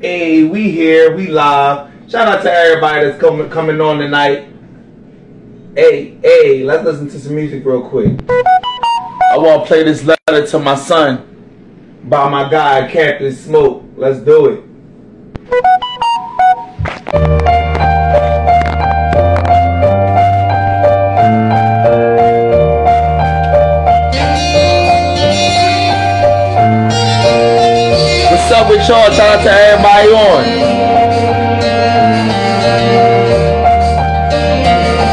Hey, 0.00 0.44
we 0.44 0.70
here, 0.70 1.16
we 1.16 1.26
live. 1.26 1.90
Shout 2.08 2.28
out 2.28 2.44
to 2.44 2.52
everybody 2.52 3.04
that's 3.04 3.20
coming 3.20 3.50
coming 3.50 3.80
on 3.80 3.98
tonight. 3.98 4.48
Hey, 5.74 6.16
hey, 6.22 6.62
let's 6.62 6.84
listen 6.84 7.10
to 7.10 7.18
some 7.18 7.34
music 7.34 7.64
real 7.64 7.82
quick. 7.82 8.12
I 8.30 9.38
want 9.38 9.62
to 9.62 9.66
play 9.66 9.82
this 9.82 10.04
letter 10.04 10.46
to 10.46 10.58
my 10.60 10.76
son 10.76 12.04
by 12.04 12.28
my 12.28 12.48
guy 12.48 12.88
Captain 12.88 13.34
Smoke. 13.34 13.82
Let's 13.96 14.20
do 14.20 14.46
it. 14.46 14.64
Y'all? 28.88 29.12
Shout 29.12 29.38
out 29.38 29.42
to 29.44 29.50
everybody 29.50 30.08
on. 30.08 30.44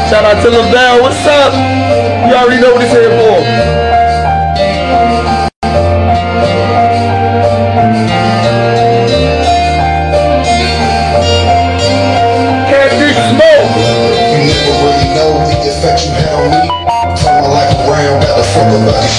Shout 0.08 0.24
out 0.24 0.42
to 0.42 0.48
Lavelle. 0.48 1.02
What's 1.02 1.26
up? 1.26 1.52
You 2.26 2.34
already 2.34 2.62
know 2.62 2.72
what 2.72 2.82
it's 2.82 2.92
here 2.92 3.10
for. 3.10 3.76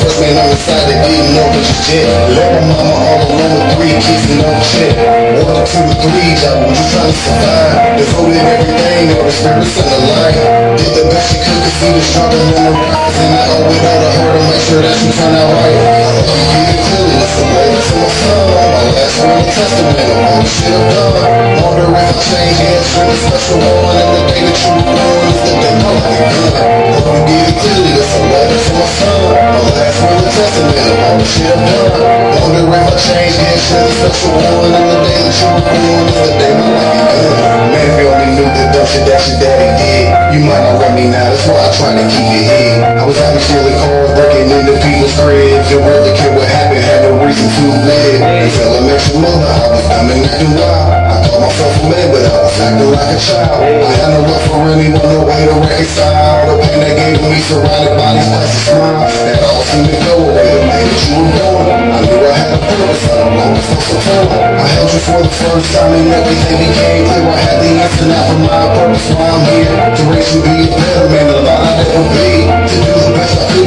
First 0.00 0.20
man 0.20 0.36
on 0.36 0.48
the 0.48 0.56
side 0.56 0.88
that 0.88 1.04
didn't 1.04 1.34
know 1.36 1.46
what 1.48 1.60
you 1.60 1.76
did. 1.88 2.08
Let 2.36 2.56
my 2.56 2.62
mama 2.72 2.94
all 3.04 3.20
alone 3.20 3.52
with 3.52 3.76
three 3.76 3.94
kids 4.00 4.24
and 4.32 4.40
no 4.40 4.52
shit. 4.64 4.96
One 5.44 5.60
two 5.68 5.86
three, 6.00 6.34
that 6.40 6.56
was 6.66 6.80
trying 6.90 7.12
to 7.12 7.16
survive. 7.16 7.69
Devoted 7.70 8.36
everything, 8.36 9.10
all 9.14 9.24
the 9.24 9.30
spirits 9.30 9.78
on 9.78 9.86
the 9.86 9.98
line. 10.10 10.34
Did 10.76 10.92
the 10.96 11.04
best 11.10 11.32
you 11.32 11.40
could, 11.44 11.60
cause 11.62 11.78
he 11.80 11.88
was 11.94 12.04
struggling 12.04 12.54
on 12.56 12.64
the 12.66 12.74
rise. 12.74 13.16
And 13.20 13.34
I 13.34 13.42
owe 13.54 13.70
it 13.70 13.82
all 13.86 14.00
to 14.00 14.10
her 14.18 14.30
to 14.34 14.42
make 14.50 14.62
sure 14.66 14.82
that 14.82 14.94
she 14.98 15.08
turned 15.14 15.36
out 15.36 15.52
right. 15.54 16.89
It 17.10 17.18
it's 17.18 17.34
a 17.34 17.46
letter 17.50 17.82
to 17.82 17.94
my 17.98 18.06
son. 18.06 18.46
My 18.54 18.86
last 18.94 19.16
will 19.18 19.34
and 19.34 19.50
testament 19.50 19.98
all 20.14 20.38
the 20.38 20.46
shit 20.46 20.70
I've 20.70 20.94
done. 20.94 21.58
Wonder 21.58 21.90
if 21.90 21.98
I 21.98 22.14
change 22.22 22.56
hands 22.62 22.86
for 22.94 23.04
the 23.10 23.16
special 23.18 23.58
one. 23.58 23.98
And 23.98 24.10
the 24.14 24.22
day 24.30 24.42
that 24.46 24.58
you 24.62 24.70
were 24.78 24.86
born 24.86 25.26
is 25.26 25.42
the 25.42 25.54
day 25.58 25.74
my 25.82 25.90
life 25.90 26.22
began. 26.30 26.70
Hope 26.94 27.10
you 27.10 27.22
get 27.26 27.50
it 27.50 27.56
clearly, 27.58 27.92
it's 27.98 28.14
a 28.14 28.20
letter 28.30 28.58
to 28.62 28.72
my 28.78 28.86
son. 28.94 29.18
My 29.26 29.62
last 29.74 29.98
will 29.98 30.22
and 30.22 30.30
testament 30.30 30.86
all 31.02 31.16
the 31.18 31.26
shit 31.26 31.50
I've 31.50 31.66
done. 31.66 32.30
Wonder 32.46 32.62
if 32.62 32.78
I 32.78 32.94
change 32.94 33.34
hands 33.42 33.64
for 33.66 33.82
the 33.82 33.90
special 33.90 34.30
one. 34.38 34.70
And 34.70 34.86
the 34.86 34.98
day 35.02 35.18
that 35.26 35.34
you 35.34 35.48
were 35.50 35.66
born 35.66 36.06
is 36.06 36.14
the 36.14 36.30
day 36.38 36.52
my 36.54 36.68
life 36.70 36.94
began. 36.94 37.74
Man, 37.74 37.86
if 37.90 37.94
you 37.98 38.06
only 38.06 38.30
knew 38.38 38.46
the 38.54 38.64
dumb 38.70 38.86
shit 38.86 39.02
that 39.10 39.18
your 39.26 39.38
daddy 39.42 39.70
did, 39.82 40.06
you 40.30 40.40
might 40.46 40.62
not 40.62 40.78
run 40.78 40.94
me 40.94 41.10
now. 41.10 41.26
That's 41.26 41.42
why 41.50 41.58
I 41.58 41.68
try 41.74 41.90
to 41.98 42.04
keep 42.06 42.26
your 42.30 42.46
head. 42.46 42.78
I 42.98 43.02
was 43.02 43.18
having 43.18 43.42
stealing 43.42 43.78
cars, 43.82 44.14
breaking 44.14 44.46
into 44.46 44.78
people's 44.78 45.14
cribs. 45.18 45.66
Didn't 45.70 45.90
really 45.90 46.14
care 46.14 46.32
what 46.34 46.46
happened, 46.46 46.82
had 46.86 47.02
no 47.02 47.09
reason 47.18 47.48
to 47.50 47.64
live. 47.86 48.22
I 48.22 48.80
met 48.86 49.02
your 49.10 49.18
mother, 49.20 49.50
I 49.50 49.66
was 49.70 49.82
dumb 49.90 50.10
and 50.10 50.22
acting 50.26 50.54
wild. 50.54 50.90
I 50.90 51.16
called 51.26 51.42
myself 51.42 51.74
a 51.80 51.84
man, 51.90 52.06
but 52.12 52.22
I 52.22 52.34
was 52.38 52.54
acting 52.60 52.90
like 52.90 53.10
a 53.10 53.18
child. 53.18 53.60
I 53.60 53.90
had 53.98 54.10
no 54.14 54.20
love 54.26 54.44
for 54.46 54.62
anyone, 54.70 55.02
no 55.02 55.26
way 55.26 55.42
to 55.48 55.54
reconcile. 55.58 56.46
The 56.46 56.54
pain 56.62 56.78
they 56.80 56.94
gave 56.94 57.18
me, 57.24 57.40
surrounded 57.42 57.94
by 57.98 58.14
these 58.14 58.28
places 58.30 58.62
smile. 58.70 59.10
That 59.10 59.42
all 59.42 59.62
seemed 59.66 59.90
to 59.90 59.98
go 60.06 60.14
away 60.30 60.48
the 60.54 60.62
way 60.70 60.82
that 60.86 61.00
you 61.02 61.14
were 61.18 61.32
born. 61.34 61.66
I 61.66 61.98
knew 62.04 62.20
I 62.20 62.34
had 62.36 62.50
a 62.54 62.58
purpose, 62.62 63.04
I 63.06 63.14
don't 63.18 63.34
know 63.34 63.58
for 63.58 63.80
support. 63.80 64.28
I 64.30 64.66
held 64.76 64.90
you 64.94 65.02
for 65.02 65.20
the 65.24 65.32
first 65.34 65.68
time 65.74 65.92
and 65.96 66.08
everything 66.14 66.58
became 66.62 67.02
clear. 67.10 67.26
I 67.26 67.38
had 67.42 67.58
the 67.58 67.70
answer 67.80 68.06
now 68.06 68.22
for 68.28 68.38
my 68.38 68.64
purpose, 68.76 69.06
why 69.10 69.26
I'm 69.30 69.42
here. 69.50 69.72
To 69.72 70.02
raise 70.10 70.30
you 70.30 70.40
be 70.46 70.56
a 70.62 70.70
better 70.70 71.08
man 71.10 71.26
than 71.26 71.46
I 71.48 71.58
ever 71.80 72.04
be. 72.14 72.89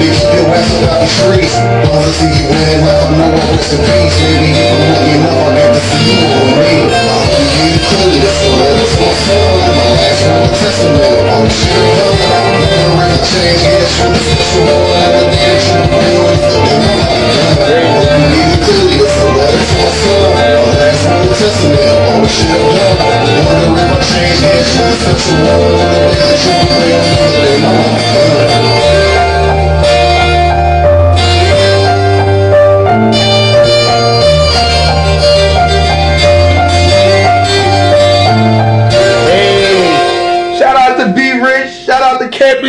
To 0.04 0.10
I 0.10 0.36
could 0.36 0.52
to 0.52 0.68
keep 0.68 0.84
about 0.84 1.00
the 1.00 1.08
streets. 1.08 1.56
Wanna 1.88 2.12
see 2.12 2.28
you 2.28 2.52
win 2.52 2.84
like 2.84 2.92
I 2.92 3.16
know 3.16 3.40
I 3.40 3.56
rest 3.56 3.72
peace. 3.72 4.20
Maybe 4.20 4.52
if 4.52 4.68
I'm 4.68 4.84
lucky 4.84 5.16
enough, 5.16 5.48
I'll 5.48 5.56
get 5.56 5.72
to 5.72 5.80
see 5.80 6.04
you 6.12 6.28
on 6.28 6.60
me. 6.60 6.92
I 6.92 7.08
hope 7.08 7.40
you 7.40 7.48
get 7.56 7.72
it 7.72 7.88
clearly, 7.88 8.20
that's 8.20 8.36
the 8.44 8.52
letter 8.52 8.84
to 8.84 9.00
my 9.00 9.16
son. 9.24 9.64
My 9.64 9.88
last 9.96 10.28
one, 10.28 10.52
testament 10.60 11.24
all 11.24 11.40
the 11.40 11.56
shit 11.56 11.72
I've 11.72 12.20
done. 12.20 12.52
Never 13.00 13.20
change, 13.24 13.64
yeah, 13.64 13.80
it's 13.80 13.96
from 13.96 14.12
the 14.12 14.20
special 14.28 14.76
one. 14.76 14.92
And 14.92 15.28
day 15.32 15.40
that 15.40 15.64
you 15.64 15.72
were 15.72 15.88
born 15.88 16.36
is 16.36 16.52
the 16.52 16.60
day 16.68 16.80
my 16.84 16.96
life 17.00 17.24
began. 17.24 17.88
Hope 17.96 18.12
you 18.12 18.28
get 18.28 18.52
it 18.52 18.60
clearly, 18.60 19.00
that's 19.00 19.16
the 19.24 19.28
letter 19.40 19.64
to 19.64 19.76
my 19.80 19.92
son. 20.04 20.36
My 20.36 20.68
last 20.84 21.04
one, 21.08 21.32
testament 21.32 21.80
of 21.80 22.12
all 22.12 22.20
the 22.20 22.28
shit 22.28 22.52
I've 22.52 22.76
done. 22.76 23.24
Wonder 23.48 23.72
if 23.72 23.88
I 23.88 24.00
change, 24.04 24.36
yeah, 24.44 24.60
it's 24.60 24.68
from 24.68 24.84
the 24.84 25.00
special 25.00 25.48
one. 25.48 25.80
And 26.12 26.28
that 26.28 26.44
you 26.44 26.60
is 26.92 27.33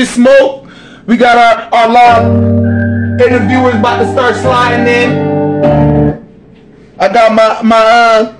Smoke. 0.03 0.67
We 1.07 1.17
got 1.17 1.37
our, 1.37 1.75
our 1.75 1.89
live 1.89 3.21
interviewers 3.21 3.75
about 3.75 3.99
to 3.99 4.11
start 4.11 4.35
sliding 4.37 4.87
in. 4.87 6.25
I 6.99 7.13
got 7.13 7.33
my 7.35 7.63
my 7.63 7.77
uh. 7.77 8.37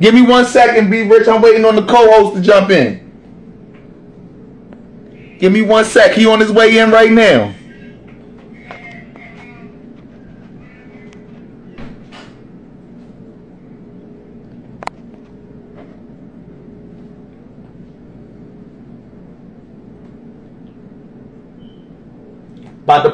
Give 0.00 0.12
me 0.12 0.22
one 0.22 0.44
second, 0.44 0.90
B 0.90 1.02
Rich. 1.02 1.26
I'm 1.28 1.40
waiting 1.40 1.64
on 1.64 1.76
the 1.76 1.86
co-host 1.86 2.36
to 2.36 2.42
jump 2.42 2.70
in. 2.70 3.06
Give 5.38 5.52
me 5.52 5.62
one 5.62 5.84
sec. 5.84 6.12
He 6.12 6.26
on 6.26 6.40
his 6.40 6.50
way 6.52 6.78
in 6.78 6.90
right 6.90 7.10
now. 7.10 7.54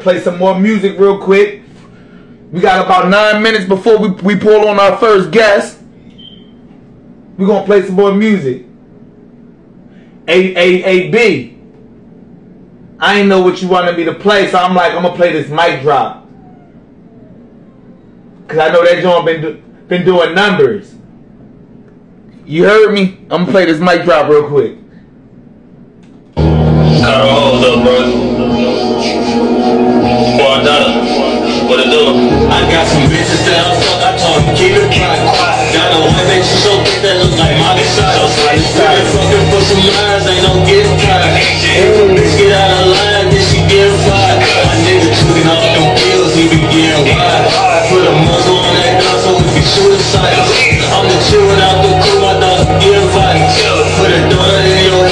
Play 0.02 0.20
some 0.20 0.38
more 0.38 0.58
music 0.58 0.98
real 0.98 1.18
quick. 1.18 1.62
We 2.50 2.60
got 2.60 2.84
about 2.84 3.08
nine 3.08 3.42
minutes 3.42 3.64
before 3.64 3.98
we, 3.98 4.10
we 4.10 4.36
pull 4.36 4.68
on 4.68 4.78
our 4.78 4.98
first 4.98 5.30
guest. 5.30 5.78
We're 7.38 7.46
gonna 7.46 7.64
play 7.64 7.82
some 7.86 7.94
more 7.94 8.12
music. 8.14 8.66
A 10.28 10.56
A 10.56 10.84
A 10.84 11.10
B. 11.10 11.58
I 12.98 13.20
ain't 13.20 13.28
know 13.28 13.40
what 13.42 13.62
you 13.62 13.68
wanted 13.68 13.96
me 13.96 14.04
to 14.04 14.14
play, 14.14 14.48
so 14.50 14.58
I'm 14.58 14.74
like, 14.74 14.92
I'm 14.92 15.02
gonna 15.02 15.16
play 15.16 15.32
this 15.32 15.48
mic 15.48 15.82
drop. 15.82 16.28
Cause 18.46 18.58
I 18.58 18.70
know 18.70 18.84
that 18.84 19.02
John 19.02 19.24
been 19.24 19.40
do, 19.40 19.54
been 19.88 20.04
doing 20.04 20.34
numbers. 20.34 20.94
You 22.44 22.64
heard 22.64 22.92
me? 22.92 23.18
I'm 23.30 23.44
gonna 23.44 23.50
play 23.50 23.64
this 23.64 23.80
mic 23.80 24.04
drop 24.04 24.28
real 24.28 24.46
quick. 24.46 24.76
Carl, 26.36 27.28
hold 27.28 27.64
up, 27.64 27.82
bro. 27.82 28.41
What 31.72 31.80
it 31.80 31.88
do? 31.88 32.04
I 32.52 32.68
got 32.68 32.84
some 32.84 33.08
bitches 33.08 33.48
that 33.48 33.56
I 33.56 33.72
fuck. 33.80 34.04
I 34.04 34.12
told 34.20 34.44
them 34.44 34.52
keep 34.52 34.76
it 34.76 34.92
quiet. 34.92 35.24
Got 35.72 35.96
a 35.96 36.04
one 36.04 36.20
bitch 36.28 36.44
so 36.44 36.68
thick 36.84 37.00
that 37.00 37.16
look 37.16 37.32
like 37.40 37.56
Molly. 37.56 37.80
We 37.80 38.60
been 38.60 39.08
fucking 39.08 39.46
for 39.48 39.62
some 39.64 39.80
lines, 39.80 40.28
ain't 40.28 40.44
no 40.44 40.52
getting 40.68 40.92
caught. 41.00 41.32
If 41.32 41.96
a 41.96 42.12
bitch 42.12 42.36
get 42.36 42.52
out 42.52 42.76
of 42.76 42.92
line, 42.92 43.32
then 43.32 43.40
she 43.40 43.64
get 43.72 43.88
fired. 44.04 44.44
My 44.68 44.76
nigga 44.84 45.16
tweaking 45.16 45.48
off 45.48 45.64
them 45.72 45.88
pills, 45.96 46.36
he 46.36 46.44
be 46.52 46.60
getting 46.68 47.08
wild. 47.08 47.48
Put 47.88 48.04
a 48.04 48.12
muzzle 48.20 48.60
on 48.60 48.76
that 48.76 49.00
gun 49.00 49.16
so 49.24 49.32
we 49.40 49.48
can 49.56 49.64
shoot 49.64 49.96
inside. 49.96 50.36
I'm 50.92 51.08
the 51.08 51.16
chill 51.24 51.40
without 51.48 51.80
the 51.80 51.96
crew, 52.04 52.20
my 52.20 52.36
dogs 52.36 52.68
get 52.84 53.00
fired. 53.16 53.48
Put 53.96 54.12
a 54.12 54.20
donut 54.28 54.68
in 54.68 54.92
your 54.92 55.11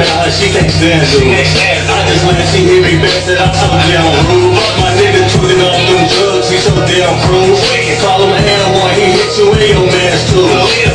about 0.00 0.24
how 0.24 0.32
she 0.32 0.48
can't 0.48 0.70
stand 0.72 1.04
to. 1.12 1.20
I 1.28 1.98
just 2.08 2.24
let 2.24 2.40
she 2.48 2.64
hit 2.64 2.80
me 2.80 2.96
back, 3.04 3.20
said 3.20 3.36
I'm 3.36 3.52
so 3.52 3.68
damn 3.68 4.08
rude. 4.32 4.56
My 4.80 4.88
nigga 4.96 5.28
tweeting 5.28 5.60
off 5.60 5.76
them 5.76 6.04
drugs, 6.08 6.48
he 6.48 6.56
so 6.64 6.72
damn 6.88 7.12
cruel. 7.28 7.56
Call 8.00 8.24
him 8.24 8.32
an 8.32 8.68
one, 8.80 8.96
he 8.96 9.12
hit 9.12 9.28
you 9.36 9.52
in 9.52 9.76
your 9.76 9.84
man's 9.84 10.24
too. 10.32 10.48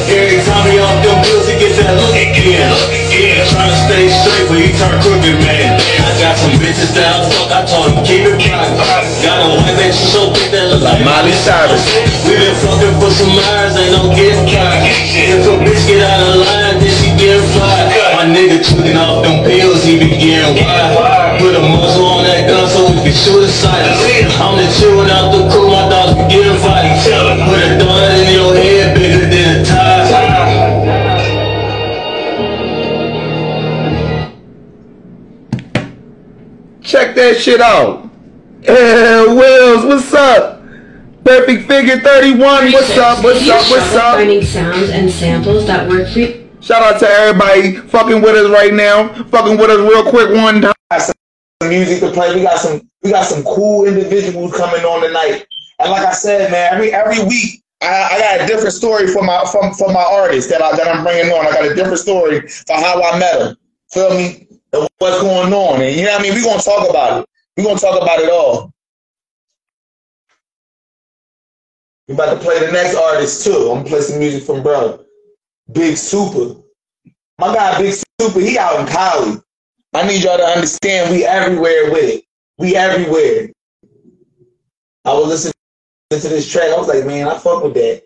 Every 0.10 0.42
time 0.42 0.66
he 0.66 0.82
off 0.82 0.98
them 1.06 1.22
pills, 1.22 1.46
he 1.46 1.54
gets 1.62 1.78
that 1.78 1.94
look 1.94 2.18
again. 2.18 2.74
Trying 3.46 3.70
to 3.70 3.78
stay 3.86 4.10
straight, 4.10 4.46
but 4.50 4.58
he 4.58 4.74
turned 4.74 5.00
crooked, 5.06 5.38
man. 5.46 5.78
I 5.78 6.12
got 6.18 6.36
some 6.42 6.58
bitches 6.58 6.92
that 6.98 7.06
I 7.06 7.30
fuck, 7.30 7.50
I 7.54 7.62
told 7.70 7.94
him 7.94 8.02
keep 8.02 8.26
it 8.26 8.42
private. 8.42 8.82
Got 9.22 9.46
a 9.46 9.48
white 9.54 9.78
man, 9.78 9.94
she 9.94 10.06
so 10.10 10.34
thick 10.34 10.50
that 10.50 10.74
look 10.74 10.82
like 10.82 11.00
Miley 11.06 11.36
Cyrus. 11.46 11.86
We 12.26 12.42
been 12.42 12.58
fucking 12.58 12.98
for 12.98 13.14
some 13.14 13.38
hours, 13.38 13.78
ain't 13.78 13.94
no 13.94 14.10
getting 14.18 14.50
caught. 14.50 14.82
If 15.14 15.46
a 15.46 15.54
bitch 15.62 15.86
get 15.86 16.02
out 16.02 16.26
of 16.26 16.42
line, 16.42 16.82
then 16.82 16.90
get. 16.90 16.95
My 18.74 18.82
off 18.98 19.24
them 19.24 19.44
pills, 19.46 19.84
he 19.84 20.00
be 20.00 20.10
getting 20.10 20.64
wild. 20.66 21.40
Put 21.40 21.56
a 21.56 21.62
muzzle 21.62 22.06
on 22.06 22.24
that 22.24 22.48
gun 22.50 22.68
so 22.68 22.90
we 22.90 22.98
can 23.04 23.14
shoot 23.14 23.44
a 23.44 23.48
sight. 23.48 23.86
I'm 24.42 24.58
the 24.58 24.66
chillin' 24.74 25.10
out 25.10 25.32
the 25.32 25.48
cool, 25.54 25.70
my 25.70 25.88
dogs 25.88 26.16
be 26.18 26.24
getting 26.34 26.58
fighting. 26.60 26.98
Put 27.46 27.60
a 27.62 27.78
donut 27.78 28.18
in 28.26 28.34
your 28.34 28.54
head, 28.56 28.98
bigger 28.98 29.30
than 29.30 29.62
a 29.62 29.66
tie. 29.66 29.86
Check 36.82 37.16
that 37.16 37.38
shit 37.38 37.62
out. 37.62 38.10
Hey, 38.64 39.26
Wills, 39.28 39.86
what's 39.86 40.14
up? 40.14 40.62
Perfect 41.24 41.68
Figure 41.68 42.00
31, 42.00 42.72
what's 42.72 42.98
up, 42.98 43.24
what's 43.24 43.48
up, 43.50 43.70
what's 43.72 43.96
up? 43.96 44.16
Finding 44.16 44.44
sounds 44.44 44.90
and 44.90 45.10
samples 45.10 45.66
that 45.66 45.88
work 45.90 46.08
for 46.10 46.20
you. 46.20 46.35
Shout 46.76 46.96
out 46.96 47.00
to 47.00 47.08
everybody 47.08 47.78
fucking 47.88 48.22
with 48.22 48.36
us 48.36 48.52
right 48.52 48.74
now. 48.74 49.08
Fucking 49.32 49.58
with 49.58 49.70
us 49.70 49.80
real 49.80 50.04
quick 50.10 50.28
one 50.36 50.60
time. 50.60 50.74
Got 50.92 51.04
some 51.04 51.70
music 51.70 52.02
to 52.02 52.12
play. 52.12 52.36
We 52.36 52.42
got 52.42 52.60
some 52.60 52.82
we 53.02 53.12
got 53.12 53.26
some 53.26 53.46
cool 53.46 53.86
individuals 53.86 54.58
coming 54.58 54.84
on 54.84 55.08
tonight. 55.08 55.48
And 55.80 55.90
like 55.90 56.06
I 56.06 56.12
said, 56.12 56.52
man, 56.52 56.74
every 56.74 56.92
every 56.92 57.24
week 57.24 57.64
I, 57.82 58.10
I 58.12 58.20
got 58.20 58.42
a 58.42 58.46
different 58.46 58.74
story 58.74 59.08
for 59.08 59.24
my 59.24 59.46
from 59.50 59.74
for 59.74 59.88
my 59.94 60.04
artist 60.04 60.50
that 60.50 60.62
I 60.62 60.76
that 60.76 60.94
I'm 60.94 61.06
bringing 61.06 61.32
on. 61.32 61.48
I 61.48 61.52
got 61.52 61.72
a 61.72 61.76
different 61.76 62.00
story 62.00 62.42
for 62.46 62.76
how 62.76 63.02
I 63.02 63.20
met 63.20 63.40
her. 63.40 63.58
Feel 63.92 64.10
me? 64.10 64.46
What's 64.98 65.22
going 65.22 65.54
on? 65.54 65.82
And 65.82 65.96
you 65.96 66.04
know 66.04 66.12
what 66.12 66.20
I 66.20 66.24
mean? 66.24 66.34
We're 66.34 66.44
gonna 66.44 66.62
talk 66.62 66.90
about 66.90 67.22
it. 67.22 67.30
We're 67.56 67.68
gonna 67.68 67.80
talk 67.80 68.02
about 68.02 68.20
it 68.20 68.30
all. 68.30 68.74
We 72.10 72.16
about 72.16 72.34
to 72.34 72.40
play 72.42 72.60
the 72.66 72.74
next 72.74 72.98
artist 72.98 73.46
too. 73.46 73.72
I'm 73.72 73.78
gonna 73.78 73.88
play 73.88 74.02
some 74.02 74.20
music 74.20 74.44
from 74.44 74.62
bro. 74.62 75.06
Big 75.72 75.94
Supa. 75.94 76.65
My 77.38 77.54
guy 77.54 77.82
Big 77.82 77.94
Supa, 78.22 78.42
he 78.42 78.58
out 78.58 78.80
in 78.80 78.88
Cali. 78.88 79.42
I 79.94 80.08
need 80.08 80.24
y'all 80.24 80.38
to 80.38 80.44
understand 80.44 81.12
we 81.12 81.26
everywhere 81.26 81.92
with 81.92 82.04
it. 82.04 82.24
We 82.58 82.76
everywhere. 82.76 83.50
I 85.04 85.14
was 85.14 85.28
listening 85.28 85.54
to 86.12 86.30
this 86.30 86.52
track. 86.52 86.70
I 86.70 86.78
was 86.78 86.88
like, 86.88 87.06
man, 87.06 87.28
I 87.28 87.38
fuck 87.38 87.64
with 87.64 87.74
that. 87.74 88.04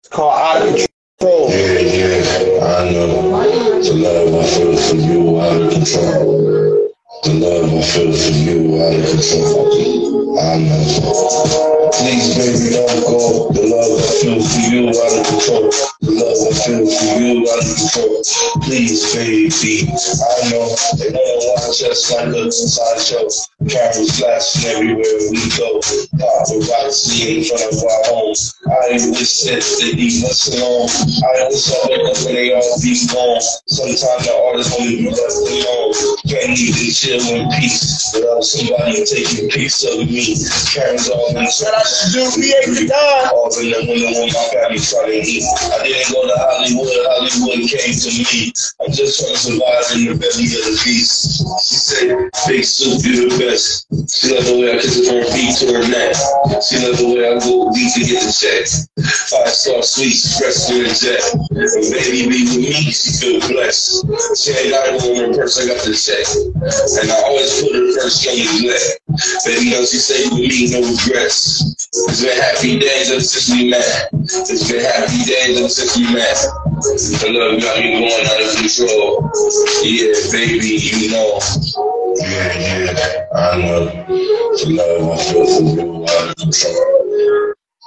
It's 0.00 0.08
called 0.08 0.38
Out 0.38 0.62
of 0.68 0.88
Control. 1.18 1.50
Yeah, 1.50 1.78
yeah, 1.80 2.64
I 2.64 2.90
know. 2.92 3.82
The 3.82 3.94
love 3.94 4.34
I 4.34 4.46
feel 4.46 4.76
for 4.76 4.96
you 4.96 5.40
out 5.40 5.62
of 5.62 5.72
control. 5.72 6.92
The 7.24 7.34
love 7.34 7.72
I 7.74 7.82
feel 7.82 8.12
for 8.12 8.30
you 8.30 8.82
out 8.82 8.94
of 8.94 9.10
control. 9.10 10.05
I. 10.38 11.86
Please, 11.96 12.36
baby, 12.36 12.76
don't 12.76 13.00
go. 13.08 13.48
The 13.56 13.62
love 13.72 13.96
I 13.96 14.10
feel 14.20 14.40
for 14.42 14.62
you 14.68 14.88
out 14.92 15.16
of 15.16 15.24
control. 15.26 15.70
The 16.04 16.12
love 16.12 16.40
I 16.44 16.52
feel 16.60 16.84
for 16.84 17.08
you 17.16 17.48
out 17.48 17.64
of 17.64 17.72
control. 17.72 18.20
Please, 18.68 19.00
baby, 19.14 19.88
I 19.88 20.50
know 20.50 20.66
they 20.98 21.08
wanna 21.08 21.36
watch 21.56 21.80
us 21.88 22.10
like 22.12 22.28
a 22.28 22.52
sideshow. 22.52 23.24
Cameras 23.64 24.18
flashing 24.18 24.70
everywhere 24.76 25.16
we 25.32 25.40
go. 25.56 25.80
Paparazzi 26.20 27.38
in 27.38 27.44
front 27.48 27.72
of 27.72 27.80
our 27.80 28.02
homes. 28.12 28.52
I 28.66 28.92
wish 28.92 29.48
that 29.48 29.64
they 29.80 29.94
be 29.96 30.20
less 30.20 30.52
alone. 30.52 30.90
I 30.90 31.48
wish 31.48 31.70
I 31.70 31.80
wake 31.88 32.06
up 32.12 32.18
they 32.28 32.52
all 32.52 32.76
be 32.82 32.92
gone. 33.08 33.40
Sometimes 33.66 34.26
the 34.26 34.34
artists 34.36 34.74
only 34.78 34.96
be 34.96 35.10
left 35.10 35.38
alone. 35.48 35.94
Can't 36.28 36.58
even 36.58 36.90
chill 36.92 37.24
in 37.32 37.48
peace 37.56 38.12
without 38.12 38.44
somebody 38.44 39.04
taking 39.06 39.46
a 39.46 39.48
piece 39.48 39.82
of 39.84 40.04
me. 40.10 40.25
Karen's 40.26 41.06
all 41.08 41.30
in 41.30 41.38
the 41.38 41.46
Shout 41.46 41.70
out 41.70 41.86
to 41.86 42.10
Duke 42.10 42.34
V8 42.34 42.88
God. 42.90 43.30
all 43.30 43.46
in 43.62 43.70
the 43.70 43.78
window 43.86 44.10
when 44.18 44.26
my 44.34 44.44
family 44.50 44.82
trying 44.82 45.14
to 45.14 45.22
eat. 45.22 45.46
I 45.70 45.86
didn't 45.86 46.10
go 46.10 46.26
to 46.26 46.34
Hollywood, 46.34 46.90
Hollywood 47.14 47.62
came 47.70 47.94
to 47.94 48.10
me. 48.10 48.50
I'm 48.82 48.90
just 48.90 49.22
trying 49.22 49.34
to 49.34 49.38
survive 49.38 49.86
in 49.94 50.10
the 50.10 50.14
belly 50.18 50.50
of 50.50 50.62
the 50.66 50.74
beast. 50.82 51.46
She 51.62 51.74
said, 51.78 52.10
Big 52.50 52.64
Soup, 52.66 52.98
you 53.06 53.30
the 53.30 53.38
best. 53.38 53.86
She 54.10 54.34
loved 54.34 54.50
the 54.50 54.58
way 54.58 54.74
I 54.74 54.82
kiss 54.82 54.98
her 55.06 55.22
feet 55.30 55.54
to 55.62 55.66
her 55.78 55.84
neck. 55.86 56.18
She 56.58 56.82
loved 56.82 56.98
the 56.98 57.08
way 57.14 57.22
I 57.30 57.38
go 57.38 57.70
deep 57.70 57.94
to 57.94 58.02
get 58.02 58.18
the 58.26 58.32
check. 58.34 58.66
Five 59.30 59.54
star 59.54 59.82
sweet 59.82 60.10
express 60.10 60.66
to 60.66 60.74
the 60.82 60.90
jet. 60.90 61.22
And 61.54 61.86
baby 61.94 62.26
be 62.26 62.42
with 62.50 62.66
me, 62.66 62.90
she 62.90 63.14
feel 63.14 63.38
blessed. 63.46 64.02
She 64.34 64.50
ain't 64.58 64.74
got 64.74 64.90
it 64.90 64.98
on 64.98 65.14
her 65.22 65.30
purse, 65.38 65.62
I 65.62 65.70
got 65.70 65.78
the 65.86 65.94
check. 65.94 66.26
And 66.98 67.10
I 67.10 67.16
always 67.30 67.62
put 67.62 67.78
her 67.78 67.86
first 68.02 68.26
on 68.26 68.34
the 68.34 68.74
neck. 68.74 68.82
Baby, 69.46 69.70
know 69.70 69.84
she 69.86 69.98
say 70.16 70.28
with 70.30 70.48
me, 70.48 70.70
no 70.72 70.80
regrets. 70.80 71.62
It's 71.92 72.22
been 72.22 72.38
happy 72.40 72.78
days 72.78 73.10
ever 73.10 73.20
since 73.20 73.50
we 73.50 73.70
met. 73.70 74.08
It's 74.12 74.70
been 74.70 74.84
happy 74.84 75.24
days 75.24 75.58
ever 75.58 75.68
since 75.68 75.96
we 75.96 76.04
met. 76.12 76.36
The 76.82 77.28
love 77.30 77.60
got 77.60 77.78
me 77.78 77.92
going 77.92 78.26
out 78.26 78.42
of 78.42 78.56
control. 78.56 79.30
Yeah, 79.82 80.14
baby, 80.32 80.78
you 80.80 81.10
know. 81.10 81.40
Yeah, 82.16 82.58
yeah, 82.58 83.26
I 83.34 83.58
know. 83.58 83.84
The 84.56 84.66
love 84.70 85.10
I 85.10 85.22
feel 85.22 85.46
for 85.46 85.62
you 85.62 86.04
out 86.04 86.30
of 86.30 86.36
control. 86.36 86.80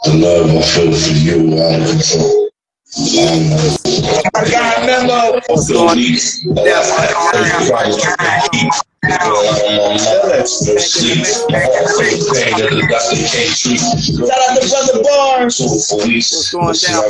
The 0.05 0.13
love 0.13 0.49
I 0.49 0.61
feel 0.61 0.91
for 0.93 1.13
you 1.13 1.37
out 1.61 1.81
of 1.81 1.87
control. 1.89 2.49
I. 2.91 3.77
I 4.35 4.49
got 4.49 4.85
Melo. 4.85 5.39
What's 5.47 5.69
going 5.69 5.89
on? 8.69 8.88
Shout 14.27 14.41
out 14.41 14.59
to 14.59 14.67
Brother 14.69 15.03
Barnes. 15.03 15.59
What's 15.59 16.51
going 16.51 16.75
down? 16.75 17.03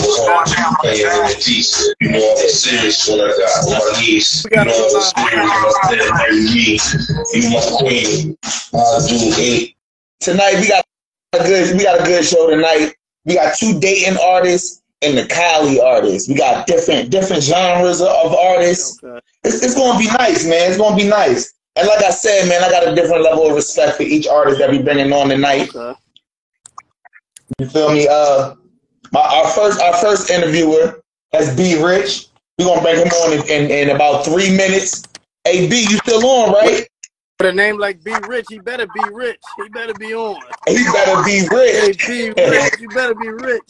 You 2.00 2.12
know 2.12 2.36
I'm 2.38 2.50
serious 2.50 3.08
when 3.08 3.22
I 3.22 3.27
got 3.27 3.65
on 3.65 3.72
my 3.72 4.00
knees. 4.00 4.46
You 4.51 4.63
know 4.63 4.72
I'm 4.72 5.01
serious 5.01 5.13
when 5.15 5.50
I 5.50 5.72
said 5.88 6.00
marry 6.13 6.41
me. 6.43 6.79
You 7.34 7.41
my 7.50 7.62
queen. 7.79 8.38
I 8.74 8.77
do 9.08 9.17
eight. 9.41 9.75
Tonight 10.19 10.55
we 10.60 10.67
got 10.67 10.86
a 11.34 11.38
good 11.39 11.75
we 11.75 11.84
got 11.84 12.01
a 12.01 12.03
good 12.03 12.24
show 12.24 12.50
tonight. 12.50 12.93
We 13.25 13.36
got 13.36 13.55
two 13.55 13.79
Dayton 13.79 14.17
artists 14.22 14.81
and 15.01 15.17
the 15.17 15.25
Cali 15.25 15.79
artists. 15.79 16.27
We 16.29 16.36
got 16.36 16.67
different 16.67 17.10
different 17.10 17.43
genres 17.43 18.01
of, 18.01 18.10
of 18.10 18.34
artists. 18.34 19.01
Okay. 19.03 19.19
It's, 19.43 19.63
it's 19.63 19.75
gonna 19.75 19.98
be 19.98 20.08
nice, 20.08 20.46
man. 20.46 20.69
It's 20.69 20.77
gonna 20.77 20.96
be 20.96 21.08
nice. 21.08 21.53
And 21.76 21.88
like 21.88 22.04
I 22.04 22.10
said, 22.10 22.48
man, 22.50 22.64
I 22.64 22.70
got 22.70 22.88
a 22.88 22.96
different 22.96 23.24
level 23.24 23.48
of 23.48 23.56
respect 23.56 23.98
for 23.98 24.04
each 24.04 24.28
artist 24.28 24.60
that 24.60 24.70
we 24.70 24.82
bringing 24.82 25.14
on 25.14 25.30
tonight. 25.30 25.74
Okay. 25.74 25.98
You 27.60 27.68
feel 27.68 27.92
me? 27.92 28.08
Uh, 28.10 28.56
my, 29.12 29.20
our 29.20 29.50
first 29.52 29.82
our 29.82 29.96
first 29.98 30.30
interviewer 30.30 31.02
is 31.34 31.56
B 31.56 31.82
Rich. 31.82 32.28
We're 32.58 32.66
gonna 32.66 32.82
bring 32.82 32.98
him 32.98 33.08
on 33.08 33.34
in, 33.34 33.42
in, 33.50 33.72
in 33.72 33.96
about 33.96 34.26
three 34.26 34.56
minutes. 34.56 35.04
Hey 35.46 35.70
B, 35.70 35.82
you 35.90 35.98
still 35.98 36.26
on, 36.26 36.54
right? 36.54 36.88
With 37.40 37.50
a 37.50 37.54
name 37.54 37.78
like 37.78 38.04
B 38.04 38.14
Rich, 38.28 38.48
he 38.50 38.60
better 38.60 38.86
be 38.88 39.04
rich. 39.14 39.42
He 39.58 39.70
better 39.70 39.94
be 39.94 40.14
on. 40.14 40.42
He 40.68 40.84
better 40.84 41.24
be 41.24 41.40
Hey, 41.40 41.88
rich. 41.88 42.08
B 42.08 42.30
Rich, 42.30 42.80
you 42.82 42.90
better 42.90 43.16
be 43.16 43.30
rich. 43.30 43.64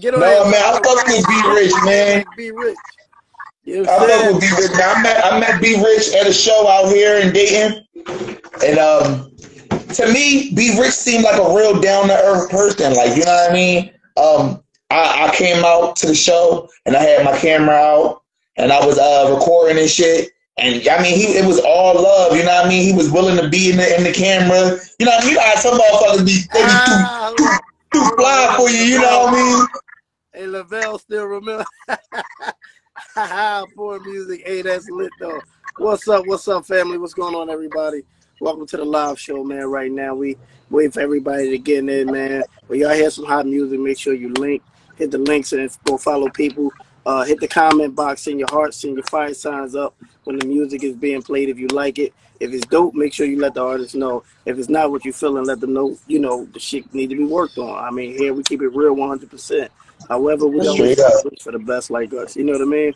Get 0.00 0.14
on 0.14 0.20
No, 0.20 0.44
man, 0.44 0.54
I 0.54 0.80
fuck 0.82 1.06
with 1.06 1.26
B 1.26 1.42
Rich, 1.54 1.72
man. 1.84 2.18
Like 2.18 2.36
B 2.36 2.50
Rich. 2.50 2.76
You 3.70 3.84
know 3.84 3.92
I 3.92 3.98
fuck 3.98 4.32
with 4.32 4.40
B 4.40 4.48
Rich. 4.58 4.72
Man, 4.72 4.96
I 4.96 5.02
met 5.02 5.24
I 5.24 5.38
met 5.38 5.62
B 5.62 5.76
Rich 5.80 6.12
at 6.14 6.26
a 6.26 6.32
show 6.32 6.66
out 6.66 6.88
here 6.88 7.18
in 7.20 7.32
Dayton, 7.32 7.86
and 8.66 8.78
um, 8.80 9.30
to 9.94 10.12
me, 10.12 10.52
B 10.54 10.76
Rich 10.76 10.90
seemed 10.90 11.22
like 11.22 11.40
a 11.40 11.54
real 11.54 11.80
down 11.80 12.08
to 12.08 12.14
earth 12.14 12.50
person. 12.50 12.94
Like 12.94 13.16
you 13.16 13.24
know 13.24 13.30
what 13.30 13.50
I 13.50 13.54
mean? 13.54 13.92
Um, 14.16 14.62
I, 14.90 15.28
I 15.28 15.36
came 15.36 15.64
out 15.64 15.94
to 15.96 16.08
the 16.08 16.16
show 16.16 16.68
and 16.84 16.96
I 16.96 17.02
had 17.02 17.24
my 17.24 17.38
camera 17.38 17.76
out 17.76 18.22
and 18.56 18.72
I 18.72 18.84
was 18.84 18.98
uh 18.98 19.32
recording 19.32 19.78
and 19.78 19.88
shit. 19.88 20.30
And 20.58 20.86
I 20.88 21.00
mean, 21.00 21.16
he 21.16 21.38
it 21.38 21.46
was 21.46 21.60
all 21.60 21.94
love. 21.94 22.36
You 22.36 22.42
know 22.42 22.52
what 22.52 22.66
I 22.66 22.68
mean? 22.68 22.84
He 22.84 22.92
was 22.92 23.08
willing 23.08 23.36
to 23.36 23.48
be 23.48 23.70
in 23.70 23.76
the 23.76 23.96
in 23.96 24.02
the 24.02 24.12
camera. 24.12 24.78
You 24.98 25.06
know 25.06 25.12
what 25.12 25.22
I 25.22 25.26
mean? 25.26 25.30
You 25.30 25.36
know 25.36 25.46
how 25.46 25.54
some 25.54 25.78
motherfuckers 25.78 26.26
be 26.26 26.42
they 26.52 26.60
be 26.60 26.66
too 26.66 26.98
Ah, 27.06 27.34
too 27.92 28.16
fly 28.16 28.54
for 28.56 28.68
you. 28.68 28.82
You 28.82 29.00
know 29.00 29.26
what 29.26 29.34
I 29.34 29.36
mean? 29.36 29.66
Hey, 30.32 30.46
Lavelle 30.48 30.98
still 30.98 31.26
remember. 31.26 31.64
Poor 33.76 33.98
music. 34.00 34.42
Hey, 34.46 34.62
that's 34.62 34.88
lit 34.88 35.10
though. 35.18 35.40
What's 35.78 36.06
up? 36.06 36.26
What's 36.26 36.46
up, 36.46 36.64
family? 36.64 36.96
What's 36.96 37.14
going 37.14 37.34
on, 37.34 37.50
everybody? 37.50 38.02
Welcome 38.40 38.66
to 38.68 38.76
the 38.76 38.84
live 38.84 39.18
show, 39.18 39.42
man. 39.42 39.66
Right 39.66 39.90
now, 39.90 40.14
we 40.14 40.36
wait 40.70 40.94
for 40.94 41.00
everybody 41.00 41.50
to 41.50 41.58
get 41.58 41.88
in, 41.88 42.12
man. 42.12 42.44
When 42.68 42.78
y'all 42.78 42.94
hear 42.94 43.10
some 43.10 43.24
hot 43.24 43.46
music, 43.46 43.80
make 43.80 43.98
sure 43.98 44.14
you 44.14 44.32
link, 44.34 44.62
hit 44.96 45.10
the 45.10 45.18
links, 45.18 45.52
and 45.52 45.68
go 45.84 45.98
follow 45.98 46.28
people. 46.30 46.70
Uh, 47.04 47.24
hit 47.24 47.40
the 47.40 47.48
comment 47.48 47.96
box, 47.96 48.22
send 48.22 48.38
your 48.38 48.50
heart, 48.50 48.74
send 48.74 48.94
your 48.94 49.02
fire 49.04 49.34
signs 49.34 49.74
up 49.74 49.96
when 50.24 50.38
the 50.38 50.46
music 50.46 50.84
is 50.84 50.94
being 50.94 51.22
played. 51.22 51.48
If 51.48 51.58
you 51.58 51.66
like 51.68 51.98
it, 51.98 52.14
if 52.38 52.52
it's 52.52 52.66
dope, 52.66 52.94
make 52.94 53.12
sure 53.12 53.26
you 53.26 53.40
let 53.40 53.54
the 53.54 53.64
artist 53.64 53.94
know. 53.96 54.22
If 54.44 54.58
it's 54.58 54.68
not 54.68 54.90
what 54.92 55.04
you 55.04 55.12
feeling, 55.12 55.44
let 55.44 55.60
them 55.60 55.72
know. 55.72 55.96
You 56.06 56.20
know 56.20 56.44
the 56.44 56.60
shit 56.60 56.92
need 56.94 57.10
to 57.10 57.16
be 57.16 57.24
worked 57.24 57.58
on. 57.58 57.82
I 57.82 57.90
mean, 57.90 58.16
here 58.16 58.34
we 58.34 58.44
keep 58.44 58.62
it 58.62 58.68
real, 58.68 58.94
one 58.94 59.08
hundred 59.08 59.30
percent. 59.30 59.72
However, 60.10 60.48
we 60.48 60.58
don't 60.58 60.76
for 61.40 61.52
the 61.52 61.58
best 61.60 61.88
like 61.88 62.12
us. 62.12 62.36
You 62.36 62.42
know 62.42 62.52
what 62.52 62.62
I 62.62 62.64
mean? 62.64 62.94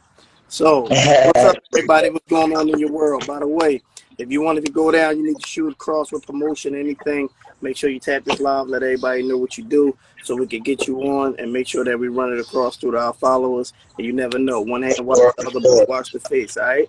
So, 0.48 0.80
what's 0.90 1.38
up, 1.38 1.56
everybody? 1.72 2.10
What's 2.10 2.26
going 2.28 2.56
on 2.56 2.68
in 2.68 2.76
your 2.76 2.90
world? 2.90 3.24
By 3.24 3.38
the 3.38 3.46
way, 3.46 3.80
if 4.18 4.32
you 4.32 4.42
wanted 4.42 4.66
to 4.66 4.72
go 4.72 4.90
down, 4.90 5.16
you 5.16 5.24
need 5.24 5.40
to 5.40 5.46
shoot 5.46 5.72
across 5.72 6.10
with 6.10 6.26
promotion, 6.26 6.74
anything. 6.74 7.28
Make 7.62 7.76
sure 7.76 7.88
you 7.88 8.00
tap 8.00 8.24
this 8.24 8.40
live, 8.40 8.66
let 8.66 8.82
everybody 8.82 9.22
know 9.22 9.38
what 9.38 9.56
you 9.56 9.62
do, 9.62 9.96
so 10.24 10.34
we 10.34 10.48
can 10.48 10.64
get 10.64 10.88
you 10.88 11.02
on 11.02 11.36
and 11.38 11.52
make 11.52 11.68
sure 11.68 11.84
that 11.84 11.96
we 11.96 12.08
run 12.08 12.32
it 12.32 12.40
across 12.40 12.76
through 12.76 12.92
to 12.92 12.98
our 12.98 13.14
followers. 13.14 13.72
And 13.96 14.04
you 14.04 14.12
never 14.12 14.40
know, 14.40 14.60
one 14.60 14.82
hand 14.82 14.98
watch 14.98 15.18
the 15.18 15.46
other, 15.46 15.60
but 15.60 15.88
watch 15.88 16.10
the 16.10 16.18
face. 16.18 16.56
All 16.56 16.66
right? 16.66 16.86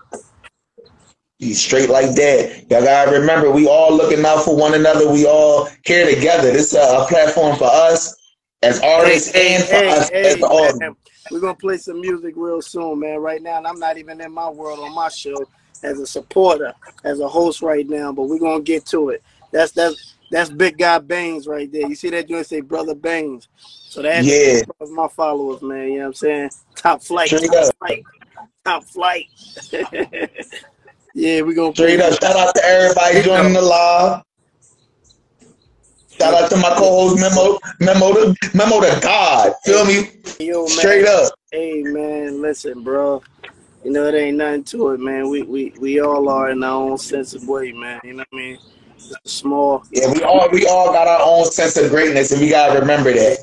Be 1.39 1.53
straight 1.53 1.89
like 1.89 2.15
that. 2.15 2.65
Y'all 2.72 2.84
gotta 2.84 3.12
remember, 3.12 3.51
we 3.51 3.67
all 3.67 3.96
looking 3.96 4.25
out 4.25 4.44
for 4.44 4.58
one 4.58 4.74
another. 4.74 5.12
We 5.12 5.27
all 5.27 5.70
here 5.86 6.10
together. 6.10 6.51
This 6.51 6.74
is 6.74 6.79
a 6.79 7.05
platform 7.08 7.58
for 7.58 7.70
us 7.72 8.15
as 8.63 8.81
artists 8.81 9.31
and 9.35 9.63
for 9.63 9.75
us 9.75 10.09
as 10.12 10.38
the 10.38 10.47
audience. 10.47 10.97
we're 11.31 11.39
gonna 11.39 11.55
play 11.55 11.77
some 11.77 12.01
music 12.01 12.33
real 12.38 12.62
soon, 12.62 13.00
man. 13.00 13.19
Right 13.19 13.41
now, 13.41 13.57
and 13.57 13.67
I'm 13.67 13.79
not 13.79 13.97
even 13.97 14.21
in 14.21 14.31
my 14.31 14.50
world 14.50 14.79
on 14.79 14.93
my 14.93 15.09
show 15.09 15.45
as 15.83 16.00
a 16.00 16.07
supporter, 16.07 16.74
as 17.03 17.19
a 17.19 17.27
host 17.27 17.62
right 17.62 17.88
now, 17.88 18.12
but 18.12 18.24
we're 18.24 18.39
gonna 18.39 18.63
get 18.63 18.85
to 18.88 19.09
it. 19.09 19.24
That's 19.51 19.71
that's 19.71 20.15
that's 20.31 20.50
big 20.50 20.77
guy 20.77 21.00
Baines 21.00 21.47
right 21.47 21.71
there. 21.71 21.88
You 21.88 21.95
see 21.95 22.09
that 22.09 22.27
joint 22.27 22.47
say 22.47 22.62
brother 22.62 22.95
Baines. 22.95 23.47
So 23.57 24.01
that's 24.01 24.27
Yeah. 24.27 24.62
my 24.89 25.07
followers, 25.07 25.62
man. 25.62 25.88
You 25.88 25.93
know 25.93 26.00
what 26.00 26.05
I'm 26.07 26.13
saying? 26.15 26.50
Top 26.75 27.01
flight, 27.03 27.29
Straight 27.29 27.51
top 27.51 27.55
up. 27.63 27.75
flight, 27.79 28.03
top 28.65 28.83
flight. 28.83 29.25
yeah, 31.13 31.41
we're 31.41 31.53
gonna 31.53 31.74
Straight 31.74 32.00
up. 32.01 32.19
Shout 32.21 32.35
out 32.35 32.55
to 32.55 32.65
everybody 32.65 33.21
joining 33.21 33.53
the 33.53 33.62
live. 33.62 34.24
Shout 36.19 36.34
out 36.34 36.50
to 36.50 36.57
my 36.57 36.69
co-host 36.69 37.19
Memo, 37.19 37.60
Memo, 37.79 38.13
to, 38.13 38.36
Memo 38.53 38.79
to 38.79 39.00
God. 39.01 39.53
Feel 39.65 39.86
me? 39.86 40.10
Yo, 40.39 40.62
man. 40.62 40.69
Straight 40.69 41.05
up. 41.05 41.34
Hey 41.51 41.84
man, 41.84 42.41
listen, 42.41 42.84
bro. 42.84 43.22
You 43.84 43.91
know 43.91 44.07
it 44.07 44.15
ain't 44.15 44.38
nothing 44.38 44.63
to 44.65 44.89
it, 44.89 45.00
man. 45.00 45.29
We 45.29 45.43
we 45.43 45.74
we 45.79 46.00
all 46.00 46.27
are 46.29 46.50
in 46.50 46.63
our 46.63 46.89
own 46.89 46.98
sense 46.98 47.34
of 47.34 47.48
way, 47.48 47.72
man. 47.72 48.00
You 48.03 48.13
know 48.13 48.24
what 48.29 48.34
I 48.34 48.36
mean? 48.36 48.57
Small. 49.25 49.84
Yeah, 49.91 50.12
we 50.12 50.24
all 50.24 50.50
we 50.51 50.65
all 50.65 50.91
got 50.91 51.07
our 51.07 51.22
own 51.22 51.45
sense 51.45 51.77
of 51.77 51.91
greatness, 51.91 52.31
and 52.31 52.41
we 52.41 52.50
gotta 52.50 52.79
remember 52.79 53.12
that. 53.13 53.38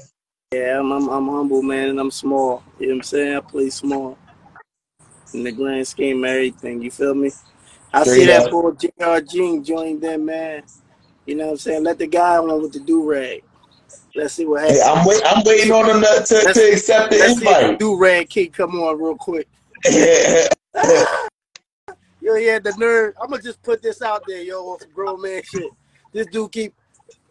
Yeah, 0.52 0.80
I'm, 0.80 0.90
I'm 0.92 1.08
I'm 1.08 1.28
humble, 1.28 1.62
man, 1.62 1.90
and 1.90 2.00
I'm 2.00 2.10
small. 2.10 2.62
You 2.78 2.88
know 2.88 2.92
what 2.94 2.96
I'm 2.96 3.02
saying? 3.02 3.36
I 3.36 3.40
play 3.40 3.70
small 3.70 4.18
in 5.34 5.44
the 5.44 5.52
grand 5.52 5.86
scheme 5.86 6.24
of 6.24 6.30
everything. 6.30 6.82
You 6.82 6.90
feel 6.90 7.14
me? 7.14 7.30
I 7.92 8.04
see 8.04 8.24
Straight 8.24 8.26
that 8.26 8.46
up. 8.46 8.50
boy 8.50 8.70
Jr. 8.72 9.20
Gene 9.24 9.62
joined 9.62 10.00
them, 10.00 10.24
man. 10.24 10.62
You 11.26 11.36
know 11.36 11.46
what 11.46 11.50
I'm 11.52 11.58
saying? 11.58 11.84
Let 11.84 11.98
the 11.98 12.06
guy 12.06 12.36
on 12.36 12.62
with 12.62 12.72
the 12.72 12.80
do 12.80 13.08
rag. 13.08 13.42
Let's 14.14 14.34
see 14.34 14.44
what 14.44 14.62
Hey, 14.68 14.78
happens. 14.78 14.98
I'm 14.98 15.06
wait, 15.06 15.22
I'm 15.24 15.42
waiting 15.44 15.72
on 15.72 15.88
him 15.88 16.02
to, 16.02 16.24
to, 16.26 16.52
to 16.52 16.72
accept 16.72 17.10
the 17.10 17.18
Let's 17.18 17.38
see 17.38 17.44
if 17.46 17.50
the 17.60 17.64
invite. 17.64 17.78
do 17.78 17.96
rag 17.98 18.28
kid 18.28 18.52
come 18.52 18.74
on 18.80 19.00
real 19.00 19.16
quick. 19.16 19.48
Yo, 22.22 22.36
yeah, 22.36 22.58
the 22.60 22.70
nerd. 22.72 23.14
I'm 23.20 23.30
gonna 23.30 23.42
just 23.42 23.62
put 23.62 23.82
this 23.82 24.00
out 24.00 24.22
there, 24.28 24.42
yo, 24.42 24.76
some 24.80 24.92
grown 24.92 25.20
man 25.22 25.42
shit. 25.42 25.70
This 26.12 26.26
dude 26.28 26.52
keep 26.52 26.72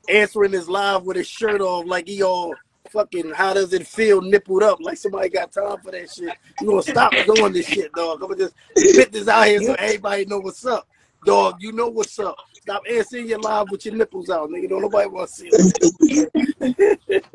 answering 0.09 0.51
his 0.51 0.67
live 0.67 1.03
with 1.03 1.15
his 1.15 1.27
shirt 1.27 1.61
off, 1.61 1.85
like 1.85 2.07
he 2.09 2.21
all 2.23 2.53
fucking. 2.89 3.31
How 3.31 3.53
does 3.53 3.71
it 3.71 3.87
feel? 3.87 4.21
Nippled 4.21 4.63
up, 4.63 4.79
like 4.81 4.97
somebody 4.97 5.29
got 5.29 5.53
time 5.53 5.77
for 5.81 5.91
that 5.91 6.09
shit. 6.11 6.35
You 6.59 6.67
gonna 6.67 6.81
stop 6.83 7.13
doing 7.25 7.53
this 7.53 7.67
shit, 7.67 7.93
dog? 7.93 8.21
I'm 8.21 8.29
gonna 8.29 8.41
just 8.41 8.55
put 8.95 9.13
this 9.13 9.29
out 9.29 9.47
here 9.47 9.61
so 9.61 9.73
everybody 9.79 10.25
know 10.25 10.39
what's 10.39 10.65
up, 10.65 10.87
dog. 11.25 11.55
You 11.59 11.71
know 11.71 11.87
what's 11.87 12.17
up. 12.19 12.35
Stop 12.53 12.83
answering 12.89 13.27
your 13.27 13.39
live 13.39 13.71
with 13.71 13.85
your 13.85 13.95
nipples 13.95 14.29
out, 14.29 14.49
nigga. 14.49 14.69
Don't 14.69 14.81
nobody 14.81 15.09
want 15.09 15.29
to 15.29 15.35
see 15.35 15.49
it. 15.51 17.25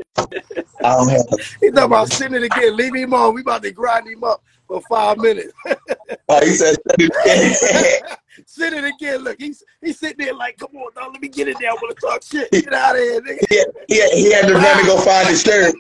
I 0.85 0.97
don't 0.97 1.09
have. 1.09 1.27
He 1.61 1.71
talking 1.71 1.85
about 1.85 2.13
sitting 2.13 2.37
it 2.37 2.45
again. 2.45 2.77
Leave 2.77 2.95
him 2.95 3.13
on. 3.13 3.35
We 3.35 3.41
about 3.41 3.63
to 3.65 3.73
grind 3.73 4.09
him 4.09 4.23
up 4.23 4.43
for 4.69 4.81
five 4.89 5.19
minutes. 5.19 5.53
Oh, 6.29 6.45
he 6.45 6.53
said. 6.55 6.77
Sit 8.47 8.73
it 8.73 8.85
again. 8.85 9.25
Look, 9.25 9.41
he's 9.41 9.65
he's 9.83 9.99
sitting 9.99 10.25
there 10.25 10.35
like, 10.35 10.59
come 10.59 10.77
on, 10.77 10.93
dog, 10.95 11.13
let 11.13 11.21
me 11.21 11.29
get 11.29 11.49
in 11.49 11.55
there. 11.61 11.71
I 11.71 11.75
want 11.75 11.97
to 11.97 12.07
talk 12.07 12.23
shit. 12.23 12.51
Get 12.53 12.73
out 12.73 12.95
of 12.97 13.03
here, 13.03 13.21
nigga. 13.21 13.47
he, 13.49 13.65
he, 13.89 14.23
he 14.23 14.33
had 14.33 14.47
to 14.47 14.55
run 14.55 14.79
to 14.79 14.87
go 14.87 15.01
find 15.01 15.29
his 15.29 15.43
shirt. 15.43 15.75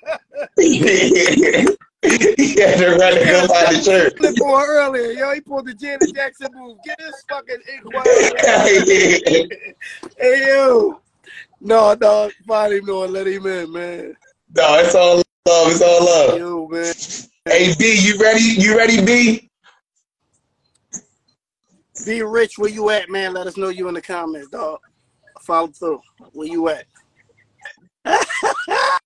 he 2.36 2.60
had 2.60 2.78
to 2.78 2.96
run 2.96 3.14
to 3.14 3.25
go 3.25 3.46
find 3.48 3.76
his 3.76 3.84
shirt. 3.84 4.20
On 4.20 4.68
earlier, 4.68 5.12
yo. 5.12 5.34
He 5.34 5.40
pulled 5.40 5.66
the 5.66 5.75
Janet 5.75 6.14
Jackson 6.14 6.48
move. 6.54 6.78
Get 6.84 6.98
this 6.98 7.25
fucking 7.28 7.56
inquiry. 7.75 8.04
hey, 10.18 10.46
yo. 10.48 11.00
No, 11.60 11.94
dog. 11.94 12.32
Find 12.46 12.75
him, 12.75 12.86
no, 12.86 13.04
and 13.04 13.12
let 13.12 13.26
him 13.26 13.46
in, 13.46 13.72
man. 13.72 14.16
no, 14.54 14.78
it's 14.78 14.94
all 14.94 15.16
love. 15.16 15.25
It's 15.46 15.82
all 15.82 16.04
love. 16.04 16.38
Yo, 16.38 16.68
man. 16.68 16.94
Hey 17.44 17.75
B, 17.78 17.98
you 18.00 18.18
ready? 18.20 18.42
You 18.42 18.76
ready, 18.76 19.04
B? 19.04 19.50
Be 22.04 22.22
rich. 22.22 22.58
Where 22.58 22.70
you 22.70 22.90
at, 22.90 23.10
man? 23.10 23.34
Let 23.34 23.46
us 23.46 23.56
know 23.56 23.68
you 23.68 23.88
in 23.88 23.94
the 23.94 24.02
comments, 24.02 24.48
dog. 24.48 24.78
Follow 25.42 25.68
through. 25.68 26.00
Where 26.32 26.48
you 26.48 26.68
at? 26.68 26.86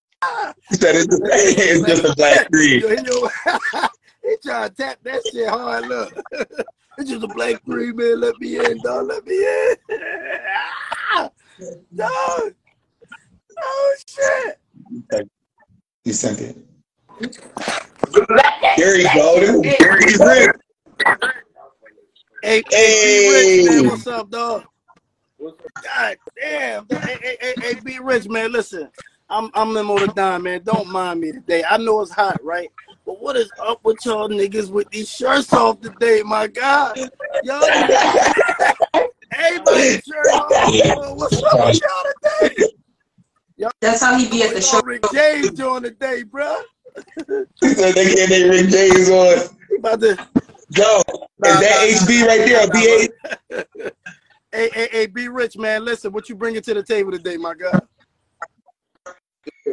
He 0.69 0.77
said 0.77 0.97
it's, 0.97 1.07
it's 1.11 1.87
just 1.87 2.05
a 2.05 2.15
black 2.15 2.47
screen. 2.53 2.81
Yo, 2.81 2.89
yo, 2.89 3.29
he 4.23 4.37
trying 4.45 4.69
to 4.69 4.75
tap 4.75 4.99
that 5.03 5.23
shit 5.27 5.49
hard. 5.49 5.87
Look, 5.87 6.12
it's 6.99 7.11
just 7.11 7.25
a 7.25 7.29
black 7.29 7.65
three 7.65 7.93
man. 7.93 8.21
Let 8.21 8.39
me 8.39 8.59
in, 8.59 8.79
dog. 8.83 9.07
Let 9.07 9.27
me 9.27 9.37
in, 9.37 9.77
dog. 11.97 12.55
Oh 13.62 13.97
shit. 14.07 14.59
You 16.05 16.12
sent 16.12 16.41
it. 16.41 16.57
There 18.77 18.99
you 18.99 19.09
go. 19.15 19.62
There 19.62 19.99
he's 20.00 20.19
rich. 20.21 20.50
Hey, 22.43 22.62
Hey. 22.62 22.65
hey, 22.71 23.29
Rich, 23.29 23.69
man, 23.71 23.87
what's 23.87 24.07
up, 24.07 24.31
dog? 24.31 24.65
God 25.83 26.17
damn. 26.41 26.87
Hey, 26.89 27.19
hey, 27.21 27.37
hey, 27.41 27.55
hey, 27.61 27.75
B 27.83 27.99
Rich, 28.00 28.29
man, 28.29 28.53
listen. 28.53 28.91
I'm 29.31 29.49
I'm 29.55 29.73
Memo 29.73 29.97
Da 29.97 30.07
Don, 30.07 30.43
man. 30.43 30.61
Don't 30.65 30.89
mind 30.89 31.21
me 31.21 31.31
today. 31.31 31.63
I 31.69 31.77
know 31.77 32.01
it's 32.01 32.11
hot, 32.11 32.43
right? 32.43 32.69
But 33.07 33.21
what 33.23 33.37
is 33.37 33.53
up 33.61 33.79
with 33.85 34.05
y'all 34.05 34.29
niggas 34.29 34.71
with 34.71 34.91
these 34.91 35.09
shirts 35.09 35.53
off 35.53 35.81
today, 35.81 36.23
my 36.25 36.49
God? 36.49 36.99
Y'all 37.45 37.63
everybody 39.33 40.01
shirt 40.07 40.35
off. 40.35 40.51
What's 41.17 41.43
up 41.45 41.65
with 41.65 41.81
y'all 41.81 42.13
today? 42.49 42.67
That's 43.81 44.03
how 44.03 44.19
he 44.19 44.29
be 44.29 44.43
at 44.43 44.55
the 44.55 44.61
show. 44.61 44.81
Rick 44.83 45.05
James 45.13 45.53
doing 45.53 45.85
today, 45.85 46.25
bro. 46.25 46.57
He 47.61 47.69
said 47.75 47.95
they 47.95 48.13
get 48.13 48.31
their 48.31 48.51
Rick 48.51 48.69
James 48.71 49.09
on. 49.11 49.57
He 49.69 49.77
about 49.77 50.01
to 50.01 50.17
Yo, 50.73 51.03
is 51.45 51.61
that 51.61 52.05
HB 52.07 52.27
right 52.27 52.47
there? 52.47 52.67
B8? 52.69 53.93
Hey, 54.53 54.71
hey, 54.73 54.89
hey, 54.91 55.07
be 55.07 55.29
rich, 55.29 55.57
man. 55.57 55.85
Listen, 55.85 56.13
what 56.13 56.29
you 56.29 56.35
bringing 56.35 56.63
to 56.63 56.75
the 56.75 56.83
table 56.83 57.13
today, 57.13 57.37
my 57.37 57.55
God? 57.55 57.87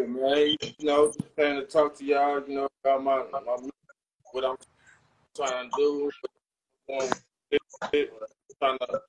Man. 0.05 0.55
You 0.77 0.85
know, 0.85 1.07
just 1.07 1.35
trying 1.35 1.55
to 1.55 1.65
talk 1.65 1.95
to 1.97 2.05
y'all, 2.05 2.43
you 2.47 2.55
know, 2.55 2.67
about 2.83 3.03
my, 3.03 3.23
my 3.31 3.57
what 4.31 4.45
I'm 4.45 4.55
trying 5.35 5.69
to 5.69 5.77
do. 5.77 6.11
what 6.85 7.03
I'm 7.03 7.09
Trying 8.59 8.77
to, 8.79 9.01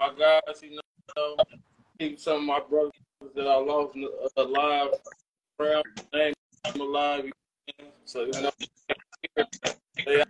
my 0.00 0.12
guys, 0.18 0.62
you 0.62 0.78
know, 1.16 1.36
keep 1.98 2.18
some 2.18 2.36
of 2.36 2.42
my 2.42 2.60
brothers 2.68 2.92
that 3.34 3.46
I 3.46 3.56
lost 3.56 3.96
uh, 3.96 4.42
alive, 4.42 4.88
proud, 5.58 5.84
name 6.12 6.34
them 6.64 6.80
alive. 6.80 7.30
So, 8.04 8.24
you 8.24 8.32
know, 8.32 8.50
they 10.04 10.24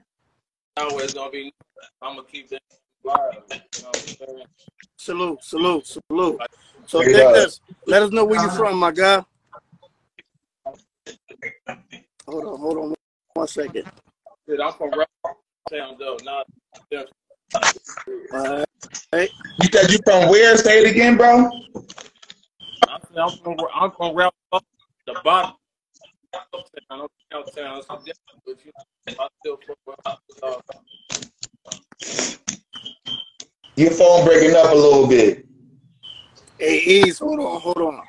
always 0.77 1.15
gonna 1.15 1.31
be, 1.31 1.53
I'm 2.03 2.17
gonna 2.17 2.29
keep 2.29 2.51
them 2.51 2.61
alive. 3.05 3.43
You 3.51 3.83
know 3.83 3.89
what 3.89 3.97
I'm 3.97 4.27
saying? 4.27 4.45
Salute, 4.97 5.45
salute, 5.45 5.87
salute. 5.87 6.41
So 6.87 7.03
take 7.03 7.17
up. 7.17 7.35
this. 7.35 7.61
Let 7.87 8.03
us 8.03 8.11
know 8.11 8.25
where 8.25 8.41
you're 8.41 8.51
from, 8.51 8.79
my 8.79 8.91
guy. 8.91 9.25
Hold 12.27 12.45
on, 12.45 12.59
hold 12.59 12.79
on, 12.79 12.95
one 13.35 13.47
second. 13.47 13.85
Shit, 14.49 14.61
I'm 14.61 14.73
from 14.75 14.91
Rock 14.91 15.09
Town 15.71 15.97
though, 15.99 16.19
not 16.25 16.47
All 18.33 18.65
right. 19.13 19.31
You 19.61 19.69
said 19.73 19.91
you 19.91 19.99
from 20.05 20.31
where? 20.31 20.57
Say 20.57 20.81
it 20.81 20.91
again, 20.91 21.17
bro. 21.17 21.51
I'm, 22.89 23.01
I'm 23.17 23.31
from 23.39 23.57
I'm 23.75 23.91
from 23.93 24.17
Ralph 24.17 24.35
the 25.07 25.15
bottom. 25.23 25.57
uptown, 26.35 26.73
I'm 26.91 27.07
downtown, 27.31 27.83
so 27.83 28.01
yeah, 28.07 28.13
but 28.47 28.57
you 28.65 28.73
I 29.19 29.29
still 29.41 29.59
fuck 29.67 29.79
with 29.87 30.43
uh, 30.43 30.57
Your 33.77 33.91
phone 33.91 34.25
breaking 34.25 34.55
up 34.55 34.73
a 34.73 34.75
little 34.75 35.07
bit. 35.07 35.47
Hey, 36.59 36.79
Ease, 36.79 37.19
hold 37.19 37.41
on, 37.41 37.61
hold 37.61 37.79
on. 37.79 38.03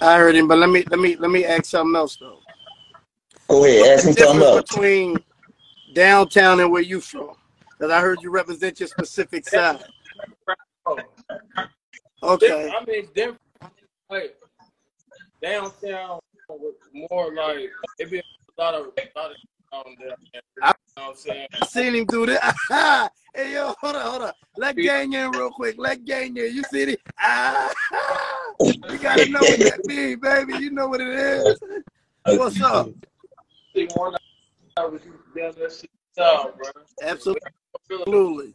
I 0.00 0.16
heard 0.16 0.36
him, 0.36 0.46
but 0.48 0.58
let 0.58 0.70
me 0.70 0.84
let 0.90 1.00
me 1.00 1.16
let 1.16 1.30
me 1.30 1.44
ask 1.44 1.64
something 1.66 1.96
else 1.96 2.16
though. 2.16 2.38
Go 3.48 3.64
ahead, 3.64 3.98
ask 3.98 4.06
me 4.06 4.12
the 4.12 4.20
something 4.20 4.38
difference 4.40 4.56
else. 4.56 4.70
between 4.70 5.16
downtown 5.94 6.60
and 6.60 6.70
where 6.70 6.82
you 6.82 7.00
from? 7.00 7.34
Because 7.70 7.90
I 7.90 8.00
heard 8.00 8.22
you 8.22 8.30
represent 8.30 8.78
your 8.80 8.88
specific 8.88 9.48
side. 9.48 9.82
Okay. 12.22 12.70
I 12.70 12.84
mean, 12.84 13.08
different. 13.14 13.40
Like 14.10 14.36
downtown, 15.42 16.20
was 16.48 16.74
more 16.92 17.34
like 17.34 17.70
it 17.98 18.10
be 18.10 18.18
a 18.18 18.22
lot 18.58 18.74
of 18.74 18.86
a 18.96 19.18
lot 19.18 19.30
of 19.30 19.36
You 19.74 20.06
know 20.60 20.72
what 20.94 21.10
I'm 21.10 21.16
saying? 21.16 21.46
I 21.52 21.66
seen 21.66 21.94
him 21.94 22.06
do 22.06 22.26
that. 22.26 22.54
hey 23.34 23.54
yo, 23.54 23.74
hold 23.80 23.96
on, 23.96 24.02
hold 24.02 24.22
on. 24.22 24.32
Let 24.56 24.76
gang 24.76 25.12
in 25.12 25.30
real 25.32 25.50
quick. 25.50 25.76
Let 25.78 26.04
gang 26.04 26.36
in. 26.36 26.54
You 26.54 26.62
see 26.64 26.82
it? 26.82 27.00
Ah, 27.18 27.72
you 28.64 28.98
gotta 28.98 29.26
know 29.26 29.40
what 29.46 29.58
that 29.60 29.84
means, 29.84 30.20
baby. 30.20 30.54
You 30.54 30.70
know 30.70 30.88
what 30.88 31.00
it 31.00 31.08
is. 31.08 31.58
What's 32.24 32.60
up? 32.62 32.88
I. 36.16 36.52
Absolutely. 37.02 38.54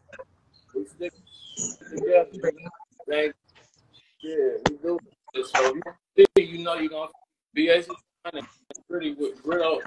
Yeah, 4.21 4.51
we 4.69 4.77
do. 4.77 4.99
So 5.45 5.73
you, 6.15 6.25
you 6.37 6.63
know 6.63 6.75
you're 6.75 6.89
gonna 6.89 7.11
be 7.53 7.69
able 7.69 7.95
to 8.31 8.41
pretty 8.89 9.13
with 9.13 9.41
real. 9.43 9.81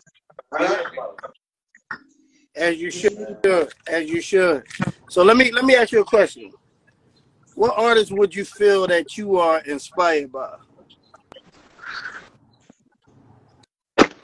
As 2.55 2.77
you 2.77 2.91
should. 2.91 3.39
As 3.87 4.11
you 4.11 4.21
should. 4.21 4.65
So 5.09 5.23
let 5.23 5.37
me 5.37 5.51
let 5.53 5.65
me 5.65 5.75
ask 5.75 5.93
you 5.93 6.01
a 6.01 6.05
question. 6.05 6.53
What 7.55 7.79
artist 7.79 8.13
would 8.13 8.35
you 8.35 8.45
feel 8.45 8.87
that 8.87 9.17
you 9.17 9.39
are 9.39 9.61
inspired 9.61 10.33
by? 10.33 10.55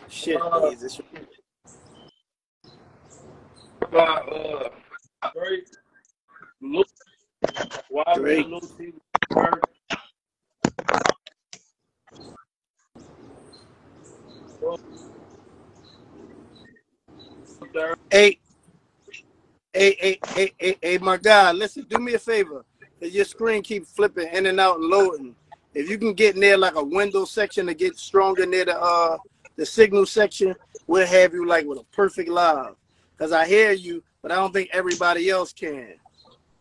Shit, 0.09 0.41
Jesus. 0.71 1.01
By 3.93 3.99
uh, 3.99 4.69
Drake, 5.35 5.69
why 7.91 8.05
Drake. 8.15 8.47
T, 8.79 8.93
Bird, 9.31 9.63
Hey, 18.11 18.39
hey, 19.73 19.97
hey, 20.01 20.19
hey, 20.35 20.53
hey, 20.59 20.77
hey, 20.83 20.99
my 20.99 21.17
guy, 21.17 21.53
listen, 21.53 21.87
do 21.89 21.99
me 21.99 22.15
a 22.15 22.19
favor. 22.19 22.65
Your 23.01 23.25
screen 23.25 23.63
keeps 23.63 23.93
flipping 23.93 24.29
in 24.33 24.47
and 24.47 24.59
out 24.59 24.79
and 24.79 24.87
loading. 24.89 25.37
If 25.75 25.89
you 25.89 25.99
can 25.99 26.15
get 26.15 26.37
near 26.37 26.57
like 26.57 26.75
a 26.75 26.83
window 26.83 27.25
section 27.25 27.67
to 27.67 27.75
get 27.75 27.97
stronger 27.99 28.47
near 28.47 28.65
the 28.65 28.81
uh 28.81 29.19
the 29.57 29.67
signal 29.67 30.07
section, 30.07 30.55
we'll 30.87 31.07
have 31.07 31.35
you 31.35 31.47
like 31.47 31.67
with 31.67 31.79
a 31.79 31.85
perfect 31.95 32.29
live. 32.29 32.75
Cause 33.19 33.33
I 33.33 33.47
hear 33.47 33.73
you, 33.73 34.03
but 34.23 34.33
I 34.33 34.37
don't 34.37 34.53
think 34.53 34.71
everybody 34.73 35.29
else 35.31 35.53
can. 35.53 35.95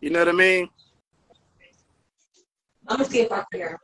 You 0.01 0.09
know 0.09 0.19
what 0.19 0.29
I 0.29 0.33
mean? 0.33 0.69
I'm 2.87 2.97
gonna 2.97 3.09
see 3.09 3.21
if 3.21 3.31
I 3.31 3.43
can 3.51 3.59
hear. 3.59 3.79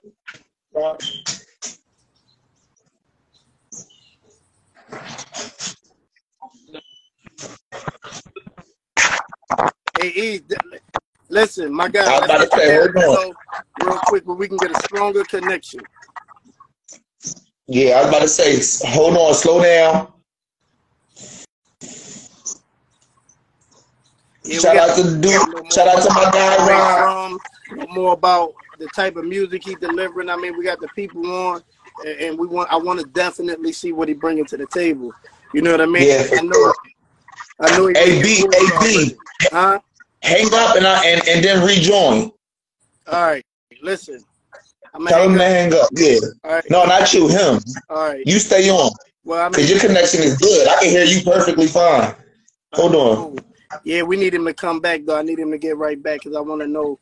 Hey, 9.99 10.09
E, 10.15 10.41
listen, 11.29 11.73
my 11.73 11.87
guy. 11.87 12.05
I 12.05 12.19
was 12.19 12.25
about 12.25 12.51
to 12.51 12.57
say, 12.57 12.75
hold 12.75 12.95
on. 12.97 13.33
real 13.83 13.99
quick, 14.05 14.27
where 14.27 14.35
we 14.35 14.47
can 14.47 14.57
get 14.57 14.71
a 14.71 14.79
stronger 14.83 15.23
connection. 15.23 15.81
Yeah, 17.67 17.95
I 17.95 17.99
was 18.01 18.09
about 18.09 18.21
to 18.21 18.27
say, 18.27 18.89
hold 18.89 19.15
on, 19.15 19.33
slow 19.33 19.63
down. 19.63 20.13
Yeah, 24.43 24.59
Shout 24.59 24.75
out 24.75 24.97
to 24.97 25.03
dude. 25.21 25.71
Shout 25.71 25.87
out 25.87 26.03
to 26.03 26.13
my 26.13 26.29
guy 26.31 26.67
Ron. 26.67 27.39
from, 27.69 27.87
more 27.93 28.13
about 28.13 28.53
the 28.77 28.87
type 28.87 29.15
of 29.15 29.25
music 29.25 29.63
he 29.63 29.75
delivering. 29.75 30.29
I 30.29 30.35
mean, 30.35 30.57
we 30.57 30.65
got 30.65 30.81
the 30.81 30.89
people 30.89 31.25
on, 31.31 31.63
and, 32.05 32.37
we 32.37 32.47
want. 32.47 32.69
I 32.69 32.75
want 32.75 32.99
to 32.99 33.05
definitely 33.05 33.71
see 33.71 33.93
what 33.93 34.09
he 34.09 34.13
bringing 34.13 34.45
to 34.45 34.57
the 34.57 34.67
table. 34.67 35.13
You 35.53 35.61
know 35.61 35.71
what 35.71 35.81
I 35.81 35.85
mean? 35.85 36.07
Yeah, 36.07 36.27
I 36.33 36.41
know. 36.41 36.73
I 37.63 37.77
know 37.77 37.89
AB, 37.89 38.45
AB. 38.45 39.15
Huh? 39.51 39.79
hang 40.23 40.47
up 40.53 40.75
and 40.75 40.87
I 40.87 41.05
and, 41.05 41.27
and 41.27 41.43
then 41.43 41.65
rejoin. 41.65 42.31
All 43.11 43.21
right. 43.21 43.45
Listen. 43.81 44.19
I'm 44.93 45.05
Tell 45.07 45.23
him 45.23 45.31
gonna 45.31 45.45
hang 45.45 45.73
up. 45.73 45.89
Yeah. 45.93 46.19
Right. 46.43 46.63
No, 46.69 46.85
not 46.85 47.13
you, 47.13 47.27
him. 47.27 47.59
All 47.89 47.97
right. 48.09 48.23
You 48.25 48.39
stay 48.39 48.69
on. 48.69 48.91
Well, 49.23 49.49
Because 49.49 49.69
your 49.69 49.79
connection 49.79 50.21
is 50.21 50.37
good. 50.37 50.67
I 50.67 50.79
can 50.81 50.89
hear 50.89 51.03
you 51.03 51.23
perfectly 51.23 51.67
fine. 51.67 52.13
Hold 52.73 52.95
on. 52.95 53.39
Yeah, 53.83 54.03
we 54.03 54.17
need 54.17 54.33
him 54.33 54.45
to 54.45 54.53
come 54.53 54.79
back 54.79 55.01
though. 55.05 55.17
I 55.17 55.23
need 55.23 55.39
him 55.39 55.51
to 55.51 55.57
get 55.57 55.77
right 55.77 56.01
back 56.01 56.19
because 56.19 56.35
I 56.35 56.41
want 56.41 56.61
to 56.61 56.67
know. 56.67 56.99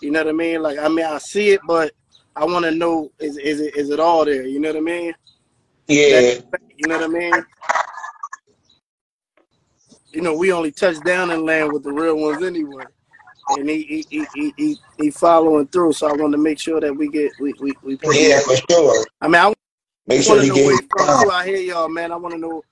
You 0.00 0.10
know 0.10 0.20
what 0.20 0.28
I 0.28 0.32
mean? 0.32 0.62
Like, 0.62 0.78
I 0.78 0.88
mean, 0.88 1.04
I 1.04 1.18
see 1.18 1.50
it, 1.50 1.60
but 1.66 1.92
I 2.36 2.44
want 2.44 2.64
to 2.64 2.70
know 2.70 3.10
is 3.20 3.36
is 3.36 3.60
it 3.60 3.76
is 3.76 3.90
it 3.90 4.00
all 4.00 4.24
there? 4.24 4.42
You 4.44 4.58
know 4.60 4.70
what 4.70 4.78
I 4.78 4.80
mean? 4.80 5.14
Yeah. 5.86 6.40
You 6.76 6.88
know 6.88 6.98
what 6.98 7.04
I 7.04 7.08
mean? 7.08 7.32
You 10.14 10.20
know, 10.20 10.34
we 10.34 10.52
only 10.52 10.70
touch 10.70 11.02
down 11.04 11.30
and 11.32 11.42
land 11.42 11.72
with 11.72 11.82
the 11.82 11.90
real 11.92 12.16
ones 12.16 12.42
anyway. 12.42 12.84
And 13.50 13.68
he 13.68 13.82
he, 13.82 14.06
he, 14.10 14.26
he, 14.34 14.54
he, 14.56 14.78
he 14.96 15.10
following 15.10 15.66
through, 15.66 15.92
so 15.92 16.08
I 16.08 16.12
want 16.12 16.32
to 16.32 16.38
make 16.38 16.58
sure 16.58 16.80
that 16.80 16.94
we 16.94 17.08
get 17.08 17.32
we 17.40 17.52
we, 17.60 17.74
we 17.82 17.96
put 17.96 18.16
Yeah, 18.16 18.40
for 18.40 18.56
sure. 18.70 19.04
I 19.20 19.26
mean, 19.26 19.34
I 19.34 19.52
Make 20.06 20.22
sure 20.22 20.36
want 20.36 20.40
to 20.40 20.44
he 20.44 20.48
know 20.50 20.54
get 20.54 20.90
where 20.92 21.06
from. 21.06 21.30
I 21.30 21.46
hear 21.46 21.56
y'all, 21.58 21.88
man. 21.88 22.12
I 22.12 22.16
want 22.16 22.34
to 22.34 22.40
know. 22.40 22.64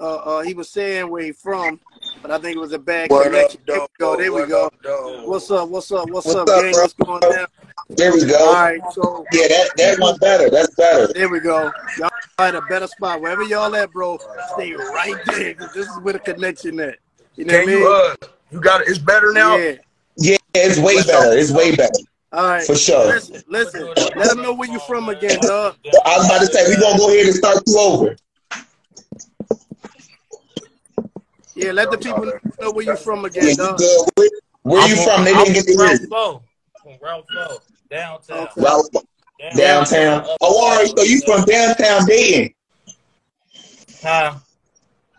Uh, 0.00 0.16
uh, 0.16 0.40
he 0.42 0.54
was 0.54 0.70
saying 0.70 1.08
where 1.08 1.22
he 1.22 1.32
from, 1.32 1.80
but 2.20 2.30
I 2.30 2.38
think 2.38 2.56
it 2.56 2.60
was 2.60 2.72
a 2.72 2.78
bad 2.78 3.10
What 3.10 3.26
up, 3.26 3.32
connection. 3.32 3.60
There 3.66 3.80
we 3.80 3.86
go. 3.98 4.16
There 4.16 4.32
we 4.32 4.46
go. 4.46 4.66
up. 4.66 5.26
What's 5.26 5.50
up? 5.50 5.68
What's 5.68 5.92
up? 5.92 6.08
What's, 6.10 6.26
What's 6.26 6.36
up, 6.36 6.48
up, 6.48 6.62
gang? 6.62 6.74
What's 6.74 6.94
going 6.94 7.20
down? 7.20 7.46
There 7.88 8.12
we 8.12 8.24
go. 8.26 8.52
right, 8.52 8.80
so 8.92 9.24
Yeah, 9.32 9.48
that, 9.48 9.70
that 9.76 9.98
one 9.98 10.16
better. 10.18 10.50
That's 10.50 10.74
better. 10.74 11.12
there 11.12 11.28
we 11.28 11.40
go. 11.40 11.70
Y'all 11.98 12.10
find 12.36 12.56
a 12.56 12.62
better 12.62 12.86
spot. 12.86 13.20
Wherever 13.20 13.42
y'all 13.42 13.74
at, 13.74 13.90
bro, 13.92 14.18
stay 14.54 14.72
right 14.74 15.14
there. 15.26 15.54
'cause 15.54 15.72
this 15.74 15.86
is 15.88 15.98
where 16.00 16.12
the 16.12 16.18
connection 16.18 16.78
at. 16.80 16.96
You 17.36 17.44
know 17.46 17.52
Can 17.54 17.60
what 17.64 17.68
I 17.68 17.72
mean? 17.74 17.78
you 17.82 17.88
uh 17.92 18.14
you 18.50 18.60
got 18.60 18.80
it? 18.82 18.88
It's 18.88 18.98
better 18.98 19.32
now? 19.32 19.56
Yeah. 19.56 19.76
Yeah, 20.16 20.36
it's 20.54 20.78
way 20.78 20.96
better. 21.02 21.36
It's 21.38 21.50
way 21.50 21.74
better. 21.76 21.92
All 22.32 22.44
right. 22.44 22.64
For 22.64 22.74
sure. 22.74 23.06
Listen, 23.06 23.42
listen. 23.48 23.86
Let 23.96 24.28
them 24.28 24.42
know 24.42 24.52
where 24.52 24.68
you're 24.70 24.80
from 24.80 25.08
again, 25.08 25.38
dog. 25.40 25.76
I 26.04 26.16
was 26.18 26.26
about 26.26 26.40
to 26.40 26.46
say, 26.46 26.64
we're 26.68 26.78
going 26.80 26.92
to 26.94 26.98
go 26.98 27.08
ahead 27.08 27.26
and 27.26 27.34
start 27.34 27.62
you 27.66 27.78
over. 27.78 28.16
Yeah, 31.54 31.72
let 31.72 31.90
the 31.90 31.98
people 31.98 32.24
know 32.60 32.70
where 32.70 32.84
you're 32.84 32.96
from 32.96 33.24
again, 33.24 33.48
you 33.48 33.56
dog. 33.56 33.80
Where, 34.14 34.28
where 34.62 34.88
you 34.88 34.96
from- 34.96 35.04
from? 35.04 35.24
They 35.24 35.32
I'm 35.32 35.44
didn't 35.44 35.54
get 35.54 35.66
to 35.66 35.76
from 35.76 35.86
hear 35.88 35.96
you. 36.00 36.06
Four. 36.08 36.42
From 36.88 36.96
Ralph 37.02 37.26
Four. 37.32 37.58
Downtown. 37.90 38.38
Okay. 38.38 38.62
Ralph, 38.62 38.86
downtown. 39.56 40.24
Oh, 40.40 40.62
all 40.62 40.76
right. 40.76 40.88
So 40.96 41.02
you 41.04 41.20
from 41.26 41.44
downtown 41.44 42.06
Dayton. 42.06 42.54
Huh? 44.02 44.34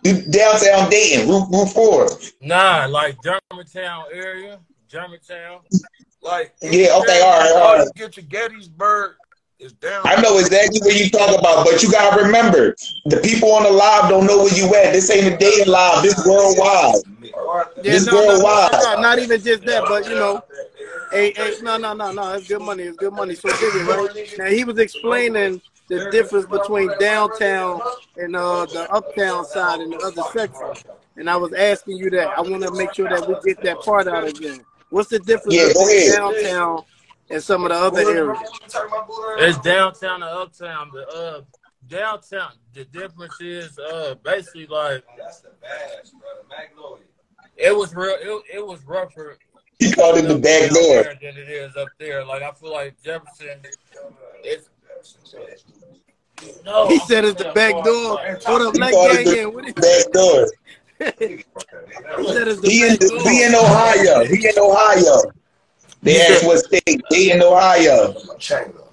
You 0.03 0.21
downtown 0.23 0.89
Dayton, 0.89 1.29
Route, 1.29 1.47
Route 1.51 1.69
4. 1.73 2.07
Nah, 2.41 2.87
like 2.89 3.17
Germantown 3.21 4.05
area. 4.11 4.59
Germantown. 4.87 5.59
Like 6.23 6.55
Yeah, 6.61 6.97
okay, 6.97 7.21
all 7.21 7.39
right, 7.39 7.51
all 7.55 7.77
right. 7.77 7.85
You 7.85 7.91
get 7.95 8.13
to 8.13 8.21
Gettysburg, 8.23 9.15
it's 9.59 9.73
down. 9.73 10.01
I 10.05 10.19
know 10.21 10.37
exactly 10.39 10.79
what 10.81 10.95
you 10.97 11.09
talk 11.09 11.37
about, 11.37 11.65
but 11.65 11.83
you 11.83 11.91
gotta 11.91 12.23
remember, 12.23 12.75
the 13.05 13.17
people 13.17 13.51
on 13.51 13.63
the 13.63 13.69
live 13.69 14.09
don't 14.09 14.25
know 14.25 14.37
where 14.43 14.53
you 14.53 14.65
at. 14.75 14.93
This 14.93 15.09
ain't 15.11 15.33
a 15.33 15.37
Dayton 15.37 15.67
live. 15.71 16.01
This 16.01 16.25
worldwide. 16.25 16.95
Yeah, 17.21 17.63
This 17.83 18.05
no, 18.07 18.13
worldwide. 18.15 18.71
no, 18.71 18.95
no, 18.95 19.01
not 19.01 19.19
even 19.19 19.41
just 19.41 19.63
that, 19.65 19.83
but 19.87 20.07
you 20.09 20.15
know, 20.15 20.43
hey, 21.11 21.33
hey, 21.35 21.53
no, 21.61 21.77
no, 21.77 21.93
no, 21.93 22.11
no, 22.11 22.33
it's 22.33 22.47
good 22.47 22.61
money, 22.61 22.83
it's 22.83 22.97
good 22.97 23.13
money. 23.13 23.35
So 23.35 23.49
dig 23.49 23.61
it, 23.61 23.87
right? 23.87 24.37
Now 24.37 24.45
he 24.45 24.63
was 24.63 24.77
explaining 24.79 25.61
the 25.87 26.09
difference 26.11 26.45
between 26.45 26.91
downtown 26.99 27.81
and 28.17 28.35
uh 28.35 28.65
the 28.65 28.87
uptown 28.91 29.45
side 29.45 29.81
and 29.81 29.93
the 29.93 29.97
other 29.99 30.21
section, 30.23 30.67
and 31.15 31.29
I 31.29 31.35
was 31.37 31.53
asking 31.53 31.97
you 31.97 32.09
that. 32.11 32.29
I 32.37 32.41
want 32.41 32.63
to 32.63 32.71
make 32.71 32.93
sure 32.93 33.07
that 33.09 33.27
we 33.27 33.35
get 33.43 33.61
that 33.63 33.81
part 33.81 34.07
out 34.07 34.27
again. 34.27 34.61
What's 34.89 35.09
the 35.09 35.19
difference 35.19 35.55
Yeah, 35.55 35.67
between 35.67 35.87
ahead. 35.89 36.11
downtown 36.11 36.83
and 37.29 37.43
some 37.43 37.63
of 37.63 37.69
the 37.69 37.75
other 37.75 38.01
areas? 38.01 38.39
It's 39.37 39.57
downtown 39.59 40.23
and 40.23 40.31
uptown. 40.31 40.91
The 40.93 41.07
uh 41.07 41.41
downtown 41.87 42.51
the 42.73 42.85
difference 42.85 43.39
is 43.41 43.77
uh 43.79 44.15
basically 44.23 44.67
like 44.67 45.03
that's 45.17 45.41
the 45.41 45.49
badge, 45.61 46.11
bro. 46.11 46.29
Magnolia. 46.49 47.03
it 47.57 47.75
was 47.75 47.95
real 47.95 48.15
it, 48.21 48.57
it 48.57 48.65
was 48.67 48.83
rougher 48.85 49.37
He 49.79 49.91
called 49.93 50.17
it 50.17 50.23
the 50.27 50.37
back 50.37 50.69
door. 50.71 51.03
than 51.21 51.37
it 51.37 51.49
is 51.49 51.75
up 51.77 51.87
there. 51.99 52.25
Like 52.25 52.43
I 52.43 52.51
feel 52.51 52.71
like 52.71 53.01
Jefferson 53.01 53.59
it's 54.43 54.69
No, 56.65 56.87
He 56.87 56.95
I'm 56.99 57.07
said 57.07 57.25
it's 57.25 57.41
the 57.41 57.51
back 57.53 57.71
door. 57.83 58.17
but- 58.17 58.45
What 58.47 58.61
up, 58.61 58.73
He 58.73 58.79
Black 58.79 58.91
called 58.91 59.11
Gang? 59.11 59.25
the 59.25 59.35
Gang? 59.35 59.53
What 59.53 59.65
he, 59.65 59.71
back 59.71 60.11
door. 60.11 60.47
he 61.17 62.33
said 62.33 62.47
it's 62.47 62.59
the 62.61 62.69
He 62.69 62.87
in 62.87 62.93
the, 62.95 63.21
he 63.29 63.43
in 63.43 63.55
Ohio. 63.55 64.25
He 64.25 64.47
in 64.47 64.59
Ohio. 64.59 65.31
They 66.01 66.13
You 66.15 66.33
asked 66.35 66.45
what 66.45 66.59
state. 66.65 67.01
He 67.09 67.31
in 67.31 67.41
Ohio. 67.41 68.15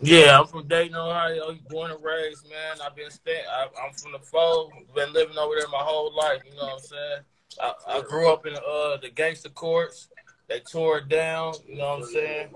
Yeah, 0.00 0.38
I'm 0.40 0.46
from 0.46 0.66
Dayton, 0.68 0.96
Ohio. 0.96 1.56
Born 1.68 1.90
and 1.92 2.02
raised, 2.02 2.48
man. 2.48 2.76
I've 2.84 2.94
been 2.96 3.10
staying. 3.10 3.44
I'm 3.82 3.92
from 3.92 4.12
the 4.12 4.18
foe. 4.18 4.70
Been 4.94 5.12
living 5.12 5.36
over 5.38 5.54
there 5.58 5.68
my 5.68 5.78
whole 5.78 6.14
life. 6.16 6.42
You 6.44 6.56
know 6.56 6.64
what 6.64 6.72
I'm 6.74 6.78
saying? 6.80 7.20
I, 7.60 7.72
I 7.98 8.02
grew 8.02 8.32
up 8.32 8.44
in 8.46 8.54
uh, 8.54 8.96
the 9.00 9.10
gangster 9.14 9.48
courts. 9.48 10.08
They 10.48 10.60
tore 10.60 10.98
it 10.98 11.08
down. 11.08 11.54
You 11.66 11.76
know 11.76 11.98
what 11.98 12.02
I'm 12.02 12.04
saying? 12.06 12.48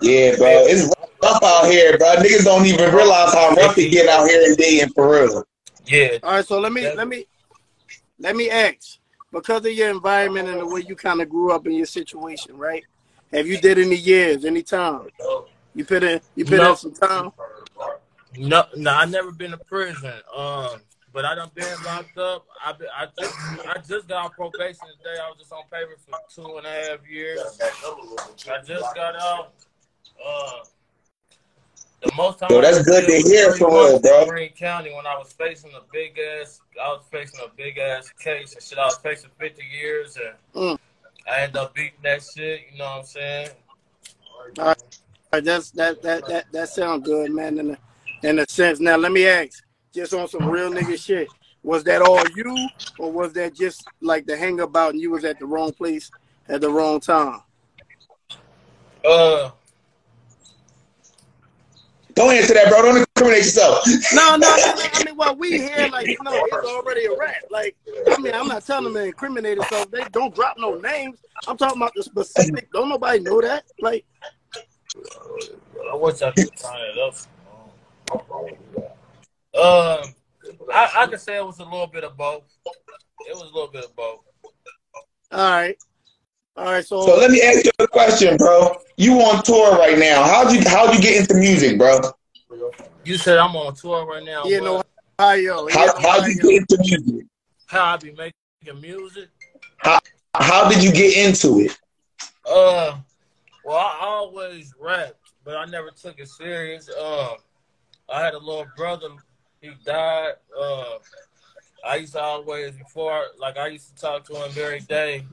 Yeah, 0.00 0.36
bro. 0.36 0.48
It's 0.66 0.92
rough 1.22 1.42
out 1.42 1.70
here, 1.70 1.98
bro. 1.98 2.16
Niggas 2.16 2.44
don't 2.44 2.66
even 2.66 2.94
realize 2.94 3.32
how 3.32 3.50
rough 3.50 3.76
it 3.78 3.90
get 3.90 4.08
out 4.08 4.28
here 4.28 4.42
in 4.48 4.54
Dayton 4.54 4.90
for 4.92 5.10
real. 5.12 5.44
Yeah. 5.86 6.18
All 6.22 6.32
right, 6.32 6.46
so 6.46 6.60
let 6.60 6.72
me 6.72 6.82
let 6.94 7.08
me 7.08 7.26
let 8.20 8.36
me 8.36 8.50
ask 8.50 8.98
because 9.32 9.64
of 9.66 9.72
your 9.72 9.90
environment 9.90 10.48
and 10.48 10.60
the 10.60 10.66
way 10.66 10.84
you 10.86 10.94
kind 10.94 11.20
of 11.20 11.28
grew 11.28 11.50
up 11.52 11.66
in 11.66 11.72
your 11.72 11.86
situation, 11.86 12.56
right? 12.56 12.84
Have 13.32 13.46
you 13.46 13.58
did 13.58 13.78
any 13.78 13.96
years, 13.96 14.44
any 14.44 14.62
time? 14.62 15.08
You 15.74 15.84
put 15.84 16.02
in 16.04 16.20
you 16.36 16.44
put 16.44 16.58
No. 16.58 16.70
in 16.70 16.76
some 16.76 16.92
time. 16.94 17.32
No, 18.36 18.64
no, 18.76 18.92
I 18.92 19.04
never 19.06 19.32
been 19.32 19.50
to 19.50 19.58
prison. 19.58 20.12
Um, 20.34 20.80
but 21.12 21.24
I 21.24 21.34
done 21.34 21.50
been 21.54 21.66
locked 21.84 22.16
up. 22.18 22.46
I 22.64 22.72
been, 22.72 22.88
I 22.96 23.06
just 23.18 23.36
I 23.68 23.78
just 23.78 24.08
got 24.08 24.24
on 24.24 24.30
probation 24.30 24.86
today. 24.98 25.18
I 25.22 25.28
was 25.28 25.36
just 25.38 25.52
on 25.52 25.62
paper 25.70 25.96
for 25.98 26.18
two 26.34 26.56
and 26.56 26.66
a 26.66 26.70
half 26.70 27.08
years. 27.08 27.40
I 27.60 28.62
just 28.64 28.94
got 28.94 29.16
out. 29.16 29.52
Uh, 30.24 30.64
the 32.02 32.12
most 32.16 32.40
time 32.40 32.48
Yo, 32.50 32.60
that's 32.60 32.78
ever 32.78 32.84
good 32.84 33.06
to 33.06 33.28
hear 33.28 33.50
from 33.52 33.58
for 33.58 33.70
months 33.70 34.04
real, 34.04 34.20
in 34.20 34.24
bro. 34.24 34.32
Greene 34.32 34.52
County 34.52 34.92
when 34.92 35.06
I 35.06 35.16
was 35.16 35.32
facing 35.32 35.70
a 35.76 35.82
big 35.92 36.18
ass. 36.18 36.60
I 36.82 36.88
was 36.88 37.04
facing 37.10 37.40
a 37.44 37.48
big 37.56 37.78
ass 37.78 38.10
case 38.18 38.54
and 38.54 38.62
shit. 38.62 38.78
I 38.78 38.86
was 38.86 38.98
facing 38.98 39.30
fifty 39.38 39.64
years 39.64 40.16
and 40.16 40.34
Mm. 40.54 40.78
I 41.30 41.42
ended 41.42 41.56
up 41.56 41.74
beating 41.74 41.92
that 42.02 42.22
shit. 42.22 42.62
You 42.72 42.78
know 42.78 42.84
what 42.84 42.98
I'm 43.00 43.04
saying? 43.04 43.48
All 44.58 44.74
right, 45.32 45.44
that's 45.44 45.70
that 45.72 46.02
that 46.02 46.26
that 46.26 46.50
that 46.52 46.68
sounds 46.68 47.06
good, 47.06 47.30
man. 47.30 47.58
In 47.58 47.70
a 47.70 47.78
in 48.28 48.38
a 48.40 48.46
sense. 48.48 48.80
Now 48.80 48.96
let 48.96 49.12
me 49.12 49.26
ask, 49.26 49.62
just 49.92 50.14
on 50.14 50.28
some 50.28 50.48
real 50.48 50.70
nigga 50.70 50.98
shit. 51.02 51.28
Was 51.62 51.84
that 51.84 52.02
all 52.02 52.22
you, 52.34 52.68
or 52.98 53.12
was 53.12 53.32
that 53.34 53.54
just 53.54 53.86
like 54.00 54.26
the 54.26 54.36
hang 54.36 54.60
about 54.60 54.94
and 54.94 55.00
you 55.00 55.10
was 55.10 55.24
at 55.24 55.38
the 55.38 55.46
wrong 55.46 55.72
place 55.72 56.10
at 56.48 56.60
the 56.60 56.68
wrong 56.68 56.98
time? 56.98 57.40
Uh, 59.04 59.50
Don't 62.14 62.34
answer 62.34 62.54
that, 62.54 62.68
bro. 62.68 62.82
Don't 62.82 62.96
incriminate 62.98 63.44
yourself. 63.44 63.84
No, 64.12 64.36
no, 64.36 64.38
no, 64.38 64.56
no. 64.56 64.74
I 64.92 65.04
mean, 65.04 65.16
well, 65.16 65.36
we 65.36 65.50
here, 65.58 65.88
like, 65.92 66.08
you 66.08 66.18
know, 66.22 66.32
it's 66.34 66.66
already 66.66 67.06
a 67.06 67.16
rap. 67.16 67.36
Like, 67.50 67.76
I 68.08 68.18
mean, 68.18 68.34
I'm 68.34 68.48
not 68.48 68.66
telling 68.66 68.84
them 68.84 68.94
to 68.94 69.04
incriminate 69.04 69.58
themselves. 69.58 69.90
They 69.90 70.04
don't 70.10 70.34
drop 70.34 70.56
no 70.58 70.74
names. 70.74 71.18
I'm 71.46 71.56
talking 71.56 71.80
about 71.80 71.92
the 71.94 72.02
specific. 72.02 72.70
Don't 72.72 72.88
nobody 72.88 73.20
know 73.20 73.40
that. 73.40 73.64
Like, 73.80 74.04
I 75.90 75.94
wish 75.94 76.22
I 76.22 76.32
could 76.32 76.58
sign 76.58 76.80
it 76.80 76.98
up. 76.98 77.14
Um, 79.54 80.14
I, 80.72 80.90
I 80.96 81.06
could 81.06 81.20
say 81.20 81.36
it 81.36 81.44
was 81.44 81.58
a 81.58 81.64
little 81.64 81.86
bit 81.86 82.04
of 82.04 82.16
both. 82.16 82.44
It 83.26 83.34
was 83.34 83.42
a 83.50 83.54
little 83.54 83.68
bit 83.68 83.84
of 83.84 83.94
both. 83.94 84.20
all 85.30 85.38
right, 85.38 85.76
all 86.56 86.64
right. 86.64 86.84
So, 86.84 87.02
So 87.06 87.16
let 87.16 87.30
me 87.30 87.42
ask 87.42 87.64
you 87.64 87.70
a 87.78 87.86
question, 87.86 88.36
bro. 88.36 88.76
You 88.96 89.20
on 89.20 89.42
tour 89.42 89.76
right 89.78 89.98
now. 89.98 90.22
How'd 90.24 90.52
you 90.52 90.62
how'd 90.66 90.94
you 90.94 91.00
get 91.00 91.20
into 91.20 91.34
music, 91.34 91.78
bro? 91.78 92.00
You 93.04 93.16
said 93.18 93.38
I'm 93.38 93.54
on 93.56 93.74
tour 93.74 94.06
right 94.06 94.24
now. 94.24 94.44
you 94.44 94.60
but 94.60 94.64
know, 94.64 94.82
Ohio. 95.20 95.68
How 95.68 95.84
yeah, 95.84 95.92
how'd 96.00 96.26
you 96.26 96.36
get 96.36 96.50
into 96.62 96.78
music? 96.78 97.26
how 97.66 97.94
I 97.94 97.96
be 97.96 98.12
making 98.12 98.80
music? 98.80 99.28
How 99.78 99.98
how 100.34 100.68
did 100.68 100.82
you 100.82 100.92
get 100.92 101.16
into 101.16 101.60
it? 101.60 101.78
Uh, 102.46 102.96
well, 103.64 103.76
I 103.76 103.98
always 104.02 104.74
rapped, 104.80 105.32
but 105.44 105.56
I 105.56 105.64
never 105.66 105.90
took 105.90 106.18
it 106.18 106.28
serious. 106.28 106.88
Um, 106.88 107.36
I 108.12 108.22
had 108.22 108.34
a 108.34 108.38
little 108.38 108.66
brother. 108.76 109.08
He 109.62 109.70
died. 109.84 110.32
Uh, 110.60 110.98
I 111.86 111.96
used 111.96 112.14
to 112.14 112.20
always 112.20 112.76
before, 112.76 113.26
like 113.38 113.56
I 113.56 113.68
used 113.68 113.94
to 113.94 114.00
talk 114.00 114.24
to 114.24 114.34
him 114.34 114.50
every 114.56 114.80
day. 114.80 115.24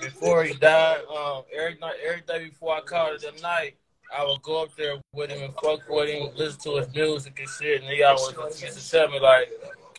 Before 0.00 0.44
he 0.44 0.54
died, 0.54 1.00
um, 1.06 1.42
every 1.52 1.76
night, 1.80 1.96
every 2.06 2.22
day 2.22 2.48
before 2.48 2.76
I 2.76 2.80
called 2.80 3.22
it 3.22 3.36
a 3.36 3.42
night, 3.42 3.76
I 4.16 4.24
would 4.24 4.42
go 4.42 4.62
up 4.62 4.74
there 4.76 4.96
with 5.12 5.30
him 5.30 5.42
and 5.42 5.54
fuck 5.54 5.88
with 5.88 6.08
him, 6.08 6.30
listen 6.36 6.60
to 6.62 6.76
his 6.76 6.94
music 6.94 7.38
and 7.38 7.48
shit. 7.48 7.82
And 7.82 7.90
he 7.90 8.02
always 8.04 8.62
used 8.62 8.78
to 8.78 8.90
tell 8.90 9.08
me 9.08 9.18
like, 9.18 9.50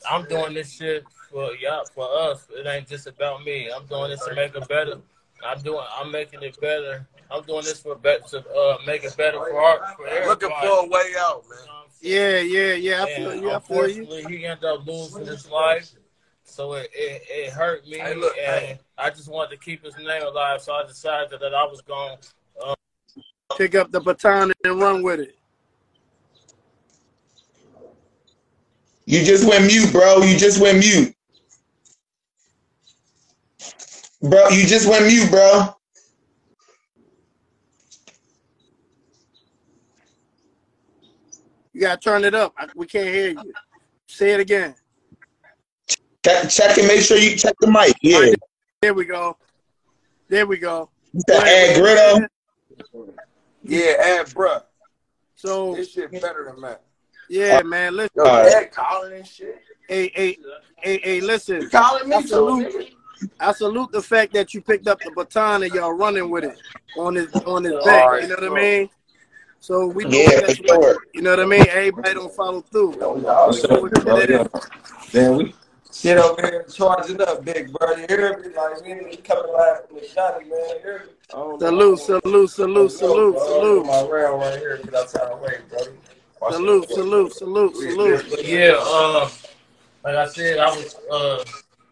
"I'm 0.09 0.25
doing 0.27 0.53
this 0.53 0.71
shit 0.71 1.05
for 1.29 1.53
y'all, 1.55 1.85
for 1.93 2.07
us. 2.31 2.47
It 2.51 2.65
ain't 2.65 2.87
just 2.87 3.07
about 3.07 3.43
me. 3.43 3.69
I'm 3.69 3.85
doing 3.87 4.09
this 4.09 4.23
to 4.25 4.33
make 4.33 4.55
it 4.55 4.67
better. 4.69 4.99
I'm 5.45 5.61
doing, 5.61 5.85
I'm 5.97 6.11
making 6.11 6.43
it 6.43 6.59
better. 6.59 7.07
I'm 7.29 7.43
doing 7.43 7.63
this 7.65 7.81
for 7.81 7.95
better 7.95 8.23
to 8.29 8.39
uh, 8.39 8.77
make 8.87 9.03
it 9.03 9.15
better 9.17 9.37
for 9.37 9.61
art 9.61 9.81
for 9.97 10.07
everybody." 10.07 10.29
Looking 10.29 10.49
for 10.61 10.85
a 10.85 10.87
way 10.87 11.13
out, 11.19 11.43
man. 11.49 11.59
You 11.59 11.67
know 11.67 11.73
what 11.73 11.83
I'm 11.83 11.88
saying? 11.88 11.88
Yeah, 12.01 12.39
yeah, 12.39 12.73
yeah. 12.73 13.03
I 13.03 13.15
feel 13.15 13.31
And 13.31 13.41
you. 13.41 13.51
I 13.51 13.59
feel 13.59 13.87
you. 13.89 14.01
unfortunately, 14.03 14.37
he 14.37 14.45
ended 14.45 14.65
up 14.65 14.87
losing 14.87 15.25
his 15.25 15.49
life. 15.49 15.91
So 16.43 16.73
it, 16.73 16.89
it, 16.93 17.21
it 17.29 17.49
hurt 17.51 17.85
me, 17.87 17.99
Hey, 17.99 18.15
look, 18.15 18.35
and 18.37 18.65
hey. 18.65 18.79
I 18.97 19.09
just 19.09 19.29
wanted 19.29 19.51
to 19.51 19.57
keep 19.57 19.83
his 19.83 19.95
name 19.97 20.23
alive. 20.23 20.61
So 20.61 20.73
I 20.73 20.85
decided 20.85 21.39
that 21.39 21.53
I 21.53 21.63
was 21.65 21.81
going. 21.81 22.17
To 22.17 22.65
uh, 22.65 22.75
pick 23.57 23.75
up 23.75 23.91
the 23.91 23.99
baton 23.99 24.51
and 24.63 24.79
run 24.79 25.03
with 25.03 25.19
it. 25.19 25.35
You 29.05 29.23
just 29.23 29.47
went 29.47 29.65
mute, 29.65 29.91
bro. 29.91 30.21
You 30.21 30.37
just 30.37 30.61
went 30.61 30.79
mute. 30.79 31.15
Bro, 34.21 34.49
you 34.49 34.65
just 34.65 34.87
went 34.87 35.05
mute, 35.05 35.29
bro. 35.29 35.75
You 41.79 41.85
gotta 41.85 42.01
turn 42.01 42.25
it 42.25 42.35
up. 42.35 42.53
I, 42.57 42.67
we 42.75 42.85
can't 42.85 43.07
hear 43.07 43.29
you. 43.29 43.53
Say 44.09 44.31
it 44.31 44.41
again. 44.41 44.75
Check, 46.25 46.49
check 46.49 46.77
and 46.77 46.87
make 46.87 46.99
sure 46.99 47.15
you 47.15 47.37
check 47.37 47.55
the 47.61 47.71
mic. 47.71 47.95
Yeah. 48.01 48.33
There 48.81 48.93
we 48.93 49.05
go. 49.05 49.37
There 50.27 50.45
we 50.45 50.57
go. 50.57 50.89
You 51.13 51.21
said 51.29 51.41
add 51.41 51.77
Gritto. 51.77 52.27
Yeah, 53.63 53.93
add 53.97 54.25
bruh. 54.25 54.63
So 55.35 55.73
This 55.73 55.93
shit 55.93 56.11
better 56.11 56.51
than 56.51 56.59
that. 56.63 56.81
yeah, 57.29 57.59
uh, 57.59 57.63
man. 57.63 57.95
Listen, 57.95 58.11
Yo, 58.17 58.23
All 58.25 58.43
right. 58.43 58.69
Calling 58.69 59.13
and 59.13 59.25
shit. 59.25 59.61
hey, 59.87 60.11
hey, 60.13 60.37
hey, 60.79 60.99
hey, 61.01 61.21
listen. 61.21 61.61
You 61.61 61.69
calling 61.69 62.09
me 62.09 62.17
I 62.17 62.21
salute. 62.23 62.93
I 63.39 63.53
salute 63.53 63.93
the 63.93 64.01
fact 64.01 64.33
that 64.33 64.53
you 64.53 64.59
picked 64.59 64.89
up 64.89 65.01
the 65.01 65.11
baton 65.11 65.63
and 65.63 65.73
y'all 65.73 65.93
running 65.93 66.29
with 66.29 66.43
it 66.43 66.57
on 66.97 67.15
his 67.15 67.33
on 67.45 67.63
his 67.63 67.73
back. 67.85 68.03
Alright, 68.03 68.23
You 68.23 68.27
know 68.27 68.35
what 68.35 68.43
sure. 68.43 68.57
I 68.57 68.61
mean? 68.79 68.89
So 69.61 69.87
we 69.87 70.05
know 70.05 70.09
Yeah, 70.11 70.39
that's 70.41 70.57
for 70.57 70.63
what- 70.77 70.83
sure. 70.83 70.97
You 71.13 71.21
know 71.21 71.31
what 71.31 71.39
I 71.41 71.45
mean? 71.45 71.65
Everybody 71.69 72.13
don't 72.13 72.33
follow 72.33 72.61
through. 72.61 72.91
We 72.91 72.97
know 72.99 73.11
what 74.05 74.23
it 74.23 74.29
is. 74.31 74.47
Then 75.11 75.35
we 75.37 75.55
sit 75.91 76.17
over 76.17 76.41
here 76.41 76.65
charging 76.71 77.21
up, 77.21 77.43
big 77.43 77.71
bro. 77.73 77.95
You 77.95 78.05
hear 78.07 78.37
me? 78.39 78.47
Like, 78.55 78.83
we 78.83 78.91
ain't 78.93 79.23
coming 79.23 79.51
live 79.51 79.85
from 79.87 79.97
the 79.97 80.07
Johnny, 80.13 80.45
man. 80.45 80.51
You 80.51 80.81
hear 80.81 81.03
me? 81.05 81.11
I 81.33 81.35
know. 81.37 81.57
Salute, 81.59 81.99
salute, 81.99 82.49
salute, 82.49 82.91
salute, 82.91 83.33
Bro, 83.35 83.45
salute, 83.47 83.85
My 83.85 84.01
round 84.03 84.41
right 84.41 84.59
here 84.59 84.79
because 84.81 85.13
I'm 85.13 85.19
trying 85.19 85.37
to 85.37 85.43
wait, 85.43 85.69
bro. 85.69 85.79
Watch 86.41 86.53
salute, 86.53 86.87
this. 86.87 86.95
salute, 86.97 87.33
salute, 87.33 87.75
salute. 87.75 88.25
But 88.29 88.45
yeah, 88.45 88.75
uh, 88.79 89.29
like 90.05 90.15
I 90.15 90.27
said, 90.27 90.57
I 90.59 90.69
was. 90.69 90.95
Uh, 91.11 91.43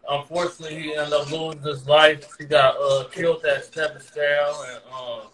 unfortunately, 0.10 0.80
he 0.82 0.95
ended 0.95 1.13
up 1.13 1.30
losing 1.30 1.62
his 1.62 1.86
life. 1.88 2.25
He 2.39 2.45
got 2.45 2.75
uh, 2.77 3.03
killed 3.12 3.43
at 3.45 3.65
Stepping 3.65 4.01
Style, 4.01 4.65
and 4.69 4.82
um, 4.93 5.27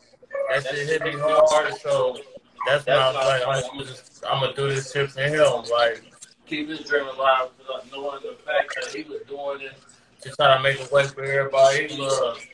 that 0.53 0.65
shit 0.75 0.87
hit 0.87 1.03
me 1.03 1.13
hard. 1.17 1.73
So 1.81 2.19
that's 2.65 2.85
when 2.85 2.97
I 2.97 3.07
was 3.07 3.15
like, 3.15 3.41
I'm 3.47 3.77
gonna, 3.77 3.85
just, 3.85 4.23
I'm 4.29 4.41
gonna 4.41 4.55
do 4.55 4.69
this 4.69 4.91
shit 4.91 5.11
for 5.11 5.21
him. 5.21 5.63
Like 5.71 6.03
keep 6.45 6.69
his 6.69 6.81
dream 6.81 7.07
alive, 7.07 7.49
without 7.57 7.91
knowing 7.91 8.21
the 8.21 8.37
fact 8.45 8.75
that 8.75 8.95
he 8.95 9.03
was 9.03 9.21
doing 9.27 9.61
it 9.61 9.73
to 10.21 10.35
try 10.35 10.55
to 10.55 10.63
make 10.63 10.79
a 10.79 10.93
way 10.93 11.05
for 11.05 11.23
everybody 11.23 11.87
he 11.87 12.01
loved. 12.01 12.47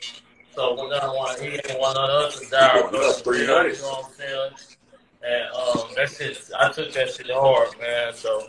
So 0.56 0.74
we 0.74 0.90
don't 0.90 1.16
want 1.16 1.40
he 1.40 1.48
ain't 1.50 1.80
want 1.80 1.96
none 1.96 2.10
of 2.10 2.26
us 2.26 2.40
to 2.40 2.50
die. 2.50 2.82
Bro. 3.24 3.34
You 3.34 3.48
know 3.48 3.64
what 3.64 4.06
I'm 4.06 4.12
saying? 4.14 4.52
And 5.22 5.50
um, 5.54 5.88
that 5.96 6.10
shit, 6.10 6.50
I 6.58 6.72
took 6.72 6.94
that 6.94 7.14
shit 7.14 7.30
hard, 7.30 7.78
man. 7.80 8.14
So 8.14 8.48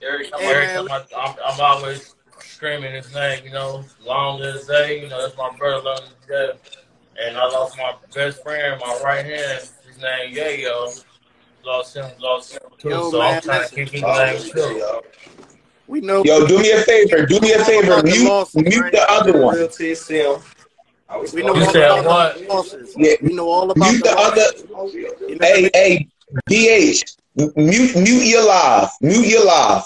every 0.00 0.28
time, 0.28 0.40
every 0.42 0.66
time 0.66 0.88
I, 0.90 1.04
I'm, 1.16 1.36
I'm 1.44 1.60
always 1.60 2.14
screaming 2.40 2.94
his 2.94 3.12
name, 3.12 3.44
you 3.44 3.50
know, 3.50 3.84
long 4.04 4.40
as 4.42 4.66
day, 4.66 5.02
you 5.02 5.08
know, 5.08 5.22
that's 5.22 5.36
my 5.36 5.50
brother, 5.56 5.84
long 5.84 5.98
as 5.98 6.28
death. 6.28 6.83
And 7.20 7.36
I 7.36 7.44
lost 7.48 7.76
my 7.78 7.94
best 8.14 8.42
friend, 8.42 8.80
my 8.80 8.98
right 9.02 9.24
hand, 9.24 9.68
his 9.86 9.98
name 9.98 10.34
Yayo. 10.34 11.04
Lost 11.64 11.96
him, 11.96 12.10
lost 12.18 12.52
him 12.52 12.60
too. 12.78 12.88
Yo, 12.88 13.10
so 13.10 13.18
man, 13.18 13.36
I'm 13.36 13.42
trying 13.42 13.68
to 13.68 13.76
listen. 13.76 13.76
keep 13.76 13.88
his 13.90 14.02
name 14.02 14.52
too. 14.52 15.00
We 15.86 16.00
know. 16.00 16.22
Yo, 16.24 16.46
do 16.46 16.58
me 16.58 16.72
a 16.72 16.82
favor. 16.82 17.24
Do 17.24 17.40
me 17.40 17.52
a 17.52 17.64
favor. 17.64 18.02
Mute, 18.02 18.24
losses, 18.24 18.62
mute 18.62 18.80
right? 18.80 18.92
the 18.92 19.10
other 19.10 19.38
one. 19.38 19.56
Real 19.56 19.68
TCM. 19.68 20.42
We 21.32 21.42
know 21.42 21.54
all 21.54 22.00
about 22.00 22.04
what? 22.04 22.38
the 22.38 22.48
losses. 22.48 22.94
Yeah. 22.96 23.14
We 23.22 23.32
know 23.32 23.48
all 23.48 23.70
about 23.70 23.92
Mute 23.92 24.02
the 24.02 24.10
the 24.10 24.18
other. 24.18 24.42
Oh, 24.74 24.88
you 24.88 25.02
know 25.02 25.36
what 25.36 25.42
I 25.42 25.46
Hey, 25.46 25.60
mean? 25.62 25.70
hey, 25.74 26.08
BH, 26.50 27.16
mute, 27.56 27.96
mute 27.96 28.26
your 28.26 28.46
live. 28.46 28.88
Mute 29.00 29.26
your 29.26 29.46
live. 29.46 29.84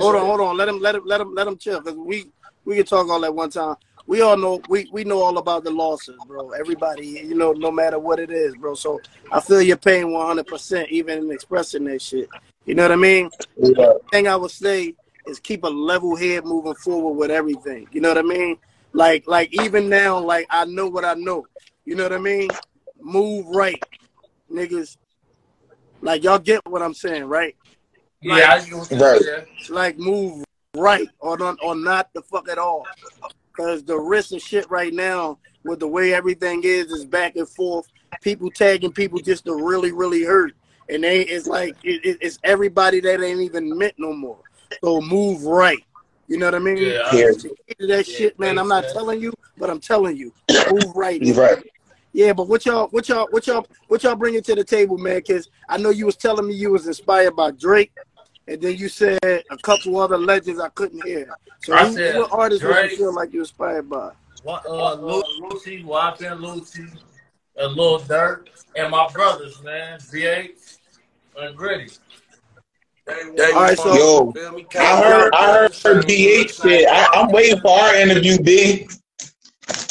Hold 0.00 0.16
on, 0.16 0.26
hold 0.26 0.40
on. 0.40 0.56
Let 0.56 0.68
him, 0.68 0.80
let 0.80 0.94
him, 0.94 1.02
let 1.04 1.20
him, 1.20 1.34
let 1.34 1.46
him 1.46 1.56
chill. 1.56 1.80
Cause 1.80 1.94
we 1.94 2.26
we 2.64 2.76
can 2.76 2.84
talk 2.86 3.08
all 3.08 3.24
at 3.24 3.34
one 3.34 3.50
time. 3.50 3.76
We 4.06 4.20
all 4.20 4.36
know 4.36 4.60
we 4.68 4.86
we 4.92 5.04
know 5.04 5.20
all 5.22 5.38
about 5.38 5.64
the 5.64 5.70
losses, 5.70 6.22
bro. 6.24 6.50
Everybody, 6.50 7.06
you 7.06 7.34
know, 7.34 7.52
no 7.52 7.70
matter 7.70 7.98
what 7.98 8.18
it 8.20 8.30
is, 8.30 8.54
bro. 8.54 8.74
So 8.74 9.00
I 9.32 9.40
feel 9.40 9.62
your 9.62 9.78
pain 9.78 10.12
100, 10.12 10.46
percent 10.46 10.90
even 10.90 11.18
in 11.18 11.30
expressing 11.30 11.84
that 11.84 12.02
shit. 12.02 12.28
You 12.66 12.74
know 12.74 12.82
what 12.82 12.92
I 12.92 12.96
mean? 12.96 13.30
Yeah. 13.56 13.94
Thing 14.10 14.28
I 14.28 14.36
would 14.36 14.50
say 14.50 14.94
is 15.26 15.40
keep 15.40 15.64
a 15.64 15.68
level 15.68 16.16
head 16.16 16.44
moving 16.44 16.74
forward 16.74 17.14
with 17.14 17.30
everything. 17.30 17.88
You 17.92 18.02
know 18.02 18.08
what 18.08 18.18
I 18.18 18.22
mean? 18.22 18.58
Like 18.92 19.26
like 19.26 19.52
even 19.54 19.88
now, 19.88 20.18
like 20.18 20.46
I 20.50 20.66
know 20.66 20.86
what 20.88 21.04
I 21.06 21.14
know. 21.14 21.46
You 21.86 21.94
know 21.94 22.02
what 22.02 22.12
I 22.12 22.18
mean? 22.18 22.50
Move 23.00 23.46
right, 23.48 23.82
niggas. 24.52 24.96
Like 26.02 26.22
y'all 26.24 26.38
get 26.38 26.60
what 26.66 26.82
I'm 26.82 26.94
saying, 26.94 27.24
right? 27.24 27.56
Yeah, 28.20 28.52
I 28.52 28.60
get 28.60 28.74
what 28.74 28.90
you're 28.90 29.00
Right. 29.00 29.22
saying. 29.22 29.46
like 29.70 29.98
move 29.98 30.44
right 30.76 31.08
or 31.20 31.38
not 31.38 31.56
or 31.62 31.74
not 31.74 32.10
the 32.12 32.20
fuck 32.22 32.48
at 32.50 32.58
all. 32.58 32.84
Cause 33.56 33.84
the 33.84 33.96
risk 33.96 34.32
of 34.32 34.42
shit 34.42 34.68
right 34.70 34.92
now 34.92 35.38
with 35.64 35.78
the 35.80 35.86
way 35.86 36.12
everything 36.12 36.62
is 36.64 36.86
is 36.90 37.04
back 37.04 37.36
and 37.36 37.48
forth. 37.48 37.86
People 38.20 38.50
tagging 38.50 38.92
people 38.92 39.20
just 39.20 39.44
to 39.44 39.54
really, 39.54 39.92
really 39.92 40.24
hurt. 40.24 40.54
And 40.90 41.04
they 41.04 41.22
it's 41.22 41.46
like 41.46 41.76
it, 41.84 42.04
it- 42.04 42.18
it's 42.20 42.38
everybody 42.44 43.00
that 43.00 43.22
ain't 43.22 43.40
even 43.40 43.76
meant 43.78 43.94
no 43.96 44.12
more. 44.12 44.38
So 44.82 45.00
move 45.00 45.44
right. 45.44 45.78
You 46.26 46.38
know 46.38 46.46
what 46.46 46.54
I 46.54 46.58
mean? 46.58 46.78
Yeah, 46.78 47.02
I- 47.06 47.16
Here. 47.16 47.32
To 47.34 47.48
get 47.78 47.88
that 47.88 48.06
shit, 48.06 48.38
man. 48.40 48.58
I'm 48.58 48.68
not 48.68 48.88
telling 48.92 49.20
you, 49.20 49.32
but 49.56 49.70
I'm 49.70 49.80
telling 49.80 50.16
you, 50.16 50.32
move 50.70 50.94
right. 50.96 51.20
You're 51.20 51.36
right. 51.36 51.64
Yeah, 52.12 52.32
but 52.32 52.48
what 52.48 52.64
y'all, 52.64 52.88
what 52.88 53.08
y'all, 53.08 53.26
what 53.30 53.46
y'all, 53.46 53.66
what 53.88 54.02
y'all 54.04 54.14
bringing 54.14 54.42
to 54.42 54.54
the 54.54 54.62
table, 54.64 54.96
man? 54.98 55.16
Because 55.16 55.48
I 55.68 55.78
know 55.78 55.90
you 55.90 56.06
was 56.06 56.16
telling 56.16 56.46
me 56.46 56.54
you 56.54 56.70
was 56.70 56.86
inspired 56.86 57.34
by 57.36 57.50
Drake, 57.50 57.92
and 58.46 58.60
then 58.60 58.76
you 58.76 58.88
said 58.88 59.18
a 59.22 59.56
couple 59.62 59.98
other 59.98 60.18
legends 60.18 60.60
I 60.60 60.68
couldn't 60.70 61.04
hear. 61.04 61.34
So 61.62 61.74
I 61.74 61.86
who, 61.86 61.94
said 61.94 62.16
what 62.16 62.32
artists 62.32 62.64
would 62.64 62.90
you 62.90 62.96
feel 62.96 63.14
like 63.14 63.32
you're 63.32 63.42
inspired 63.42 63.88
by? 63.88 64.12
What, 64.42 64.66
uh, 64.66 64.94
Lu- 64.94 65.22
Lucy, 65.38 65.82
Wappin, 65.82 66.38
Lucy, 66.40 66.86
and 67.56 67.74
Lil 67.74 68.00
Durk, 68.00 68.48
and 68.76 68.90
my 68.90 69.08
brothers, 69.12 69.62
man, 69.62 69.98
BH 69.98 70.78
and 71.36 71.56
Gritty. 71.56 71.94
All 73.06 73.54
right, 73.54 73.78
so 73.78 73.94
Yo, 73.94 74.32
Feel 74.32 74.52
me? 74.52 74.66
I 74.76 75.02
heard, 75.02 75.34
I 75.34 75.46
heard 75.58 75.72
BH 75.72 76.62
shit. 76.62 76.88
I, 76.88 77.06
I'm 77.12 77.30
waiting 77.30 77.60
for 77.60 77.70
our 77.70 77.94
interview, 77.94 78.38
B. 78.38 78.88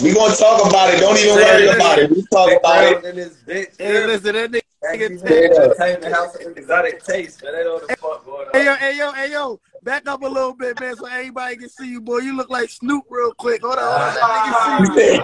We 0.01 0.13
gonna 0.13 0.35
talk 0.35 0.69
about 0.69 0.93
it. 0.93 0.99
Don't 0.99 1.17
even 1.17 1.35
worry 1.35 1.67
about 1.69 1.99
it. 1.99 2.09
We 2.09 2.25
talk 2.27 2.59
about 2.59 2.83
it. 2.83 3.05
In 3.05 3.15
this 3.15 3.37
bitch. 3.45 3.77
hey, 3.79 4.05
listen, 4.05 4.33
that 4.33 4.51
nigga. 4.51 4.61
Entertainment 4.85 6.13
house 6.13 6.35
exotic 6.35 7.03
taste, 7.03 7.41
man. 7.41 7.53
They 7.53 7.63
know 7.63 7.75
what 7.75 7.87
the 7.87 7.95
fuck 7.95 8.25
going 8.25 8.47
Hey 8.51 8.65
yo, 8.65 8.75
hey 8.75 8.97
yo, 8.97 9.11
hey 9.13 9.31
yo, 9.31 9.61
back 9.81 10.05
up 10.09 10.21
a 10.23 10.27
little 10.27 10.53
bit, 10.53 10.77
man, 10.77 10.97
so 10.97 11.05
everybody 11.05 11.55
can 11.55 11.69
see 11.69 11.89
you, 11.89 12.01
boy. 12.01 12.17
You 12.17 12.35
look 12.35 12.49
like 12.49 12.69
Snoop 12.69 13.05
real 13.09 13.33
quick. 13.33 13.61
Hold 13.61 13.77
on, 13.77 13.83
hold 13.83 14.17
on, 14.21 14.29
let 14.29 14.45
niggas 14.45 14.87
see 14.95 15.19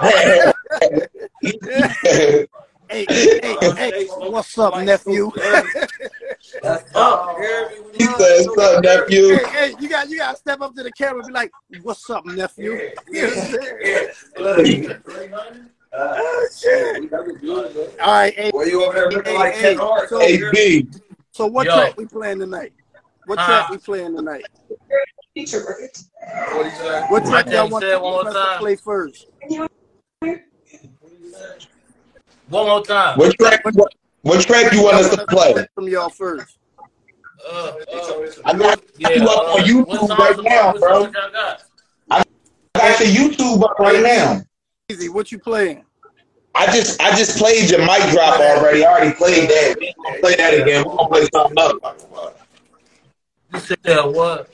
ah. 2.21 2.47
you. 2.47 2.47
Hey, 2.91 3.05
hey, 3.07 3.55
hey, 3.75 4.07
what's 4.17 4.57
up, 4.57 4.75
nephew? 4.83 5.31
That's 6.63 6.95
up. 6.95 7.37
Hear 7.37 7.69
he 7.93 8.03
said, 8.05 8.45
"What's 8.45 8.57
up, 8.57 8.83
nephew?" 8.83 9.29
Hey, 9.29 9.45
hey, 9.47 9.75
you 9.79 9.89
got 9.89 10.09
you 10.09 10.17
got 10.17 10.31
to 10.31 10.37
step 10.37 10.61
up 10.61 10.75
to 10.75 10.83
the 10.83 10.91
camera 10.91 11.19
and 11.19 11.27
be 11.27 11.33
like, 11.33 11.53
"What's 11.81 12.09
up, 12.09 12.25
nephew?" 12.25 12.79
You 13.11 13.21
know 13.23 13.29
what 13.35 13.37
I'm 13.37 13.61
saying? 14.37 14.89
Oh, 15.91 16.47
shit. 16.55 17.11
All 18.01 18.13
right, 18.13 18.33
hey, 18.35 18.51
Were 18.53 18.65
you 18.65 18.83
over 18.83 18.93
there 18.93 19.11
looking 19.11 19.33
Hey, 19.33 19.37
like 19.39 19.55
hey, 19.55 19.75
so- 19.75 20.19
Hey, 20.19 20.39
B. 20.53 20.87
so 21.31 21.47
what 21.47 21.65
Yo. 21.65 21.73
track 21.75 21.97
we 21.97 22.05
playing 22.05 22.39
tonight? 22.39 22.73
What 23.25 23.39
Huh? 23.39 23.45
track 23.45 23.69
we 23.69 23.77
playing 23.77 24.15
tonight? 24.15 24.45
What 25.33 26.65
you 26.65 26.71
say? 26.71 27.01
What 27.09 27.25
track 27.25 27.47
I 27.47 27.51
y'all 27.53 27.69
want 27.69 27.83
said 27.83 27.97
one 28.01 28.11
more 28.11 28.27
us 28.27 28.33
to 28.33 28.57
play 28.59 28.75
first? 28.75 29.27
One 32.49 32.67
more 32.67 32.83
time. 32.83 33.17
What 33.17 33.35
track? 33.39 33.63
What, 33.65 33.93
what 34.21 34.41
track 34.45 34.73
you 34.73 34.83
want 34.83 34.95
us 34.97 35.15
to 35.15 35.25
play? 35.27 35.65
from 35.73 35.87
y'all 35.87 36.09
first? 36.09 36.57
Uh, 37.49 37.71
uh, 37.93 38.27
I 38.45 38.57
got 38.57 38.81
yeah, 38.97 39.09
you 39.11 39.23
up 39.23 39.37
uh, 39.37 39.51
on 39.53 39.61
YouTube 39.61 40.17
right 40.17 40.37
now, 40.43 40.71
what 40.73 40.81
bro. 40.81 41.03
songs 41.03 41.15
y'all? 41.33 41.57
I 42.11 42.23
got 42.75 42.99
your 42.99 43.29
YouTube 43.29 43.63
up 43.63 43.79
right 43.79 44.03
now. 44.03 44.41
Easy, 44.89 45.07
what 45.07 45.31
you 45.31 45.39
playing? 45.39 45.85
I 46.55 46.65
just 46.65 46.99
I 47.01 47.15
just 47.15 47.37
played 47.37 47.69
your 47.69 47.79
mic 47.79 48.11
drop 48.11 48.39
already. 48.39 48.83
I 48.83 48.91
already 48.91 49.15
played 49.15 49.49
that. 49.49 49.75
We 49.79 49.87
ain't 49.87 49.95
gonna 50.03 50.19
play 50.19 50.35
that 50.35 50.53
again. 50.53 50.83
We're 50.85 50.95
gonna 50.95 51.09
play 51.09 51.27
something 51.31 51.57
else. 51.57 52.33
You 53.53 53.59
said 53.59 54.03
what? 54.03 54.49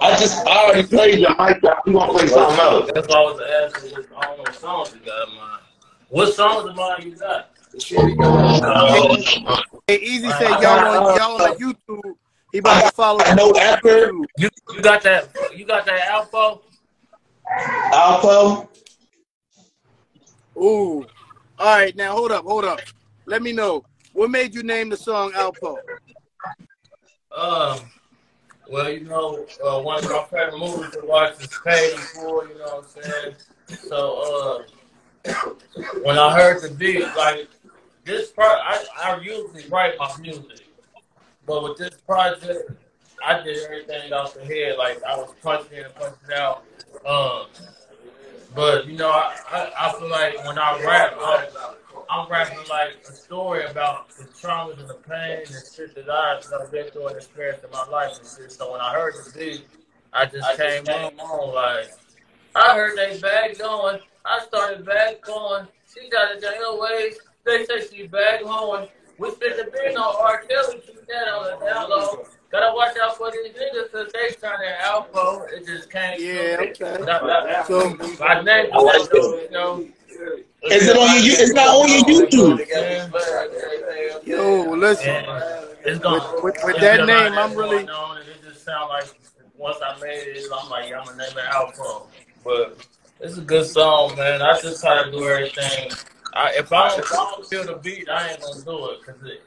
I 0.00 0.10
just 0.18 0.46
I 0.46 0.64
already 0.64 0.86
played 0.86 1.20
your 1.20 1.34
mic 1.36 1.60
drop. 1.60 1.86
We 1.86 1.92
gonna 1.92 2.12
play 2.12 2.26
something 2.26 2.58
else. 2.58 2.90
That's 2.94 3.08
why 3.08 3.16
I 3.16 3.20
was 3.22 3.74
asking. 3.74 3.92
What, 3.92 4.06
I 4.18 4.26
don't 4.26 4.36
know 4.36 4.42
what 4.42 4.54
songs 4.54 4.94
you 4.94 5.06
got 5.06 5.28
in 5.28 5.34
mind. 5.36 5.62
What 6.08 6.34
songs 6.34 6.68
of 6.68 6.76
mine 6.76 7.02
you 7.02 7.16
got? 7.16 7.55
Hey, 7.78 7.90
Easy 10.00 10.30
said 10.30 10.62
y'all 10.62 10.78
on 10.78 11.16
y'all 11.16 11.42
on 11.42 11.58
YouTube. 11.58 12.14
He 12.50 12.58
about 12.58 12.82
to 12.82 12.90
follow 12.92 13.20
I 13.20 13.34
know 13.34 13.54
after 13.54 14.06
you 14.38 14.48
you 14.72 14.80
got 14.80 15.02
that 15.02 15.28
you 15.54 15.66
got 15.66 15.84
that 15.84 16.06
Alpha? 16.08 16.58
Alpo. 17.92 18.68
Ooh. 20.56 21.04
All 21.58 21.78
right, 21.78 21.94
now 21.94 22.12
hold 22.12 22.32
up, 22.32 22.44
hold 22.44 22.64
up. 22.64 22.80
Let 23.26 23.42
me 23.42 23.52
know. 23.52 23.84
What 24.14 24.30
made 24.30 24.54
you 24.54 24.62
name 24.62 24.88
the 24.88 24.96
song 24.96 25.32
Alpo? 25.32 25.76
Um, 27.36 27.80
well, 28.70 28.88
you 28.88 29.04
know, 29.04 29.44
uh, 29.62 29.82
one 29.82 30.02
of 30.02 30.10
my 30.10 30.24
favorite 30.30 30.58
movies 30.58 30.92
to 30.92 31.02
watch 31.04 31.38
is 31.42 31.50
Paid 31.62 31.92
in 31.92 31.98
Full. 31.98 32.48
You 32.48 32.54
know 32.58 32.80
what 32.80 32.88
I'm 32.96 33.02
saying? 33.02 33.34
So, 33.86 34.64
uh, 35.28 35.32
when 36.02 36.18
I 36.18 36.34
heard 36.34 36.62
the 36.62 36.74
beat, 36.74 37.04
like 37.16 37.48
this 38.06 38.30
part, 38.30 38.58
I, 38.62 38.82
I 39.02 39.20
usually 39.20 39.68
write 39.68 39.98
my 39.98 40.10
music, 40.20 40.66
but 41.44 41.62
with 41.62 41.76
this 41.76 42.00
project, 42.06 42.70
I 43.24 43.42
did 43.42 43.58
everything 43.64 44.12
off 44.12 44.34
the 44.34 44.44
head. 44.44 44.78
Like 44.78 45.02
I 45.04 45.16
was 45.16 45.34
punching 45.42 45.76
in 45.76 45.84
and 45.84 45.94
punching 45.94 46.32
out. 46.34 46.62
Um, 47.04 47.46
but 48.54 48.86
you 48.86 48.96
know, 48.96 49.10
I, 49.10 49.36
I, 49.50 49.72
I 49.88 49.98
feel 49.98 50.08
like 50.08 50.44
when 50.46 50.58
I 50.58 50.82
rap, 50.84 51.14
I'm, 51.20 51.44
I'm 52.08 52.30
rapping 52.30 52.58
like 52.70 53.04
a 53.08 53.12
story 53.12 53.64
about 53.64 54.08
the 54.10 54.24
traumas 54.24 54.78
and 54.78 54.88
the 54.88 54.94
pain 54.94 55.38
and 55.40 55.64
shit 55.74 55.94
that 55.96 56.08
I- 56.08 56.40
I've 56.60 56.70
been 56.70 56.88
through 56.90 57.08
and 57.08 57.16
experienced 57.16 57.64
in 57.64 57.70
my 57.70 57.86
life 57.88 58.12
and 58.18 58.26
shit. 58.26 58.52
So 58.52 58.72
when 58.72 58.80
I 58.80 58.92
heard 58.94 59.14
the 59.14 59.38
beat, 59.38 59.66
I 60.12 60.26
just 60.26 60.56
came 60.56 60.84
on 60.86 61.54
like, 61.54 61.88
I 62.54 62.76
heard 62.76 62.96
they 62.96 63.18
back 63.20 63.58
going. 63.58 63.98
I 64.24 64.40
started 64.46 64.86
back 64.86 65.20
going. 65.22 65.66
She 65.92 66.08
got 66.08 66.36
a 66.36 66.40
jangle 66.40 66.80
ways. 66.80 67.18
They 67.46 67.64
say 67.64 67.86
she 67.86 68.06
back 68.08 68.42
home. 68.42 68.88
We 69.18 69.30
spit 69.30 69.56
the 69.56 69.64
beat 69.70 69.96
on 69.96 70.14
R. 70.20 70.42
Kelly. 70.48 70.82
Keep 70.84 71.06
that 71.06 71.28
on 71.28 71.58
the 71.60 71.64
down 71.64 71.88
low. 71.88 72.24
Gotta 72.50 72.74
watch 72.76 72.96
out 73.02 73.16
for 73.16 73.30
these 73.30 73.52
niggas 73.52 73.90
because 73.92 74.12
they 74.12 74.34
trying 74.38 74.58
to 74.60 74.74
outflow. 74.84 75.44
It 75.44 75.64
just 75.66 75.90
came. 75.90 76.20
Yeah, 76.20 76.56
okay. 76.60 77.02
That- 77.04 77.22
that- 77.24 77.66
So 77.66 77.90
my 78.20 78.40
name 78.42 78.66
I 78.72 78.78
like 78.78 79.00
is 79.00 79.08
though, 79.08 79.40
you 79.40 79.50
know. 79.50 79.86
Is 80.70 80.88
it 80.88 80.96
on 80.96 81.22
your? 81.24 81.34
It's 81.38 81.52
not 81.52 81.68
on 81.68 81.88
your 81.88 82.02
YouTube. 82.04 82.58
yo, 84.26 84.62
listen. 84.74 85.08
And 85.08 85.26
it's 85.84 85.98
gonna, 86.00 86.18
With- 86.34 86.42
with- 86.42 86.64
with 86.64 86.74
it's 86.76 86.80
that 86.80 86.98
been 86.98 87.08
a 87.10 87.12
lot 87.12 87.30
name, 87.30 87.38
I'm 87.38 87.54
really- 87.54 87.68
going 87.84 87.90
on, 87.90 88.18
and 88.18 88.28
it 88.28 88.42
just 88.42 88.64
sound 88.64 88.88
like 88.88 89.04
once 89.56 89.76
I 89.82 89.98
made 90.00 90.36
it, 90.36 90.44
I'm 90.52 90.68
like, 90.70 90.88
yeah, 90.90 90.98
I'm 91.00 91.04
gonna 91.06 91.18
name 91.18 91.38
it 91.38 91.44
Outflow. 91.46 92.06
But 92.44 92.76
it's 93.20 93.38
a 93.38 93.40
good 93.42 93.66
song, 93.66 94.16
man. 94.16 94.42
I 94.42 94.60
just 94.60 94.80
try 94.82 95.02
to 95.04 95.10
do 95.10 95.26
everything. 95.28 95.90
I, 96.36 96.52
if 96.56 96.72
I 96.72 96.88
don't, 96.90 96.98
if 97.00 97.12
I 97.12 97.16
don't 97.16 97.46
feel 97.46 97.64
the 97.64 97.74
beat, 97.76 98.08
I 98.10 98.28
ain't 98.30 98.40
gonna 98.42 98.62
do 98.62 98.90
it 98.90 99.00
because 99.06 99.22
it. 99.22 99.42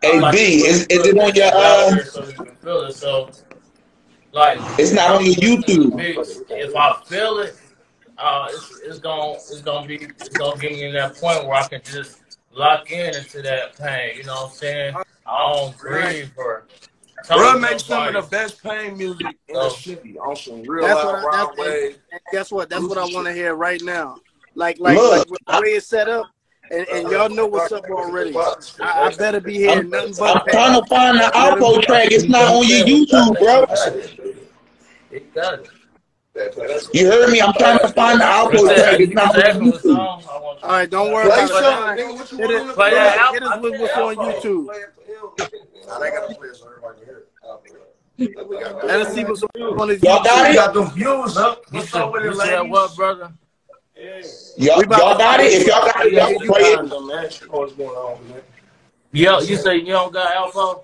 Hey 0.00 0.20
like 0.20 0.32
B, 0.32 0.38
is, 0.64 0.86
is 0.86 1.06
it 1.06 1.18
on 1.18 1.34
your? 1.34 1.46
out 1.46 1.54
Uh, 1.54 2.04
so 2.04 2.24
you 2.26 2.32
can 2.34 2.54
feel 2.56 2.82
it. 2.82 2.92
So, 2.92 3.30
like, 4.32 4.58
it's 4.78 4.92
not 4.92 5.10
on 5.16 5.24
your 5.24 5.34
YouTube. 5.34 5.96
beats, 5.96 6.40
if 6.48 6.76
I 6.76 6.94
feel 7.06 7.38
it, 7.40 7.56
uh, 8.18 8.46
it's, 8.50 8.80
it's 8.84 8.98
gonna 9.00 9.32
it's 9.32 9.60
gonna 9.62 9.86
be 9.88 9.96
it's 9.96 10.28
gonna 10.28 10.60
get 10.60 10.72
me 10.72 10.84
in 10.84 10.94
that 10.94 11.16
point 11.16 11.44
where 11.46 11.54
I 11.56 11.66
can 11.66 11.80
just 11.84 12.20
lock 12.52 12.90
in 12.92 13.16
into 13.16 13.42
that 13.42 13.76
pain. 13.76 14.18
You 14.18 14.24
know 14.24 14.34
what 14.34 14.50
I'm 14.50 14.56
saying? 14.56 14.94
I 15.26 15.52
don't 15.52 15.76
grieve 15.76 16.30
or. 16.36 16.66
Bro, 17.26 17.58
make 17.58 17.80
some 17.80 18.14
of 18.14 18.24
the 18.24 18.30
best 18.30 18.62
pain 18.62 18.96
music 18.96 19.26
in 19.48 19.54
the 19.54 19.68
city 19.70 20.16
on 20.20 20.36
some 20.36 20.62
real 20.62 20.86
That's 20.86 21.04
loud 21.04 21.24
what 21.24 21.34
I- 21.34 21.36
that's- 21.46 21.58
wave. 21.58 21.98
Guess 22.30 22.52
what? 22.52 22.70
That's 22.70 22.84
what 22.84 22.96
I 22.96 23.04
want 23.12 23.26
to 23.26 23.32
hear 23.32 23.54
right 23.56 23.82
now. 23.82 24.18
Like, 24.58 24.80
like, 24.80 24.96
Look, 24.98 25.18
like 25.18 25.30
with 25.30 25.40
the 25.46 25.60
way 25.62 25.68
it's 25.74 25.86
set 25.86 26.08
up, 26.08 26.26
and, 26.72 26.84
and 26.88 27.08
y'all 27.12 27.28
know 27.28 27.46
what's 27.46 27.70
up 27.70 27.84
already. 27.84 28.36
I, 28.36 28.54
I 28.80 29.14
better 29.14 29.40
be 29.40 29.54
hearing 29.54 29.78
I'm, 29.78 29.90
nothing 29.90 30.14
but 30.18 30.36
I'm 30.36 30.42
trying 30.48 30.82
to 30.82 30.86
find 30.88 31.16
the 31.16 31.30
Alpo 31.32 31.80
track. 31.82 32.08
It's 32.10 32.24
not 32.24 32.52
on 32.52 32.66
your 32.66 32.84
YouTube, 32.84 33.38
bro. 33.38 33.66
It 35.12 35.32
does. 35.32 35.68
You 36.92 37.06
heard 37.06 37.30
me? 37.30 37.40
I'm 37.40 37.52
trying 37.54 37.78
to 37.78 37.88
find 37.88 38.20
the 38.20 38.24
outro 38.24 38.74
track. 38.74 38.98
It's 38.98 39.12
not 39.12 39.36
on 39.36 39.60
YouTube. 39.60 39.96
All 39.96 40.58
right, 40.64 40.90
don't 40.90 41.12
worry 41.12 41.30
Play 41.30 41.44
about 41.44 41.48
something, 41.50 42.04
it. 42.04 42.08
nigga. 42.08 42.18
What 42.18 42.32
you 42.32 42.38
Hit 42.38 42.48
want 42.48 42.70
it, 42.70 42.74
Play 42.74 42.90
hit 42.90 42.94
that 42.96 43.14
it, 43.14 43.20
album. 43.20 43.34
hit 43.34 43.42
us 43.44 43.62
with 43.62 43.80
what's 43.80 43.96
on 43.96 44.16
YouTube. 44.16 44.66
Nah, 45.86 45.98
they 46.00 46.10
gotta 46.10 46.34
play 46.34 46.48
it 46.48 46.56
so 46.56 46.66
everybody 46.68 46.98
can 46.98 47.06
hear 47.06 47.18
it. 47.18 48.84
Let 48.84 49.00
us 49.06 49.14
see 49.14 49.24
what's 49.24 49.42
on 49.42 49.88
his 49.88 50.02
Y'all 50.02 50.22
got 50.24 50.46
YouTube. 50.46 50.50
it? 50.50 50.54
got 50.54 50.74
them 50.74 50.90
views 50.90 51.36
up. 51.36 51.62
What's 51.70 51.94
up 51.94 52.12
with 52.12 52.24
it, 52.24 52.32
you 52.32 52.38
ladies? 52.38 52.70
what, 52.70 52.96
brother? 52.96 53.32
Y'all, 54.56 54.82
y'all 54.84 55.18
got 55.18 55.40
it? 55.40 55.52
If 55.52 55.66
y'all 55.66 55.84
got 55.84 56.06
it, 56.06 56.12
y'all 56.12 56.28
can 56.28 56.46
play 56.46 56.60
it. 56.60 57.50
What's 57.50 57.72
going 57.72 57.88
on, 57.90 58.28
man? 58.28 58.40
Yo, 59.10 59.40
you 59.40 59.56
say 59.56 59.76
you 59.78 59.86
don't 59.86 60.12
got 60.12 60.34
alpha? 60.36 60.80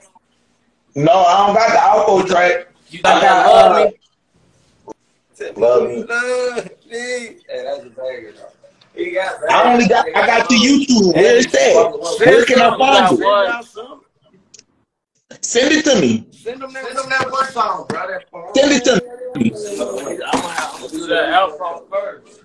No, 0.97 1.13
I 1.13 1.47
don't 1.47 1.55
got 1.55 1.71
the 1.73 2.23
outro 2.23 2.27
track. 2.29 2.69
You 2.91 3.03
got 3.03 3.23
got 3.23 3.47
love 3.47 3.73
uh, 3.73 3.85
me? 3.85 5.53
Love 5.57 5.89
Me. 5.89 6.05
Love 6.05 6.65
me. 6.65 6.71
Hey, 6.91 7.37
that's 7.49 7.85
a 7.85 7.91
banger, 7.91 8.33
though. 8.33 8.49
He 8.95 9.11
got 9.11 9.51
I 9.51 9.73
only 9.73 9.87
got 9.87 10.07
I 10.09 10.27
got 10.27 10.49
the 10.49 10.55
YouTube. 10.55 11.15
Where 11.15 11.37
is 11.37 11.47
that? 11.47 12.19
Where 12.25 12.45
can 12.45 12.61
I 12.61 12.79
find 12.79 13.21
it? 13.21 13.25
What? 13.25 13.67
Send 15.45 15.73
it 15.73 15.85
to 15.85 16.01
me. 16.01 16.27
Send 16.33 16.63
them 16.63 16.73
that, 16.73 16.87
send 16.87 16.99
them 16.99 17.09
that 17.11 17.31
one 17.31 17.47
song, 17.47 17.87
bro. 17.89 18.09
That 18.09 18.31
phone. 18.31 18.55
Send 18.55 18.73
it 18.73 18.85
to 18.85 18.95
me. 19.37 19.51
I'm 20.27 20.81
gonna 20.81 20.89
do 20.89 21.07
that 21.09 21.29
alpha 21.31 21.83
first. 21.91 22.44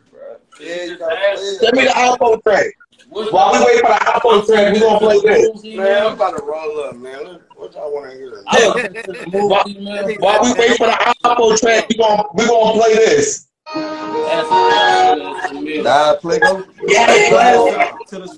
Yeah, 0.60 0.84
you 0.84 0.88
Just 0.89 1.00
gotta 1.00 1.15
ask- 1.19 1.41
play 1.41 1.48
it. 1.48 1.60
Send 1.62 1.76
me 1.78 1.84
the 1.84 1.89
outro 1.91 2.43
track. 2.43 2.65
While 3.10 3.52
we 3.54 3.60
wait 3.65 3.82
for 3.82 3.88
the 3.88 4.00
outro 4.06 4.45
track, 4.45 4.74
we 4.74 4.80
gonna 4.80 5.00
play 5.00 5.19
this. 5.22 5.63
Man, 5.63 6.06
I'm 6.08 6.13
about 6.13 6.38
to 6.38 6.43
roll 6.43 6.80
up, 6.82 6.95
man. 6.95 7.39
What 7.56 7.74
y'all 7.74 7.91
want 7.93 8.12
to 8.12 8.17
hear? 8.17 8.43
I'm 8.48 8.74
gonna 8.74 8.82
send 8.93 9.06
the 9.06 9.28
movie 9.32 9.80
email. 9.80 10.15
While 10.19 10.43
we 10.43 10.54
wait 10.54 10.78
for 10.78 10.88
the 10.88 11.15
outro 11.26 11.60
track, 11.60 11.89
we 11.89 11.95
gonna 11.95 12.24
we 12.36 12.45
gonna 12.45 12.80
play 12.80 12.93
this. 12.95 13.48
The. 13.71 13.82
Nah, 15.84 16.15
play 16.15 16.39
go. 16.39 16.63
Yeah, 16.88 17.12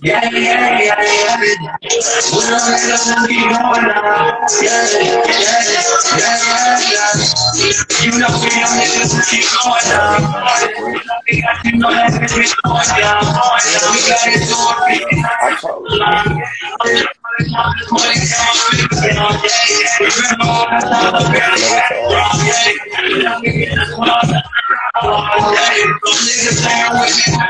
yeah. 0.04 1.00
You 8.02 8.12
know 8.20 8.28
we 8.42 8.50
need 8.52 8.92
to 9.08 9.24
keep 9.30 9.48
going 9.56 9.88
down. 9.88 10.20
You 11.64 11.74
know 11.80 11.92
that 11.92 12.12
we 12.36 12.44
going 12.62 12.92
down. 13.00 13.24
We 13.94 14.00
got 14.04 14.28
it 24.28 24.61
Oh, 25.04 25.54
okay, 25.54 25.84
okay, 26.08 26.62
okay. 27.12 27.42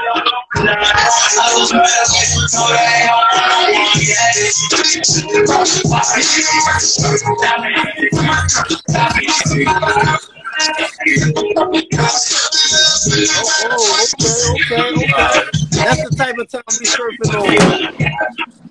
That's 15.72 16.04
the 16.04 16.16
type 16.18 16.38
of 16.38 16.48
time 16.50 16.64
we 16.68 16.86
surfing 16.86 17.34
on. 17.36 18.71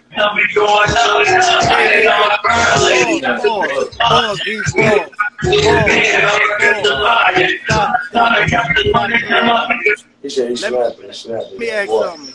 Let 10.51 10.59
slapping, 10.59 11.07
he 11.07 11.13
slapping. 11.13 11.49
Let 11.51 11.59
me 11.59 11.69
ask 11.69 11.89
What? 11.89 12.05
something. 12.09 12.33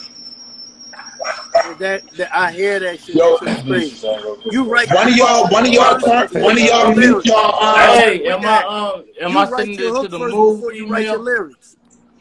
That, 1.79 2.03
that 2.17 2.35
I 2.35 2.53
hear 2.53 2.79
that 2.81 3.01
shit. 3.01 3.17
Yo. 3.17 3.37
That 3.43 3.59
shit's 3.59 3.69
crazy. 3.69 4.07
You 4.51 4.65
right. 4.71 4.91
One 4.91 5.09
of 5.09 5.17
y'all, 5.17 5.49
one 5.51 5.67
of 5.67 5.73
y'all, 5.73 5.99
turn, 5.99 6.29
one 6.43 6.53
of 6.53 6.59
y'all 6.59 6.95
mute 6.95 7.25
y'all. 7.27 7.55
Uh, 7.61 7.77
Hey, 7.77 8.25
am 8.27 8.45
I 8.45 8.62
um 8.65 9.05
am 9.21 9.33
You 9.33 9.39
I 9.39 9.49
write 9.49 9.59
sending 9.59 9.79
your 9.79 9.91
this 9.91 9.93
to 9.95 10.01
hook 10.01 10.11
the 10.11 10.19
first 10.19 10.35
move 10.37 10.57
before 10.57 10.73
you 10.73 10.87
write 10.89 11.05
your 11.05 11.15
email? 11.15 11.25
lyrics. 11.25 11.77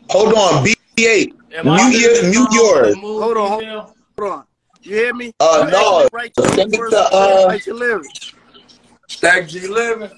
hold 0.10 0.34
on, 0.34 0.66
B8. 0.98 1.32
Am 1.54 1.70
I 1.70 1.78
Mute 1.78 1.84
sending 1.84 2.02
your, 2.02 2.10
this 2.12 2.22
mute 2.24 2.34
song 2.36 2.48
to 2.48 2.56
yours. 2.56 2.96
the 2.96 3.02
move 3.02 3.24
Hold 3.24 3.38
on, 3.38 3.62
email? 3.62 3.96
Hold 4.20 4.32
on. 4.32 4.46
You 4.86 4.96
hear 4.96 5.14
me? 5.16 5.34
Uh, 5.40 5.68
no. 5.72 6.08
actually 6.20 6.48
Send 6.50 6.60
it 6.60 6.78
to, 6.78 6.84
before 6.84 6.96
uh, 6.96 7.46
write 7.48 7.66
your 7.66 7.76
lyrics. 7.76 8.34
Stack 9.08 9.48
G 9.48 9.68
Living. 9.68 10.12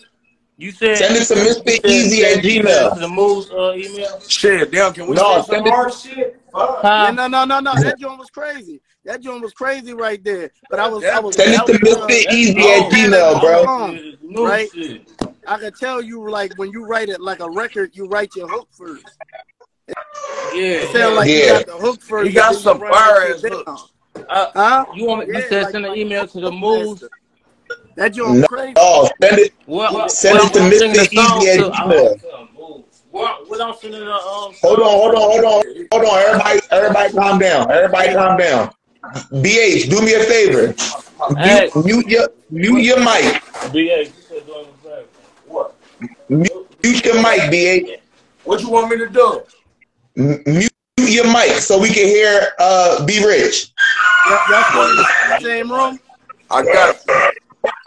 You 0.58 0.72
said 0.72 0.98
Send 0.98 1.16
it 1.16 1.26
to 1.28 1.36
Mr. 1.36 1.86
Easy 1.86 2.26
at 2.26 2.44
Gmail. 2.44 3.00
the 3.00 3.08
moves 3.08 3.50
uh, 3.52 3.74
email. 3.76 4.20
Shit, 4.28 4.72
damn, 4.72 4.92
can 4.92 5.08
we 5.08 5.16
No, 5.16 5.22
say 5.22 5.36
some 5.36 5.46
send 5.46 5.68
it- 5.68 5.74
hard 5.74 5.94
shit? 5.94 6.42
Fuck. 6.52 6.80
Yeah, 6.84 7.12
no, 7.12 7.28
no, 7.28 7.46
no, 7.46 7.60
no. 7.60 7.76
That 7.76 7.98
joint 8.00 8.18
was 8.20 8.30
crazy. 8.30 8.82
That 9.06 9.22
joint 9.22 9.42
was 9.42 9.54
crazy 9.54 9.94
right 9.94 10.22
there. 10.24 10.50
But 10.70 10.80
I 10.80 10.88
was, 10.90 11.04
I 11.06 11.20
was, 11.20 11.36
Send 11.36 11.54
it 11.54 11.60
I 11.62 11.66
to 11.66 11.72
was, 11.84 11.96
uh, 11.98 12.08
Mr. 12.08 12.34
Easy 12.34 12.56
Oh, 12.58 12.84
at 12.84 12.92
Gmail, 12.92 13.42
bro. 13.42 13.96
Shit, 13.96 14.20
Right? 14.38 15.38
I 15.48 15.58
could 15.60 15.76
tell 15.78 16.02
you 16.02 16.30
like 16.30 16.52
when 16.58 16.72
you 16.72 16.86
write 16.86 17.08
it 17.10 17.22
like 17.22 17.40
a 17.40 17.50
record, 17.50 17.92
you 17.96 18.08
write 18.08 18.36
your 18.36 18.50
hook 18.50 18.68
first. 18.72 19.06
Yeah. 19.88 19.94
It 20.54 20.92
sound 20.94 21.16
like 21.16 21.30
you 21.30 21.36
Yeah. 21.36 21.48
got 21.64 21.66
the 21.68 21.74
hook 21.74 22.02
first. 22.02 22.28
He 22.28 22.34
got 22.34 22.56
some 22.56 22.82
you 22.82 22.90
fire 22.90 23.38
shit 23.38 23.54
ass 23.54 23.64
down. 23.66 23.78
Uh, 24.30 24.48
Huh? 24.56 24.86
you 24.96 25.06
want 25.06 25.28
me? 25.28 25.36
You 25.36 25.42
Yeah, 25.42 25.50
said 25.50 25.64
like- 25.64 25.72
send 25.72 25.86
an 25.86 25.92
like 25.92 26.00
email 26.00 26.28
to 26.28 26.40
the 26.40 26.52
Hook 26.52 26.60
moves. 26.60 27.02
master. 27.02 27.10
That 27.96 28.14
joint 28.14 28.40
No, 28.40 28.48
crazy. 28.48 28.74
oh, 28.78 29.10
send 29.22 29.40
it. 29.40 29.54
What? 29.66 30.12
Send 30.12 30.38
what 30.38 30.52
it 30.52 30.54
to 30.54 30.60
I'm 30.62 30.72
Mr. 30.72 30.78
singing 30.80 30.96
Easy 30.96 31.50
at 31.50 31.58
to- 31.60 31.72
I'm- 31.72 31.90
Gmail. 31.90 32.84
What? 33.12 33.50
What 33.50 33.62
I'm 33.62 33.74
sending 33.82 34.02
the 34.02 34.12
um. 34.14 34.54
Hold 34.62 34.80
on, 34.80 34.86
hold 34.86 35.16
on, 35.16 35.22
hold 35.22 35.46
on, 35.46 35.64
hold 35.92 36.06
on. 36.06 36.20
Everybody, 36.20 36.60
everybody, 36.72 37.14
calm 37.14 37.40
down. 37.40 37.72
Everybody, 37.72 38.14
calm 38.14 38.38
down. 38.38 38.72
BH, 39.42 39.90
do 39.90 40.02
me 40.02 40.14
a 40.14 40.24
favor. 40.24 40.76
Hey. 41.40 41.70
Mute, 41.76 41.86
mute 41.86 42.08
your, 42.08 42.28
mute 42.52 42.82
your 42.84 43.00
mic. 43.00 43.42
BA, 43.72 43.80
you 43.80 44.12
said 44.28 44.46
doing 44.46 44.68
the 44.84 44.90
back. 44.90 45.06
What? 45.48 45.74
Mute 46.30 47.06
your 47.06 47.16
mic, 47.16 47.42
BH. 47.52 48.00
What 48.44 48.62
you 48.62 48.70
want 48.70 48.90
me 48.92 48.98
to 48.98 49.10
do? 49.10 49.42
M- 50.18 50.44
Mute 50.46 50.72
your 50.98 51.28
mic 51.32 51.54
so 51.60 51.80
we 51.80 51.90
can 51.90 52.06
hear 52.06 52.50
uh 52.60 53.04
B 53.06 53.24
Rich. 53.26 53.72
Y'all, 54.30 54.52
y'all 54.52 54.64
still 54.64 54.90
in 54.92 54.96
the 54.98 55.40
same 55.42 55.72
room? 55.72 56.00
I 56.50 56.64
got 56.64 56.96
it. 56.96 57.02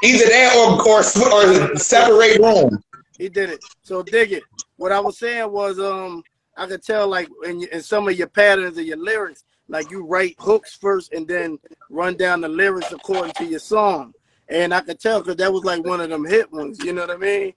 Either 0.03 0.25
that 0.27 0.57
or 0.57 0.89
or, 0.89 1.73
or 1.73 1.77
separate 1.77 2.41
room. 2.41 2.83
He 3.19 3.29
did 3.29 3.51
it. 3.51 3.61
So 3.83 4.03
dig 4.03 4.33
it. 4.33 4.45
What 4.77 4.93
I 4.93 5.01
was 5.01 5.19
saying 5.19 5.51
was, 5.53 5.79
um, 5.79 6.25
I 6.57 6.67
could 6.67 6.83
tell 6.83 7.07
like 7.09 7.29
in, 7.45 7.65
in 7.65 7.83
some 7.83 8.09
of 8.09 8.17
your 8.17 8.29
patterns 8.29 8.79
of 8.79 8.85
your 8.85 8.97
lyrics, 8.97 9.45
like 9.69 9.91
you 9.91 10.05
write 10.05 10.37
hooks 10.39 10.75
first 10.75 11.13
and 11.13 11.29
then 11.29 11.59
run 11.91 12.17
down 12.17 12.41
the 12.41 12.49
lyrics 12.49 12.93
according 12.93 13.33
to 13.35 13.45
your 13.45 13.59
song. 13.59 14.15
And 14.49 14.75
I 14.75 14.81
could 14.81 14.99
tell 14.99 15.21
because 15.21 15.37
that 15.37 15.53
was 15.53 15.65
like 15.65 15.85
one 15.85 16.01
of 16.01 16.09
them 16.11 16.25
hit 16.25 16.51
ones. 16.53 16.83
You 16.83 16.93
know 16.93 17.03
what 17.03 17.11
I 17.11 17.17
mean? 17.19 17.53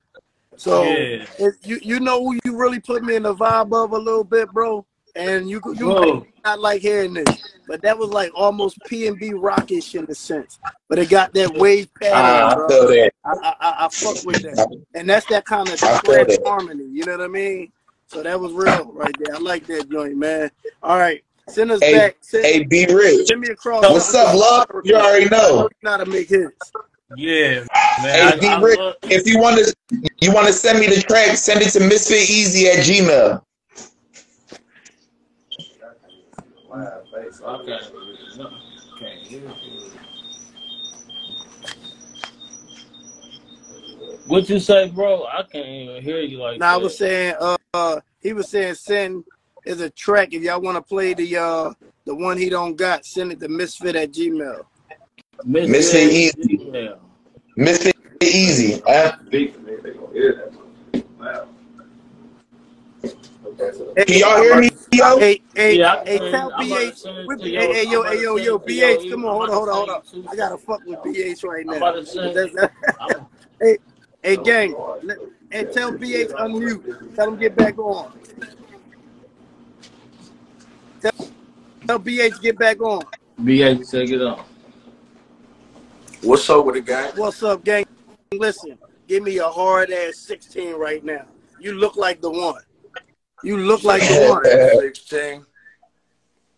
So 0.57 0.83
Yeah. 0.83 1.25
it, 1.39 1.55
you 1.63 1.79
you 1.81 1.99
know 1.99 2.23
who 2.23 2.39
you 2.45 2.55
really 2.55 2.79
put 2.79 3.03
me 3.03 3.15
in 3.15 3.23
the 3.23 3.33
vibe 3.33 3.73
of 3.73 3.93
a 3.93 3.97
little 3.97 4.23
bit, 4.23 4.51
bro. 4.51 4.85
And 5.15 5.49
you 5.49 5.61
you 5.75 5.85
Whoa. 5.87 6.15
might 6.15 6.33
not 6.43 6.59
like 6.59 6.81
hearing 6.81 7.13
this, 7.13 7.61
but 7.67 7.81
that 7.81 7.97
was 7.97 8.09
like 8.09 8.31
almost 8.35 8.83
P 8.85 9.07
and 9.07 9.17
B 9.19 9.33
rockish 9.33 9.95
in 9.95 10.05
a 10.09 10.15
sense, 10.15 10.59
but 10.89 10.99
it 10.99 11.09
got 11.09 11.33
that 11.33 11.53
wave 11.53 11.93
pattern, 11.95 12.15
Ah, 12.15 12.53
I 12.53 12.67
feel 12.67 12.87
that. 12.87 13.11
I, 13.25 13.31
I 13.31 13.55
I 13.59 13.85
I 13.85 13.89
fuck 13.89 14.25
with 14.25 14.41
that, 14.43 14.83
and 14.95 15.09
that's 15.09 15.25
that 15.27 15.45
kind 15.45 15.67
of 15.67 15.83
I 15.83 15.97
feel 15.99 16.13
trance 16.13 16.27
that. 16.37 16.45
harmony. 16.45 16.85
You 16.85 17.05
know 17.05 17.17
what 17.17 17.21
I 17.25 17.27
mean? 17.27 17.71
So 18.07 18.21
that 18.23 18.39
was 18.39 18.51
real 18.53 18.91
right 18.91 19.15
there. 19.19 19.35
I 19.35 19.39
like 19.39 19.65
that 19.67 19.89
joint, 19.89 20.17
man. 20.17 20.51
All 20.81 20.97
right, 20.97 21.23
send 21.47 21.71
us 21.71 21.79
Hey, 21.81 21.93
back. 21.93 22.17
Send, 22.21 22.45
hey, 22.45 22.63
be 22.63 22.85
rich. 22.93 23.27
send 23.27 23.41
me 23.41 23.49
across. 23.49 23.83
What's 23.89 24.13
up, 24.13 24.33
love? 24.35 24.65
You 24.83 24.95
already 24.95 25.25
I 25.25 25.29
know 25.29 25.37
know. 25.37 25.61
you 25.63 25.69
know 25.83 25.91
how 25.91 25.97
to 25.97 26.05
make 26.05 26.29
hits. 26.29 26.71
Yeah, 27.15 27.63
man. 28.01 28.39
be 28.39 28.47
I, 28.47 28.55
I 28.55 28.61
rich. 28.61 28.79
love, 28.79 28.95
If 29.03 29.27
you 29.27 29.39
want 29.39 29.57
to, 29.65 29.75
you 30.21 30.31
want 30.33 30.47
to 30.47 30.53
send 30.53 30.79
me 30.79 30.87
the 30.87 31.01
track, 31.01 31.37
send 31.37 31.61
it 31.61 31.69
to 31.71 31.79
misfiteasy 31.79 32.65
at 32.65 32.83
Gmail. 32.85 33.41
Okay. 36.73 37.79
No, 38.37 38.51
can't 38.99 39.19
hear 39.21 39.41
you. 39.41 39.91
What 44.27 44.49
you 44.49 44.59
say, 44.59 44.89
bro? 44.89 45.25
I 45.25 45.43
can't 45.43 45.67
even 45.67 46.01
hear 46.01 46.19
you 46.21 46.39
like 46.39 46.59
Now 46.59 46.75
I 46.75 46.77
was 46.77 46.97
saying, 46.97 47.35
uh, 47.39 47.57
uh, 47.73 47.99
he 48.21 48.33
was 48.33 48.49
saying 48.49 48.75
send 48.75 49.23
is 49.65 49.81
a 49.81 49.89
track. 49.89 50.33
If 50.33 50.43
y'all 50.43 50.61
want 50.61 50.77
to 50.77 50.81
play 50.81 51.13
the 51.13 51.37
uh 51.37 51.73
the 52.05 52.15
one 52.15 52.37
he 52.37 52.49
don't 52.49 52.75
got, 52.75 53.05
send 53.05 53.31
it 53.31 53.39
to 53.41 53.47
misfit 53.47 53.95
at 53.95 54.11
gmail. 54.11 54.65
Misfit 55.45 56.11
Easy. 56.11 56.69
Yeah. 56.71 56.95
Misfit 57.55 57.95
Easy. 58.21 58.81
Huh? 58.85 59.17
Can 63.57 64.17
y'all 64.19 64.41
hear 64.41 64.59
me, 64.59 64.69
yo? 64.91 65.19
Hey, 65.19 65.41
hey, 65.55 65.77
Yeah, 65.77 66.03
hey, 66.03 66.17
tell 66.31 66.51
I'm 66.53 66.71
about 66.71 66.79
to 66.79 67.07
BH. 67.07 67.27
with- 67.27 67.41
to 67.41 67.45
Hey, 67.45 67.51
your. 67.51 67.73
hey, 67.73 67.81
I'm 67.85 67.91
yo, 67.91 68.03
hey, 68.03 68.21
yo, 68.21 68.35
yo, 68.37 68.55
it 68.55 68.65
to 68.65 68.73
your. 68.73 68.97
BH. 68.97 69.09
Come 69.09 69.25
on, 69.25 69.31
hold 69.33 69.49
on, 69.49 69.55
hold 69.55 69.69
on, 69.69 69.75
hold 69.75 69.89
on. 69.89 70.01
I 70.31 70.35
gotta 70.35 70.57
fuck 70.57 70.81
with 70.85 70.99
BH 71.03 71.43
right 71.43 71.65
now. 71.65 71.77
about 71.77 71.91
to 71.93 72.05
send. 72.05 72.35
That's- 72.35 72.53
that's- 72.55 72.95
I'm, 72.99 73.25
hey, 73.61 73.77
hey, 74.23 74.37
gang. 74.37 74.75
Let, 75.03 75.17
hey, 75.51 75.65
tell 75.65 75.91
BH 75.91 76.31
unmute. 76.31 77.15
Tell 77.15 77.27
him 77.27 77.37
get 77.37 77.55
back 77.55 77.77
on. 77.77 78.11
Tell, 81.01 81.11
tell 81.87 81.99
BH 81.99 82.41
get 82.41 82.57
back 82.57 82.81
on. 82.81 83.05
BH, 83.43 83.89
take 83.91 84.09
it 84.09 84.21
on. 84.21 84.43
What's 86.21 86.49
up 86.49 86.65
with 86.65 86.77
it, 86.77 86.85
gang? 86.85 87.11
What's 87.15 87.43
up, 87.43 87.63
gang? 87.63 87.85
Listen, 88.33 88.77
give 89.07 89.23
me 89.23 89.37
a 89.37 89.47
hard 89.47 89.91
ass 89.91 90.17
16 90.17 90.75
right 90.75 91.03
now. 91.03 91.25
You 91.59 91.73
look 91.73 91.97
like 91.97 92.21
the 92.21 92.29
one. 92.31 92.61
You 93.43 93.57
look 93.57 93.83
like 93.83 94.01
the 94.01 94.29
one. 94.29 94.79
16. 94.79 95.45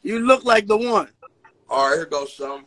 You 0.04 0.20
look 0.20 0.44
like 0.46 0.68
the 0.68 0.78
one. 0.78 1.10
All 1.68 1.90
right, 1.90 1.96
here 1.96 2.06
goes 2.06 2.34
some. 2.34 2.66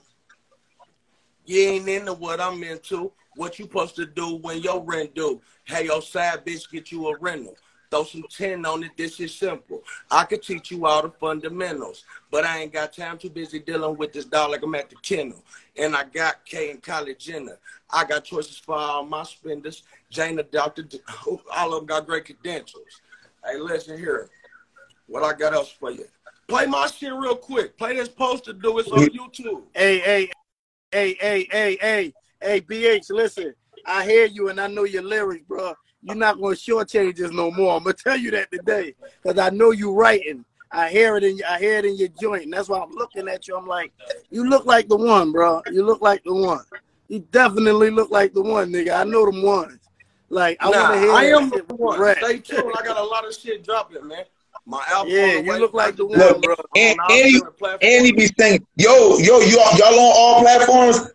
You 1.47 1.61
ain't 1.61 1.89
into 1.89 2.13
what 2.13 2.41
I'm 2.41 2.63
into. 2.65 3.13
What 3.37 3.59
you 3.59 3.67
supposed 3.67 3.95
to 3.97 4.07
do 4.07 4.37
when 4.37 4.61
your 4.61 4.83
rent 4.83 5.15
due? 5.15 5.41
Hey, 5.65 5.85
your 5.85 6.03
side 6.03 6.45
bitch 6.45 6.69
get 6.71 6.91
you 6.91 7.09
a 7.09 7.17
rental. 7.19 7.55
Throw 7.91 8.05
some 8.05 8.25
10 8.29 8.67
on 8.67 8.83
it. 8.83 8.91
This 8.97 9.19
is 9.21 9.35
simple. 9.35 9.83
I 10.11 10.25
could 10.25 10.43
teach 10.43 10.71
you 10.71 10.85
all 10.85 11.03
the 11.03 11.11
fundamentals, 11.11 12.05
but 12.31 12.45
I 12.45 12.59
ain't 12.59 12.73
got 12.73 12.93
time. 12.93 13.17
Too 13.17 13.31
busy 13.31 13.61
dealing 13.61 13.97
with 13.97 14.13
this 14.13 14.27
dog 14.27 14.51
like 14.51 14.63
I'm 14.63 14.75
at 14.75 14.91
the 14.91 14.97
kennel. 14.97 15.43
And 15.77 15.97
I 15.97 16.05
got 16.05 16.45
K 16.45 16.71
and 16.71 16.83
Kylie 16.83 17.17
Jenner. 17.17 17.59
I 17.91 18.05
got 18.05 18.25
choices 18.25 18.59
for 18.59 18.75
all 18.75 19.07
my 19.07 19.23
spenders. 19.23 19.85
Jane, 20.11 20.37
Jana, 20.37 20.43
Dr. 20.53 20.85
All 21.57 21.73
of 21.73 21.81
them 21.81 21.87
got 21.87 22.07
great 22.07 22.27
credentials. 22.27 23.01
Hey, 23.45 23.59
listen 23.59 23.99
here. 23.99 24.29
What 25.07 25.23
I 25.23 25.37
got 25.37 25.55
else 25.55 25.71
for 25.71 25.91
you? 25.91 26.05
Play 26.49 26.67
my 26.67 26.87
shit 26.87 27.13
real 27.13 27.37
quick. 27.37 27.77
Play 27.77 27.97
this 27.97 28.09
poster, 28.09 28.53
do 28.53 28.79
it's 28.79 28.91
on 28.91 29.09
YouTube. 29.09 29.65
Hey, 29.75 29.99
hey, 29.99 30.31
hey, 30.93 31.17
hey, 31.21 31.47
hey, 31.51 31.79
hey, 31.81 32.15
hey, 32.41 32.61
BH, 32.61 33.11
listen. 33.11 33.55
I 33.87 34.05
hear 34.05 34.27
you 34.27 34.49
and 34.49 34.61
I 34.61 34.67
know 34.67 34.85
your 34.85 35.03
lyrics, 35.03 35.45
bro. 35.47 35.75
You're 36.03 36.17
not 36.17 36.41
gonna 36.41 36.55
shortchange 36.55 37.17
this 37.17 37.33
no 37.33 37.51
more. 37.51 37.77
I'm 37.77 37.85
gonna 37.85 37.95
tell 37.95 38.17
you 38.17 38.31
that 38.33 38.51
today. 38.51 38.95
Cause 39.23 39.39
I 39.39 39.51
know 39.51 39.73
you 39.73 39.93
writing. 39.93 40.45
I 40.71 40.91
hear 40.91 41.17
it 41.17 41.25
in 41.25 41.41
I 41.49 41.59
hear 41.59 41.79
it 41.79 41.85
in 41.85 41.97
your 41.97 42.09
joint. 42.09 42.45
And 42.45 42.53
that's 42.53 42.69
why 42.69 42.81
I'm 42.81 42.93
looking 42.93 43.29
at 43.29 43.49
you. 43.49 43.57
I'm 43.57 43.67
like, 43.67 43.93
you 44.31 44.49
look 44.49 44.67
like 44.67 44.89
the 44.89 44.97
one, 44.97 45.33
bro. 45.33 45.63
You 45.73 45.85
look 45.85 46.01
like 46.01 46.23
the 46.25 46.35
one. 46.35 46.65
You 47.09 47.21
definitely 47.31 47.91
look 47.91 48.11
like 48.11 48.35
the 48.35 48.43
one, 48.43 48.73
nigga. 48.73 48.99
I 48.99 49.05
know 49.05 49.25
them 49.25 49.43
ones. 49.43 49.78
Like 50.31 50.59
I 50.61 50.71
nah, 50.71 50.83
wanna 50.91 51.01
hear 51.01 51.13
I 51.13 51.25
that 51.27 51.35
am 51.35 51.51
the 51.51 51.75
one. 51.75 52.01
rap. 52.01 52.19
Stay 52.19 52.39
tuned. 52.39 52.73
I 52.79 52.85
got 52.85 52.99
a 52.99 53.03
lot 53.03 53.27
of 53.27 53.35
shit 53.35 53.65
dropping, 53.65 54.07
man. 54.07 54.25
My 54.67 54.85
album. 54.91 55.13
Yeah, 55.13 55.39
you 55.39 55.53
way. 55.53 55.59
look 55.59 55.73
like 55.73 55.97
the 55.97 56.07
Dr. 56.07 56.19
one, 56.19 56.19
Look, 56.19 56.43
bro. 56.43 56.55
and, 56.77 56.99
and, 57.09 57.27
he, 57.27 57.41
and 57.81 58.07
he 58.07 58.13
be 58.13 58.29
saying, 58.39 58.67
yo, 58.77 59.17
yo, 59.19 59.41
you 59.41 59.59
all, 59.59 59.79
y'all 59.79 59.99
on 59.99 60.13
all 60.15 60.41
platforms? 60.43 61.11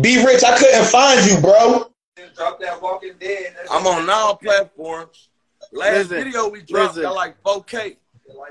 Be 0.00 0.22
rich. 0.24 0.44
I 0.44 0.58
couldn't 0.58 0.84
find 0.86 1.30
you, 1.30 1.40
bro. 1.40 1.90
Drop 2.36 2.60
that 2.60 2.82
Walking 2.82 3.14
Dead. 3.18 3.56
I'm 3.70 3.86
on 3.86 4.08
all 4.10 4.36
platforms. 4.36 5.28
Last 5.72 6.10
Listen, 6.10 6.24
video 6.24 6.48
we 6.48 6.62
dropped 6.62 6.96
listen. 6.96 7.02
got 7.02 7.14
like 7.14 7.42
4K. 7.42 7.96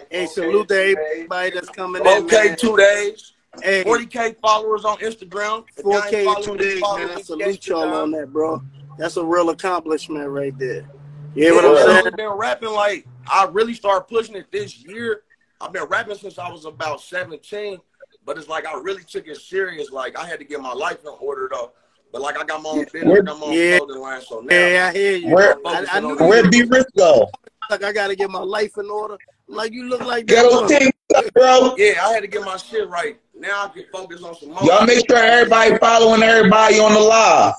Hey, 0.10 0.26
salute 0.26 0.68
to 0.70 0.76
everybody 0.76 1.52
that's 1.52 1.70
coming 1.70 2.06
in, 2.06 2.28
4K 2.28 2.58
two 2.58 2.78
days. 2.78 3.34
Hey, 3.62 3.84
40K 3.84 4.38
followers 4.40 4.86
on 4.86 4.98
Instagram. 5.00 5.66
If 5.78 5.86
y'all 5.86 6.04
ain't 6.04 6.14
4K 6.14 6.38
in 6.38 6.44
two 6.44 6.58
days, 6.58 6.82
man. 6.82 7.10
I 7.12 7.22
salute 7.22 7.68
y'all 7.68 7.94
on 7.94 8.12
that, 8.12 8.32
bro. 8.32 8.62
That's 9.02 9.18
a 9.18 9.26
real 9.26 9.50
accomplishment 9.50 10.30
right 10.30 10.56
there. 10.60 10.86
You 11.34 11.46
Yeah, 11.46 11.46
hear 11.46 11.56
what 11.56 11.66
I'm 11.66 11.76
saying? 11.78 11.90
I've 11.90 12.04
saying? 12.04 12.16
been 12.18 12.30
rapping 12.30 12.70
like 12.70 13.08
I 13.28 13.46
really 13.52 13.74
started 13.74 14.04
pushing 14.08 14.36
it 14.36 14.52
this 14.52 14.78
year. 14.78 15.24
I've 15.60 15.74
been 15.74 15.86
rapping 15.86 16.18
since 16.18 16.38
I 16.38 16.48
was 16.52 16.66
about 16.66 17.02
17, 17.02 17.80
but 18.28 18.38
it's 18.38 18.48
like 18.48 18.68
I 18.68 18.80
really 18.80 19.04
took 19.04 19.28
it 19.28 19.38
serious. 19.38 19.90
Like 19.90 20.20
I 20.20 20.28
had 20.28 20.38
to 20.38 20.46
get 20.46 20.62
my 20.62 20.72
life 20.74 21.00
in 21.02 21.10
order 21.20 21.50
though. 21.52 21.72
But 22.14 22.22
like 22.22 22.38
I 22.38 22.44
got 22.46 22.62
my 22.62 22.70
own 22.70 22.86
business, 22.94 23.12
I 23.18 23.22
got 23.24 23.40
my 23.40 23.46
own 23.48 23.54
Yeah. 23.54 23.78
clothing 23.80 24.02
line, 24.04 24.22
so 24.22 24.40
now 24.42 24.54
Yeah, 24.56 24.88
I 24.90 24.94
hear 24.96 25.16
you. 25.18 25.34
Where- 25.34 25.58
I, 25.66 25.86
I 25.94 26.00
knew 26.00 26.16
Where'd 26.18 26.54
you 26.54 26.68
B 26.68 26.70
Rich 26.70 26.86
go? 26.96 27.28
like 27.72 27.84
I 27.84 27.92
gotta 27.92 28.16
get 28.16 28.30
my 28.30 28.44
life 28.44 28.78
in 28.78 28.88
order. 28.88 29.18
Like 29.48 29.74
you 29.74 29.86
look 29.90 30.02
like 30.02 30.28
that 30.28 30.44
Ghetto 30.44 30.62
one. 30.62 30.68
team, 30.68 30.92
bro. 31.34 31.74
yeah, 31.76 32.06
I 32.06 32.14
had 32.14 32.20
to 32.20 32.28
get 32.28 32.44
my 32.44 32.58
shit 32.58 32.88
right. 32.88 33.20
Now 33.36 33.66
I 33.66 33.70
can 33.70 33.86
focus 33.92 34.22
on 34.22 34.36
some 34.36 34.50
more. 34.50 34.62
Y'all 34.64 34.86
make 34.86 35.10
sure 35.10 35.18
everybody 35.18 35.76
following 35.80 36.22
everybody 36.22 36.78
on 36.78 36.94
the 36.94 37.00
live. 37.00 37.56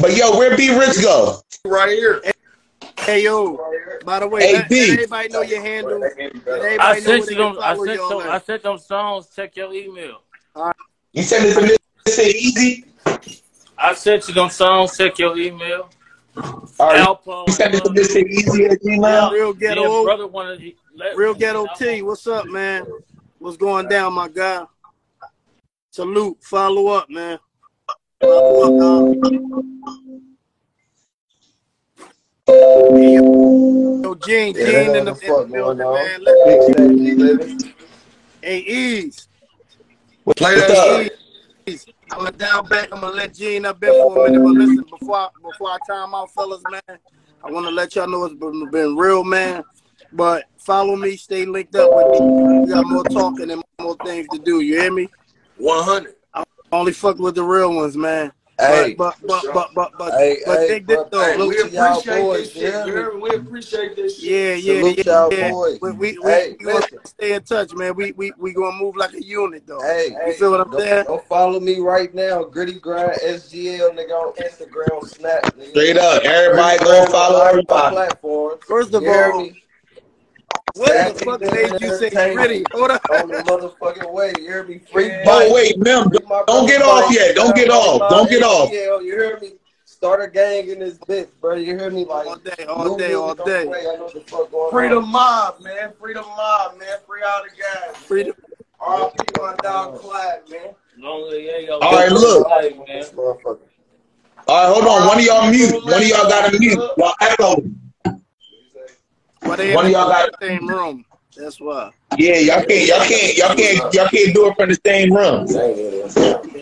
But 0.00 0.16
yo, 0.16 0.36
where 0.36 0.56
B 0.56 0.76
Rich 0.76 1.00
go? 1.02 1.40
right 1.64 1.90
here. 1.90 2.22
Hey 2.98 3.22
yo, 3.24 3.58
by 4.04 4.20
the 4.20 4.28
way, 4.28 4.40
Hey, 4.40 4.52
let, 4.54 4.70
let 4.70 4.90
everybody 4.90 5.28
know 5.28 5.42
your 5.42 5.60
handle. 5.60 6.00
Let 6.00 6.80
I 6.80 6.94
know 6.94 7.20
sent 7.20 7.30
you 7.30 7.36
them. 7.36 7.58
I 7.60 7.76
sent 7.76 7.94
y'all 7.94 8.18
them. 8.18 8.30
I 8.30 8.38
sent 8.38 8.62
them 8.62 8.78
songs. 8.78 9.28
Check 9.34 9.56
your 9.56 9.72
email. 9.72 10.22
You 11.12 11.22
send 11.22 11.46
it 11.46 11.54
to 11.54 11.78
Misfit 12.06 12.34
Easy? 12.34 12.84
I 13.78 13.94
sent 13.94 14.26
you 14.28 14.34
them 14.34 14.50
songs. 14.50 14.96
Check 14.96 15.18
your 15.18 15.36
email. 15.38 15.90
All 16.36 16.88
right. 16.88 17.06
Alpo. 17.06 17.46
You 17.46 17.52
send 17.52 17.74
it 17.74 17.84
to 17.84 17.92
Misfit 17.92 18.26
Easy 18.26 18.64
at 18.64 18.82
Gmail? 18.82 19.30
Real 19.30 19.52
ghetto, 19.52 20.02
brother 20.02 20.26
wanted. 20.26 20.74
let- 20.96 21.16
real 21.16 21.34
ghetto 21.34 21.68
T. 21.76 22.02
What's 22.02 22.26
up, 22.26 22.46
man? 22.46 22.84
What's 23.38 23.56
going 23.56 23.86
down, 23.88 24.14
my 24.14 24.28
guy? 24.28 24.64
Salute. 25.90 26.38
Follow 26.42 26.88
up, 26.88 27.08
man. 27.10 27.38
Yo, 28.22 29.14
yo, 34.02 34.14
Gene, 34.16 34.54
Yeah, 34.54 34.64
Gene 34.64 34.76
in 34.76 34.92
the, 34.92 34.92
the 34.92 34.98
in 34.98 35.04
the 35.04 35.14
fuck 35.14 35.50
building, 35.50 35.78
man. 35.78 36.22
Let, 36.22 36.44
Big 36.46 36.62
Snake 36.62 36.98
G 36.98 37.14
living. 37.14 37.74
hey, 38.42 38.58
Ease. 38.58 39.28
Play 40.36 40.54
What's 40.54 40.68
that 40.68 40.70
up? 40.70 41.12
Ease. 41.66 41.86
I'm 42.12 42.18
gonna 42.18 42.32
down 42.32 42.66
back. 42.68 42.88
I'm 42.92 43.00
gonna 43.00 43.16
let 43.16 43.34
Gene 43.34 43.64
up 43.66 43.80
there 43.80 43.92
for 43.92 44.26
a 44.26 44.30
minute. 44.30 44.42
But 44.44 44.54
listen, 44.54 44.84
before 44.90 45.16
I, 45.16 45.28
before 45.42 45.70
I 45.70 45.78
time 45.86 46.14
out, 46.14 46.30
fellas, 46.32 46.64
man, 46.68 46.98
I 47.42 47.50
want 47.50 47.66
to 47.66 47.70
let 47.72 47.94
y'all 47.96 48.06
know 48.08 48.24
it's 48.24 48.34
been, 48.34 48.70
been 48.70 48.96
real, 48.96 49.24
man. 49.24 49.64
But 50.12 50.44
follow 50.58 50.96
me, 50.96 51.16
stay 51.16 51.44
linked 51.44 51.74
up 51.74 51.90
with 51.92 52.06
me. 52.08 52.20
We 52.60 52.68
got 52.68 52.86
more 52.86 53.04
talking 53.04 53.50
and 53.50 53.62
more 53.80 53.96
things 53.96 54.28
to 54.28 54.38
do. 54.38 54.60
You 54.60 54.78
hear 54.78 54.92
me? 54.92 55.08
100. 55.56 56.13
Only 56.74 56.92
fuck 56.92 57.18
with 57.18 57.36
the 57.36 57.44
real 57.44 57.72
ones, 57.72 57.96
man. 57.96 58.32
Hey, 58.58 58.94
but 58.94 59.16
but 59.26 59.44
but 59.52 59.74
but 59.74 59.74
but 59.74 59.98
but, 59.98 60.12
hey, 60.14 60.38
but 60.44 60.58
hey, 60.58 60.68
dig 60.68 60.86
this 60.86 60.96
bro, 60.96 61.08
though. 61.10 61.24
Hey, 61.24 61.46
we 61.46 61.58
salute 61.58 61.70
to 61.70 61.76
y'all 61.76 61.98
appreciate 61.98 62.22
boys. 62.22 62.38
this 62.40 62.54
You 62.54 62.60
shit. 62.62 62.72
hear 62.74 62.86
You 62.86 62.92
heard? 62.92 63.22
We 63.22 63.30
appreciate 63.30 63.96
this 63.96 64.20
shit. 64.20 64.30
Yeah, 64.30 64.54
yeah, 64.54 64.80
Salute 64.80 64.96
yeah, 64.98 65.12
y'all 65.12 65.30
yeah. 65.30 65.50
boys. 65.50 65.78
We 65.80 65.92
we, 65.92 66.18
we, 66.18 66.30
Hey, 66.30 66.56
we 66.58 66.64
gonna 66.64 66.86
stay 67.04 67.32
in 67.34 67.42
touch, 67.42 67.74
man. 67.74 67.94
We 67.94 68.12
we 68.12 68.32
we 68.38 68.52
gonna 68.52 68.76
move 68.76 68.96
like 68.96 69.12
a 69.14 69.22
unit 69.22 69.66
though. 69.66 69.82
Hey, 69.82 70.16
You 70.26 70.32
feel 70.34 70.50
what 70.52 70.60
I'm 70.62 70.70
don't, 70.70 70.80
saying? 70.80 71.04
don't 71.04 71.24
follow 71.28 71.60
me 71.60 71.78
right 71.78 72.12
now. 72.14 72.42
Gritty 72.44 72.80
Grind 72.80 73.18
SGL 73.20 73.90
nigga 73.96 74.10
on 74.10 74.32
Instagram, 74.34 75.04
Snap. 75.08 75.42
Nigga. 75.56 75.70
Straight 75.70 75.96
up. 75.96 76.22
Everybody 76.22 76.78
Gritty 76.78 77.06
go 77.06 77.06
follow 77.12 77.36
on 77.36 77.42
all 77.42 77.48
everybody. 77.48 77.94
platforms. 77.94 78.62
First 78.66 78.94
of 78.94 79.02
You 79.02 79.10
hear 79.10 79.32
all, 79.32 79.48
me? 80.74 80.80
what 80.80 81.14
the 81.14 81.24
fuck 81.24 81.40
made 81.40 81.80
you 81.80 81.88
say 81.88 82.06
Entertainment 82.06 82.36
gritty? 82.36 82.64
Hold 82.72 82.90
on. 82.90 82.98
on 83.10 83.28
the 83.30 83.36
motherfucking 83.50 84.12
way. 84.12 84.32
You 84.38 84.42
hear 84.42 84.64
me? 84.64 84.78
Free 84.78 85.08
Yeah. 85.08 85.24
Oh, 85.26 85.54
wait, 85.54 85.78
Mem, 85.78 86.08
Free 86.10 86.18
my 86.28 86.42
don't 86.46 86.66
get 86.66 86.82
off 86.82 87.12
yet. 87.12 87.34
Don't 87.34 87.54
get 87.54 87.70
off. 87.70 88.10
Don't 88.10 88.28
get 88.28 88.42
off. 88.42 88.70
SGL. 88.70 89.04
You 89.04 89.12
hear 89.12 89.38
me? 89.40 89.52
Start 89.84 90.22
a 90.22 90.28
gang 90.28 90.68
in 90.68 90.80
this 90.80 90.98
bitch, 90.98 91.28
bro. 91.40 91.54
You 91.54 91.78
hear 91.78 91.90
me? 91.90 92.04
Like 92.04 92.26
All 92.26 92.36
day, 92.36 92.64
all 92.68 92.96
day, 92.96 93.14
all 93.14 93.26
music 93.34 93.40
on 93.40 93.44
the 93.44 93.44
day. 93.44 93.66
way. 93.66 93.78
I 93.80 93.96
know 93.96 94.08
the 94.08 94.20
fuck 94.20 94.50
going 94.50 94.70
Free 94.70 94.88
the 94.88 94.96
on. 94.96 95.08
mob, 95.08 95.60
man. 95.60 95.92
Free 95.98 96.12
the 96.14 96.22
mob, 96.22 96.78
man. 96.78 96.98
Free 97.06 97.22
all 97.22 97.42
the 97.42 97.50
guys. 97.50 97.96
Freedom. 97.96 98.34
R.I.P. 98.80 99.40
my 99.40 99.54
dog 99.62 99.98
Clyde, 100.00 100.40
man. 100.50 100.74
Long 100.98 101.32
as 101.32 101.42
yeah, 101.42 101.58
yo, 101.58 101.78
All 101.78 101.92
right, 101.92 102.12
look. 102.12 102.48
life, 102.48 102.76
man. 102.86 103.04
All 103.16 103.58
right, 104.48 104.74
hold 104.74 104.86
on. 104.86 105.06
One 105.08 105.18
of 105.18 105.24
y'all 105.24 105.50
mute. 105.50 105.72
One 105.84 105.94
of 105.94 106.06
y'all 106.08 106.28
got 106.28 106.50
to 106.50 106.58
mute. 106.58 106.78
Y'all 106.98 107.14
echo. 107.22 107.62
But 109.44 109.56
they 109.56 109.74
One 109.74 109.86
of 109.86 109.92
y'all 109.92 110.08
got. 110.08 110.30
the 110.40 110.46
same 110.46 110.66
room. 110.68 111.04
That's 111.36 111.60
why. 111.60 111.90
Yeah, 112.16 112.36
y'all 112.38 112.64
can't. 112.64 112.86
Y'all 112.86 113.04
can't. 113.04 113.36
Y'all 113.36 113.54
can't. 113.54 113.94
Y'all 113.94 114.08
can't 114.08 114.34
do 114.34 114.46
it 114.48 114.56
from 114.56 114.68
the 114.70 114.78
same 114.86 115.12
room. 115.12 115.46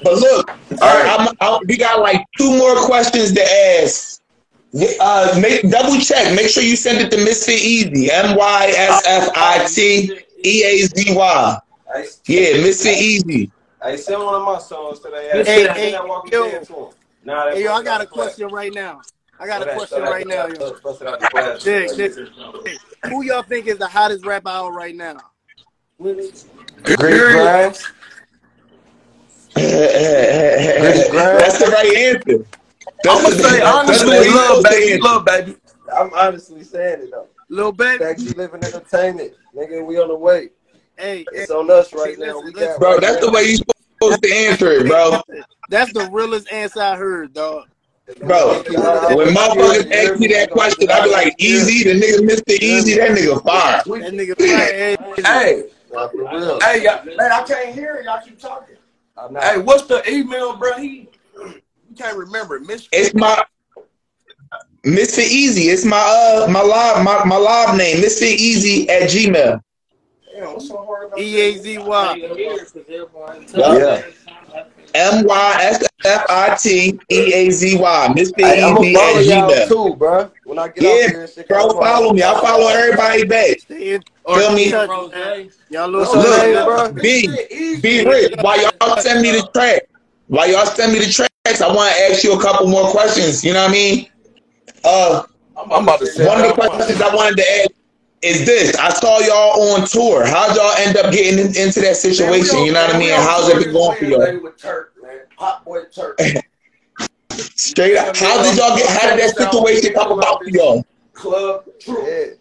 But 0.03 0.15
look, 0.19 0.49
all 0.83 0.89
right, 0.89 1.17
I'm, 1.21 1.29
I'm, 1.41 1.61
we 1.69 1.77
got 1.77 2.01
like 2.01 2.25
two 2.37 2.57
more 2.59 2.75
questions 2.87 3.33
to 3.35 3.43
ask. 3.81 4.21
Uh, 5.01 5.39
make 5.41 5.71
double 5.71 5.99
check. 5.99 6.35
Make 6.35 6.49
sure 6.49 6.63
you 6.63 6.77
send 6.77 6.99
it 7.03 7.11
to 7.11 7.19
Misfit 7.23 7.61
Easy. 7.61 8.11
M 8.11 8.37
Y 8.37 8.73
S 8.75 9.03
F 9.07 9.31
I 9.37 9.67
T 9.67 10.19
E 10.45 10.65
A 10.65 10.79
Z 10.87 11.15
Y. 11.15 11.59
Yeah, 12.27 12.53
Misfit 12.63 12.99
Easy. 12.99 13.53
I 13.83 13.97
send 13.97 14.23
one 14.23 14.35
of 14.35 14.43
my 14.43 14.59
songs 14.59 15.01
today. 15.01 15.29
Hey, 15.33 15.45
Hey, 15.45 15.69
hey, 15.69 15.91
that 15.93 16.09
Walking 16.09 16.33
yo. 16.33 16.51
Dead 16.51 16.65
to 16.65 16.77
'em. 16.77 16.87
Nah, 17.25 17.45
that 17.47 17.55
Hey, 17.55 17.65
yo, 17.65 17.73
I 17.73 17.75
bust 17.75 17.85
got 17.85 17.91
a 17.91 17.95
out 17.95 18.01
the 18.01 18.07
class. 18.07 18.27
question 18.35 18.49
right 18.49 18.73
now. 18.73 19.01
I 19.43 19.47
got 19.47 19.63
a 19.63 19.75
question 19.75 20.03
right 20.03 20.27
now. 20.27 20.47
Dick, 21.65 21.97
Dick, 21.97 22.13
who 23.09 23.25
y'all 23.25 23.43
think 23.43 23.67
is 23.67 23.77
the 23.77 23.89
hottest 23.89 24.25
rapper 24.25 24.49
out 24.49 24.73
right 24.73 24.95
now? 24.95 25.21
Gritty 26.01 26.31
Grind. 26.85 27.77
That's 29.55 31.59
the 31.59 31.71
right 31.73 31.97
answer. 31.97 32.47
That's 33.03 33.17
I'm 33.17 33.23
gonna 33.25 33.35
the- 33.35 33.43
say 33.43 33.61
honestly, 33.63 34.29
the 34.29 34.31
love 34.31 34.63
baby, 34.63 34.93
answer. 34.93 35.03
love 35.03 35.25
baby. 35.25 35.57
I'm 35.93 36.11
honestly 36.15 36.63
saying 36.63 37.03
it 37.03 37.11
though. 37.11 37.27
Lil 37.49 37.73
Baby. 37.73 38.05
Actually 38.05 38.35
living 38.35 38.63
entertainment, 38.63 39.33
nigga. 39.57 39.85
We 39.85 39.99
on 39.99 40.09
the 40.09 40.15
way. 40.15 40.51
Hey, 40.97 41.27
It's 41.33 41.51
hey, 41.51 41.57
on 41.57 41.69
us 41.69 41.93
right 41.93 42.17
hey, 42.17 42.27
now. 42.27 42.39
listen, 42.39 42.47
We 42.47 42.53
listen. 42.53 42.69
got 42.69 42.81
Bro, 42.81 42.91
right 42.93 43.01
that's 43.01 43.27
the 43.27 43.33
way 43.33 43.43
you 43.43 43.57
supposed 43.57 44.23
to 44.23 44.33
answer 44.33 44.71
it, 44.73 44.87
bro. 44.87 45.21
That's 45.69 45.93
the 45.93 46.05
realest 46.05 46.51
answer 46.53 46.81
I 46.81 46.97
heard, 46.97 47.33
dog. 47.35 47.67
Bro, 48.21 48.63
when 49.17 49.35
motherfuckers 49.35 49.91
ask 49.93 50.21
me 50.21 50.29
that 50.29 50.51
question, 50.51 50.91
I 50.91 51.05
be 51.05 51.11
like, 51.11 51.35
easy, 51.39 51.85
the 51.85 51.99
nigga 52.01 52.29
Mr. 52.29 52.63
Easy, 52.63 52.95
that 52.97 53.11
nigga 53.11 53.43
fire. 53.43 53.83
That 54.01 54.13
nigga 54.13 54.37
fire. 54.37 54.47
Hey, 54.47 54.97
Hey, 55.23 55.65
Nah, 55.93 56.09
for 56.09 56.17
real. 56.31 56.61
hey, 56.61 56.85
y'all, 56.85 57.05
man, 57.05 57.33
I 57.33 57.43
can't 57.43 57.75
hear 57.75 57.97
it. 57.97 58.05
Y'all 58.07 58.21
keep 58.25 58.39
talking. 58.39 58.77
Hey, 59.41 59.59
what's 59.59 59.85
the 59.87 60.03
email, 60.11 60.57
bro? 60.57 60.73
He, 60.79 61.09
you 61.37 61.97
can't 61.97 62.17
remember 62.17 62.57
it. 62.57 62.63
Miss 62.63 62.89
It's 62.93 63.13
my 63.15 63.45
Misfit 64.85 65.31
Easy. 65.31 65.69
It's 65.71 65.85
my 65.85 65.99
uh 65.99 66.51
my 66.51 66.63
live 66.63 67.05
my, 67.05 67.25
my 67.25 67.37
live 67.37 67.77
name, 67.77 67.99
Mr. 67.99 68.23
Easy 68.23 68.89
at 68.89 69.11
Gmail. 69.11 69.61
Damn, 70.33 70.53
what's 70.55 70.69
so 70.69 70.83
hard 70.85 71.09
about 71.09 71.19
E 71.21 71.41
A 71.41 71.59
Z 71.59 71.79
Y. 71.79 72.17
Yeah. 73.55 74.03
M 74.95 75.25
Y 75.25 75.57
S 75.61 75.85
F 76.05 76.27
I 76.29 76.57
T 76.57 76.99
E 77.11 77.33
A 77.35 77.51
Z 77.51 77.79
Y. 77.79 78.13
Misfit 78.15 78.45
Hey, 78.45 78.63
I'm 78.63 78.77
Easy 78.79 78.97
at 78.97 79.49
Gmail. 79.49 79.69
too, 79.69 79.97
bro. 79.97 80.31
When 80.45 80.59
I 80.59 80.69
get 80.69 80.83
Yeah, 80.83 80.91
out 80.91 80.97
here 81.11 81.21
and 81.23 81.31
shit, 81.31 81.49
Bro, 81.49 81.71
follow 81.71 82.13
me. 82.13 82.23
I 82.23 82.41
follow 82.41 82.69
everybody 82.69 83.25
back. 83.25 83.59
Feel 83.69 84.53
me? 84.55 84.71
Y'all 84.71 85.89
little 85.89 86.01
What's 86.01 86.15
your 86.15 86.39
name, 86.39 86.55
Look, 86.55 86.95
bro? 86.95 87.03
B, 87.03 87.79
be 87.81 88.05
rich. 88.07 88.35
While 88.41 88.61
y'all 88.61 88.97
send 88.99 89.23
me 89.23 89.31
the 89.33 89.49
track, 89.55 89.83
while 90.29 90.51
y'all 90.51 90.67
send 90.67 90.93
me 90.93 90.99
the 91.01 91.11
tracks, 91.11 91.61
I 91.61 91.75
want 91.75 91.95
to 91.95 92.03
ask 92.11 92.23
you 92.25 92.39
a 92.39 92.43
couple 92.43 92.67
more 92.69 92.91
questions. 92.91 93.45
You 93.45 93.53
know 93.55 93.63
what 93.63 93.71
I 93.71 93.73
mean? 93.73 94.09
Uh, 94.85 95.23
I'm 95.57 95.71
about 95.85 96.01
to 96.01 96.07
say 96.07 96.27
one 96.27 96.41
of 96.41 96.49
the 96.49 96.55
questions 96.55 97.01
I 97.01 97.15
wanted 97.15 97.37
to 97.37 97.51
ask 97.63 97.71
is 98.23 98.47
this: 98.47 98.77
I 98.77 98.91
saw 98.91 99.19
y'all 99.21 99.75
on 99.75 99.87
tour. 99.87 100.25
How'd 100.25 100.57
y'all 100.57 100.75
end 100.79 100.97
up 100.97 101.13
getting 101.13 101.39
in, 101.39 101.47
into 101.57 101.81
that 101.81 101.97
situation? 101.97 102.65
You 102.65 102.73
know 102.73 102.85
what 102.85 102.95
I 102.95 102.99
mean? 102.99 103.11
How's 103.11 103.49
it 103.49 103.65
been 103.65 103.73
going 103.73 103.99
for 103.99 104.05
y'all? 104.05 104.43
With 104.43 104.57
Turk, 104.57 104.95
man. 105.03 105.21
Hot 105.37 105.65
boy 105.65 105.85
Turk. 105.85 106.21
Straight 107.33 107.97
up, 107.97 108.17
how 108.17 108.43
did 108.43 108.57
y'all 108.57 108.77
get? 108.77 108.89
How 108.91 109.11
did 109.11 109.19
that 109.21 109.37
situation 109.37 109.95
come 109.95 110.19
about 110.19 110.43
for 110.43 110.51
y'all? 110.51 110.85
Club 111.13 111.65
True. 111.81 112.37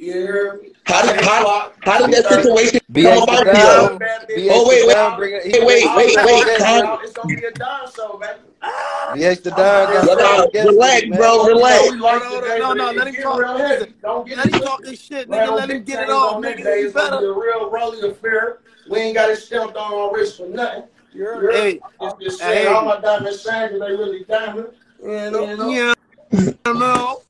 Yeah. 0.00 0.14
You 0.14 0.20
hear 0.22 0.60
me? 0.62 0.72
How 0.86 1.02
did 1.02 1.22
how, 1.22 1.72
how 1.82 2.06
did 2.06 2.14
that 2.14 2.26
situation 2.32 2.80
come 2.94 3.22
about 3.22 3.44
the 3.44 3.52
for 3.52 3.58
y'all? 3.58 3.98
down. 3.98 4.48
Oh, 4.50 4.66
wait, 4.66 4.80
the 4.80 4.86
wait, 4.86 4.94
down. 4.94 5.18
Bring 5.18 5.34
it. 5.34 5.44
wait, 5.44 5.64
wait, 5.66 5.84
wait, 5.94 6.16
wait, 6.24 7.00
It's 7.04 7.12
gonna 7.12 7.36
be 7.36 7.44
a 7.44 7.50
dime 7.52 7.86
show, 7.94 8.18
baby. 8.18 8.40
BH 8.62 9.42
the 9.42 9.50
down. 9.50 9.92
got 9.92 10.04
Y'all 10.06 10.16
gotta 10.16 10.22
special 10.22 10.50
guests 10.52 10.70
relax, 10.72 11.02
me, 11.02 11.16
bro. 11.18 11.46
Relax. 11.46 11.90
We 11.90 11.96
like 11.98 12.22
Hold 12.22 12.44
no, 12.58 12.72
no, 12.72 12.92
let 12.92 13.08
him 13.08 13.22
talk. 13.22 13.40
Don't 14.00 14.28
Let 14.30 14.54
him 14.54 14.60
talk 14.60 14.84
his 14.84 15.02
shit, 15.02 15.28
nigga. 15.28 15.54
Let 15.54 15.70
him 15.70 15.84
get 15.84 15.94
it 15.94 16.06
things 16.06 16.10
off, 16.10 16.34
on 16.36 16.42
that 16.42 16.56
nigga. 16.56 16.84
It's 16.84 16.94
better. 16.94 17.16
a 17.16 17.38
real 17.38 17.70
rolling 17.70 18.04
affair. 18.04 18.58
We 18.88 18.98
ain't 18.98 19.14
got 19.14 19.30
it 19.30 19.36
stamped 19.36 19.76
on 19.76 19.92
our 19.92 20.14
wrist 20.14 20.38
for 20.38 20.48
nothing. 20.48 20.84
You 21.12 21.24
heard 21.24 21.44
me? 21.44 21.54
Hey, 21.54 21.80
I'm 22.00 22.12
just 22.20 22.40
hey. 22.40 22.66
all 22.66 22.86
my 22.86 23.00
diamonds 23.00 23.42
shine 23.42 23.68
'cause 23.68 23.80
they 23.80 23.90
really 23.90 24.24
diamond. 24.24 24.68
You 25.02 25.30
know? 25.30 25.94
You 26.32 26.74
know? 26.74 27.22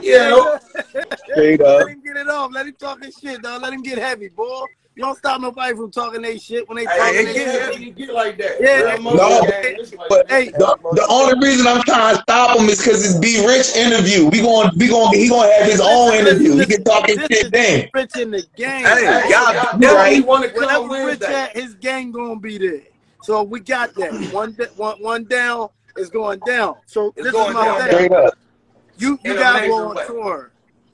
Yeah, 0.00 0.28
no. 0.28 0.58
Yeah, 0.74 0.80
no. 0.94 1.02
Straight 1.32 1.60
up. 1.60 1.80
Let 1.80 1.88
him 1.88 2.02
get 2.02 2.16
it 2.16 2.28
off. 2.28 2.52
Let 2.52 2.66
him 2.66 2.74
talk 2.74 3.02
his 3.04 3.16
shit, 3.18 3.42
dog. 3.42 3.62
Let 3.62 3.72
him 3.72 3.82
get 3.82 3.98
heavy, 3.98 4.28
boy. 4.28 4.66
You 4.94 5.02
don't 5.02 5.18
stop 5.18 5.42
nobody 5.42 5.76
from 5.76 5.90
talking 5.90 6.22
their 6.22 6.38
shit 6.38 6.66
when 6.68 6.76
they 6.76 6.86
Hey, 6.86 6.96
talking 6.96 7.18
it 7.20 7.24
their 7.24 7.34
get 7.34 7.72
heavy, 7.72 7.88
it 7.88 7.96
get 7.96 8.14
like 8.14 8.38
that. 8.38 8.56
Yeah. 8.60 8.96
No, 8.96 9.42
game, 9.42 9.76
like 9.98 10.08
But. 10.08 10.30
Hey, 10.30 10.48
the, 10.48 10.78
the 10.92 11.06
only 11.10 11.46
reason 11.46 11.66
I'm 11.66 11.82
trying 11.82 12.16
to 12.16 12.22
stop 12.22 12.58
him 12.58 12.66
is 12.70 12.78
because 12.78 13.04
it's 13.04 13.18
B 13.18 13.46
Rich 13.46 13.76
interview. 13.76 14.26
We 14.30 14.40
going 14.40 14.70
we 14.78 14.88
going 14.88 15.12
he 15.18 15.28
gonna 15.28 15.52
have 15.52 15.70
his 15.70 15.82
own 15.82 16.14
interview. 16.14 16.56
He 16.56 16.64
can 16.64 16.82
talk 16.84 17.08
his 17.08 17.18
shit 17.18 17.30
is 17.30 17.50
then. 17.50 17.90
Rich 17.92 18.16
in 18.16 18.30
the 18.30 18.42
game. 18.56 18.86
Hey, 18.86 19.04
Hey, 19.04 19.30
y'all 19.30 19.52
you 19.52 19.80
definitely 19.80 19.94
right. 19.94 20.26
want 20.26 20.50
to 20.50 20.58
Whenever 20.58 20.82
Rich 20.88 21.04
Wednesday. 21.20 21.34
at, 21.34 21.56
his 21.56 21.74
gang 21.74 22.10
gonna 22.10 22.40
be 22.40 22.56
there. 22.56 22.80
So 23.20 23.42
we 23.42 23.60
got 23.60 23.94
that. 23.96 24.14
One, 24.32 24.52
da- 24.54 24.72
one, 24.76 25.02
one 25.02 25.24
down 25.24 25.68
is 25.98 26.08
going 26.08 26.38
down. 26.38 26.76
So 26.86 27.12
It's 27.16 27.24
this 27.24 27.32
going 27.32 27.48
is 27.48 27.54
my 27.54 27.64
down. 27.66 28.08
thing. 28.08 28.45
Straight 28.96 29.12
up. 29.12 29.20
You 29.24 29.30
you 29.30 29.36
In 29.36 29.42
guys 29.42 29.68
were 29.68 29.86
on 29.86 29.96
way. 29.96 30.06
tour. 30.06 30.52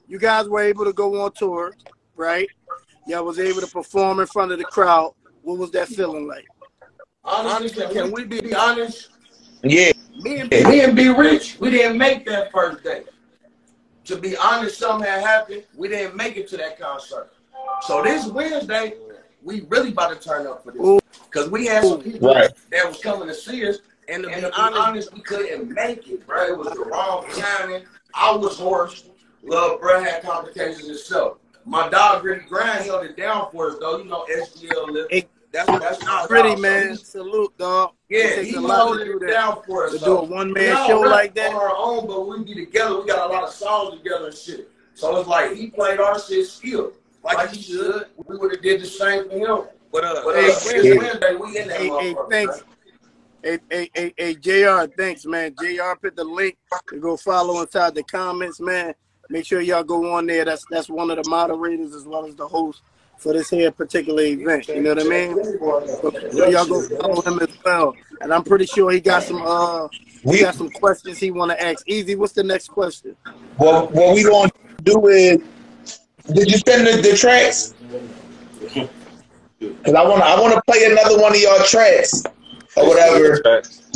You 0.09 0.19
guys 0.19 0.49
were 0.49 0.61
able 0.61 0.85
to 0.85 0.93
go 0.93 1.23
on 1.23 1.33
tour, 1.33 1.75
right? 2.17 2.49
Y'all 3.07 3.25
was 3.25 3.39
able 3.39 3.61
to 3.61 3.67
perform 3.67 4.21
in 4.21 4.27
front 4.27 4.53
of 4.53 4.59
the 4.59 4.65
crowd. 4.65 5.13
What 5.43 5.59
was 5.59 5.71
that 5.73 5.89
feeling 5.89 6.29
like? 6.29 6.47
Honestly, 7.25 7.87
can 7.93 8.13
we 8.13 8.25
be 8.25 8.55
honest? 8.55 9.11
Yeah. 9.63 9.93
Me 10.21 10.41
and 10.41 10.51
me 10.51 10.81
and 10.85 10.95
B 10.95 11.09
Rich, 11.09 11.57
we 11.61 11.71
didn't 11.71 11.97
make 11.99 12.27
that 12.27 12.53
first 12.53 12.85
day. 12.85 13.05
To 14.05 14.17
be 14.17 14.37
honest, 14.37 14.79
something 14.79 15.09
had 15.09 15.23
happened. 15.23 15.65
We 15.77 15.89
didn't 15.89 16.17
make 16.17 16.37
it 16.37 16.49
to 16.49 16.57
that 16.59 16.79
concert. 16.79 17.31
So 17.83 18.03
this 18.03 18.27
Wednesday, 18.27 18.95
we 19.43 19.63
really 19.69 19.91
about 19.91 20.21
to 20.21 20.29
turn 20.29 20.47
up 20.47 20.65
for 20.65 20.73
this. 20.73 21.01
Because 21.25 21.49
we 21.49 21.67
had 21.67 21.85
some 21.85 22.03
people 22.03 22.35
Right. 22.35 22.51
that 22.73 22.87
was 22.87 22.99
coming 22.99 23.29
to 23.29 23.35
see 23.35 23.67
us. 23.69 23.79
And 24.13 24.25
to 24.25 24.29
be 24.29 24.45
honest, 24.55 25.13
we 25.15 25.21
couldn't 25.21 25.73
make 25.73 26.09
it, 26.09 26.27
bro. 26.27 26.45
It 26.45 26.59
was 26.59 26.69
the 26.73 26.85
wrong 26.85 27.25
timing. 27.37 27.85
I 28.15 28.35
was 28.35 28.59
hoarse. 28.59 29.05
Love, 29.43 29.81
bro, 29.81 30.03
had 30.03 30.23
complications 30.23 30.87
himself. 30.87 31.39
My 31.65 31.89
dog, 31.89 32.23
Gritty 32.23 32.45
Grind, 32.49 32.85
held 32.85 33.05
it 33.05 33.17
down 33.17 33.49
for 33.53 33.71
us, 33.71 33.77
though. 33.81 33.99
You 33.99 34.05
know, 34.05 34.25
SGL 34.31 34.91
lived. 34.91 35.27
That's 35.53 35.69
that's 35.71 36.03
not 36.03 36.29
Pretty 36.29 36.57
man, 36.57 36.97
salute, 36.97 37.57
dog. 37.59 37.93
yeah, 38.09 38.25
it 38.25 38.47
he 38.47 38.55
a 38.55 38.61
held 38.61 38.99
it 39.01 39.21
that. 39.21 39.31
down 39.31 39.63
for 39.67 39.85
us. 39.85 39.93
To 39.93 39.99
so 39.99 40.05
do 40.07 40.17
a 40.19 40.25
one 40.25 40.53
man 40.53 40.75
show 40.87 41.03
rap 41.03 41.11
like 41.11 41.35
that. 41.35 41.51
on 41.51 41.57
our 41.57 41.75
own, 41.77 42.07
but 42.07 42.27
we 42.27 42.43
be 42.43 42.55
together. 42.55 43.01
We 43.01 43.07
got 43.07 43.29
a 43.31 43.33
lot 43.33 43.45
of 43.45 43.51
songs 43.51 43.99
together 43.99 44.27
and 44.29 44.35
shit. 44.35 44.71
So 44.95 45.15
it's 45.19 45.29
like 45.29 45.55
he 45.55 45.69
played 45.69 46.01
our 46.01 46.19
shit 46.19 46.47
still, 46.47 46.93
like, 47.23 47.51
he 47.51 47.61
should. 47.61 48.07
We 48.27 48.39
would 48.39 48.53
have 48.53 48.63
did 48.63 48.81
the 48.81 48.87
same 48.87 49.29
for 49.29 49.37
him. 49.37 49.69
But 49.93 50.05
uh, 50.05 50.23
but, 50.25 50.35
uh 50.37 50.41
Hey, 50.41 50.49
Wednesday, 50.49 50.83
hey. 50.89 50.97
Wednesday, 50.99 51.35
we 51.37 51.59
in 51.59 51.69
that 51.69 51.77
Hey, 51.77 51.85
hey, 51.89 52.15
motherfucker. 52.15 52.31
thanks. 52.31 52.57
man. 52.59 52.67
Hey, 53.43 53.59
hey, 53.69 53.91
hey, 53.93 54.15
hey, 54.17 54.35
JR, 54.35 54.87
thanks, 54.97 55.27
man. 55.27 55.57
JR 55.59 55.95
put 56.01 56.15
the 56.15 56.23
link 56.23 56.57
to 56.89 57.01
go 57.01 57.17
follow 57.17 57.61
inside 57.61 57.93
the 57.97 58.05
comments, 58.05 58.61
man. 58.61 58.95
Make 59.31 59.47
sure 59.47 59.61
y'all 59.61 59.83
go 59.83 60.15
on 60.15 60.27
there. 60.27 60.45
That's 60.45 60.65
that's 60.71 60.89
one 60.89 61.11
of 61.11 61.23
the 61.23 61.29
moderators 61.29 61.93
as 61.93 62.05
well 62.05 62.25
as 62.25 62.37
the 62.37 62.47
host 62.47 62.83
for 63.19 63.33
this 63.33 63.51
here 63.51 63.73
particular 63.73 64.23
event. 64.23 64.69
You 64.69 64.81
know 64.83 64.91
what 64.91 65.01
I 65.01 65.09
mean? 65.09 65.35
So 65.35 66.49
y'all 66.49 66.67
go 66.67 66.83
follow 67.01 67.23
him 67.23 67.41
as 67.41 67.49
well. 67.65 67.97
And 68.21 68.33
I'm 68.33 68.45
pretty 68.45 68.67
sure 68.67 68.93
he 68.93 69.01
got 69.01 69.25
some 69.25 69.43
uh 69.43 69.89
We 70.23 70.41
got 70.41 70.55
some 70.55 70.71
questions 70.71 71.19
he 71.19 71.33
wanna 71.33 71.55
ask. 71.55 71.89
Easy, 71.89 72.15
what's 72.15 72.35
the 72.35 72.45
next 72.45 72.69
question? 72.69 73.17
what 73.57 73.93
what 73.93 74.15
we 74.15 74.23
gonna 74.23 74.51
do 74.85 75.09
is 75.09 75.39
did 76.33 76.49
you 76.49 76.59
send 76.59 76.87
the, 76.87 77.03
the 77.03 77.17
tracks? 77.17 77.75
Cause 79.85 79.95
I 79.95 80.03
wanna 80.07 80.25
I 80.25 80.41
wanna 80.41 80.63
play 80.69 80.85
another 80.85 81.21
one 81.21 81.35
of 81.35 81.41
y'all 81.41 81.65
tracks 81.65 82.23
or 82.77 82.89
whatever. 82.89 83.41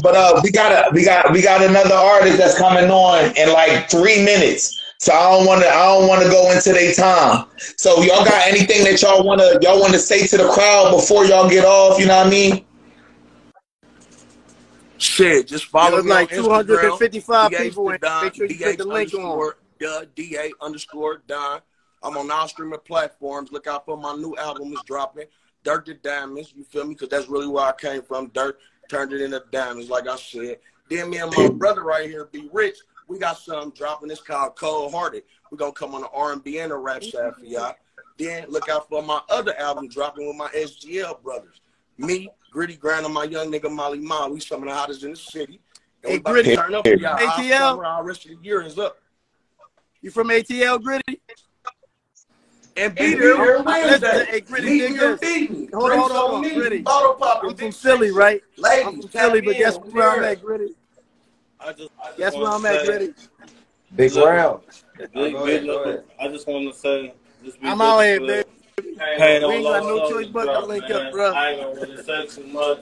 But 0.02 0.14
uh, 0.14 0.40
we 0.42 0.50
got 0.50 0.72
a 0.72 0.94
we 0.94 1.04
got 1.04 1.32
we 1.32 1.42
got 1.42 1.62
another 1.62 1.94
artist 1.94 2.38
that's 2.38 2.58
coming 2.58 2.90
on 2.90 3.36
in 3.36 3.52
like 3.52 3.90
three 3.90 4.24
minutes. 4.24 4.82
So 4.98 5.12
I 5.12 5.30
don't 5.30 5.46
want 5.46 5.62
to 5.62 5.68
I 5.68 5.84
don't 5.86 6.08
want 6.08 6.22
to 6.22 6.28
go 6.28 6.50
into 6.52 6.72
their 6.72 6.92
time. 6.94 7.46
So 7.76 8.02
y'all 8.02 8.24
got 8.24 8.46
anything 8.46 8.84
that 8.84 9.00
y'all 9.02 9.24
want 9.24 9.40
to 9.40 9.58
y'all 9.62 9.80
want 9.80 9.92
to 9.92 9.98
say 9.98 10.26
to 10.26 10.36
the 10.36 10.48
crowd 10.48 10.92
before 10.92 11.24
y'all 11.24 11.48
get 11.48 11.64
off? 11.64 11.98
You 11.98 12.06
know 12.06 12.16
what 12.18 12.26
I 12.26 12.30
mean? 12.30 12.64
Shit, 14.98 15.48
just 15.48 15.64
There 15.64 15.70
follow 15.70 15.96
was 15.96 16.04
me 16.04 16.10
like 16.10 16.30
Instagram. 16.30 16.98
255 16.98 17.50
DH 17.50 17.56
people 17.56 17.90
the. 17.90 17.98
Don, 17.98 18.24
Make 18.24 18.34
sure 18.34 18.46
you 18.46 18.58
put 18.58 18.78
the 18.78 18.84
link 18.84 19.14
on. 19.14 19.20
underscore 19.20 19.56
the 19.78 20.08
DA 20.14 20.52
underscore 20.60 21.22
Don. 21.26 21.60
I'm 22.02 22.16
on 22.16 22.30
all 22.30 22.48
streaming 22.48 22.78
platforms. 22.84 23.52
Look 23.52 23.66
out 23.66 23.84
for 23.84 23.96
my 23.96 24.14
new 24.14 24.34
album 24.36 24.72
is 24.72 24.80
dropping. 24.86 25.26
Dirt 25.66 25.84
to 25.86 25.94
Diamonds. 25.94 26.54
You 26.56 26.62
feel 26.62 26.84
me? 26.84 26.94
Because 26.94 27.08
that's 27.08 27.28
really 27.28 27.48
where 27.48 27.64
I 27.64 27.72
came 27.72 28.00
from. 28.00 28.28
Dirt 28.28 28.60
turned 28.88 29.12
it 29.12 29.20
into 29.20 29.42
diamonds, 29.50 29.90
like 29.90 30.06
I 30.08 30.14
said. 30.14 30.58
Then 30.88 31.10
me 31.10 31.18
and 31.18 31.32
my 31.32 31.48
brother 31.48 31.82
right 31.82 32.08
here, 32.08 32.28
B 32.30 32.48
Rich, 32.52 32.78
we 33.08 33.18
got 33.18 33.36
something 33.36 33.72
dropping. 33.72 34.12
It's 34.12 34.20
called 34.20 34.54
Cold 34.54 34.92
Hearted. 34.92 35.24
We're 35.50 35.58
gonna 35.58 35.72
come 35.72 35.96
on 35.96 36.02
the 36.02 36.08
R&B 36.10 36.60
and 36.60 36.70
the 36.70 36.76
rap 36.76 37.02
side 37.02 37.34
for 37.34 37.44
y'all. 37.44 37.74
Then 38.16 38.46
look 38.48 38.68
out 38.68 38.88
for 38.88 39.02
my 39.02 39.20
other 39.28 39.58
album 39.58 39.88
dropping 39.88 40.28
with 40.28 40.36
my 40.36 40.48
SGL 40.50 41.20
brothers. 41.24 41.60
Me, 41.98 42.30
Gritty 42.52 42.76
Grind, 42.76 43.04
and 43.04 43.12
my 43.12 43.24
young 43.24 43.50
nigga 43.50 43.68
Molly 43.68 43.98
Ma. 43.98 44.28
We 44.28 44.38
some 44.38 44.62
of 44.62 44.68
the 44.68 44.74
hottest 44.74 45.02
in 45.02 45.10
the 45.10 45.16
city. 45.16 45.60
And 46.04 46.12
Hey, 46.12 46.18
Gritty, 46.20 46.54
turn 46.54 46.76
up 46.76 46.86
for 46.86 46.94
y'all. 46.94 47.18
ATL? 47.18 47.58
summer, 47.58 47.84
our 47.84 48.04
rest 48.04 48.24
of 48.26 48.30
the 48.30 48.44
year 48.46 48.62
is 48.62 48.78
up. 48.78 48.98
You 50.00 50.12
from 50.12 50.28
ATL, 50.28 50.80
Gritty? 50.80 51.20
And 52.76 52.94
be 52.94 53.14
And 53.14 53.20
there 53.20 53.36
be 53.36 53.42
there 53.44 53.62
Wednesday. 53.62 54.08
Wednesday. 54.08 54.26
Hey, 54.30 54.40
Gritty, 54.40 54.66
Meet 54.68 54.78
dig 54.78 54.92
me 54.92 54.98
this. 54.98 55.20
Hold 55.72 55.92
on, 55.92 55.98
hold 55.98 56.10
on, 56.10 56.16
on 56.16 56.16
hold 56.16 56.34
on, 56.34 56.42
me. 56.42 56.54
Gritty. 56.54 56.78
Bottle 56.82 57.14
popping. 57.14 57.50
I'm 57.50 57.56
from 57.56 57.72
Philly, 57.72 58.10
right? 58.10 58.42
I'm 58.58 58.62
Ladies, 58.62 59.00
from 59.02 59.08
Philly, 59.10 59.40
but 59.40 59.56
guess 59.56 59.78
We 59.78 59.92
where 59.92 60.10
I'm 60.10 60.24
at, 60.24 60.42
Gritty? 60.42 60.74
I 61.60 61.72
just, 61.72 61.90
I 62.02 62.06
just 62.08 62.18
Guess 62.18 62.36
where 62.36 62.48
I'm 62.48 62.66
at, 62.66 62.84
Gritty? 62.86 63.14
Big 63.96 64.14
round. 64.14 64.60
Big, 64.98 65.10
Go 65.12 65.24
big 65.24 65.32
ahead, 65.32 65.66
go 65.66 65.72
look, 65.72 65.86
ahead. 65.86 66.04
I 66.20 66.28
just 66.28 66.46
want 66.46 66.72
to 66.72 66.78
say, 66.78 67.14
I'm 67.62 67.80
out 67.80 68.00
here, 68.00 68.20
baby. 68.20 68.48
Pain 68.98 69.48
We 69.48 69.54
ain't 69.54 69.64
got 69.64 69.82
no 69.84 70.08
choice 70.10 70.26
but 70.26 70.44
to 70.44 70.66
link 70.66 70.90
up, 70.90 71.12
bro. 71.12 71.32
I 71.32 71.50
ain't 71.50 71.60
gonna 71.62 71.74
really 71.92 72.02
say 72.02 72.26
too 72.26 72.46
much. 72.48 72.80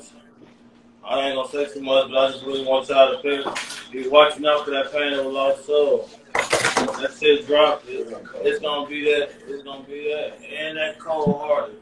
I 1.06 1.28
ain't 1.28 1.36
gonna 1.36 1.48
say 1.48 1.72
too 1.72 1.82
much, 1.82 2.10
but 2.10 2.16
I 2.16 2.30
just 2.32 2.44
really 2.44 2.64
want 2.64 2.88
y'all 2.88 3.20
to 3.20 3.54
be 3.92 4.08
watching 4.08 4.46
out 4.46 4.64
for 4.64 4.70
that 4.70 4.90
pain 4.90 5.12
of 5.12 5.26
a 5.26 5.28
lost 5.28 5.66
soul. 5.66 6.08
That 6.32 7.14
shit 7.18 7.46
dropped. 7.46 7.86
It, 7.88 8.08
it's 8.42 8.60
gonna 8.60 8.88
be 8.88 9.04
that. 9.04 9.30
It's 9.46 9.62
gonna 9.64 9.84
be 9.84 10.04
that. 10.04 10.38
And 10.42 10.78
that 10.78 10.98
cold 10.98 11.42
hearted. 11.42 11.76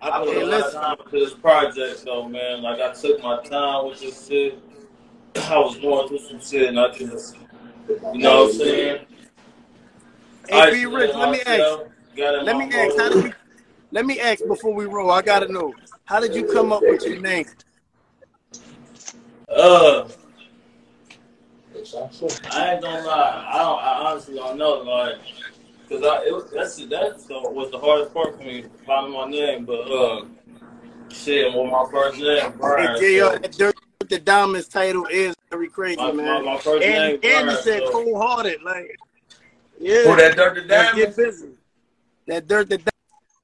I 0.00 0.24
put 0.24 0.36
a 0.36 0.46
lot 0.46 0.66
of 0.66 0.72
time 0.72 0.96
into 1.04 1.24
this 1.24 1.34
project, 1.34 2.04
though, 2.04 2.28
man. 2.28 2.62
Like 2.62 2.80
I 2.80 2.92
took 2.92 3.22
my 3.22 3.42
time 3.42 3.86
with 3.86 4.00
this 4.00 4.26
shit. 4.26 4.58
I 5.36 5.58
was 5.58 5.76
going 5.78 6.08
through 6.08 6.18
some 6.20 6.40
shit, 6.40 6.68
and 6.68 6.80
I 6.80 6.92
just, 6.92 7.36
you 7.88 8.20
know 8.20 8.44
what 8.44 8.50
I'm 8.50 8.58
saying? 8.58 9.06
Hey, 10.48 10.70
B 10.70 10.86
Rich, 10.86 11.14
let 11.14 11.30
me 11.30 11.40
ask. 11.46 11.80
Let 12.16 12.56
me 12.56 12.64
ask. 12.72 12.96
How 12.96 13.08
did 13.10 13.24
you? 13.24 13.32
Let 13.92 14.06
me 14.06 14.20
ask 14.20 14.46
before 14.46 14.74
we 14.74 14.86
roll. 14.86 15.10
I 15.10 15.20
gotta 15.20 15.52
know. 15.52 15.74
How 16.06 16.18
did 16.18 16.34
you 16.34 16.44
come 16.44 16.72
up 16.72 16.82
with 16.82 17.04
your 17.04 17.20
name? 17.20 17.46
Uh, 19.48 20.08
I 22.50 22.72
ain't 22.72 22.82
gonna 22.82 23.06
lie. 23.06 23.48
I 23.52 23.58
don't. 23.58 23.78
I 23.78 24.10
honestly 24.10 24.34
don't 24.34 24.58
know, 24.58 24.80
like, 24.82 25.16
cause 25.88 26.02
I 26.02 26.26
it, 26.26 26.32
was- 26.34 26.50
that's 26.50 26.76
that's 26.86 27.24
the, 27.26 27.34
was 27.40 27.70
the 27.70 27.78
hardest 27.78 28.12
part 28.12 28.36
for 28.36 28.42
me 28.42 28.64
finding 28.84 29.12
my 29.12 29.28
name. 29.28 29.64
But 29.64 29.82
uh, 29.82 30.24
shit, 31.10 31.52
well, 31.54 31.66
my 31.66 31.88
first 31.90 32.18
name 32.18 32.52
Brian. 32.58 33.00
Hey, 33.00 33.18
so 33.18 33.30
that 33.38 33.52
Dirt 33.52 33.76
the 34.08 34.18
Diamonds 34.18 34.68
title 34.68 35.06
is 35.06 35.34
very 35.50 35.68
crazy, 35.68 35.96
my, 35.96 36.10
my, 36.12 36.22
man. 36.22 36.44
my 36.44 36.58
first 36.58 36.84
And 36.84 36.94
name 36.94 37.20
and 37.22 37.22
he 37.22 37.56
Brian. 37.56 37.62
said 37.62 37.82
So 37.86 37.90
cold 37.92 38.16
hearted, 38.16 38.62
like 38.62 38.98
yeah. 39.78 40.02
Who 40.02 40.16
that 40.16 40.36
Dirt 40.36 40.54
to 40.56 40.60
Let's 40.62 40.92
Diamonds? 40.92 41.16
get 41.16 41.24
busy. 41.24 41.48
That 42.26 42.48
Dirt 42.48 42.68
the 42.68 42.80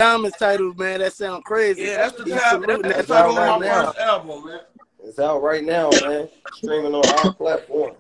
Diamonds 0.00 0.36
title, 0.36 0.74
man, 0.74 0.98
that 0.98 1.12
sounds 1.12 1.44
crazy. 1.44 1.82
Yeah, 1.84 1.98
that's 1.98 2.16
the 2.16 2.24
He's 2.24 2.32
time. 2.34 2.62
saluting 2.62 2.82
That's 2.82 2.96
that 2.96 3.06
the 3.06 3.14
out 3.14 3.18
title 3.18 3.36
title 3.36 3.38
of 3.54 3.60
right 3.60 3.60
my 3.60 3.66
now. 3.66 3.84
first 3.92 3.98
album, 3.98 4.46
man. 4.46 4.60
It's 5.12 5.18
out 5.18 5.42
right 5.42 5.62
now, 5.62 5.90
man. 5.92 6.26
Streaming 6.50 6.94
on 6.94 7.06
all 7.06 7.32
platforms. 7.34 7.98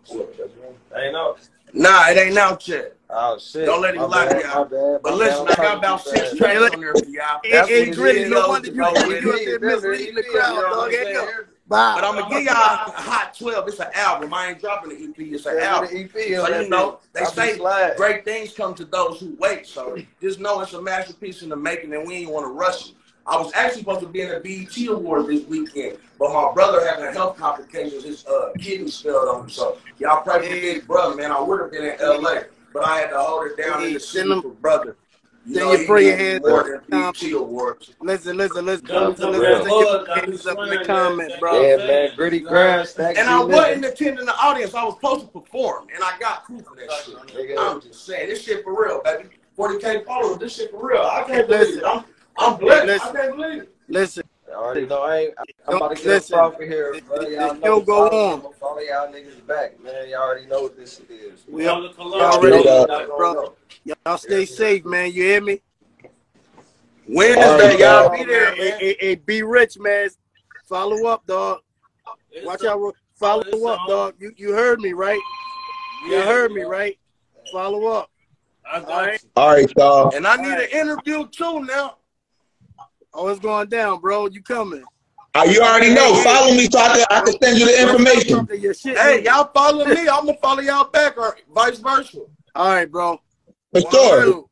Ain't 0.96 1.14
out. 1.14 1.46
Nah, 1.74 2.08
it 2.08 2.16
ain't 2.16 2.38
out 2.38 2.66
yet. 2.66 2.96
Oh 3.10 3.38
shit. 3.38 3.66
Don't 3.66 3.82
let 3.82 3.94
him 3.94 4.00
My 4.00 4.06
lie 4.06 4.40
to 4.40 4.48
y'all. 4.48 4.64
my 4.64 4.70
bad, 4.70 5.02
But 5.02 5.16
listen. 5.18 5.46
I 5.46 5.56
got 5.56 5.76
about 5.76 6.00
six 6.00 6.30
too 6.30 6.36
tracks 6.38 6.60
fast. 6.60 6.72
on 6.72 6.80
there 6.80 6.94
for 6.94 7.04
y'all. 7.04 7.40
Hey, 7.44 7.50
That's 7.50 7.68
hey, 7.68 7.90
it 7.90 7.94
Gritty, 7.96 8.30
no 8.30 8.48
wonder 8.48 8.68
you 8.68 8.74
Know 8.76 8.92
you 8.94 9.04
what 9.04 9.16
it 9.16 9.22
you 9.24 9.32
there 9.44 9.58
misleading 9.60 10.14
the 10.14 10.20
is. 10.22 10.26
crowd, 10.32 10.54
You 10.54 10.62
know 10.62 10.70
dog. 10.70 10.86
I'm 10.86 10.90
Hey, 10.92 11.12
yo, 11.12 11.20
saying? 11.20 11.36
bye. 11.68 11.92
But 12.00 12.04
I'm 12.04 12.18
gonna 12.18 12.34
give 12.34 12.44
y'all 12.44 12.54
a 12.54 12.92
Hot 12.92 13.34
12. 13.38 13.68
It's 13.68 13.80
an 13.80 13.88
album. 13.94 14.32
I 14.32 14.48
ain't 14.48 14.60
dropping 14.60 14.92
an 14.92 14.96
EP. 15.10 15.18
It's 15.18 15.44
an 15.44 15.52
Send 15.52 15.64
album. 15.64 15.90
the 15.92 16.00
EP 16.04 16.10
So 16.40 16.62
you 16.62 16.68
know, 16.70 16.98
they 17.12 17.20
I'll 17.20 17.26
say 17.26 17.58
great 17.94 18.24
things 18.24 18.54
come 18.54 18.74
to 18.76 18.86
those 18.86 19.20
who 19.20 19.36
wait. 19.38 19.66
So 19.66 19.98
just 20.22 20.40
know 20.40 20.60
it's 20.62 20.72
a 20.72 20.80
masterpiece 20.80 21.42
in 21.42 21.50
the 21.50 21.56
making, 21.56 21.92
and 21.92 22.06
we 22.08 22.14
ain't 22.14 22.30
want 22.30 22.46
to 22.46 22.50
rush 22.52 22.88
it. 22.88 22.94
I 23.26 23.36
was 23.36 23.52
actually 23.54 23.80
supposed 23.82 24.00
to 24.00 24.08
be 24.08 24.22
in 24.22 24.28
the 24.30 24.40
BET 24.40 24.88
Award 24.88 25.26
this 25.28 25.46
weekend, 25.46 25.98
but 26.18 26.32
my 26.32 26.52
brother 26.52 26.84
having 26.84 27.04
a 27.04 27.12
health 27.12 27.36
complications. 27.36 28.04
His 28.04 28.26
uh, 28.26 28.52
kidneys 28.58 29.00
failed 29.00 29.28
on 29.28 29.42
him. 29.42 29.48
So 29.50 29.78
y'all 29.98 30.22
pray 30.22 30.40
for 30.40 30.44
Hey, 30.44 30.60
big 30.60 30.86
brother, 30.86 31.14
man. 31.14 31.30
I 31.30 31.40
would 31.40 31.60
have 31.60 31.70
been 31.70 31.84
in 31.84 31.96
LA, 32.00 32.40
but 32.72 32.84
I 32.84 32.98
had 32.98 33.10
to 33.10 33.18
hold 33.18 33.46
it 33.46 33.56
down 33.56 33.84
in 33.84 33.94
the 33.94 34.00
send 34.00 34.24
city 34.24 34.28
them, 34.28 34.42
for 34.42 34.48
brother. 34.50 34.96
You 35.44 35.54
send 35.54 35.66
know, 35.66 35.72
your 35.72 35.80
he 35.80 35.86
prayer 35.86 36.16
needs 36.16 36.22
hands 36.22 36.40
more 36.40 36.60
up 36.60 36.66
in 36.66 36.72
than 36.72 36.80
the 36.80 36.96
comments. 36.96 37.22
BET 37.22 37.32
Awards. 37.32 37.92
Listen, 38.00 38.36
listen, 38.36 38.66
listen, 38.66 38.86
come 38.86 39.10
listen, 39.10 39.24
from 39.24 39.32
listen. 39.32 39.40
real. 39.40 39.58
that 39.58 39.64
Send 39.64 39.78
your 39.78 39.88
hood, 39.88 40.06
prayer 40.06 40.16
got 40.16 40.28
me 40.28 40.32
hands 40.32 40.46
up 40.46 40.58
in 40.58 40.62
the 40.62 40.66
swearing 40.66 40.86
comments, 40.86 41.34
bro. 41.38 41.62
Yeah, 41.62 41.76
man. 41.76 42.10
Gritty 42.16 42.38
You 42.38 42.44
know 42.44 42.50
what 42.50 42.60
I'm 42.60 42.86
grind, 42.96 43.18
And 43.18 43.28
G 43.28 43.32
I 43.32 43.44
wasn't 43.44 43.84
attending 43.84 44.26
the 44.26 44.36
audience. 44.36 44.74
I 44.74 44.84
was 44.84 44.94
supposed 44.94 45.20
to 45.26 45.40
perform, 45.40 45.86
and 45.94 46.02
I 46.02 46.18
got 46.18 46.44
proof 46.44 46.60
of 46.60 46.76
that 46.76 46.90
shit. 47.36 47.58
I'm 47.58 47.80
just 47.80 48.04
saying, 48.04 48.28
this 48.28 48.42
shit 48.42 48.64
for 48.64 48.82
real, 48.82 49.00
baby. 49.04 49.28
40k 49.56 50.06
followers, 50.06 50.38
this 50.38 50.56
shit 50.56 50.70
for 50.70 50.88
real. 50.88 51.02
I 51.02 51.24
can't 51.26 51.46
believe 51.46 51.78
it. 51.78 51.84
I'm, 51.86 52.04
I'm 52.36 52.54
hey, 52.54 52.58
blessed. 52.60 52.82
I 52.82 52.86
listen, 52.86 53.12
can't 53.16 53.36
believe 53.36 53.62
it. 53.62 53.74
listen. 53.88 54.22
I 54.48 54.54
already 54.54 54.86
know 54.86 55.02
I 55.02 55.16
ain't. 55.18 55.34
I'm 55.68 55.76
about 55.76 55.88
to 55.90 55.94
get 55.96 56.04
up 56.06 56.10
listen. 56.12 56.38
off 56.38 56.54
of 56.54 56.60
here, 56.60 56.92
The, 56.94 57.00
bro. 57.00 57.18
the, 57.18 57.24
the 57.24 57.30
Y'all 57.30 57.54
show 57.54 57.60
know. 57.60 57.80
go 57.80 58.08
Follow 58.08 58.26
on. 58.26 58.32
I'm 58.34 58.42
gonna 58.42 58.54
follow 58.56 58.78
y'all 58.80 59.12
niggas 59.12 59.46
back, 59.46 59.82
man. 59.82 60.08
Y'all 60.10 60.22
already 60.22 60.46
know 60.46 60.62
what 60.62 60.76
this 60.76 61.00
is. 61.08 61.44
We 61.48 61.64
Come 61.64 61.82
to 61.82 61.88
y'all 61.96 62.12
Y'all 62.12 62.32
already 62.32 62.56
know 62.56 62.62
Straight 62.62 62.66
know 62.66 62.80
up. 62.82 62.88
what 62.88 62.88
that, 62.88 63.08
y'all 63.08 63.16
bro. 63.16 63.34
gonna. 63.34 63.96
Y'all 64.06 64.18
stay 64.18 64.44
safe, 64.44 64.84
man. 64.84 65.12
You 65.12 65.22
hear 65.22 65.40
me? 65.40 65.60
Wednesday, 67.08 67.68
right, 67.68 67.78
y'all 67.78 68.10
be 68.10 68.24
there, 68.24 68.50
man. 68.50 68.56
Hey, 68.58 68.76
hey, 68.78 68.96
hey, 69.00 69.14
be 69.16 69.42
rich, 69.42 69.78
man. 69.78 70.08
Follow 70.68 71.06
up, 71.06 71.26
dog. 71.26 71.60
It's 72.30 72.46
Watch 72.46 72.64
on. 72.64 72.86
out. 72.86 72.96
Follow 73.14 73.42
It's 73.46 73.64
up, 73.64 73.80
on. 73.80 73.88
dog. 73.88 74.14
You 74.18 74.32
you 74.36 74.52
heard 74.52 74.80
me, 74.80 74.92
right? 74.92 75.20
You 76.06 76.12
Yeah, 76.12 76.24
heard 76.24 76.52
me, 76.52 76.62
right? 76.62 76.98
Follow 77.50 77.86
up. 77.86 78.10
I 78.70 78.80
got 78.80 79.20
All 79.36 79.48
right, 79.54 79.72
y'all. 79.76 80.14
And 80.14 80.26
I 80.26 80.36
need 80.36 80.48
right. 80.48 80.72
an 80.72 80.78
interview 80.80 81.26
too 81.28 81.64
now. 81.64 81.96
Oh, 83.14 83.28
it's 83.28 83.40
going 83.40 83.68
down, 83.68 84.00
bro. 84.00 84.26
You 84.28 84.42
coming? 84.42 84.84
Uh, 85.34 85.44
you 85.48 85.60
already 85.62 85.94
know. 85.94 86.14
Follow 86.22 86.52
me 86.54 86.68
so 86.70 86.78
I 86.78 86.88
can, 86.94 87.04
I 87.10 87.20
can 87.20 87.40
send 87.42 87.58
you 87.58 87.66
the 87.66 87.80
information. 87.82 88.36
something. 88.36 88.60
Your 88.60 88.74
shit 88.74 88.96
Hey, 88.98 89.22
y'all 89.24 89.50
follow 89.54 89.84
me. 89.86 90.00
I'm 90.08 90.26
gonna 90.26 90.34
follow 90.38 90.60
y'all 90.60 90.84
back, 90.90 91.16
or 91.16 91.36
vice 91.54 91.78
versa. 91.78 92.20
All 92.54 92.68
right, 92.68 92.90
bro. 92.90 93.20
For 93.72 93.80
One 93.82 93.92
sure. 93.92 94.24
two. 94.24 94.48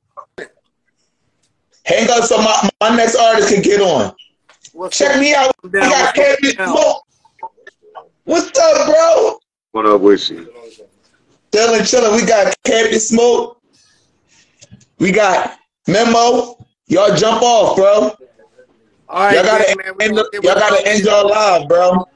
Hang 1.84 2.08
up 2.10 2.24
so 2.24 2.38
my, 2.38 2.68
my 2.80 2.96
next 2.96 3.16
artist 3.16 3.52
can 3.52 3.62
get 3.62 3.80
on. 3.80 4.14
What's 4.72 4.96
Check 4.96 5.14
up? 5.14 5.20
me 5.20 5.34
out. 5.34 5.52
I'm 5.64 5.70
We 5.70 5.80
got 5.80 6.16
What's 6.16 6.36
Kevin 6.40 6.56
down? 6.56 6.76
Smoke. 6.76 7.02
What's 8.24 8.58
up, 8.58 8.86
bro? 8.86 9.38
What 9.72 9.86
up 9.86 10.00
with 10.00 10.30
you? 10.30 10.52
Chillin', 11.52 11.80
chillin'. 11.80 12.20
We 12.20 12.26
got 12.26 12.54
Captain 12.64 13.00
Smoke. 13.00 13.60
We 14.98 15.10
got 15.10 15.58
Memo. 15.88 16.56
Y'all 16.86 17.14
jump 17.16 17.42
off, 17.42 17.76
bro. 17.76 18.14
All 19.10 19.18
Y'all 19.22 19.42
right, 19.42 19.44
gotta 19.44 19.76
man. 19.84 19.94
We 19.98 20.04
end. 20.04 20.16
the- 20.18 20.40
Y'all 20.40 20.54
gotta 20.54 20.86
end 20.88 21.02
your 21.04 21.24
live, 21.24 21.68
bro. 21.68 22.06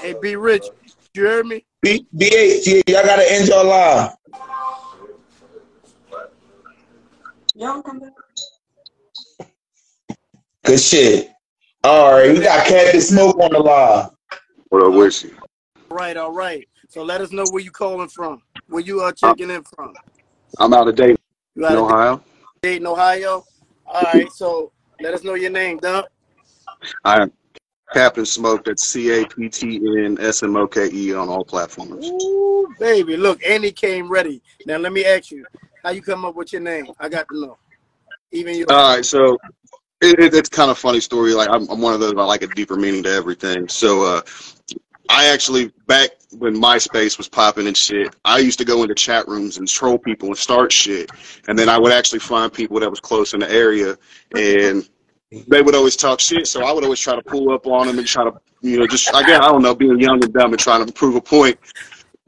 Hey, 0.00 0.14
be 0.22 0.34
rich. 0.36 0.70
You 1.12 1.24
hear 1.26 1.44
me? 1.44 1.66
B 1.82 2.06
BH, 2.16 2.66
yeah, 2.66 2.82
y'all 2.86 3.04
gotta 3.04 3.30
end 3.30 3.48
your 3.48 3.64
live. 3.64 4.12
Good 10.64 10.80
shit. 10.80 11.28
All 11.84 12.12
right, 12.12 12.32
we 12.32 12.40
got 12.40 12.66
Captain 12.66 13.00
Smoke 13.02 13.38
on 13.38 13.52
the 13.52 13.58
live. 13.58 14.08
What 14.70 14.84
up 14.84 14.94
with 14.94 15.22
you? 15.22 15.36
All 15.90 15.98
right, 15.98 16.16
all 16.16 16.32
right. 16.32 16.66
So 16.88 17.02
let 17.02 17.20
us 17.20 17.30
know 17.30 17.44
where 17.50 17.62
you 17.62 17.70
calling 17.70 18.08
from. 18.08 18.40
Where 18.68 18.82
you 18.82 19.00
are 19.00 19.12
checking 19.12 19.50
in 19.50 19.62
from. 19.64 19.92
I'm 20.58 20.72
out 20.72 20.88
of 20.88 20.96
date 20.96 21.20
You 21.54 21.66
in 21.66 21.72
out 21.72 21.78
of 21.78 21.84
Ohio. 21.84 22.22
Dayton, 22.62 22.86
Ohio. 22.86 23.44
All 23.96 24.02
right. 24.02 24.30
So 24.30 24.72
let 25.00 25.14
us 25.14 25.24
know 25.24 25.34
your 25.34 25.50
name, 25.50 25.78
Doug. 25.78 26.04
I 27.04 27.22
am 27.22 27.32
Captain 27.94 28.26
Smoke. 28.26 28.64
That's 28.64 28.86
C 28.86 29.22
A 29.22 29.26
P 29.26 29.48
T 29.48 29.76
N 29.76 30.18
S 30.20 30.42
M 30.42 30.54
O 30.54 30.66
K 30.66 30.90
E 30.92 31.14
on 31.14 31.30
all 31.30 31.44
platforms. 31.44 32.06
Ooh, 32.06 32.68
baby. 32.78 33.16
Look, 33.16 33.42
Andy 33.42 33.72
came 33.72 34.10
ready. 34.10 34.42
Now 34.66 34.76
let 34.76 34.92
me 34.92 35.06
ask 35.06 35.30
you, 35.30 35.46
how 35.82 35.90
you 35.90 36.02
come 36.02 36.26
up 36.26 36.34
with 36.34 36.52
your 36.52 36.60
name? 36.60 36.88
I 37.00 37.08
got 37.08 37.26
to 37.28 37.40
know. 37.40 37.58
Even 38.32 38.54
you. 38.54 38.66
All 38.68 38.96
right, 38.96 39.04
so 39.04 39.38
it, 40.02 40.18
it, 40.18 40.34
it's 40.34 40.50
kind 40.50 40.70
of 40.70 40.76
funny 40.76 41.00
story. 41.00 41.32
Like 41.32 41.48
I'm, 41.48 41.66
I'm 41.70 41.80
one 41.80 41.94
of 41.94 42.00
those. 42.00 42.12
I 42.18 42.24
like 42.24 42.42
a 42.42 42.48
deeper 42.48 42.76
meaning 42.76 43.02
to 43.04 43.10
everything. 43.10 43.66
So 43.66 44.02
uh, 44.02 44.20
I 45.08 45.26
actually 45.28 45.72
back 45.86 46.10
when 46.38 46.54
MySpace 46.54 47.16
was 47.18 47.28
popping 47.28 47.66
and 47.66 47.76
shit, 47.76 48.14
I 48.24 48.38
used 48.38 48.58
to 48.58 48.64
go 48.64 48.82
into 48.82 48.94
chat 48.94 49.26
rooms 49.28 49.58
and 49.58 49.68
troll 49.68 49.98
people 49.98 50.28
and 50.28 50.36
start 50.36 50.72
shit, 50.72 51.10
and 51.48 51.58
then 51.58 51.68
I 51.68 51.78
would 51.78 51.92
actually 51.92 52.18
find 52.20 52.52
people 52.52 52.80
that 52.80 52.90
was 52.90 53.00
close 53.00 53.34
in 53.34 53.40
the 53.40 53.50
area 53.50 53.96
and 54.36 54.88
they 55.48 55.62
would 55.62 55.74
always 55.74 55.96
talk 55.96 56.20
shit. 56.20 56.46
So 56.46 56.64
I 56.64 56.72
would 56.72 56.84
always 56.84 57.00
try 57.00 57.14
to 57.14 57.22
pull 57.22 57.52
up 57.52 57.66
on 57.66 57.86
them 57.86 57.98
and 57.98 58.06
try 58.06 58.24
to, 58.24 58.32
you 58.60 58.78
know, 58.78 58.86
just 58.86 59.08
again, 59.08 59.42
I 59.42 59.50
don't 59.50 59.62
know, 59.62 59.74
being 59.74 60.00
young 60.00 60.22
and 60.22 60.32
dumb 60.32 60.52
and 60.52 60.60
trying 60.60 60.86
to 60.86 60.92
prove 60.92 61.14
a 61.16 61.20
point. 61.20 61.58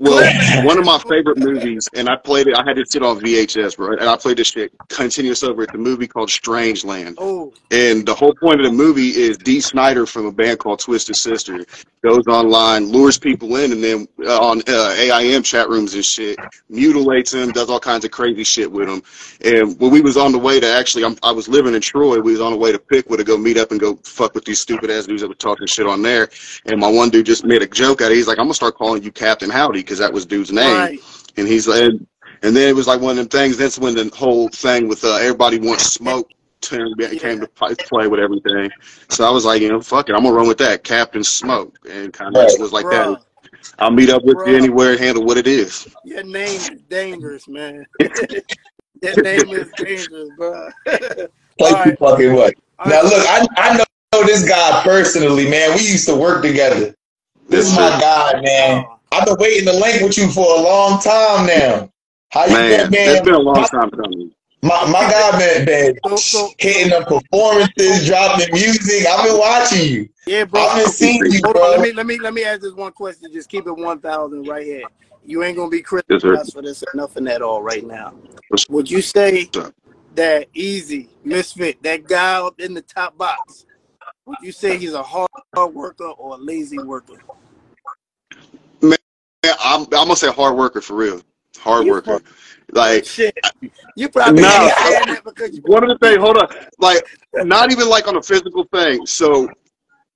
Well, 0.01 0.65
one 0.65 0.79
of 0.79 0.85
my 0.85 0.99
favorite 1.09 1.39
movies, 1.39 1.89
and 1.95 2.09
I 2.09 2.15
played 2.17 2.47
it. 2.47 2.57
I 2.57 2.63
had 2.65 2.77
this 2.77 2.91
sit 2.91 3.03
on 3.03 3.19
VHS, 3.19 3.77
bro, 3.77 3.93
and 3.97 4.09
I 4.09 4.17
played 4.17 4.37
this 4.37 4.49
shit 4.49 4.73
continuous 4.89 5.43
over 5.43 5.63
at 5.63 5.73
the 5.73 5.79
movie 5.79 6.07
called 6.07 6.29
Strangeland. 6.29 7.17
Oh, 7.19 7.53
And 7.73 8.07
the 8.07 8.15
whole 8.15 8.33
point 8.35 8.61
of 8.61 8.67
the 8.67 8.73
movie 8.73 9.09
is 9.09 9.37
Dee 9.39 9.61
Snider 9.61 10.07
from 10.07 10.27
a 10.27 10.33
band 10.33 10.61
called 10.61 10.79
Twisted 10.79 11.17
Sister 11.17 11.65
goes 12.03 12.27
online, 12.29 12.87
lures 12.87 13.19
people 13.19 13.57
in, 13.57 13.73
and 13.73 13.83
then 13.83 14.07
uh, 14.25 14.39
on 14.41 14.63
uh, 14.69 14.95
AIM 14.97 15.43
chat 15.43 15.69
rooms 15.69 15.95
and 15.95 16.05
shit, 16.05 16.39
mutilates 16.69 17.33
them, 17.33 17.51
does 17.51 17.71
all 17.71 17.81
kinds 17.81 18.05
of 18.05 18.11
crazy 18.11 18.45
shit 18.45 18.71
with 18.71 18.89
them. 18.89 19.03
And 19.45 19.79
when 19.81 19.91
we 19.91 20.01
was 20.01 20.17
on 20.17 20.33
the 20.33 20.39
way 20.39 20.61
to 20.61 20.71
actually, 20.71 21.05
I'm, 21.05 21.17
I 21.23 21.33
was 21.33 21.49
living 21.49 21.75
in 21.75 21.81
Troy. 21.81 22.21
We 22.21 22.33
was 22.33 22.41
on 22.41 22.53
the 22.53 22.59
way 22.59 22.73
to 22.73 22.79
Piqua 22.79 23.17
to 23.17 23.25
go 23.25 23.37
meet 23.37 23.57
up 23.57 23.71
and 23.71 23.81
go 23.81 23.97
fuck 24.05 24.35
with 24.35 24.45
these 24.45 24.61
stupid 24.61 24.91
ass 24.91 25.07
dudes 25.07 25.23
that 25.23 25.29
were 25.29 25.35
talking 25.35 25.67
shit 25.67 25.87
on 25.87 26.03
there. 26.03 26.29
And 26.67 26.81
my 26.81 26.89
one 26.89 27.11
dude 27.11 27.27
just 27.27 27.45
made 27.45 27.63
a 27.63 27.67
joke 27.67 28.01
out 28.01 28.07
of 28.07 28.13
it. 28.13 28.17
He's 28.17 28.29
like, 28.29 28.39
I'm 28.39 28.45
gonna 28.45 28.55
start 28.55 28.77
calling 28.77 29.03
you 29.03 29.11
Captain 29.11 29.51
Howdy 29.51 29.81
because 29.89 29.99
that 30.01 30.13
was 30.13 30.27
dude's 30.27 30.53
name. 30.53 30.91
right. 30.91 31.01
And 31.39 31.49
he's 31.49 31.67
like, 31.67 31.93
and 32.43 32.55
then 32.57 32.69
it 32.69 32.77
was 32.77 32.87
like 32.87 33.01
one 33.01 33.13
of 33.13 33.17
them 33.17 33.29
things. 33.29 33.57
That's 33.57 33.79
when 33.79 33.95
the 33.95 34.11
whole 34.15 34.49
thing 34.49 34.89
with 34.89 35.03
uh, 35.05 35.17
everybody 35.17 35.59
wants 35.59 35.85
smoke 35.85 36.29
turned 36.61 36.99
came 37.19 37.41
to 37.41 37.47
play 37.49 38.07
with 38.07 38.21
everything. 38.21 38.71
So 39.09 39.27
I 39.27 39.31
was 39.31 39.45
like, 39.47 39.63
you 39.63 39.69
know, 39.69 39.81
fuck 39.81 40.09
it, 40.11 40.15
I'm 40.15 40.25
gonna 40.25 40.37
run 40.37 40.49
with 40.49 40.59
that, 40.59 40.85
Captain 40.85 41.25
Smoke, 41.25 41.79
and 41.89 42.13
kind 42.13 42.37
of 42.37 42.43
Right. 42.43 42.59
was 42.59 42.73
like 42.73 42.89
Bruh, 42.89 42.91
that. 42.91 43.21
I'll 43.79 43.91
meet 43.91 44.11
up 44.11 44.25
with 44.25 44.41
you 44.45 44.57
Bruh. 44.57 44.57
anywhere, 44.57 44.99
handle 44.99 45.25
what 45.25 45.39
it 45.39 45.47
is. 45.47 45.89
your 46.05 46.25
name 46.25 46.67
is 46.67 46.83
dangerous, 46.83 47.49
man. 47.49 47.87
your 49.03 49.17
name 49.17 49.53
is 49.53 49.73
dangerous, 49.75 50.31
bro. 50.37 50.69
Play 50.87 51.29
All 51.61 51.73
too 51.75 51.95
right, 51.95 51.99
fucking 51.99 52.35
what. 52.35 52.55
all 52.79 52.87
Now 52.87 53.03
right. 53.03 53.03
look, 53.03 53.25
I 53.29 53.47
I 53.57 53.77
know 53.77 54.25
this 54.27 54.49
guy 54.49 54.83
personally, 54.83 55.49
man. 55.49 55.75
We 55.77 55.83
used 55.83 56.07
to 56.09 56.17
work 56.17 56.43
together. 56.43 56.95
This 57.49 57.71
is 57.71 57.77
my 57.77 57.91
guy, 58.01 58.41
man. 58.41 58.85
I've 59.13 59.27
been 59.27 59.37
waiting 59.39 59.67
to 59.67 59.73
link 59.73 60.03
with 60.03 60.17
you 60.19 60.31
for 60.31 60.59
a 60.59 60.61
long 60.63 61.01
time 61.01 61.47
now. 61.47 61.91
How 62.31 62.45
you 62.45 62.55
Man, 62.55 62.91
been, 62.91 63.01
it's 63.01 63.17
man? 63.17 63.25
been 63.25 63.35
a 63.35 63.39
long 63.39 63.55
My, 63.55 63.67
time 63.69 63.91
coming. 63.91 64.33
my, 64.63 64.91
my 64.91 65.11
guy 65.11 65.39
been, 65.39 65.65
been 65.65 65.99
so, 66.07 66.17
so, 66.17 66.51
hitting 66.59 66.91
the 66.91 67.05
performances, 67.07 68.07
dropping 68.07 68.53
music. 68.53 69.07
I've 69.07 69.27
been 69.27 69.39
watching 69.39 69.89
you. 69.89 70.09
yeah, 70.27 70.45
bro. 70.45 70.61
I've 70.61 70.77
been 70.83 70.93
seeing 70.93 71.25
you, 71.31 71.41
Hold 71.45 71.57
on, 71.57 71.71
let 71.71 71.81
me 71.81 71.93
let 71.93 72.07
me 72.07 72.19
let 72.19 72.35
me 72.35 72.45
ask 72.45 72.61
this 72.61 72.75
one 72.75 72.93
question. 72.93 73.33
Just 73.33 73.49
keep 73.49 73.67
it 73.67 73.73
one 73.73 74.01
thousand 74.01 74.47
right 74.47 74.65
here. 74.65 74.85
You 75.25 75.43
ain't 75.43 75.57
gonna 75.57 75.71
be 75.71 75.79
Yes, 75.79 76.23
sir. 76.23 76.37
criticized 76.37 76.53
for 76.53 76.63
this 76.63 76.83
or 76.83 76.89
nothing 76.95 77.29
at 77.29 77.41
all 77.43 77.63
right 77.63 77.87
now. 77.87 78.15
Would 78.69 78.91
you 78.91 79.01
say 79.01 79.51
that 80.15 80.49
Easy 80.53 81.09
Misfit, 81.25 81.83
that 81.83 82.05
guy 82.05 82.41
up 82.41 82.61
in 82.61 82.75
the 82.75 82.83
top 82.83 83.17
box, 83.17 83.65
would 84.27 84.39
you 84.43 84.53
say 84.53 84.77
he's 84.77 84.93
a 84.95 85.03
hard 85.03 85.29
worker 85.73 86.09
or 86.09 86.35
a 86.35 86.39
lazy 86.39 86.79
worker? 86.79 87.15
Man, 89.45 89.55
I'm, 89.61 89.83
I'm 89.83 89.89
gonna 89.91 90.17
say 90.17 90.31
hard 90.33 90.57
worker 90.57 90.81
for 90.81 90.97
real. 90.97 91.23
Hard 91.59 91.87
You 91.87 91.89
worker. 91.89 92.21
fuck 92.21 92.23
Like, 92.73 93.07
shit. 93.07 93.35
You 93.97 94.09
probably 94.11 94.45
no, 94.45 94.51
ain't 94.51 94.73
because 95.25 95.61
one 95.65 95.85
of 95.85 95.91
the 95.91 95.99
things, 96.07 96.19
hold 96.19 96.39
on, 96.39 96.49
like, 96.79 97.05
not 97.35 97.73
even 97.73 97.89
like 97.89 98.09
on 98.09 98.17
a 98.17 98.23
physical 98.23 98.65
thing. 98.73 99.07
So, 99.07 99.49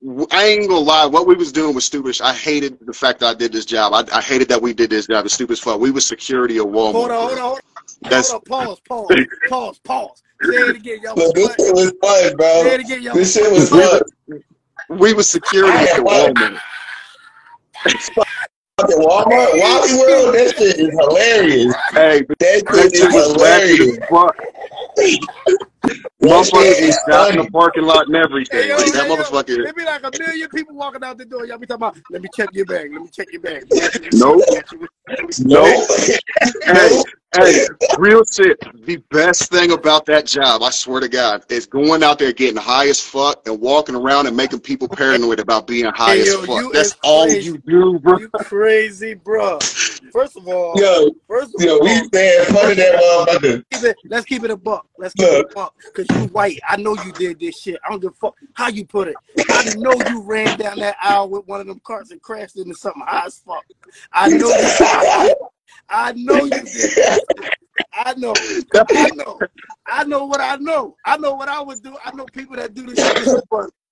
w- 0.03 0.27
I 0.33 0.47
ain't 0.47 0.69
gonna 0.69 0.81
lie, 0.81 1.07
what 1.07 1.27
we 1.27 1.35
was 1.37 1.53
doing 1.53 1.75
was 1.75 1.85
stupid. 1.87 2.21
I 2.23 2.35
hated 2.35 2.79
the 2.87 2.93
fact 2.95 3.21
that 3.21 3.29
I 3.29 3.35
did 3.35 3.53
this 3.53 3.67
job. 3.67 3.93
I, 3.95 4.05
I 4.17 4.23
hated 4.23 4.49
that 4.51 4.63
we 4.63 4.75
did 4.75 4.91
this 4.91 5.07
job. 5.09 5.25
It's 5.27 5.35
stupid 5.35 5.55
as 5.55 5.61
fuck. 5.61 5.81
We 5.81 5.91
was 5.93 6.07
security 6.07 6.59
at 6.59 6.65
hold 6.93 7.11
Walmart, 7.11 7.13
on, 7.13 7.29
hold 7.29 7.39
on, 7.39 7.45
hold 7.45 7.61
on, 8.05 8.11
That's 8.11 8.31
hold 8.31 8.33
on, 8.33 8.43
pause, 8.43 8.81
pause, 8.89 9.19
pause, 9.47 9.81
pause. 9.81 10.23
Say 10.43 10.71
it 10.71 10.77
again, 10.77 11.01
y'all 11.03 11.17
was 11.17 11.33
this 11.35 11.55
shit 11.59 11.75
was 11.75 11.93
fun, 12.03 12.37
Say 12.55 12.75
it 12.75 12.81
again, 12.81 13.03
y'all 13.03 13.19
This 13.19 13.35
shit 13.35 13.53
was 13.53 13.71
we 13.71 13.79
fun. 13.89 13.89
was 13.89 14.03
we 14.89 15.15
was 15.15 15.31
security 15.31 15.85
at. 15.85 16.01
Walmart. 16.01 16.61
Fucking 18.81 18.97
Walmart, 18.97 19.59
Wally 19.61 19.95
World, 19.99 20.35
that 20.35 20.55
shit 20.57 20.79
is 20.79 20.91
hilarious. 20.99 21.75
Hey, 21.93 22.23
but 22.23 22.39
That 22.41 22.65
that 22.73 22.91
shit 22.91 22.93
shit 22.93 23.15
is 23.15 23.27
hilarious. 23.33 23.99
as. 24.09 24.35
That 26.21 26.29
Motherfuckers 26.29 26.81
is 26.81 26.99
out 27.13 27.31
in 27.31 27.37
the 27.37 27.51
parking 27.51 27.85
lot 27.85 28.07
and 28.07 28.17
Hey 28.17 28.25
everything. 28.25 28.69
yo, 28.69 28.77
Like 28.77 28.93
that 28.93 29.07
yo, 29.09 29.15
motherfucker. 29.17 29.67
it 29.69 29.77
be 29.77 29.85
like 29.85 30.05
a 30.05 30.13
million 30.19 30.49
people 30.51 30.75
walking 30.75 31.03
out 31.05 31.19
the 31.19 31.25
door. 31.25 31.47
Y'all 31.47 31.59
be 31.59 31.67
talking 31.67 31.83
about, 31.83 31.97
let 32.11 32.23
me 32.23 32.29
check 32.29 32.51
your 32.53 32.65
bag, 32.67 32.93
let 32.93 33.03
me 33.03 33.09
check 33.13 33.29
your 33.33 33.43
bag. 33.43 33.65
Match 33.75 33.99
your 34.01 34.13
Nope. 34.13 34.45
match 34.49 34.73
your 34.73 34.81
receipt. 34.81 35.39
Nope. 35.39 35.89
Nope. 35.89 35.89
Hey, 36.65 36.91
Nope. 36.91 37.07
Hey, 37.35 37.67
real 37.99 38.23
shit. 38.25 38.59
The 38.85 38.97
best 39.11 39.51
thing 39.51 39.73
about 39.73 40.07
that 40.07 40.27
job, 40.27 40.63
I 40.63 40.71
swear 40.71 41.01
to 41.01 41.09
God, 41.09 41.45
is 41.51 41.67
going 41.67 42.03
out 42.03 42.19
there 42.19 42.33
getting 42.33 42.57
high 42.57 42.89
as 42.89 43.01
fuck 43.01 43.47
and 43.47 43.61
walking 43.61 43.95
around 43.95 44.27
and 44.27 44.37
making 44.37 44.61
people 44.61 44.89
paranoid 44.89 45.41
about 45.41 45.67
being 45.67 45.87
high 45.87 46.15
Hey 46.15 46.21
as 46.23 46.29
yo, 46.29 46.43
fuck. 46.45 46.73
That's 46.73 46.97
all 47.03 47.25
crazy. 47.27 47.47
you 47.47 47.59
do, 47.59 47.99
bro. 47.99 48.19
You 48.19 48.29
crazy, 48.29 49.15
bro. 49.15 49.59
First 50.13 50.37
of 50.37 50.47
all, 50.47 50.79
Yo, 50.79 51.11
first 51.27 51.55
of 51.55 51.65
yo, 51.65 51.79
we 51.79 51.95
stand 52.05 52.49
in 52.49 52.57
of 52.57 52.77
that 52.77 53.27
motherfucker. 53.29 53.65
keep 53.71 53.85
it, 53.85 53.97
let's 54.11 54.27
keep 54.27 54.45
it 54.45 54.51
a 54.51 54.57
buck. 54.57 54.87
Let's 54.99 55.15
keep 55.15 55.27
it 55.27 55.51
a 55.51 55.55
buck. 55.55 55.75
Cause 55.95 56.07
you 56.11 56.27
white. 56.27 56.61
I 56.69 56.77
know 56.77 56.95
you 56.95 57.13
did 57.13 57.41
this 57.41 57.59
shit. 57.59 57.79
I 57.85 57.91
don't 57.91 58.01
give 58.01 58.13
a 58.13 58.15
fuck 58.15 58.37
how 58.55 58.69
you 58.69 58.85
put 58.85 59.09
it. 59.09 59.17
I 59.51 59.75
know 59.77 59.93
you 60.09 60.23
ran 60.23 60.57
down 60.59 60.79
that 60.81 60.97
aisle 61.03 61.31
with 61.31 61.47
one 61.47 61.61
of 61.61 61.67
them 61.67 61.81
carts 61.85 62.11
and 62.11 62.21
crashed 62.21 62.57
into 62.57 62.75
something 62.75 63.03
high 63.07 63.27
as 63.27 63.39
fuck. 63.39 63.65
I 64.13 64.29
know 64.29 64.49
you 64.49 64.55
did. 65.29 65.37
I 65.89 66.13
know 66.13 66.45
you 66.45 66.67
did. 66.67 66.93
I 67.93 68.15
know. 68.15 68.35
I 68.75 69.11
know. 69.11 69.41
I 69.87 70.05
know 70.05 70.25
what 70.25 70.41
I 70.41 70.57
know. 70.57 70.97
I 71.05 71.17
know 71.19 71.35
what 71.35 71.49
I 71.49 71.61
would 71.61 71.83
do. 71.83 71.97
I 72.05 72.13
know 72.13 72.27
people 72.27 72.57
that 72.57 72.75
do 72.75 72.87
this 72.87 73.01
shit 73.01 73.17
just. 73.17 73.35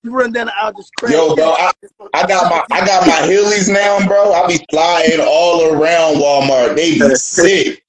You 0.03 0.11
run 0.11 0.31
down 0.31 0.47
the 0.47 0.53
aisle, 0.55 0.73
just 0.73 0.95
crash. 0.95 1.13
yo, 1.13 1.35
bro, 1.35 1.51
I, 1.51 1.71
I 2.15 2.25
got 2.25 2.49
my 2.49 2.63
I 2.75 2.85
got 2.85 3.05
my 3.05 3.27
Heelys 3.27 3.71
now, 3.71 4.03
bro. 4.07 4.33
I 4.33 4.47
be 4.47 4.65
flying 4.71 5.19
all 5.21 5.73
around 5.73 6.15
Walmart. 6.15 6.75
They 6.75 6.93
be 6.93 7.15
sick. 7.15 7.83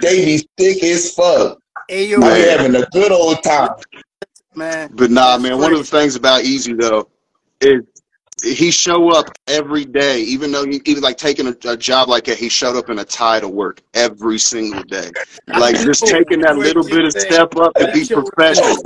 They 0.00 0.24
be 0.24 0.38
sick 0.58 0.82
as 0.82 1.12
fuck. 1.14 1.58
Hey 1.88 2.06
yo, 2.06 2.16
I 2.18 2.20
be 2.20 2.26
Man. 2.26 2.58
having 2.58 2.76
a 2.76 2.86
good 2.86 3.12
old 3.12 3.42
time. 3.42 3.74
man. 4.54 4.90
But 4.94 5.10
nah, 5.10 5.36
man, 5.36 5.58
one 5.58 5.72
of 5.72 5.78
the 5.78 5.84
things 5.84 6.16
about 6.16 6.44
Easy 6.44 6.72
though 6.72 7.06
is 7.60 7.82
he 8.42 8.70
show 8.70 9.10
up 9.10 9.26
every 9.46 9.84
day, 9.84 10.20
even 10.20 10.50
though 10.52 10.64
he 10.64 10.80
even 10.84 11.02
like 11.02 11.16
taking 11.16 11.46
a, 11.46 11.54
a 11.64 11.76
job 11.76 12.08
like 12.08 12.24
that, 12.24 12.38
he 12.38 12.48
showed 12.48 12.76
up 12.76 12.90
in 12.90 12.98
a 12.98 13.04
tie 13.04 13.40
to 13.40 13.48
work 13.48 13.80
every 13.94 14.38
single 14.38 14.82
day. 14.84 15.10
Like 15.46 15.76
just 15.76 16.04
taking 16.06 16.40
that 16.40 16.56
little 16.56 16.84
bit 16.84 17.04
of 17.04 17.12
step 17.12 17.56
up 17.56 17.74
to 17.74 17.92
be 17.92 18.06
professional. 18.06 18.82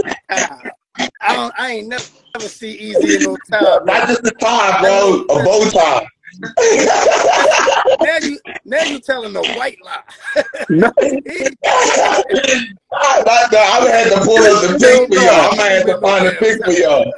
I 1.20 1.34
don't. 1.34 1.54
I 1.58 1.72
ain't 1.72 1.88
never, 1.88 2.04
never 2.34 2.48
see 2.48 2.72
easy 2.72 3.16
in 3.16 3.22
no 3.22 3.36
time. 3.50 3.84
Not 3.84 4.08
just 4.08 4.26
a 4.26 4.30
tie, 4.32 4.80
bro. 4.80 4.88
know. 4.88 5.22
A 5.30 5.44
bow 5.44 5.70
tie. 5.70 6.06
Now 8.00 8.18
you, 8.20 8.38
now 8.64 8.82
you 8.82 9.00
telling 9.00 9.32
the 9.32 9.42
white 9.56 9.78
lie. 9.84 10.02
No. 10.68 10.92
I, 10.98 12.22
I, 12.92 13.48
I 13.52 13.80
would 13.82 13.90
have 13.90 14.12
to 14.12 14.20
pull 14.20 14.38
up 14.38 14.62
the 14.62 14.78
pic 14.78 15.08
for 15.08 15.24
y'all. 15.24 15.52
I 15.52 15.56
might 15.56 15.70
have 15.70 15.86
to 15.86 16.00
find 16.00 16.26
a 16.26 16.32
pic 16.32 16.64
for 16.64 16.72
y'all. 16.72 17.12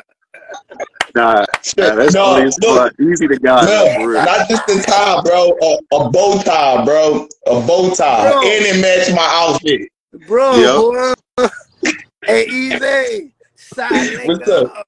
Nah, 1.15 1.45
nah 1.77 1.95
that's 1.95 2.15
No, 2.15 2.35
funny 2.35 2.47
as 2.47 2.59
look. 2.61 2.93
Easy 3.01 3.29
to 3.29 3.39
God, 3.39 3.67
though, 3.67 4.05
Look, 4.05 4.25
not 4.25 4.49
just 4.49 4.69
a 4.69 4.83
tie, 4.83 5.23
bro. 5.23 5.57
A, 5.63 5.79
a 5.97 6.11
bow 6.11 6.41
tie, 6.43 6.85
bro. 6.85 7.29
A 7.47 7.61
bow 7.67 7.95
tie. 7.95 8.31
Bro. 8.31 8.43
And 8.43 8.65
it 8.67 8.81
matched 8.81 9.15
my 9.15 9.29
outfit. 9.33 9.89
Bro, 10.27 10.61
Yep. 10.61 10.75
boy. 11.37 11.49
Hey, 12.27 12.47
easy. 12.47 13.33
Side 13.55 14.11
What's 14.25 14.41
nigga. 14.41 14.71
up? 14.71 14.87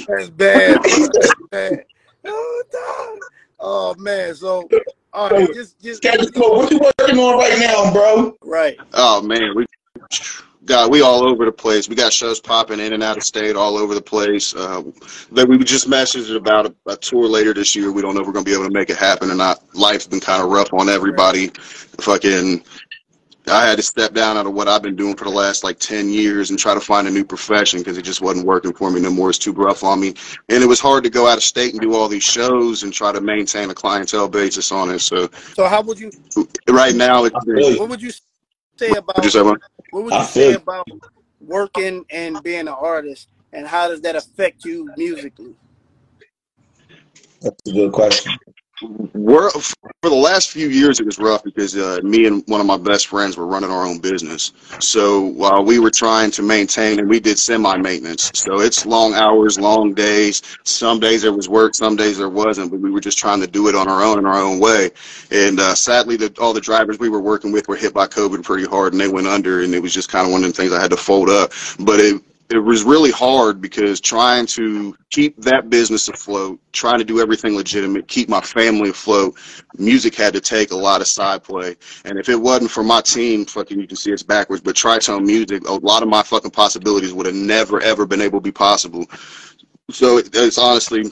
That's 0.08 0.30
bad. 0.30 0.80
That's 1.12 1.34
bad. 1.50 1.84
Oh, 2.24 2.62
dog. 2.72 3.18
Oh 3.60 3.94
man. 3.98 4.34
So, 4.34 4.68
all 5.12 5.28
right, 5.30 5.52
just, 5.52 5.80
just 5.80 6.02
Captain 6.02 6.32
Smoke, 6.32 6.56
what 6.56 6.70
you 6.70 6.78
working 6.78 7.18
on 7.18 7.38
right 7.38 7.58
now, 7.58 7.92
bro? 7.92 8.36
right. 8.42 8.76
Oh 8.94 9.22
man, 9.22 9.54
we 9.54 9.66
God, 10.64 10.92
we 10.92 11.00
all 11.02 11.28
over 11.28 11.44
the 11.44 11.52
place. 11.52 11.88
We 11.88 11.96
got 11.96 12.12
shows 12.12 12.38
popping 12.38 12.78
in 12.78 12.92
and 12.92 13.02
out 13.02 13.16
of 13.16 13.24
state, 13.24 13.56
all 13.56 13.76
over 13.76 13.94
the 13.94 14.02
place. 14.02 14.54
Uh, 14.54 14.82
that 15.32 15.48
we 15.48 15.58
just 15.58 15.88
messaged 15.88 16.34
about 16.36 16.66
a, 16.66 16.74
a 16.86 16.96
tour 16.96 17.26
later 17.26 17.52
this 17.52 17.74
year. 17.74 17.90
We 17.90 18.00
don't 18.00 18.14
know 18.14 18.20
if 18.20 18.26
we're 18.26 18.32
gonna 18.32 18.44
be 18.44 18.54
able 18.54 18.66
to 18.66 18.70
make 18.70 18.88
it 18.88 18.96
happen 18.96 19.30
or 19.30 19.34
not. 19.34 19.62
Life's 19.74 20.06
been 20.06 20.20
kind 20.20 20.42
of 20.42 20.50
rough 20.50 20.72
on 20.72 20.88
everybody. 20.88 21.48
Fucking, 21.48 22.62
I 23.48 23.66
had 23.66 23.76
to 23.76 23.82
step 23.82 24.12
down 24.12 24.36
out 24.36 24.46
of 24.46 24.54
what 24.54 24.68
I've 24.68 24.82
been 24.82 24.94
doing 24.94 25.16
for 25.16 25.24
the 25.24 25.30
last 25.30 25.64
like 25.64 25.78
ten 25.78 26.08
years 26.08 26.50
and 26.50 26.58
try 26.58 26.74
to 26.74 26.80
find 26.80 27.08
a 27.08 27.10
new 27.10 27.24
profession 27.24 27.80
because 27.80 27.98
it 27.98 28.02
just 28.02 28.20
wasn't 28.20 28.46
working 28.46 28.72
for 28.72 28.90
me 28.90 29.00
no 29.00 29.10
more. 29.10 29.30
It's 29.30 29.38
too 29.38 29.52
rough 29.52 29.82
on 29.82 30.00
me, 30.00 30.14
and 30.48 30.62
it 30.62 30.66
was 30.66 30.78
hard 30.78 31.02
to 31.04 31.10
go 31.10 31.26
out 31.26 31.38
of 31.38 31.42
state 31.42 31.72
and 31.72 31.80
do 31.80 31.94
all 31.94 32.08
these 32.08 32.22
shows 32.22 32.84
and 32.84 32.92
try 32.92 33.10
to 33.10 33.20
maintain 33.20 33.68
a 33.70 33.74
clientele 33.74 34.28
basis 34.28 34.70
on 34.70 34.90
it. 34.90 35.00
So 35.00 35.28
So, 35.54 35.66
how 35.66 35.82
would 35.82 35.98
you? 35.98 36.12
right 36.68 36.94
now, 36.94 37.24
it's. 37.24 37.78
What 37.78 37.88
would 37.88 38.02
you 38.02 38.12
say 38.76 38.90
about? 38.90 39.16
What'd 39.16 39.24
you 39.24 39.30
say. 39.30 39.42
What 39.90 40.04
would 40.04 40.14
you 40.14 40.24
say 40.24 40.52
about 40.54 40.86
working 41.40 42.04
and 42.10 42.40
being 42.42 42.60
an 42.60 42.68
artist, 42.68 43.28
and 43.52 43.66
how 43.66 43.88
does 43.88 44.00
that 44.02 44.14
affect 44.14 44.64
you 44.64 44.88
musically? 44.96 45.54
That's 47.40 47.56
a 47.68 47.72
good 47.72 47.92
question. 47.92 48.32
We're 49.14 49.50
for 49.50 50.08
the 50.08 50.14
last 50.14 50.50
few 50.50 50.68
years 50.68 51.00
it 51.00 51.06
was 51.06 51.18
rough 51.18 51.44
because 51.44 51.76
uh, 51.76 52.00
me 52.02 52.26
and 52.26 52.42
one 52.46 52.60
of 52.60 52.66
my 52.66 52.76
best 52.76 53.06
friends 53.06 53.36
were 53.36 53.46
running 53.46 53.70
our 53.70 53.86
own 53.86 53.98
business. 53.98 54.52
So 54.80 55.20
while 55.20 55.64
we 55.64 55.78
were 55.78 55.90
trying 55.90 56.30
to 56.32 56.42
maintain 56.42 56.98
and 56.98 57.08
we 57.08 57.20
did 57.20 57.38
semi 57.38 57.76
maintenance 57.76 58.30
so 58.34 58.60
it's 58.60 58.84
long 58.84 59.14
hours 59.14 59.58
long 59.58 59.94
days. 59.94 60.42
Some 60.64 61.00
days 61.00 61.22
there 61.22 61.32
was 61.32 61.48
work 61.48 61.74
some 61.74 61.96
days 61.96 62.18
there 62.18 62.28
wasn't 62.28 62.70
but 62.70 62.80
we 62.80 62.90
were 62.90 63.00
just 63.00 63.18
trying 63.18 63.40
to 63.40 63.46
do 63.46 63.68
it 63.68 63.74
on 63.74 63.88
our 63.88 64.02
own 64.02 64.18
in 64.18 64.26
our 64.26 64.40
own 64.40 64.58
way. 64.58 64.90
And 65.30 65.60
uh, 65.60 65.74
sadly 65.74 66.16
the, 66.16 66.34
all 66.40 66.52
the 66.52 66.60
drivers 66.60 66.98
we 66.98 67.08
were 67.08 67.20
working 67.20 67.52
with 67.52 67.68
were 67.68 67.76
hit 67.76 67.94
by 67.94 68.06
covid 68.06 68.42
pretty 68.42 68.66
hard 68.66 68.92
and 68.92 69.00
they 69.00 69.08
went 69.08 69.26
under 69.26 69.62
and 69.62 69.74
it 69.74 69.80
was 69.80 69.94
just 69.94 70.10
kind 70.10 70.26
of 70.26 70.32
one 70.32 70.42
of 70.44 70.48
the 70.48 70.56
things 70.56 70.72
i 70.72 70.80
had 70.80 70.90
to 70.90 70.96
fold 70.96 71.30
up. 71.30 71.52
But 71.78 72.00
it 72.00 72.22
it 72.52 72.60
was 72.60 72.84
really 72.84 73.10
hard 73.10 73.60
because 73.60 74.00
trying 74.00 74.46
to 74.46 74.96
keep 75.10 75.36
that 75.42 75.70
business 75.70 76.08
afloat, 76.08 76.60
trying 76.72 76.98
to 76.98 77.04
do 77.04 77.20
everything 77.20 77.54
legitimate, 77.54 78.08
keep 78.08 78.28
my 78.28 78.40
family 78.40 78.90
afloat, 78.90 79.38
music 79.78 80.14
had 80.14 80.32
to 80.34 80.40
take 80.40 80.70
a 80.70 80.76
lot 80.76 81.00
of 81.00 81.06
side 81.06 81.42
play. 81.42 81.76
And 82.04 82.18
if 82.18 82.28
it 82.28 82.40
wasn't 82.40 82.70
for 82.70 82.82
my 82.82 83.00
team, 83.00 83.44
fucking, 83.44 83.80
you 83.80 83.86
can 83.86 83.96
see 83.96 84.12
it's 84.12 84.22
backwards, 84.22 84.62
but 84.62 84.76
Tritone 84.76 85.24
Music, 85.24 85.68
a 85.68 85.72
lot 85.72 86.02
of 86.02 86.08
my 86.08 86.22
fucking 86.22 86.50
possibilities 86.50 87.12
would 87.12 87.26
have 87.26 87.34
never, 87.34 87.80
ever 87.80 88.06
been 88.06 88.20
able 88.20 88.38
to 88.38 88.42
be 88.44 88.52
possible. 88.52 89.06
So 89.90 90.18
it, 90.18 90.30
it's 90.32 90.58
honestly, 90.58 91.04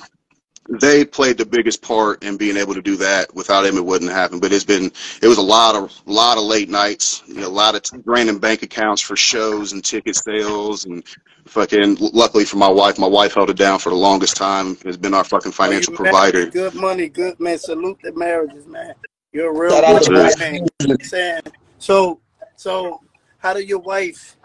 they 0.79 1.05
played 1.05 1.37
the 1.37 1.45
biggest 1.45 1.83
part 1.83 2.23
in 2.23 2.37
being 2.37 2.57
able 2.57 2.75
to 2.75 2.83
do 2.83 2.97
that. 2.97 3.35
Without 3.35 3.63
them, 3.63 3.77
it 3.77 3.85
wouldn't 3.85 4.11
happen. 4.11 4.39
But 4.39 4.53
it's 4.53 4.65
been 4.65 4.93
it 5.21 5.27
was 5.27 5.39
a 5.39 5.43
lot 5.43 5.75
of 5.75 5.93
lot 6.07 6.39
of 6.39 6.45
late 6.45 6.69
nights, 6.69 7.23
you 7.27 7.41
know, 7.41 7.49
a 7.49 7.49
lot 7.49 7.75
of 7.75 8.05
draining 8.05 8.39
bank 8.39 8.63
accounts 8.63 9.03
for 9.03 9.17
shows 9.17 9.73
and 9.73 9.85
ticket 9.85 10.15
sales 10.17 10.85
and 10.85 11.03
fucking. 11.51 11.97
Luckily 12.01 12.45
for 12.45 12.57
my 12.57 12.69
wife, 12.69 12.99
my 12.99 13.07
wife 13.07 13.35
held 13.35 13.51
it 13.51 13.57
down 13.57 13.79
for 13.79 13.91
the 13.91 13.97
longest 13.97 14.37
time. 14.37 14.77
Has 14.85 14.97
been 14.97 15.15
our 15.15 15.25
fucking 15.25 15.51
Oh, 15.51 15.53
financial 15.53 15.93
married, 15.93 16.11
provider. 16.11 16.47
good 16.47 16.75
money, 16.75 17.09
good 17.09 17.39
man. 17.41 17.59
Salute 17.59 17.99
the 18.03 18.13
marriages, 18.15 18.67
man. 18.67 18.95
You're 19.33 19.51
a 19.55 19.59
real 19.59 19.71
Shout 19.71 19.85
out 19.85 20.03
to 20.03 20.11
good 20.11 20.39
man. 20.39 20.55
You 20.55 20.61
know 20.61 20.67
what 20.79 20.91
I'm 20.91 21.07
saying 21.07 21.41
so. 21.79 22.21
So, 22.57 23.01
how 23.39 23.55
do 23.55 23.61
your 23.61 23.79
wife 23.79 24.37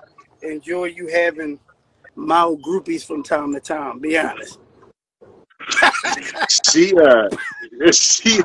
enjoy 0.41 0.85
you 0.85 1.07
having 1.07 1.59
mild 2.15 2.61
groupies 2.63 3.05
from 3.05 3.23
time 3.23 3.53
to 3.53 3.59
time? 3.59 3.99
Be 3.99 4.17
honest. 4.17 4.59
She 6.71 6.93
uh, 6.97 7.29
she 7.91 8.41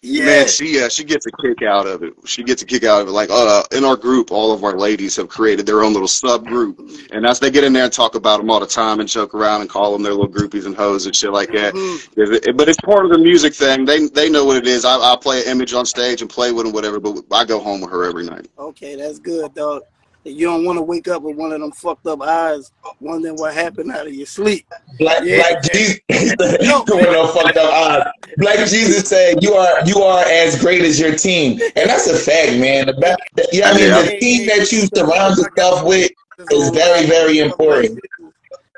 Yeah. 0.00 0.26
Man, 0.26 0.48
she 0.48 0.80
uh, 0.80 0.88
she 0.88 1.02
gets 1.02 1.26
a 1.26 1.32
kick 1.42 1.62
out 1.62 1.88
of 1.88 2.04
it. 2.04 2.14
She 2.24 2.44
gets 2.44 2.62
a 2.62 2.66
kick 2.66 2.84
out 2.84 3.02
of 3.02 3.08
it. 3.08 3.10
Like 3.10 3.30
uh, 3.32 3.64
in 3.72 3.84
our 3.84 3.96
group, 3.96 4.30
all 4.30 4.52
of 4.52 4.62
our 4.62 4.78
ladies 4.78 5.16
have 5.16 5.28
created 5.28 5.66
their 5.66 5.82
own 5.82 5.92
little 5.92 6.06
subgroup, 6.06 7.10
and 7.10 7.26
as 7.26 7.40
they 7.40 7.50
get 7.50 7.64
in 7.64 7.72
there 7.72 7.82
and 7.82 7.92
talk 7.92 8.14
about 8.14 8.38
them 8.38 8.48
all 8.48 8.60
the 8.60 8.66
time 8.66 9.00
and 9.00 9.08
joke 9.08 9.34
around 9.34 9.62
and 9.62 9.68
call 9.68 9.92
them 9.92 10.04
their 10.04 10.12
little 10.14 10.28
groupies 10.28 10.66
and 10.66 10.76
hoes 10.76 11.06
and 11.06 11.16
shit 11.16 11.32
like 11.32 11.50
that. 11.50 11.74
Mm-hmm. 11.74 12.56
But 12.56 12.68
it's 12.68 12.80
part 12.82 13.06
of 13.06 13.10
the 13.10 13.18
music 13.18 13.54
thing. 13.54 13.84
They 13.84 14.06
they 14.06 14.30
know 14.30 14.44
what 14.44 14.56
it 14.56 14.68
is. 14.68 14.84
I 14.84 14.98
I 14.98 15.16
play 15.16 15.42
an 15.42 15.48
image 15.48 15.72
on 15.72 15.84
stage 15.84 16.22
and 16.22 16.30
play 16.30 16.52
with 16.52 16.64
them, 16.64 16.72
whatever. 16.72 17.00
But 17.00 17.24
I 17.32 17.44
go 17.44 17.58
home 17.58 17.80
with 17.80 17.90
her 17.90 18.04
every 18.04 18.24
night. 18.24 18.46
Okay, 18.56 18.94
that's 18.94 19.18
good, 19.18 19.52
dog. 19.54 19.82
You 20.30 20.46
don't 20.46 20.64
want 20.64 20.78
to 20.78 20.82
wake 20.82 21.08
up 21.08 21.22
with 21.22 21.36
one 21.36 21.52
of 21.52 21.60
them 21.60 21.72
fucked 21.72 22.06
up 22.06 22.22
eyes, 22.22 22.72
wondering 23.00 23.36
what 23.36 23.54
happened 23.54 23.90
out 23.90 24.06
of 24.06 24.14
your 24.14 24.26
sleep. 24.26 24.66
Black 24.98 25.22
Yeah. 25.24 25.36
Black 25.38 25.62
Jesus 25.72 26.00
with 26.10 26.60
no 26.62 27.26
fucked 27.28 27.56
up 27.56 27.72
eyes. 27.72 28.12
Black 28.38 28.58
Jesus 28.68 29.08
said, 29.08 29.42
"You 29.42 29.54
are 29.54 29.86
you 29.86 30.02
are 30.02 30.24
as 30.24 30.60
great 30.60 30.82
as 30.82 30.98
your 30.98 31.16
team," 31.16 31.60
and 31.76 31.90
that's 31.90 32.06
a 32.06 32.16
fact, 32.16 32.58
man. 32.58 32.86
The 32.86 32.94
best, 32.94 33.20
you 33.52 33.60
know 33.60 33.66
I 33.68 33.74
mean, 33.74 33.90
the 33.90 34.18
team 34.20 34.46
that 34.48 34.70
you 34.72 34.86
surround 34.94 35.36
yourself 35.36 35.84
with 35.84 36.10
is 36.50 36.70
very 36.70 37.06
very 37.06 37.38
important. 37.38 37.98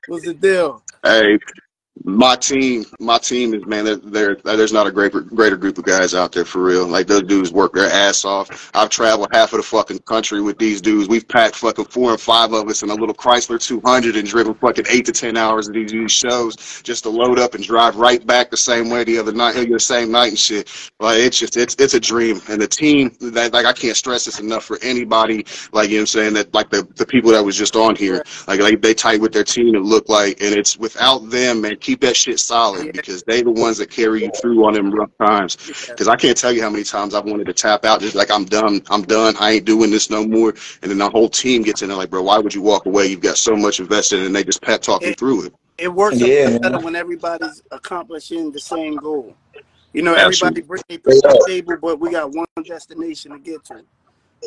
What's 0.06 0.24
the 0.24 0.34
deal? 0.34 0.82
Hey, 1.02 1.38
my 2.04 2.36
team, 2.36 2.84
my 2.98 3.18
team 3.18 3.52
is 3.54 3.64
man. 3.66 3.84
There, 3.84 3.96
there, 3.96 4.34
there's 4.36 4.72
not 4.72 4.86
a 4.86 4.92
greater 4.92 5.20
greater 5.20 5.56
group 5.56 5.78
of 5.78 5.84
guys 5.84 6.14
out 6.14 6.32
there 6.32 6.44
for 6.44 6.62
real. 6.62 6.86
Like 6.86 7.06
those 7.06 7.24
dudes 7.24 7.52
work 7.52 7.74
their 7.74 7.90
ass 7.90 8.24
off. 8.24 8.70
I've 8.74 8.88
traveled 8.88 9.28
half 9.32 9.52
of 9.52 9.58
the 9.58 9.62
fucking 9.62 10.00
country 10.00 10.40
with 10.40 10.58
these 10.58 10.80
dudes. 10.80 11.08
We've 11.08 11.26
packed 11.26 11.56
fucking 11.56 11.86
four 11.86 12.12
and 12.12 12.20
five 12.20 12.52
of 12.52 12.68
us 12.68 12.82
in 12.82 12.90
a 12.90 12.94
little 12.94 13.14
Chrysler 13.14 13.60
200 13.60 14.16
and 14.16 14.26
driven 14.26 14.54
fucking 14.54 14.86
eight 14.88 15.04
to 15.06 15.12
ten 15.12 15.36
hours 15.36 15.68
of 15.68 15.74
these, 15.74 15.90
these 15.92 16.12
shows 16.12 16.82
just 16.82 17.02
to 17.04 17.10
load 17.10 17.38
up 17.38 17.54
and 17.54 17.62
drive 17.62 17.96
right 17.96 18.26
back 18.26 18.50
the 18.50 18.56
same 18.56 18.88
way 18.88 19.04
the 19.04 19.18
other 19.18 19.32
night, 19.32 19.54
the 19.54 19.78
same 19.78 20.10
night 20.10 20.28
and 20.28 20.38
shit. 20.38 20.70
Like 21.00 21.18
it's 21.18 21.38
just 21.38 21.56
it's 21.56 21.76
it's 21.78 21.94
a 21.94 22.00
dream. 22.00 22.40
And 22.48 22.62
the 22.62 22.68
team 22.68 23.14
that 23.20 23.52
like 23.52 23.66
I 23.66 23.72
can't 23.72 23.96
stress 23.96 24.24
this 24.24 24.40
enough 24.40 24.64
for 24.64 24.78
anybody. 24.82 25.44
Like 25.72 25.90
you 25.90 25.96
know 25.96 26.02
I'm 26.02 26.06
saying 26.06 26.34
that 26.34 26.54
like 26.54 26.70
the 26.70 26.86
the 26.96 27.06
people 27.06 27.30
that 27.32 27.44
was 27.44 27.56
just 27.56 27.76
on 27.76 27.94
here, 27.94 28.22
like 28.48 28.60
they 28.60 28.76
they 28.76 28.94
tight 28.94 29.20
with 29.20 29.32
their 29.32 29.44
team. 29.44 29.74
It 29.74 29.82
look 29.82 30.08
like, 30.08 30.40
and 30.40 30.54
it's 30.54 30.78
without 30.78 31.28
them, 31.30 31.60
man. 31.60 31.76
Keep 31.90 32.02
that 32.02 32.16
shit 32.16 32.38
solid 32.38 32.92
because 32.92 33.24
they 33.24 33.42
the 33.42 33.50
ones 33.50 33.78
that 33.78 33.90
carry 33.90 34.22
you 34.22 34.30
through 34.30 34.64
on 34.64 34.74
them 34.74 34.92
rough 34.92 35.10
times. 35.20 35.56
Because 35.88 36.06
I 36.06 36.14
can't 36.14 36.36
tell 36.36 36.52
you 36.52 36.62
how 36.62 36.70
many 36.70 36.84
times 36.84 37.16
I've 37.16 37.24
wanted 37.24 37.46
to 37.48 37.52
tap 37.52 37.84
out, 37.84 38.00
just 38.00 38.14
like 38.14 38.30
I'm 38.30 38.44
done, 38.44 38.80
I'm 38.90 39.02
done, 39.02 39.34
I 39.40 39.54
ain't 39.54 39.64
doing 39.64 39.90
this 39.90 40.08
no 40.08 40.24
more. 40.24 40.50
And 40.82 40.90
then 40.92 40.98
the 40.98 41.10
whole 41.10 41.28
team 41.28 41.62
gets 41.62 41.82
in 41.82 41.88
there 41.88 41.96
like, 41.96 42.08
bro, 42.08 42.22
why 42.22 42.38
would 42.38 42.54
you 42.54 42.62
walk 42.62 42.86
away? 42.86 43.08
You've 43.08 43.22
got 43.22 43.38
so 43.38 43.56
much 43.56 43.80
invested, 43.80 44.20
and 44.22 44.36
they 44.36 44.44
just 44.44 44.62
pep 44.62 44.82
talk 44.82 45.04
you 45.04 45.14
through 45.14 45.46
it. 45.46 45.54
It 45.78 45.92
works 45.92 46.20
Yeah, 46.20 46.60
better 46.60 46.74
man. 46.74 46.84
when 46.84 46.94
everybody's 46.94 47.60
accomplishing 47.72 48.52
the 48.52 48.60
same 48.60 48.98
goal. 48.98 49.34
You 49.92 50.02
know, 50.02 50.14
Absolutely. 50.14 50.60
everybody 50.62 50.82
bring 51.02 51.02
their 51.02 51.32
to 51.32 51.38
the 51.38 51.44
table, 51.44 51.76
but 51.82 51.98
we 51.98 52.12
got 52.12 52.30
one 52.30 52.46
destination 52.64 53.32
to 53.32 53.38
get 53.40 53.64
to. 53.64 53.82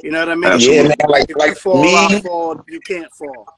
You 0.02 0.12
know 0.12 0.20
what 0.20 0.30
I 0.30 0.36
mean? 0.36 0.46
Absolutely. 0.46 0.78
Yeah, 0.84 0.88
man, 0.88 0.96
like- 1.10 1.30
if 1.30 1.36
like 1.36 1.50
you 1.50 1.56
fall, 1.56 1.82
me- 1.82 1.94
I 1.94 2.22
fall. 2.22 2.64
You 2.70 2.80
can't 2.80 3.12
fall. 3.12 3.54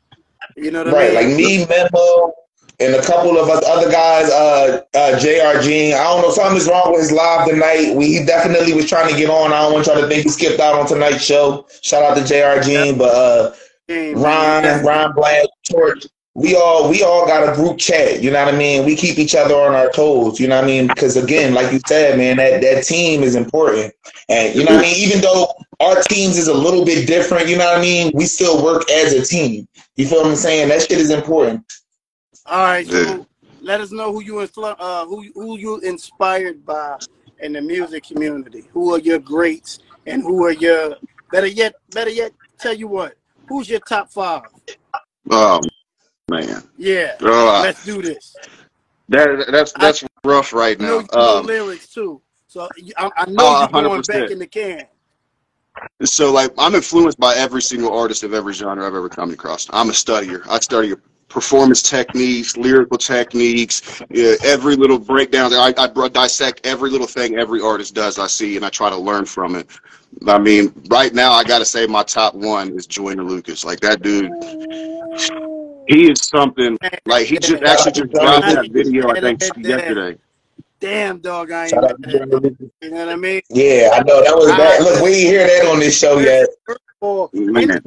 You 0.55 0.71
know 0.71 0.79
what 0.85 0.87
I 0.87 0.91
Right, 0.93 1.05
mean? 1.13 1.13
like 1.13 1.37
me, 1.37 1.65
Memo, 1.67 2.33
and 2.79 2.95
a 2.95 3.01
couple 3.01 3.37
of 3.37 3.49
us 3.49 3.63
other 3.65 3.91
guys, 3.91 4.29
uh, 4.29 4.81
uh, 4.93 5.19
Jr. 5.19 5.61
Gene. 5.61 5.93
I 5.93 6.03
don't 6.03 6.21
know, 6.21 6.31
something's 6.31 6.67
wrong 6.67 6.91
with 6.91 7.01
his 7.01 7.11
live 7.11 7.47
tonight. 7.47 7.95
We 7.95 8.17
he 8.17 8.25
definitely 8.25 8.73
was 8.73 8.87
trying 8.87 9.09
to 9.09 9.17
get 9.17 9.29
on. 9.29 9.53
I 9.53 9.61
don't 9.61 9.73
want 9.73 9.87
y'all 9.87 10.01
to 10.01 10.07
think 10.07 10.23
he 10.23 10.29
skipped 10.29 10.59
out 10.59 10.79
on 10.79 10.87
tonight's 10.87 11.23
show. 11.23 11.65
Shout 11.81 12.03
out 12.03 12.17
to 12.17 12.23
Jr. 12.23 12.61
Gene, 12.63 12.97
but 12.97 13.13
uh, 13.13 13.55
Ron, 13.89 14.83
Ron 14.83 15.13
Black, 15.15 15.45
Torch. 15.69 16.05
We 16.33 16.53
all 16.53 16.89
we 16.89 17.01
all 17.01 17.25
got 17.25 17.47
a 17.47 17.55
group 17.55 17.77
chat. 17.77 18.21
You 18.21 18.29
know 18.29 18.43
what 18.43 18.53
I 18.53 18.57
mean? 18.57 18.85
We 18.85 18.97
keep 18.97 19.17
each 19.17 19.35
other 19.35 19.55
on 19.55 19.73
our 19.73 19.89
toes. 19.91 20.37
You 20.37 20.49
know 20.49 20.57
what 20.57 20.65
I 20.65 20.67
mean? 20.67 20.87
Because 20.87 21.15
again, 21.15 21.53
like 21.53 21.71
you 21.71 21.79
said, 21.87 22.17
man, 22.17 22.35
that 22.37 22.59
that 22.61 22.83
team 22.83 23.23
is 23.23 23.35
important. 23.35 23.93
And 24.27 24.53
you 24.53 24.65
know 24.65 24.75
what 24.75 24.83
I 24.83 24.87
mean? 24.89 24.97
Even 24.97 25.21
though 25.21 25.47
our 25.79 26.01
teams 26.09 26.37
is 26.37 26.49
a 26.49 26.53
little 26.53 26.83
bit 26.83 27.07
different, 27.07 27.47
you 27.47 27.57
know 27.57 27.63
what 27.63 27.77
I 27.77 27.81
mean? 27.81 28.11
We 28.13 28.25
still 28.25 28.61
work 28.61 28.89
as 28.91 29.13
a 29.13 29.25
team. 29.25 29.65
You 29.95 30.07
feel 30.07 30.23
what 30.23 30.27
I'm 30.31 30.35
saying? 30.35 30.67
That 30.67 30.81
shit 30.81 30.99
is 30.99 31.09
important. 31.09 31.65
All 32.47 32.63
right, 32.63 32.87
so 32.87 33.25
let 33.61 33.81
us 33.81 33.91
know 33.91 34.11
who 34.11 34.21
you 34.21 34.33
influ- 34.35 34.75
uh, 34.77 35.05
who 35.05 35.23
who 35.33 35.57
you 35.57 35.79
inspired 35.79 36.63
by 36.65 36.97
in 37.39 37.53
the 37.53 37.61
music 37.61 38.03
community. 38.05 38.65
Who 38.71 38.93
are 38.93 38.99
your 38.99 39.19
greats 39.19 39.79
and 40.05 40.21
who 40.21 40.45
are 40.45 40.51
your 40.53 40.95
better 41.31 41.47
yet? 41.47 41.75
Better 41.91 42.11
yet, 42.11 42.33
tell 42.59 42.73
you 42.73 42.87
what. 42.87 43.15
Who's 43.49 43.67
your 43.69 43.79
top 43.79 44.11
five? 44.11 44.43
Oh 45.31 45.59
man, 46.29 46.61
Yeah, 46.77 47.15
Uh, 47.19 47.63
let's 47.63 47.83
do 47.83 48.01
this. 48.01 48.35
that 49.09 49.47
that's 49.51 49.71
that's 49.73 50.03
rough 50.23 50.53
right 50.53 50.79
now. 50.79 50.99
you 50.99 51.07
know 51.17 51.39
Um, 51.39 51.45
lyrics 51.45 51.87
too, 51.87 52.21
so 52.47 52.69
I, 52.97 53.09
I 53.17 53.25
know 53.25 53.43
Oh, 53.43 53.59
you're 53.59 53.69
going 53.69 54.01
100%. 54.01 54.07
back 54.07 54.31
in 54.31 54.39
the 54.39 54.47
can. 54.47 54.85
So 56.03 56.31
like 56.31 56.51
I'm 56.57 56.75
influenced 56.75 57.19
by 57.19 57.35
every 57.35 57.61
single 57.61 57.97
artist 57.97 58.23
of 58.23 58.33
every 58.33 58.53
genre 58.53 58.85
I've 58.85 58.93
ever 58.93 59.09
come 59.09 59.31
across. 59.31 59.67
I'm 59.71 59.89
a 59.89 59.93
studier. 59.93 60.45
I 60.47 60.59
study 60.59 60.93
performance 61.35 61.81
techniques, 61.81 62.55
lyrical 62.55 62.97
techniques, 62.97 64.01
yeah, 64.09 64.35
every 64.45 64.77
little 64.77 64.97
breakdown. 64.97 65.53
I, 65.53 65.73
I 65.77 66.07
dissect 66.07 66.65
every 66.65 66.89
little 66.89 67.07
thing 67.07 67.35
every 67.35 67.59
artist 67.59 67.93
does 67.93 68.17
I 68.17 68.27
see, 68.27 68.55
and 68.55 68.65
I 68.65 68.69
try 68.69 68.89
to 68.89 68.95
learn 68.95 69.25
from 69.25 69.55
it. 69.55 69.67
I 70.27 70.39
mean, 70.39 70.71
right 70.89 71.13
now 71.13 71.33
I 71.33 71.43
got 71.43 71.59
to 71.59 71.65
say 71.65 71.87
my 71.87 72.03
top 72.03 72.35
one 72.35 72.69
is 72.69 72.87
Joyner 72.87 73.21
Lucas. 73.21 73.65
Like 73.65 73.81
that 73.81 74.01
dude, 74.01 74.31
he 75.89 76.09
is 76.09 76.21
something. 76.21 76.77
Like 77.05 77.27
he 77.27 77.37
just 77.37 77.61
actually 77.63 77.91
just 77.91 78.11
dropped 78.13 78.45
that 78.45 78.71
video 78.71 79.09
I 79.09 79.19
think 79.19 79.41
yesterday. 79.57 80.17
Damn, 80.79 81.19
dog, 81.19 81.51
I 81.51 81.63
ain't 81.63 81.71
Shout 81.71 81.83
out 81.83 81.99
mad 81.99 82.11
to 82.11 82.17
at 82.17 82.29
that. 82.43 82.71
You 82.81 82.91
know 82.91 82.97
what 82.97 83.09
I 83.09 83.15
mean? 83.17 83.41
Yeah, 83.49 83.89
I 83.93 84.03
know 84.03 84.23
that 84.23 84.35
was 84.35 84.47
bad. 84.51 84.81
Look, 84.81 85.01
we 85.03 85.09
ain't 85.09 85.27
hear 85.27 85.47
that 85.47 85.69
on 85.69 85.79
this 85.79 85.97
show 85.97 86.19
yet. 86.19 86.47
Or, 87.01 87.29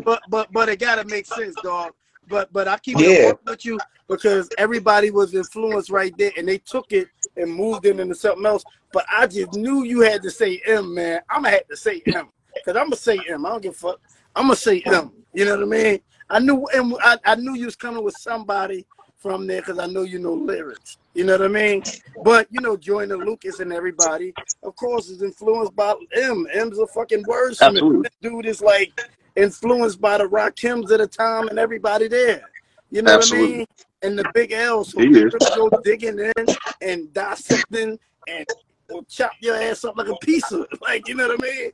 but 0.04 0.20
but 0.28 0.52
but 0.52 0.68
it 0.68 0.78
gotta 0.80 1.04
make 1.06 1.24
sense, 1.24 1.54
dog. 1.62 1.92
But 2.28 2.52
but 2.52 2.68
I 2.68 2.78
keep 2.78 2.98
Yeah. 2.98 3.08
it 3.08 3.30
up 3.32 3.40
with 3.46 3.64
you 3.64 3.78
because 4.08 4.48
everybody 4.58 5.10
was 5.10 5.34
influenced 5.34 5.90
right 5.90 6.16
there, 6.18 6.32
and 6.36 6.46
they 6.48 6.58
took 6.58 6.92
it 6.92 7.08
and 7.36 7.52
moved 7.52 7.86
it 7.86 7.98
into 7.98 8.14
something 8.14 8.46
else. 8.46 8.64
But 8.92 9.04
I 9.10 9.26
just 9.26 9.52
knew 9.54 9.84
you 9.84 10.00
had 10.00 10.22
to 10.22 10.30
say 10.30 10.60
M, 10.66 10.94
man. 10.94 11.20
I'm 11.30 11.42
gonna 11.42 11.54
have 11.56 11.68
to 11.68 11.76
say 11.76 12.02
M 12.06 12.28
because 12.54 12.76
I'm 12.76 12.86
gonna 12.86 12.96
say 12.96 13.18
M. 13.28 13.44
I 13.46 13.50
don't 13.50 13.62
give 13.62 13.74
a 13.74 13.76
fuck. 13.76 14.00
I'm 14.34 14.44
gonna 14.44 14.56
say 14.56 14.82
M. 14.86 15.12
You 15.34 15.44
know 15.44 15.56
what 15.56 15.62
I 15.64 15.82
mean? 15.82 16.00
I 16.30 16.38
knew 16.40 16.66
and 16.74 16.94
I, 17.02 17.18
I 17.24 17.34
knew 17.36 17.54
you 17.54 17.66
was 17.66 17.76
coming 17.76 18.02
with 18.04 18.16
somebody 18.16 18.86
from 19.16 19.46
there 19.46 19.60
because 19.60 19.78
I 19.78 19.86
know 19.86 20.02
you 20.02 20.18
know 20.18 20.34
lyrics. 20.34 20.96
You 21.14 21.24
know 21.24 21.32
what 21.32 21.42
I 21.46 21.48
mean? 21.48 21.82
But 22.22 22.46
you 22.50 22.60
know, 22.60 22.76
Joyner 22.76 23.16
Lucas 23.16 23.60
and 23.60 23.72
everybody, 23.72 24.32
of 24.62 24.76
course, 24.76 25.08
is 25.08 25.22
influenced 25.22 25.74
by 25.74 25.94
M. 26.14 26.46
M's 26.52 26.78
a 26.78 26.86
fucking 26.86 27.24
wordsmith. 27.24 27.62
Absolutely. 27.68 28.02
This 28.02 28.30
dude 28.30 28.46
is 28.46 28.60
like 28.60 28.92
influenced 29.38 30.00
by 30.00 30.18
the 30.18 30.24
Rakims 30.24 30.90
at 30.90 30.98
the 30.98 31.06
time 31.06 31.48
and 31.48 31.58
everybody 31.58 32.08
there. 32.08 32.42
You 32.90 33.02
know 33.02 33.16
what 33.16 33.32
I 33.32 33.36
mean? 33.36 33.66
And 34.02 34.18
the 34.18 34.24
Big 34.34 34.52
L. 34.52 34.84
So 34.84 35.00
He 35.00 35.08
is. 35.08 35.34
go 35.54 35.70
digging 35.84 36.18
in 36.18 36.46
and 36.82 37.12
dissecting 37.12 37.98
and 38.28 38.46
will 38.90 39.04
chop 39.04 39.32
your 39.40 39.56
ass 39.56 39.84
up 39.84 39.96
like 39.96 40.08
a 40.08 40.16
pizza. 40.22 40.66
Like 40.82 41.06
you 41.08 41.14
know 41.14 41.28
what 41.28 41.40
I 41.40 41.46
mean? 41.46 41.70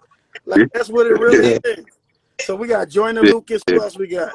Like 0.46 0.68
that's 0.72 0.88
what 0.88 1.06
it 1.06 1.18
really 1.18 1.52
Yeah. 1.52 1.58
is. 1.64 1.84
So 2.40 2.56
we 2.56 2.66
got 2.68 2.88
Joyner 2.88 3.24
Yeah. 3.24 3.32
Lucas. 3.32 3.62
Who 3.68 3.80
else 3.80 3.96
we 3.98 4.08
got? 4.08 4.32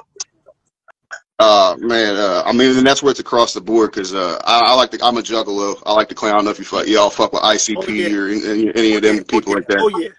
Uh 1.39 1.75
man, 1.79 2.15
uh, 2.17 2.43
I 2.45 2.51
mean, 2.51 2.77
and 2.77 2.85
that's 2.85 3.01
where 3.01 3.11
it's 3.11 3.21
across 3.21 3.53
the 3.53 3.61
board 3.61 3.91
because 3.91 4.13
uh, 4.13 4.41
I, 4.43 4.59
I 4.71 4.73
like 4.75 4.91
to. 4.91 4.99
I'm 5.01 5.17
a 5.17 5.21
juggalo. 5.21 5.81
I 5.85 5.93
like 5.93 6.09
to 6.09 6.15
clown. 6.15 6.33
I 6.33 6.35
don't 6.37 6.45
know 6.45 6.51
if 6.51 6.59
you 6.59 6.65
fuck, 6.65 6.85
y'all 6.85 7.09
fuck 7.09 7.31
with 7.31 7.41
ICP 7.43 7.77
Oh, 7.77 7.91
yeah. 7.91 8.17
or 8.17 8.27
any, 8.27 8.75
any 8.75 8.95
of 8.95 9.01
them 9.03 9.23
people 9.23 9.53
like 9.53 9.65
that. 9.67 9.79
Oh 9.79 9.87
yeah. 9.99 10.09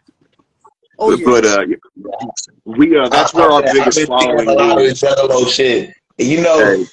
Oh 1.01 1.17
yeah. 1.17 1.25
But 1.25 1.45
uh, 1.47 1.65
we 2.65 2.97
uh, 2.97 3.09
that's 3.09 3.35
where 3.35 3.51
our 3.51 3.65
I've 3.65 3.73
biggest 3.73 4.07
following 4.07 4.49
a 4.49 4.53
lot 4.53 4.81
is. 4.81 5.01
this 5.01 5.11
Juggalo 5.11 5.51
shit. 5.51 5.95
You 6.19 6.43
know, 6.43 6.77
Hey, 6.77 6.87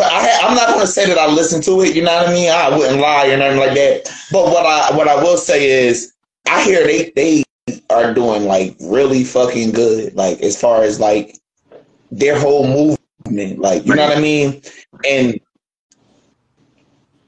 I, 0.00 0.40
I'm 0.42 0.56
not 0.56 0.68
gonna 0.68 0.86
say 0.86 1.06
that 1.06 1.18
I 1.18 1.32
listen 1.32 1.62
to 1.62 1.80
it. 1.82 1.94
You 1.94 2.02
know 2.02 2.14
what 2.14 2.28
I 2.28 2.32
mean? 2.32 2.50
I 2.50 2.76
wouldn't 2.76 3.00
lie 3.00 3.28
or 3.28 3.36
nothing 3.36 3.58
like 3.58 3.74
that. 3.74 4.10
But 4.30 4.46
what 4.46 4.66
I 4.66 4.96
what 4.96 5.08
I 5.08 5.14
will 5.22 5.36
say 5.36 5.86
is, 5.86 6.14
I 6.46 6.62
hear 6.62 6.84
they 6.84 7.12
they 7.14 7.44
are 7.90 8.12
doing 8.12 8.44
like 8.44 8.76
really 8.80 9.24
fucking 9.24 9.72
good. 9.72 10.14
Like 10.14 10.40
as 10.40 10.60
far 10.60 10.82
as 10.82 11.00
like 11.00 11.38
their 12.10 12.38
whole 12.38 12.66
movement. 12.66 13.58
Like 13.58 13.86
you 13.86 13.94
know 13.94 14.08
what 14.08 14.18
I 14.18 14.20
mean? 14.20 14.62
And 15.08 15.40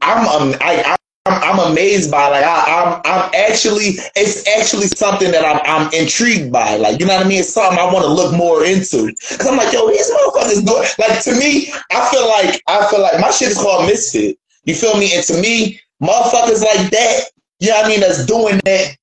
I'm 0.02 0.26
um, 0.28 0.54
I, 0.60 0.96
I'm 1.26 1.42
I'm 1.42 1.72
amazed 1.72 2.10
by 2.10 2.28
like 2.28 2.44
I, 2.44 2.64
I'm 2.68 3.00
I'm 3.06 3.30
actually 3.34 3.96
it's 4.14 4.46
actually 4.46 4.88
something 4.88 5.30
that 5.30 5.42
I'm 5.42 5.58
I'm 5.64 5.92
intrigued 5.94 6.52
by. 6.52 6.76
Like 6.76 7.00
you 7.00 7.06
know 7.06 7.16
what 7.16 7.24
I 7.24 7.28
mean? 7.28 7.40
It's 7.40 7.48
something 7.48 7.78
I 7.78 7.86
want 7.86 8.04
to 8.04 8.12
look 8.12 8.34
more 8.34 8.62
into. 8.62 9.10
Cause 9.38 9.46
I'm 9.46 9.56
like, 9.56 9.72
yo, 9.72 9.88
these 9.88 10.10
motherfuckers 10.10 10.66
doing 10.66 10.86
like 10.98 11.22
to 11.24 11.32
me. 11.38 11.72
I 11.90 12.10
feel 12.10 12.28
like 12.28 12.62
I 12.68 12.86
feel 12.90 13.00
like 13.00 13.18
my 13.20 13.30
shit 13.30 13.48
is 13.48 13.56
called 13.56 13.88
Mysfit. 13.88 14.36
You 14.64 14.74
feel 14.74 14.98
me? 14.98 15.14
And 15.14 15.24
to 15.24 15.40
me, 15.40 15.80
motherfuckers 16.02 16.62
like 16.62 16.90
that, 16.90 17.20
you 17.58 17.70
know 17.70 17.76
what 17.76 17.86
I 17.86 17.88
mean? 17.88 18.00
That's 18.00 18.26
doing 18.26 18.60
that, 18.66 18.96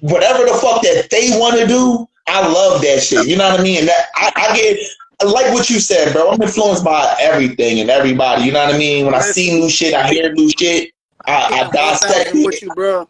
whatever 0.00 0.44
the 0.44 0.56
fuck 0.62 0.82
that 0.82 1.08
they 1.10 1.30
want 1.40 1.58
to 1.58 1.66
do. 1.66 2.06
I 2.28 2.46
love 2.46 2.82
that 2.82 3.02
shit. 3.02 3.26
You 3.26 3.36
know 3.36 3.50
what 3.50 3.58
I 3.58 3.62
mean? 3.64 3.80
And 3.80 3.88
that 3.88 4.06
I, 4.14 4.32
I 4.36 4.56
get 4.56 4.78
like 5.24 5.52
what 5.52 5.68
you 5.68 5.80
said, 5.80 6.12
bro. 6.12 6.30
I'm 6.30 6.40
influenced 6.40 6.84
by 6.84 7.16
everything 7.20 7.80
and 7.80 7.90
everybody. 7.90 8.44
You 8.44 8.52
know 8.52 8.64
what 8.64 8.74
I 8.74 8.78
mean? 8.78 9.06
When 9.06 9.14
I 9.14 9.20
see 9.20 9.58
new 9.58 9.68
shit, 9.68 9.92
I 9.92 10.08
hear 10.08 10.32
new 10.32 10.50
shit. 10.56 10.93
I, 11.26 11.60
I 11.62 11.70
dissect 11.70 12.34
I'm 12.34 12.42
with 12.44 12.62
you, 12.62 12.70
bro. 12.70 13.08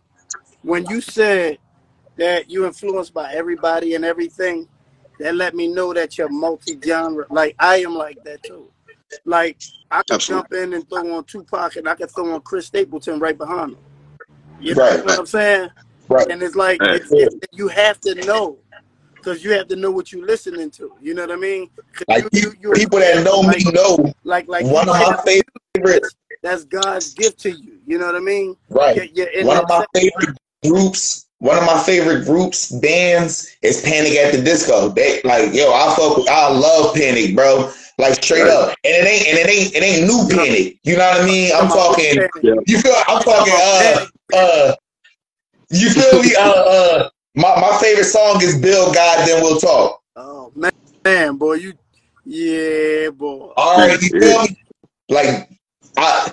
When 0.63 0.87
you 0.87 1.01
said 1.01 1.59
that 2.17 2.51
you 2.51 2.67
influenced 2.67 3.13
by 3.13 3.33
everybody 3.33 3.95
and 3.95 4.05
everything, 4.05 4.69
that 5.19 5.35
let 5.37 5.55
me 5.55 5.69
know 5.69 5.93
that 5.93 6.19
you're 6.19 6.29
multi-genre. 6.29 7.27
Like 7.31 7.55
I 7.59 7.77
am 7.79 7.95
like 7.95 8.23
that 8.25 8.43
too. 8.43 8.71
Like 9.25 9.59
I 9.91 10.03
could 10.03 10.21
jump 10.21 10.53
in 10.53 10.73
and 10.75 10.89
throw 10.89 11.15
on 11.17 11.25
Tupac, 11.25 11.77
and 11.77 11.89
I 11.89 11.95
could 11.95 12.11
throw 12.11 12.35
on 12.35 12.41
Chris 12.41 12.67
Stapleton 12.67 13.21
right 13.21 13.37
behind 13.37 13.73
him. 13.73 13.79
You 14.61 14.75
know 14.75 14.83
Right. 14.83 15.05
what 15.05 15.19
I'm 15.19 15.27
saying? 15.27 15.71
Right. 16.09 16.31
And 16.31 16.43
it's 16.43 16.57
like 16.57 16.81
Right. 16.81 17.01
it's, 17.01 17.13
it's, 17.13 17.37
you 17.53 17.69
have 17.69 18.01
to 18.01 18.15
know 18.27 18.59
because 19.15 19.45
you 19.45 19.53
have 19.53 19.69
to 19.69 19.77
know 19.77 19.91
what 19.91 20.13
you're 20.13 20.27
listening 20.27 20.71
to. 20.73 20.93
You 21.01 21.15
know 21.15 21.23
what 21.23 21.33
I 21.33 21.37
mean? 21.37 21.71
Like 22.09 22.25
you, 22.33 22.41
you, 22.41 22.55
you 22.61 22.73
people 22.73 22.99
that 22.99 23.25
know 23.25 23.43
me 23.43 23.59
know 23.73 24.13
like 24.25 24.49
like 24.49 24.65
one 24.67 24.89
of 24.89 24.95
my 24.95 25.17
favorites. 25.75 26.15
That's 26.45 26.65
God's 26.65 27.15
gift 27.15 27.41
to 27.41 27.51
you. 27.51 27.79
You 27.87 27.99
know 27.99 28.05
what 28.05 28.17
I 28.17 28.21
mean? 28.21 28.55
Right. 28.69 28.97
You're- 29.15 29.31
you're 29.35 29.47
One 29.47 29.57
of 29.57 29.67
my 29.67 29.83
favorite 29.95 30.37
groups, 30.63 31.25
one 31.39 31.57
of 31.57 31.65
my 31.65 31.83
favorite 31.83 32.27
groups, 32.27 32.71
bands 32.71 33.57
is 33.63 33.81
Panic 33.81 34.13
at 34.13 34.33
the 34.35 34.43
Disco. 34.43 34.91
They 34.91 35.23
like, 35.25 35.55
yo, 35.55 35.73
I 35.73 35.95
fuck 35.97 36.19
with, 36.19 36.29
I 36.29 36.51
love 36.51 36.95
Panic, 36.95 37.35
bro. 37.35 37.73
Like 37.97 38.23
straight 38.23 38.47
up. 38.47 38.75
And 38.85 38.93
it 38.95 39.07
ain't 39.07 39.27
and 39.27 39.39
it 39.39 39.49
ain't 39.49 39.75
it 39.75 39.83
ain't 39.83 40.07
new 40.07 40.29
Panic. 40.29 40.77
You 40.85 40.99
know 40.99 41.09
what 41.09 41.23
I 41.23 41.25
mean? 41.27 41.51
I'm 41.55 41.69
talking 41.69 42.29
you 42.67 42.79
feel 42.79 42.95
I'm 43.09 43.23
talking 43.23 43.55
uh 43.57 44.07
uh 44.37 44.75
you 45.71 45.91
feel 45.91 46.23
me? 46.23 46.35
Uh 46.37 46.53
uh 46.53 47.09
my, 47.37 47.59
my 47.59 47.79
favorite 47.81 48.05
song 48.05 48.43
is 48.43 48.61
Build 48.61 48.95
God, 48.95 49.27
Then 49.27 49.43
We'll 49.43 49.59
Talk. 49.59 50.03
Oh 50.17 50.53
man, 50.55 50.73
man, 51.05 51.37
boy, 51.37 51.55
you 51.55 51.73
yeah, 52.27 53.09
boy. 53.11 53.53
All 53.57 53.79
right, 53.79 54.03
you 54.03 54.09
feel 54.11 54.43
me? 54.43 54.57
Like 55.09 55.49
I 55.97 56.33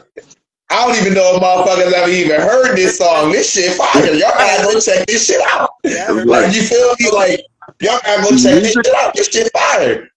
I 0.71 0.87
don't 0.87 0.95
even 1.01 1.13
know 1.13 1.35
if 1.35 1.41
motherfuckers 1.41 1.91
ever 1.91 2.09
even 2.09 2.39
heard 2.39 2.77
this 2.77 2.97
song. 2.97 3.31
This 3.31 3.51
shit 3.51 3.73
fire. 3.75 4.05
Y'all 4.13 4.31
gotta 4.31 4.63
go 4.63 4.79
check 4.79 5.05
this 5.05 5.25
shit 5.25 5.41
out. 5.47 5.71
Like 5.83 6.55
you 6.55 6.61
feel 6.63 6.95
me? 6.97 7.11
Like 7.11 7.41
y'all 7.81 7.99
gotta 8.03 8.21
go 8.21 8.29
check 8.37 8.61
this 8.61 8.71
shit 8.71 8.95
out. 8.95 9.13
This 9.13 9.27
shit 9.27 9.51
fire. 9.51 10.09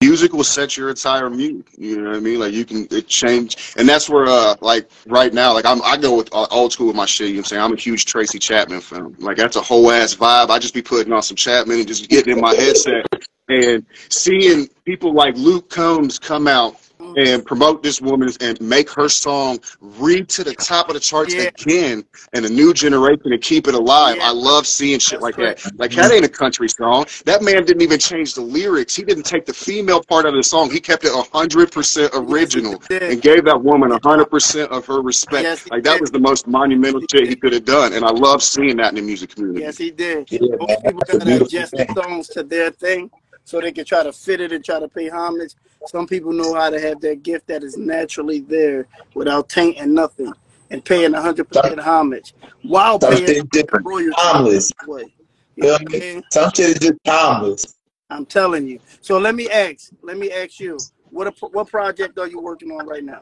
music 0.00 0.32
will 0.32 0.44
set 0.44 0.78
your 0.78 0.88
entire 0.88 1.28
mood. 1.28 1.66
You 1.76 2.00
know 2.00 2.08
what 2.08 2.16
I 2.16 2.20
mean? 2.20 2.40
Like 2.40 2.54
you 2.54 2.64
can 2.64 2.88
it 2.90 3.06
change, 3.06 3.74
and 3.76 3.86
that's 3.86 4.08
where 4.08 4.24
uh 4.24 4.56
like 4.62 4.88
right 5.06 5.32
now, 5.32 5.52
like 5.52 5.66
I'm 5.66 5.82
I 5.82 5.98
go 5.98 6.16
with 6.16 6.32
uh, 6.32 6.46
old 6.50 6.72
school 6.72 6.86
with 6.86 6.96
my 6.96 7.06
shit. 7.06 7.28
You 7.28 7.34
know 7.34 7.38
what 7.40 7.44
I'm 7.44 7.48
saying? 7.48 7.62
I'm 7.62 7.72
a 7.74 7.76
huge 7.76 8.06
Tracy 8.06 8.38
Chapman 8.38 8.80
fan. 8.80 9.14
Like 9.18 9.36
that's 9.36 9.56
a 9.56 9.62
whole 9.62 9.90
ass 9.92 10.14
vibe. 10.14 10.48
I 10.48 10.58
just 10.58 10.72
be 10.72 10.82
putting 10.82 11.12
on 11.12 11.22
some 11.22 11.36
Chapman 11.36 11.80
and 11.80 11.86
just 11.86 12.08
getting 12.08 12.32
in 12.32 12.40
my 12.40 12.54
headset 12.54 13.04
and 13.48 13.84
seeing 14.08 14.68
people 14.86 15.12
like 15.12 15.36
Luke 15.36 15.68
Combs 15.68 16.18
come 16.18 16.48
out 16.48 16.76
and 17.16 17.44
promote 17.44 17.82
this 17.82 18.00
woman 18.00 18.30
and 18.40 18.60
make 18.60 18.90
her 18.90 19.08
song 19.08 19.58
read 19.80 20.28
to 20.30 20.44
the 20.44 20.54
top 20.54 20.88
of 20.88 20.94
the 20.94 21.00
charts 21.00 21.34
again 21.34 22.04
and 22.32 22.44
a 22.44 22.48
new 22.48 22.72
generation 22.72 23.32
and 23.32 23.42
keep 23.42 23.68
it 23.68 23.74
alive. 23.74 24.18
I 24.20 24.30
love 24.32 24.66
seeing 24.66 24.98
shit 24.98 25.20
like 25.20 25.36
that. 25.36 25.60
Like 25.76 25.92
that 25.92 26.10
ain't 26.12 26.24
a 26.24 26.28
country 26.28 26.68
song. 26.68 27.06
That 27.24 27.42
man 27.42 27.64
didn't 27.64 27.82
even 27.82 27.98
change 27.98 28.34
the 28.34 28.40
lyrics. 28.40 28.94
He 28.94 29.02
didn't 29.02 29.24
take 29.24 29.46
the 29.46 29.54
female 29.54 30.02
part 30.02 30.26
of 30.26 30.34
the 30.34 30.42
song. 30.42 30.70
He 30.70 30.80
kept 30.80 31.04
it 31.04 31.12
hundred 31.32 31.72
percent 31.72 32.12
original 32.14 32.82
and 32.90 33.20
gave 33.22 33.44
that 33.44 33.62
woman 33.62 33.90
hundred 34.02 34.26
percent 34.26 34.70
of 34.70 34.86
her 34.86 35.00
respect. 35.00 35.70
like 35.70 35.82
that 35.84 36.00
was 36.00 36.10
the 36.10 36.18
most 36.18 36.46
monumental 36.46 37.00
shit 37.10 37.28
he 37.28 37.36
could 37.36 37.52
have 37.52 37.64
done. 37.64 37.92
And 37.92 38.04
I 38.04 38.10
love 38.10 38.42
seeing 38.42 38.76
that 38.76 38.90
in 38.90 38.96
the 38.96 39.02
music 39.02 39.34
community. 39.34 39.62
Yes, 39.62 39.78
he 39.78 39.90
did. 39.90 40.30
Most 40.30 40.82
people 40.84 41.02
gotta 41.06 41.44
adjust 41.44 41.72
the 41.72 41.86
songs 41.94 42.28
to 42.28 42.42
their 42.42 42.70
thing 42.70 43.10
so 43.44 43.60
they 43.60 43.72
can 43.72 43.84
try 43.84 44.02
to 44.02 44.12
fit 44.12 44.40
it 44.40 44.52
and 44.52 44.64
try 44.64 44.80
to 44.80 44.88
pay 44.88 45.08
homage. 45.08 45.54
Some 45.86 46.06
people 46.06 46.32
know 46.32 46.54
how 46.54 46.70
to 46.70 46.80
have 46.80 47.00
that 47.00 47.22
gift 47.22 47.46
that 47.48 47.62
is 47.62 47.76
naturally 47.76 48.40
there 48.40 48.86
without 49.14 49.48
tainting 49.48 49.94
nothing 49.94 50.32
and 50.70 50.84
paying 50.84 51.12
100% 51.12 51.78
homage 51.80 52.34
while 52.62 53.00
Some 53.00 53.14
paying 53.14 53.48
royalties. 53.82 54.14
timeless. 54.16 54.72
Way. 54.86 55.14
Feel 55.60 55.78
me? 55.80 56.22
Some 56.30 56.50
shit 56.54 56.70
is 56.70 56.78
just 56.78 56.98
timeless. 57.04 57.76
I'm 58.10 58.26
telling 58.26 58.66
you. 58.66 58.78
So 59.00 59.18
let 59.18 59.34
me 59.34 59.50
ask. 59.50 59.90
Let 60.02 60.18
me 60.18 60.30
ask 60.30 60.60
you. 60.60 60.78
What 61.10 61.26
a, 61.26 61.46
what 61.46 61.68
project 61.68 62.18
are 62.18 62.26
you 62.26 62.40
working 62.40 62.70
on 62.70 62.86
right 62.86 63.04
now? 63.04 63.20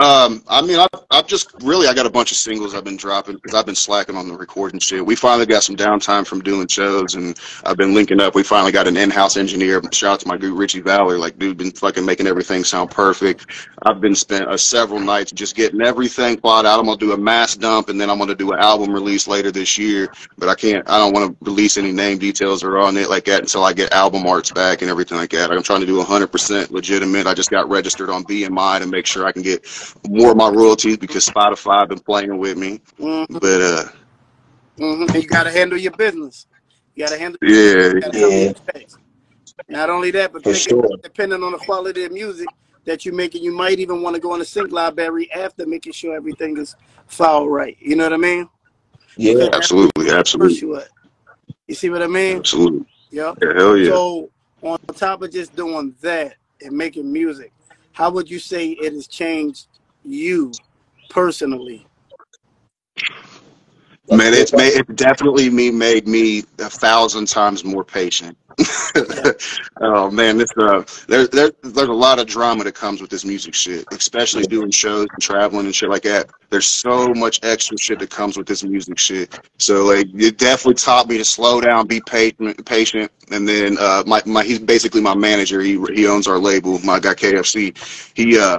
Um, 0.00 0.42
I 0.48 0.60
mean, 0.60 0.80
I've, 0.80 1.04
I've 1.12 1.26
just 1.28 1.54
really, 1.62 1.86
I 1.86 1.94
got 1.94 2.04
a 2.04 2.10
bunch 2.10 2.32
of 2.32 2.36
singles 2.36 2.74
I've 2.74 2.82
been 2.82 2.96
dropping 2.96 3.36
because 3.36 3.54
I've 3.54 3.64
been 3.64 3.76
slacking 3.76 4.16
on 4.16 4.26
the 4.26 4.36
recording 4.36 4.80
shit. 4.80 5.06
We 5.06 5.14
finally 5.14 5.46
got 5.46 5.62
some 5.62 5.76
downtime 5.76 6.26
from 6.26 6.40
doing 6.40 6.66
shows 6.66 7.14
and 7.14 7.38
I've 7.64 7.76
been 7.76 7.94
linking 7.94 8.20
up. 8.20 8.34
We 8.34 8.42
finally 8.42 8.72
got 8.72 8.88
an 8.88 8.96
in-house 8.96 9.36
engineer. 9.36 9.80
Shout 9.92 10.14
out 10.14 10.20
to 10.20 10.28
my 10.28 10.36
dude, 10.36 10.58
Richie 10.58 10.80
Valley, 10.80 11.16
Like, 11.16 11.38
dude, 11.38 11.58
been 11.58 11.70
fucking 11.70 12.04
making 12.04 12.26
everything 12.26 12.64
sound 12.64 12.90
perfect. 12.90 13.46
I've 13.84 14.00
been 14.00 14.16
spent 14.16 14.48
uh, 14.48 14.56
several 14.56 14.98
nights 14.98 15.30
just 15.30 15.54
getting 15.54 15.80
everything 15.80 16.38
plotted 16.38 16.68
out. 16.68 16.80
I'm 16.80 16.86
to 16.86 16.96
do 16.96 17.12
a 17.12 17.16
mass 17.16 17.54
dump 17.54 17.88
and 17.88 18.00
then 18.00 18.10
I'm 18.10 18.18
to 18.18 18.34
do 18.34 18.50
an 18.50 18.58
album 18.58 18.92
release 18.92 19.28
later 19.28 19.52
this 19.52 19.78
year. 19.78 20.12
But 20.38 20.48
I 20.48 20.56
can't, 20.56 20.88
I 20.90 20.98
don't 20.98 21.12
want 21.12 21.38
to 21.38 21.44
release 21.48 21.76
any 21.76 21.92
name 21.92 22.18
details 22.18 22.64
or 22.64 22.78
on 22.78 22.96
it 22.96 23.08
like 23.08 23.26
that 23.26 23.42
until 23.42 23.62
I 23.62 23.72
get 23.72 23.92
album 23.92 24.26
arts 24.26 24.50
back 24.50 24.82
and 24.82 24.90
everything 24.90 25.18
like 25.18 25.30
that. 25.30 25.52
I'm 25.52 25.62
trying 25.62 25.82
to 25.82 25.86
do 25.86 26.02
100% 26.02 26.72
legitimate. 26.72 27.28
I 27.28 27.34
just 27.34 27.50
got 27.50 27.68
registered 27.68 28.10
on 28.10 28.24
BMI 28.24 28.80
to 28.80 28.86
make 28.86 29.06
sure 29.06 29.24
I 29.24 29.30
can 29.30 29.42
get 29.42 29.64
more 30.08 30.30
of 30.30 30.36
my 30.36 30.48
royalties 30.48 30.96
because 30.96 31.28
Spotify 31.28 31.88
been 31.88 32.00
playing 32.00 32.36
with 32.38 32.56
me. 32.56 32.80
Mhm. 32.98 33.26
But 33.28 33.60
uh, 33.62 33.84
hmm 34.78 35.04
you 35.14 35.26
got 35.26 35.44
to 35.44 35.50
handle 35.50 35.78
your 35.78 35.92
business. 35.92 36.46
You 36.94 37.04
got 37.04 37.12
to 37.12 37.18
handle. 37.18 37.38
Yeah, 37.42 37.94
you 37.94 38.00
gotta 38.00 38.18
yeah. 38.18 38.28
your 38.28 38.54
checks. 38.54 38.98
Not 39.68 39.90
only 39.90 40.10
that, 40.12 40.32
but 40.32 40.42
For 40.42 40.52
think 40.52 40.68
sure. 40.68 40.88
depending 41.02 41.42
on 41.42 41.52
the 41.52 41.58
quality 41.58 42.04
of 42.04 42.12
music 42.12 42.48
that 42.84 43.04
you're 43.04 43.14
making, 43.14 43.42
you 43.42 43.52
might 43.52 43.78
even 43.78 44.02
want 44.02 44.14
to 44.14 44.20
go 44.20 44.34
in 44.34 44.40
the 44.40 44.44
sync 44.44 44.72
library 44.72 45.30
after 45.32 45.66
making 45.66 45.92
sure 45.92 46.14
everything 46.14 46.56
is 46.58 46.76
file 47.06 47.48
right. 47.48 47.76
You 47.80 47.96
know 47.96 48.04
what 48.04 48.12
I 48.12 48.18
mean? 48.18 48.48
Yeah, 49.16 49.48
absolutely, 49.52 50.10
absolutely, 50.10 50.58
you. 50.58 50.80
You 51.68 51.74
see 51.74 51.88
what 51.90 52.02
I 52.02 52.06
mean? 52.06 52.38
absolutely. 52.38 52.86
Yeah. 53.10 53.34
Yeah, 53.40 53.54
hell 53.54 53.76
yeah. 53.76 53.90
So 53.90 54.30
on 54.62 54.78
top 54.94 55.22
of 55.22 55.30
just 55.30 55.54
doing 55.54 55.94
that 56.00 56.36
and 56.60 56.76
making 56.76 57.10
music, 57.10 57.52
how 57.92 58.10
would 58.10 58.28
you 58.28 58.38
say 58.38 58.70
it 58.70 58.92
has 58.92 59.06
changed 59.06 59.68
you 60.04 60.52
personally? 61.10 61.86
Man, 64.10 64.34
it's 64.34 64.52
made 64.52 64.74
it 64.74 64.96
definitely 64.96 65.48
me 65.48 65.70
made 65.70 66.06
me 66.06 66.40
a 66.58 66.68
thousand 66.68 67.26
times 67.26 67.64
more 67.64 67.84
patient. 67.84 68.36
oh 69.80 70.10
man, 70.10 70.36
this 70.36 70.50
uh, 70.58 70.84
there, 71.08 71.26
there 71.28 71.50
there's 71.62 71.88
a 71.88 71.92
lot 71.92 72.18
of 72.18 72.26
drama 72.26 72.64
that 72.64 72.74
comes 72.74 73.00
with 73.00 73.08
this 73.08 73.24
music 73.24 73.54
shit, 73.54 73.86
especially 73.92 74.42
doing 74.44 74.70
shows 74.70 75.06
and 75.10 75.22
traveling 75.22 75.64
and 75.64 75.74
shit 75.74 75.88
like 75.88 76.02
that. 76.02 76.28
There's 76.50 76.66
so 76.66 77.14
much 77.14 77.40
extra 77.42 77.78
shit 77.78 77.98
that 77.98 78.10
comes 78.10 78.36
with 78.36 78.46
this 78.46 78.62
music 78.62 78.98
shit. 78.98 79.40
So 79.58 79.86
like, 79.86 80.06
it 80.14 80.36
definitely 80.36 80.74
taught 80.74 81.08
me 81.08 81.16
to 81.16 81.24
slow 81.24 81.62
down, 81.62 81.86
be 81.86 82.02
patient, 82.02 82.64
patient. 82.66 83.10
And 83.30 83.48
then 83.48 83.78
uh, 83.80 84.04
my 84.06 84.20
my 84.26 84.44
he's 84.44 84.58
basically 84.58 85.00
my 85.00 85.14
manager. 85.14 85.62
He 85.62 85.82
he 85.94 86.06
owns 86.06 86.28
our 86.28 86.38
label. 86.38 86.78
My 86.80 87.00
guy 87.00 87.14
KFC. 87.14 87.74
He 88.14 88.38
uh 88.38 88.58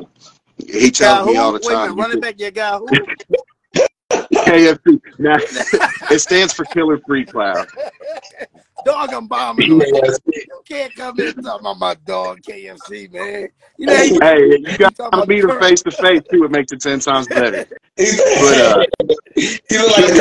he 0.58 0.91
tells 0.91 1.28
me 1.28 1.38
all 1.38 1.51
the 1.51 1.60
time. 1.60 1.91
minute, 1.91 2.01
running 2.01 2.20
back 2.20 2.39
your 2.39 2.51
guy 2.51 2.78
who? 2.78 2.88
KFC. 4.34 5.01
Now, 5.20 5.36
it 6.12 6.20
stands 6.20 6.53
for 6.53 6.66
Killer 6.66 6.99
Free 7.06 7.26
Cloud. 7.26 7.68
Dog, 8.86 9.14
I'm 9.14 9.28
bombing. 9.28 9.72
on 9.72 9.82
you. 9.82 10.16
You 10.34 10.62
can't 10.68 10.93
come 10.95 11.20
in 11.20 11.30
and 11.30 11.43
talk 11.43 11.60
about 11.62 11.80
my 11.80 11.95
dog 12.06 12.41
KFC, 12.41 13.12
man. 13.12 13.49
You 13.78 13.88
know, 13.88 14.01
you, 14.01 14.20
Hey, 14.22 14.38
you 14.38 14.66
you 14.68 14.78
got 14.78 14.95
to 14.95 15.26
meet 15.28 15.43
him 15.43 15.60
face 15.60 15.82
to 15.84 15.91
face 15.91 16.22
too. 16.32 16.43
It 16.43 16.51
makes 16.51 16.72
it 16.72 16.82
ten 16.82 16.99
times 16.99 17.28
better. 17.28 17.66
he 17.95 18.12
But 18.39 18.60
uh, 18.60 18.86
look 19.72 19.97
like 19.97 20.06
a 20.06 20.16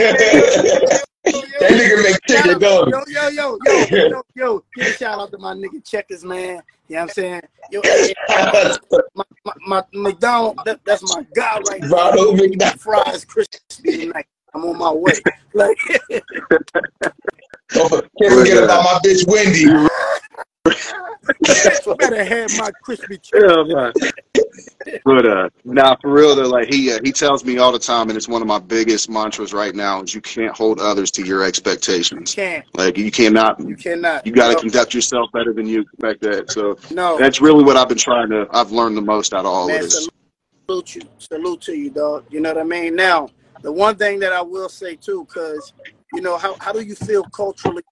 turtle. 0.00 1.00
that 1.24 1.70
nigga 1.70 2.02
make 2.02 2.18
Shout 2.28 2.44
chicken 2.44 2.50
out, 2.50 2.60
donuts. 2.60 3.10
yo, 3.10 3.28
yo, 3.28 3.58
yo, 3.64 3.86
yo, 3.90 4.08
yo, 4.08 4.22
yo, 4.34 4.64
give 4.74 4.86
a 4.86 4.92
shout 4.92 5.18
out 5.18 5.30
to 5.30 5.38
my 5.38 5.54
nigga 5.54 5.84
Checkers, 5.84 6.24
man. 6.24 6.62
You 6.88 6.96
know 6.96 7.00
what 7.00 7.02
I'm 7.02 7.08
saying? 7.08 7.42
Yo, 7.70 7.80
hey, 7.84 8.14
hey, 8.28 8.76
my, 9.14 9.24
my, 9.44 9.52
my 9.66 9.82
McDonald, 9.94 10.60
that, 10.64 10.80
that's 10.84 11.02
my 11.02 11.26
guy 11.34 11.60
right 11.68 11.80
there. 11.80 11.90
Ronald 11.90 12.36
McDonald. 12.36 12.80
Fries 12.80 13.24
crispy 13.24 14.04
tonight. 14.04 14.26
I'm 14.54 14.64
on 14.64 14.78
my 14.78 14.92
way. 14.92 15.12
Like, 15.56 15.78
Don't 17.68 17.90
can't 18.20 18.34
forget 18.34 18.64
about 18.64 18.82
my 18.82 18.98
bitch 19.04 19.24
Wendy. 19.28 19.66
better 21.98 22.24
have 22.24 22.56
my 22.58 22.70
crispy 22.82 23.18
chicken. 23.18 23.66
yeah. 23.66 23.92
But 25.04 25.26
uh, 25.26 25.48
nah, 25.64 25.96
for 26.00 26.12
real 26.12 26.34
though, 26.34 26.48
like 26.48 26.72
he 26.72 26.92
uh, 26.92 26.98
he 27.02 27.12
tells 27.12 27.44
me 27.44 27.58
all 27.58 27.72
the 27.72 27.78
time, 27.78 28.08
and 28.08 28.16
it's 28.16 28.28
one 28.28 28.40
of 28.42 28.48
my 28.48 28.58
biggest 28.58 29.10
mantras 29.10 29.52
right 29.52 29.74
now: 29.74 30.02
is 30.02 30.14
you 30.14 30.20
can't 30.20 30.56
hold 30.56 30.80
others 30.80 31.10
to 31.12 31.24
your 31.24 31.42
expectations. 31.42 32.34
Can't. 32.34 32.64
Like 32.74 32.96
you 32.96 33.10
cannot. 33.10 33.60
You 33.60 33.76
cannot. 33.76 34.26
You 34.26 34.32
got 34.32 34.48
to 34.48 34.54
No. 34.54 34.60
conduct 34.60 34.94
yourself 34.94 35.30
better 35.32 35.52
than 35.52 35.66
you 35.66 35.82
expect 35.82 36.22
that. 36.22 36.50
So 36.50 36.78
No. 36.90 37.18
that's 37.18 37.40
really 37.40 37.64
what 37.64 37.76
I've 37.76 37.88
been 37.88 37.98
trying 37.98 38.30
to. 38.30 38.46
I've 38.50 38.70
learned 38.72 38.96
the 38.96 39.02
most 39.02 39.34
out 39.34 39.40
of 39.40 39.46
all 39.46 39.68
Man, 39.68 39.76
of 39.76 39.82
this. 39.82 40.08
salute 40.66 40.94
you. 40.94 41.02
Salute 41.18 41.60
to 41.62 41.74
you, 41.74 41.90
dog. 41.90 42.24
You 42.30 42.40
know 42.40 42.54
what 42.54 42.60
I 42.60 42.64
mean? 42.64 42.94
Now, 42.94 43.28
the 43.62 43.72
one 43.72 43.96
thing 43.96 44.18
that 44.20 44.32
I 44.32 44.42
will 44.42 44.68
say 44.68 44.96
too, 44.96 45.24
because, 45.26 45.72
you 46.12 46.20
know, 46.20 46.38
how, 46.38 46.56
how 46.60 46.72
do 46.72 46.80
you 46.80 46.94
feel 46.94 47.24
culturally 47.24 47.82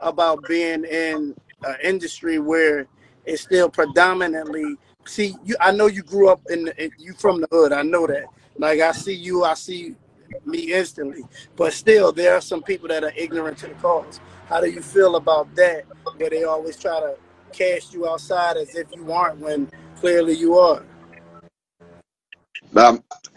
about 0.00 0.46
being 0.48 0.84
in 0.84 1.34
industry 1.82 2.38
where 2.38 2.86
it's 3.24 3.42
still 3.42 3.68
predominantly, 3.68 4.76
see, 5.06 5.34
you, 5.44 5.56
I 5.60 5.72
know 5.72 5.86
you 5.86 6.02
grew 6.02 6.28
up 6.28 6.40
in, 6.50 6.72
you 6.98 7.14
from 7.14 7.40
the 7.40 7.48
hood. 7.50 7.72
I 7.72 7.82
know 7.82 8.06
that. 8.06 8.26
Like, 8.58 8.80
I 8.80 8.92
see 8.92 9.14
you, 9.14 9.44
I 9.44 9.54
see 9.54 9.96
me 10.44 10.72
instantly. 10.72 11.22
But 11.56 11.72
still, 11.72 12.12
there 12.12 12.34
are 12.34 12.40
some 12.40 12.62
people 12.62 12.88
that 12.88 13.04
are 13.04 13.12
ignorant 13.16 13.58
to 13.58 13.68
the 13.68 13.74
cause. 13.74 14.20
How 14.48 14.60
do 14.60 14.70
you 14.70 14.82
feel 14.82 15.16
about 15.16 15.54
that, 15.56 15.84
where 16.16 16.30
they 16.30 16.44
always 16.44 16.76
try 16.78 17.00
to 17.00 17.16
cast 17.52 17.94
you 17.94 18.08
outside 18.08 18.56
as 18.56 18.74
if 18.74 18.88
you 18.94 19.10
aren't 19.10 19.38
when 19.38 19.70
clearly 19.96 20.34
you 20.34 20.58
are? 20.58 20.84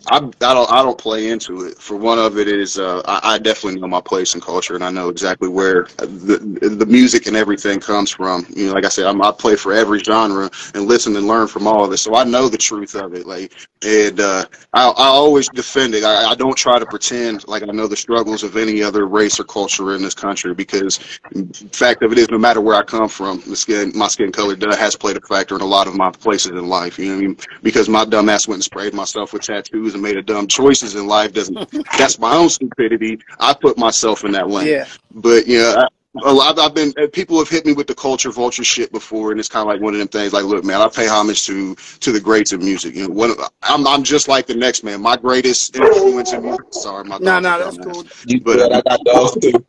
I, 0.09 0.19
I 0.19 0.53
don't 0.53 0.71
I 0.71 0.81
don't 0.83 0.97
play 0.97 1.29
into 1.29 1.65
it. 1.65 1.77
For 1.77 1.97
one 1.97 2.17
of 2.17 2.37
it 2.37 2.47
is 2.47 2.77
uh, 2.79 3.01
I, 3.05 3.35
I 3.35 3.37
definitely 3.39 3.81
know 3.81 3.87
my 3.87 4.01
place 4.01 4.33
and 4.35 4.43
culture, 4.43 4.75
and 4.75 4.83
I 4.83 4.89
know 4.89 5.09
exactly 5.09 5.49
where 5.49 5.83
the 5.97 6.37
the 6.77 6.85
music 6.85 7.27
and 7.27 7.35
everything 7.35 7.79
comes 7.79 8.11
from. 8.11 8.45
You 8.49 8.67
know, 8.67 8.73
like 8.73 8.85
I 8.85 8.89
said, 8.89 9.05
I'm, 9.05 9.21
I 9.21 9.31
play 9.31 9.55
for 9.55 9.73
every 9.73 9.99
genre 9.99 10.49
and 10.75 10.85
listen 10.85 11.15
and 11.15 11.27
learn 11.27 11.47
from 11.47 11.67
all 11.67 11.83
of 11.83 11.91
it, 11.91 11.97
so 11.97 12.15
I 12.15 12.23
know 12.23 12.47
the 12.47 12.57
truth 12.57 12.95
of 12.95 13.13
it. 13.15 13.25
Like, 13.27 13.53
and 13.85 14.19
uh, 14.19 14.45
I, 14.73 14.87
I 14.87 15.07
always 15.07 15.49
defend 15.49 15.93
it. 15.93 16.03
I, 16.03 16.31
I 16.31 16.35
don't 16.35 16.55
try 16.55 16.79
to 16.79 16.85
pretend 16.85 17.45
like 17.47 17.63
I 17.63 17.67
know 17.67 17.87
the 17.87 17.97
struggles 17.97 18.43
of 18.43 18.55
any 18.55 18.81
other 18.81 19.07
race 19.07 19.39
or 19.39 19.43
culture 19.43 19.93
in 19.95 20.01
this 20.01 20.15
country 20.15 20.53
because 20.53 20.97
fact 21.73 22.01
of 22.03 22.11
it 22.13 22.17
is, 22.17 22.29
no 22.31 22.37
matter 22.37 22.61
where 22.61 22.75
I 22.75 22.83
come 22.83 23.09
from, 23.09 23.41
the 23.41 23.55
skin 23.55 23.91
my 23.95 24.07
skin 24.07 24.31
color 24.31 24.55
has 24.77 24.95
played 24.95 25.17
a 25.17 25.21
factor 25.21 25.55
in 25.55 25.61
a 25.61 25.65
lot 25.65 25.87
of 25.87 25.95
my 25.95 26.11
places 26.11 26.51
in 26.51 26.67
life. 26.67 26.97
You 26.97 27.07
know 27.07 27.15
I 27.15 27.19
mean? 27.19 27.37
Because 27.61 27.89
my 27.89 28.05
dumb 28.05 28.29
ass 28.29 28.47
went 28.47 28.57
and 28.57 28.63
sprayed 28.63 28.93
myself 28.93 29.16
with 29.25 29.41
tattoos 29.43 29.93
and 29.93 30.03
made 30.03 30.17
a 30.17 30.21
dumb 30.21 30.47
choices 30.47 30.95
in 30.95 31.07
life 31.07 31.33
doesn't. 31.33 31.57
that's 31.97 32.19
my 32.19 32.35
own 32.35 32.49
stupidity. 32.49 33.19
I 33.39 33.53
put 33.53 33.77
myself 33.77 34.23
in 34.23 34.31
that 34.33 34.49
lane. 34.49 34.67
Yeah. 34.67 34.85
But 35.13 35.47
you 35.47 35.59
know, 35.59 35.75
I, 35.77 35.87
a 36.23 36.33
lot, 36.33 36.57
I've 36.57 36.73
been 36.73 36.93
uh, 37.01 37.07
people 37.13 37.37
have 37.37 37.49
hit 37.49 37.65
me 37.65 37.73
with 37.73 37.85
the 37.87 37.93
culture 37.93 38.31
vulture 38.31 38.63
shit 38.63 38.91
before, 38.91 39.31
and 39.31 39.39
it's 39.39 39.49
kind 39.49 39.61
of 39.61 39.67
like 39.67 39.81
one 39.81 39.93
of 39.93 39.99
them 39.99 40.07
things. 40.07 40.33
Like, 40.33 40.45
look, 40.45 40.63
man, 40.63 40.81
I 40.81 40.87
pay 40.87 41.07
homage 41.07 41.45
to 41.45 41.75
to 41.75 42.11
the 42.11 42.19
greats 42.19 42.53
of 42.53 42.61
music. 42.61 42.95
You 42.95 43.07
know, 43.07 43.13
one, 43.13 43.31
of- 43.31 43.39
I'm 43.61 43.85
I'm 43.87 44.03
just 44.03 44.27
like 44.27 44.47
the 44.47 44.55
next 44.55 44.83
man. 44.83 45.01
My 45.01 45.15
greatest 45.15 45.75
influence 45.75 46.33
in 46.33 46.41
music. 46.43 46.65
Sorry, 46.71 47.03
my 47.03 47.17
No, 47.19 47.39
dog 47.39 47.43
no, 47.43 47.59
that's 47.59 47.77
cool. 47.77 48.03
But 48.03 48.43
good? 48.57 48.71
I 48.71 48.81
got 48.81 48.99
dogs 49.05 49.37
too. 49.41 49.65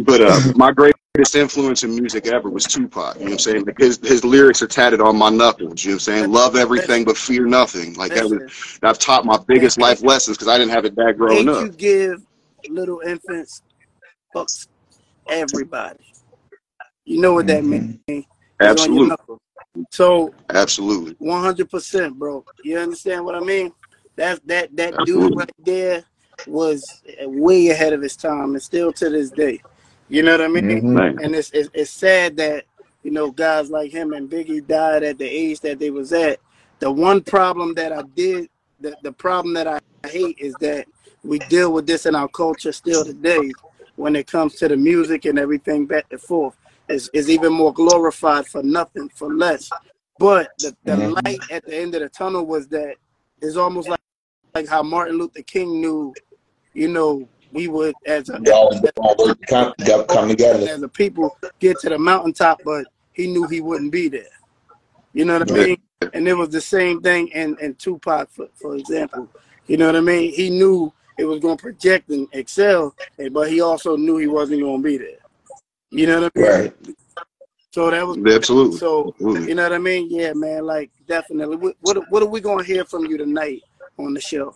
but 0.00 0.20
uh, 0.20 0.40
my 0.54 0.70
greatest 1.16 1.34
influence 1.34 1.82
in 1.82 1.94
music 1.94 2.26
ever 2.26 2.50
was 2.50 2.64
Tupac. 2.64 3.14
You 3.14 3.20
know 3.20 3.24
what 3.26 3.32
I'm 3.32 3.38
saying? 3.38 3.64
Like 3.64 3.78
his 3.78 3.98
his 4.02 4.22
lyrics 4.22 4.60
are 4.60 4.66
tatted 4.66 5.00
on 5.00 5.16
my 5.16 5.30
knuckles. 5.30 5.82
You 5.82 5.92
know 5.92 5.94
what 5.94 5.94
I'm 5.94 6.00
saying? 6.00 6.30
Love 6.30 6.56
everything 6.56 7.04
but 7.04 7.16
fear 7.16 7.46
nothing. 7.46 7.94
Like 7.94 8.12
that 8.14 8.28
was 8.28 8.78
I've 8.82 8.98
taught 8.98 9.24
my 9.24 9.38
biggest 9.46 9.78
life 9.78 10.02
lessons 10.02 10.36
because 10.36 10.48
I 10.48 10.58
didn't 10.58 10.72
have 10.72 10.84
it 10.84 10.94
that 10.96 11.16
growing 11.16 11.46
hate 11.46 11.48
up. 11.48 11.62
you 11.62 11.72
give 11.72 12.22
little 12.68 13.00
infants 13.00 13.62
fucks 14.34 14.68
everybody. 15.28 16.04
You 17.06 17.20
know 17.20 17.32
what 17.32 17.46
that 17.46 17.62
mm-hmm. 17.62 17.96
means. 18.06 18.26
It's 18.60 18.86
on 18.86 19.10
Absolutely. 19.10 19.36
So 19.90 20.34
absolutely. 20.50 21.14
one 21.18 21.42
hundred 21.42 21.70
percent, 21.70 22.18
bro. 22.18 22.44
You 22.62 22.78
understand 22.78 23.24
what 23.24 23.34
I 23.34 23.40
mean? 23.40 23.72
That's 24.16 24.40
that 24.46 24.74
that 24.76 24.94
dude 25.06 25.34
right 25.34 25.50
there 25.64 26.04
was 26.46 27.02
way 27.22 27.68
ahead 27.68 27.94
of 27.94 28.02
his 28.02 28.16
time 28.16 28.50
and 28.50 28.62
still 28.62 28.92
to 28.92 29.08
this 29.08 29.30
day. 29.30 29.62
You 30.08 30.22
know 30.22 30.32
what 30.32 30.40
I 30.42 30.48
mean? 30.48 30.64
Mhm. 30.82 31.24
And 31.24 31.34
it's, 31.34 31.50
it's 31.50 31.70
it's 31.74 31.90
sad 31.90 32.36
that 32.36 32.64
you 33.02 33.10
know 33.10 33.30
guys 33.30 33.70
like 33.70 33.90
him 33.90 34.12
and 34.12 34.30
Biggie 34.30 34.66
died 34.66 35.02
at 35.02 35.18
the 35.18 35.26
age 35.28 35.60
that 35.60 35.78
they 35.78 35.90
was 35.90 36.12
at. 36.12 36.38
The 36.78 36.90
one 36.90 37.22
problem 37.22 37.74
that 37.74 37.92
I 37.92 38.02
did, 38.02 38.48
the, 38.80 38.96
the 39.02 39.12
problem 39.12 39.54
that 39.54 39.66
I 39.66 39.80
hate 40.08 40.36
is 40.38 40.54
that 40.56 40.86
we 41.24 41.38
deal 41.40 41.72
with 41.72 41.86
this 41.86 42.06
in 42.06 42.14
our 42.14 42.28
culture 42.28 42.72
still 42.72 43.04
today 43.04 43.50
when 43.96 44.14
it 44.14 44.26
comes 44.26 44.54
to 44.56 44.68
the 44.68 44.76
music 44.76 45.24
and 45.24 45.38
everything 45.38 45.86
back 45.86 46.06
and 46.10 46.20
forth. 46.20 46.56
Is 46.88 47.10
is 47.12 47.28
even 47.28 47.52
more 47.52 47.72
glorified 47.72 48.46
for 48.46 48.62
nothing, 48.62 49.08
for 49.08 49.34
less. 49.34 49.70
But 50.18 50.52
the, 50.58 50.76
the 50.84 50.92
Mhm. 50.92 51.14
light 51.24 51.40
at 51.50 51.64
the 51.64 51.76
end 51.76 51.94
of 51.96 52.00
the 52.02 52.08
tunnel 52.08 52.46
was 52.46 52.68
that 52.68 52.94
it's 53.42 53.56
almost 53.56 53.88
like 53.88 53.98
like 54.54 54.68
how 54.68 54.82
Martin 54.84 55.18
Luther 55.18 55.42
King 55.42 55.80
knew, 55.80 56.14
you 56.74 56.88
know, 56.88 57.28
we 57.56 57.68
would 57.68 57.94
as 58.06 58.28
a, 58.28 58.40
Y'all 58.44 58.78
all 58.98 59.16
work 59.18 59.38
come, 59.46 59.72
come 60.08 60.28
together. 60.28 60.68
as 60.68 60.82
a 60.82 60.88
people 60.88 61.36
get 61.58 61.78
to 61.80 61.88
the 61.88 61.98
mountaintop, 61.98 62.60
but 62.64 62.86
he 63.14 63.26
knew 63.26 63.46
he 63.46 63.60
wouldn't 63.62 63.90
be 63.90 64.08
there. 64.08 64.22
You 65.14 65.24
know 65.24 65.38
what 65.38 65.50
I 65.50 65.54
Yeah. 65.54 65.64
mean? 65.64 65.76
And 66.12 66.28
it 66.28 66.34
was 66.34 66.50
the 66.50 66.60
same 66.60 67.00
thing 67.00 67.28
in, 67.28 67.56
in 67.60 67.74
Tupac, 67.76 68.30
for, 68.30 68.48
for 68.54 68.76
example. 68.76 69.28
You 69.66 69.78
know 69.78 69.86
what 69.86 69.96
I 69.96 70.00
mean? 70.00 70.32
He 70.34 70.50
knew 70.50 70.92
it 71.18 71.24
was 71.24 71.40
going 71.40 71.56
to 71.56 71.62
project 71.62 72.10
and 72.10 72.28
excel, 72.32 72.94
but 73.32 73.50
he 73.50 73.62
also 73.62 73.96
knew 73.96 74.18
he 74.18 74.26
wasn't 74.26 74.60
going 74.60 74.82
to 74.82 74.86
be 74.86 74.98
there. 74.98 75.18
You 75.90 76.06
know 76.06 76.20
what 76.20 76.32
I 76.36 76.38
mean? 76.38 76.50
Right. 76.50 76.74
So 77.72 77.90
that 77.90 78.06
was 78.06 78.18
Absolutely. 78.18 78.78
so. 78.78 79.14
Absolutely. 79.14 79.48
You 79.48 79.54
know 79.54 79.62
what 79.62 79.72
I 79.72 79.78
mean? 79.78 80.08
Yeah, 80.10 80.32
man. 80.34 80.66
Like 80.66 80.90
definitely. 81.06 81.56
What 81.56 81.76
what, 81.80 82.10
what 82.10 82.22
are 82.22 82.26
we 82.26 82.40
going 82.40 82.58
to 82.58 82.64
hear 82.64 82.84
from 82.84 83.06
you 83.06 83.16
tonight 83.18 83.62
on 83.98 84.14
the 84.14 84.20
show? 84.20 84.54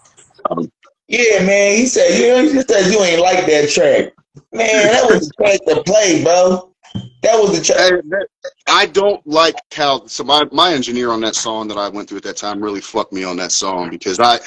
Um, 0.51 0.70
Yeah, 1.11 1.45
man. 1.45 1.77
He 1.77 1.87
said 1.87 2.19
you 2.20 2.28
know, 2.28 2.43
he 2.45 2.53
just 2.53 2.69
said 2.69 2.93
you 2.93 3.03
ain't 3.03 3.20
like 3.20 3.45
that 3.47 3.69
track. 3.69 4.12
Man, 4.53 4.87
that 4.87 5.05
was 5.11 5.28
the 5.28 5.35
track 5.43 5.59
to 5.66 5.82
play, 5.82 6.23
bro. 6.23 6.73
That 7.23 7.35
was 7.35 7.59
the 7.59 7.65
track. 7.65 8.01
Hey, 8.12 8.53
I 8.69 8.87
don't 8.87 9.24
like 9.27 9.57
how 9.74 10.07
so 10.07 10.23
my, 10.23 10.45
my 10.53 10.73
engineer 10.73 11.11
on 11.11 11.20
that 11.23 11.35
song 11.35 11.66
that 11.66 11.78
I 11.78 11.89
went 11.89 12.09
through 12.09 12.19
at 12.19 12.24
that 12.24 12.37
time 12.37 12.62
really 12.62 12.81
fucked 12.81 13.12
me 13.12 13.24
on 13.24 13.37
that 13.39 13.51
song 13.51 13.91
because 13.91 14.20
I 14.20 14.39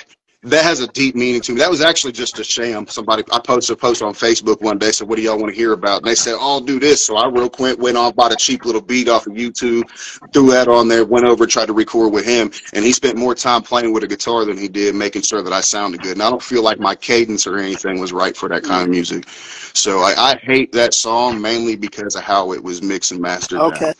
that 0.44 0.64
has 0.64 0.82
a 0.82 0.88
deep 0.88 1.16
meaning 1.16 1.42
to 1.42 1.54
me. 1.54 1.60
That 1.60 1.70
was 1.70 1.82
actually 1.82 2.12
just 2.12 2.38
a 2.40 2.44
sham. 2.44 2.86
Somebody 2.88 3.24
I 3.32 3.40
posted 3.40 3.76
a 3.76 3.80
post 3.80 4.02
on 4.02 4.14
Facebook 4.14 4.62
one 4.62 4.78
day 4.78 4.92
said, 4.92 5.08
"What 5.08 5.16
do 5.16 5.22
y'all 5.22 5.38
want 5.38 5.50
to 5.52 5.56
hear 5.56 5.74
about?" 5.74 6.02
And 6.02 6.10
they 6.10 6.16
said, 6.16 6.36
"Oh, 6.40 6.60
do 6.60 6.80
this." 6.80 7.04
So 7.04 7.16
I 7.16 7.28
real 7.30 7.50
quick 7.50 7.80
went 7.80 7.98
off 7.98 8.16
bought 8.16 8.34
a 8.34 8.36
cheap 8.36 8.66
little 8.66 8.82
beat 8.82 9.08
off 9.08 9.26
of 9.28 9.34
YouTube, 9.34 9.90
threw 10.34 10.52
that 10.52 10.68
on 10.68 10.88
there, 10.88 11.06
went 11.06 11.26
over 11.26 11.46
tried 11.48 11.68
to 11.68 11.74
record 11.74 12.12
with 12.14 12.26
him, 12.26 12.52
and 12.74 12.84
he 12.84 12.92
spent 12.92 13.18
more 13.18 13.36
time 13.36 13.62
playing 13.62 13.94
with 13.94 14.04
a 14.04 14.08
guitar 14.08 14.46
than 14.46 14.58
he 14.58 14.68
did 14.68 14.96
making 14.96 15.22
sure 15.22 15.42
that 15.42 15.54
I 15.54 15.62
sounded 15.62 16.02
good. 16.02 16.14
And 16.14 16.24
I 16.24 16.30
don't 16.30 16.44
feel 16.44 16.62
like 16.62 16.80
my 16.80 16.96
cadence 16.96 17.48
or 17.48 17.58
anything 17.58 18.00
was 18.00 18.12
right 18.12 18.36
for 18.36 18.50
that 18.50 18.64
kind 18.64 18.84
of 18.84 18.90
music. 18.90 19.28
So 19.30 20.00
I, 20.00 20.14
I 20.18 20.36
hate 20.38 20.72
that 20.74 20.94
song 20.94 21.42
mainly 21.42 21.76
because 21.76 22.16
of 22.16 22.24
how 22.24 22.54
it 22.54 22.62
was 22.64 22.82
mixed 22.82 23.12
and 23.12 23.22
mastered. 23.22 23.60
down. 23.60 23.74
Okay. 23.74 23.94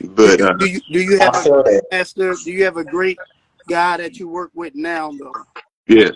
But 0.00 0.40
uh, 0.40 0.52
Do 0.54 0.66
you 0.66 0.80
do 0.92 1.00
you 1.00 1.18
have 1.18 1.34
I 1.34 1.40
a 1.40 1.42
feel 1.42 1.62
that. 1.64 1.82
master? 1.90 2.34
Do 2.44 2.52
you 2.52 2.64
have 2.64 2.76
a 2.76 2.84
great 2.84 3.18
guy 3.68 3.96
that 3.96 4.18
you 4.18 4.28
work 4.28 4.50
with 4.54 4.74
now, 4.74 5.12
though? 5.12 5.32
Yes, 5.96 6.12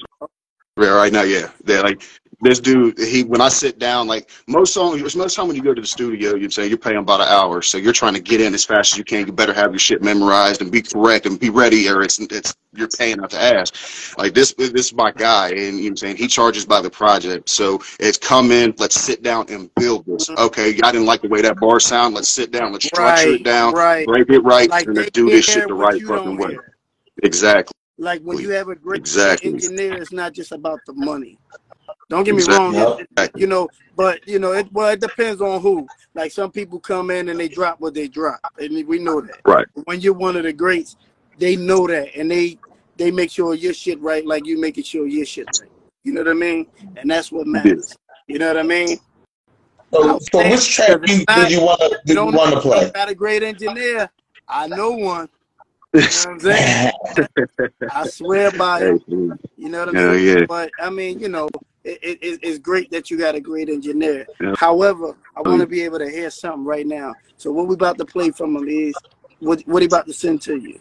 yeah, 0.78 0.88
right 0.88 1.12
now, 1.12 1.22
yeah, 1.22 1.50
they're 1.64 1.82
like 1.82 2.02
this 2.42 2.60
dude. 2.60 2.98
He 2.98 3.24
when 3.24 3.40
I 3.40 3.48
sit 3.48 3.78
down, 3.78 4.06
like 4.06 4.28
most 4.46 4.74
songs, 4.74 5.16
most 5.16 5.34
time 5.34 5.46
when 5.46 5.56
you 5.56 5.62
go 5.62 5.72
to 5.72 5.80
the 5.80 5.86
studio, 5.86 6.34
you 6.34 6.50
say 6.50 6.66
you're 6.66 6.76
paying 6.76 6.98
about 6.98 7.22
an 7.22 7.28
hour, 7.28 7.62
so 7.62 7.78
you're 7.78 7.94
trying 7.94 8.12
to 8.14 8.20
get 8.20 8.42
in 8.42 8.52
as 8.52 8.64
fast 8.64 8.92
as 8.92 8.98
you 8.98 9.04
can. 9.04 9.26
You 9.26 9.32
better 9.32 9.54
have 9.54 9.72
your 9.72 9.78
shit 9.78 10.02
memorized 10.02 10.60
and 10.60 10.70
be 10.70 10.82
correct 10.82 11.24
and 11.24 11.40
be 11.40 11.48
ready, 11.48 11.88
or 11.88 12.02
it's 12.02 12.18
it's 12.18 12.54
you're 12.74 12.88
paying 12.88 13.20
out 13.20 13.30
to 13.30 13.40
ask. 13.40 14.18
Like 14.18 14.34
this, 14.34 14.52
this 14.52 14.70
is 14.74 14.92
my 14.94 15.12
guy, 15.12 15.48
and 15.48 15.58
you 15.58 15.66
know 15.66 15.78
what 15.84 15.88
I'm 15.92 15.96
saying 15.96 16.16
he 16.16 16.26
charges 16.26 16.66
by 16.66 16.82
the 16.82 16.90
project, 16.90 17.48
so 17.48 17.80
it's 17.98 18.18
come 18.18 18.50
in. 18.52 18.74
Let's 18.76 19.00
sit 19.00 19.22
down 19.22 19.46
and 19.48 19.74
build 19.76 20.04
this. 20.04 20.28
Okay, 20.28 20.78
I 20.84 20.92
didn't 20.92 21.06
like 21.06 21.22
the 21.22 21.28
way 21.28 21.40
that 21.40 21.58
bar 21.58 21.80
sound. 21.80 22.14
Let's 22.14 22.28
sit 22.28 22.50
down. 22.50 22.72
Let's 22.72 22.84
structure 22.84 23.30
Right, 23.30 23.40
it 23.40 23.44
down, 23.44 23.72
right. 23.72 24.06
break 24.06 24.28
it 24.28 24.40
right, 24.40 24.68
Like 24.68 24.86
and 24.86 24.94
let's 24.96 25.10
do 25.10 25.30
this 25.30 25.46
shit 25.46 25.68
the 25.68 25.74
right 25.74 26.02
fucking 26.02 26.36
way. 26.36 26.50
hear. 26.50 26.76
Exactly. 27.22 27.72
Like 27.98 28.22
when 28.22 28.38
you 28.38 28.50
have 28.50 28.68
a 28.68 28.74
great 28.76 29.00
Exactly. 29.00 29.52
engineer, 29.52 29.94
it's 29.94 30.12
not 30.12 30.32
just 30.32 30.52
about 30.52 30.80
the 30.86 30.92
money. 30.92 31.38
Don't 32.08 32.24
get 32.24 32.34
me 32.34 32.42
wrong, 32.44 32.74
Exactly. 32.74 33.02
it- 33.02 33.22
it- 33.22 33.40
you 33.40 33.46
know, 33.46 33.68
but 33.96 34.26
you 34.28 34.38
know, 34.38 34.52
it 34.52 34.72
well, 34.72 34.90
it 34.90 35.00
depends 35.00 35.40
on 35.40 35.60
who. 35.60 35.86
Like 36.14 36.32
some 36.32 36.50
people 36.50 36.78
come 36.78 37.10
in 37.10 37.28
and 37.28 37.38
they 37.38 37.48
drop 37.48 37.80
what 37.80 37.94
they 37.94 38.08
drop, 38.08 38.40
and 38.58 38.86
we 38.86 38.98
know 38.98 39.20
that. 39.20 39.40
Right. 39.44 39.66
When 39.84 40.00
you're 40.00 40.14
one 40.14 40.36
of 40.36 40.44
the 40.44 40.52
greats, 40.52 40.96
they 41.38 41.56
know 41.56 41.86
that, 41.86 42.14
and 42.16 42.30
they 42.30 42.58
they 42.96 43.10
make 43.10 43.30
sure 43.30 43.54
your 43.54 43.74
shit 43.74 44.00
right, 44.00 44.24
like 44.26 44.46
you 44.46 44.58
making 44.58 44.84
sure 44.84 45.06
your 45.06 45.26
shit 45.26 45.46
right. 45.60 45.70
You 46.04 46.12
know 46.12 46.22
what 46.22 46.30
I 46.30 46.34
mean? 46.34 46.66
And 46.96 47.10
that's 47.10 47.32
what 47.32 47.46
matters. 47.46 47.96
You 48.28 48.38
know 48.38 48.46
what 48.48 48.58
I 48.58 48.62
mean? 48.62 48.98
So, 49.92 50.18
so 50.32 50.50
which 50.50 50.68
track 50.74 51.00
you, 51.06 51.24
did 51.26 51.50
you 51.50 51.60
want 51.60 51.80
to 51.80 51.88
did 51.88 52.00
you 52.08 52.14
don't 52.14 52.34
want 52.34 52.54
to 52.54 52.60
play? 52.60 52.90
Got 52.94 53.08
a 53.08 53.14
great 53.14 53.42
engineer. 53.42 54.08
I 54.48 54.68
know 54.68 54.92
one. 54.92 55.28
You 55.94 56.10
know 56.10 56.22
what 56.24 56.32
I'm 56.32 56.40
saying? 56.40 56.92
I 57.88 58.04
swear 58.04 58.50
by 58.52 58.82
it. 58.82 59.02
You 59.56 59.68
know 59.70 59.80
what 59.80 59.90
I 59.90 59.92
Hell 59.92 60.16
mean? 60.16 60.18
yeah. 60.18 60.46
But 60.46 60.72
I 60.80 60.90
mean, 60.90 61.20
you 61.20 61.28
know, 61.28 61.48
it, 61.84 61.98
it, 62.02 62.18
it- 62.22 62.40
it's 62.42 62.58
great 62.58 62.90
that 62.92 63.10
you 63.10 63.18
got 63.18 63.34
a 63.34 63.40
great 63.40 63.68
engineer. 63.68 64.28
Yeah. 64.40 64.54
However, 64.54 65.16
I 65.36 65.42
want 65.42 65.60
to 65.62 65.66
be 65.66 65.82
able 65.82 65.98
to 65.98 66.10
hear 66.10 66.30
something 66.30 66.64
right 66.64 66.86
now. 66.86 67.14
So 67.38 67.52
what 67.52 67.68
we 67.68 67.74
about 67.74 67.98
to 67.98 68.06
play 68.06 68.30
from 68.30 68.56
him 68.56 68.68
is 68.68 69.02
what 69.40 69.62
what 69.66 69.82
he 69.82 69.86
about 69.86 70.06
to 70.06 70.12
send 70.14 70.42
to 70.42 70.56
you. 70.56 70.80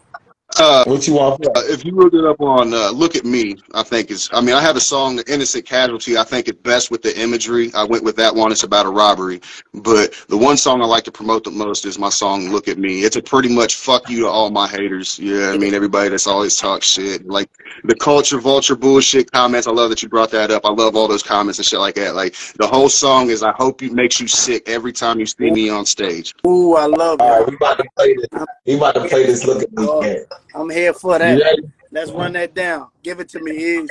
Uh, 0.58 0.84
what 0.84 1.06
you 1.06 1.14
want? 1.14 1.44
Uh, 1.44 1.60
if 1.64 1.84
you 1.84 1.92
look 1.92 2.14
it 2.14 2.24
up 2.24 2.40
on 2.40 2.72
uh, 2.72 2.90
"Look 2.90 3.16
at 3.16 3.24
Me," 3.24 3.56
I 3.74 3.82
think 3.82 4.10
is. 4.10 4.30
I 4.32 4.40
mean, 4.40 4.54
I 4.54 4.60
have 4.60 4.76
a 4.76 4.80
song, 4.80 5.16
"The 5.16 5.32
Innocent 5.32 5.66
Casualty." 5.66 6.16
I 6.16 6.24
think 6.24 6.48
it's 6.48 6.60
best 6.62 6.90
with 6.90 7.02
the 7.02 7.18
imagery. 7.20 7.70
I 7.74 7.84
went 7.84 8.04
with 8.04 8.16
that 8.16 8.34
one. 8.34 8.52
It's 8.52 8.62
about 8.62 8.86
a 8.86 8.88
robbery, 8.88 9.40
but 9.74 10.14
the 10.28 10.36
one 10.36 10.56
song 10.56 10.80
I 10.80 10.86
like 10.86 11.04
to 11.04 11.12
promote 11.12 11.44
the 11.44 11.50
most 11.50 11.84
is 11.84 11.98
my 11.98 12.08
song 12.08 12.50
"Look 12.50 12.68
at 12.68 12.78
Me." 12.78 13.02
It's 13.02 13.16
a 13.16 13.22
pretty 13.22 13.52
much 13.52 13.74
fuck 13.74 14.08
you 14.08 14.20
to 14.20 14.28
all 14.28 14.50
my 14.50 14.68
haters. 14.68 15.18
Yeah, 15.18 15.50
I 15.50 15.58
mean 15.58 15.74
everybody 15.74 16.10
that's 16.10 16.28
always 16.28 16.56
talk 16.56 16.82
shit, 16.82 17.26
like 17.26 17.50
the 17.84 17.96
culture 17.96 18.38
vulture 18.38 18.76
bullshit 18.76 19.30
comments. 19.32 19.66
I 19.66 19.72
love 19.72 19.90
that 19.90 20.02
you 20.02 20.08
brought 20.08 20.30
that 20.30 20.50
up. 20.50 20.64
I 20.64 20.70
love 20.70 20.94
all 20.96 21.08
those 21.08 21.24
comments 21.24 21.58
and 21.58 21.66
shit 21.66 21.80
like 21.80 21.96
that. 21.96 22.14
Like 22.14 22.34
the 22.56 22.66
whole 22.66 22.88
song 22.88 23.30
is, 23.30 23.42
I 23.42 23.52
hope 23.52 23.82
you 23.82 23.90
makes 23.90 24.20
you 24.20 24.28
sick 24.28 24.68
every 24.68 24.92
time 24.92 25.18
you 25.18 25.26
see 25.26 25.50
me 25.50 25.68
on 25.68 25.84
stage. 25.84 26.34
Ooh, 26.46 26.76
I 26.76 26.86
love 26.86 27.20
All 27.20 27.40
right, 27.40 27.48
we 27.48 27.56
about 27.56 27.78
to 27.78 27.84
play 27.96 28.14
this. 28.14 28.46
We 28.64 28.74
about 28.76 28.94
to 28.94 29.08
play 29.08 29.26
this. 29.26 29.44
Look 29.44 29.62
at 29.62 29.72
me. 29.72 30.20
Man. 30.52 30.60
I'm 30.62 30.70
here 30.70 30.92
for 30.92 31.18
that. 31.18 31.40
ready? 31.40 31.62
Let's 31.90 32.10
run 32.10 32.32
that 32.34 32.54
down. 32.54 32.88
Give 33.02 33.20
it 33.20 33.28
to 33.30 33.40
me, 33.40 33.52
is. 33.52 33.90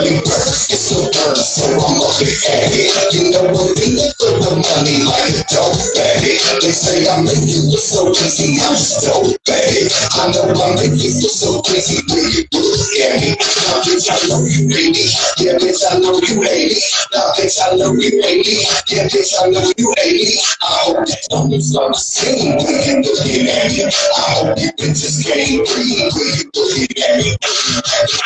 It's 0.00 0.88
so 0.88 1.04
dirty, 1.12 1.44
so 1.44 1.68
I'm 1.68 2.00
looking 2.00 2.32
at 2.48 2.72
it. 2.72 3.12
You 3.12 3.28
know 3.28 3.52
what 3.52 3.76
they 3.76 3.92
look 3.92 4.16
for 4.16 4.32
the 4.40 4.56
money 4.56 5.04
like 5.04 5.36
a 5.36 5.44
dope 5.52 5.76
bag. 5.92 6.24
They 6.64 6.72
say 6.72 7.04
I 7.04 7.20
make 7.20 7.44
you 7.44 7.68
look 7.68 7.82
so 7.84 8.08
easy, 8.08 8.56
I'm 8.64 8.72
so 8.72 9.36
bad. 9.44 9.92
I 10.16 10.32
know 10.32 10.48
I 10.48 10.80
make 10.80 10.96
you 10.96 11.12
look 11.20 11.34
so 11.36 11.60
easy 11.76 12.00
when 12.08 12.24
you 12.32 12.48
look 12.56 12.92
at 13.04 13.20
me. 13.20 13.36
Now 13.36 13.84
bitch, 13.84 14.08
I 14.08 14.16
know 14.32 14.40
you 14.48 14.64
hate 14.72 14.96
me. 14.96 15.04
Yeah, 15.44 15.60
bitch, 15.60 15.84
I 15.84 16.00
know 16.00 16.16
you 16.24 16.40
hate 16.40 16.72
me. 16.72 16.80
Now 17.12 17.36
bitch, 17.36 17.58
I 17.60 17.76
know 17.76 17.92
you 17.92 18.12
hate 18.24 18.46
me. 18.48 18.64
Yeah, 18.88 19.04
bitch, 19.12 19.32
I 19.44 19.52
know 19.52 19.68
you 19.76 19.88
hate 20.00 20.24
me. 20.24 20.40
I 20.64 20.72
hope 20.88 21.04
that 21.04 21.20
don't 21.28 21.60
start 21.60 21.92
to 21.92 22.00
sing 22.00 22.56
when 22.56 22.80
you 22.80 22.96
looking 23.04 23.44
at 23.44 23.68
me. 23.68 23.84
I 23.84 24.24
hope 24.40 24.56
you 24.56 24.72
bitches 24.72 25.20
can't 25.20 25.60
breathe 25.68 26.08
when 26.16 26.28
you 26.32 26.44
looking 26.56 26.96
at 27.04 27.16
me. 27.20 27.36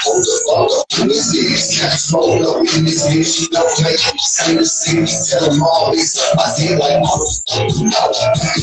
Hold 0.06 0.22
the 0.22 0.36
fuck 0.46 0.70
up 0.78 1.00
in 1.00 1.08
this 1.08 1.32
bitch. 1.56 2.12
Roll 2.12 2.46
up 2.48 2.56
in 2.76 2.84
this 2.84 3.06
bitch. 3.08 3.40
You 3.40 3.48
don't 3.48 3.82
make 3.82 4.00
them 4.00 4.18
say 4.18 4.56
the 4.56 4.64
same. 4.64 5.06
Tell 5.06 5.50
them 5.50 5.62
all 5.62 5.92
this. 5.92 6.20
I 6.36 6.46
feel 6.56 6.78
like 6.78 7.00
motherfucking 7.02 7.88
no. 7.88 8.04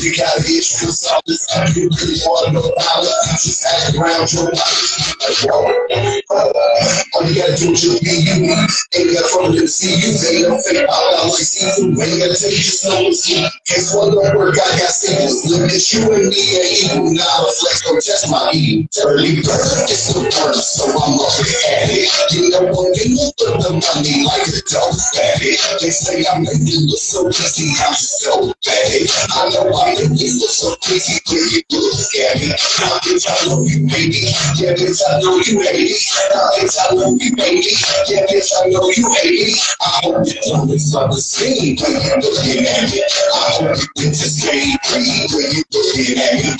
You 0.00 0.16
got 0.16 0.34
cause 0.38 1.10
all 1.10 1.20
this 1.26 1.46
you 1.74 1.90
really 1.90 2.18
want 2.26 2.54
no 2.54 2.62
power. 2.78 3.14
Just 3.42 3.66
act 3.66 3.96
around 3.96 4.32
your 4.32 4.50
life. 4.50 5.14
Like, 5.20 5.38
whoa. 5.42 5.74
All 7.14 7.22
you 7.26 7.34
gotta 7.34 7.56
do 7.56 7.72
is 7.72 7.82
just 7.82 8.02
be 8.02 8.14
you. 8.22 8.54
Ain't 8.94 9.14
gotta 9.14 9.28
follow 9.28 9.52
them 9.52 9.66
see 9.66 9.94
you. 9.94 10.12
They 10.18 10.42
don't. 10.42 10.54
I 10.54 11.28
see 11.30 11.82
you. 11.82 11.96
Gotta 11.96 12.36
take 12.36 12.54
just 12.54 12.84
know 12.86 13.08
it's 13.08 13.28
you. 13.28 13.46
Case 13.66 13.94
one 13.94 14.14
don't 14.14 14.36
work. 14.36 14.54
I 14.54 14.78
got 14.78 14.90
singles. 14.90 15.44
Look 15.50 15.70
at 15.70 15.92
you 15.92 16.12
and 16.12 16.28
me 16.28 16.42
ain't 16.58 16.94
equal. 16.94 17.12
Now 17.12 17.24
I 17.24 17.52
flex. 17.58 17.82
Don't 17.84 18.02
test 18.02 18.30
my 18.30 18.50
E. 18.54 18.86
Early 19.04 19.36
bird. 19.42 19.88
It's 19.90 20.12
the 20.12 20.20
burn. 20.20 20.54
So 20.54 20.90
I'm 20.90 21.18
up 21.18 21.32
at 21.70 21.90
it. 21.90 22.08
You 22.32 22.50
know 22.50 22.72
what 22.72 22.83
look 22.92 23.32
for 23.38 23.56
the 23.56 23.72
money 23.72 24.24
like 24.28 24.44
a 24.48 24.60
dope 24.68 24.98
fatty. 25.16 25.56
They 25.80 25.90
say 25.90 26.24
I 26.28 26.38
make 26.40 26.60
you 26.68 26.84
look 26.90 27.00
so 27.00 27.28
easy, 27.28 27.72
I'm 27.80 27.94
so 27.94 28.52
bad. 28.64 29.00
I 29.32 29.48
know 29.54 29.72
make 29.72 30.20
you 30.20 30.30
look 30.40 30.52
so 30.52 30.76
easy 30.92 31.16
when 31.30 31.64
you 31.64 31.80
look 31.80 32.12
at 32.28 32.36
me. 32.40 32.48
Now 32.52 33.00
bitch, 33.00 33.24
I 33.24 33.36
know 33.48 33.62
you 33.64 33.86
me. 33.88 34.28
Yeah, 34.60 34.76
bitch, 34.76 35.00
I 35.00 35.20
know 35.20 35.40
you 35.40 35.60
hate 35.64 35.88
me. 35.88 35.98
Now 36.34 36.52
bitch, 36.58 36.76
I 36.76 36.94
know 36.94 37.10
you 37.16 37.32
me. 37.32 37.50
Yeah, 38.10 38.26
bitch, 38.28 38.50
I 38.52 38.68
know 38.68 38.86
you 38.92 39.06
hate 39.22 39.48
me. 39.48 39.56
I 39.80 39.88
hope 40.04 40.26
you 40.28 40.40
don't 40.44 40.78
start 40.78 41.12
to 41.12 41.20
sing 41.20 41.76
when 41.80 41.92
you're 42.04 42.20
looking 42.20 42.66
at 42.66 42.90
me. 42.92 43.00
I 43.00 43.48
hope 43.60 43.78
you 43.80 43.88
bitches 43.96 44.44
can't 44.44 44.76
breathe 44.92 45.30
when 45.32 45.48
you're 45.56 45.70
looking 45.72 46.18
at 46.20 46.34
me. 46.36 46.50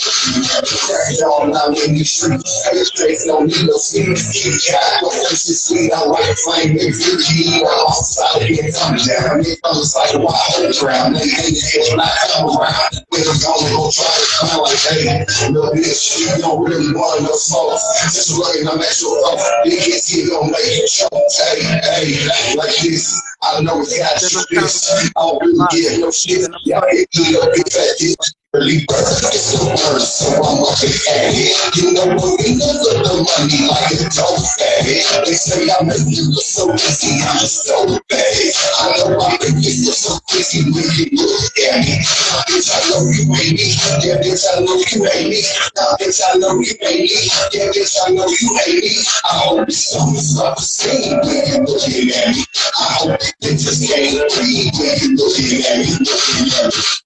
Y'all 1.20 1.56
out 1.56 1.78
in 1.84 1.94
the 1.94 2.04
streets, 2.04 2.50
straight 2.64 2.86
straight, 2.86 3.18
no 3.26 3.40
need 3.44 3.66
no 3.66 3.76
sleep. 3.76 4.16
Keep 4.32 4.54
God, 4.72 5.02
no 5.02 5.10
face 5.10 5.48
is 5.48 5.64
sweet. 5.64 5.92
I 5.92 6.06
like 6.14 6.38
flame, 6.46 6.78
they 6.78 6.94
feel 6.94 7.18
G. 7.18 7.58
I'm 7.58 7.66
outside 7.66 8.46
here, 8.46 8.70
come 8.70 8.94
down. 8.94 9.42
It 9.42 9.58
comes 9.62 9.94
like 9.98 10.14
a 10.14 10.20
wild 10.22 10.70
ground. 10.78 11.16
They 11.16 11.26
hate 11.26 11.58
it 11.58 11.90
when 11.90 12.00
I 12.00 12.10
come 12.30 12.54
around. 12.54 13.02
When 13.10 13.26
I'm 13.26 13.38
gone, 13.42 13.66
they 13.66 13.74
try 13.90 14.06
to 14.14 14.26
come 14.38 14.62
like, 14.62 14.78
hey, 14.78 15.26
little 15.50 15.74
bitch, 15.74 16.22
you 16.22 16.30
don't 16.38 16.62
really 16.62 16.94
want 16.94 17.22
no 17.22 17.34
smoke. 17.34 17.78
Just 18.14 18.30
I'm 18.34 18.78
at 18.78 19.00
your 19.02 19.18
phone. 19.26 19.38
Big 19.64 19.82
hits 19.82 20.08
here 20.08 20.30
gon' 20.30 20.50
make 20.50 20.64
you 20.64 20.86
choke. 20.86 21.10
Hey, 21.10 21.62
hey, 21.82 22.54
like 22.56 22.76
this. 22.78 23.20
I 23.42 23.60
know 23.60 23.80
it's 23.80 23.98
got 23.98 24.22
you, 24.22 24.40
bitch. 24.54 25.12
I 25.16 25.20
don't 25.20 25.42
really 25.42 25.66
get 25.70 26.00
no 26.00 26.10
shit. 26.10 26.48
Y'all 26.64 26.86
hit 26.90 27.08
me 27.18 27.36
up, 27.36 27.50
bitch. 27.52 28.16
Really 28.54 28.86
burn, 28.86 29.02
it's 29.34 29.50
the 29.50 29.66
worst, 29.66 30.22
so 30.22 30.30
I'm 30.38 30.62
up 30.62 30.78
at 30.78 31.34
it. 31.34 31.58
You 31.74 31.90
know 31.90 32.06
what 32.14 32.38
we 32.38 32.54
for 32.54 33.02
the 33.02 33.26
money 33.26 33.66
like 33.66 33.90
a 33.98 34.06
dope 34.14 34.46
fatty. 34.54 35.02
They 35.26 35.34
say 35.34 35.66
I 35.66 35.82
make 35.82 36.06
you 36.06 36.30
look 36.30 36.38
so 36.38 36.70
easy, 36.70 37.18
I'm 37.18 37.42
so 37.42 37.98
bad. 38.06 38.30
I 38.78 38.94
know 38.94 39.18
I 39.18 39.34
make 39.42 39.58
you 39.58 39.74
look 39.90 39.98
so 39.98 40.22
easy 40.38 40.70
when 40.70 40.86
you 40.86 41.18
look 41.18 41.50
at 41.66 41.82
me. 41.82 41.98
Bitch, 42.46 42.70
I 42.70 42.78
know 42.94 43.02
you 43.10 43.26
hate 43.34 43.58
me. 43.58 43.74
Yeah, 44.06 44.22
bitch, 44.22 44.46
I 44.46 44.62
know 44.62 44.78
you 44.86 45.02
hate 45.02 45.34
me. 45.34 45.42
Now, 45.74 45.98
bitch, 45.98 46.22
I 46.22 46.38
know 46.38 46.54
you 46.62 46.74
hate 46.78 47.10
me. 47.10 47.20
Yeah, 47.58 47.74
bitch, 47.74 47.98
I 48.06 48.14
know 48.14 48.30
you 48.30 48.48
hate 48.62 48.86
me. 48.86 48.94
I 49.26 49.34
hope 49.50 49.66
is 49.66 50.38
not 50.38 50.54
the 50.54 50.62
same 50.62 51.18
when 51.26 51.42
you 51.42 51.58
looking 51.66 52.06
at 52.14 52.30
me. 52.38 52.46
I 52.78 52.86
hope 53.02 53.18
you 53.18 53.50
bitches 53.50 53.82
can't 53.82 54.14
breathe 54.30 54.78
when 54.78 54.94
you 55.02 55.10
looking 55.18 55.58
at 55.66 55.82
me. 55.82 55.90
Looking 56.06 56.54
at 56.54 56.70
me. 56.70 57.03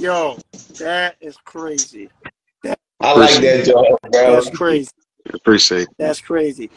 Yo, 0.00 0.38
that 0.78 1.16
is 1.20 1.36
crazy. 1.44 2.08
That, 2.64 2.78
I 3.00 3.12
like 3.12 3.38
that, 3.42 3.66
Joe, 3.66 3.98
bro. 4.10 4.32
that's 4.32 4.48
crazy. 4.48 4.90
Appreciate. 5.34 5.88
That's 5.98 6.22
crazy. 6.22 6.70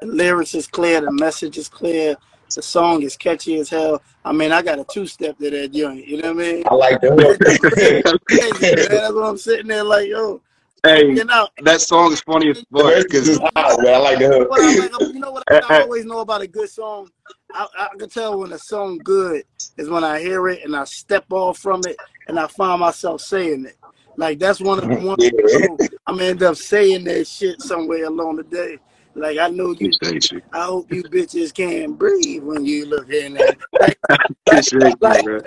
The 0.00 0.06
lyrics 0.06 0.54
is 0.54 0.68
clear. 0.68 1.00
The 1.00 1.10
message 1.10 1.58
is 1.58 1.68
clear. 1.68 2.14
The 2.54 2.62
song 2.62 3.02
is 3.02 3.16
catchy 3.16 3.56
as 3.56 3.68
hell. 3.68 4.00
I 4.24 4.30
mean, 4.30 4.52
I 4.52 4.62
got 4.62 4.78
a 4.78 4.84
two 4.84 5.08
step 5.08 5.38
to 5.38 5.50
that 5.50 5.72
joint. 5.72 6.06
You 6.06 6.22
know 6.22 6.32
what 6.32 6.44
I 6.44 6.52
mean? 6.52 6.62
I 6.70 6.74
like 6.74 7.00
the 7.00 7.10
hook. 7.10 8.20
Crazy, 8.28 8.76
man. 8.76 8.88
That's 8.88 9.12
what 9.12 9.24
I'm 9.24 9.38
sitting 9.38 9.66
there 9.66 9.82
like, 9.82 10.06
yo. 10.06 10.40
Hey, 10.84 11.08
You 11.08 11.24
know, 11.24 11.48
that 11.64 11.80
song 11.80 12.12
is 12.12 12.20
funny 12.20 12.50
as 12.50 12.64
fuck 12.72 12.94
because 13.02 13.28
is 13.28 13.38
hot. 13.38 13.52
I 13.56 13.98
like 13.98 14.20
the 14.20 14.46
what 14.48 14.60
like, 14.60 14.92
hook. 14.92 15.12
you 15.12 15.18
know 15.18 15.32
what 15.32 15.42
I 15.50 15.80
always 15.82 16.04
know 16.04 16.20
about 16.20 16.42
a 16.42 16.46
good 16.46 16.70
song? 16.70 17.10
I, 17.52 17.66
I 17.76 17.88
can 17.98 18.08
tell 18.08 18.38
when 18.38 18.52
a 18.52 18.58
song 18.58 18.98
good 18.98 19.42
is 19.76 19.88
when 19.88 20.04
I 20.04 20.20
hear 20.20 20.48
it 20.48 20.64
and 20.64 20.76
I 20.76 20.84
step 20.84 21.24
off 21.32 21.58
from 21.58 21.80
it 21.84 21.96
and 22.28 22.38
I 22.38 22.46
find 22.46 22.80
myself 22.80 23.20
saying 23.20 23.66
it. 23.66 23.76
Like 24.16 24.38
that's 24.38 24.60
one 24.60 24.78
of 24.78 24.88
the 24.88 24.96
ones 25.06 25.18
Yeah. 25.18 25.76
I'm 26.06 26.16
gonna 26.16 26.30
end 26.30 26.42
up 26.42 26.56
saying 26.56 27.04
that 27.04 27.26
shit 27.26 27.60
somewhere 27.60 28.06
along 28.06 28.36
the 28.36 28.44
day. 28.44 28.78
Like 29.14 29.38
I 29.38 29.48
know 29.48 29.72
you. 29.78 29.90
appreciate. 30.00 30.42
I 30.52 30.64
hope 30.64 30.90
you 30.92 31.02
bitches 31.04 31.52
can 31.52 31.92
breathe 31.94 32.42
when 32.42 32.64
you 32.64 32.86
look 32.86 33.10
in 33.10 33.34
there. 33.34 33.56
Like, 33.78 33.98
Appreciate 34.46 34.96
you, 35.02 35.22
bro. 35.22 35.40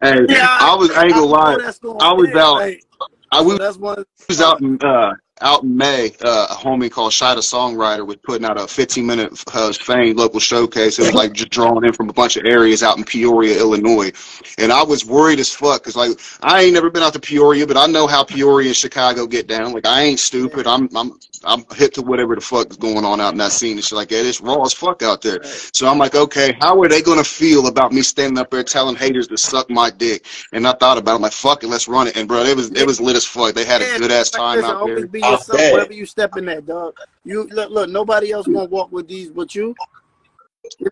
Hey, 0.00 0.20
yeah, 0.28 0.46
I 0.48 0.74
was 0.74 0.90
I 0.90 1.04
ain't 1.04 1.14
I 1.14 1.18
gonna 1.18 1.26
lie. 1.26 1.72
I 2.00 2.12
was 2.12 2.34
out. 2.34 2.54
Like, 2.56 2.84
I 3.30 3.40
so 3.40 3.44
was 3.44 3.58
that's 3.58 3.76
one. 3.76 4.04
was 4.28 4.40
out 4.40 4.60
in 4.60 4.78
uh 4.82 5.12
out 5.40 5.62
in 5.62 5.76
May, 5.76 6.12
uh, 6.22 6.48
a 6.50 6.54
homie 6.54 6.90
called 6.90 7.12
the 7.12 7.40
Songwriter 7.40 8.06
was 8.06 8.16
putting 8.16 8.44
out 8.46 8.58
a 8.58 8.66
15 8.66 9.06
minute 9.06 9.44
uh, 9.52 9.72
Fame 9.72 10.16
local 10.16 10.40
showcase. 10.40 10.98
It 10.98 11.02
was 11.02 11.14
like 11.14 11.32
just 11.32 11.50
drawing 11.50 11.84
in 11.84 11.92
from 11.92 12.08
a 12.08 12.12
bunch 12.12 12.36
of 12.36 12.44
areas 12.44 12.82
out 12.82 12.98
in 12.98 13.04
Peoria, 13.04 13.58
Illinois. 13.58 14.12
And 14.58 14.72
I 14.72 14.82
was 14.82 15.04
worried 15.04 15.40
as 15.40 15.52
fuck 15.52 15.82
because 15.82 15.96
like 15.96 16.18
I 16.42 16.62
ain't 16.62 16.74
never 16.74 16.90
been 16.90 17.02
out 17.02 17.12
to 17.14 17.20
Peoria, 17.20 17.66
but 17.66 17.76
I 17.76 17.86
know 17.86 18.06
how 18.06 18.24
Peoria 18.24 18.68
and 18.68 18.76
Chicago 18.76 19.26
get 19.26 19.46
down. 19.46 19.72
Like 19.72 19.86
I 19.86 20.02
ain't 20.02 20.20
stupid. 20.20 20.66
I'm 20.66 20.88
I'm 20.96 21.18
I'm 21.44 21.64
hip 21.74 21.92
to 21.94 22.02
whatever 22.02 22.34
the 22.34 22.40
fuck 22.40 22.70
is 22.70 22.76
going 22.76 23.04
on 23.04 23.20
out 23.20 23.32
in 23.32 23.38
that 23.38 23.52
scene 23.52 23.76
and 23.76 23.84
shit 23.84 23.96
like 23.96 24.08
that. 24.08 24.26
It's 24.26 24.40
raw 24.40 24.62
as 24.62 24.72
fuck 24.72 25.02
out 25.02 25.22
there. 25.22 25.42
So 25.72 25.86
I'm 25.88 25.98
like, 25.98 26.14
okay, 26.14 26.56
how 26.60 26.80
are 26.82 26.88
they 26.88 27.02
gonna 27.02 27.24
feel 27.24 27.66
about 27.66 27.92
me 27.92 28.02
standing 28.02 28.38
up 28.38 28.50
there 28.50 28.64
telling 28.64 28.96
haters 28.96 29.28
to 29.28 29.38
suck 29.38 29.70
my 29.70 29.90
dick? 29.90 30.26
And 30.52 30.66
I 30.66 30.72
thought 30.72 30.98
about 30.98 31.12
it, 31.12 31.16
I'm 31.16 31.22
like, 31.22 31.32
fuck 31.32 31.62
it, 31.62 31.68
let's 31.68 31.88
run 31.88 32.08
it. 32.08 32.16
And 32.16 32.26
bro, 32.26 32.42
it 32.42 32.56
was 32.56 32.70
it 32.72 32.86
was 32.86 33.00
lit 33.00 33.16
as 33.16 33.24
fuck. 33.24 33.54
They 33.54 33.64
had 33.64 33.82
a 33.82 33.98
good 33.98 34.10
ass 34.10 34.30
time 34.30 34.64
out 34.64 34.84
there. 34.84 35.06
Be 35.28 35.34
yourself 35.34 35.72
wherever 35.72 35.92
you 35.92 36.06
step 36.06 36.36
in 36.36 36.44
that 36.46 36.66
dog. 36.66 36.94
You 37.24 37.44
look, 37.48 37.70
look, 37.70 37.90
nobody 37.90 38.32
else 38.32 38.46
gonna 38.46 38.64
walk 38.64 38.92
with 38.92 39.08
these 39.08 39.30
but 39.30 39.54
you. 39.54 39.74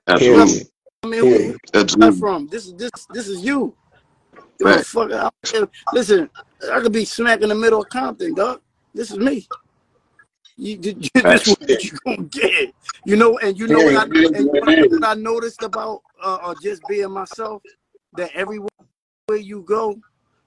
Absolutely. 0.09 0.69
I 1.03 1.09
mean, 1.09 1.21
who 1.21 1.29
you 1.29 1.59
Absolutely. 1.75 2.11
got 2.11 2.19
from? 2.19 2.47
This 2.49 2.67
is 2.67 2.75
this 2.75 2.91
this 3.11 3.29
is 3.29 3.45
you. 3.45 3.75
You 4.59 4.67
Right. 4.67 4.87
fuck, 4.87 5.13
I, 5.13 5.31
listen, 5.93 6.31
I 6.73 6.81
could 6.81 6.93
be 6.93 7.05
smack 7.05 7.43
in 7.43 7.51
the 7.51 7.55
middle 7.55 7.83
of 7.83 7.89
Compton, 7.91 8.35
dog. 8.35 8.61
This 8.95 9.11
is 9.11 9.19
me. 9.19 9.47
You, 10.57 10.79
you, 10.81 10.97
you 11.15 11.23
this 11.23 11.47
is 11.47 11.57
what 11.59 11.85
you 11.85 11.99
gonna 12.05 12.23
get. 12.25 12.75
You 13.05 13.17
know, 13.17 13.39
and 13.39 13.59
you 13.59 13.67
know 13.67 13.85
what 13.85 13.97
I, 13.97 14.03
and 14.05 14.47
you 14.47 14.77
know 14.77 14.87
what 14.89 15.05
I 15.05 15.15
noticed 15.15 15.63
about 15.63 16.03
uh, 16.23 16.39
uh, 16.43 16.55
just 16.55 16.87
being 16.89 17.11
myself 17.11 17.63
that 18.15 18.31
everywhere 18.35 18.69
you 19.29 19.63
go, 19.63 20.01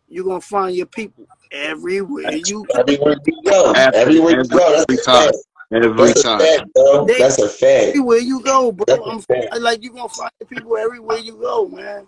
you're 0.10 0.26
gonna 0.26 0.42
find 0.42 0.76
your 0.76 0.86
people. 0.88 1.28
Everywhere 1.52 2.32
you 2.34 2.66
go. 2.66 2.80
Everywhere 2.82 3.16
you 3.26 3.42
go, 3.44 3.74
everywhere 3.74 4.32
you 4.32 4.48
go, 4.50 4.72
that's 4.72 4.86
Every 4.90 4.98
a 4.98 5.02
time. 5.04 5.32
fact. 5.32 5.38
Every 5.72 6.14
That's 6.14 6.20
a 6.20 6.24
time. 6.24 6.40
fact, 6.40 6.74
bro. 6.74 7.06
That's 7.06 7.38
a 7.40 7.50
fact. 7.50 7.88
Everywhere 7.90 8.18
you 8.20 8.42
go, 8.42 8.72
bro. 8.72 8.86
That's 8.88 9.00
a 9.30 9.54
I'm 9.54 9.62
like 9.62 9.84
you're 9.84 9.94
gonna 9.94 10.10
find 10.10 10.32
people 10.50 10.78
everywhere 10.78 11.18
you 11.18 11.38
go, 11.38 11.68
man. 11.68 12.08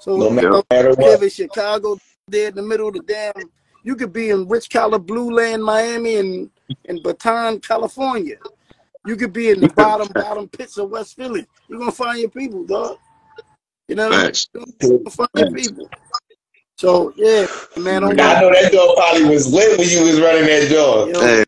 So 0.00 0.16
No 0.18 0.30
you 0.30 0.34
matter 0.34 0.50
know, 0.50 0.62
matter 0.70 0.94
live 0.98 1.22
what. 1.22 1.22
in 1.22 1.30
Chicago, 1.30 1.98
there 2.28 2.48
in 2.48 2.54
the 2.54 2.62
middle 2.62 2.88
of 2.88 2.94
the 2.94 3.00
damn. 3.00 3.50
You 3.84 3.96
could 3.96 4.12
be 4.12 4.30
in 4.30 4.48
rich 4.48 4.70
collar 4.70 4.98
blue 4.98 5.32
land, 5.32 5.64
Miami, 5.64 6.16
and 6.16 6.50
in 6.84 7.02
Baton, 7.02 7.60
California. 7.60 8.36
You 9.04 9.16
could 9.16 9.32
be 9.32 9.50
in 9.50 9.60
the 9.60 9.68
bottom 9.68 10.08
bottom 10.08 10.48
pits 10.48 10.78
of 10.78 10.90
West 10.90 11.16
Philly. 11.16 11.46
You're 11.68 11.80
gonna 11.80 11.92
find 11.92 12.20
your 12.20 12.30
people, 12.30 12.64
dog. 12.64 12.98
You 13.88 13.96
know, 13.96 14.10
what 14.10 14.14
I 14.14 14.18
mean? 14.18 14.28
Facts. 14.28 14.48
You're 14.54 14.66
gonna 15.04 15.10
find 15.10 15.28
your 15.34 15.48
people. 15.48 15.90
So 16.82 17.12
yeah, 17.14 17.46
man. 17.76 18.02
Don't 18.02 18.20
I 18.20 18.40
know 18.40 18.50
that 18.50 18.72
door 18.72 18.96
probably 18.96 19.22
was 19.26 19.52
lit 19.52 19.78
when 19.78 19.88
you 19.88 20.02
was 20.02 20.20
running 20.20 20.46
that 20.46 20.68
door. 20.68 21.08
Yo, 21.08 21.20
Hey, 21.20 21.44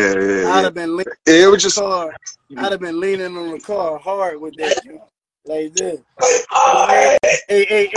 yeah, 0.00 0.42
yeah, 0.42 0.52
I'd 0.54 0.64
have 0.64 0.74
been 0.74 0.96
leaning 0.96 1.12
It 1.24 1.48
was 1.48 1.62
just 1.62 1.78
car. 1.78 2.12
I'd 2.56 2.72
have 2.72 2.80
been 2.80 2.98
leaning 2.98 3.36
on 3.36 3.52
the 3.52 3.60
car 3.60 3.96
hard 3.96 4.40
with 4.40 4.56
that 4.56 4.82
joint. 4.84 5.00
like 5.44 5.72
this. 5.72 6.00
Hey, 6.20 7.16
hey, 7.48 7.64
hey, 7.68 7.90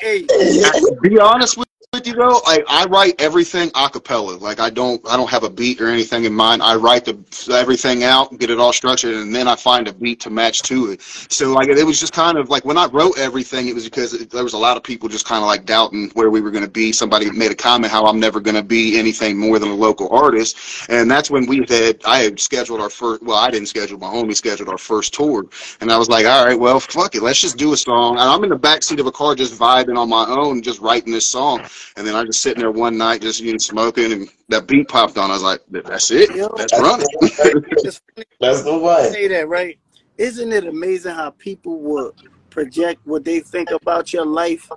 hey, 0.00 0.26
hey. 0.26 1.00
be 1.02 1.18
honest 1.18 1.58
with, 1.58 1.68
with 1.92 2.06
you 2.06 2.14
though, 2.14 2.40
like 2.46 2.64
I 2.68 2.86
write 2.86 3.20
everything 3.20 3.70
a 3.74 3.90
cappella. 3.90 4.38
Like 4.38 4.58
I 4.60 4.70
don't 4.70 5.06
I 5.06 5.14
don't 5.14 5.28
have 5.28 5.44
a 5.44 5.50
beat 5.50 5.78
or 5.78 5.88
anything 5.88 6.24
in 6.24 6.32
mind. 6.32 6.62
I 6.62 6.74
write 6.74 7.04
the 7.04 7.18
everything 7.52 8.02
out, 8.02 8.38
get 8.38 8.48
it 8.48 8.58
all 8.58 8.72
structured, 8.72 9.14
and 9.14 9.34
then 9.34 9.46
I 9.46 9.56
find 9.56 9.86
a 9.86 9.92
beat 9.92 10.18
to 10.20 10.30
match 10.30 10.62
to 10.62 10.90
it. 10.90 11.02
So 11.02 11.52
like 11.52 11.68
it 11.68 11.84
was 11.84 12.00
just 12.00 12.14
kind 12.14 12.38
of 12.38 12.48
like 12.48 12.64
when 12.64 12.78
I 12.78 12.86
wrote 12.86 13.18
everything, 13.18 13.68
it 13.68 13.74
was 13.74 13.84
because 13.84 14.14
it, 14.14 14.30
there 14.30 14.42
was 14.42 14.54
a 14.54 14.58
lot 14.58 14.78
of 14.78 14.82
people 14.82 15.10
just 15.10 15.26
kind 15.26 15.42
of 15.42 15.46
like 15.46 15.66
doubting 15.66 16.10
where 16.14 16.30
we 16.30 16.40
were 16.40 16.50
going 16.50 16.64
to 16.64 16.70
be. 16.70 16.92
Somebody 16.92 17.30
made 17.30 17.50
a 17.50 17.54
comment 17.54 17.92
how 17.92 18.06
I'm 18.06 18.18
never 18.18 18.40
going 18.40 18.56
to 18.56 18.62
be 18.62 18.98
anything 18.98 19.36
more 19.36 19.58
than 19.58 19.68
a 19.68 19.74
local 19.74 20.08
artist, 20.08 20.56
and 20.88 21.10
that's 21.10 21.30
when 21.30 21.46
we 21.46 21.58
had 21.68 22.00
I 22.06 22.20
had 22.20 22.40
scheduled 22.40 22.80
our 22.80 22.90
first. 22.90 23.22
Well, 23.22 23.36
I 23.36 23.50
didn't 23.50 23.68
schedule 23.68 23.98
my 23.98 24.06
homie 24.06 24.34
scheduled 24.34 24.70
our 24.70 24.78
first 24.78 25.12
tour, 25.12 25.44
and 25.82 25.92
I 25.92 25.98
was 25.98 26.08
like, 26.08 26.24
all 26.24 26.46
right, 26.46 26.58
well, 26.58 26.80
fuck 26.80 27.14
it, 27.14 27.22
let's 27.22 27.40
just 27.40 27.58
do 27.58 27.74
a 27.74 27.76
song. 27.76 28.12
And 28.12 28.22
I'm 28.26 28.42
in 28.44 28.48
the 28.50 28.56
back 28.56 28.82
seat 28.82 28.98
of 28.98 29.06
a 29.06 29.12
car 29.12 29.34
just 29.34 29.58
vibing 29.58 29.98
on 29.98 30.08
my 30.08 30.24
own, 30.26 30.62
just 30.62 30.80
writing 30.80 31.12
this 31.12 31.28
song. 31.28 31.62
And 31.96 32.06
then 32.06 32.14
I 32.14 32.24
just 32.24 32.40
sitting 32.40 32.60
there 32.60 32.70
one 32.70 32.96
night, 32.96 33.22
just 33.22 33.40
you 33.40 33.52
know, 33.52 33.58
smoking, 33.58 34.12
and 34.12 34.28
that 34.48 34.66
beat 34.66 34.88
popped 34.88 35.18
on. 35.18 35.30
I 35.30 35.34
was 35.34 35.42
like, 35.42 35.60
that's 35.70 36.10
it, 36.10 36.30
let's 36.56 36.72
run 36.78 37.00
it. 37.02 38.00
That's 38.40 38.62
the 38.62 38.72
I 38.72 38.76
one. 38.78 39.12
say 39.12 39.28
that 39.28 39.48
right. 39.48 39.78
Isn't 40.18 40.52
it 40.52 40.66
amazing 40.66 41.14
how 41.14 41.30
people 41.30 41.78
would 41.80 42.14
project 42.50 43.00
what 43.06 43.24
they 43.24 43.40
think 43.40 43.70
about 43.70 44.12
your 44.12 44.26
life 44.26 44.70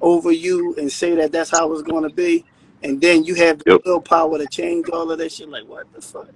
over 0.00 0.32
you 0.32 0.74
and 0.76 0.90
say 0.90 1.14
that 1.16 1.32
that's 1.32 1.50
how 1.50 1.72
it's 1.72 1.82
going 1.82 2.02
to 2.08 2.14
be, 2.14 2.44
and 2.82 3.00
then 3.00 3.24
you 3.24 3.34
have 3.34 3.58
the 3.58 3.80
willpower 3.84 4.38
to 4.38 4.46
change 4.46 4.88
all 4.90 5.10
of 5.10 5.18
that 5.18 5.32
shit? 5.32 5.48
Like 5.48 5.66
what 5.66 5.92
the 5.92 6.00
fuck? 6.00 6.28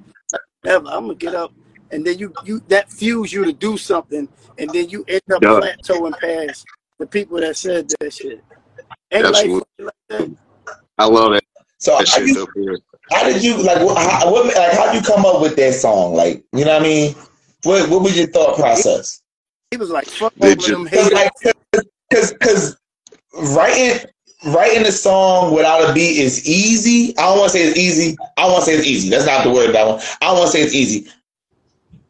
Never. 0.65 0.89
I'm 0.89 1.05
gonna 1.05 1.15
get 1.15 1.35
up, 1.35 1.53
and 1.91 2.05
then 2.07 2.19
you 2.19 2.35
you 2.45 2.61
that 2.69 2.91
fuels 2.93 3.33
you 3.33 3.45
to 3.45 3.53
do 3.53 3.77
something, 3.79 4.29
and 4.59 4.71
then 4.71 4.89
you 4.91 5.05
end 5.09 5.23
up 5.33 5.43
Yeah. 5.43 5.61
plateauing 5.61 6.19
past 6.21 6.67
the 6.99 7.07
people 7.07 7.39
that 7.41 7.57
said 7.57 7.89
that 8.01 8.13
shit. 8.13 8.43
Ain't 9.13 9.27
Absolutely. 9.27 9.63
like 9.79 9.95
that? 10.09 10.31
I 10.99 11.07
love 11.07 11.33
it. 11.33 11.45
So 11.79 11.97
that 11.99 12.09
how 12.09 12.19
you- 12.21 12.35
dope. 12.35 12.51
How 13.11 13.25
did 13.25 13.43
you 13.43 13.57
like? 13.63 13.79
What, 13.85 13.99
how, 13.99 14.31
what, 14.31 14.47
like, 14.47 14.73
how 14.73 14.93
you 14.93 15.01
come 15.03 15.27
up 15.27 15.41
with 15.43 15.57
that 15.57 15.75
song? 15.75 16.15
Like, 16.15 16.45
you 16.53 16.65
know 16.65 16.75
what 16.75 16.83
I 16.83 16.85
mean? 16.85 17.15
What, 17.65 17.91
what 17.91 18.03
was 18.03 18.17
your 18.17 18.29
thought 18.29 18.57
process? 18.57 19.21
He 19.73 19.77
was 19.79 19.91
like, 19.91 20.07
"Fuck 20.07 20.33
Did 20.37 20.59
over 20.59 20.69
you- 20.69 20.75
them 20.75 20.89
Cause, 20.89 21.13
haters." 21.13 21.13
like, 21.75 21.85
cause, 22.13 22.35
cause 22.41 22.77
writing, 23.57 24.09
writing 24.47 24.87
a 24.87 24.93
song 24.93 25.55
without 25.55 25.91
a 25.91 25.93
beat 25.93 26.19
is 26.19 26.47
easy. 26.49 27.17
I 27.19 27.23
don't 27.23 27.39
want 27.41 27.51
to 27.53 27.59
say 27.59 27.65
it's 27.67 27.79
easy. 27.79 28.17
I 28.37 28.43
don't 28.43 28.53
want 28.53 28.65
to 28.65 28.71
say 28.71 28.77
it's 28.79 28.87
easy. 28.87 29.09
That's 29.11 29.27
not 29.27 29.43
the 29.43 29.51
word. 29.51 29.75
That 29.75 29.87
one. 29.89 29.99
I 30.23 30.27
don't 30.27 30.39
want 30.39 30.53
to 30.53 30.57
say 30.57 30.63
it's 30.63 30.75
easy. 30.75 31.09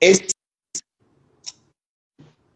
It's 0.03 0.33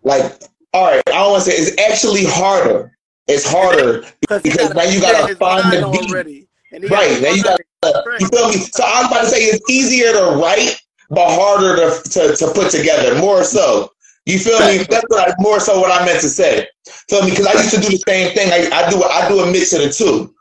like, 0.02 0.42
all 0.74 0.90
right. 0.90 1.02
I 1.08 1.12
don't 1.12 1.32
want 1.32 1.44
to 1.44 1.50
say 1.50 1.56
it's 1.56 1.80
actually 1.80 2.24
harder. 2.26 2.93
It's 3.26 3.46
harder 3.46 4.04
because 4.42 4.74
now 4.74 4.82
you 4.82 5.00
gotta 5.00 5.34
find 5.36 5.72
the 5.72 5.88
beat. 5.90 6.10
already. 6.10 6.48
Right. 6.72 7.22
Now 7.22 7.30
you 7.30 7.42
got 7.42 7.60
uh, 7.82 8.02
you 8.18 8.28
feel 8.28 8.48
me? 8.48 8.56
So 8.56 8.84
I 8.84 9.02
was 9.02 9.10
about 9.10 9.20
to 9.22 9.26
say 9.28 9.44
it's 9.44 9.70
easier 9.70 10.12
to 10.12 10.36
write, 10.40 10.76
but 11.10 11.26
harder 11.28 11.76
to 11.76 12.10
to, 12.10 12.36
to 12.36 12.52
put 12.52 12.70
together. 12.70 13.18
More 13.18 13.44
so. 13.44 13.90
You 14.26 14.38
feel 14.38 14.58
me? 14.60 14.84
That's 14.88 15.04
what 15.08 15.28
I, 15.28 15.34
more 15.38 15.60
so 15.60 15.80
what 15.80 15.90
I 15.90 16.04
meant 16.04 16.20
to 16.20 16.28
say. 16.28 16.66
Feel 17.08 17.22
me? 17.24 17.30
Because 17.30 17.46
I 17.46 17.52
used 17.52 17.74
to 17.74 17.80
do 17.80 17.90
the 17.90 18.02
same 18.06 18.34
thing. 18.34 18.50
I, 18.52 18.68
I 18.74 18.90
do 18.90 19.02
I 19.02 19.28
do 19.28 19.40
a 19.40 19.50
mix 19.50 19.72
of 19.72 19.82
the 19.82 19.90
two. 19.90 20.34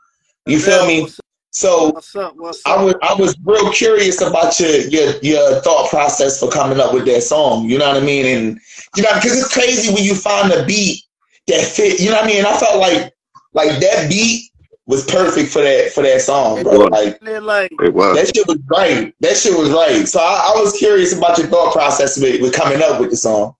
You 0.46 0.58
feel 0.58 0.86
me? 0.86 1.08
So 1.50 1.90
What's 1.90 2.16
up? 2.16 2.34
What's 2.36 2.60
I 2.66 2.82
was 2.82 2.94
I 3.02 3.14
was 3.14 3.36
real 3.44 3.70
curious 3.72 4.20
about 4.20 4.58
your 4.58 4.76
your 4.88 5.14
your 5.22 5.60
thought 5.60 5.88
process 5.88 6.40
for 6.40 6.50
coming 6.50 6.80
up 6.80 6.92
with 6.92 7.04
that 7.06 7.22
song. 7.22 7.68
You 7.68 7.78
know 7.78 7.88
what 7.88 8.02
I 8.02 8.04
mean? 8.04 8.26
And 8.26 8.60
you 8.96 9.02
know 9.02 9.14
because 9.14 9.38
it's 9.38 9.52
crazy 9.52 9.94
when 9.94 10.02
you 10.02 10.14
find 10.14 10.52
a 10.52 10.64
beat 10.66 11.04
that 11.48 11.64
fit. 11.66 12.00
You 12.00 12.10
know 12.10 12.16
what 12.16 12.24
I 12.24 12.26
mean? 12.26 12.44
I 12.44 12.56
felt 12.56 12.78
like 12.78 13.12
like 13.52 13.78
that 13.80 14.08
beat 14.08 14.50
was 14.86 15.04
perfect 15.06 15.50
for 15.50 15.62
that 15.62 15.92
for 15.92 16.02
that 16.02 16.20
song, 16.20 16.62
bro. 16.62 16.86
Like 16.86 17.18
like, 17.22 17.72
It 17.82 17.94
was. 17.94 18.16
that 18.16 18.34
shit 18.34 18.46
was 18.46 18.58
right. 18.70 19.14
That 19.20 19.36
shit 19.36 19.56
was 19.58 19.70
right. 19.70 20.06
So 20.06 20.20
I, 20.20 20.52
I 20.54 20.60
was 20.60 20.76
curious 20.76 21.16
about 21.16 21.38
your 21.38 21.46
thought 21.46 21.72
process 21.72 22.20
with, 22.20 22.40
with 22.42 22.52
coming 22.52 22.82
up 22.82 23.00
with 23.00 23.10
the 23.10 23.16
song. 23.16 23.54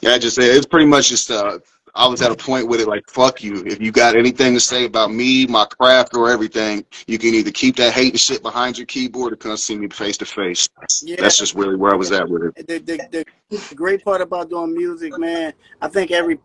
Yeah, 0.00 0.12
I 0.12 0.18
just 0.18 0.36
say 0.36 0.44
it's 0.44 0.66
pretty 0.66 0.86
much 0.86 1.08
just 1.10 1.30
uh 1.30 1.58
I 1.94 2.06
was 2.06 2.22
at 2.22 2.30
a 2.30 2.36
point 2.36 2.68
with 2.68 2.80
it 2.80 2.88
like 2.88 3.02
fuck 3.10 3.42
you. 3.42 3.64
If 3.66 3.80
you 3.80 3.90
got 3.92 4.16
anything 4.16 4.54
to 4.54 4.60
say 4.60 4.84
about 4.84 5.10
me, 5.12 5.46
my 5.46 5.64
craft 5.64 6.14
or 6.14 6.30
everything, 6.30 6.84
you 7.06 7.18
can 7.18 7.34
either 7.34 7.50
keep 7.50 7.76
that 7.76 7.92
hate 7.92 8.12
and 8.12 8.20
shit 8.20 8.42
behind 8.42 8.78
your 8.78 8.86
keyboard 8.86 9.32
or 9.32 9.36
come 9.36 9.56
see 9.56 9.76
me 9.76 9.88
face 9.88 10.16
to 10.18 10.24
face. 10.24 10.68
Yeah. 11.02 11.16
That's 11.18 11.36
just 11.36 11.54
really 11.54 11.76
where 11.76 11.92
I 11.92 11.96
was 11.96 12.12
at 12.12 12.28
with 12.28 12.44
it. 12.44 12.66
the, 12.66 12.78
the, 12.78 13.24
the, 13.50 13.58
the 13.68 13.74
great 13.74 14.04
part 14.04 14.20
about 14.20 14.48
doing 14.50 14.72
music, 14.72 15.18
man, 15.18 15.52
I 15.82 15.88
think 15.88 16.12
every 16.12 16.38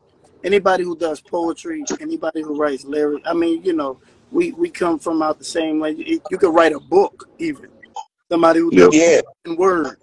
anybody 0.45 0.83
who 0.83 0.97
does 0.97 1.21
poetry, 1.21 1.83
anybody 1.99 2.41
who 2.43 2.55
writes 2.55 2.85
lyrics, 2.85 3.27
I 3.27 3.33
mean, 3.33 3.63
you 3.63 3.73
know, 3.73 3.99
we 4.31 4.53
we 4.53 4.69
come 4.69 4.99
from 4.99 5.21
out 5.21 5.39
the 5.39 5.45
same 5.45 5.79
way. 5.79 5.91
You, 5.91 6.21
you 6.29 6.37
could 6.37 6.53
write 6.53 6.73
a 6.73 6.79
book, 6.79 7.29
even 7.39 7.69
somebody 8.31 8.59
who 8.61 8.71
does 8.71 8.93
Yeah. 8.93 9.21
in 9.45 9.57
word. 9.57 9.97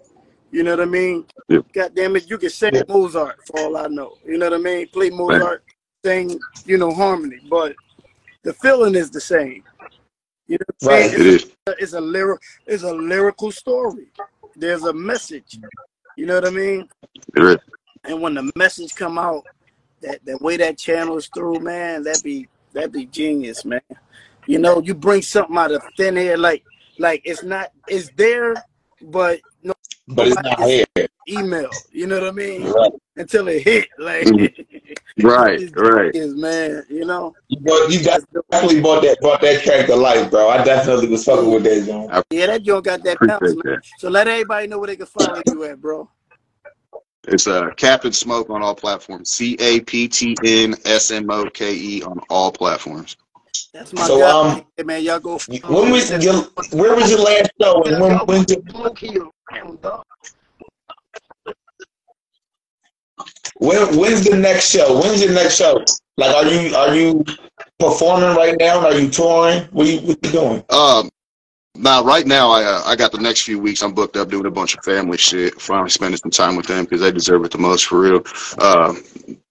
You 0.51 0.63
know 0.63 0.71
what 0.71 0.81
I 0.81 0.85
mean? 0.85 1.25
Yep. 1.49 1.65
God 1.73 1.95
damn 1.95 2.15
it, 2.15 2.29
you 2.29 2.37
can 2.37 2.49
sing 2.51 2.71
Mozart 2.87 3.45
for 3.47 3.59
all 3.59 3.77
I 3.77 3.87
know. 3.87 4.17
You 4.25 4.37
know 4.37 4.49
what 4.51 4.59
I 4.59 4.63
mean? 4.63 4.87
Play 4.89 5.09
Mozart, 5.09 5.63
sing, 6.05 6.39
you 6.65 6.77
know, 6.77 6.93
harmony, 6.93 7.39
but 7.49 7.75
the 8.43 8.53
feeling 8.53 8.95
is 8.95 9.09
the 9.11 9.21
same. 9.21 9.63
You 10.47 10.57
know 10.59 10.65
what 10.79 10.93
I'm 10.97 11.09
Right. 11.09 11.11
saying? 11.13 11.27
It 11.27 11.27
It's 11.35 11.45
a, 11.67 11.71
it's 11.83 11.93
a 11.93 12.01
lyric, 12.01 12.41
it's 12.67 12.83
a 12.83 12.93
lyrical 12.93 13.51
story. 13.51 14.07
There's 14.55 14.83
a 14.83 14.93
message. 14.93 15.59
You 16.17 16.27
know 16.27 16.35
what 16.35 16.45
I 16.45 16.51
mean? 16.51 16.87
It 17.35 17.43
is. 17.43 17.57
And 18.03 18.21
when 18.21 18.35
the 18.35 18.51
message 18.55 18.93
come 18.95 19.17
out, 19.17 19.43
that 20.03 20.23
the 20.25 20.37
way 20.41 20.57
that 20.57 20.77
channels 20.77 21.27
through, 21.27 21.59
man, 21.59 22.03
that 22.03 22.21
be 22.23 22.47
that 22.73 22.91
be 22.91 23.05
genius, 23.07 23.65
man. 23.65 23.81
You 24.45 24.59
know, 24.59 24.81
you 24.81 24.93
bring 24.93 25.21
something 25.21 25.57
out 25.57 25.71
of 25.71 25.83
thin 25.97 26.17
air, 26.17 26.37
like 26.37 26.63
like 26.99 27.21
it's 27.25 27.43
not 27.43 27.71
it's 27.87 28.09
there, 28.15 28.53
but 29.01 29.39
no 29.63 29.73
But 30.07 30.27
it's 30.27 30.41
not 30.41 30.59
here. 30.61 30.85
email. 31.27 31.69
You 31.91 32.07
know 32.07 32.19
what 32.19 32.29
I 32.29 32.31
mean? 32.31 32.63
Right. 32.69 32.91
Until 33.15 33.47
it 33.47 33.63
hit, 33.63 33.87
like 33.97 34.27
Mhm. 34.27 34.65
Right, 35.21 35.59
These 35.59 35.71
right. 35.75 36.11
kids, 36.11 36.33
man, 36.33 36.83
you 36.89 37.05
know. 37.05 37.35
You, 37.47 37.59
you 37.87 37.99
definitely 38.03 38.81
bought 38.81 39.03
that 39.03 39.19
brought 39.21 39.41
that 39.41 39.61
character 39.61 39.95
life, 39.95 40.31
bro. 40.31 40.49
I 40.49 40.63
definitely 40.63 41.07
was 41.07 41.23
fucking 41.23 41.51
with 41.51 41.63
that, 41.63 41.85
John. 41.85 42.23
Yeah, 42.31 42.47
that 42.47 42.63
joint 42.63 42.85
got 42.85 43.03
that 43.03 43.19
bounce, 43.19 43.41
man. 43.41 43.61
that. 43.65 43.81
So 43.99 44.09
let 44.09 44.27
everybody 44.27 44.65
know 44.67 44.79
where 44.79 44.87
they 44.87 44.95
can 44.95 45.05
find 45.05 45.43
you 45.45 45.63
at, 45.65 45.79
bro. 45.79 46.09
It's 47.27 47.47
uh, 47.47 47.69
Captain 47.77 48.11
Smoke 48.11 48.49
on 48.49 48.61
all 48.61 48.75
platforms. 48.75 49.29
C 49.29 49.55
A 49.59 49.79
P 49.81 50.07
T 50.07 50.35
N 50.43 50.75
S 50.85 51.11
M 51.11 51.29
O 51.31 51.49
K 51.49 51.73
E 51.73 52.03
on 52.03 52.19
all 52.29 52.51
platforms. 52.51 53.15
That's 53.73 53.93
my 53.93 54.07
So 54.07 54.19
guy. 54.19 54.29
um, 54.31 54.65
Hey, 54.75 54.83
man, 54.83 55.03
y'all 55.03 55.19
go. 55.19 55.39
when 55.67 55.89
was 55.91 56.11
your 56.23 56.41
where 56.71 56.95
was 56.95 57.09
your 57.09 57.19
last 57.19 57.51
show 57.61 57.81
and 57.83 58.01
when 58.01 58.17
when 58.25 58.43
did, 58.43 58.63
when 63.59 63.97
when's 63.97 64.23
the 64.25 64.37
next 64.37 64.69
show? 64.69 64.99
When's 64.99 65.23
your 65.23 65.33
next 65.33 65.55
show? 65.55 65.83
Like, 66.17 66.35
are 66.35 66.45
you 66.45 66.75
are 66.75 66.95
you 66.95 67.23
performing 67.79 68.35
right 68.35 68.55
now? 68.59 68.85
Are 68.85 68.93
you 68.99 69.09
touring? 69.09 69.63
What 69.71 69.87
you 69.87 69.99
what 70.01 70.17
you 70.25 70.31
doing? 70.31 70.63
Um, 70.69 71.09
now 71.75 72.03
right 72.03 72.27
now 72.27 72.51
I 72.51 72.63
uh, 72.63 72.83
I 72.85 72.95
got 72.95 73.11
the 73.11 73.17
next 73.19 73.41
few 73.41 73.59
weeks 73.59 73.81
I'm 73.81 73.93
booked 73.93 74.15
up 74.15 74.29
doing 74.29 74.45
a 74.45 74.51
bunch 74.51 74.75
of 74.75 74.83
family 74.83 75.17
shit. 75.17 75.59
Finally 75.59 75.89
spending 75.89 76.17
some 76.17 76.31
time 76.31 76.55
with 76.55 76.67
them 76.67 76.85
because 76.85 77.01
they 77.01 77.11
deserve 77.11 77.43
it 77.45 77.51
the 77.51 77.57
most 77.57 77.85
for 77.87 77.99
real. 77.99 78.23
Um, 78.59 79.03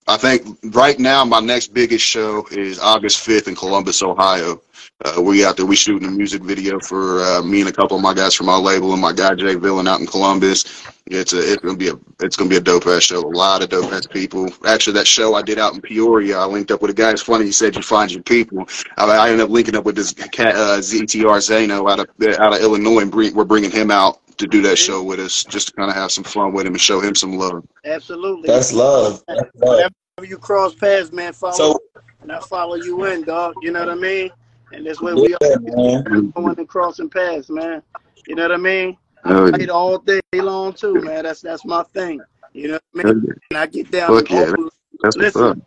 I 0.07 0.17
think 0.17 0.59
right 0.75 0.99
now 0.99 1.25
my 1.25 1.41
next 1.41 1.75
biggest 1.75 2.05
show 2.05 2.47
is 2.51 2.79
August 2.79 3.27
5th 3.27 3.49
in 3.49 3.55
Columbus, 3.55 4.03
Ohio. 4.03 4.61
Uh, 5.05 5.21
we 5.21 5.45
out 5.45 5.57
there, 5.57 5.67
we 5.67 5.75
shooting 5.75 6.07
a 6.07 6.11
music 6.11 6.43
video 6.43 6.79
for 6.79 7.23
uh, 7.23 7.43
me 7.43 7.61
and 7.61 7.69
a 7.69 7.73
couple 7.73 7.97
of 7.97 8.03
my 8.03 8.15
guys 8.15 8.35
from 8.35 8.49
our 8.49 8.61
label 8.61 8.93
and 8.93 9.01
my 9.01 9.13
guy 9.13 9.35
Jay 9.35 9.57
Villain 9.57 9.89
out 9.89 10.01
in 10.01 10.07
Columbus. 10.07 10.85
It's 11.07 11.33
a, 11.33 11.39
it's 11.39 11.61
gonna 11.61 11.77
be 11.77 11.89
a, 11.89 11.95
it's 12.21 12.37
gonna 12.37 12.49
be 12.49 12.57
a 12.57 12.61
dope 12.61 12.87
ass 12.87 13.03
show. 13.03 13.19
A 13.19 13.27
lot 13.27 13.63
of 13.63 13.71
dope 13.71 13.93
ass 13.93 14.07
people. 14.07 14.49
Actually, 14.65 14.93
that 14.95 15.07
show 15.07 15.35
I 15.35 15.43
did 15.43 15.59
out 15.59 15.75
in 15.75 15.81
Peoria, 15.81 16.39
I 16.39 16.45
linked 16.45 16.71
up 16.71 16.83
with 16.83 16.93
a 16.93 16.95
guy. 16.95 17.11
It's 17.11 17.23
funny. 17.23 17.47
He 17.47 17.53
said 17.53 17.75
you 17.75 17.83
find 17.83 18.13
your 18.13 18.23
people. 18.23 18.69
I, 18.97 19.05
I 19.05 19.31
ended 19.31 19.45
up 19.45 19.51
linking 19.51 19.75
up 19.75 19.85
with 19.85 19.97
this 19.97 20.13
cat 20.13 20.55
uh, 20.55 20.79
ZTR 20.79 21.41
Zano 21.41 21.91
out 21.91 21.99
of 21.99 22.39
out 22.39 22.55
of 22.55 22.61
Illinois, 22.61 23.01
and 23.01 23.11
bring, 23.11 23.35
we're 23.35 23.45
bringing 23.45 23.73
him 23.73 23.91
out 23.91 24.21
to 24.39 24.47
do 24.47 24.63
that 24.63 24.77
show 24.77 25.03
with 25.03 25.19
us, 25.19 25.43
just 25.45 25.69
to 25.69 25.73
kind 25.75 25.91
of 25.91 25.97
have 25.97 26.13
some 26.13 26.25
fun 26.25 26.53
with 26.53 26.67
him 26.67 26.75
and 26.75 26.81
show 26.81 27.01
him 27.01 27.17
some 27.17 27.37
love. 27.37 27.67
Absolutely. 27.85 28.47
That's 28.47 28.73
love. 28.73 29.25
That's 29.27 29.43
love. 29.57 29.91
Whenever 30.17 30.31
you 30.31 30.39
cross 30.39 30.75
paths, 30.75 31.11
man, 31.13 31.33
follow 31.33 31.53
So 31.53 31.79
and 32.23 32.31
I 32.31 32.39
follow 32.41 32.77
you 32.77 33.05
in, 33.07 33.25
dog. 33.25 33.55
You 33.63 33.73
know 33.73 33.81
what 33.81 33.91
I 33.91 33.95
mean? 33.97 34.31
And 34.73 34.87
that's 34.87 35.01
where 35.01 35.15
we 35.15 35.37
yeah, 35.41 35.55
are 35.55 35.61
man. 35.61 36.31
going 36.31 36.59
and 36.59 36.69
crossing 36.69 37.11
paths, 37.11 37.51
man. 37.51 37.83
You 38.27 38.35
know 38.35 38.43
what 38.43 38.53
I 38.53 38.57
mean? 38.57 38.97
Oh, 39.25 39.49
I 39.49 39.51
fight 39.53 39.71
all 39.71 39.99
day 39.99 40.21
long 40.35 40.73
too, 40.73 40.95
man. 40.95 41.25
That's 41.25 41.41
that's 41.41 41.65
my 41.65 41.83
thing. 41.95 42.21
You 42.53 42.69
know 42.69 42.79
what 42.93 43.07
I 43.07 43.13
mean? 43.13 43.27
And 43.51 43.59
I 43.59 43.67
get 43.67 43.91
down 43.91 44.17
Fuck 44.17 44.31
yeah, 44.31 44.53
all 44.57 44.69
that's 45.03 45.17
listen, 45.17 45.63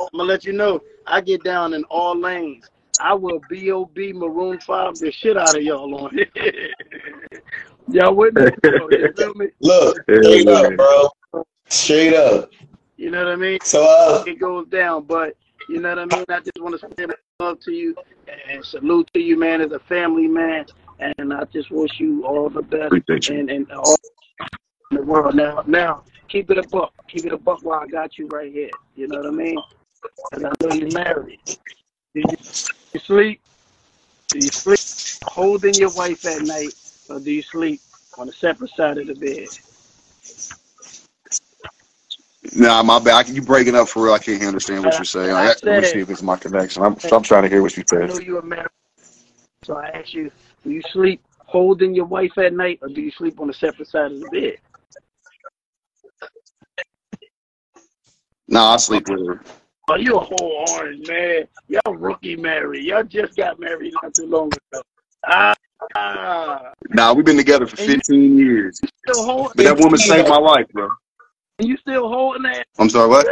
I'm 0.00 0.08
gonna 0.12 0.24
let 0.24 0.44
you 0.44 0.52
know, 0.52 0.80
I 1.06 1.20
get 1.20 1.42
down 1.44 1.74
in 1.74 1.84
all 1.84 2.18
lanes. 2.18 2.68
I 3.00 3.12
will 3.14 3.40
B.O.B. 3.48 4.12
Maroon 4.12 4.60
5 4.60 4.98
the 4.98 5.10
shit 5.10 5.36
out 5.36 5.56
of 5.56 5.62
y'all 5.62 5.94
on 5.94 6.10
it. 6.16 6.72
y'all 7.88 8.14
with 8.14 8.34
me? 8.34 8.50
You 8.90 9.12
feel 9.16 9.34
me? 9.34 9.48
Look, 9.60 10.02
straight 10.02 10.48
up, 10.48 10.76
bro. 10.76 11.44
Straight 11.68 12.14
up. 12.14 12.50
You 12.96 13.10
know 13.10 13.24
what 13.24 13.32
I 13.32 13.36
mean? 13.36 13.58
So 13.62 13.84
uh, 13.84 14.24
it 14.26 14.38
goes 14.38 14.68
down, 14.68 15.04
but 15.04 15.36
you 15.68 15.80
know 15.80 15.88
what 15.90 15.98
I 15.98 16.04
mean. 16.04 16.24
I 16.28 16.40
just 16.40 16.60
want 16.60 16.80
to 16.80 16.88
send 16.96 17.14
love 17.40 17.58
to 17.58 17.72
you 17.72 17.96
and 18.48 18.64
salute 18.64 19.10
to 19.12 19.18
you, 19.20 19.36
man, 19.36 19.60
as 19.60 19.72
a 19.72 19.80
family 19.80 20.28
man, 20.28 20.64
and 21.18 21.32
I 21.32 21.42
just 21.52 21.68
wish 21.72 21.98
you 21.98 22.24
all 22.24 22.48
the 22.48 22.62
best 22.62 22.94
and 23.28 23.50
and 23.50 23.70
all 23.72 23.96
in 24.92 24.98
the 24.98 25.02
world. 25.02 25.34
Now, 25.34 25.64
now, 25.66 26.04
keep 26.28 26.48
it 26.52 26.58
a 26.58 26.68
buck, 26.68 26.92
keep 27.08 27.26
it 27.26 27.32
a 27.32 27.36
buck 27.36 27.58
while 27.64 27.80
I 27.80 27.86
got 27.88 28.18
you 28.18 28.28
right 28.28 28.52
here. 28.52 28.70
You 28.94 29.08
know 29.08 29.16
what 29.16 29.26
I 29.26 29.30
mean? 29.30 29.58
'Cause 30.32 30.44
I 30.44 30.52
know 30.60 30.74
you're 30.74 30.92
married. 30.92 31.40
Do 32.14 32.20
you, 32.20 32.24
you 32.92 33.00
sleep? 33.00 33.40
Do 34.28 34.38
you 34.38 34.48
sleep 34.52 35.24
holding 35.24 35.74
your 35.74 35.92
wife 35.94 36.24
at 36.26 36.42
night, 36.42 36.72
or 37.08 37.18
do 37.18 37.32
you 37.32 37.42
sleep 37.42 37.80
on 38.16 38.28
a 38.28 38.32
separate 38.32 38.70
side 38.76 38.98
of 38.98 39.08
the 39.08 39.14
bed? 39.16 39.48
Nah, 42.52 42.82
my 42.82 42.98
bad. 42.98 43.28
You 43.28 43.42
breaking 43.42 43.74
up 43.74 43.88
for 43.88 44.04
real. 44.04 44.14
I 44.14 44.18
can't 44.18 44.42
understand 44.42 44.84
what 44.84 44.96
you're 44.98 45.04
saying. 45.04 45.30
I 45.30 45.48
Like, 45.48 45.64
let 45.64 45.80
me 45.80 45.84
see 45.84 46.00
if 46.00 46.10
it's 46.10 46.22
my 46.22 46.36
connection. 46.36 46.82
I'm, 46.82 46.96
I'm 47.10 47.22
trying 47.22 47.42
to 47.44 47.48
hear 47.48 47.62
what 47.62 47.76
you 47.76 47.84
I 47.90 47.94
know 48.06 48.14
said. 48.14 48.22
you're 48.24 48.42
married, 48.42 48.68
so 49.62 49.76
I 49.76 49.88
ask 49.88 50.12
you: 50.12 50.30
Do 50.62 50.70
you 50.70 50.82
sleep 50.92 51.22
holding 51.38 51.94
your 51.94 52.04
wife 52.04 52.36
at 52.38 52.52
night, 52.52 52.80
or 52.82 52.88
do 52.88 53.00
you 53.00 53.10
sleep 53.12 53.40
on 53.40 53.48
a 53.48 53.54
separate 53.54 53.88
side 53.88 54.12
of 54.12 54.20
the 54.20 54.28
bed? 54.28 54.58
Nah, 58.48 58.74
I 58.74 58.76
sleep 58.76 59.08
with 59.08 59.26
her. 59.26 59.40
Oh, 59.88 59.96
you 59.96 60.16
a 60.16 60.20
whole 60.20 60.66
orange 60.68 61.06
man. 61.08 61.46
Y'all 61.68 61.94
rookie 61.94 62.36
married. 62.36 62.84
Y'all 62.84 63.02
just 63.04 63.36
got 63.36 63.58
married 63.58 63.94
not 64.02 64.14
too 64.14 64.26
long 64.26 64.48
ago. 64.48 64.82
Ah, 65.26 65.54
ah. 65.96 66.72
Nah, 66.90 67.12
we've 67.14 67.24
been 67.24 67.36
together 67.36 67.66
for 67.66 67.76
15 67.76 68.38
years. 68.38 68.80
But 69.06 69.56
that 69.56 69.76
woman 69.78 69.98
saved 69.98 70.28
my 70.28 70.38
life, 70.38 70.66
bro. 70.72 70.88
And 71.58 71.68
you 71.68 71.76
still 71.76 72.08
holding 72.08 72.42
that? 72.42 72.66
I'm 72.78 72.88
sorry, 72.90 73.08
what? 73.08 73.26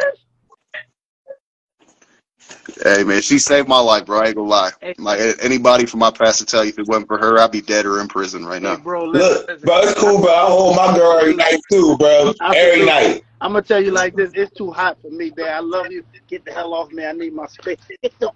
Hey 2.84 3.02
man, 3.04 3.20
she 3.22 3.38
saved 3.38 3.68
my 3.68 3.80
life, 3.80 4.06
bro. 4.06 4.20
I 4.20 4.26
ain't 4.26 4.36
gonna 4.36 4.48
lie. 4.48 4.70
Like 4.98 5.20
anybody 5.40 5.86
from 5.86 6.00
my 6.00 6.10
past 6.10 6.38
to 6.38 6.46
tell 6.46 6.64
you, 6.64 6.70
if 6.70 6.78
it 6.78 6.86
wasn't 6.86 7.08
for 7.08 7.18
her, 7.18 7.38
I'd 7.38 7.50
be 7.50 7.60
dead 7.60 7.86
or 7.86 8.00
in 8.00 8.08
prison 8.08 8.44
right 8.44 8.62
now. 8.62 8.76
bro. 8.76 9.04
Look, 9.04 9.46
bro, 9.62 9.78
it's 9.80 9.94
cool, 9.98 10.20
bro. 10.20 10.30
I 10.30 10.46
hold 10.46 10.76
my 10.76 10.96
girl 10.96 11.18
every 11.18 11.34
night 11.34 11.60
too, 11.70 11.96
bro. 11.98 12.32
Every 12.54 12.86
night. 12.86 13.24
I'm 13.40 13.52
gonna 13.52 13.62
tell 13.62 13.82
you 13.82 13.90
like 13.90 14.14
this: 14.14 14.30
It's 14.34 14.52
too 14.56 14.70
hot 14.70 14.98
for 15.02 15.10
me, 15.10 15.32
man. 15.36 15.54
I 15.54 15.58
love 15.58 15.90
you. 15.90 16.04
Get 16.28 16.44
the 16.44 16.52
hell 16.52 16.74
off 16.74 16.90
me. 16.92 17.04
I 17.04 17.12
need 17.12 17.34
my 17.34 17.46
space. 17.46 17.78
Get 18.02 18.18
the 18.20 18.32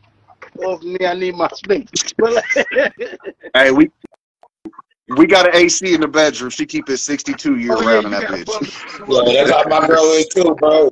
off 0.65 0.83
me. 0.83 1.07
I 1.07 1.15
need 1.15 1.37
my 1.37 1.49
space. 1.49 1.89
But 2.19 2.45
Hey, 3.55 3.71
we 3.71 3.91
we 5.09 5.27
got 5.27 5.49
an 5.49 5.55
AC 5.55 5.95
in 5.95 6.01
the 6.01 6.09
bedroom. 6.09 6.51
She 6.51 6.66
keep 6.66 6.89
it 6.89 6.97
62 6.99 7.59
year 7.59 7.74
oh, 7.74 7.87
round 7.87 8.07
in 8.07 8.12
that 8.12 8.24
bitch. 8.24 9.33
Yeah, 9.33 9.45
that's 9.45 9.51
how 9.51 9.81
my 9.81 9.87
girl 9.87 10.05
is 10.12 10.27
too, 10.28 10.55
bro. 10.57 10.91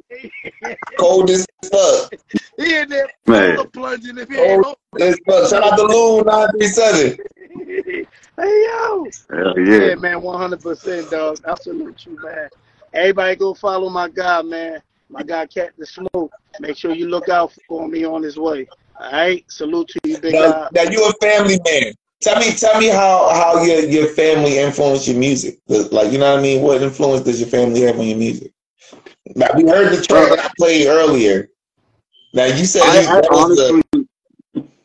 Cold 0.98 1.30
as 1.30 1.46
fuck. 1.70 2.12
he 2.56 2.76
in 2.76 2.88
there 2.88 3.08
Man. 3.26 3.68
plunging 3.70 4.18
if 4.18 4.28
he 4.28 4.36
ain't 4.36 4.62
Cold 4.62 4.76
as 5.00 5.18
fuck. 5.26 5.50
Shout 5.50 5.64
out 5.64 5.76
to 5.76 5.84
Lou 5.84 6.22
nine 6.22 6.48
three 6.50 6.68
seven. 6.68 7.18
Hey 8.36 8.66
yo. 8.66 9.06
Hell 9.30 9.58
yeah. 9.60 9.94
man, 9.94 10.20
one 10.20 10.36
hundred 10.36 10.60
percent, 10.60 11.08
dog. 11.08 11.38
I 11.46 11.54
salute 11.54 12.04
you, 12.04 12.18
man. 12.20 12.48
Everybody 12.92 13.36
go 13.36 13.54
follow 13.54 13.88
my 13.88 14.08
guy, 14.08 14.42
man. 14.42 14.82
My 15.08 15.22
guy 15.22 15.46
Captain 15.46 15.86
Smoke. 15.86 16.32
Make 16.58 16.76
sure 16.76 16.92
you 16.92 17.08
look 17.08 17.28
out 17.28 17.52
for 17.68 17.86
me 17.86 18.04
on 18.04 18.24
his 18.24 18.36
way. 18.36 18.66
All 18.98 19.12
right. 19.12 19.44
Salute 19.48 19.86
to 19.88 20.00
you, 20.02 20.18
big 20.18 20.34
Now, 20.34 20.50
guy. 20.50 20.68
now 20.72 20.90
you 20.90 21.08
a 21.08 21.12
family 21.24 21.60
man. 21.64 21.94
Tell 22.24 22.38
me, 22.40 22.52
tell 22.52 22.80
me 22.80 22.88
how 22.88 23.28
how 23.34 23.62
your 23.62 23.80
your 23.80 24.08
family 24.14 24.58
influenced 24.58 25.06
your 25.06 25.18
music. 25.18 25.58
Like 25.68 26.10
you 26.12 26.18
know 26.18 26.30
what 26.32 26.38
I 26.40 26.42
mean. 26.42 26.62
What 26.62 26.82
influence 26.82 27.22
does 27.24 27.38
your 27.40 27.50
family 27.50 27.82
have 27.82 27.98
on 27.98 28.06
your 28.06 28.16
music? 28.18 28.52
Now 29.36 29.48
we 29.56 29.68
heard 29.68 29.92
the 29.96 30.02
track 30.02 30.38
I 30.38 30.50
played 30.58 30.86
earlier. 30.86 31.50
Now 32.32 32.46
you 32.46 32.64
said 32.64 32.82
I, 32.84 33.00
you- 33.02 33.08
I 33.08 33.20
that 33.20 33.28
was 33.30 33.60
a- 33.60 33.64
honestly, 33.68 33.82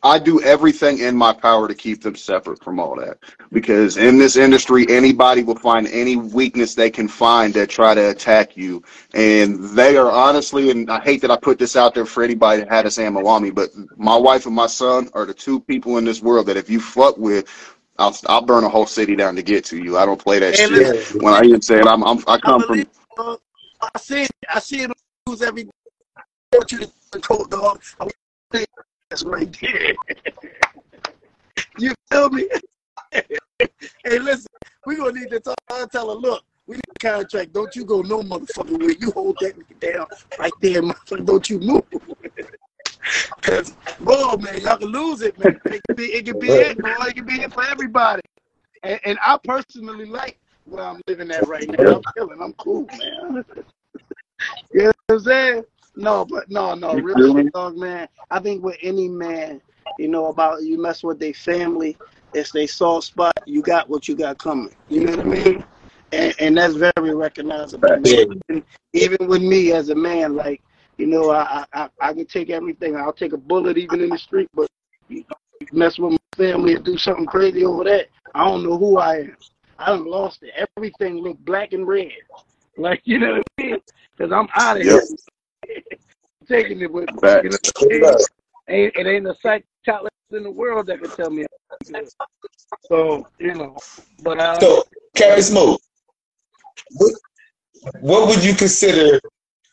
I 0.03 0.19
do 0.19 0.41
everything 0.41 0.99
in 0.99 1.15
my 1.15 1.34
power 1.34 1.67
to 1.67 1.76
keep 1.76 2.01
them 2.01 2.15
separate 2.15 2.63
from 2.63 2.80
all 2.80 2.95
that. 2.97 3.19
Because 3.51 3.97
in 3.97 4.17
this 4.17 4.38
industry, 4.38 4.85
anybody 4.89 5.43
will 5.43 5.57
find 5.57 5.88
any 5.88 6.15
weakness 6.15 6.76
they 6.76 6.89
can 6.89 7.07
find 7.07 7.53
that 7.55 7.69
try 7.69 7.93
to 7.95 8.11
attack 8.11 8.55
you. 8.57 8.84
And 9.13 9.63
they 9.77 9.97
are 9.97 10.11
honestly, 10.11 10.71
and 10.71 10.89
I 10.89 11.01
hate 11.01 11.21
that 11.21 11.31
I 11.31 11.38
put 11.38 11.59
this 11.59 11.76
out 11.76 11.93
there 11.95 12.05
for 12.05 12.23
anybody 12.23 12.61
that 12.63 12.69
had 12.69 12.85
a 12.85 13.01
ammo 13.01 13.26
on 13.27 13.49
but 13.51 13.69
my 13.97 14.17
wife 14.17 14.45
and 14.45 14.55
my 14.55 14.67
son 14.67 15.09
are 15.13 15.26
the 15.26 15.34
two 15.34 15.59
people 15.61 15.97
in 15.97 16.05
this 16.05 16.21
world 16.21 16.47
that 16.47 16.57
if 16.57 16.69
you 16.69 16.80
fuck 16.80 17.17
with, 17.17 17.47
I'll, 17.97 18.15
I'll 18.27 18.41
burn 18.41 18.63
a 18.63 18.69
whole 18.69 18.85
city 18.88 19.15
down 19.15 19.35
to 19.35 19.43
get 19.43 19.65
to 19.65 19.77
you. 19.81 19.97
I 19.97 20.05
don't 20.05 20.21
play 20.21 20.39
that 20.39 20.55
Hey, 20.55 20.67
shit. 20.67 20.88
listen. 20.88 21.21
When 21.21 21.34
I 21.34 21.43
even 21.43 21.61
said 21.61 21.88
I'm, 21.88 22.03
I'm 22.03 22.19
I 22.27 22.38
come 22.39 22.63
from 22.63 22.77
Uh, 23.17 23.38
I 23.81 23.99
see 23.99 24.23
it. 24.23 24.31
I 24.49 24.59
see 24.59 24.81
it 24.81 24.89
on 24.89 24.95
the 25.26 25.31
news 25.31 25.41
every 25.41 25.63
day. 25.65 25.71
I 26.53 26.57
want 26.57 26.71
you 26.71 26.80
to 26.80 27.19
cold 27.19 27.51
dog. 27.51 27.81
I 29.11 29.15
want 29.26 29.61
you 29.61 29.68
to- 29.68 29.95
That's 29.99 30.03
right 30.03 30.03
there. 30.07 30.53
you 31.77 31.94
feel 32.11 32.30
me? 32.30 32.49
hey, 33.11 34.19
listen, 34.19 34.48
we 34.86 34.98
gonna 34.98 35.14
need 35.14 35.30
to 35.31 35.40
talk. 35.40 35.57
I'll 35.69 35.84
uh, 35.84 35.88
tell 35.88 36.10
her, 36.10 36.15
look, 36.15 36.44
we 36.68 36.76
need 36.76 36.84
a 36.95 36.99
contract. 36.99 37.53
Don't 37.53 37.76
you 37.76 37.86
go 37.86 38.02
no 38.02 38.22
motherfucking 38.22 38.86
way. 38.86 38.95
You 38.99 39.11
hold 39.11 39.38
that 39.41 39.57
nigga 39.57 39.94
down 39.94 40.07
right 40.38 40.52
there, 40.61 40.84
motherfucker. 40.84 41.26
Don't 41.26 41.49
you 41.49 41.60
move. 41.60 41.84
Cause, 43.41 43.73
bro, 44.02 44.38
man, 44.38 44.61
y'all 44.61 44.77
can 44.77 44.90
lose 44.90 45.22
it, 45.22 45.38
man. 45.40 45.60
It 45.65 45.81
can 45.88 45.95
be, 45.95 46.03
it 46.06 46.26
can 46.26 46.38
be 46.38 46.49
it, 46.49 46.77
bro. 46.77 46.94
It 47.02 47.15
can 47.15 47.26
be 47.26 47.41
it 47.41 47.52
for 47.52 47.64
everybody. 47.64 48.22
And, 48.84 48.99
and 49.06 49.19
I 49.26 49.40
personally 49.44 50.06
like 50.06 50.38
where 50.65 50.84
I'm 50.84 51.02
living 51.07 51.31
at 51.31 51.48
right 51.48 51.68
now. 51.68 51.95
I'm 51.95 52.02
feeling, 52.15 52.41
I'm 52.41 52.53
cool, 52.53 52.86
man. 52.98 53.44
you 54.72 54.84
know 54.84 54.91
what 55.07 55.15
I'm 55.15 55.19
saying? 55.22 55.64
No, 55.95 56.26
but 56.26 56.49
no, 56.49 56.74
no, 56.76 56.95
You 56.95 57.03
real 57.03 57.22
shit, 57.22 57.52
dog, 57.53 57.78
man. 57.78 58.07
I 58.32 58.40
think 58.40 58.64
with 58.64 58.78
any 58.82 59.07
man, 59.07 59.61
you 59.98 60.07
know, 60.07 60.28
about 60.28 60.64
you 60.64 60.82
mess 60.82 61.03
with 61.03 61.20
their 61.20 61.34
family, 61.34 61.98
it's 62.34 62.52
their 62.52 62.68
soft 62.68 63.07
spot. 63.07 63.34
You 63.45 63.61
got 63.61 63.90
what 63.90 64.07
you 64.07 64.16
got 64.16 64.38
coming. 64.38 64.74
You 64.90 65.06
know 65.06 65.16
what 65.18 65.26
I 65.26 65.30
mean? 65.30 65.64
And, 66.11 66.36
and 66.40 66.57
that's 66.57 66.76
very 66.76 67.14
recognizable. 67.14 67.99
Even, 68.06 68.64
even 68.94 69.28
with 69.28 69.41
me 69.41 69.72
as 69.74 69.90
a 69.90 69.95
man, 69.95 70.36
like 70.36 70.61
You 70.98 71.07
know, 71.07 71.32
I, 71.32 71.66
I 71.74 71.90
I 72.02 72.14
can 72.14 72.26
take 72.26 72.49
everything. 72.49 72.95
I'll 72.95 73.14
take 73.14 73.34
a 73.34 73.38
bullet 73.38 73.78
even 73.78 74.02
in 74.02 74.10
the 74.10 74.18
street, 74.18 74.49
but 74.53 74.70
you 75.07 75.24
mess 75.72 75.98
with 75.99 76.11
my 76.14 76.18
family 76.38 76.76
and 76.76 76.86
do 76.86 76.98
something 76.98 77.26
crazy 77.26 77.66
over 77.66 77.84
that, 77.86 78.07
I 78.36 78.45
don't 78.45 78.64
know 78.64 78.78
who 78.78 78.98
I 78.98 79.16
am. 79.20 79.38
I 79.78 79.88
done 79.88 80.06
lost 80.06 80.44
it. 80.44 80.53
Everything 80.78 81.18
look 81.18 81.38
black 81.40 81.74
and 81.74 81.88
red. 81.88 82.11
Like 82.78 83.02
you 83.06 83.20
know 83.20 83.34
what 83.34 83.44
I 83.60 83.61
mean? 83.64 83.78
Because 84.18 84.32
I'm 84.32 84.48
out 84.56 84.78
of 84.78 84.84
Yep. 84.84 84.88
here. 84.88 85.07
Taking 86.47 86.81
it 86.81 86.91
with 86.91 87.11
me. 87.11 87.19
You 87.43 87.49
know 87.49 87.57
Facts. 87.57 87.71
what 87.75 87.85
I 87.91 87.95
mean? 87.95 88.17
Ain't, 88.69 88.95
it 88.95 89.07
ain't 89.07 89.27
a 89.27 89.35
psychologist 89.41 90.13
in 90.31 90.43
the 90.43 90.51
world 90.51 90.87
that 90.87 91.01
can 91.01 91.11
tell 91.11 91.29
me. 91.29 91.45
So 92.87 93.27
you 93.39 93.55
know, 93.55 93.77
but 94.23 94.39
uh, 94.39 94.59
So, 94.61 94.83
Captain 95.15 95.43
Smoke, 95.43 95.81
what, 96.91 97.13
what 98.01 98.27
would 98.27 98.43
you 98.43 98.53
consider 98.53 99.19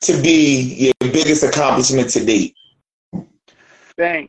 to 0.02 0.22
be 0.22 0.92
your 1.00 1.12
biggest 1.12 1.42
accomplishment 1.42 2.10
to 2.10 2.24
date? 2.24 2.54
bang. 3.96 4.28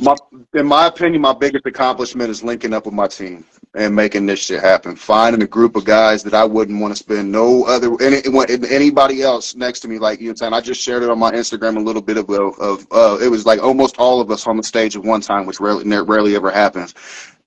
My, 0.00 0.16
in 0.54 0.66
my 0.66 0.86
opinion, 0.86 1.22
my 1.22 1.32
biggest 1.32 1.66
accomplishment 1.66 2.30
is 2.30 2.42
linking 2.42 2.72
up 2.72 2.86
with 2.86 2.94
my 2.94 3.06
team 3.06 3.44
and 3.74 3.94
making 3.94 4.26
this 4.26 4.40
shit 4.40 4.62
happen. 4.62 4.96
Finding 4.96 5.42
a 5.42 5.46
group 5.46 5.76
of 5.76 5.84
guys 5.84 6.22
that 6.24 6.34
I 6.34 6.44
wouldn't 6.44 6.80
want 6.80 6.94
to 6.94 7.02
spend 7.02 7.32
no 7.32 7.64
other 7.64 7.90
any, 8.02 8.20
anybody 8.68 9.22
else 9.22 9.54
next 9.54 9.80
to 9.80 9.88
me. 9.88 9.98
Like 9.98 10.20
you 10.20 10.34
saying 10.36 10.52
I 10.52 10.60
just 10.60 10.80
shared 10.80 11.02
it 11.02 11.10
on 11.10 11.18
my 11.18 11.32
Instagram 11.32 11.76
a 11.76 11.80
little 11.80 12.02
bit 12.02 12.16
of 12.16 12.28
of 12.30 12.86
uh, 12.90 13.18
it 13.22 13.28
was 13.28 13.46
like 13.46 13.62
almost 13.62 13.96
all 13.98 14.20
of 14.20 14.30
us 14.30 14.46
on 14.46 14.56
the 14.56 14.62
stage 14.62 14.96
at 14.96 15.02
one 15.02 15.20
time, 15.20 15.46
which 15.46 15.60
rarely 15.60 15.84
rarely 16.02 16.36
ever 16.36 16.50
happens. 16.50 16.94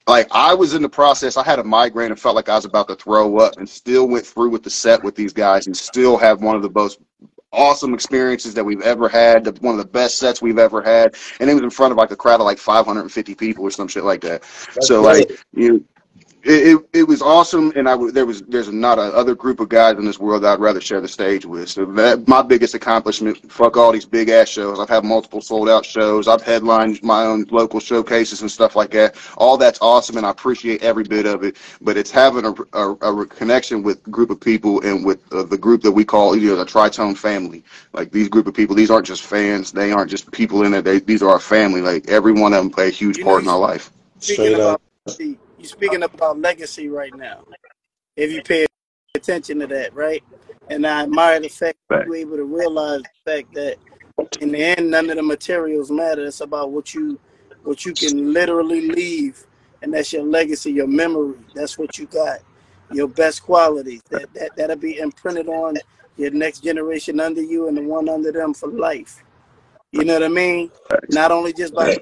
Like 0.07 0.27
I 0.31 0.53
was 0.53 0.75
in 0.75 0.83
the 0.83 0.89
process, 0.89 1.35
I 1.35 1.43
had 1.43 1.57
a 1.57 1.63
migraine 1.63 2.11
and 2.11 2.19
felt 2.19 2.35
like 2.35 2.49
I 2.49 2.55
was 2.55 2.65
about 2.65 2.87
to 2.89 2.95
throw 2.95 3.37
up, 3.37 3.57
and 3.57 3.67
still 3.67 4.07
went 4.07 4.25
through 4.25 4.49
with 4.49 4.63
the 4.63 4.69
set 4.69 5.03
with 5.03 5.15
these 5.15 5.33
guys, 5.33 5.65
and 5.65 5.75
still 5.75 6.17
have 6.17 6.41
one 6.41 6.55
of 6.55 6.61
the 6.61 6.69
most 6.69 6.99
awesome 7.55 7.93
experiences 7.93 8.53
that 8.53 8.63
we've 8.63 8.81
ever 8.81 9.09
had, 9.09 9.43
the, 9.43 9.51
one 9.61 9.73
of 9.73 9.79
the 9.79 9.91
best 9.91 10.17
sets 10.17 10.41
we've 10.41 10.59
ever 10.59 10.81
had, 10.81 11.15
and 11.39 11.49
it 11.49 11.53
was 11.53 11.63
in 11.63 11.69
front 11.69 11.91
of 11.91 11.97
like 11.97 12.11
a 12.11 12.15
crowd 12.15 12.39
of 12.39 12.45
like 12.45 12.57
550 12.57 13.35
people 13.35 13.63
or 13.63 13.71
some 13.71 13.87
shit 13.87 14.03
like 14.03 14.21
that. 14.21 14.41
That's 14.73 14.87
so 14.87 15.03
great. 15.03 15.29
like 15.29 15.45
you. 15.53 15.85
It, 16.47 16.75
it, 16.77 16.99
it 16.99 17.03
was 17.07 17.23
awesome, 17.23 17.73
and 17.75 17.89
I 17.89 17.93
w- 17.93 18.11
there 18.11 18.27
was 18.27 18.43
there's 18.43 18.71
not 18.71 18.99
a 18.99 19.01
other 19.01 19.33
group 19.33 19.59
of 19.59 19.67
guys 19.67 19.97
in 19.97 20.05
this 20.05 20.19
world 20.19 20.43
that 20.43 20.53
I'd 20.53 20.59
rather 20.59 20.79
share 20.79 21.01
the 21.01 21.07
stage 21.07 21.43
with. 21.43 21.69
So 21.69 21.85
that 21.85 22.27
my 22.27 22.43
biggest 22.43 22.75
accomplishment. 22.75 23.51
Fuck 23.51 23.77
all 23.77 23.91
these 23.91 24.05
big 24.05 24.29
ass 24.29 24.47
shows. 24.47 24.79
I've 24.79 24.87
had 24.87 25.03
multiple 25.03 25.41
sold 25.41 25.69
out 25.69 25.83
shows. 25.83 26.27
I've 26.27 26.43
headlined 26.43 27.01
my 27.01 27.25
own 27.25 27.45
local 27.49 27.79
showcases 27.79 28.41
and 28.41 28.51
stuff 28.51 28.75
like 28.75 28.91
that. 28.91 29.15
All 29.37 29.57
that's 29.57 29.79
awesome, 29.81 30.17
and 30.17 30.25
I 30.25 30.29
appreciate 30.29 30.83
every 30.83 31.03
bit 31.03 31.25
of 31.25 31.43
it. 31.43 31.57
But 31.81 31.97
it's 31.97 32.11
having 32.11 32.45
a, 32.45 32.53
a, 32.73 32.91
a 32.91 33.25
connection 33.25 33.81
with 33.81 34.05
a 34.05 34.11
group 34.11 34.29
of 34.29 34.39
people 34.39 34.81
and 34.81 35.03
with 35.03 35.19
uh, 35.33 35.41
the 35.43 35.57
group 35.57 35.81
that 35.81 35.91
we 35.91 36.05
call 36.05 36.35
you 36.37 36.49
know 36.51 36.57
the 36.57 36.65
Tritone 36.65 37.17
family. 37.17 37.63
Like 37.91 38.11
these 38.11 38.29
group 38.29 38.45
of 38.45 38.53
people, 38.53 38.75
these 38.75 38.91
aren't 38.91 39.07
just 39.07 39.23
fans. 39.23 39.71
They 39.71 39.91
aren't 39.91 40.11
just 40.11 40.29
people 40.31 40.63
in 40.63 40.75
it. 40.75 40.83
They, 40.83 40.99
these 40.99 41.23
are 41.23 41.29
our 41.29 41.39
family. 41.39 41.81
Like 41.81 42.07
every 42.07 42.33
one 42.33 42.53
of 42.53 42.59
them 42.59 42.69
play 42.69 42.89
a 42.89 42.91
huge 42.91 43.17
You 43.17 43.23
know, 43.23 43.31
part 43.31 43.41
in 43.41 43.49
our 43.49 43.57
life. 43.57 43.91
speaking 44.19 44.53
about 44.53 44.79
see, 45.57 45.61
you 45.61 45.67
speaking 45.67 46.03
about 46.03 46.39
legacy 46.39 46.89
right 46.89 47.13
now. 47.15 47.43
If 48.15 48.31
you 48.31 48.41
pay 48.41 48.65
attention 49.15 49.59
to 49.59 49.67
that, 49.67 49.93
right? 49.93 50.23
And 50.69 50.85
I 50.85 51.03
admire 51.03 51.39
the 51.39 51.49
fact 51.49 51.77
that 51.89 52.05
you're 52.05 52.15
able 52.15 52.37
to 52.37 52.45
realize 52.45 53.01
the 53.01 53.31
fact 53.31 53.53
that 53.55 53.77
in 54.41 54.51
the 54.51 54.63
end, 54.63 54.91
none 54.91 55.09
of 55.09 55.17
the 55.17 55.23
materials 55.23 55.91
matter. 55.91 56.25
It's 56.25 56.41
about 56.41 56.71
what 56.71 56.93
you 56.93 57.19
what 57.63 57.85
you 57.85 57.93
can 57.93 58.31
literally 58.31 58.89
leave, 58.89 59.45
and 59.81 59.93
that's 59.93 60.13
your 60.13 60.23
legacy, 60.23 60.71
your 60.71 60.87
memory. 60.87 61.39
That's 61.55 61.77
what 61.77 61.97
you 61.97 62.05
got, 62.05 62.39
your 62.91 63.07
best 63.07 63.43
qualities. 63.43 64.01
That 64.09 64.33
that 64.33 64.55
that'll 64.55 64.77
be 64.77 64.99
imprinted 64.99 65.49
on 65.49 65.75
your 66.17 66.31
next 66.31 66.63
generation 66.63 67.19
under 67.19 67.41
you 67.41 67.67
and 67.67 67.77
the 67.77 67.81
one 67.81 68.07
under 68.07 68.31
them 68.31 68.53
for 68.53 68.69
life. 68.69 69.23
You 69.91 70.03
know 70.03 70.13
what 70.13 70.23
I 70.23 70.29
mean? 70.29 70.71
Not 71.09 71.31
only 71.31 71.53
just 71.53 71.73
by 71.73 71.97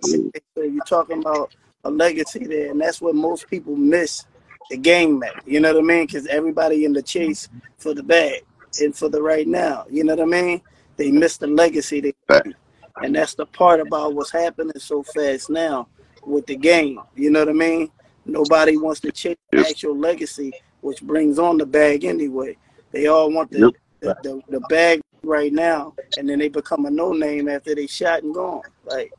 you're 0.55 0.83
talking 0.87 1.19
about 1.19 1.55
a 1.83 1.89
legacy 1.89 2.45
there, 2.45 2.71
and 2.71 2.81
that's 2.81 3.01
what 3.01 3.15
most 3.15 3.49
people 3.49 3.75
miss 3.75 4.25
the 4.69 4.77
game 4.77 5.21
at. 5.23 5.45
You 5.45 5.59
know 5.59 5.73
what 5.73 5.83
I 5.83 5.85
mean? 5.85 6.05
Because 6.05 6.27
everybody 6.27 6.85
in 6.85 6.93
the 6.93 7.01
chase 7.01 7.49
for 7.77 7.93
the 7.93 8.03
bag 8.03 8.43
and 8.81 8.95
for 8.95 9.09
the 9.09 9.21
right 9.21 9.47
now. 9.47 9.85
You 9.89 10.03
know 10.03 10.15
what 10.15 10.23
I 10.23 10.41
mean? 10.41 10.61
They 10.97 11.11
miss 11.11 11.37
the 11.37 11.47
legacy, 11.47 12.01
they, 12.01 12.13
and 13.01 13.15
that's 13.15 13.35
the 13.35 13.45
part 13.45 13.79
about 13.79 14.13
what's 14.13 14.31
happening 14.31 14.77
so 14.77 15.03
fast 15.03 15.49
now 15.49 15.87
with 16.25 16.45
the 16.45 16.55
game. 16.55 16.99
You 17.15 17.31
know 17.31 17.39
what 17.39 17.49
I 17.49 17.53
mean? 17.53 17.91
Nobody 18.25 18.77
wants 18.77 19.01
to 19.01 19.11
chase 19.11 19.37
the 19.51 19.59
actual 19.59 19.97
legacy, 19.97 20.53
which 20.81 21.01
brings 21.01 21.39
on 21.39 21.57
the 21.57 21.65
bag 21.65 22.05
anyway. 22.05 22.55
They 22.91 23.07
all 23.07 23.31
want 23.31 23.51
the 23.51 23.73
the, 23.99 24.15
the, 24.21 24.41
the 24.49 24.59
bag 24.61 25.01
right 25.23 25.51
now, 25.51 25.93
and 26.17 26.29
then 26.29 26.39
they 26.39 26.49
become 26.49 26.85
a 26.85 26.91
no 26.91 27.13
name 27.13 27.47
after 27.49 27.73
they 27.73 27.87
shot 27.87 28.23
and 28.23 28.33
gone. 28.33 28.61
Like 28.85 29.11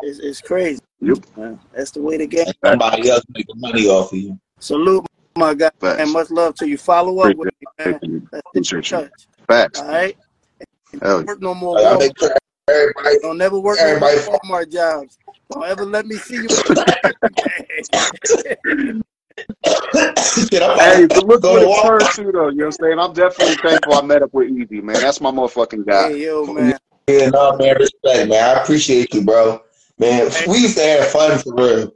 it's, 0.00 0.18
it's 0.18 0.40
crazy. 0.40 0.80
Yep. 1.04 1.18
Man, 1.36 1.60
that's 1.72 1.90
the 1.90 2.00
way 2.00 2.16
the 2.16 2.26
game. 2.26 2.46
Somebody 2.64 3.10
else 3.10 3.24
making 3.34 3.60
money 3.60 3.86
off 3.88 4.12
of 4.12 4.18
you. 4.18 4.38
Salute, 4.58 5.04
my 5.36 5.54
guy, 5.54 5.70
and 5.82 6.10
much 6.10 6.30
love 6.30 6.54
to 6.56 6.68
you. 6.68 6.78
Follow 6.78 7.18
up 7.20 7.36
with 7.36 7.50
me, 7.60 7.66
man. 7.78 7.94
Appreciate 7.94 8.10
you. 8.10 8.28
Let's 8.32 8.48
stay 8.48 8.50
in 8.54 8.62
Appreciate 8.62 8.90
you. 8.90 8.98
touch. 8.98 9.26
Facts. 9.46 9.80
All 9.80 9.88
right. 9.88 10.16
Hell. 11.02 11.24
Work 11.24 11.42
no 11.42 11.54
more. 11.54 11.74
Like, 11.74 11.84
I 11.84 11.96
Walmart. 11.96 12.18
sure 12.18 12.36
everybody, 12.70 13.18
Don't 13.20 13.38
never 13.38 13.58
work 13.58 13.78
no 13.80 13.98
more 13.98 14.10
Walmart 14.10 14.72
jobs. 14.72 15.18
Don't 15.50 15.64
ever 15.64 15.84
let 15.84 16.06
me 16.06 16.16
see 16.16 16.42
you. 16.42 16.48
Hey, 19.64 21.06
but 21.06 21.26
look 21.26 21.42
what 21.42 21.62
it 21.62 21.82
turned 21.82 22.10
to 22.12 22.32
though. 22.32 22.48
You 22.48 22.56
know 22.56 22.66
what 22.66 22.66
I'm 22.66 22.72
saying? 22.72 22.98
I'm 22.98 23.12
definitely 23.12 23.56
thankful 23.56 23.94
I 23.94 24.02
met 24.02 24.22
up 24.22 24.32
with 24.32 24.50
Easy, 24.50 24.80
man. 24.80 25.00
That's 25.00 25.20
my 25.20 25.30
motherfucking 25.30 25.86
guy. 25.86 26.10
Hey, 26.10 26.26
yo, 26.26 26.46
man. 26.46 26.78
Yeah, 27.08 27.30
no, 27.30 27.56
man, 27.56 27.76
respect, 27.76 28.28
man. 28.28 28.56
I 28.56 28.62
appreciate 28.62 29.12
you, 29.12 29.22
bro. 29.22 29.62
Man, 29.98 30.30
we 30.48 30.58
used 30.58 30.76
to 30.76 30.82
have 30.84 31.06
fun 31.08 31.38
for 31.38 31.54
real. 31.54 31.92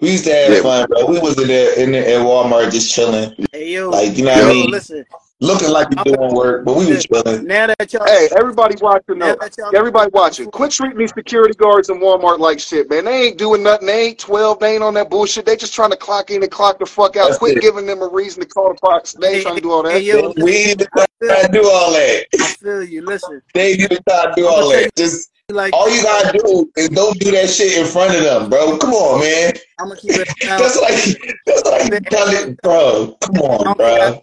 We 0.00 0.12
used 0.12 0.24
to 0.24 0.32
have 0.34 0.54
Yeah. 0.54 0.62
fun, 0.62 0.86
bro. 0.88 1.06
We 1.06 1.18
was 1.20 1.40
in 1.40 1.48
there 1.48 1.78
in 1.78 1.92
there 1.92 2.20
at 2.20 2.26
Walmart 2.26 2.72
just 2.72 2.92
chilling, 2.92 3.34
Hey, 3.52 3.72
yo. 3.74 3.90
like 3.90 4.16
you 4.16 4.24
know 4.24 4.32
what 4.32 4.44
I 4.44 4.48
mean, 4.48 4.70
listen. 4.70 5.04
looking 5.40 5.68
like 5.70 5.90
we 5.90 5.96
doing 5.96 6.34
work, 6.34 6.64
but 6.64 6.76
we 6.76 6.86
was 6.86 7.04
chilling. 7.04 7.46
Now 7.46 7.66
that 7.68 7.92
y'all, 7.92 8.04
Hey, 8.06 8.28
everybody 8.36 8.76
watching 8.80 9.18
now 9.18 9.32
though. 9.34 9.38
that 9.40 9.54
y'all, 9.58 9.76
Everybody 9.76 10.10
watching. 10.14 10.50
Quit 10.50 10.70
treating 10.72 10.98
these 10.98 11.12
security 11.16 11.54
guards 11.54 11.88
in 11.90 11.98
Walmart 12.00 12.38
like 12.38 12.58
shit, 12.58 12.88
man. 12.88 13.04
They 13.04 13.26
ain't 13.26 13.38
doing 13.38 13.62
nothing. 13.62 13.86
They 13.86 14.06
ain't 14.06 14.18
12. 14.18 14.58
They 14.58 14.74
ain't 14.74 14.82
on 14.82 14.94
that 14.94 15.10
bullshit. 15.10 15.44
They 15.44 15.56
just 15.56 15.74
trying 15.74 15.90
to 15.90 15.96
clock 15.96 16.30
in 16.30 16.42
and 16.42 16.50
clock 16.50 16.78
the 16.78 16.86
fuck 16.86 17.16
out. 17.16 17.26
That's 17.28 17.38
Quit 17.38 17.58
it. 17.58 17.60
giving 17.60 17.86
them 17.86 18.00
a 18.02 18.08
reason 18.08 18.40
to 18.42 18.48
call 18.48 18.72
the 18.72 18.78
box. 18.80 19.12
They 19.12 19.34
ain't 19.34 19.42
trying 19.42 19.56
to 19.56 19.60
do 19.60 19.72
all 19.72 19.82
that. 19.82 19.92
hey, 19.92 20.00
yo, 20.00 20.32
We 20.38 20.52
ain't 20.52 20.80
trying 20.80 21.06
to 21.46 21.48
do 21.52 21.68
all 21.68 21.92
that. 21.92 22.26
I 22.40 22.48
feel 22.48 22.82
you. 22.82 23.02
Listen, 23.02 23.42
They 23.54 23.72
ain't 23.72 23.80
even 23.80 23.98
trying 24.08 24.28
to 24.28 24.34
do 24.36 24.48
all 24.48 24.68
that. 24.70 24.90
Just 24.96 25.31
like 25.52 25.72
all 25.74 25.88
you 25.88 26.02
gotta 26.02 26.38
do 26.38 26.70
is 26.76 26.88
don't 26.88 27.18
do 27.18 27.30
that 27.30 27.48
shit 27.48 27.78
in 27.78 27.86
front 27.86 28.14
of 28.16 28.22
them, 28.22 28.50
bro. 28.50 28.78
Come 28.78 28.92
on, 28.92 29.20
man. 29.20 29.52
I'm 29.78 29.88
gonna 29.88 30.00
keep 30.00 30.12
it. 30.12 30.28
That's 30.42 30.80
like 30.80 31.36
that's 31.46 31.64
like 31.64 32.08
telling, 32.08 32.58
bro. 32.62 33.16
Come 33.20 33.36
on, 33.36 33.76
bro. 33.76 34.22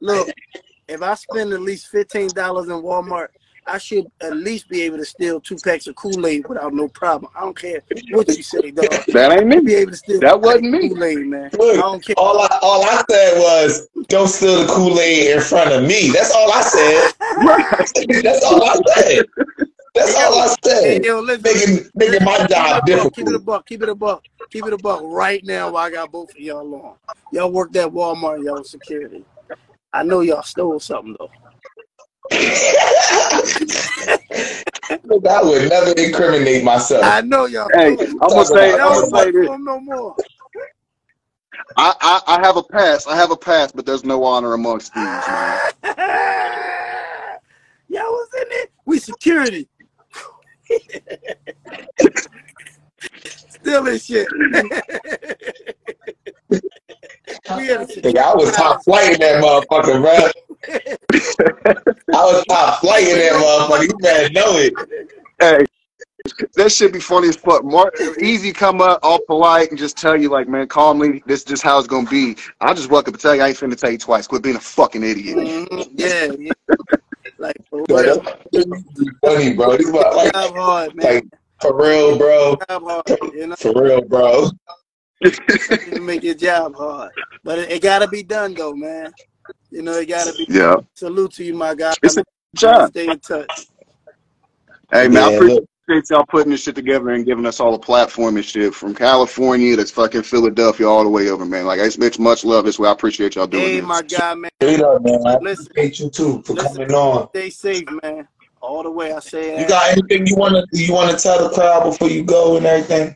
Look, 0.00 0.28
if 0.88 1.02
I 1.02 1.14
spend 1.14 1.52
at 1.52 1.60
least 1.60 1.88
fifteen 1.88 2.28
dollars 2.28 2.68
in 2.68 2.74
Walmart, 2.74 3.28
I 3.66 3.78
should 3.78 4.06
at 4.20 4.36
least 4.36 4.68
be 4.68 4.82
able 4.82 4.98
to 4.98 5.04
steal 5.04 5.40
two 5.40 5.56
packs 5.56 5.86
of 5.88 5.96
Kool 5.96 6.26
Aid 6.26 6.46
without 6.46 6.72
no 6.72 6.88
problem. 6.88 7.32
I 7.36 7.40
don't 7.40 7.58
care 7.58 7.82
what 8.10 8.28
you 8.28 8.42
say, 8.42 8.70
dog. 8.70 8.86
That 9.08 9.32
ain't 9.32 9.46
me. 9.46 9.60
Be 9.60 9.74
able 9.74 9.90
to 9.90 9.96
steal. 9.96 10.20
That 10.20 10.40
wasn't 10.40 10.70
me. 10.70 10.88
Kool 10.88 11.04
Aid, 11.04 11.26
man. 11.26 11.50
I 11.52 11.58
don't 11.58 12.04
care. 12.04 12.14
all 12.16 12.40
I 12.40 12.58
all 12.62 12.84
I 12.84 13.02
said 13.10 13.38
was 13.38 13.88
don't 14.08 14.28
steal 14.28 14.62
the 14.62 14.72
Kool 14.72 15.00
Aid 15.00 15.36
in 15.36 15.40
front 15.40 15.72
of 15.72 15.82
me. 15.82 16.10
That's 16.10 16.32
all 16.32 16.52
I 16.52 16.60
said. 16.62 18.22
That's 18.22 18.44
all 18.44 18.62
I 18.64 18.76
said. 18.94 19.26
That's 19.96 20.14
all 20.16 20.40
I 20.40 20.54
Hey, 20.82 21.00
said. 21.00 21.04
yo, 21.04 21.20
listen. 21.20 21.42
Making 21.42 21.90
making 21.94 22.24
my 22.24 22.46
job 22.46 22.84
Keep 22.86 22.96
it 22.96 22.98
a 22.98 23.04
buck, 23.04 23.14
Keep 23.14 23.28
it 23.28 23.34
a 23.34 23.38
buck. 23.38 23.66
Keep 23.66 23.82
it 23.82 23.88
a 23.88 23.94
buck. 23.94 24.22
Keep 24.50 24.66
it 24.66 24.72
a 24.74 24.78
buck 24.78 25.00
right 25.04 25.44
now 25.44 25.70
while 25.70 25.86
I 25.86 25.90
got 25.90 26.12
both 26.12 26.30
of 26.30 26.40
y'all 26.40 26.74
on. 26.74 26.96
Y'all 27.32 27.50
worked 27.50 27.76
at 27.76 27.88
Walmart, 27.90 28.44
y'all 28.44 28.62
security. 28.62 29.24
I 29.92 30.02
know 30.02 30.20
y'all 30.20 30.42
stole 30.42 30.78
something 30.80 31.16
though. 31.18 31.30
Look, 35.04 35.26
I 35.26 35.42
would 35.42 35.68
never 35.68 35.92
incriminate 35.92 36.62
myself. 36.64 37.04
I 37.04 37.20
know 37.22 37.46
y'all. 37.46 37.70
Hey, 37.74 37.90
I'm 37.90 38.18
gonna 38.18 38.44
say, 38.44 38.72
I'm 38.72 38.78
gonna 38.78 39.06
don't 39.06 39.10
say 39.10 39.30
this. 39.30 39.48
no 39.48 39.80
more. 39.80 40.16
I, 41.76 41.94
I, 42.00 42.20
I 42.38 42.46
have 42.46 42.56
a 42.56 42.62
pass. 42.62 43.06
I 43.06 43.16
have 43.16 43.30
a 43.30 43.36
pass, 43.36 43.72
but 43.72 43.84
there's 43.86 44.04
no 44.04 44.24
honor 44.24 44.54
amongst 44.54 44.94
thieves, 44.94 45.28
man. 45.28 45.60
Y'all 47.88 48.02
was 48.10 48.28
in 48.40 48.46
it. 48.50 48.72
We 48.84 48.98
security. 48.98 49.68
Stealing 53.48 53.98
shit. 53.98 54.28
we 54.32 54.48
Nigga, 58.06 58.18
I 58.18 58.34
was 58.34 58.54
top 58.54 58.84
flight 58.84 59.14
in 59.14 59.20
that 59.20 59.42
motherfucker, 59.42 60.00
bro. 60.00 60.30
I 62.14 62.24
was 62.24 62.44
top 62.48 62.80
flight 62.80 63.08
in 63.08 63.18
that 63.18 63.32
motherfucker. 63.32 63.88
You 63.88 63.96
better 63.98 64.32
know 64.32 64.56
it. 64.58 64.72
Hey, 65.40 65.64
that 66.54 66.72
should 66.72 66.92
be 66.92 67.00
funny 67.00 67.28
as 67.28 67.36
fuck. 67.36 67.64
Mark, 67.64 67.94
easy 68.20 68.52
come 68.52 68.80
up, 68.80 69.00
all 69.02 69.20
polite, 69.26 69.70
and 69.70 69.78
just 69.78 69.96
tell 69.96 70.20
you 70.20 70.28
like, 70.28 70.48
man, 70.48 70.66
calmly, 70.66 71.22
this 71.26 71.44
just 71.44 71.62
how 71.62 71.78
it's 71.78 71.88
gonna 71.88 72.08
be. 72.08 72.36
I'll 72.60 72.74
just 72.74 72.90
walk 72.90 73.08
up 73.08 73.14
and 73.14 73.20
tell 73.20 73.34
you, 73.34 73.42
I 73.42 73.48
ain't 73.48 73.56
finna 73.56 73.76
tell 73.76 73.90
you 73.90 73.98
twice. 73.98 74.26
Quit 74.26 74.42
being 74.42 74.56
a 74.56 74.60
fucking 74.60 75.02
idiot. 75.02 75.36
Mhm. 75.36 75.88
Yeah, 75.94 76.32
yeah. 76.38 76.52
Like 77.38 77.56
for 77.68 77.84
Yo, 77.88 77.96
real. 77.96 78.22
that's 78.52 78.66
funny, 79.24 79.54
bro. 79.54 79.76
This 79.76 79.86
is 79.86 79.92
what, 79.92 80.16
like, 80.16 80.32
Job 80.32 80.54
hard, 80.54 80.94
man. 80.94 81.14
like 81.14 81.24
for 81.60 81.76
real, 81.76 82.18
bro. 82.18 82.56
Job 82.68 82.82
hard, 82.82 83.34
you 83.34 83.46
know. 83.46 83.56
For 83.56 83.82
real, 83.82 84.00
bro. 84.02 84.50
You 85.22 86.02
make 86.02 86.22
your 86.22 86.34
job 86.34 86.74
hard, 86.76 87.10
but 87.44 87.58
it, 87.58 87.72
it 87.72 87.82
gotta 87.82 88.08
be 88.08 88.22
done 88.22 88.54
though, 88.54 88.74
man. 88.74 89.12
You 89.70 89.82
know, 89.82 89.92
it 89.92 90.06
gotta 90.06 90.32
be. 90.32 90.46
Yeah. 90.48 90.76
Salute 90.94 91.32
to 91.34 91.44
you, 91.44 91.54
my 91.54 91.74
guy. 91.74 91.94
It's 92.02 92.16
a 92.16 92.24
job. 92.54 92.90
Stay 92.90 93.08
in 93.08 93.18
touch. 93.20 93.66
Hey 94.92 95.08
man, 95.08 95.22
I 95.22 95.30
Yeah, 95.46 95.58
appreciate 95.88 96.10
y'all 96.10 96.26
putting 96.26 96.50
this 96.50 96.62
shit 96.62 96.74
together 96.74 97.10
and 97.10 97.24
giving 97.24 97.46
us 97.46 97.60
all 97.60 97.74
a 97.74 97.78
platform 97.78 98.36
and 98.36 98.44
shit 98.44 98.74
from 98.74 98.94
California 98.94 99.76
to 99.76 99.84
fucking 99.86 100.22
Philadelphia 100.22 100.88
all 100.88 101.04
the 101.04 101.08
way 101.10 101.28
over, 101.30 101.44
man. 101.44 101.64
Like 101.64 101.78
it's, 101.78 101.96
it's 101.98 102.18
much 102.18 102.44
love 102.44 102.64
this 102.64 102.78
way. 102.78 102.88
I 102.88 102.92
appreciate 102.92 103.36
y'all 103.36 103.46
doing 103.46 103.62
Hey, 103.64 103.80
this. 103.80 103.84
my 103.86 104.02
guy, 104.02 104.34
man. 104.34 104.50
Straight 104.60 104.80
up, 104.80 105.02
man. 105.02 105.20
I 105.26 105.34
Listen, 105.40 105.66
appreciate 105.72 106.00
you 106.00 106.10
too 106.10 106.42
for 106.42 106.54
listen. 106.54 106.76
coming 106.76 106.92
on. 106.94 107.28
Stay 107.28 107.50
safe, 107.50 107.84
man. 108.02 108.26
All 108.60 108.82
the 108.82 108.90
way. 108.90 109.12
I 109.12 109.20
say 109.20 109.60
You 109.60 109.68
got 109.68 109.92
anything 109.92 110.26
you 110.26 110.34
wanna 110.36 110.64
you 110.72 110.92
wanna 110.92 111.16
tell 111.16 111.48
the 111.48 111.54
crowd 111.54 111.84
before 111.84 112.08
you 112.08 112.24
go 112.24 112.56
and 112.56 112.66
everything? 112.66 113.14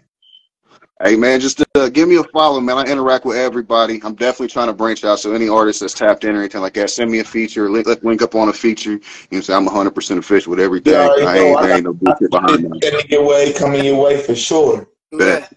Hey 1.03 1.17
man, 1.17 1.41
just 1.41 1.65
uh, 1.77 1.89
give 1.89 2.11
me 2.11 2.17
a 2.17 2.25
follow, 2.25 2.61
man. 2.61 2.77
I 2.77 2.85
interact 2.85 3.25
with 3.25 3.39
everybody. 3.39 4.03
I'm 4.05 4.15
definitely 4.15 4.49
trying 4.49 4.67
to 4.67 4.75
branch 4.75 5.03
out. 5.03 5.19
So 5.19 5.33
any 5.33 5.49
artist 5.49 5.81
that's 5.81 5.95
tapped 5.95 6.25
in 6.25 6.37
or 6.37 6.41
anything 6.41 6.61
like 6.61 6.75
that, 6.75 6.91
send 6.91 7.11
me 7.11 7.21
a 7.21 7.25
feature. 7.25 7.71
Link, 7.71 7.87
link 8.05 8.21
up 8.21 8.35
on 8.35 8.51
a 8.51 8.53
feature. 8.53 8.91
You 8.91 8.99
know, 8.99 9.03
what 9.31 9.37
I'm 9.37 9.43
saying 9.43 9.57
I'm 9.57 9.65
100 9.65 9.95
percent 9.95 10.19
official 10.19 10.51
with 10.51 10.61
everything. 10.61 10.93
You 10.93 10.99
already 10.99 11.27
I 11.27 11.39
ain't, 11.39 11.59
I 11.59 11.67
there 11.67 11.77
ain't 11.77 11.85
no 11.85 11.95
bullshit 11.95 12.31
behind 12.31 12.71
me. 12.71 12.81
Coming 12.81 13.07
your 13.09 13.27
way, 13.27 13.53
coming 13.55 13.85
your 13.85 14.03
way 14.03 14.23
for 14.23 14.35
sure. 14.35 14.89
Bet, 15.13 15.51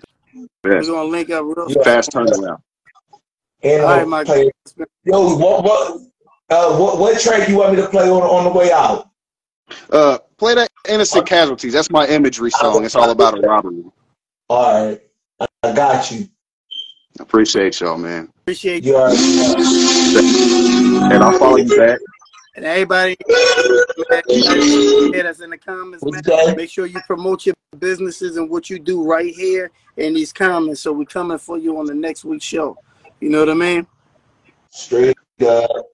We're 0.63 0.81
gonna 0.81 1.03
link 1.03 1.29
up 1.29 1.43
real 1.43 1.69
Yeah. 1.69 1.83
Fast 1.83 2.11
turnaround. 2.11 2.61
And 3.63 3.81
All 3.81 3.87
right, 3.89 4.03
uh, 4.03 4.05
my 4.05 4.23
play. 4.23 4.49
Yo, 5.03 5.35
what 5.35 5.63
what 5.65 6.01
uh 6.49 6.77
what 6.77 6.99
what 6.99 7.19
track 7.19 7.49
you 7.49 7.57
want 7.57 7.75
me 7.75 7.81
to 7.81 7.89
play 7.89 8.09
on 8.09 8.21
on 8.21 8.45
the 8.45 8.49
way 8.49 8.71
out? 8.71 9.09
Uh, 9.91 10.19
play 10.37 10.55
that 10.55 10.69
innocent 10.87 11.25
casualties. 11.27 11.73
That's 11.73 11.91
my 11.91 12.07
imagery 12.07 12.51
song. 12.51 12.85
It's 12.85 12.95
all 12.95 13.11
about 13.11 13.37
a 13.37 13.41
robbery. 13.41 13.83
All 14.49 14.87
right, 14.89 15.01
I, 15.43 15.69
I 15.69 15.73
got 15.73 16.11
you. 16.11 16.27
Appreciate 17.19 17.79
y'all, 17.79 17.97
man. 17.97 18.29
Appreciate 18.41 18.83
You 18.83 18.93
you. 18.93 18.99
And 21.11 21.23
I'll 21.23 21.37
follow 21.37 21.57
you 21.57 21.77
back. 21.77 21.99
And 22.55 22.65
everybody, 22.65 23.17
man, 23.27 24.21
everybody 24.29 25.21
that's 25.21 25.41
in 25.41 25.49
the 25.49 25.57
comments, 25.57 26.03
man, 26.05 26.55
make 26.55 26.69
sure 26.69 26.85
you 26.85 26.99
promote 27.01 27.45
your 27.45 27.55
businesses 27.79 28.37
and 28.37 28.49
what 28.49 28.69
you 28.69 28.79
do 28.79 29.03
right 29.03 29.33
here 29.33 29.71
in 29.97 30.13
these 30.13 30.31
comments. 30.31 30.81
So 30.81 30.93
we're 30.93 31.05
coming 31.05 31.37
for 31.37 31.57
you 31.57 31.77
on 31.79 31.85
the 31.85 31.95
next 31.95 32.23
week's 32.23 32.45
show. 32.45 32.77
You 33.19 33.29
know 33.29 33.39
what 33.39 33.49
I 33.49 33.53
mean? 33.53 33.87
straight 34.71 35.15
up. 35.45 35.87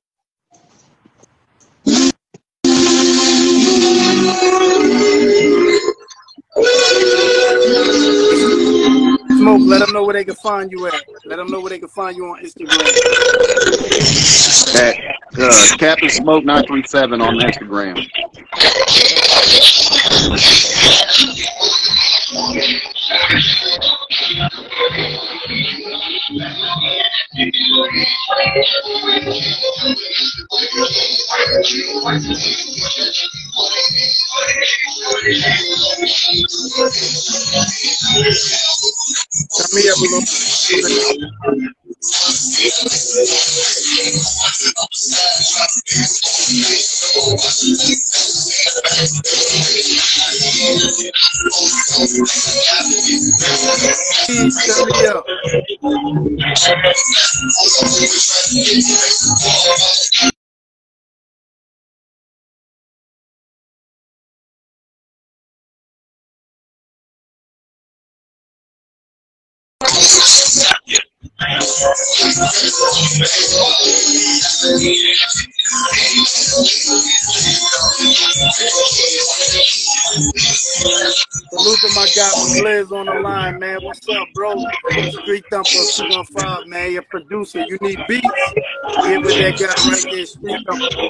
Smoke, 9.39 9.61
let 9.63 9.79
them 9.79 9.93
know 9.93 10.03
where 10.03 10.13
they 10.13 10.25
can 10.25 10.35
find 10.35 10.69
you 10.69 10.87
at. 10.87 10.93
Let 11.25 11.37
them 11.37 11.47
know 11.47 11.61
where 11.61 11.69
they 11.69 11.79
can 11.79 11.87
find 11.87 12.17
you 12.17 12.25
on 12.25 12.43
Instagram. 12.43 12.77
At 14.75 14.97
uh, 15.39 15.77
Captain 15.77 16.09
Smoke 16.09 16.43
937 16.43 17.21
on 17.21 17.39
Instagram. 17.39 18.05
A 24.29 24.35
little. 40.01 41.78
Please 42.01 42.79
turn 54.65 54.87
me 54.87 55.05
up. 55.07 55.25
Thank 71.69 71.85
you. 74.83 74.89
Salute 80.09 81.79
to 81.81 81.89
my 81.93 82.07
guy 82.15 82.29
Blizz 82.57 82.91
on 82.91 83.05
the 83.05 83.19
line, 83.21 83.59
man. 83.59 83.77
What's 83.83 84.09
up, 84.09 84.27
bro? 84.33 84.55
Street 85.21 85.45
Thumper 85.51 85.69
215, 85.69 86.69
man. 86.69 86.93
Your 86.93 87.03
producer. 87.03 87.63
You 87.67 87.77
need 87.81 87.99
beats? 88.07 88.27
Get 88.27 89.21
with 89.21 89.37
that 89.37 89.59
guy 89.59 89.67
right 89.89 90.05
there, 90.09 90.25
Street 90.25 90.65
Thumper. 90.67 91.09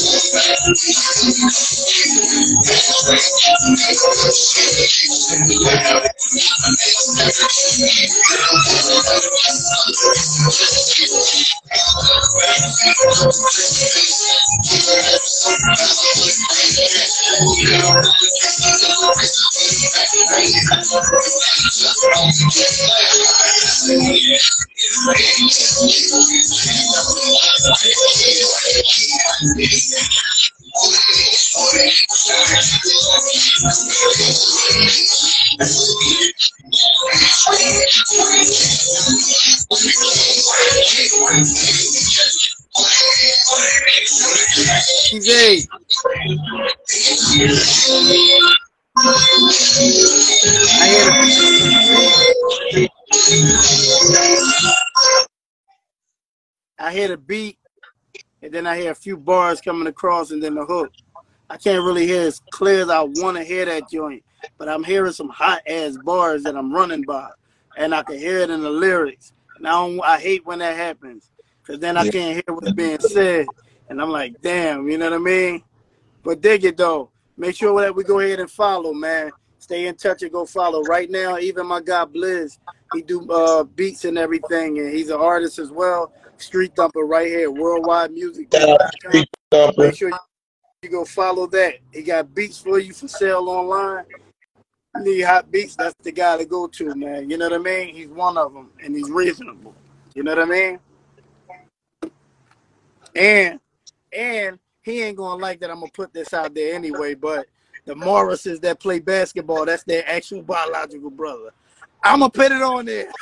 I 25.07 25.15
hear 25.15 25.39
the 25.43 25.85
beat, 25.87 26.39
and 26.39 26.42
Yeah. 29.63 29.92
Then 58.63 58.73
I 58.73 58.79
hear 58.79 58.91
a 58.91 58.95
few 58.95 59.17
bars 59.17 59.59
coming 59.59 59.87
across, 59.87 60.31
and 60.31 60.41
then 60.41 60.55
the 60.55 60.65
hook. 60.65 60.91
I 61.49 61.57
can't 61.57 61.83
really 61.83 62.07
hear 62.07 62.21
as 62.21 62.41
clear 62.51 62.83
as 62.83 62.89
I 62.89 63.01
want 63.01 63.35
to 63.37 63.43
hear 63.43 63.65
that 63.65 63.89
joint, 63.89 64.23
but 64.57 64.69
I'm 64.69 64.83
hearing 64.83 65.11
some 65.11 65.29
hot 65.29 65.61
ass 65.67 65.97
bars 65.97 66.43
that 66.43 66.55
I'm 66.55 66.73
running 66.73 67.01
by, 67.01 67.29
and 67.77 67.93
I 67.93 68.03
can 68.03 68.17
hear 68.17 68.39
it 68.39 68.49
in 68.49 68.61
the 68.61 68.69
lyrics. 68.69 69.33
And 69.57 69.67
I 69.67 69.71
don't, 69.71 69.99
I 70.01 70.17
hate 70.17 70.45
when 70.45 70.59
that 70.59 70.77
happens, 70.77 71.29
cause 71.67 71.79
then 71.79 71.97
I 71.97 72.07
can't 72.07 72.35
hear 72.35 72.55
what's 72.55 72.71
being 72.71 72.99
said, 72.99 73.47
and 73.89 74.01
I'm 74.01 74.09
like, 74.09 74.41
damn, 74.41 74.89
you 74.89 74.97
know 74.97 75.09
what 75.09 75.19
I 75.19 75.23
mean? 75.23 75.63
But 76.23 76.41
dig 76.41 76.63
it 76.63 76.77
though. 76.77 77.09
Make 77.35 77.55
sure 77.55 77.79
that 77.81 77.93
we 77.93 78.03
go 78.03 78.19
ahead 78.19 78.39
and 78.39 78.49
follow, 78.49 78.93
man. 78.93 79.31
Stay 79.59 79.87
in 79.87 79.95
touch 79.95 80.23
and 80.23 80.31
go 80.31 80.45
follow. 80.45 80.81
Right 80.83 81.09
now, 81.09 81.37
even 81.37 81.67
my 81.67 81.81
guy 81.81 82.05
Blizz, 82.05 82.59
he 82.93 83.01
do 83.01 83.29
uh, 83.29 83.63
beats 83.63 84.05
and 84.05 84.17
everything, 84.17 84.79
and 84.79 84.93
he's 84.93 85.09
an 85.09 85.19
artist 85.19 85.59
as 85.59 85.71
well. 85.71 86.13
Street 86.43 86.75
Thumper 86.75 87.01
right 87.01 87.27
here, 87.27 87.49
Worldwide 87.49 88.11
Music. 88.11 88.51
Make 89.77 89.95
sure 89.95 90.11
you 90.81 90.89
go 90.89 91.05
follow 91.05 91.47
that. 91.47 91.75
He 91.91 92.03
got 92.03 92.35
beats 92.35 92.59
for 92.59 92.79
you 92.79 92.93
for 92.93 93.07
sale 93.07 93.49
online. 93.49 94.05
You 94.95 95.03
need 95.03 95.21
hot 95.21 95.51
beats, 95.51 95.75
that's 95.75 95.95
the 96.03 96.11
guy 96.11 96.37
to 96.37 96.45
go 96.45 96.67
to, 96.67 96.95
man. 96.95 97.29
You 97.29 97.37
know 97.37 97.49
what 97.49 97.59
I 97.59 97.63
mean? 97.63 97.95
He's 97.95 98.09
one 98.09 98.37
of 98.37 98.53
them, 98.53 98.69
and 98.83 98.95
he's 98.95 99.09
reasonable. 99.09 99.73
You 100.13 100.23
know 100.23 100.35
what 100.35 100.43
I 100.43 100.45
mean? 100.45 100.79
And 103.15 103.59
and 104.11 104.59
he 104.81 105.01
ain't 105.01 105.17
gonna 105.17 105.41
like 105.41 105.59
that 105.61 105.71
I'm 105.71 105.79
gonna 105.79 105.91
put 105.91 106.13
this 106.13 106.33
out 106.33 106.53
there 106.53 106.75
anyway, 106.75 107.15
but 107.15 107.47
the 107.85 107.95
Morrises 107.95 108.61
that 108.61 108.79
play 108.79 108.99
basketball, 108.99 109.65
that's 109.65 109.83
their 109.83 110.07
actual 110.07 110.43
biological 110.43 111.09
brother. 111.09 111.51
I'm 112.03 112.19
gonna 112.19 112.29
put 112.29 112.51
it 112.51 112.61
on 112.61 112.85
there. 112.85 113.07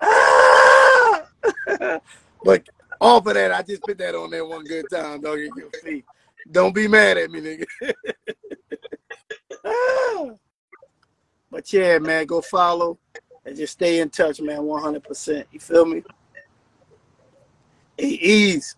but 2.44 2.62
off 3.00 3.26
of 3.26 3.34
that, 3.34 3.52
I 3.52 3.62
just 3.62 3.82
put 3.82 3.98
that 3.98 4.14
on 4.14 4.30
there 4.30 4.44
one 4.44 4.64
good 4.64 4.86
time, 4.90 5.20
dog. 5.20 5.38
Your 5.38 5.70
feet. 5.82 6.04
Don't 6.50 6.74
be 6.74 6.88
mad 6.88 7.18
at 7.18 7.30
me, 7.30 7.40
nigga. 7.40 7.66
but 11.50 11.72
yeah, 11.72 11.98
man, 11.98 12.26
go 12.26 12.40
follow 12.40 12.98
and 13.44 13.56
just 13.56 13.74
stay 13.74 14.00
in 14.00 14.10
touch, 14.10 14.40
man. 14.40 14.60
100%. 14.60 15.44
You 15.52 15.60
feel 15.60 15.84
me? 15.84 16.02
Ease. 17.98 18.76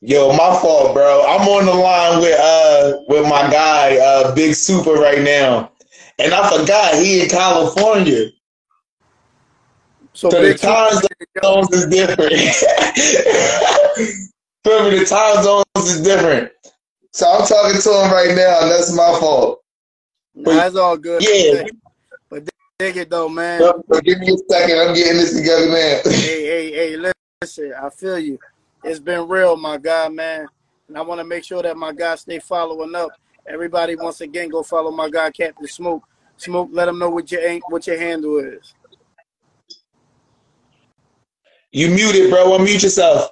Yo, 0.00 0.30
my 0.32 0.58
fault, 0.60 0.94
bro. 0.94 1.24
I'm 1.26 1.46
on 1.48 1.66
the 1.66 1.72
line 1.72 2.20
with 2.20 2.38
uh 2.38 3.00
with 3.08 3.24
my 3.24 3.50
guy, 3.50 3.96
uh 3.96 4.34
Big 4.34 4.52
Supa 4.52 4.96
right 4.96 5.22
now. 5.22 5.72
And 6.18 6.32
I 6.32 6.48
forgot 6.48 6.94
he 6.94 7.22
in 7.22 7.28
California. 7.28 8.30
So, 10.22 10.30
So 10.30 10.40
the 10.40 10.50
Big 10.50 10.60
time 10.60 10.92
zones 11.42 11.72
is 11.72 11.86
different. 11.88 12.32
Feel 14.62 14.88
me? 14.88 15.00
The 15.00 15.04
time 15.04 15.42
zones 15.42 15.64
is 15.76 16.00
different. 16.00 16.52
So 17.10 17.28
I'm 17.28 17.44
talking 17.44 17.80
to 17.80 17.90
him 17.90 18.12
right 18.12 18.32
now, 18.36 18.60
and 18.62 18.70
that's 18.70 18.94
my 18.94 19.18
fault. 19.18 19.64
Nah, 20.36 20.52
that's 20.52 20.76
all 20.76 20.96
good. 20.96 21.24
Yeah. 21.24 21.64
But 22.30 22.48
dig 22.78 22.98
it 22.98 23.10
though, 23.10 23.28
man. 23.28 23.62
So, 23.62 23.84
so 23.92 24.00
give 24.00 24.20
me 24.20 24.32
a 24.32 24.36
second. 24.48 24.78
I'm 24.78 24.94
getting 24.94 25.16
this 25.16 25.34
together 25.36 25.68
man. 25.68 26.02
hey, 26.04 26.44
hey, 26.44 26.72
hey, 26.72 27.12
listen, 27.42 27.74
I 27.82 27.90
feel 27.90 28.20
you. 28.20 28.38
It's 28.84 29.00
been 29.00 29.26
real, 29.26 29.56
my 29.56 29.76
guy, 29.76 30.08
man. 30.08 30.46
And 30.86 30.96
I 30.96 31.02
want 31.02 31.20
to 31.20 31.24
make 31.24 31.42
sure 31.42 31.64
that 31.64 31.76
my 31.76 31.92
guy 31.92 32.14
stay 32.14 32.38
following 32.38 32.94
up. 32.94 33.10
Everybody, 33.44 33.96
once 33.96 34.20
again, 34.20 34.50
go 34.50 34.62
follow 34.62 34.92
my 34.92 35.10
guy, 35.10 35.32
Captain 35.32 35.66
Smoke. 35.66 36.04
Smoke, 36.36 36.68
let 36.70 36.86
him 36.86 37.00
know 37.00 37.10
what 37.10 37.32
your 37.32 37.42
ain't 37.42 37.64
what 37.70 37.88
your 37.88 37.98
handle 37.98 38.38
is. 38.38 38.72
You 41.72 41.88
muted, 41.88 42.30
bro. 42.30 42.50
Unmute 42.58 42.82
yourself. 42.82 43.30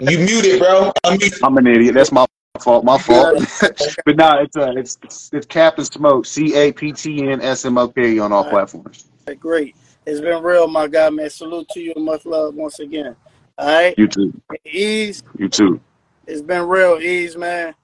You 0.00 0.18
muted, 0.18 0.58
bro. 0.58 0.92
Unmute. 1.06 1.38
I'm 1.44 1.56
an 1.56 1.68
idiot. 1.68 1.94
That's 1.94 2.10
my 2.10 2.26
fault. 2.60 2.84
My 2.84 2.98
fault. 2.98 3.38
but 4.04 4.16
nah, 4.16 4.40
it's 4.40 4.56
uh, 4.56 4.72
it's 4.76 4.98
it's, 5.04 5.30
it's 5.32 5.46
Captain 5.46 5.84
Smoke. 5.84 6.26
C 6.26 6.56
A 6.56 6.72
P 6.72 6.92
T 6.92 7.28
N 7.28 7.40
S 7.40 7.64
M 7.64 7.78
O 7.78 7.86
K 7.88 8.18
on 8.18 8.32
all 8.32 8.44
platforms. 8.44 9.06
Okay, 9.28 9.36
Great. 9.36 9.76
It's 10.06 10.20
been 10.20 10.42
real, 10.42 10.66
my 10.66 10.88
guy, 10.88 11.10
man. 11.10 11.30
Salute 11.30 11.68
to 11.68 11.80
you 11.80 11.92
and 11.94 12.04
much 12.04 12.26
love 12.26 12.54
once 12.56 12.80
again. 12.80 13.14
All 13.56 13.66
right. 13.68 13.94
You 13.96 14.08
too. 14.08 14.32
Ease. 14.64 15.22
You 15.38 15.48
too. 15.48 15.80
It's 16.26 16.42
been 16.42 16.66
real, 16.66 16.98
Ease, 17.00 17.36
man. 17.36 17.74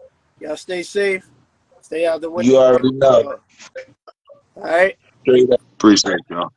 Y'all 0.47 0.57
stay 0.57 0.85
safe. 0.85 1.29
Stay 1.81 2.07
out 2.07 2.21
the 2.21 2.31
way. 2.31 2.45
You 2.45 2.57
already 2.57 2.93
know. 2.93 3.41
All 4.55 4.63
right. 4.63 4.97
Straight 5.23 5.51
up. 5.51 5.61
Appreciate 5.73 6.21
y'all. 6.31 6.53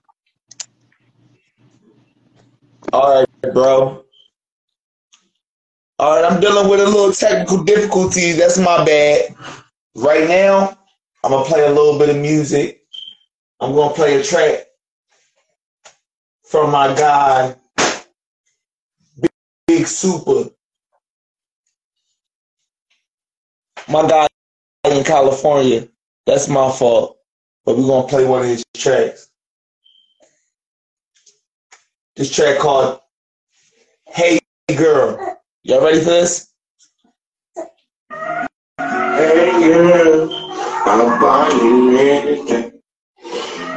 All 2.94 3.26
right, 3.44 3.52
bro. 3.52 4.06
All 5.98 6.22
right, 6.22 6.32
I'm 6.32 6.40
dealing 6.40 6.70
with 6.70 6.82
a 6.82 6.86
little 6.86 7.12
technical 7.12 7.64
difficulties. 7.64 8.38
That's 8.38 8.60
my 8.60 8.86
bad. 8.86 9.34
Right 9.96 10.28
now, 10.28 10.78
I'm 11.24 11.32
gonna 11.32 11.46
play 11.46 11.66
a 11.66 11.72
little 11.72 11.98
bit 11.98 12.10
of 12.10 12.18
music. 12.18 12.84
I'm 13.60 13.74
gonna 13.74 13.96
play 13.96 14.20
a 14.20 14.24
track 14.24 14.68
from 16.44 16.70
my 16.70 16.94
guy, 16.94 17.56
Big, 19.20 19.32
Big 19.66 19.86
Supa. 19.86 20.54
My 23.90 24.08
guy 24.08 24.28
in 24.86 25.04
California. 25.04 25.88
That's 26.26 26.48
my 26.48 26.72
fault. 26.72 27.18
But 27.66 27.78
we're 27.78 27.88
gonna 27.88 28.08
play 28.08 28.26
one 28.26 28.44
of 28.44 28.48
his 28.48 28.64
tracks. 28.78 29.30
This 32.16 32.34
track 32.34 32.60
called 32.60 33.02
Hey 34.08 34.40
Girl. 34.76 35.38
Y'all 35.64 35.84
ready 35.84 36.00
for 36.00 36.06
this? 36.06 36.50
Hey 38.80 39.52
girl, 39.68 40.30
I'll 40.32 41.20
buy 41.20 41.50
you 41.50 41.98
anything. 41.98 42.82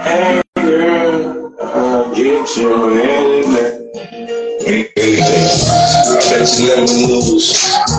Hey 0.02 0.42
girl, 0.56 1.56
I'll 1.60 2.14
get 2.14 2.56
you 2.56 3.00
anything. 3.00 3.51
I 4.62 4.86
bet 6.30 6.46
you 6.54 6.70
never 6.70 6.86
lose. 6.86 7.50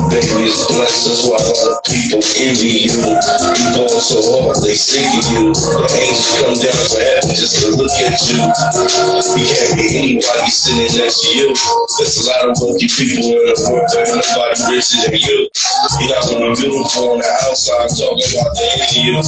Baby, 0.07 0.47
it's 0.47 0.63
blessings 0.71 1.27
while 1.27 1.43
other 1.43 1.75
people 1.83 2.23
envy 2.39 2.87
you. 2.87 3.03
You 3.03 3.67
going 3.75 3.99
so 3.99 4.23
hard, 4.23 4.63
they 4.63 4.79
sick 4.79 5.03
of 5.03 5.27
you. 5.35 5.51
The 5.51 5.91
angels 5.91 6.31
come 6.39 6.55
down 6.55 6.79
from 6.87 7.03
heaven 7.03 7.35
just 7.35 7.59
to 7.59 7.75
look 7.75 7.91
at 7.99 8.15
you. 8.31 8.39
You 8.39 9.43
can't 9.43 9.75
be 9.75 9.85
anybody 9.91 10.47
sitting 10.47 10.87
next 10.95 11.19
to 11.27 11.29
you. 11.35 11.51
There's 11.99 12.23
a 12.23 12.31
lot 12.31 12.47
of 12.47 12.55
wealthy 12.63 12.87
people 12.87 13.27
in 13.27 13.43
the 13.43 13.59
world, 13.67 13.91
but 13.91 14.07
nobody 14.15 14.55
richer 14.71 15.03
than 15.03 15.19
you. 15.19 15.51
You're 15.99 16.15
not 16.15 16.23
gonna 16.31 16.55
beautiful 16.55 17.11
on 17.11 17.19
the 17.19 17.27
outside 17.43 17.91
talking 17.91 18.23
about 18.39 18.55
the 18.55 18.63
of 18.79 18.95
you. 18.95 19.19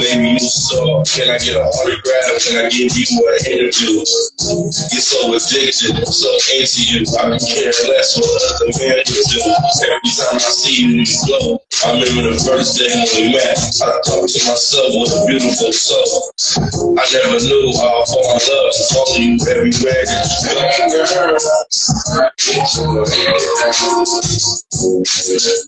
Baby, 0.00 0.40
you 0.40 0.48
saw. 0.48 1.04
Can 1.04 1.28
I 1.28 1.36
get 1.36 1.60
an 1.60 1.68
autograph? 1.68 2.40
Can 2.40 2.64
I 2.64 2.72
give 2.72 2.88
you 2.96 3.20
an 3.20 3.40
interview? 3.52 4.00
You're 4.00 5.04
so 5.04 5.28
addicted, 5.36 6.08
so 6.08 6.30
into 6.80 7.00
you. 7.00 7.18
I 7.18 7.36
can 7.36 7.40
care 7.40 7.72
less 7.88 8.16
what 8.16 8.28
men 8.60 8.72
can 8.72 9.04
do. 9.04 9.40
Every 9.84 10.10
time 10.16 10.34
I 10.34 10.38
see 10.38 10.82
you, 10.82 10.88
you 11.02 11.16
glow. 11.26 11.60
I 11.84 11.92
remember 11.92 12.32
the 12.32 12.40
first 12.44 12.78
day 12.78 12.88
when 12.88 13.06
we 13.16 13.32
met. 13.32 13.58
I 13.82 14.00
talked 14.04 14.32
to 14.32 14.40
myself 14.48 14.92
with 14.96 15.12
a 15.12 15.26
beautiful 15.26 15.72
soul. 15.72 16.32
I 16.96 17.04
never 17.12 17.40
knew 17.40 17.72
how 17.76 18.02
I 18.02 18.06
fall 18.06 18.36
in 18.36 18.40
love. 18.48 18.74
Follow 18.90 19.16
you 19.16 19.38
everywhere. 19.48 20.04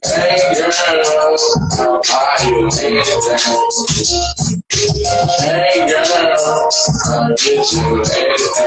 Hey 0.02 0.40
girl, 0.52 0.72
I'll 1.78 2.00
buy 2.02 2.36
you 2.46 2.54
anything. 2.66 2.94
Hey 5.40 5.86
girl, 5.88 6.04
I'll 7.06 7.28
get 7.36 7.72
you 7.72 8.02
anything. 8.02 8.62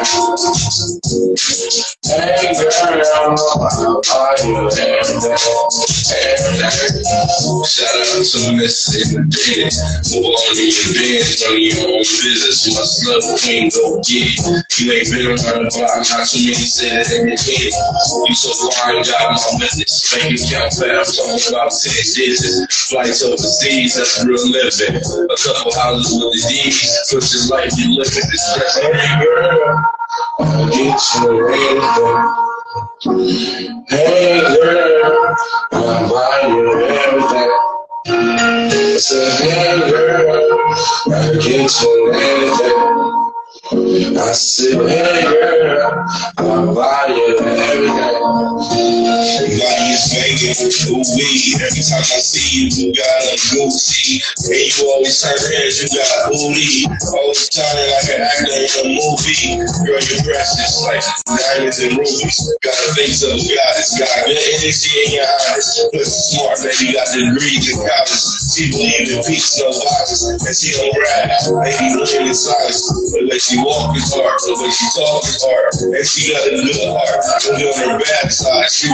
Hey 2.26 2.58
girl, 2.58 4.02
buy 4.02 4.34
you 4.42 4.58
anything. 4.58 5.06
Shout 7.70 7.94
out 7.94 8.26
to 8.26 8.50
and 8.50 9.30
Daddy. 9.30 9.70
Move 10.10 10.26
on 10.26 10.58
in 10.58 10.74
your 10.74 10.90
bed, 10.98 11.22
run 11.46 11.62
your 11.62 11.86
own 11.86 12.02
business. 12.02 12.66
My 12.74 12.82
slut 12.82 13.22
queen, 13.46 13.70
go 13.70 14.02
get 14.02 14.26
it. 14.26 14.42
You 14.82 14.90
ain't 14.90 15.06
been 15.14 15.38
around 15.38 15.70
the 15.70 15.70
block, 15.70 16.02
not 16.02 16.26
too 16.26 16.42
many 16.42 16.66
say 16.66 16.98
that 16.98 17.14
in 17.14 17.30
your 17.30 17.38
head. 17.38 17.74
You 18.26 18.34
so 18.34 18.50
fine, 18.74 19.06
got 19.06 19.30
my 19.30 19.60
business. 19.62 20.10
Bank 20.10 20.34
account 20.34 20.74
fast, 20.74 21.22
talking 21.22 21.54
about 21.54 21.78
10 21.78 21.94
digits. 21.94 22.90
Flights 22.90 23.22
overseas, 23.22 24.02
that's 24.02 24.26
real 24.26 24.42
living. 24.50 24.98
A 24.98 25.38
couple 25.46 25.78
houses 25.78 26.10
with 26.10 26.34
the 26.34 26.42
D's. 26.50 26.90
Push 27.14 27.30
this 27.30 27.54
life, 27.54 27.70
you 27.78 27.94
live 28.02 28.10
in 28.10 28.26
this 28.34 28.46
girl, 28.50 29.86
get 30.74 31.00
you 31.22 31.48
anything. 31.54 32.15
Hey 33.90 34.40
girl, 34.42 35.36
I'll 35.74 36.10
buy 36.10 36.48
you 36.48 36.86
everything. 36.86 37.52
I 38.08 38.98
said, 38.98 39.42
hey 39.42 39.90
girl, 39.90 40.64
I'll 41.14 41.34
get 41.36 41.82
you 41.82 42.12
anything. 42.14 42.78
I 44.18 44.32
said, 44.32 44.90
hey 44.90 45.24
girl, 45.24 46.06
I'll 46.38 46.74
buy 46.76 47.08
you 47.10 47.38
everything. 47.40 49.05
Body 49.26 49.98
is 49.98 50.86
ooh 50.86 51.02
wee. 51.18 51.58
Every 51.58 51.82
time 51.82 52.06
I 52.06 52.22
see 52.22 52.46
you, 52.46 52.70
you 52.70 52.88
got 52.94 53.26
a 53.26 53.34
Gucci. 53.50 54.22
And 54.46 54.54
you 54.54 54.86
always 54.94 55.18
turn 55.18 55.34
heads, 55.34 55.82
you 55.82 55.90
got 55.90 56.30
booty. 56.30 56.86
Always 57.10 57.50
shining 57.50 57.90
like 57.90 58.10
an 58.14 58.22
actor 58.22 58.54
in 58.54 58.70
a 58.70 58.84
movie. 58.94 59.66
Girl, 59.82 59.98
your 59.98 60.22
breasts 60.30 60.62
is 60.62 60.78
like 60.86 61.02
diamonds 61.26 61.82
and 61.82 61.98
rubies. 61.98 62.38
Got 62.62 62.78
a 62.78 62.94
face 62.94 63.26
of 63.26 63.34
a 63.34 63.42
goddess, 63.42 63.98
got 63.98 64.14
good 64.30 64.38
energy 64.38 64.94
in 64.94 65.18
your 65.18 65.26
eyes. 65.26 65.74
Plus 65.90 66.10
smart, 66.30 66.62
baby, 66.62 66.94
got 66.94 67.10
degrees 67.10 67.66
in 67.66 67.82
college. 67.82 68.14
She 68.54 68.70
believe 68.70 69.10
in 69.10 69.26
peace, 69.26 69.58
no 69.58 69.74
violence, 69.74 70.22
and 70.22 70.54
she 70.54 70.70
don't 70.78 70.94
rap. 71.02 71.34
Baby, 71.66 71.98
looking 71.98 72.30
in 72.30 72.38
silence. 72.38 72.86
The 73.10 73.26
way 73.26 73.42
she 73.42 73.58
walk 73.58 73.98
is 73.98 74.14
hard, 74.14 74.38
the 74.46 74.54
way 74.62 74.70
she 74.70 74.86
talk 74.94 75.26
is 75.26 75.42
hard. 75.42 75.74
And 75.98 76.06
she 76.06 76.30
got 76.30 76.46
a 76.46 76.54
good 76.62 76.78
heart. 76.94 77.26
And 77.50 77.58
on 77.58 77.74
her 77.74 77.98
bad 77.98 78.30
side, 78.30 78.70
she 78.70 78.94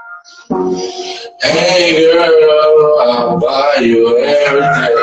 Hey 0.51 2.11
girl, 2.11 2.99
I'll 2.99 3.39
buy 3.39 3.77
you 3.79 4.17
everything, 4.17 4.97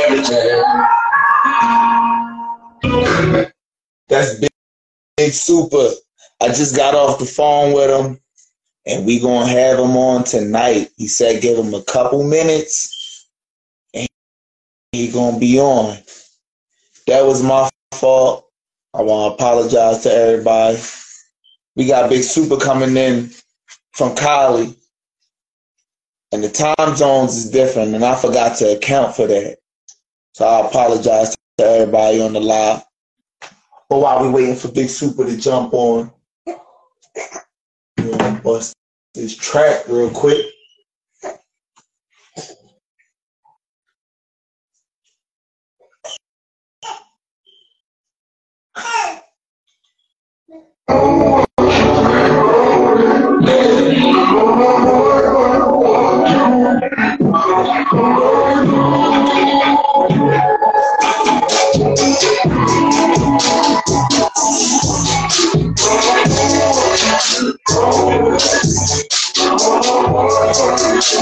everything. 0.00 0.62
That's 4.08 4.38
big, 4.38 4.48
big 5.18 5.32
Supa. 5.32 5.92
I 6.40 6.46
just 6.48 6.74
got 6.74 6.94
off 6.94 7.18
the 7.18 7.26
phone 7.26 7.74
with 7.74 7.90
him, 7.90 8.18
and 8.86 9.04
we 9.04 9.20
gonna 9.20 9.46
have 9.46 9.78
him 9.78 9.94
on 9.94 10.24
tonight. 10.24 10.88
He 10.96 11.06
said 11.06 11.42
give 11.42 11.58
him 11.58 11.74
a 11.74 11.82
couple 11.82 12.22
minutes, 12.24 13.28
and 13.92 14.08
he 14.92 15.08
gonna 15.08 15.38
be 15.38 15.60
on. 15.60 15.98
That 17.08 17.26
was 17.26 17.42
my 17.42 17.68
fault. 17.92 18.48
I 18.94 19.02
want 19.02 19.32
to 19.32 19.34
apologize 19.34 20.02
to 20.04 20.10
everybody. 20.10 20.78
We 21.74 21.86
got 21.86 22.08
Big 22.08 22.22
Supa 22.22 22.58
coming 22.58 22.96
in 22.96 23.30
from 23.96 24.14
Cali, 24.14 24.76
and 26.30 26.44
the 26.44 26.50
time 26.50 26.96
zones 26.96 27.34
is 27.34 27.50
different, 27.50 27.94
and 27.94 28.04
I 28.04 28.14
forgot 28.14 28.58
to 28.58 28.76
account 28.76 29.16
for 29.16 29.26
that. 29.26 29.56
So 30.34 30.46
I 30.46 30.66
apologize 30.68 31.34
to 31.56 31.64
everybody 31.64 32.20
on 32.20 32.34
the 32.34 32.40
live. 32.40 32.82
But 33.88 34.00
while 34.00 34.20
we're 34.20 34.32
waiting 34.32 34.56
for 34.56 34.68
Big 34.68 34.88
Supa 34.88 35.24
to 35.24 35.36
jump 35.38 35.72
on, 35.72 36.12
we're 36.46 38.18
gonna 38.18 38.40
bust 38.42 38.74
this 39.14 39.34
track 39.34 39.88
real 39.88 40.10
quick. 40.10 40.44
Thinking 70.96 71.20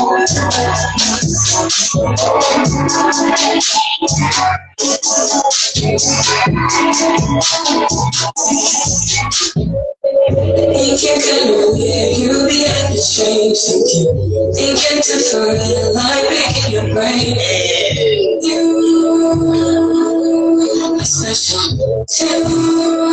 good, 11.19 11.75
yeah, 11.77 12.07
you 12.07 12.29
will 12.29 12.47
be 12.49 12.67
acting 12.67 12.99
strange. 12.99 13.59
Thinking, 13.59 14.55
thinking 14.55 15.01
different, 15.03 15.59
like 15.95 16.29
picking 16.29 16.71
your 16.73 16.87
brain. 16.95 17.35
You 18.43 18.63
are 21.01 21.05
special 21.05 22.07
too. 22.07 23.05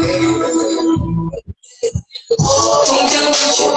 Think 2.32 3.12
about 3.12 3.60
you, 3.60 3.68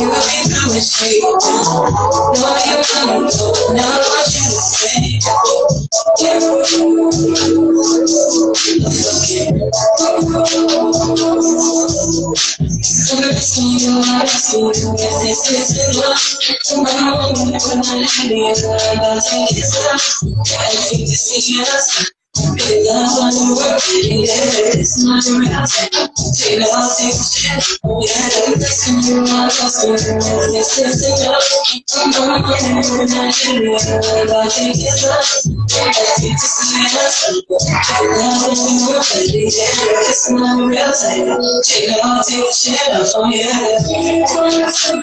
you 0.00 0.08
be 0.08 0.54
coming 0.54 0.80
straight. 0.80 1.20
Know 1.20 2.56
you're 2.64 2.84
coming, 2.84 3.28
not 3.76 4.00
what 4.00 4.26
you 4.32 4.40
say. 4.40 5.20
You, 6.18 6.32
I'm 13.12 13.24
asking 13.28 13.68
you, 13.78 14.00
I'm 14.00 14.22
asking 14.22 14.60
you, 14.60 14.94
if 14.96 15.14
this 15.20 15.44
is 15.50 15.96
love. 15.98 16.24
Tomorrow, 16.64 17.34
when 17.36 17.52
I 17.52 17.56
leave 18.28 18.64
I'm 18.64 18.98
about 18.98 19.22
to 19.22 19.36
get 19.54 19.64
stuff. 19.64 20.04
I 20.58 20.72
need 20.92 21.06
to 21.06 21.16
see 21.16 21.60
us. 21.60 22.10
Big 22.36 22.86
love 22.86 23.18
on 23.18 23.34
the 23.34 23.42
world, 23.58 23.82
it's 23.82 25.02
not 25.02 25.26
a 25.26 25.34
real 25.34 25.66
thing. 25.66 25.90
Take 26.30 26.62
it 26.62 26.70
all, 26.70 26.86
take 26.94 27.10
shit. 27.10 27.58
Yeah, 27.82 28.30
it's 28.54 28.86
not 40.30 40.54
a 40.54 40.66
real 40.70 40.92
thing. 40.92 41.26
Take 41.64 41.90
it 41.90 41.98
take 42.28 42.46
it 42.46 42.54
shit. 42.54 42.78
Oh, 43.16 43.26
yeah. 43.28 45.02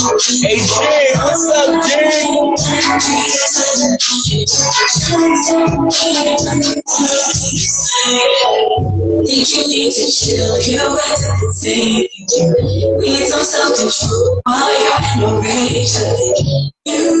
Hey 0.00 0.56
Jay, 0.56 1.12
what's 1.14 1.44
up, 1.52 1.84
Think 9.26 9.48
you 9.50 9.62
need 9.68 9.92
to 9.92 10.06
chill, 10.10 10.56
you 10.62 10.80
everything. 11.12 12.08
We 12.98 13.08
need 13.10 13.26
some 13.26 13.44
self-control 13.44 14.40
while 14.46 14.72
you're 14.80 15.04
in 15.16 15.22
a 15.22 15.40
rage. 15.42 15.92
You 16.86 17.20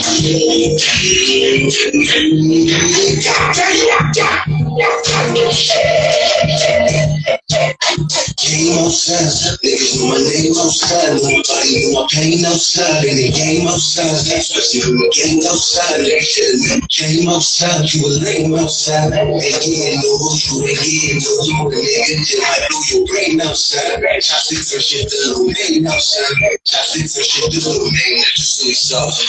outside, 8.85 9.33
niggas 9.65 9.97
know 9.97 10.09
my 10.09 10.19
name 10.21 10.53
outside. 10.61 11.17
Nobody 11.17 11.89
know 11.89 12.01
my 12.01 12.07
pain 12.13 12.45
outside. 12.45 13.05
In 13.05 13.17
the 13.17 13.31
game 13.33 13.67
outside, 13.67 14.13
especially 14.13 14.93
when 14.93 15.01
the 15.01 15.09
game 15.09 15.41
outside. 15.49 16.05
Nigga, 16.05 16.85
Game 16.89 17.29
outside, 17.29 17.93
you 17.95 18.05
a 18.05 18.09
lame 18.21 18.55
outside. 18.57 19.13
And 19.13 19.31
you 19.31 19.85
ain't 19.85 20.03
know 20.05 20.17
who 20.21 20.37
you 20.37 20.67
ain't 20.69 20.81
getting 20.85 21.21
know 21.21 21.37
who 21.65 21.71
the 21.71 21.77
nigga 21.81 22.25
just 22.25 22.43
might 22.43 22.69
blow 22.69 22.81
your 22.93 23.07
brain 23.07 23.41
outside. 23.41 24.03
Toxic 24.21 24.59
for 24.69 24.81
shit, 24.81 25.09
the 25.09 25.17
little 25.33 25.47
name 25.49 25.87
outside. 25.87 26.35
Toxic 26.65 27.09
for 27.09 27.23
shit, 27.25 27.51
the 27.53 27.61
little 27.71 27.89
name 27.89 28.19
that 28.21 28.37
you 28.37 28.45
see 28.45 28.75
soft. 28.75 29.25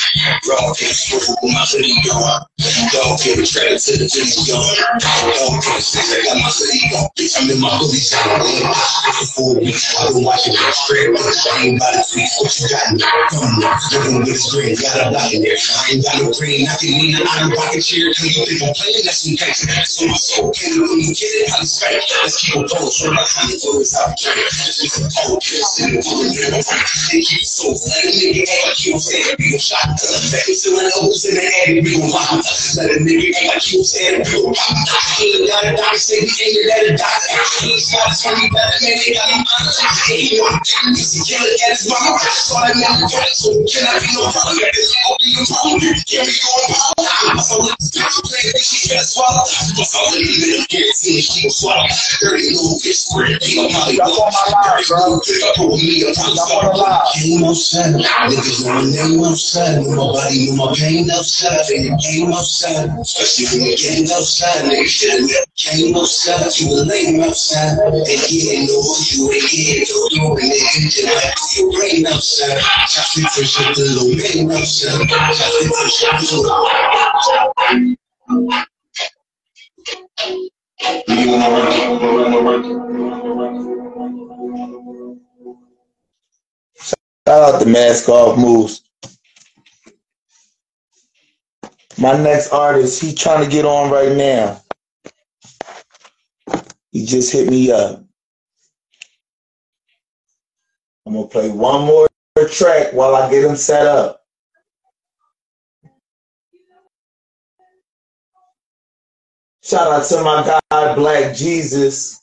Raw 0.49 0.73
can't 0.73 0.97
smoke 0.97 1.37
with 1.45 1.53
my 1.53 1.61
hoodie 1.69 1.93
gone. 2.09 2.41
Dog 2.89 3.21
can't 3.21 3.45
try 3.45 3.69
to 3.69 3.91
the 4.01 4.09
hoodie 4.09 4.49
gone. 4.49 4.65
Dog 4.97 5.61
can't 5.61 5.77
I 5.77 6.25
got 6.25 6.41
my 6.41 6.49
hoodie 6.49 6.89
gone. 6.89 7.05
I'm 7.37 7.53
in 7.53 7.61
my. 7.61 7.69
Before 7.77 9.61
we, 9.61 9.69
I've 9.69 10.09
been 10.15 10.25
watching 10.25 10.57
that 10.57 10.73
straight. 10.73 11.13
I 11.13 11.69
ain't 11.69 11.77
about 11.77 12.01
what 12.01 12.49
you 12.57 12.65
got. 12.65 12.97
Come 13.29 13.61
on, 13.61 13.77
living 13.93 14.25
with 14.25 14.41
green, 14.49 14.73
got 14.73 15.05
a 15.05 15.13
lot 15.13 15.29
in 15.29 15.45
there. 15.45 15.53
I 15.53 15.93
ain't 15.93 16.01
got 16.01 16.17
no 16.17 16.33
green, 16.33 16.65
I 16.65 16.73
can 16.81 16.97
out 17.29 17.45
of 17.45 17.53
pocket 17.53 17.85
chair. 17.85 18.09
Can 18.09 18.25
you 18.25 18.41
think 18.49 18.65
I'm 18.65 18.73
playing? 18.73 19.05
That's 19.05 19.21
some 19.21 19.37
case. 19.37 19.69
So 19.69 20.09
my 20.09 20.17
soul 20.17 20.49
can 20.49 20.73
you 20.73 21.13
get 21.13 21.29
it, 21.45 21.53
I'll 21.53 21.65
straight. 21.67 22.01
Let's 22.25 22.41
keep 22.41 22.57
a 22.57 22.65
pose. 22.65 22.97
From 22.97 23.13
behind 23.13 23.53
the 23.53 23.59
I'll 23.61 24.17
try. 24.17 24.33
Just 24.33 24.97
some 24.97 25.09
cold 25.13 25.45
kiss 25.45 25.77
in. 25.83 26.01
They 26.01 27.21
keep 27.21 27.45
so. 27.45 27.69
Nigga, 27.69 28.45
you 28.85 28.97
be 29.37 29.55
a 29.55 29.59
shot. 29.59 29.97
To 29.99 30.05
the 30.07 30.38
hoes 30.43 31.25
in 31.25 31.35
the 31.35 31.43
attic, 31.43 31.83
we 31.83 31.97
gon' 31.97 32.11
pop. 32.11 32.43
Let 32.77 32.91
a 32.91 32.97
nigga 33.03 33.31
act 33.35 33.47
like 33.47 33.65
you 33.71 33.79
was 33.79 33.91
saying, 33.91 34.21
a 34.21 34.23
pop. 34.23 34.77
Ain't 35.19 35.47
got 35.47 35.65
a 35.65 35.71
doctor, 35.75 35.99
say 35.99 36.23
we 36.23 36.31
ain't 36.31 36.67
got 36.67 36.83
a 36.85 36.93
doctor. 36.95 37.35
Ain't 37.65 37.83
got 37.91 38.07
a 38.07 38.15
funny 38.15 38.47
better 38.51 38.77
man, 38.83 38.95
they 38.99 39.11
got 39.13 39.27
a 39.29 39.37
mama. 39.39 39.71
Ain't 40.11 40.33
no 40.37 40.45
Mr. 40.95 41.19
Killer 41.27 41.49
at 41.49 41.71
his 41.75 41.85
mama. 41.89 42.19
So 42.19 42.53
I 42.55 42.71
never 42.75 43.07
got 43.07 43.29
so 43.35 43.51
can 43.67 43.83
I 43.87 43.99
be 43.99 44.09
no 44.15 44.23
problem? 44.31 44.69
This 44.73 44.91
won't 45.03 45.19
be 45.19 45.29
no. 45.35 45.43
Can 46.07 46.23
we 46.23 46.33
go 46.39 46.51
on 46.55 47.03
power? 47.03 47.39
So 47.39 47.55
let's 47.63 47.89
go 47.91 48.03
play 48.23 48.51
this 48.53 48.63
shit, 48.63 48.95
gotta 48.95 49.05
swallow. 49.05 49.43
What's 49.75 49.93
all 49.95 50.13
in 50.15 50.23
the 50.23 50.35
middle? 50.39 50.65
Guarantee 50.69 51.21
she 51.21 51.47
gon' 51.47 51.51
swallow. 51.51 51.87
Dirty 52.21 52.51
little 52.55 52.79
bitch, 52.79 52.99
spread 53.07 53.39
be 53.43 53.59
on 53.59 53.71
my 53.73 53.89
Dirty 53.89 54.87
little 54.93 55.19
bitch, 55.19 55.41
I 55.43 55.49
put 55.57 55.71
me 55.79 56.03
up, 56.07 56.15
I'm 56.19 56.35
sorry. 56.35 56.69
Came 57.19 57.43
outside, 57.43 57.95
niggas 57.95 58.65
know 58.65 58.73
my 58.73 58.85
name 58.85 59.23
outside. 59.25 59.81
Know 59.83 60.13
my 60.13 60.28
body, 60.29 60.51
know 60.51 60.55
my 60.65 60.73
pain 60.75 61.09
outside. 61.11 61.65
And 61.69 61.85
it 61.85 61.99
came 61.99 62.31
outside, 62.31 62.89
especially 62.99 63.45
when 63.59 63.69
the 63.69 63.75
game 63.75 64.05
outside. 64.11 64.65
Niggas 64.65 64.87
should've 64.87 65.27
never 65.27 65.45
came 65.55 65.95
outside. 65.95 66.59
You 66.59 66.69
were 66.69 66.85
lame 66.85 67.21
outside. 67.21 67.77
And 67.79 68.05
yeah, 68.29 68.65
know 68.65 68.81
who 68.81 68.93
you 69.09 69.31
ain't 69.33 69.49
getting 69.49 69.89
no 69.89 70.07
you 70.11 70.37
and 70.37 70.51
nigga 70.51 70.89
just 70.89 71.09
like 71.09 71.37
your 71.57 71.71
brain 71.73 72.07
outside. 72.07 72.61
Chocolate 72.87 73.31
for 73.31 73.43
shit, 73.45 73.75
the 73.75 73.81
little 73.81 74.09
man 74.15 74.51
outside. 74.57 75.07
Chocolate 75.09 75.73
for 75.73 75.89
shit, 75.89 76.13
the 76.19 76.25
little 76.37 76.57
You 81.07 81.27
wanna 81.31 81.49
work? 81.49 81.69
You 81.75 81.89
wanna 81.99 82.41
work? 82.41 82.63
Shout 87.27 87.43
out 87.43 87.59
to 87.61 87.65
Mask 87.67 88.09
Off 88.09 88.37
Moves. 88.39 88.88
My 91.99 92.15
next 92.15 92.53
artist, 92.53 93.01
he 93.01 93.13
trying 93.13 93.43
to 93.43 93.49
get 93.51 93.65
on 93.65 93.91
right 93.91 94.15
now. 94.15 94.61
He 96.91 97.05
just 97.05 97.33
hit 97.33 97.49
me 97.49 97.71
up. 97.71 98.01
I'm 101.05 101.13
gonna 101.13 101.27
play 101.27 101.49
one 101.49 101.85
more 101.85 102.07
track 102.51 102.93
while 102.93 103.15
I 103.15 103.29
get 103.29 103.43
him 103.43 103.57
set 103.57 103.85
up. 103.85 104.23
Shout 109.61 109.91
out 109.91 110.05
to 110.07 110.23
my 110.23 110.59
guy 110.71 110.95
Black 110.95 111.35
Jesus. 111.35 112.18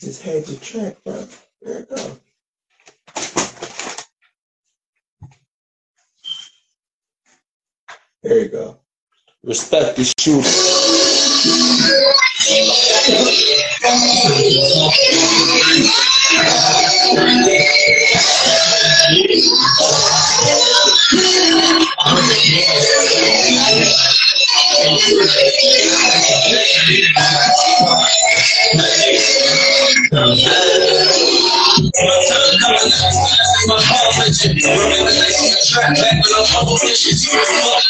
Just 0.00 0.22
had 0.22 0.46
the 0.46 0.56
track, 0.56 0.96
bro. 1.04 1.28
There 1.60 1.80
it 1.80 1.90
go. 1.90 2.18
There 8.22 8.38
you 8.40 8.48
go. 8.48 8.78
Respect 9.42 9.96
the 9.96 10.04
shooter. 10.18 10.48
track, 35.70 35.94
back 35.94 36.18
with 36.22 36.32
a 36.32 36.42
whole 36.44 36.76
shit. 36.78 37.89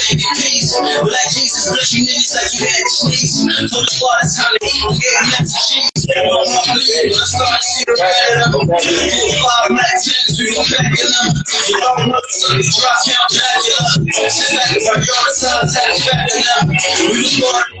Black 0.01 1.29
Jesus, 1.29 1.69
bless 1.69 1.93
you 1.93 2.05
niggas 2.09 2.33
like 2.33 2.49
you 2.57 2.65
had 2.65 2.85
cheese. 2.89 3.45
For 3.69 3.85
the 3.85 3.99
water, 4.01 4.25
it's 4.25 4.35
time 4.35 4.57
to 4.57 4.65
eat. 4.65 4.81
Yeah, 4.97 5.21
I'm 5.21 5.29
not 5.29 5.45
cheese. 5.45 6.09
Let's 6.09 7.29
start 7.29 7.61
shit 7.61 7.85
right 8.01 8.41
up. 8.41 8.57
Five 8.57 9.69
black 9.69 9.93
tens, 10.01 10.41
we 10.41 10.55
gon' 10.57 10.65
back 10.73 10.89
it 10.97 11.05
up. 11.21 11.37
You 11.69 11.77
don't 11.77 12.09
know, 12.09 12.21
so 12.29 12.57
it's 12.57 12.73
drop 12.81 12.97
count, 13.05 13.29
back 13.29 13.61
it 13.61 13.77
up. 13.77 14.01
Shit 14.09 14.57
like 14.57 14.73
if 14.73 14.89
I 14.89 14.97
go 15.05 15.13
outside, 15.21 15.69
tag 15.69 15.93
back 16.09 16.33
it 16.33 16.49
up. 16.49 16.65
We 16.65 17.21
was 17.21 17.39
born. 17.39 17.80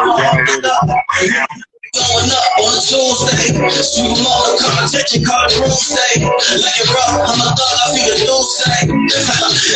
Going 1.93 2.31
up 2.31 2.47
on 2.57 2.71
the 2.71 2.81
Tuesday. 2.87 3.51
Supermodel 3.51 4.57
come 4.59 4.79
attention, 4.85 5.25
call 5.25 5.43
it 5.45 5.51
Tuesday. 5.51 6.23
Like 6.23 6.79
it 6.79 6.87
rough, 6.89 7.19
I'm 7.27 7.35
a 7.37 7.51
thug, 7.51 7.77
I 7.77 7.91
feel 7.93 8.15
the 8.15 8.23
news 8.23 8.47
say. 8.57 8.87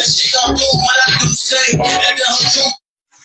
she 0.01 0.31
gon' 0.31 0.55
do 0.55 0.63
what 0.63 0.97
I 1.05 1.19
do 1.19 1.27
say. 1.27 1.73
And 1.73 1.83
then. 1.83 2.71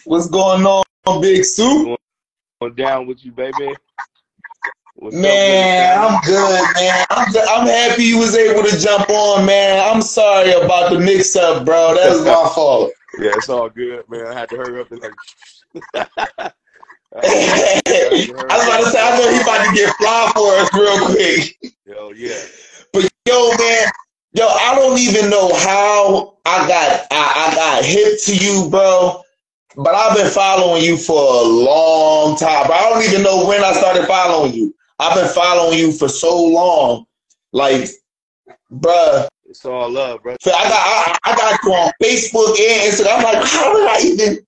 What's 0.05 0.28
going 0.28 0.66
on, 0.66 0.85
Big 1.20 1.44
Soup? 1.44 1.97
Going 2.60 2.74
down 2.74 3.06
with 3.06 3.24
you, 3.24 3.32
baby. 3.32 3.74
What's 4.97 5.16
up, 5.16 5.22
Man, 5.22 5.22
man? 5.22 5.98
I'm 5.98 6.20
good, 6.22 6.64
man. 6.74 7.06
I'm, 7.10 7.35
I'm 7.48 7.66
happy 7.66 8.05
you 8.05 8.18
was 8.18 8.36
able 8.36 8.68
to 8.68 8.77
jump 8.77 9.09
on, 9.09 9.47
man. 9.47 9.89
I'm 9.89 10.02
sorry 10.02 10.52
about 10.52 10.90
the 10.93 10.98
mix 10.98 11.36
up, 11.36 11.64
bro. 11.64 11.94
That 11.94 12.10
was 12.10 12.24
my 12.24 12.51
fault. 12.55 12.93
Yeah, 13.18 13.31
it's 13.36 13.48
all 13.48 13.70
good, 13.70 14.05
man. 14.10 14.27
I 14.27 14.35
had 14.39 14.48
to 14.51 14.56
hurry 14.56 14.81
up 14.81 14.90
and 14.90 15.01
like. 15.01 16.52
I 17.16 18.07
was 18.07 18.28
about 18.31 18.85
to 18.85 18.91
say, 18.91 19.01
I 19.01 19.19
know 19.19 19.32
he 19.32 19.41
about 19.41 19.66
to 19.66 19.74
get 19.74 19.95
fly 19.97 20.31
for 20.32 20.55
us 20.55 20.73
real 20.73 21.07
quick. 21.07 21.74
Hell 21.87 22.15
yeah. 22.15 22.39
But 22.93 23.11
yo, 23.27 23.51
man, 23.59 23.89
yo, 24.32 24.47
I 24.47 24.77
don't 24.77 24.97
even 24.97 25.28
know 25.28 25.53
how 25.55 26.39
I 26.45 26.69
got 26.69 27.07
I, 27.11 27.51
I 27.51 27.55
got 27.55 27.85
hip 27.85 28.20
to 28.27 28.37
you, 28.37 28.70
bro. 28.70 29.23
But 29.77 29.95
I've 29.95 30.16
been 30.16 30.31
following 30.31 30.85
you 30.85 30.97
for 30.97 31.15
a 31.15 31.43
long 31.43 32.37
time. 32.37 32.66
But 32.69 32.74
I 32.74 32.91
don't 32.91 33.03
even 33.03 33.23
know 33.23 33.47
when 33.47 33.65
I 33.65 33.73
started 33.73 34.07
following 34.07 34.55
you. 34.55 34.74
I've 35.01 35.16
been 35.16 35.32
following 35.32 35.78
you 35.78 35.93
for 35.93 36.09
so 36.09 36.45
long. 36.45 37.07
Like, 37.53 37.89
bruh. 38.73 39.27
It's 39.47 39.65
all 39.65 39.91
love, 39.91 40.23
bro. 40.23 40.37
So 40.41 40.53
I 40.53 40.62
got 40.62 40.73
I, 40.73 41.19
I 41.24 41.37
got 41.37 41.61
you 41.65 41.73
on 41.73 41.93
Facebook 42.01 42.51
and 42.51 42.93
Instagram. 42.93 43.16
I'm 43.16 43.23
like, 43.24 43.45
how 43.49 43.77
did 43.77 43.89
I 43.89 44.01
even 44.12 44.47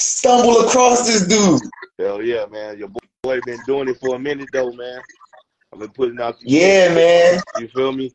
stumble 0.00 0.60
across 0.66 1.06
this 1.06 1.26
dude? 1.26 1.60
Hell 1.98 2.22
yeah, 2.22 2.46
man. 2.46 2.78
Your 2.78 2.88
boy, 2.88 3.00
boy 3.22 3.40
been 3.42 3.60
doing 3.66 3.88
it 3.88 3.98
for 3.98 4.16
a 4.16 4.18
minute 4.18 4.48
though, 4.52 4.72
man. 4.72 5.00
I've 5.72 5.78
been 5.78 5.90
putting 5.90 6.20
out. 6.20 6.40
these 6.40 6.52
Yeah, 6.52 6.86
shows, 6.88 6.94
man. 6.96 7.42
You 7.58 7.68
feel 7.68 7.92
me? 7.92 8.12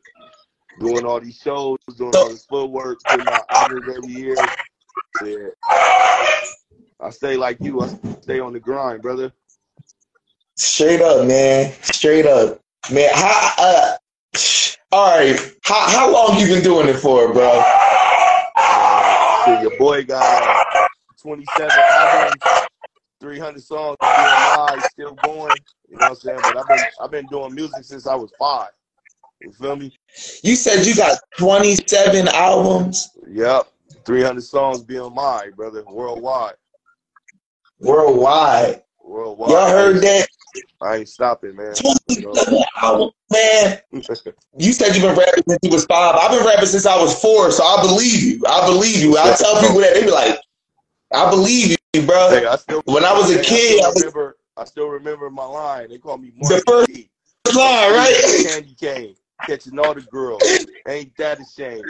Doing 0.78 1.06
all 1.06 1.20
these 1.20 1.38
shows, 1.38 1.78
doing 1.96 2.14
all 2.14 2.28
this 2.28 2.44
footwork, 2.44 2.98
putting 3.04 3.28
out 3.28 3.46
albums 3.48 3.96
every 3.96 4.12
year. 4.12 4.36
Yeah. 5.24 5.48
I 7.00 7.10
stay 7.10 7.36
like 7.36 7.58
you. 7.60 7.80
I 7.80 7.88
stay 8.20 8.40
on 8.40 8.52
the 8.52 8.60
grind, 8.60 9.00
brother. 9.02 9.32
Straight 10.56 11.00
up, 11.00 11.26
man. 11.26 11.72
Straight 11.82 12.26
up, 12.26 12.60
man. 12.92 13.10
How? 13.14 13.54
Uh, 13.58 13.96
all 14.92 15.18
right. 15.18 15.56
How 15.64 15.88
how 15.88 16.12
long 16.12 16.38
you 16.38 16.46
been 16.46 16.62
doing 16.62 16.88
it 16.88 16.96
for, 16.96 17.32
bro? 17.32 17.62
See, 19.44 19.62
your 19.62 19.78
boy 19.78 20.04
got 20.04 20.42
uh, 20.42 20.86
27 21.26 21.84
albums, 21.90 22.40
300 23.20 23.60
songs, 23.60 23.96
being 24.14 24.40
live, 24.44 24.84
still 24.84 25.14
going. 25.14 25.58
You 25.88 25.98
know 25.98 26.04
what 26.04 26.10
I'm 26.10 26.14
saying? 26.16 26.42
But 26.44 26.56
I've 26.56 26.68
been 26.68 26.86
I've 27.00 27.10
been 27.10 27.26
doing 27.26 27.52
music 27.52 27.82
since 27.84 28.06
I 28.06 28.14
was 28.14 28.32
five. 28.38 28.70
You 29.40 29.50
feel 29.50 29.74
me? 29.74 29.92
You 30.44 30.54
said 30.54 30.86
you 30.86 30.94
got 30.94 31.18
27 31.38 32.28
albums 32.28 33.10
Yep. 33.28 33.66
300 34.04 34.40
songs 34.42 34.84
being 34.84 35.12
mine, 35.14 35.50
brother, 35.56 35.82
worldwide. 35.84 36.54
worldwide. 37.80 38.82
Worldwide. 39.02 39.50
Y'all 39.50 39.68
heard 39.68 39.96
that? 40.02 40.28
I 40.80 40.96
ain't 40.98 41.08
stopping, 41.08 41.56
man. 41.56 41.74
You 42.08 42.32
know? 42.82 43.12
man. 43.32 43.78
You 44.58 44.72
said 44.72 44.94
you've 44.94 45.02
been 45.02 45.16
rapping 45.16 45.44
since 45.48 45.58
you 45.62 45.70
was 45.70 45.84
five. 45.86 46.14
I've 46.14 46.30
been 46.30 46.46
rapping 46.46 46.66
since 46.66 46.86
I 46.86 46.96
was 46.96 47.20
four, 47.20 47.50
so 47.50 47.64
I 47.64 47.82
believe 47.82 48.22
you. 48.22 48.42
I 48.48 48.66
believe 48.66 49.02
you. 49.02 49.18
I 49.18 49.34
tell 49.36 49.60
people 49.60 49.80
that 49.80 49.94
they 49.94 50.04
be 50.04 50.10
like, 50.10 50.38
I 51.12 51.30
believe 51.30 51.76
you, 51.92 52.02
bro. 52.02 52.30
Hey, 52.30 52.46
I 52.46 52.56
still, 52.56 52.82
when 52.86 53.04
I 53.04 53.12
was 53.12 53.30
a 53.30 53.42
kid, 53.42 53.84
I 53.84 53.90
still 53.90 53.94
remember, 53.94 54.36
I 54.56 54.64
still 54.64 54.88
remember 54.88 55.30
my 55.30 55.44
line. 55.44 55.88
They 55.88 55.98
call 55.98 56.18
me 56.18 56.32
the 56.40 56.62
first 56.66 56.88
P. 56.88 57.08
line, 57.54 57.92
right? 57.92 58.44
Candy 58.44 58.74
cane, 58.74 59.14
catching 59.46 59.78
all 59.78 59.94
the 59.94 60.02
girls. 60.02 60.42
Ain't 60.88 61.16
that 61.16 61.40
a 61.40 61.44
shame? 61.44 61.84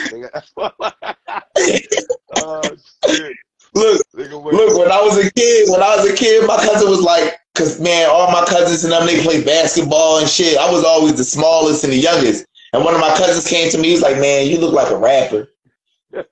oh 2.31 2.77
shit. 3.05 3.37
Look, 3.75 4.01
look. 4.15 4.79
When 4.79 4.91
I 4.91 5.03
was 5.03 5.19
a 5.19 5.31
kid, 5.33 5.69
when 5.71 5.83
I 5.83 5.97
was 5.97 6.11
a 6.11 6.17
kid, 6.17 6.47
my 6.47 6.57
cousin 6.57 6.89
was 6.89 7.03
like, 7.03 7.39
cause 7.55 7.79
man, 7.81 8.09
all 8.11 8.31
my 8.33 8.45
cousins 8.47 8.85
and 8.85 8.93
them 8.93 9.07
they 9.07 9.23
play 9.23 9.45
basketball 9.45 10.19
and 10.19 10.29
shit. 10.29 10.57
I 10.57 10.71
was 10.71 10.85
always 10.85 11.17
the 11.17 11.25
smallest 11.25 11.85
and 11.85 11.93
the 11.93 11.99
youngest. 11.99 12.47
And 12.73 12.85
one 12.85 12.95
of 12.95 13.01
my 13.01 13.15
cousins 13.17 13.47
came 13.47 13.71
to 13.71 13.79
me. 13.79 13.89
He 13.89 13.93
was 13.93 14.03
like, 14.03 14.19
"Man, 14.19 14.47
you 14.47 14.59
look 14.59 14.73
like 14.73 14.91
a 14.91 14.97
rapper. 14.97 15.49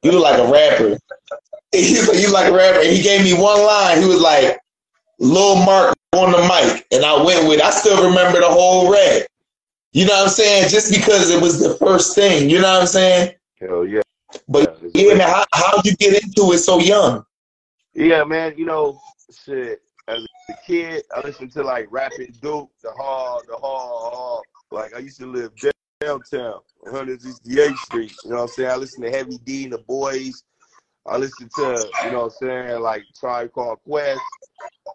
You 0.02 0.12
look 0.12 0.22
like 0.22 0.38
a 0.38 0.50
rapper." 0.50 0.98
He's 1.80 2.08
like, 2.08 2.18
"You 2.18 2.26
look 2.26 2.34
like 2.34 2.52
a 2.52 2.54
rapper." 2.54 2.80
And 2.80 2.90
he 2.90 3.02
gave 3.02 3.24
me 3.24 3.34
one 3.34 3.64
line. 3.64 4.00
He 4.00 4.06
was 4.06 4.20
like, 4.20 4.58
"Lil 5.18 5.56
Mark 5.64 5.96
on 6.12 6.32
the 6.32 6.38
mic," 6.38 6.86
and 6.92 7.04
I 7.04 7.22
went 7.22 7.48
with. 7.48 7.60
I 7.60 7.70
still 7.70 8.08
remember 8.08 8.40
the 8.40 8.48
whole 8.48 8.92
rap. 8.92 9.26
You 9.92 10.06
know 10.06 10.14
what 10.14 10.24
I'm 10.24 10.28
saying? 10.28 10.70
Just 10.70 10.92
because 10.92 11.30
it 11.30 11.40
was 11.40 11.60
the 11.60 11.74
first 11.76 12.14
thing. 12.14 12.50
You 12.50 12.60
know 12.60 12.72
what 12.72 12.80
I'm 12.82 12.86
saying? 12.86 13.34
Hell 13.60 13.86
yeah. 13.86 14.02
But 14.48 14.80
yeah, 14.94 15.14
man, 15.14 15.28
how 15.28 15.44
how'd 15.52 15.86
you 15.86 15.94
get 15.96 16.22
into 16.22 16.52
it 16.52 16.58
so 16.58 16.78
young? 16.78 17.24
Yeah, 17.94 18.24
man. 18.24 18.54
You 18.56 18.66
know, 18.66 19.00
shit. 19.44 19.80
As 20.06 20.26
a 20.50 20.54
kid, 20.66 21.02
I 21.16 21.20
listened 21.20 21.52
to 21.52 21.62
like 21.62 21.86
rapping 21.90 22.34
Duke, 22.42 22.70
the 22.82 22.90
Hall, 22.90 23.40
the 23.48 23.56
Hall, 23.56 24.10
Hall. 24.12 24.42
Like 24.70 24.94
I 24.94 24.98
used 24.98 25.18
to 25.20 25.26
live 25.26 25.52
downtown, 26.00 26.60
168th 26.86 27.76
Street. 27.78 28.14
You 28.24 28.30
know 28.30 28.36
what 28.36 28.42
I'm 28.42 28.48
saying? 28.48 28.70
I 28.70 28.76
listened 28.76 29.04
to 29.04 29.10
Heavy 29.10 29.38
D 29.38 29.64
and 29.64 29.72
the 29.72 29.78
Boys. 29.78 30.42
I 31.06 31.18
listen 31.18 31.48
to, 31.56 31.88
you 32.02 32.10
know 32.10 32.20
what 32.20 32.24
I'm 32.24 32.30
saying, 32.48 32.80
like 32.80 33.04
Tribe 33.18 33.52
Called 33.52 33.78
Quest. 33.84 34.22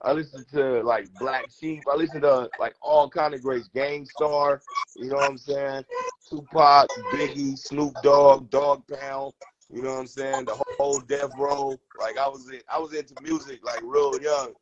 I 0.02 0.14
listen 0.14 0.45
to 0.53 0.81
like 0.81 1.07
Black 1.19 1.49
Sheep. 1.60 1.84
I 1.91 1.95
listen 1.95 2.22
to 2.22 2.49
like 2.57 2.76
all 2.81 3.10
kind 3.10 3.34
of 3.34 3.44
greats. 3.44 3.68
Gang 3.68 4.06
Starr, 4.06 4.61
you 4.95 5.10
know 5.10 5.18
what 5.18 5.30
I'm 5.30 5.38
saying? 5.38 5.84
Tupac, 6.30 6.88
Biggie, 7.11 7.57
Snoop 7.57 7.95
Dogg, 8.02 8.49
Dog 8.49 8.84
Pound. 8.88 9.34
You 9.72 9.84
know 9.84 9.94
what 9.94 9.99
I'm 9.99 10.07
saying? 10.07 10.45
The 10.45 10.64
whole 10.80 10.99
Death 11.02 11.31
Row. 11.38 11.80
Like 11.99 12.18
I 12.18 12.27
was 12.27 12.49
in, 12.49 12.61
I 12.72 12.80
was 12.80 12.94
into 12.94 13.15
music 13.22 13.60
like 13.64 13.81
real 13.84 14.19
young. 14.22 14.53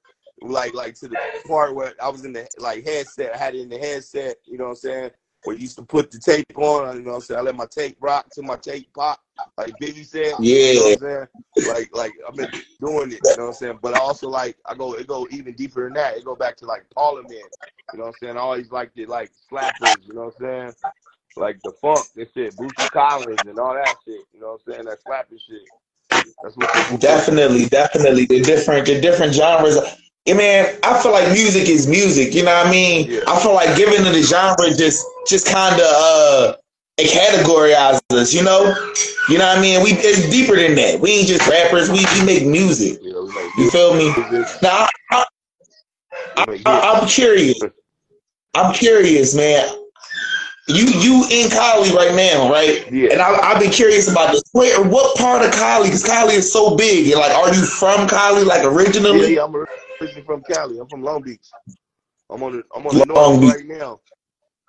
Like 0.41 0.73
like 0.73 0.95
to 0.95 1.07
the 1.07 1.17
part 1.47 1.75
where 1.75 1.93
I 2.01 2.09
was 2.09 2.25
in 2.25 2.33
the 2.33 2.47
like 2.57 2.85
headset. 2.85 3.33
I 3.33 3.37
had 3.37 3.55
it 3.55 3.61
in 3.61 3.69
the 3.69 3.77
headset. 3.77 4.37
You 4.45 4.57
know 4.57 4.65
what 4.65 4.69
I'm 4.71 4.75
saying? 4.77 5.11
You 5.45 5.53
used 5.53 5.77
to 5.77 5.83
put 5.83 6.11
the 6.11 6.19
tape 6.19 6.45
on. 6.57 6.97
You 6.97 7.03
know 7.03 7.11
what 7.11 7.15
I'm 7.15 7.21
saying? 7.21 7.39
I 7.39 7.43
let 7.43 7.55
my 7.55 7.65
tape 7.65 7.97
rock 8.01 8.29
till 8.31 8.43
my 8.43 8.57
tape 8.57 8.91
pop. 8.93 9.19
Like 9.57 9.77
Biggie 9.79 10.05
said. 10.05 10.33
Yeah. 10.39 10.57
You 10.57 10.79
know 10.79 10.83
what 10.83 10.91
I'm 10.91 10.99
saying? 10.99 11.27
Like 11.67 11.89
like 11.95 12.13
I've 12.27 12.35
been 12.35 12.51
doing 12.79 13.11
it. 13.11 13.21
You 13.21 13.35
know 13.37 13.43
what 13.43 13.47
I'm 13.47 13.53
saying? 13.53 13.79
But 13.81 13.93
I 13.93 13.99
also 13.99 14.29
like 14.29 14.57
I 14.65 14.75
go 14.75 14.93
it 14.93 15.07
go 15.07 15.27
even 15.31 15.53
deeper 15.53 15.85
than 15.85 15.93
that. 15.93 16.17
It 16.17 16.25
go 16.25 16.35
back 16.35 16.57
to 16.57 16.65
like 16.65 16.85
Parliament. 16.93 17.45
You 17.93 17.99
know 17.99 18.05
what 18.05 18.07
I'm 18.07 18.13
saying? 18.19 18.37
I 18.37 18.41
always 18.41 18.71
liked 18.71 18.97
it 18.97 19.09
like 19.09 19.31
slappers. 19.51 20.05
You 20.05 20.13
know 20.13 20.25
what 20.25 20.35
I'm 20.39 20.73
saying? 20.73 20.75
Like 21.35 21.61
the 21.63 21.71
funk, 21.71 22.05
this 22.15 22.29
shit, 22.33 22.55
Bootsy 22.57 22.89
Collins 22.91 23.45
and 23.47 23.59
all 23.59 23.73
that 23.73 23.95
shit. 24.05 24.21
You 24.33 24.41
know 24.41 24.57
what 24.57 24.61
I'm 24.67 24.73
saying? 24.73 24.85
That 24.85 25.01
slapping 25.03 25.39
shit. 25.47 25.61
That's 26.41 26.55
what 26.55 26.99
Definitely, 26.99 27.65
definitely. 27.67 28.25
The 28.25 28.41
different, 28.41 28.87
the 28.87 28.99
different 28.99 29.33
genres. 29.33 29.77
Yeah, 30.27 30.33
man, 30.33 30.77
I 30.83 31.01
feel 31.01 31.13
like 31.13 31.31
music 31.31 31.69
is 31.69 31.87
music. 31.87 32.35
You 32.35 32.43
know 32.43 32.53
what 32.53 32.67
I 32.67 32.71
mean? 32.71 33.21
I 33.27 33.39
feel 33.39 33.53
like 33.53 33.77
giving 33.77 34.05
it 34.05 34.13
a 34.13 34.21
genre 34.21 34.75
just, 34.75 35.05
just 35.25 35.47
kind 35.47 35.75
of 35.75 35.87
uh, 35.87 36.57
it 36.97 37.09
categorizes 37.09 38.01
us. 38.11 38.33
You 38.33 38.43
know, 38.43 38.75
you 39.29 39.37
know 39.37 39.47
what 39.47 39.57
I 39.57 39.61
mean? 39.61 39.81
We 39.81 39.91
it's 39.93 40.29
deeper 40.29 40.57
than 40.57 40.75
that. 40.75 40.99
We 40.99 41.11
ain't 41.11 41.29
just 41.29 41.47
rappers. 41.47 41.89
We 41.89 42.05
we 42.19 42.25
make 42.25 42.45
music. 42.45 43.01
You 43.01 43.71
feel 43.71 43.95
me? 43.95 44.13
Now, 44.61 44.89
I, 45.11 45.25
I, 46.35 46.61
I, 46.65 46.99
I'm 46.99 47.07
curious. 47.07 47.61
I'm 48.53 48.73
curious, 48.73 49.33
man. 49.33 49.65
You 50.67 50.87
you 50.87 51.25
in 51.31 51.49
Cali 51.49 51.91
right 51.91 52.13
now, 52.13 52.51
right? 52.51 52.91
Yeah. 52.91 53.13
And 53.13 53.21
I, 53.21 53.29
I've 53.29 53.61
been 53.61 53.71
curious 53.71 54.11
about 54.11 54.33
this. 54.33 54.43
Where, 54.51 54.83
what 54.83 55.17
part 55.17 55.45
of 55.45 55.51
Cali? 55.51 55.87
Because 55.87 56.03
Cali 56.03 56.35
is 56.35 56.51
so 56.51 56.75
big. 56.75 57.07
And 57.07 57.21
like, 57.21 57.31
are 57.31 57.55
you 57.55 57.65
from 57.65 58.09
Cali, 58.09 58.43
like 58.43 58.65
originally? 58.65 59.21
Yeah, 59.21 59.27
yeah, 59.27 59.43
I'm 59.45 59.55
originally 59.55 59.86
from 60.25 60.43
Cali. 60.43 60.79
I'm 60.79 60.87
from 60.87 61.03
Long 61.03 61.21
Beach. 61.21 61.47
I'm 62.29 62.43
on 62.43 62.57
the 62.57 62.63
I'm 62.75 62.85
on 62.85 62.95
the 62.95 63.05
Long 63.05 63.39
north 63.39 63.41
Beach. 63.41 63.67
right 63.69 63.79
now. 63.79 63.99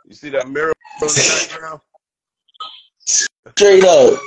You 0.07 0.15
see 0.15 0.31
that 0.31 0.49
mirror 0.49 0.73
in 1.03 1.09
the 1.09 1.49
background? 1.51 1.81
Straight 3.07 3.85
up. 3.85 4.21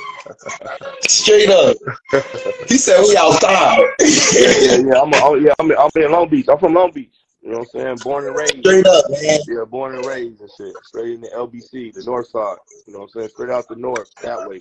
Straight 1.08 1.50
up. 1.50 1.76
He 2.68 2.78
said 2.78 3.02
we 3.06 3.16
outside. 3.16 3.78
yeah, 4.00 4.52
yeah, 4.60 4.76
yeah. 4.76 5.00
I'm, 5.00 5.12
a, 5.12 5.40
yeah, 5.40 5.52
I'm, 5.58 5.70
I'm 5.72 5.90
in 5.96 6.12
Long 6.12 6.28
Beach. 6.28 6.46
I'm 6.48 6.58
from 6.58 6.74
Long 6.74 6.92
Beach. 6.92 7.12
You 7.42 7.50
know 7.50 7.58
what 7.58 7.68
I'm 7.74 7.80
saying? 7.80 7.96
Born 8.04 8.26
and 8.26 8.36
raised. 8.36 8.60
Straight 8.60 8.86
up, 8.86 9.10
man. 9.10 9.40
Yeah, 9.48 9.64
born 9.64 9.94
and 9.96 10.06
raised 10.06 10.40
and 10.40 10.50
shit. 10.56 10.74
Straight 10.84 11.14
in 11.14 11.20
the 11.22 11.28
LBC, 11.28 11.94
the 11.94 12.02
north 12.04 12.28
side. 12.28 12.56
You 12.86 12.92
know 12.92 13.00
what 13.00 13.04
I'm 13.06 13.20
saying? 13.20 13.28
Straight 13.30 13.50
out 13.50 13.68
the 13.68 13.76
north, 13.76 14.10
that 14.22 14.48
way. 14.48 14.60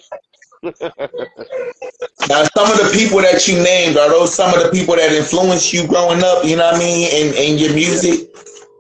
Now, 0.64 2.44
some 2.56 2.72
of 2.72 2.78
the 2.78 2.92
people 2.94 3.20
that 3.22 3.48
you 3.48 3.62
named 3.62 3.98
are 3.98 4.10
those 4.10 4.34
some 4.34 4.54
of 4.54 4.64
the 4.64 4.70
people 4.72 4.96
that 4.96 5.12
influenced 5.12 5.74
you 5.74 5.88
growing 5.88 6.24
up. 6.24 6.46
You 6.46 6.56
know 6.56 6.66
what 6.66 6.76
I 6.76 6.80
mean? 6.80 7.10
In 7.12 7.34
in 7.34 7.58
your 7.58 7.74
music. 7.74 8.30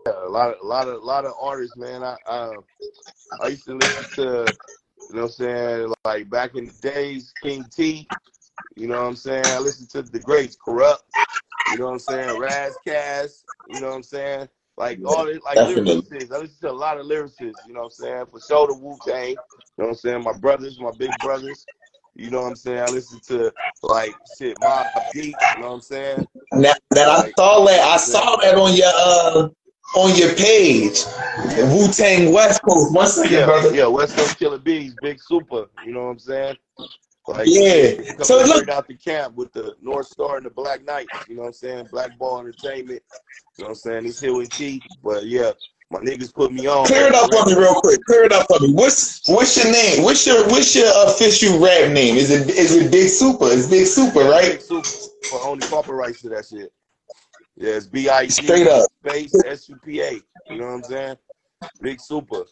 Yeah, 0.05 0.25
a 0.25 0.29
lot 0.29 0.55
a 0.61 0.65
lot 0.65 0.87
of, 0.87 1.01
a 1.01 1.05
lot 1.05 1.25
of 1.25 1.33
artists, 1.41 1.75
man. 1.75 2.03
I, 2.03 2.17
I, 2.27 2.55
I 3.41 3.47
used 3.47 3.65
to 3.65 3.73
listen 3.73 4.05
to, 4.15 4.55
you 5.09 5.15
know 5.15 5.23
what 5.23 5.23
I'm 5.23 5.29
saying, 5.29 5.93
like 6.05 6.29
back 6.29 6.55
in 6.55 6.65
the 6.65 6.73
days, 6.81 7.33
King 7.41 7.65
T. 7.65 8.07
You 8.75 8.87
know 8.87 9.01
what 9.01 9.07
I'm 9.07 9.15
saying? 9.15 9.45
I 9.45 9.59
listened 9.59 9.89
to 9.89 10.01
the 10.01 10.19
greats, 10.19 10.55
Kurupt. 10.55 10.99
You 11.71 11.77
know 11.77 11.85
what 11.85 11.91
I'm 11.93 11.99
saying? 11.99 12.37
Ras 12.37 12.77
Kass. 12.85 13.43
You 13.67 13.79
know 13.79 13.87
what 13.89 13.95
I'm 13.95 14.03
saying? 14.03 14.47
Like 14.77 15.01
all 15.05 15.25
the 15.25 15.39
like 15.45 15.57
Definitely. 15.57 16.03
lyricists. 16.07 16.31
I 16.33 16.37
listen 16.39 16.57
to 16.61 16.71
a 16.71 16.73
lot 16.73 16.99
of 16.99 17.05
lyricists, 17.05 17.65
you 17.65 17.73
know 17.73 17.81
what 17.81 17.85
I'm 17.87 17.91
saying? 17.91 18.25
For 18.31 18.39
sure 18.39 18.67
the 18.67 18.73
Wu 18.73 18.97
Tang, 19.05 19.29
you 19.31 19.35
know 19.77 19.85
what 19.85 19.87
I'm 19.89 19.95
saying? 19.95 20.23
My 20.23 20.33
brothers, 20.33 20.79
my 20.79 20.91
big 20.91 21.19
brothers. 21.19 21.67
You 22.15 22.29
know 22.29 22.41
what 22.41 22.47
I'm 22.47 22.55
saying? 22.55 22.79
I 22.79 22.87
listen 22.89 23.19
to 23.27 23.53
like 23.83 24.15
shit, 24.25 24.59
Mobb 24.59 24.89
Deep, 25.11 25.39
you 25.49 25.59
know 25.59 25.67
what 25.67 25.73
I'm 25.75 25.81
saying? 25.81 26.27
Now 26.53 26.73
that 26.91 27.07
I 27.09 27.31
saw 27.37 27.65
that, 27.65 27.79
I 27.81 27.97
saw 27.97 28.35
that 28.37 28.55
on 28.55 28.73
your 28.75 28.91
uh 28.93 29.49
on 29.95 30.15
your 30.17 30.33
page, 30.35 30.99
Wu 31.71 31.87
Tang 31.91 32.31
West 32.33 32.61
Coast. 32.63 32.93
One 32.93 33.07
second, 33.07 33.31
Yeah, 33.31 33.45
brother. 33.45 33.75
yeah, 33.75 33.87
West 33.87 34.15
Coast 34.15 34.37
Killer 34.39 34.57
Bees, 34.57 34.95
Big 34.95 35.19
Supa, 35.19 35.67
you 35.85 35.93
know 35.93 36.05
what 36.05 36.11
I'm 36.11 36.19
saying? 36.19 36.57
Like 37.27 37.47
Yeah. 37.49 38.23
So 38.23 38.37
look, 38.37 38.47
straight 38.47 38.69
out 38.69 38.87
the 38.87 38.95
camp 38.95 39.35
with 39.35 39.53
the 39.53 39.75
North 39.81 40.07
Star 40.07 40.37
and 40.37 40.45
the 40.45 40.49
Black 40.49 40.83
Knight, 40.83 41.07
you 41.27 41.35
know 41.35 41.43
what 41.43 41.47
I'm 41.49 41.53
saying? 41.53 41.87
Black 41.91 42.17
Ball 42.17 42.39
Entertainment, 42.39 43.01
you 43.57 43.63
know 43.63 43.65
what 43.65 43.69
I'm 43.69 43.75
saying? 43.75 44.05
It's 44.05 44.19
Hill 44.19 44.39
and 44.39 44.51
T. 44.51 44.83
But 45.03 45.25
yeah, 45.25 45.51
my 45.91 45.99
niggas 45.99 46.33
put 46.33 46.51
me 46.51 46.67
on. 46.67 46.87
clear 46.87 47.07
it 47.07 47.13
up 47.13 47.31
for 47.31 47.45
me 47.45 47.55
real 47.55 47.75
quick. 47.75 48.03
Clear 48.05 48.23
it 48.23 48.31
up 48.31 48.47
for 48.47 48.59
me. 48.65 48.73
What's 48.73 49.27
what's 49.29 49.61
your 49.61 49.71
name? 49.71 50.03
What's 50.03 50.25
your 50.25 50.47
what's 50.47 50.75
your 50.75 50.91
official 51.07 51.59
rap 51.59 51.91
name? 51.91 52.15
Is 52.15 52.31
it 52.31 52.49
is 52.49 52.75
it 52.75 52.91
Big 52.91 53.07
Supa? 53.07 53.55
It's 53.55 53.67
Big 53.67 53.85
Supa, 53.85 54.29
right? 54.29 54.53
Big 54.53 54.61
Supa 54.61 55.07
for 55.29 55.45
only 55.45 55.67
proper 55.67 55.95
rights 55.95 56.21
to 56.21 56.29
that 56.29 56.47
shit. 56.47 56.73
Yeah, 57.55 57.73
it's 57.73 57.85
B 57.85 58.09
I 58.09 58.25
G 58.25 58.31
Straight 58.31 58.67
up. 58.67 58.89
space 59.05 59.43
S 59.45 59.69
U 59.69 59.75
P 59.75 60.01
A. 60.01 60.13
You 60.49 60.57
know 60.57 60.65
what 60.65 60.73
I'm 60.73 60.83
saying? 60.83 61.17
Big 61.81 61.99
Supa. 61.99 62.45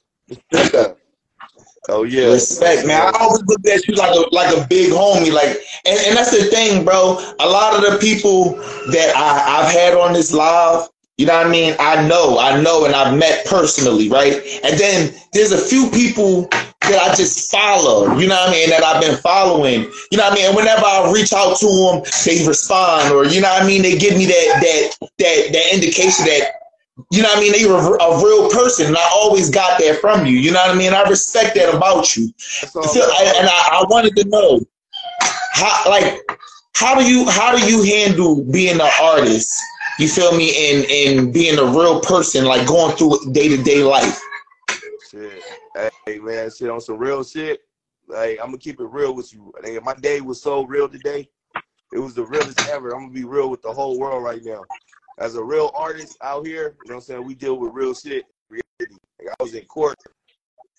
Oh 1.87 2.03
yeah. 2.03 2.27
Respect, 2.33 2.85
man. 2.85 3.01
I 3.01 3.17
always 3.19 3.43
looked 3.45 3.67
at 3.67 3.87
you 3.87 3.95
like 3.95 4.11
a 4.11 4.35
like 4.35 4.55
a 4.55 4.67
big 4.67 4.91
homie. 4.91 5.33
Like, 5.33 5.57
and, 5.85 5.99
and 6.07 6.17
that's 6.17 6.31
the 6.31 6.45
thing, 6.45 6.85
bro. 6.85 7.17
A 7.39 7.47
lot 7.47 7.75
of 7.75 7.91
the 7.91 7.97
people 7.99 8.55
that 8.91 9.13
I, 9.15 9.61
I've 9.61 9.71
had 9.71 9.95
on 9.95 10.13
this 10.13 10.31
live, 10.31 10.87
you 11.17 11.25
know 11.25 11.37
what 11.37 11.47
I 11.47 11.49
mean? 11.49 11.75
I 11.79 12.07
know, 12.07 12.37
I 12.39 12.61
know, 12.61 12.85
and 12.85 12.95
I've 12.95 13.17
met 13.17 13.45
personally, 13.45 14.07
right? 14.09 14.33
And 14.63 14.79
then 14.79 15.13
there's 15.33 15.51
a 15.51 15.57
few 15.57 15.89
people 15.89 16.47
that 16.81 17.01
I 17.01 17.15
just 17.15 17.51
follow, 17.51 18.17
you 18.17 18.27
know 18.27 18.35
what 18.35 18.49
I 18.49 18.51
mean, 18.51 18.69
that 18.69 18.83
I've 18.83 19.01
been 19.01 19.17
following. 19.17 19.81
You 20.11 20.17
know 20.17 20.23
what 20.23 20.33
I 20.33 20.35
mean? 20.35 20.45
And 20.45 20.55
whenever 20.55 20.85
I 20.85 21.11
reach 21.11 21.33
out 21.33 21.57
to 21.59 21.65
them, 21.65 22.03
they 22.25 22.45
respond, 22.47 23.11
or 23.13 23.25
you 23.25 23.41
know 23.41 23.49
what 23.49 23.63
I 23.63 23.67
mean, 23.67 23.81
they 23.81 23.97
give 23.97 24.15
me 24.15 24.25
that 24.25 24.59
that 24.61 25.09
that 25.17 25.49
that 25.53 25.73
indication 25.73 26.25
that 26.25 26.58
you 27.11 27.21
know 27.21 27.29
what 27.29 27.37
I 27.37 27.41
mean? 27.41 27.53
You're 27.57 27.77
a, 27.77 28.03
a 28.03 28.23
real 28.23 28.49
person, 28.49 28.87
and 28.87 28.97
I 28.97 29.09
always 29.13 29.49
got 29.49 29.79
that 29.79 29.99
from 30.01 30.25
you. 30.25 30.37
You 30.37 30.51
know 30.51 30.59
what 30.61 30.71
I 30.71 30.75
mean? 30.75 30.93
I 30.93 31.03
respect 31.03 31.55
that 31.55 31.73
about 31.73 32.15
you. 32.15 32.31
So, 32.37 32.81
I- 32.81 33.33
and 33.37 33.47
I, 33.47 33.79
I 33.81 33.85
wanted 33.89 34.15
to 34.17 34.25
know 34.27 34.61
how, 35.53 35.89
like, 35.89 36.19
how 36.75 36.95
do 36.97 37.03
you 37.09 37.29
how 37.29 37.55
do 37.57 37.65
you 37.69 37.83
handle 37.83 38.43
being 38.43 38.79
an 38.79 38.89
artist? 39.01 39.51
You 39.99 40.07
feel 40.07 40.35
me? 40.35 40.49
And 40.71 40.85
and 40.89 41.33
being 41.33 41.57
a 41.59 41.65
real 41.65 41.99
person, 42.01 42.45
like 42.45 42.65
going 42.67 42.95
through 42.95 43.31
day 43.33 43.49
to 43.49 43.61
day 43.61 43.83
life. 43.83 44.21
Shit. 45.11 45.43
Hey 46.05 46.19
man, 46.19 46.49
shit 46.51 46.69
on 46.69 46.79
some 46.79 46.97
real 46.97 47.23
shit. 47.23 47.61
Like 48.07 48.39
I'm 48.39 48.47
gonna 48.47 48.57
keep 48.59 48.79
it 48.79 48.85
real 48.85 49.13
with 49.13 49.33
you. 49.33 49.53
My 49.83 49.93
day 49.95 50.21
was 50.21 50.41
so 50.41 50.63
real 50.65 50.87
today. 50.87 51.29
It 51.91 51.99
was 51.99 52.13
the 52.13 52.25
realest 52.25 52.65
ever. 52.69 52.91
I'm 52.91 53.01
gonna 53.01 53.13
be 53.13 53.25
real 53.25 53.49
with 53.49 53.61
the 53.61 53.73
whole 53.73 53.99
world 53.99 54.23
right 54.23 54.43
now. 54.43 54.63
As 55.19 55.35
a 55.35 55.43
real 55.43 55.71
artist 55.75 56.17
out 56.21 56.47
here, 56.47 56.77
you 56.81 56.89
know 56.89 56.95
what 56.95 56.95
I'm 56.95 57.01
saying? 57.01 57.23
We 57.25 57.35
deal 57.35 57.57
with 57.57 57.73
real 57.73 57.93
shit, 57.93 58.25
reality. 58.49 58.97
Like 59.19 59.35
I 59.37 59.43
was 59.43 59.53
in 59.53 59.65
court 59.65 59.95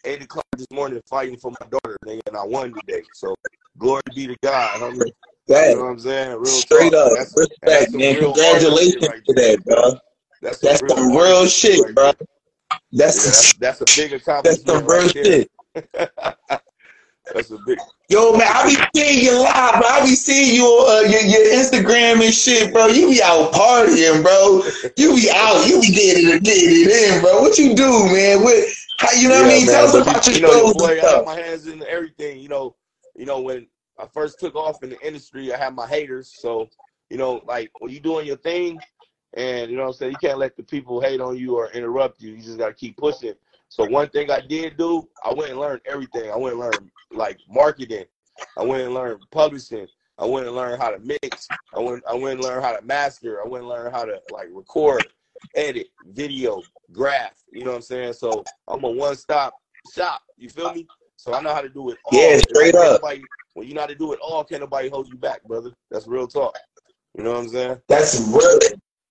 eight 0.07 0.23
o'clock 0.23 0.47
this 0.57 0.67
morning 0.73 1.01
fighting 1.09 1.37
for 1.37 1.51
my 1.51 1.67
daughter, 1.69 1.97
nigga, 2.07 2.21
and 2.27 2.37
I 2.37 2.45
won 2.45 2.73
today. 2.75 3.03
So 3.13 3.35
glory 3.77 4.01
be 4.15 4.27
to 4.29 4.37
God. 4.43 4.81
You 4.81 5.77
know 5.77 5.81
what 5.83 5.91
I'm 5.91 5.99
saying? 5.99 6.39
Real 6.39 6.63
straight 6.63 6.93
talk. 6.93 6.95
up, 6.95 7.13
That's, 7.13 7.35
that's 7.35 7.47
respect, 7.67 7.93
some 7.93 8.01
man. 8.01 8.17
Congratulations 8.17 9.07
right 9.07 9.25
to 9.27 9.35
that, 9.35 9.65
bro. 9.65 9.99
That's 10.41 10.63
That's 10.63 10.83
real 10.83 10.97
some 10.97 11.17
real 11.17 11.47
shit 11.47 11.81
right 11.83 11.95
bro. 11.95 12.05
there. 12.05 12.15
Yeah, 12.93 13.07
That's 13.07 13.23
that's 13.23 13.55
that's 13.59 13.81
a 13.83 13.87
big 13.87 14.13
accomplishment. 14.15 14.67
that's 14.67 14.81
some 14.81 14.87
real 14.87 15.01
right 15.03 15.11
shit. 15.11 15.51
That's 17.33 17.51
a 17.51 17.59
big 17.59 17.79
Yo, 18.11 18.33
man, 18.33 18.49
I 18.51 18.67
be 18.67 18.75
seeing 19.01 19.25
you 19.25 19.39
live, 19.39 19.75
bro. 19.79 19.87
I 19.87 20.01
be 20.01 20.17
seeing 20.17 20.57
you 20.57 20.65
on 20.65 21.07
uh, 21.07 21.09
your, 21.09 21.21
your 21.21 21.47
Instagram 21.55 22.25
and 22.25 22.35
shit, 22.35 22.73
bro. 22.73 22.89
You 22.89 23.09
be 23.09 23.23
out 23.23 23.53
partying, 23.53 24.25
bro. 24.25 24.65
You 24.97 25.15
be 25.15 25.31
out, 25.33 25.65
you 25.69 25.81
be 25.81 25.95
getting 25.95 26.29
it, 26.29 26.43
getting 26.43 26.71
it 26.71 26.91
in, 26.91 27.21
bro. 27.21 27.41
What 27.41 27.57
you 27.57 27.73
do, 27.73 28.07
man? 28.07 28.43
What, 28.43 28.67
how, 28.99 29.13
you 29.13 29.29
know 29.29 29.37
what 29.37 29.47
I 29.47 29.49
Yeah, 29.51 29.59
mean? 29.59 29.67
Tell 29.69 29.87
man. 29.87 29.95
us 29.95 29.95
about 29.95 30.27
you, 30.27 30.33
your 30.33 30.35
you 30.35 30.43
know, 30.43 30.51
shows 30.51 30.75
boy, 30.75 31.01
I 31.01 31.07
have 31.07 31.25
my 31.25 31.37
hands 31.37 31.69
in 31.69 31.85
everything. 31.85 32.41
You 32.41 32.49
know, 32.49 32.75
you 33.15 33.27
know 33.27 33.41
when 33.43 33.69
I 33.97 34.07
first 34.07 34.41
took 34.41 34.57
off 34.57 34.83
in 34.83 34.91
the 34.91 35.07
industry, 35.07 35.55
I 35.55 35.57
had 35.57 35.77
my 35.77 35.87
haters. 35.87 36.35
So, 36.37 36.69
you 37.11 37.17
know, 37.17 37.43
like 37.47 37.71
when 37.79 37.93
you 37.93 38.01
doing 38.01 38.27
your 38.27 38.39
thing, 38.39 38.83
and 39.35 39.71
you 39.71 39.77
know 39.77 39.85
what 39.85 39.91
I'm 39.91 39.95
saying, 39.95 40.13
you 40.13 40.19
can't 40.19 40.39
let 40.39 40.57
the 40.57 40.65
people 40.65 41.01
hate 41.01 41.21
on 41.21 41.37
you 41.37 41.55
or 41.55 41.71
interrupt 41.71 42.21
you. 42.21 42.33
You 42.33 42.43
just 42.43 42.59
gotta 42.59 42.75
keep 42.75 42.97
pushing. 42.97 43.35
So 43.71 43.85
one 43.85 44.09
thing 44.09 44.31
I 44.31 44.41
did 44.41 44.77
do, 44.77 45.09
I 45.25 45.33
went 45.33 45.53
and 45.53 45.61
learned 45.61 45.81
everything. 45.87 46.31
I 46.31 46.37
went 46.37 46.55
and 46.55 46.61
learned 46.61 46.91
like 47.13 47.39
marketing. 47.49 48.05
I 48.59 48.65
went 48.65 48.83
and 48.83 48.93
learned 48.93 49.21
publishing. 49.31 49.87
I 50.19 50.27
went 50.27 50.47
and 50.47 50.57
learned 50.57 50.83
how 50.83 50.91
to 50.91 50.99
mix. 50.99 51.53
I 51.73 51.79
went 51.79 52.03
I 52.09 52.15
went 52.15 52.35
and 52.35 52.43
learned 52.43 52.65
how 52.65 52.77
to 52.77 52.85
master. 52.85 53.41
I 53.43 53.49
went 53.49 53.63
and 53.63 53.71
learned 53.71 53.95
how 53.95 54.05
to 54.05 54.21
like 54.29 54.49
record, 54.53 55.07
edit, 55.55 55.87
video, 56.13 56.63
graph. 56.93 57.33
You 57.53 57.65
know 57.65 57.71
what 57.71 57.77
I'm 57.77 57.83
saying? 57.83 58.13
So 58.15 58.45
I'm 58.67 58.83
a 58.83 58.91
one 58.91 59.15
stop 59.15 59.55
shop. 59.91 60.21
You 60.37 60.49
feel 60.51 60.75
me? 60.75 60.89
So 61.17 61.33
I 61.33 61.41
know 61.41 61.55
how 61.55 61.61
to 61.61 61.69
do 61.69 61.91
it 61.91 61.99
all. 62.05 62.13
Yeah, 62.21 62.39
straight 62.39 62.75
up. 62.75 63.01
nobody- 63.01 63.25
when 63.55 63.67
you 63.69 63.75
know 63.75 63.83
how 63.83 63.87
to 63.89 63.95
do 63.95 64.13
it 64.13 64.21
all, 64.21 64.45
can't 64.45 64.61
nobody 64.63 64.89
hold 64.89 65.09
you 65.09 65.17
back, 65.17 65.43
brother. 65.45 65.73
That's 65.91 66.07
real 66.07 66.27
talk. 66.27 66.57
You 67.17 67.25
know 67.25 67.33
what 67.33 67.41
I'm 67.41 67.49
saying? 67.49 67.81
That's 67.89 68.21
real. 68.33 68.59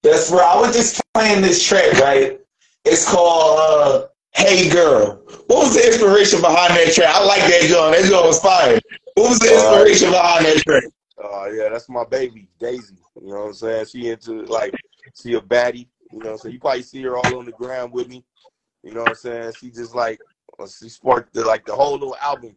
That's 0.01 0.31
real. 0.31 0.39
I 0.41 0.59
was 0.59 0.75
just 0.75 1.01
playing 1.13 1.41
this 1.41 1.63
track, 1.63 1.91
right? 1.99 2.39
It's 2.85 3.09
called 3.09 3.59
uh, 3.59 4.07
"Hey 4.39 4.69
Girl." 4.69 5.21
What 5.47 5.65
was 5.65 5.75
the 5.75 5.85
inspiration 5.87 6.41
behind 6.41 6.75
that 6.75 6.93
track? 6.93 7.15
I 7.15 7.23
like 7.25 7.41
that 7.41 7.63
song. 7.69 7.91
That 7.91 8.05
song 8.05 8.27
was 8.27 8.39
fire. 8.39 8.79
What 9.15 9.29
was 9.29 9.39
the 9.39 9.49
Uh, 9.49 9.53
inspiration 9.53 10.11
behind 10.11 10.45
that 10.45 10.61
track? 10.63 10.83
Oh 11.21 11.45
yeah, 11.47 11.69
that's 11.69 11.89
my 11.89 12.05
baby, 12.05 12.47
Daisy. 12.59 12.95
You 13.21 13.29
know 13.29 13.41
what 13.41 13.47
I'm 13.47 13.53
saying? 13.53 13.85
She 13.85 14.09
into 14.09 14.43
like 14.45 14.73
she 15.21 15.33
a 15.33 15.41
baddie. 15.41 15.87
You 16.11 16.19
know 16.19 16.25
what 16.25 16.31
I'm 16.31 16.37
saying? 16.37 16.53
You 16.53 16.59
probably 16.59 16.83
see 16.83 17.01
her 17.03 17.17
all 17.17 17.35
on 17.35 17.45
the 17.45 17.51
ground 17.51 17.91
with 17.91 18.07
me. 18.07 18.23
You 18.83 18.93
know 18.93 19.01
what 19.01 19.09
I'm 19.09 19.15
saying? 19.15 19.53
She 19.53 19.69
just 19.71 19.93
like 19.95 20.19
uh, 20.59 20.67
she 20.67 20.89
sparked 20.89 21.33
the 21.33 21.43
like 21.45 21.65
the 21.65 21.75
whole 21.75 21.93
little 21.93 22.15
album 22.21 22.55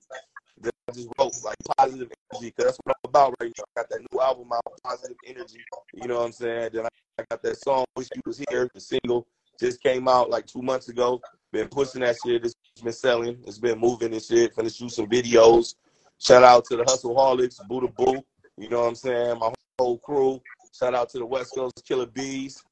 that 0.60 0.72
I 0.88 0.92
just 0.92 1.08
wrote 1.18 1.34
like 1.44 1.56
positive 1.76 2.10
energy 2.32 2.52
because 2.56 2.64
that's 2.64 2.78
what 2.84 2.96
I'm 2.96 3.08
about 3.08 3.34
right 3.40 3.52
now. 3.58 3.64
I 3.76 3.80
got 3.80 3.90
that 3.90 4.00
new 4.12 4.20
album 4.20 4.52
out, 4.52 4.62
positive 4.84 5.16
energy. 5.26 5.58
You 5.94 6.08
know 6.08 6.18
what 6.18 6.26
I'm 6.26 6.32
saying? 6.32 6.70
Then 6.72 6.84
I, 6.84 6.88
I 7.18 7.24
got 7.30 7.42
that 7.42 7.56
song, 7.58 7.84
Wish 7.96 8.08
You 8.14 8.22
Was 8.24 8.42
Here, 8.48 8.68
the 8.74 8.80
single 8.80 9.26
just 9.58 9.82
came 9.82 10.08
out 10.08 10.30
like 10.30 10.46
two 10.46 10.62
months 10.62 10.88
ago. 10.88 11.20
Been 11.52 11.68
pushing 11.68 12.00
that 12.00 12.16
shit. 12.24 12.44
It's 12.44 12.54
been 12.82 12.92
selling. 12.92 13.38
It's 13.46 13.58
been 13.58 13.78
moving 13.78 14.12
and 14.12 14.22
shit. 14.22 14.56
Finna 14.56 14.74
shoot 14.74 14.90
some 14.90 15.06
videos. 15.06 15.74
Shout 16.18 16.42
out 16.42 16.64
to 16.66 16.76
the 16.76 16.84
Hustle 16.84 17.14
Holics, 17.14 17.66
Buddha 17.68 17.88
Boo. 17.88 18.22
You 18.56 18.70
know 18.70 18.80
what 18.80 18.88
I'm 18.88 18.94
saying? 18.94 19.38
My 19.38 19.52
whole 19.78 19.98
crew. 19.98 20.40
Shout 20.72 20.94
out 20.94 21.10
to 21.10 21.18
the 21.18 21.26
West 21.26 21.54
Coast 21.54 21.82
Killer 21.86 22.06
Bees. 22.06 22.62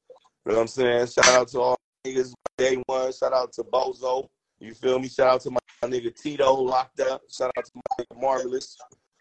You 0.45 0.53
know 0.53 0.57
what 0.57 0.61
I'm 0.61 0.67
saying? 0.67 1.07
Shout 1.07 1.29
out 1.29 1.47
to 1.49 1.59
all 1.59 1.77
niggas 2.05 2.33
day 2.57 2.81
one. 2.87 3.13
Shout 3.13 3.33
out 3.33 3.53
to 3.53 3.63
Bozo. 3.63 4.27
You 4.59 4.73
feel 4.73 4.97
me? 4.97 5.07
Shout 5.09 5.27
out 5.27 5.41
to 5.41 5.51
my 5.51 5.59
nigga 5.83 6.15
Tito 6.15 6.53
locked 6.53 6.99
up. 7.01 7.21
Shout 7.29 7.51
out 7.55 7.65
to 7.65 7.71
my 7.75 8.03
nigga 8.03 8.21
Marvelous. 8.21 8.77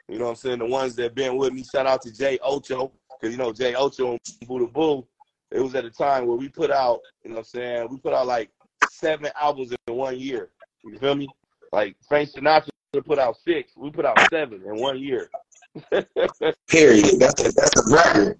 You 0.08 0.18
know 0.18 0.24
what 0.24 0.30
I'm 0.30 0.36
saying? 0.36 0.58
The 0.60 0.66
ones 0.66 0.94
that 0.96 1.14
been 1.14 1.36
with 1.36 1.52
me. 1.52 1.64
Shout 1.64 1.86
out 1.86 2.00
to 2.02 2.12
Jay 2.12 2.38
Ocho. 2.42 2.92
Cause 3.20 3.30
you 3.30 3.36
know 3.36 3.52
Jay 3.52 3.74
Ocho 3.74 4.12
and 4.12 4.48
Buddha 4.48 4.66
Boo. 4.66 5.06
It 5.50 5.60
was 5.60 5.74
at 5.74 5.84
a 5.84 5.90
time 5.90 6.26
where 6.26 6.36
we 6.36 6.48
put 6.48 6.70
out, 6.70 7.00
you 7.22 7.30
know 7.30 7.36
what 7.36 7.40
I'm 7.40 7.44
saying? 7.44 7.88
We 7.90 7.98
put 7.98 8.14
out 8.14 8.26
like 8.26 8.50
seven 9.00 9.30
albums 9.40 9.72
in 9.72 9.94
one 9.94 10.18
year. 10.18 10.50
You 10.84 10.98
feel 10.98 11.14
me? 11.14 11.28
Like 11.72 11.96
Frank 12.08 12.30
Sinatra 12.30 12.70
put 13.04 13.18
out 13.18 13.36
six. 13.44 13.72
We 13.76 13.90
put 13.90 14.04
out 14.04 14.18
seven 14.30 14.62
in 14.66 14.76
one 14.76 14.98
year. 14.98 15.30
Period. 16.68 17.18
That's 17.18 17.40
a, 17.44 17.52
that's 17.52 17.76
a 17.76 17.94
record. 17.94 18.38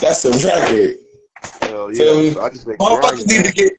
That's 0.00 0.24
a 0.24 0.46
record. 0.46 0.96
Hell 1.60 1.90
Feel 1.90 2.22
yeah. 2.22 2.28
me? 2.28 2.30
So 2.32 2.42
I 2.42 2.50
just 2.50 2.66
Motherfuckers 2.66 3.26
need 3.26 3.44
to 3.44 3.52
get. 3.52 3.72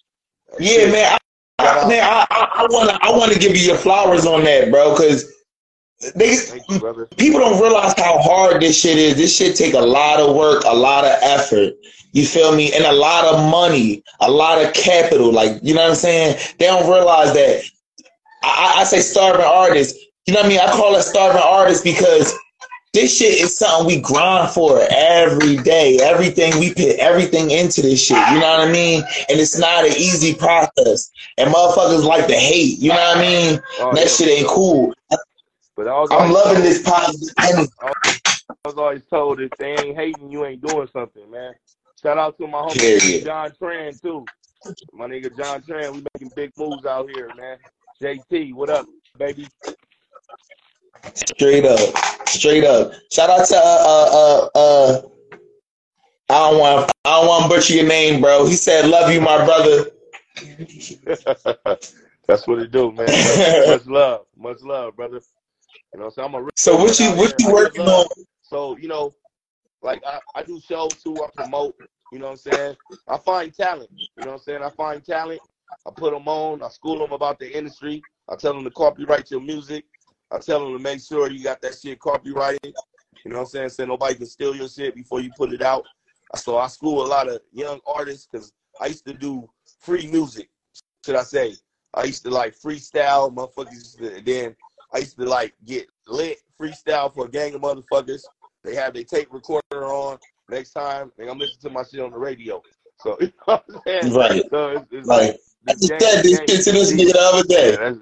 Yeah, 0.59 0.91
man. 0.91 1.17
I, 1.59 1.67
I, 1.67 1.87
man, 1.87 2.03
I, 2.03 2.27
I, 2.29 2.49
I 2.55 2.67
wanna, 2.69 2.97
I 3.01 3.11
wanna 3.11 3.35
give 3.35 3.55
you 3.55 3.63
your 3.63 3.77
flowers 3.77 4.25
on 4.25 4.43
that, 4.43 4.71
bro, 4.71 4.95
because 4.95 5.31
they 6.15 6.37
you, 6.69 7.07
people 7.17 7.39
don't 7.39 7.61
realize 7.61 7.93
how 7.97 8.19
hard 8.19 8.61
this 8.61 8.79
shit 8.79 8.97
is. 8.97 9.15
This 9.15 9.35
shit 9.35 9.55
take 9.55 9.73
a 9.73 9.79
lot 9.79 10.19
of 10.19 10.35
work, 10.35 10.63
a 10.65 10.75
lot 10.75 11.05
of 11.05 11.17
effort. 11.21 11.73
You 12.13 12.25
feel 12.25 12.55
me? 12.55 12.71
And 12.73 12.85
a 12.85 12.91
lot 12.91 13.25
of 13.25 13.49
money, 13.49 14.03
a 14.19 14.29
lot 14.29 14.63
of 14.63 14.73
capital. 14.73 15.31
Like, 15.31 15.59
you 15.63 15.73
know 15.73 15.81
what 15.81 15.89
I'm 15.89 15.95
saying? 15.95 16.37
They 16.59 16.65
don't 16.65 16.89
realize 16.89 17.33
that. 17.33 17.63
I, 18.43 18.75
I 18.77 18.81
I 18.81 18.83
say 18.83 18.99
starving 18.99 19.45
artists. 19.45 19.99
You 20.25 20.33
know 20.33 20.41
what 20.41 20.45
I 20.45 20.49
mean? 20.49 20.59
I 20.59 20.71
call 20.71 20.95
it 20.95 21.01
starving 21.01 21.41
artists 21.41 21.83
because 21.83 22.33
this 22.93 23.17
shit 23.17 23.41
is 23.41 23.57
something 23.57 23.87
we 23.87 23.99
grind 23.99 24.51
for 24.51 24.79
every 24.91 25.57
day. 25.57 25.97
Everything 26.01 26.59
we 26.59 26.73
put 26.73 26.99
everything 26.99 27.49
into 27.49 27.81
this 27.81 28.05
shit. 28.05 28.17
You 28.29 28.39
know 28.39 28.57
what 28.59 28.69
I 28.69 28.71
mean? 28.71 29.01
And 29.29 29.39
it's 29.39 29.57
not 29.57 29.83
an 29.85 29.93
easy 29.93 30.35
process. 30.35 31.11
And 31.39 31.51
motherfuckers 31.51 32.03
like 32.03 32.27
to 32.27 32.35
hate. 32.35 32.77
You 32.77 32.89
know 32.89 32.95
what 32.95 33.17
I 33.17 33.21
mean? 33.21 33.59
Oh, 33.79 33.93
that 33.95 34.01
yeah, 34.01 34.07
shit 34.07 34.27
ain't 34.27 34.47
cool. 34.47 34.93
But 35.75 35.87
I 35.87 35.99
was 35.99 36.09
I'm 36.11 36.31
loving 36.31 36.61
told, 36.61 36.65
this 36.65 36.83
positive 36.83 37.33
energy. 37.39 37.71
I 37.81 37.93
was 38.65 38.75
always 38.75 39.03
told 39.09 39.41
if 39.41 39.51
they 39.57 39.71
ain't 39.71 39.97
hating, 39.97 40.31
you 40.31 40.45
ain't 40.45 40.61
doing 40.61 40.87
something, 40.93 41.29
man. 41.31 41.53
Shout 42.01 42.17
out 42.17 42.37
to 42.37 42.47
my 42.47 42.59
homie 42.59 42.79
Period. 42.79 43.25
John 43.25 43.51
Tran 43.51 43.99
too. 44.01 44.25
My 44.91 45.07
nigga 45.07 45.35
John 45.35 45.61
Tran, 45.61 45.95
we 45.95 46.03
making 46.13 46.31
big 46.35 46.51
moves 46.57 46.85
out 46.85 47.09
here, 47.09 47.31
man. 47.35 47.57
JT, 48.01 48.53
what 48.53 48.69
up, 48.69 48.85
baby? 49.17 49.47
Straight 51.15 51.65
up, 51.65 51.79
straight 52.27 52.63
up. 52.63 52.93
Shout 53.11 53.29
out 53.29 53.45
to 53.47 53.55
uh 53.55 54.09
uh 54.13 54.49
uh. 54.55 55.01
I 56.29 56.49
don't 56.51 56.59
want 56.59 56.91
I 57.05 57.19
don't 57.19 57.27
want 57.27 57.43
to 57.43 57.49
butcher 57.49 57.73
your 57.75 57.87
name, 57.87 58.21
bro. 58.21 58.45
He 58.45 58.55
said, 58.55 58.89
"Love 58.89 59.11
you, 59.11 59.21
my 59.21 59.43
brother." 59.45 59.91
That's 62.27 62.47
what 62.47 62.59
it 62.59 62.71
do, 62.71 62.91
man. 62.91 63.07
Much 63.67 63.85
love, 63.87 64.25
much 64.37 64.61
love, 64.61 64.95
brother. 64.95 65.21
You 65.93 65.99
know, 65.99 66.09
so 66.09 66.23
I'm 66.23 66.33
a 66.33 66.41
real 66.41 66.49
So 66.55 66.75
what 66.75 66.99
you 66.99 67.11
what 67.11 67.35
you 67.39 67.51
working 67.51 67.81
on? 67.81 68.05
So 68.41 68.77
you 68.77 68.87
know, 68.87 69.13
like 69.81 70.03
I, 70.05 70.19
I 70.35 70.43
do 70.43 70.59
shows 70.59 70.93
too. 71.03 71.23
I 71.23 71.27
promote. 71.35 71.75
You 72.11 72.19
know 72.19 72.25
what 72.25 72.31
I'm 72.31 72.37
saying? 72.37 72.75
I 73.07 73.17
find 73.17 73.53
talent. 73.53 73.89
You 73.97 74.23
know 74.23 74.31
what 74.31 74.35
I'm 74.37 74.43
saying? 74.43 74.63
I 74.63 74.69
find 74.69 75.03
talent. 75.03 75.41
I 75.85 75.91
put 75.95 76.13
them 76.13 76.27
on. 76.27 76.61
I 76.61 76.69
school 76.69 76.99
them 76.99 77.11
about 77.11 77.39
the 77.39 77.55
industry. 77.55 78.03
I 78.29 78.35
tell 78.35 78.53
them 78.53 78.63
to 78.63 78.71
copyright 78.71 79.31
your 79.31 79.41
music. 79.41 79.85
I 80.31 80.39
tell 80.39 80.63
them 80.63 80.77
to 80.77 80.79
make 80.81 81.01
sure 81.01 81.29
you 81.29 81.43
got 81.43 81.61
that 81.61 81.75
shit 81.75 81.99
copyrighted. 81.99 82.73
You 83.23 83.31
know 83.31 83.37
what 83.37 83.43
I'm 83.43 83.47
saying? 83.47 83.69
So 83.69 83.85
nobody 83.85 84.15
can 84.15 84.25
steal 84.25 84.55
your 84.55 84.69
shit 84.69 84.95
before 84.95 85.21
you 85.21 85.31
put 85.31 85.53
it 85.53 85.61
out. 85.61 85.85
So 86.35 86.57
I 86.57 86.67
school 86.67 87.05
a 87.05 87.07
lot 87.07 87.27
of 87.27 87.41
young 87.51 87.79
artists 87.85 88.27
because 88.31 88.51
I 88.79 88.87
used 88.87 89.05
to 89.05 89.13
do 89.13 89.49
free 89.79 90.07
music. 90.07 90.49
Should 91.05 91.15
I 91.15 91.23
say? 91.23 91.55
I 91.93 92.05
used 92.05 92.23
to 92.23 92.31
like 92.31 92.55
freestyle, 92.57 93.33
motherfuckers. 93.33 93.71
Used 93.71 93.97
to, 93.99 94.21
then 94.21 94.55
I 94.93 94.99
used 94.99 95.17
to 95.17 95.25
like 95.25 95.53
get 95.65 95.87
lit 96.07 96.39
freestyle 96.59 97.13
for 97.13 97.25
a 97.25 97.29
gang 97.29 97.55
of 97.55 97.61
motherfuckers. 97.61 98.21
They 98.63 98.75
have 98.75 98.93
their 98.93 99.03
tape 99.03 99.27
recorder 99.31 99.85
on. 99.85 100.17
Next 100.49 100.71
time, 100.71 101.11
they 101.17 101.25
gonna 101.25 101.39
listen 101.39 101.59
to 101.61 101.69
my 101.69 101.83
shit 101.83 102.01
on 102.01 102.11
the 102.11 102.17
radio. 102.17 102.61
So 102.99 103.17
you 103.21 103.27
know 103.27 103.33
what 103.45 103.65
I'm 103.69 103.81
saying? 103.85 104.13
Right. 104.13 104.43
So 104.49 104.69
it's, 104.69 104.85
it's 104.91 105.07
Like 105.07 105.27
like 105.29 105.39
I 105.67 105.71
just 105.73 105.87
said 105.87 106.23
this 106.23 106.39
shit 106.39 106.47
to 106.47 106.53
is 106.53 106.65
this 106.65 106.93
nigga 106.93 107.13
the 107.13 107.19
other 107.19 107.43
Yeah, 107.49 107.57
day. 107.57 107.75
that's 107.77 107.97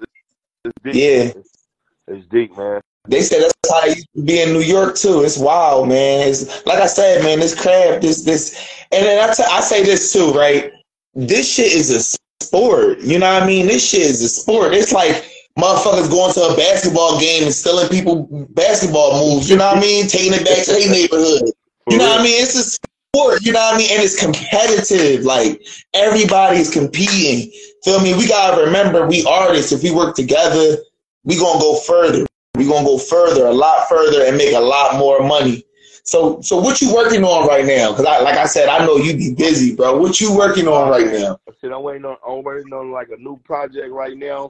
it's 0.64 0.74
deep. 0.84 0.94
Yeah. 0.94 1.40
It's, 1.40 1.68
it's 2.08 2.26
deep, 2.28 2.56
man. 2.56 2.80
They 3.08 3.22
said 3.22 3.42
that's 3.42 3.54
how 3.70 3.80
to 3.80 4.22
be 4.24 4.40
in 4.42 4.52
New 4.52 4.60
York 4.60 4.94
too. 4.96 5.22
It's 5.24 5.38
wild, 5.38 5.88
man. 5.88 6.28
It's 6.28 6.64
like 6.66 6.78
I 6.78 6.86
said, 6.86 7.22
man. 7.24 7.40
This 7.40 7.60
crap, 7.60 8.00
this 8.00 8.22
this, 8.22 8.54
and 8.92 9.04
then 9.04 9.28
I 9.28 9.32
t- 9.32 9.42
I 9.42 9.60
say 9.60 9.82
this 9.82 10.12
too, 10.12 10.32
right? 10.32 10.70
This 11.14 11.52
shit 11.52 11.72
is 11.72 11.90
a 11.90 12.44
sport. 12.44 13.00
You 13.00 13.18
know 13.18 13.32
what 13.32 13.42
I 13.42 13.46
mean? 13.46 13.66
This 13.66 13.88
shit 13.88 14.02
is 14.02 14.22
a 14.22 14.28
sport. 14.28 14.72
It's 14.72 14.92
like 14.92 15.31
motherfuckers 15.58 16.10
going 16.10 16.32
to 16.34 16.40
a 16.40 16.56
basketball 16.56 17.20
game 17.20 17.44
and 17.44 17.54
selling 17.54 17.88
people 17.88 18.46
basketball 18.50 19.20
moves. 19.20 19.50
You 19.50 19.56
know 19.56 19.66
what 19.66 19.78
I 19.78 19.80
mean? 19.80 20.06
Taking 20.08 20.32
it 20.32 20.44
back 20.44 20.64
to 20.64 20.72
their 20.72 20.90
neighborhood. 20.90 21.50
You 21.88 21.98
know 21.98 22.08
what 22.08 22.20
I 22.20 22.24
mean? 22.24 22.42
It's 22.42 22.54
a 22.54 22.62
sport. 22.62 23.44
You 23.44 23.52
know 23.52 23.60
what 23.60 23.74
I 23.74 23.78
mean? 23.78 23.88
And 23.92 24.02
it's 24.02 24.18
competitive. 24.18 25.24
Like 25.24 25.62
everybody's 25.94 26.70
competing. 26.70 27.52
Feel 27.84 28.00
me? 28.00 28.14
We 28.14 28.28
gotta 28.28 28.62
remember, 28.64 29.06
we 29.06 29.24
artists. 29.24 29.72
If 29.72 29.82
we 29.82 29.90
work 29.90 30.14
together, 30.14 30.76
we 31.24 31.38
gonna 31.38 31.60
go 31.60 31.76
further. 31.80 32.26
We 32.56 32.66
gonna 32.66 32.84
go 32.84 32.98
further, 32.98 33.46
a 33.46 33.52
lot 33.52 33.88
further, 33.88 34.24
and 34.24 34.36
make 34.36 34.54
a 34.54 34.60
lot 34.60 34.98
more 34.98 35.26
money. 35.26 35.64
So, 36.04 36.40
so 36.40 36.60
what 36.60 36.80
you 36.80 36.92
working 36.94 37.24
on 37.24 37.46
right 37.46 37.64
now? 37.64 37.92
Because 37.92 38.06
I, 38.06 38.20
like 38.20 38.36
I 38.36 38.46
said, 38.46 38.68
I 38.68 38.84
know 38.84 38.96
you 38.96 39.16
be 39.16 39.34
busy, 39.34 39.74
bro. 39.74 39.96
What 39.98 40.20
you 40.20 40.36
working 40.36 40.66
on 40.66 40.90
right 40.90 41.06
now? 41.06 41.38
Shit, 41.60 41.72
I'm 41.72 41.82
waiting 41.82 42.04
on. 42.04 42.16
I'm 42.26 42.42
waiting 42.42 42.72
on 42.72 42.90
like 42.90 43.08
a 43.10 43.16
new 43.16 43.38
project 43.44 43.90
right 43.90 44.16
now. 44.16 44.48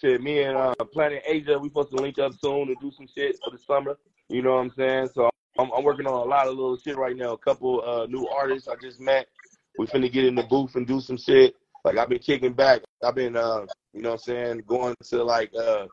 Shit, 0.00 0.22
me 0.22 0.42
and 0.42 0.56
uh, 0.56 0.74
Planet 0.92 1.22
Asia, 1.26 1.58
we 1.58 1.68
supposed 1.68 1.90
to 1.90 1.96
link 1.96 2.18
up 2.18 2.32
soon 2.40 2.68
and 2.68 2.76
do 2.80 2.92
some 2.96 3.08
shit 3.12 3.36
for 3.42 3.50
the 3.50 3.58
summer. 3.58 3.98
You 4.28 4.42
know 4.42 4.54
what 4.54 4.60
I'm 4.60 4.70
saying? 4.70 5.08
So 5.12 5.28
I'm, 5.58 5.72
I'm 5.72 5.82
working 5.82 6.06
on 6.06 6.12
a 6.12 6.24
lot 6.24 6.46
of 6.46 6.54
little 6.54 6.76
shit 6.76 6.96
right 6.96 7.16
now. 7.16 7.32
A 7.32 7.38
couple 7.38 7.82
uh, 7.84 8.06
new 8.06 8.28
artists 8.28 8.68
I 8.68 8.76
just 8.76 9.00
met. 9.00 9.26
We 9.76 9.86
finna 9.86 10.12
get 10.12 10.24
in 10.24 10.36
the 10.36 10.44
booth 10.44 10.76
and 10.76 10.86
do 10.86 11.00
some 11.00 11.16
shit. 11.16 11.56
Like 11.84 11.98
I've 11.98 12.08
been 12.08 12.20
kicking 12.20 12.52
back. 12.52 12.82
I've 13.02 13.16
been, 13.16 13.36
uh, 13.36 13.66
you 13.92 14.02
know 14.02 14.10
what 14.10 14.14
I'm 14.14 14.34
saying, 14.34 14.62
going 14.66 14.94
to 15.04 15.24
like 15.24 15.52
uh, 15.58 15.86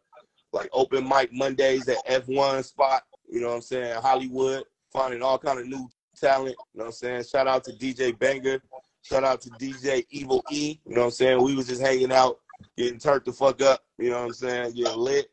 like 0.54 0.70
open 0.72 1.08
mic 1.08 1.34
Mondays 1.34 1.90
at 1.90 2.06
F1 2.08 2.64
spot. 2.64 3.04
You 3.28 3.42
know 3.42 3.50
what 3.50 3.56
I'm 3.56 3.62
saying, 3.62 4.02
Hollywood, 4.02 4.66
finding 4.94 5.24
all 5.24 5.40
kind 5.40 5.60
of 5.60 5.68
new 5.68 5.90
talent. 6.20 6.58
You 6.74 6.80
know 6.80 6.86
what 6.86 6.86
I'm 6.88 6.92
saying. 6.92 7.24
Shout 7.24 7.48
out 7.48 7.64
to 7.64 7.72
DJ 7.72 8.18
Banger. 8.18 8.62
Shout 9.02 9.24
out 9.24 9.42
to 9.42 9.50
DJ 9.52 10.06
Evil 10.10 10.44
E. 10.52 10.80
You 10.86 10.96
know 10.96 11.02
what 11.02 11.06
I'm 11.06 11.12
saying. 11.12 11.44
We 11.44 11.56
was 11.56 11.68
just 11.68 11.82
hanging 11.82 12.12
out, 12.12 12.40
getting 12.78 13.00
turned 13.00 13.26
the 13.26 13.34
fuck 13.34 13.62
up. 13.62 13.84
You 13.98 14.10
know 14.10 14.20
what 14.20 14.26
I'm 14.26 14.34
saying, 14.34 14.74
getting 14.74 14.98
lit. 14.98 15.28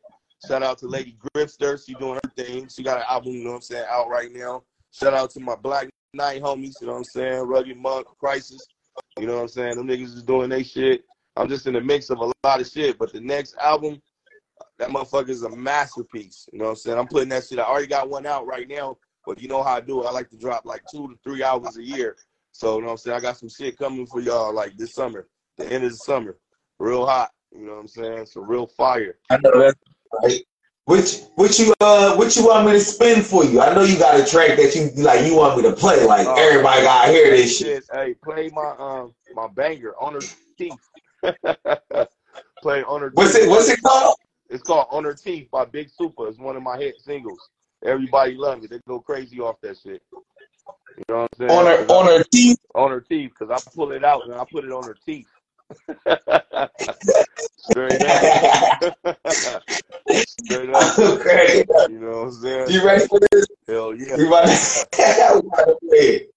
Shout 0.45 0.63
out 0.63 0.77
to 0.79 0.87
Lady 0.87 1.17
Gripster. 1.35 1.83
She 1.83 1.93
doing 1.93 2.19
her 2.23 2.31
thing. 2.35 2.67
She 2.67 2.83
got 2.83 2.97
an 2.97 3.05
album, 3.07 3.33
you 3.33 3.43
know 3.43 3.51
what 3.51 3.55
I'm 3.57 3.61
saying, 3.61 3.85
out 3.89 4.09
right 4.09 4.31
now. 4.31 4.63
Shout 4.91 5.13
out 5.13 5.29
to 5.31 5.39
my 5.39 5.55
Black 5.55 5.89
Knight 6.13 6.41
homies, 6.41 6.79
you 6.79 6.87
know 6.87 6.93
what 6.93 6.99
I'm 6.99 7.03
saying, 7.05 7.39
Rugged 7.41 7.77
Monk, 7.77 8.07
Crisis. 8.19 8.67
You 9.17 9.25
know 9.25 9.35
what 9.35 9.41
I'm 9.43 9.47
saying? 9.47 9.77
Them 9.77 9.87
niggas 9.87 10.15
is 10.15 10.23
doing 10.23 10.49
their 10.49 10.63
shit. 10.63 11.05
I'm 11.35 11.49
just 11.49 11.65
in 11.65 11.73
the 11.73 11.81
mix 11.81 12.09
of 12.09 12.19
a 12.19 12.31
lot 12.43 12.61
of 12.61 12.67
shit. 12.67 12.99
But 12.99 13.13
the 13.13 13.19
next 13.19 13.55
album, 13.57 14.01
that 14.77 14.89
motherfucker 14.89 15.29
is 15.29 15.43
a 15.43 15.49
masterpiece. 15.49 16.47
You 16.51 16.59
know 16.59 16.65
what 16.65 16.71
I'm 16.71 16.75
saying? 16.77 16.99
I'm 16.99 17.07
putting 17.07 17.29
that 17.29 17.45
shit. 17.45 17.59
I 17.59 17.63
already 17.63 17.87
got 17.87 18.09
one 18.09 18.25
out 18.25 18.45
right 18.45 18.67
now, 18.67 18.97
but 19.25 19.41
you 19.41 19.47
know 19.47 19.63
how 19.63 19.75
I 19.75 19.81
do 19.81 20.03
it. 20.03 20.07
I 20.07 20.11
like 20.11 20.29
to 20.29 20.37
drop 20.37 20.65
like 20.65 20.85
two 20.85 21.07
to 21.07 21.15
three 21.23 21.41
albums 21.41 21.77
a 21.77 21.83
year. 21.83 22.17
So 22.51 22.75
you 22.75 22.81
know 22.81 22.87
what 22.87 22.91
I'm 22.91 22.97
saying? 22.97 23.17
I 23.17 23.19
got 23.19 23.37
some 23.37 23.49
shit 23.49 23.77
coming 23.77 24.05
for 24.05 24.19
y'all 24.19 24.53
like 24.53 24.77
this 24.77 24.93
summer, 24.93 25.27
the 25.57 25.65
end 25.71 25.83
of 25.83 25.91
the 25.91 25.97
summer, 25.97 26.37
real 26.79 27.05
hot. 27.05 27.31
You 27.51 27.65
know 27.65 27.73
what 27.73 27.79
I'm 27.81 27.87
saying? 27.87 28.25
So 28.25 28.41
real 28.41 28.67
fire. 28.67 29.17
I 29.29 29.37
know 29.37 29.51
that's 29.59 29.79
right. 30.23 30.41
Which, 30.85 31.19
which 31.35 31.59
you, 31.59 31.73
uh, 31.79 32.15
which 32.17 32.35
you 32.35 32.45
want 32.47 32.65
me 32.65 32.73
to 32.73 32.79
spin 32.79 33.21
for 33.23 33.45
you? 33.45 33.61
I 33.61 33.73
know 33.73 33.83
you 33.83 33.97
got 33.97 34.19
a 34.19 34.25
track 34.25 34.57
that 34.57 34.75
you 34.75 34.91
like. 35.03 35.25
You 35.25 35.37
want 35.37 35.55
me 35.55 35.63
to 35.63 35.73
play? 35.73 36.05
Like 36.05 36.27
Oh, 36.27 36.35
everybody 36.35 36.81
gotta 36.81 37.11
hear 37.11 37.29
this 37.29 37.57
shit. 37.57 37.85
Hey, 37.93 38.15
play 38.15 38.49
my 38.53 38.75
um 38.77 39.13
my 39.33 39.47
banger, 39.47 39.93
On 40.01 40.13
Her 40.13 40.19
Teeth. 40.57 40.79
play 42.61 42.83
On 42.83 43.01
Her 43.01 43.11
What's 43.13 43.33
Teeth. 43.33 43.43
it? 43.43 43.49
What's 43.49 43.69
it 43.69 43.81
called? 43.81 44.17
It's 44.49 44.61
called 44.63 44.87
On 44.91 45.05
Her 45.05 45.13
Teeth 45.13 45.49
by 45.51 45.63
Big 45.65 45.89
Supa. 45.89 46.27
It's 46.27 46.37
one 46.37 46.57
of 46.57 46.63
my 46.63 46.77
hit 46.77 46.99
singles. 46.99 47.49
Everybody 47.85 48.33
loves 48.35 48.65
it. 48.65 48.69
They 48.71 48.79
go 48.87 48.99
crazy 48.99 49.39
off 49.39 49.55
that 49.61 49.77
shit. 49.77 50.01
You 50.97 51.03
know 51.07 51.21
what 51.21 51.31
I'm 51.39 51.47
saying? 51.47 51.51
On 51.59 51.65
her, 51.65 51.77
'Cause 51.77 51.89
I- 51.89 51.93
on 51.93 52.05
her 52.07 52.23
teeth. 52.31 52.59
on 52.75 52.91
her 52.91 53.01
teeth, 53.01 53.31
because 53.39 53.51
I 53.51 53.71
pull 53.73 53.93
it 53.93 54.03
out 54.03 54.25
and 54.25 54.35
I 54.35 54.43
put 54.51 54.65
it 54.65 54.71
on 54.71 54.83
her 54.83 54.97
teeth. 55.05 55.27
Straight 57.57 58.01
up. 58.01 58.97
Straight 60.11 60.69
up. 60.69 60.93
Oh, 60.97 61.17
okay. 61.19 61.63
You 61.89 61.99
know 61.99 62.07
what 62.07 62.27
I'm 62.27 62.31
saying? 62.31 62.69
You 62.71 62.85
ready 62.85 63.07
for 63.07 63.19
this? 63.31 63.45
Hell 63.67 63.93
yeah. 63.95 64.15
We 64.17 64.27
about 64.27 64.45
to, 64.45 64.87
we 64.97 65.03
about 65.47 65.65
to 65.65 65.77
play 65.81 65.99
it. 65.99 66.29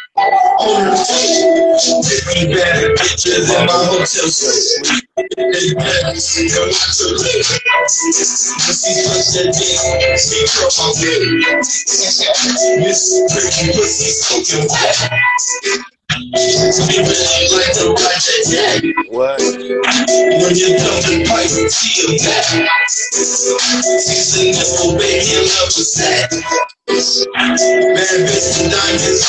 the 0.21 2.03
fifty 2.05 2.53
bad 2.53 2.93
bitches 2.97 3.49
in 3.49 3.65
my 3.65 3.73
hotel 3.73 4.29
suite. 4.29 5.01
They 5.37 5.73
better 5.73 6.15
see 6.19 6.49
her 6.49 6.69
to 6.69 7.05
live. 7.17 7.47
Pussy 7.85 8.93
such 8.93 9.41
a 9.41 9.51
dick, 9.51 10.19
speak 10.19 10.49
from 10.49 10.69
my 10.77 10.93
lip. 11.01 11.65
Miss 12.79 13.01
Pretty 13.33 13.73
Pussy 13.73 14.09
smoking 14.11 14.67
wet. 14.69 14.97
The. 16.11 17.87
What? 19.09 19.39
When 19.41 20.53
you 20.55 20.69
come 20.77 21.01
to 21.01 21.13
pipe, 21.25 21.49
see 21.49 22.03
a 22.05 22.19
back. 22.19 22.45
Season 22.89 24.51
nipple, 24.51 24.97
baby, 24.99 25.35
love 25.47 25.73
with 25.77 25.93
that. 25.95 26.29
Diamonds 26.87 27.25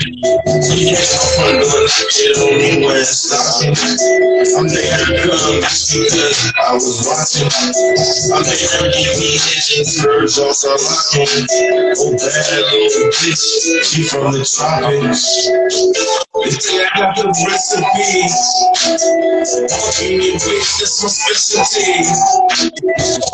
I'm 0.00 0.08
there 0.08 0.16
to 4.96 5.28
come 5.28 5.60
because 5.60 6.40
I 6.56 6.72
was 6.72 7.04
watching. 7.04 7.52
I'm 8.32 8.40
there 8.42 8.80
to 8.80 8.88
give 8.96 9.12
me 9.20 9.36
birds 10.02 10.38
off 10.38 10.56
the 10.62 10.70
locking. 10.80 11.46
Oh, 12.00 12.16
bad 12.16 12.64
little 12.72 13.12
bitch, 13.12 13.84
she 13.84 14.00
from 14.04 14.32
the 14.32 14.40
tropics. 14.40 15.52
They 16.42 16.50
say 16.50 16.84
I 16.84 16.88
got 16.96 17.16
the 17.16 17.46
recipe. 17.48 18.22
Me, 20.18 20.32
bitch, 20.38 20.80
that's 20.80 21.02
my 21.02 21.10
specialty. 21.10 22.04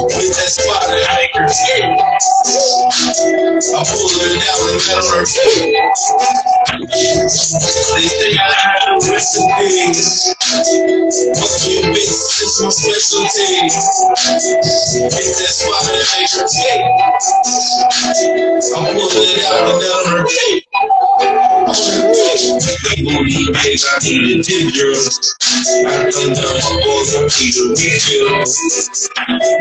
With 0.03 0.37
that 0.37 0.51
spot. 0.51 0.85
I 0.87 1.29
pull 3.85 4.11
it 4.11 4.43
down 4.43 4.71
and 4.71 4.87
down 4.87 5.05
her. 5.13 5.25
They 7.95 8.09
say 8.09 8.39
I 8.39 8.53
have 8.53 8.89
a 8.89 9.13
recipe. 9.13 9.95
Fucking 11.37 11.95
bitch, 11.95 12.43
it's 12.43 12.63
my 12.63 12.71
specialty. 12.71 13.71
Hit 15.15 15.39
that 15.39 15.55
spot 15.55 15.87
her 15.87 16.49
tick. 16.49 16.83
I'm 18.77 18.95
pulling 18.95 19.47
out 19.47 19.71
and 19.71 19.83
down 19.83 20.19
her 20.19 20.25
booty 23.05 23.47
bitch, 23.53 23.85
I 23.89 23.99
need 24.05 24.41
a 24.41 24.43
dick 24.43 24.75
girl. 24.75 24.97
I 24.97 26.11
I 27.19 27.27
need 27.39 27.57
a 27.59 27.65
refill. 27.75 28.31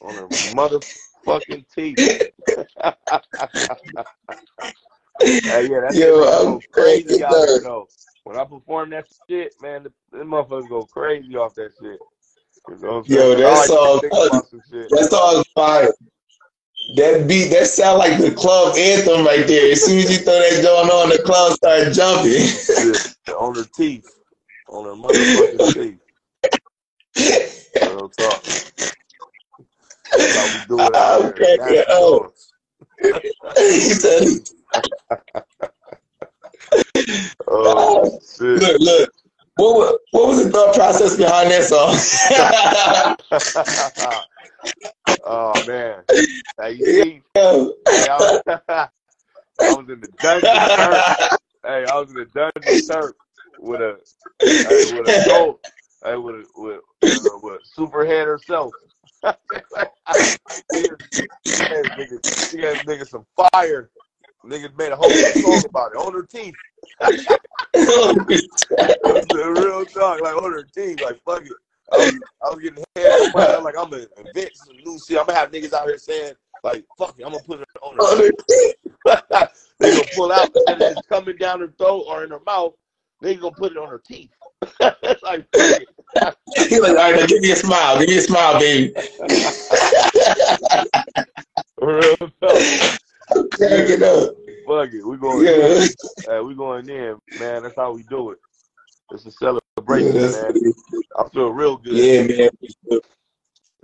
On 0.00 0.16
her 0.16 0.28
motherfucking 0.28 1.64
teeth. 1.74 1.98
hey, 5.22 5.68
yeah, 5.68 5.80
that's 5.80 5.98
Yo, 5.98 6.22
I'm 6.24 6.62
crazy 6.72 7.22
out 7.22 7.44
there 7.44 7.60
though. 7.60 7.88
When 8.24 8.36
I 8.36 8.44
perform 8.44 8.90
that 8.90 9.06
shit, 9.28 9.52
man, 9.60 9.84
the, 9.84 9.92
the 10.12 10.24
motherfuckers 10.24 10.68
go 10.68 10.84
crazy 10.84 11.36
off 11.36 11.54
that 11.56 11.72
shit. 11.80 11.98
You 12.68 12.76
know 12.76 12.88
what 12.88 12.96
I'm 12.96 13.04
Yo, 13.06 13.30
saying? 13.30 13.44
I 13.44 13.48
that's 13.48 13.70
like 13.70 13.70
to 13.70 13.76
all. 13.78 14.00
think 14.00 14.14
about 14.14 14.48
some 14.50 14.62
shit. 14.70 14.90
That's 14.90 15.12
all 15.12 15.42
fire. 15.54 15.92
That 16.96 17.28
beat, 17.28 17.48
that 17.50 17.66
sound 17.66 17.98
like 17.98 18.18
the 18.20 18.32
club 18.32 18.76
anthem 18.76 19.24
right 19.24 19.46
there. 19.46 19.72
As 19.72 19.84
soon 19.84 19.98
as 19.98 20.10
you 20.10 20.18
throw 20.18 20.34
that 20.34 20.62
going 20.62 20.90
on, 20.90 21.08
the 21.08 21.22
club 21.22 21.52
start 21.52 21.92
jumping. 21.92 22.32
Shit, 22.32 23.34
on 23.38 23.54
her 23.56 23.64
teeth. 23.64 24.10
On 24.68 24.84
her 24.84 24.92
motherfucking 24.92 25.72
teeth. 25.72 26.00
Real 27.82 28.08
talk. 28.08 28.44
That's 30.16 30.36
how 30.36 30.46
we 30.46 30.66
do 30.66 30.80
it 30.80 30.84
I'm 30.84 30.92
oh, 30.94 31.22
here. 31.22 31.32
cracking 31.32 31.58
Nasty 31.58 31.78
up. 31.78 31.86
dogs. 31.88 32.52
He 33.56 33.70
said, 33.94 34.24
Oh 37.48 38.18
shit. 38.20 38.62
look, 38.62 38.80
look. 38.80 39.10
What 39.56 39.76
was, 39.76 39.98
what 40.12 40.28
was 40.28 40.44
the 40.44 40.50
thought 40.50 40.74
process 40.74 41.16
behind 41.16 41.50
that 41.50 41.64
song? 41.64 41.94
oh 45.26 45.66
man. 45.66 46.02
Hey, 46.58 46.72
you 46.72 46.84
see, 46.86 47.22
hey, 47.34 47.74
I, 48.08 48.16
was, 48.16 48.42
I 48.68 48.88
was 49.60 49.86
in 49.90 50.00
the 50.00 50.08
dungeon 50.18 50.50
turf. 50.50 51.38
Hey, 51.62 51.84
I 51.84 52.00
was 52.00 52.08
in 52.10 52.16
the 52.16 52.24
dungeon 52.26 52.88
turf 52.88 53.12
with 53.58 53.80
a 53.82 53.98
with 54.40 55.08
a 55.08 55.24
gold, 55.28 55.58
hey, 56.04 56.16
with 56.16 56.46
with 56.56 56.80
uh, 57.02 57.38
with 57.42 57.60
Superhead 57.76 58.26
herself. 58.26 58.74
she 62.50 62.56
gave 62.56 62.76
nigga 62.84 63.06
some 63.06 63.26
fire. 63.36 63.90
Niggas 64.44 64.76
made 64.78 64.92
a 64.92 64.96
whole 64.96 65.10
song 65.10 65.64
about 65.68 65.92
it 65.92 65.98
on 65.98 66.14
her 66.14 66.22
teeth. 66.22 66.54
Real 69.34 69.84
talk, 69.86 70.20
like 70.20 70.36
on 70.36 70.52
her 70.52 70.64
teeth, 70.74 71.00
like 71.00 71.20
fuck 71.24 71.42
it. 71.44 71.52
I 71.92 71.96
was, 71.96 72.14
I 72.42 72.50
was 72.50 72.62
getting 72.62 72.84
head 72.96 73.12
I'm 73.34 73.64
like 73.64 73.76
I'm 73.78 73.90
gonna 73.90 74.06
invent 74.16 74.56
some 74.56 74.76
new 74.84 74.98
shit. 74.98 75.18
I'm 75.18 75.26
gonna 75.26 75.38
have 75.38 75.50
niggas 75.50 75.72
out 75.72 75.86
here 75.86 75.98
saying 75.98 76.34
like 76.62 76.84
fuck 76.96 77.18
it, 77.18 77.24
I'm 77.24 77.32
gonna 77.32 77.44
put 77.44 77.60
it 77.60 77.68
on 77.82 77.96
her 77.96 78.02
teeth. 78.08 78.34
they 79.78 79.90
gonna 79.92 80.04
pull 80.14 80.32
out 80.32 80.48
of 80.68 80.80
it's 80.80 81.06
coming 81.06 81.36
down 81.36 81.60
her 81.60 81.72
throat 81.78 82.04
or 82.06 82.24
in 82.24 82.30
her 82.30 82.40
mouth. 82.46 82.74
They 83.20 83.36
gonna 83.36 83.54
put 83.54 83.72
it 83.72 83.78
on 83.78 83.88
her 83.88 84.02
teeth. 84.04 84.30
it's 84.62 85.22
like 85.22 85.46
fuck 85.52 85.78
it. 85.78 85.88
He's 86.68 86.80
like, 86.80 86.90
all 86.90 86.96
right, 86.96 87.20
now 87.20 87.26
give 87.26 87.40
me 87.40 87.50
a 87.52 87.56
smile. 87.56 87.98
Give 87.98 88.08
me 88.08 88.16
a 88.18 88.20
smile, 88.20 88.58
baby. 88.58 88.94
Real 91.80 92.16
talk. 92.40 92.90
Cracking 93.52 94.02
up. 94.02 94.34
Fuck 94.66 94.92
it, 94.92 95.06
we 95.06 95.16
going 95.16 95.46
Yeah. 95.46 95.82
in. 95.82 95.88
Hey, 96.26 96.40
we 96.40 96.54
going 96.54 96.88
in, 96.88 97.18
man. 97.38 97.62
That's 97.62 97.76
how 97.76 97.92
we 97.92 98.02
do 98.04 98.30
it. 98.30 98.38
It's 99.12 99.26
a 99.26 99.30
celebration, 99.30 100.14
Yeah, 100.14 100.20
that's 100.28 100.54
man. 100.54 100.72
I 101.18 101.28
feel 101.28 101.50
real 101.50 101.76
good. 101.76 101.94
Yeah, 101.94 102.22
man. 102.22 102.50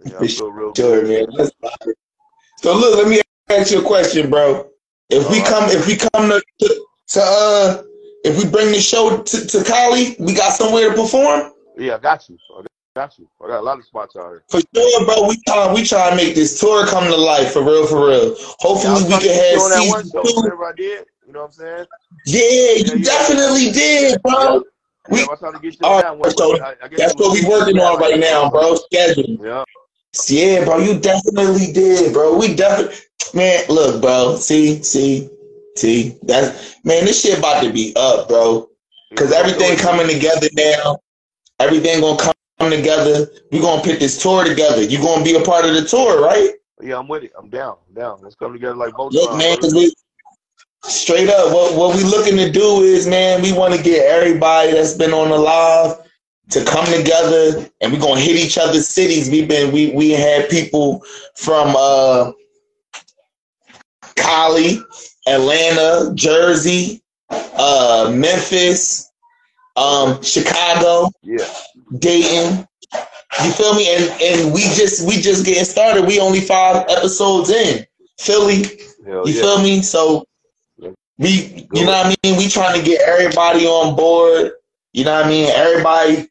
Yeah, 0.05 0.21
I 0.21 0.27
feel 0.29 0.51
real 0.53 0.73
sure, 0.75 1.03
good. 1.03 1.29
man. 1.29 1.37
That's. 1.37 1.51
So 2.63 2.75
look, 2.77 2.97
let 2.97 3.09
me 3.09 3.21
ask 3.49 3.73
you 3.73 3.81
a 3.81 3.83
question, 3.83 4.31
bro. 4.31 4.69
If 5.11 5.31
we 5.31 5.41
come, 5.41 5.69
if 5.71 5.87
we 5.87 5.97
come 5.97 6.31
to, 6.31 6.43
to, 6.61 6.87
to 7.09 7.21
uh, 7.23 7.83
if 8.27 8.43
we 8.43 8.51
bring 8.51 8.73
the 8.73 8.81
show 8.81 9.23
to, 9.23 9.47
to 9.47 9.65
Cali, 9.65 10.17
we 10.19 10.35
got 10.35 10.53
somewhere 10.53 10.91
to 10.91 10.95
perform. 10.97 11.53
Yeah, 11.79 11.95
I 11.95 11.99
got 11.99 12.29
you. 12.29 12.39
I 12.59 12.65
got 12.95 13.19
you. 13.19 13.29
I 13.45 13.49
got 13.49 13.61
a 13.61 13.63
lot 13.63 13.79
of 13.79 13.85
spots 13.85 14.17
out 14.17 14.31
here. 14.31 14.43
For 14.49 14.61
sure, 14.75 15.05
bro. 15.07 15.29
We 15.29 15.41
try, 15.47 15.73
we 15.73 15.85
try 15.85 16.11
to 16.11 16.17
make 16.17 16.35
this 16.35 16.59
tour 16.59 16.87
come 16.87 17.05
to 17.05 17.17
life 17.17 17.53
for 17.53 17.63
real, 17.63 17.87
for 17.87 18.09
real. 18.09 18.35
Hopefully, 18.59 18.95
was 18.95 19.05
we 19.05 19.19
can 19.19 19.35
have 19.35 19.61
on 19.63 19.71
that 19.71 19.89
one 19.89 20.05
season 20.05 20.23
show, 20.25 20.43
two. 20.43 20.65
I 20.65 20.73
did. 20.77 21.07
You 21.27 21.33
know 21.33 21.41
what 21.41 21.47
I'm 21.47 21.53
saying? 21.53 21.87
Yeah, 22.27 22.41
Yeah, 22.41 22.73
you 22.85 22.99
yeah. 22.99 23.05
definitely 23.05 23.73
did, 23.73 24.23
bro. 24.23 24.63
We 25.09 25.23
I 25.23 25.27
was 25.27 25.39
to 25.39 25.59
get 25.61 25.81
you 25.81 25.87
on 25.87 26.03
that 26.03 26.19
one, 26.19 26.31
so 26.33 26.61
I, 26.61 26.75
I 26.83 26.89
that's 26.89 27.15
what 27.15 27.33
we 27.33 27.47
working 27.49 27.79
on 27.79 28.01
right 28.01 28.13
right 28.13 28.21
now, 28.21 28.45
now. 28.45 28.51
bro. 28.51 28.75
Schedule. 28.75 29.39
Yeah. 29.41 29.65
Yeah, 30.29 30.65
bro, 30.65 30.79
you 30.79 30.99
definitely 30.99 31.73
did, 31.73 32.13
bro. 32.13 32.37
We 32.37 32.55
definitely, 32.55 32.97
man. 33.35 33.65
Look, 33.69 34.01
bro. 34.03 34.37
See, 34.37 34.83
see, 34.83 35.29
see. 35.77 36.17
That 36.23 36.55
man, 36.85 37.05
this 37.05 37.23
shit 37.23 37.39
about 37.39 37.63
to 37.63 37.73
be 37.73 37.93
up, 37.97 38.29
bro. 38.29 38.69
Cause 39.15 39.31
do 39.31 39.35
everything 39.35 39.79
coming 39.79 40.09
together 40.09 40.49
now. 40.55 40.99
Everything 41.61 42.01
gonna 42.01 42.19
come 42.19 42.71
together. 42.71 43.29
We 43.53 43.61
gonna 43.61 43.83
put 43.83 44.01
this 44.01 44.21
tour 44.21 44.45
together. 44.45 44.83
You 44.83 44.99
gonna 44.99 45.25
be 45.25 45.37
a 45.37 45.43
part 45.43 45.65
of 45.65 45.75
the 45.75 45.85
tour, 45.85 46.21
right? 46.21 46.51
Yeah, 46.83 46.99
I'm 46.99 47.09
with 47.09 47.25
it. 47.25 47.33
I'm 47.39 47.49
down. 47.49 47.77
I'm 47.89 47.95
down. 47.95 48.19
Let's 48.23 48.35
come 48.35 48.53
together 48.53 48.75
like 48.75 48.95
both 48.95 49.13
Look, 49.13 49.31
times, 49.31 49.43
man, 49.43 49.59
cause 49.59 49.75
we 49.75 49.93
straight 50.83 51.29
up, 51.29 51.53
what 51.53 51.75
what 51.77 51.97
we 51.97 52.05
looking 52.05 52.37
to 52.37 52.51
do 52.51 52.83
is, 52.83 53.07
man, 53.07 53.43
we 53.43 53.53
want 53.53 53.75
to 53.75 53.83
get 53.83 54.07
everybody 54.07 54.73
that's 54.73 54.95
been 54.95 55.13
on 55.13 55.31
the 55.31 55.39
live 55.39 55.99
to 56.51 56.65
come 56.65 56.85
together, 56.87 57.69
and 57.81 57.93
we 57.93 57.99
gonna 57.99 58.21
hit 58.21 58.37
each 58.37 58.59
other's 58.59 58.89
cities. 58.89 59.31
We've 59.31 59.49
been 59.49 59.73
we 59.73 59.91
we 59.93 60.11
had 60.11 60.49
people 60.49 61.03
from 61.35 61.75
uh 61.77 62.33
Cali, 64.17 64.81
Atlanta, 65.27 66.13
Jersey, 66.15 67.03
uh 67.31 68.13
Memphis, 68.15 69.11
um 69.77 70.23
Chicago, 70.23 71.11
Yeah. 71.23 71.47
Dayton. 71.99 72.67
You 73.45 73.51
feel 73.53 73.75
me? 73.75 73.89
And 73.95 74.23
and 74.23 74.55
we 74.55 74.63
just 74.63 75.07
we 75.07 75.21
just 75.21 75.45
getting 75.45 75.65
started. 75.65 76.07
We 76.07 76.21
only 76.21 76.41
five 76.41 76.87
episodes 76.89 77.51
in. 77.51 77.85
Philly, 78.19 78.65
Hell 79.07 79.29
you 79.29 79.35
yeah. 79.35 79.43
feel 79.43 79.63
me? 79.63 79.83
So 79.83 80.25
we, 81.19 81.67
you 81.73 81.85
know 81.85 81.93
what 81.93 82.07
I 82.07 82.15
mean? 82.23 82.37
We 82.37 82.49
trying 82.49 82.79
to 82.79 82.85
get 82.85 83.01
everybody 83.07 83.67
on 83.67 83.97
board. 83.97 84.53
You 84.93 85.05
know 85.05 85.15
what 85.15 85.27
I 85.27 85.29
mean? 85.29 85.49
Everybody 85.51 86.29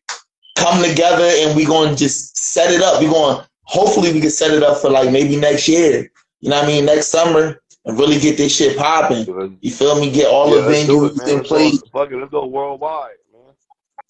come 0.56 0.82
together 0.84 1.24
and 1.24 1.56
we 1.56 1.66
going 1.66 1.90
to 1.92 1.96
just 1.96 2.38
set 2.38 2.72
it 2.72 2.82
up. 2.82 3.00
We 3.02 3.08
going 3.08 3.44
hopefully 3.64 4.14
we 4.14 4.22
can 4.22 4.30
set 4.30 4.52
it 4.52 4.64
up 4.64 4.78
for 4.78 4.90
like 4.90 5.12
maybe 5.12 5.36
next 5.36 5.68
year. 5.68 6.10
You 6.40 6.50
know 6.50 6.58
what 6.58 6.66
I 6.66 6.68
mean? 6.68 6.86
Next 6.86 7.08
summer 7.08 7.62
and 7.86 7.98
really 8.00 8.20
get 8.20 8.38
this 8.38 8.56
shit 8.56 8.78
popping. 8.78 9.58
You 9.62 9.72
feel 9.72 10.00
me? 10.00 10.12
Get 10.12 10.28
all 10.28 10.56
yeah, 10.56 10.62
the 10.64 10.72
it, 10.72 10.88
venues 10.88 11.18
man. 11.18 11.30
in 11.30 11.38
Let's 11.38 11.50
go, 11.50 11.56
place. 11.56 11.82
fuck 11.92 12.12
it. 12.12 12.18
Let's 12.18 12.32
go 12.32 12.46
worldwide, 12.46 13.12
man. 13.32 13.54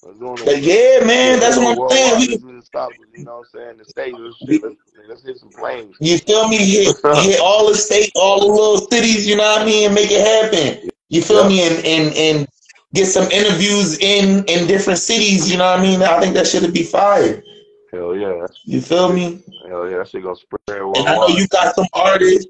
Let's 0.04 0.20
go 0.20 0.30
on 0.30 0.64
yeah, 0.64 1.06
man, 1.06 1.40
that's 1.40 1.58
what 1.58 1.78
I'm 1.78 1.90
saying. 1.90 2.42
We, 2.44 2.54
Let's 2.54 2.68
stop, 2.68 2.92
you 3.14 3.26
know 3.26 3.38
what 3.38 3.48
I'm 3.54 3.60
saying? 3.60 3.78
The 3.78 3.86
states, 3.86 4.18
let's, 4.20 4.38
shit, 4.38 4.64
let's, 4.64 4.76
let's 5.08 5.24
hit 5.24 5.38
some 5.38 5.52
flames. 5.52 5.96
You 6.00 6.18
feel 6.18 6.48
me? 6.48 6.58
Hit, 6.58 6.96
hit 7.04 7.40
all 7.40 7.68
the 7.68 7.76
state, 7.76 8.12
all 8.16 8.40
the 8.40 8.48
little 8.48 8.78
cities, 8.90 9.28
you 9.28 9.36
know 9.36 9.44
what 9.44 9.62
I 9.62 9.66
mean, 9.66 9.88
and 9.88 9.96
make 9.96 10.10
it 10.12 10.26
happen. 10.26 10.90
You 11.10 11.22
feel 11.22 11.48
me? 11.48 11.62
And 11.62 11.86
and 11.86 12.16
and 12.16 12.48
get 12.94 13.06
some 13.06 13.30
interviews 13.30 14.00
in 14.00 14.44
in 14.46 14.68
different 14.68 15.00
cities, 15.00 15.52
you 15.52 15.58
know 15.58 15.66
what 15.66 15.80
I 15.80 15.84
mean? 15.84 16.02
I 16.02 16.20
think 16.20 16.34
that 16.34 16.48
should 16.48 16.74
be 16.74 16.84
fire. 16.84 17.44
Hell 17.92 18.16
yeah. 18.16 18.48
You 18.66 18.82
feel 18.82 19.14
me? 19.14 19.44
hell 19.68 19.90
yeah. 19.90 20.00
That 20.00 20.10
shit 20.10 20.24
gonna 20.24 20.36
spread 20.36 20.82
And 20.82 21.08
I 21.08 21.16
know 21.16 21.28
you 21.28 21.48
got 21.48 21.76
some 21.76 21.86
artists. 21.94 22.48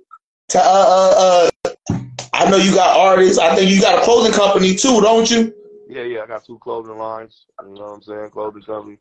To, 0.49 0.59
uh, 0.59 0.63
uh, 0.63 1.49
uh, 1.65 1.95
I 2.34 2.49
know 2.49 2.57
you 2.57 2.73
got 2.73 2.97
artists. 2.97 3.39
I 3.39 3.55
think 3.55 3.72
you 3.72 3.81
got 3.81 3.99
a 3.99 4.01
clothing 4.03 4.34
company 4.34 4.76
too, 4.76 5.01
don't 5.01 5.30
you? 5.30 5.53
Yeah, 5.89 6.03
yeah. 6.03 6.22
I 6.22 6.27
got 6.27 6.45
two 6.45 6.59
clothing 6.59 6.97
lines. 6.97 7.45
You 7.63 7.73
know 7.73 7.81
what 7.81 7.93
I'm 7.93 8.01
saying? 8.03 8.30
Clothing 8.30 8.63
company. 8.63 8.97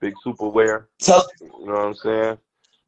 Big 0.00 0.14
Superwear. 0.26 0.86
Tell, 0.98 1.28
You 1.40 1.66
know 1.66 1.72
what 1.72 1.84
I'm 1.84 1.94
saying? 1.94 2.38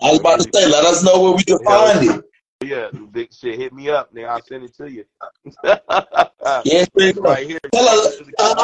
I 0.00 0.10
was 0.10 0.20
about 0.20 0.40
to 0.40 0.50
say, 0.52 0.68
let 0.68 0.84
us 0.84 1.04
know 1.04 1.20
where 1.20 1.32
we 1.32 1.44
can 1.44 1.58
find 1.64 2.08
it. 2.08 2.24
Yeah, 2.64 2.90
big 3.10 3.32
shit. 3.32 3.58
Hit 3.58 3.72
me 3.72 3.90
up, 3.90 4.14
nigga. 4.14 4.28
I'll 4.28 4.42
send 4.42 4.64
it 4.64 4.76
to 4.76 4.90
you. 4.90 5.04
Straight 6.86 7.16
right 7.20 7.46
here. 7.46 7.58
Tell 7.72 7.88
us, 7.88 8.20
uh, 8.38 8.54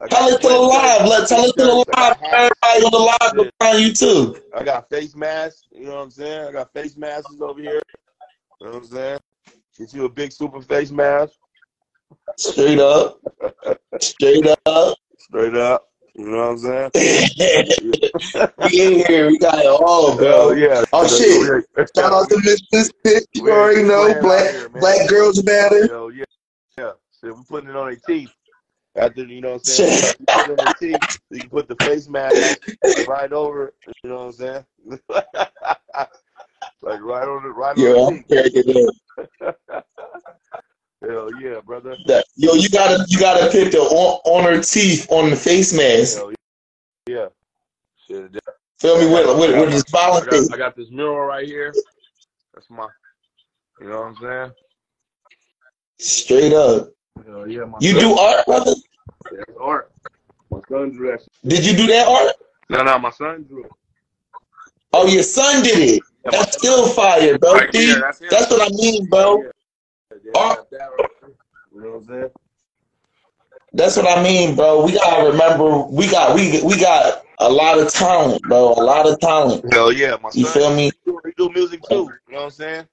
uh, 0.00 0.06
tell 0.08 0.24
us 0.24 0.40
to 0.40 0.48
the 0.48 0.58
live. 0.58 1.06
Let 1.06 1.28
tell 1.28 1.44
us 1.44 1.52
to 1.52 1.62
the 1.62 1.84
live. 1.96 2.16
Everybody 2.22 2.84
on 2.84 2.90
the 2.92 2.98
live 2.98 3.32
can 3.34 3.50
find 3.60 3.80
you 3.80 3.92
too. 3.92 4.40
I 4.54 4.64
got 4.64 4.88
face 4.88 5.14
masks. 5.16 5.64
You 5.72 5.86
know 5.86 5.96
what 5.96 6.02
I'm 6.02 6.10
saying? 6.10 6.48
I 6.48 6.52
got 6.52 6.72
face 6.72 6.96
masks 6.96 7.40
over 7.40 7.60
here. 7.60 7.82
You 8.60 8.66
know 8.66 8.72
what 8.72 8.82
I'm 8.82 8.88
saying? 8.88 9.20
Get 9.78 9.94
you 9.94 10.04
a 10.04 10.08
big 10.08 10.30
Supa 10.30 10.62
face 10.62 10.90
mask. 10.90 11.32
Straight 12.36 12.78
up. 12.78 13.18
Straight 14.00 14.46
up. 14.66 14.98
Straight 15.18 15.56
up. 15.56 15.86
You 16.14 16.26
know 16.26 16.36
what 16.36 16.50
I'm 16.50 16.58
saying? 16.58 16.90
we 18.58 18.86
in 18.86 19.06
here. 19.06 19.28
We 19.28 19.38
got 19.38 19.60
it 19.60 19.66
all, 19.66 20.16
bro. 20.16 20.52
Yeah. 20.52 20.84
Oh 20.92 21.06
shit! 21.06 21.64
Shout 21.96 22.12
out 22.12 22.28
to 22.28 22.38
Miss 22.44 22.60
Miss 22.72 22.92
Pitch. 23.02 23.24
You 23.32 23.50
already 23.50 23.84
know 23.84 24.12
Black 24.20 24.72
Black 24.72 25.08
Girls 25.08 25.42
Matter. 25.42 25.86
Hell 25.86 26.10
yeah. 26.10 26.24
Yeah. 26.76 26.92
Shit, 27.20 27.34
we're 27.34 27.42
putting 27.44 27.70
it 27.70 27.76
on 27.76 27.86
their 27.86 28.00
teeth. 28.06 28.30
After 28.96 29.24
you 29.24 29.40
know 29.40 29.52
what 29.52 29.58
I'm 29.58 29.64
saying? 29.64 30.14
You 30.18 30.26
put 30.26 30.50
it 30.50 30.60
on 30.60 30.66
their 30.66 30.74
teeth. 30.74 31.18
You 31.30 31.40
can 31.40 31.50
put 31.50 31.68
the 31.68 31.76
face 31.76 32.08
mask 32.08 32.60
right 33.08 33.32
over. 33.32 33.72
You 34.02 34.10
know 34.10 34.26
what 34.26 34.26
I'm 34.26 34.32
saying? 34.32 34.64
like 36.82 37.00
right 37.02 37.26
on 37.28 37.42
the 37.42 37.50
right 37.50 37.76
Yo, 37.76 38.04
on 38.06 38.14
I'm 38.14 38.24
cracking 38.24 38.88
up. 38.88 39.56
Hell 41.02 41.30
yeah, 41.40 41.60
brother. 41.64 41.96
That- 42.06 42.24
Yo, 42.36 42.54
you 42.54 42.68
gotta 42.68 43.04
you 43.08 43.18
gotta 43.18 43.50
put 43.50 43.72
the 43.72 43.78
on, 43.80 44.20
on 44.24 44.44
her 44.44 44.62
teeth 44.62 45.06
on 45.10 45.30
the 45.30 45.36
face 45.36 45.72
mask. 45.72 46.18
Hell 46.18 46.32
yeah. 47.06 47.26
Shit, 48.06 48.30
Feel 48.78 48.98
me 48.98 49.06
with 49.12 49.26
with, 49.38 49.58
with 49.58 49.72
his 49.72 49.84
I 49.94 50.20
got, 50.24 50.52
I 50.52 50.56
got 50.56 50.76
this 50.76 50.90
mural 50.90 51.26
right 51.26 51.46
here. 51.46 51.74
That's 52.54 52.68
my, 52.70 52.88
you 53.80 53.88
know 53.88 54.00
what 54.00 54.06
I'm 54.06 54.16
saying? 54.16 54.52
Straight 55.98 56.52
up. 56.52 56.88
Hell 57.26 57.48
yeah, 57.48 57.64
my 57.64 57.78
You 57.80 57.92
son- 57.92 58.00
do 58.00 58.18
art, 58.18 58.46
brother? 58.46 58.74
That's 59.30 59.52
art. 59.60 59.92
My 60.50 60.60
son 60.68 60.90
drew 60.90 61.10
that. 61.12 61.22
Did 61.46 61.64
you 61.64 61.76
do 61.76 61.86
that 61.88 62.08
art? 62.08 62.34
No, 62.68 62.82
no, 62.82 62.98
my 62.98 63.10
son 63.10 63.44
drew 63.44 63.64
it. 63.64 63.70
Oh, 64.92 65.06
your 65.06 65.22
son 65.22 65.62
did 65.62 65.78
it. 65.96 66.02
That's 66.24 66.56
still 66.58 66.88
fire, 66.88 67.38
bro. 67.38 67.54
Right 67.54 67.74
See, 67.74 67.86
there, 67.86 68.00
that's 68.00 68.18
that's 68.18 68.50
what 68.50 68.62
I 68.62 68.74
mean, 68.76 69.06
bro. 69.06 69.44
Art, 70.36 70.66
You 70.70 70.78
know 71.80 71.90
what 71.92 71.96
I'm 71.96 72.04
saying? 72.04 72.30
That's 73.72 73.96
what 73.96 74.06
I 74.18 74.22
mean, 74.22 74.56
bro. 74.56 74.84
We 74.84 74.92
gotta 74.92 75.30
remember 75.30 75.82
we 75.84 76.08
got 76.08 76.34
we 76.34 76.60
we 76.62 76.78
got 76.78 77.22
a 77.38 77.48
lot 77.50 77.78
of 77.78 77.90
talent, 77.92 78.42
bro. 78.42 78.72
A 78.72 78.82
lot 78.82 79.06
of 79.08 79.18
talent. 79.20 79.64
Hell 79.72 79.92
yeah, 79.92 80.16
my 80.20 80.30
You 80.34 80.44
son. 80.44 80.52
feel 80.52 80.74
me? 80.74 80.90
He 81.06 81.32
do 81.36 81.50
music 81.50 81.82
too. 81.88 81.94
You 81.94 82.34
know 82.34 82.38
what 82.38 82.44
I'm 82.44 82.50
saying? 82.50 82.88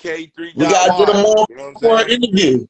K3. 0.00 0.36
We 0.36 0.52
gotta 0.64 0.98
get 0.98 1.06
them 1.14 1.24
on 1.24 1.46
You 1.48 1.56
know 1.56 1.72
for 1.80 2.00
an 2.00 2.10
interview. 2.10 2.66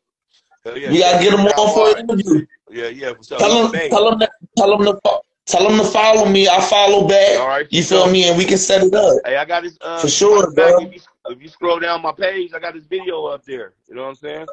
Hell 0.64 0.78
yeah, 0.78 0.90
We 0.90 0.98
gotta 0.98 1.22
get 1.24 1.30
them 1.36 1.46
K3 1.46 1.58
on 1.58 1.74
for 1.74 1.80
Wide. 1.80 1.96
an 1.96 2.10
interview. 2.10 2.46
Yeah, 2.70 2.88
yeah, 2.88 3.14
for 3.14 3.24
sure. 3.24 3.38
Tell 3.38 3.68
them, 3.70 3.72
tell 3.90 4.10
them, 4.10 4.20
to, 4.20 4.28
tell 4.56 4.76
them 4.78 4.86
to, 4.86 5.00
fo- 5.04 5.20
tell 5.46 5.68
him 5.70 5.78
to 5.78 5.84
follow 5.84 6.28
me. 6.28 6.48
I 6.48 6.60
follow 6.60 7.06
back. 7.06 7.40
All 7.40 7.48
right, 7.48 7.66
You 7.70 7.82
feel 7.82 8.10
me? 8.10 8.28
And 8.28 8.38
we 8.38 8.44
can 8.44 8.58
set 8.58 8.82
it 8.82 8.94
up. 8.94 9.20
Hey, 9.24 9.36
I 9.36 9.44
got 9.44 9.62
this. 9.62 9.78
Uh, 9.80 9.98
For 10.00 10.08
sure, 10.08 10.36
matter 10.36 10.48
of 10.48 10.54
fact, 10.54 10.76
bro. 10.76 10.86
If 10.86 10.94
you, 10.94 11.00
if 11.26 11.42
you 11.42 11.48
scroll 11.48 11.78
down 11.78 12.02
my 12.02 12.12
page, 12.12 12.52
I 12.54 12.58
got 12.58 12.74
this 12.74 12.84
video 12.86 13.26
up 13.26 13.44
there. 13.44 13.74
You 13.88 13.94
know 13.94 14.02
what 14.02 14.08
I'm 14.08 14.14
saying? 14.16 14.46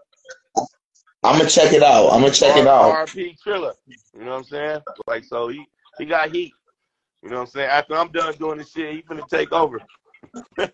I'm 1.24 1.38
gonna 1.38 1.49
check 1.49 1.74
it 1.74 1.84
out. 1.84 2.10
I'm 2.10 2.22
gonna 2.22 2.34
check 2.34 2.56
it 2.56 2.68
out. 2.68 3.07
RP 3.07 3.38
Triller. 3.41 3.74
You 3.88 4.24
know 4.24 4.32
what 4.32 4.38
I'm 4.38 4.44
saying? 4.45 4.80
Like 5.06 5.26
so, 5.26 5.49
he 5.49 5.66
he 5.98 6.06
got 6.06 6.34
heat. 6.34 6.53
You 7.22 7.30
know 7.30 7.38
what 7.38 7.41
I'm 7.41 7.48
saying? 7.48 7.70
After 7.70 7.95
I'm 7.95 8.11
done 8.11 8.34
doing 8.40 8.60
this 8.60 8.72
shit, 8.72 8.94
he 8.95 9.02
finna 9.02 9.28
take 9.28 9.52
over. 9.52 9.80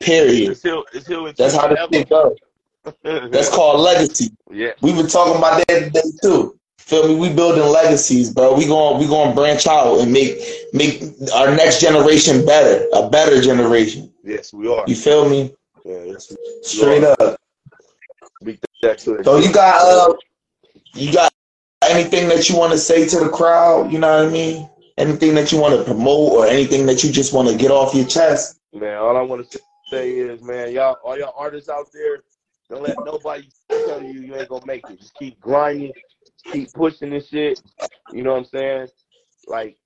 Period. 0.00 0.50
It's 0.50 0.62
he'll, 0.62 0.84
it's 0.92 1.06
he'll 1.06 1.32
That's 1.32 1.54
how 1.54 1.68
the 1.68 1.88
shit 1.90 2.08
go. 2.08 2.36
That's 3.02 3.48
called 3.48 3.80
legacy. 3.80 4.30
Yeah. 4.50 4.72
We 4.82 4.92
been 4.92 5.06
talking 5.06 5.36
about 5.36 5.66
that 5.66 5.84
today 5.84 6.02
too. 6.22 6.58
Feel 6.84 7.08
me? 7.08 7.14
We 7.14 7.32
building 7.32 7.64
legacies, 7.64 8.30
bro. 8.30 8.54
We 8.54 8.66
going 8.66 9.00
we 9.00 9.06
going 9.06 9.30
to 9.30 9.34
branch 9.34 9.66
out 9.66 10.00
and 10.00 10.12
make 10.12 10.38
make 10.74 11.02
our 11.34 11.50
next 11.56 11.80
generation 11.80 12.44
better, 12.44 12.86
a 12.92 13.08
better 13.08 13.40
generation. 13.40 14.12
Yes, 14.22 14.52
we 14.52 14.70
are. 14.70 14.84
You 14.86 14.94
feel 14.94 15.26
me? 15.26 15.54
Yeah, 15.86 16.04
yes, 16.04 16.36
Straight 16.62 17.04
are. 17.04 17.16
up. 17.20 17.40
Big 18.42 18.60
that 18.82 18.98
to 18.98 19.14
it. 19.14 19.24
So 19.24 19.38
you 19.38 19.50
got 19.50 19.80
uh, 19.80 20.14
you 20.92 21.10
got 21.10 21.32
anything 21.88 22.28
that 22.28 22.50
you 22.50 22.56
want 22.58 22.72
to 22.72 22.78
say 22.78 23.08
to 23.08 23.18
the 23.18 23.30
crowd? 23.30 23.90
You 23.90 23.98
know 23.98 24.18
what 24.18 24.28
I 24.28 24.30
mean? 24.30 24.68
Anything 24.98 25.34
that 25.36 25.52
you 25.52 25.58
want 25.58 25.74
to 25.74 25.84
promote 25.84 26.32
or 26.32 26.46
anything 26.46 26.84
that 26.84 27.02
you 27.02 27.10
just 27.10 27.32
want 27.32 27.48
to 27.48 27.56
get 27.56 27.70
off 27.70 27.94
your 27.94 28.04
chest? 28.04 28.60
Man, 28.74 28.98
all 28.98 29.16
I 29.16 29.22
want 29.22 29.50
to 29.50 29.60
say 29.90 30.10
is, 30.10 30.42
man, 30.42 30.70
y'all, 30.70 30.98
all 31.02 31.18
y'all 31.18 31.32
artists 31.34 31.70
out 31.70 31.86
there, 31.94 32.18
don't 32.68 32.82
let 32.82 32.96
nobody 33.06 33.48
tell 33.70 34.02
you 34.02 34.20
you 34.20 34.36
ain't 34.36 34.50
gonna 34.50 34.66
make 34.66 34.88
it. 34.90 35.00
Just 35.00 35.14
keep 35.14 35.40
grinding, 35.40 35.92
keep 36.52 36.72
pushing 36.72 37.10
this 37.10 37.28
shit. 37.28 37.60
You 38.12 38.22
know 38.22 38.32
what 38.32 38.38
I'm 38.38 38.44
saying? 38.44 38.88
Like, 39.46 39.76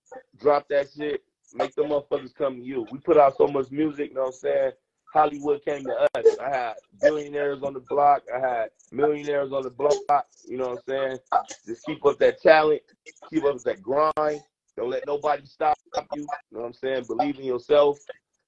drop 0.40 0.68
that 0.68 0.88
shit, 0.96 1.22
make 1.54 1.74
the 1.74 1.82
motherfuckers 1.82 2.34
come 2.34 2.56
to 2.56 2.62
you. 2.62 2.86
We 2.92 2.98
put 2.98 3.16
out 3.16 3.36
so 3.36 3.46
much 3.46 3.70
music. 3.70 4.10
You 4.10 4.14
know 4.14 4.22
what 4.22 4.26
I'm 4.28 4.32
saying? 4.32 4.72
Hollywood 5.12 5.64
came 5.64 5.84
to 5.84 6.08
us. 6.14 6.38
I 6.40 6.48
had 6.50 6.74
billionaires 7.00 7.62
on 7.62 7.72
the 7.74 7.80
block. 7.80 8.22
I 8.34 8.38
had 8.38 8.70
millionaires 8.92 9.52
on 9.52 9.62
the 9.62 9.70
block. 9.70 10.26
You 10.46 10.58
know 10.58 10.68
what 10.68 10.78
I'm 10.78 10.82
saying? 10.86 11.18
Just 11.66 11.84
keep 11.86 12.04
up 12.04 12.18
that 12.18 12.40
talent. 12.42 12.82
Keep 13.30 13.44
up 13.44 13.58
that 13.62 13.82
grind. 13.82 14.42
Don't 14.76 14.90
let 14.90 15.06
nobody 15.06 15.44
stop 15.46 15.76
you. 16.14 16.22
You 16.22 16.26
know 16.52 16.60
what 16.60 16.66
I'm 16.66 16.72
saying? 16.74 17.04
Believe 17.08 17.38
in 17.38 17.44
yourself. 17.44 17.98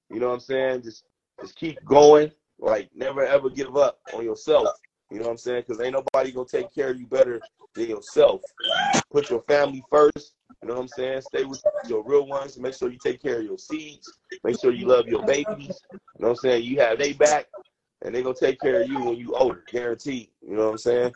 You 0.09 0.19
know 0.19 0.27
what 0.27 0.35
I'm 0.35 0.39
saying? 0.39 0.83
Just 0.83 1.03
just 1.41 1.55
keep 1.55 1.83
going. 1.85 2.31
Like 2.59 2.89
never 2.95 3.25
ever 3.25 3.49
give 3.49 3.75
up 3.75 3.99
on 4.13 4.23
yourself. 4.23 4.69
You 5.09 5.17
know 5.17 5.25
what 5.25 5.31
I'm 5.31 5.37
saying? 5.37 5.63
Because 5.67 5.81
ain't 5.81 5.93
nobody 5.93 6.31
gonna 6.31 6.47
take 6.47 6.73
care 6.73 6.91
of 6.91 6.99
you 6.99 7.07
better 7.07 7.41
than 7.75 7.89
yourself. 7.89 8.41
Put 9.11 9.29
your 9.29 9.41
family 9.43 9.83
first. 9.89 10.33
You 10.61 10.67
know 10.67 10.75
what 10.75 10.81
I'm 10.81 10.87
saying? 10.89 11.21
Stay 11.21 11.43
with 11.43 11.63
your 11.87 12.03
real 12.03 12.27
ones. 12.27 12.57
Make 12.57 12.75
sure 12.75 12.91
you 12.91 12.97
take 12.97 13.21
care 13.21 13.39
of 13.39 13.45
your 13.45 13.57
seeds. 13.57 14.13
Make 14.43 14.59
sure 14.59 14.71
you 14.71 14.87
love 14.87 15.07
your 15.07 15.23
babies. 15.23 15.81
You 15.91 15.97
know 16.19 16.29
what 16.29 16.29
I'm 16.29 16.35
saying? 16.35 16.63
You 16.63 16.79
have 16.79 16.99
they 16.99 17.13
back, 17.13 17.47
and 18.03 18.13
they 18.13 18.21
gonna 18.21 18.35
take 18.35 18.59
care 18.59 18.81
of 18.81 18.89
you 18.89 19.03
when 19.03 19.17
you 19.17 19.33
older, 19.35 19.63
guaranteed. 19.71 20.29
You 20.47 20.55
know 20.55 20.65
what 20.65 20.71
I'm 20.71 20.77
saying? 20.77 21.13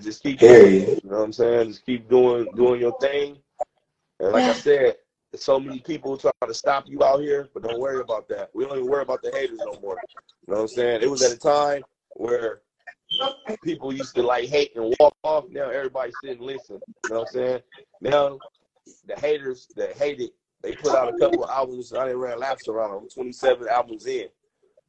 Just 0.00 0.22
keep 0.22 0.38
Period. 0.38 1.00
You 1.04 1.10
know 1.10 1.18
what 1.18 1.24
I'm 1.24 1.32
saying? 1.32 1.68
Just 1.68 1.86
keep 1.86 2.08
doing 2.08 2.48
doing 2.56 2.80
your 2.80 2.98
thing. 2.98 3.38
And 4.20 4.32
like 4.32 4.44
I 4.44 4.54
said, 4.54 4.96
there's 5.30 5.44
so 5.44 5.60
many 5.60 5.80
people 5.80 6.16
trying 6.16 6.32
to 6.46 6.54
stop 6.54 6.84
you 6.88 7.02
out 7.02 7.20
here, 7.20 7.48
but 7.52 7.62
don't 7.62 7.80
worry 7.80 8.00
about 8.00 8.28
that. 8.28 8.50
We 8.54 8.64
don't 8.64 8.78
even 8.78 8.88
worry 8.88 9.02
about 9.02 9.22
the 9.22 9.30
haters 9.30 9.58
no 9.58 9.78
more. 9.80 9.98
You 10.46 10.54
know 10.54 10.60
what 10.60 10.60
I'm 10.62 10.68
saying? 10.68 11.02
It 11.02 11.10
was 11.10 11.22
at 11.22 11.32
a 11.32 11.36
time 11.36 11.82
where 12.14 12.60
people 13.62 13.92
used 13.92 14.14
to 14.14 14.22
like 14.22 14.48
hate 14.48 14.74
and 14.76 14.94
walk 14.98 15.14
off. 15.22 15.44
Now 15.50 15.70
everybody 15.70 16.12
sit 16.12 16.38
and 16.38 16.40
listen. 16.40 16.80
You 17.02 17.10
know 17.10 17.20
what 17.20 17.28
I'm 17.28 17.32
saying? 17.32 17.60
Now 18.00 18.40
the 19.06 19.14
haters 19.16 19.68
that 19.76 19.96
hate 19.96 20.20
it, 20.20 20.32
they 20.62 20.72
put 20.72 20.94
out 20.94 21.08
a 21.08 21.18
couple 21.18 21.44
of 21.44 21.50
albums. 21.50 21.92
I 21.92 22.04
didn't 22.06 22.20
ran 22.20 22.38
laps 22.38 22.68
around 22.68 22.92
them. 22.92 23.08
27 23.08 23.68
albums 23.68 24.06
in. 24.06 24.28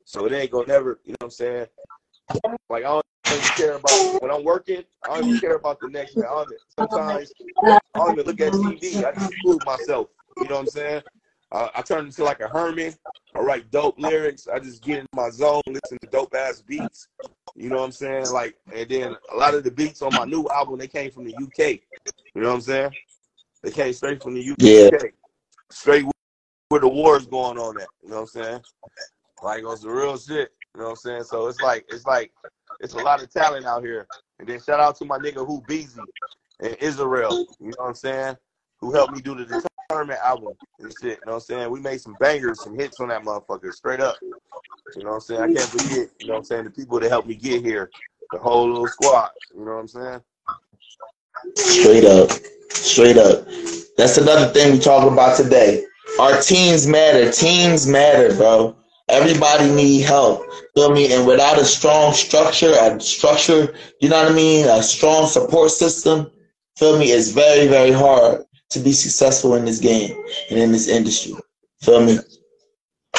So 0.05 0.25
it 0.25 0.33
ain't 0.33 0.51
gonna 0.51 0.67
never, 0.67 0.99
you 1.03 1.11
know 1.11 1.17
what 1.19 1.25
I'm 1.25 1.31
saying? 1.31 1.67
Like 2.69 2.83
I 2.83 2.87
don't 2.87 3.05
even 3.27 3.41
care 3.49 3.75
about 3.75 4.21
when 4.21 4.31
I'm 4.31 4.43
working. 4.43 4.83
I 5.03 5.15
don't 5.15 5.27
even 5.27 5.39
care 5.39 5.55
about 5.55 5.81
the 5.81 5.87
next 5.87 6.15
man. 6.15 6.27
Sometimes 6.77 7.33
I 7.65 7.79
don't 7.95 8.13
even 8.13 8.25
look 8.25 8.39
at 8.39 8.51
TV. 8.53 9.03
I 9.03 9.11
just 9.13 9.33
fool 9.41 9.59
myself. 9.65 10.07
You 10.37 10.49
know 10.49 10.55
what 10.55 10.61
I'm 10.61 10.67
saying? 10.67 11.01
Uh, 11.55 11.69
I 11.73 11.81
turn 11.83 12.07
into 12.07 12.21
like 12.25 12.41
a 12.41 12.49
hermit. 12.49 12.97
I 13.33 13.39
write 13.39 13.71
dope 13.71 13.97
lyrics. 13.97 14.49
I 14.53 14.59
just 14.59 14.83
get 14.83 14.99
in 14.99 15.05
my 15.13 15.29
zone, 15.29 15.61
listen 15.67 15.97
to 16.01 16.07
dope 16.07 16.35
ass 16.35 16.61
beats. 16.61 17.07
You 17.55 17.69
know 17.69 17.77
what 17.77 17.85
I'm 17.85 17.91
saying? 17.93 18.29
Like, 18.31 18.57
and 18.73 18.89
then 18.89 19.15
a 19.31 19.37
lot 19.37 19.53
of 19.53 19.63
the 19.63 19.71
beats 19.71 20.01
on 20.01 20.13
my 20.13 20.25
new 20.25 20.49
album 20.49 20.77
they 20.77 20.89
came 20.89 21.11
from 21.11 21.23
the 21.23 21.33
UK. 21.33 21.79
You 22.35 22.41
know 22.41 22.49
what 22.49 22.55
I'm 22.55 22.61
saying? 22.61 22.91
They 23.63 23.71
came 23.71 23.93
straight 23.93 24.21
from 24.21 24.33
the 24.33 24.49
UK. 24.49 24.57
Yeah. 24.57 24.89
Straight 25.71 26.05
where 26.67 26.81
the 26.81 26.89
war's 26.89 27.25
going 27.25 27.57
on 27.57 27.79
at. 27.79 27.87
You 28.03 28.09
know 28.09 28.15
what 28.15 28.21
I'm 28.23 28.27
saying? 28.43 28.61
Like 29.41 29.63
on 29.63 29.77
some 29.77 29.91
real 29.91 30.17
shit. 30.17 30.51
You 30.75 30.81
know 30.81 30.83
what 30.83 30.89
I'm 30.89 30.95
saying? 30.97 31.23
So 31.23 31.47
it's 31.47 31.61
like 31.61 31.85
it's 31.87 32.05
like 32.05 32.33
it's 32.81 32.95
a 32.95 32.99
lot 32.99 33.23
of 33.23 33.31
talent 33.31 33.65
out 33.65 33.81
here. 33.81 34.07
And 34.39 34.49
then 34.49 34.59
shout 34.61 34.81
out 34.81 34.97
to 34.97 35.05
my 35.05 35.19
nigga 35.19 35.47
who 35.47 35.61
Beezy 35.61 36.01
and 36.59 36.75
Israel. 36.81 37.47
You 37.61 37.67
know 37.67 37.75
what 37.77 37.87
I'm 37.87 37.95
saying? 37.95 38.35
Who 38.81 38.91
helped 38.91 39.13
me 39.13 39.21
do 39.21 39.35
the 39.35 39.45
determinant 39.89 40.23
album 40.23 40.53
and 40.79 40.91
shit. 40.91 41.03
You 41.03 41.09
know 41.09 41.17
what 41.25 41.33
I'm 41.33 41.39
saying? 41.41 41.69
We 41.71 41.79
made 41.79 42.01
some 42.01 42.15
bangers, 42.19 42.61
some 42.61 42.77
hits 42.77 42.99
on 42.99 43.09
that 43.09 43.23
motherfucker, 43.23 43.73
straight 43.73 43.99
up. 43.99 44.17
You 44.21 45.03
know 45.03 45.09
what 45.09 45.15
I'm 45.15 45.21
saying? 45.21 45.41
I 45.41 45.53
can't 45.53 45.69
forget, 45.69 46.09
you 46.19 46.27
know 46.27 46.33
what 46.33 46.39
I'm 46.39 46.43
saying, 46.43 46.63
the 46.65 46.69
people 46.69 46.99
that 46.99 47.09
helped 47.09 47.27
me 47.27 47.35
get 47.35 47.63
here. 47.63 47.89
The 48.31 48.39
whole 48.39 48.67
little 48.67 48.87
squad. 48.87 49.29
You 49.53 49.65
know 49.65 49.75
what 49.75 49.79
I'm 49.79 49.87
saying? 49.87 50.21
Straight 51.55 52.05
up. 52.05 52.31
Straight 52.69 53.17
up. 53.17 53.45
That's 53.97 54.17
another 54.17 54.51
thing 54.51 54.73
we 54.73 54.79
talk 54.79 55.11
about 55.11 55.37
today. 55.37 55.85
Our 56.19 56.41
teams 56.41 56.87
matter. 56.87 57.31
Teams 57.31 57.87
matter, 57.87 58.35
bro. 58.35 58.75
Everybody 59.09 59.69
need 59.69 60.01
help. 60.01 60.43
Feel 60.73 60.91
me? 60.91 61.13
And 61.13 61.27
without 61.27 61.59
a 61.59 61.65
strong 61.65 62.13
structure, 62.13 62.71
a 62.71 62.99
structure, 62.99 63.75
you 64.01 64.09
know 64.09 64.23
what 64.23 64.31
I 64.31 64.35
mean? 64.35 64.67
A 64.67 64.81
strong 64.81 65.27
support 65.27 65.69
system, 65.69 66.31
feel 66.77 66.97
me? 66.97 67.11
It's 67.11 67.29
very, 67.29 67.67
very 67.67 67.91
hard 67.91 68.44
to 68.71 68.79
be 68.79 68.91
successful 68.91 69.55
in 69.55 69.65
this 69.65 69.79
game 69.79 70.15
and 70.49 70.59
in 70.59 70.71
this 70.71 70.87
industry. 70.87 71.33
Feel 71.81 72.03
me? 72.05 72.19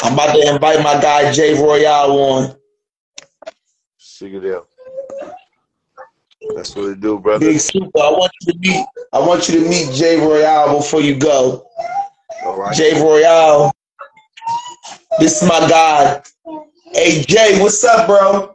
I'm 0.02 0.14
about 0.14 0.34
to 0.34 0.54
invite 0.54 0.82
my 0.82 1.00
guy 1.00 1.32
Jay 1.32 1.54
Royale 1.54 2.10
on. 2.10 2.56
Sigadale. 3.98 4.66
That's 6.54 6.76
what 6.76 6.90
it 6.90 7.00
do, 7.00 7.18
brother. 7.18 7.46
Big 7.46 7.56
Supa. 7.56 7.90
I 7.96 8.10
want 8.10 8.32
you 8.42 8.52
to 8.52 8.58
meet. 8.58 8.86
I 9.12 9.18
want 9.18 9.48
you 9.48 9.60
to 9.60 9.68
meet 9.68 9.92
Jay 9.94 10.18
Royale 10.18 10.76
before 10.76 11.00
you 11.00 11.16
go. 11.16 11.66
All 12.44 12.58
right. 12.58 12.74
Jay 12.74 13.00
Royale. 13.00 13.72
This 15.18 15.42
is 15.42 15.48
my 15.48 15.60
guy. 15.68 16.22
Hey 16.92 17.22
Jay, 17.22 17.60
what's 17.60 17.82
up, 17.84 18.06
bro? 18.06 18.54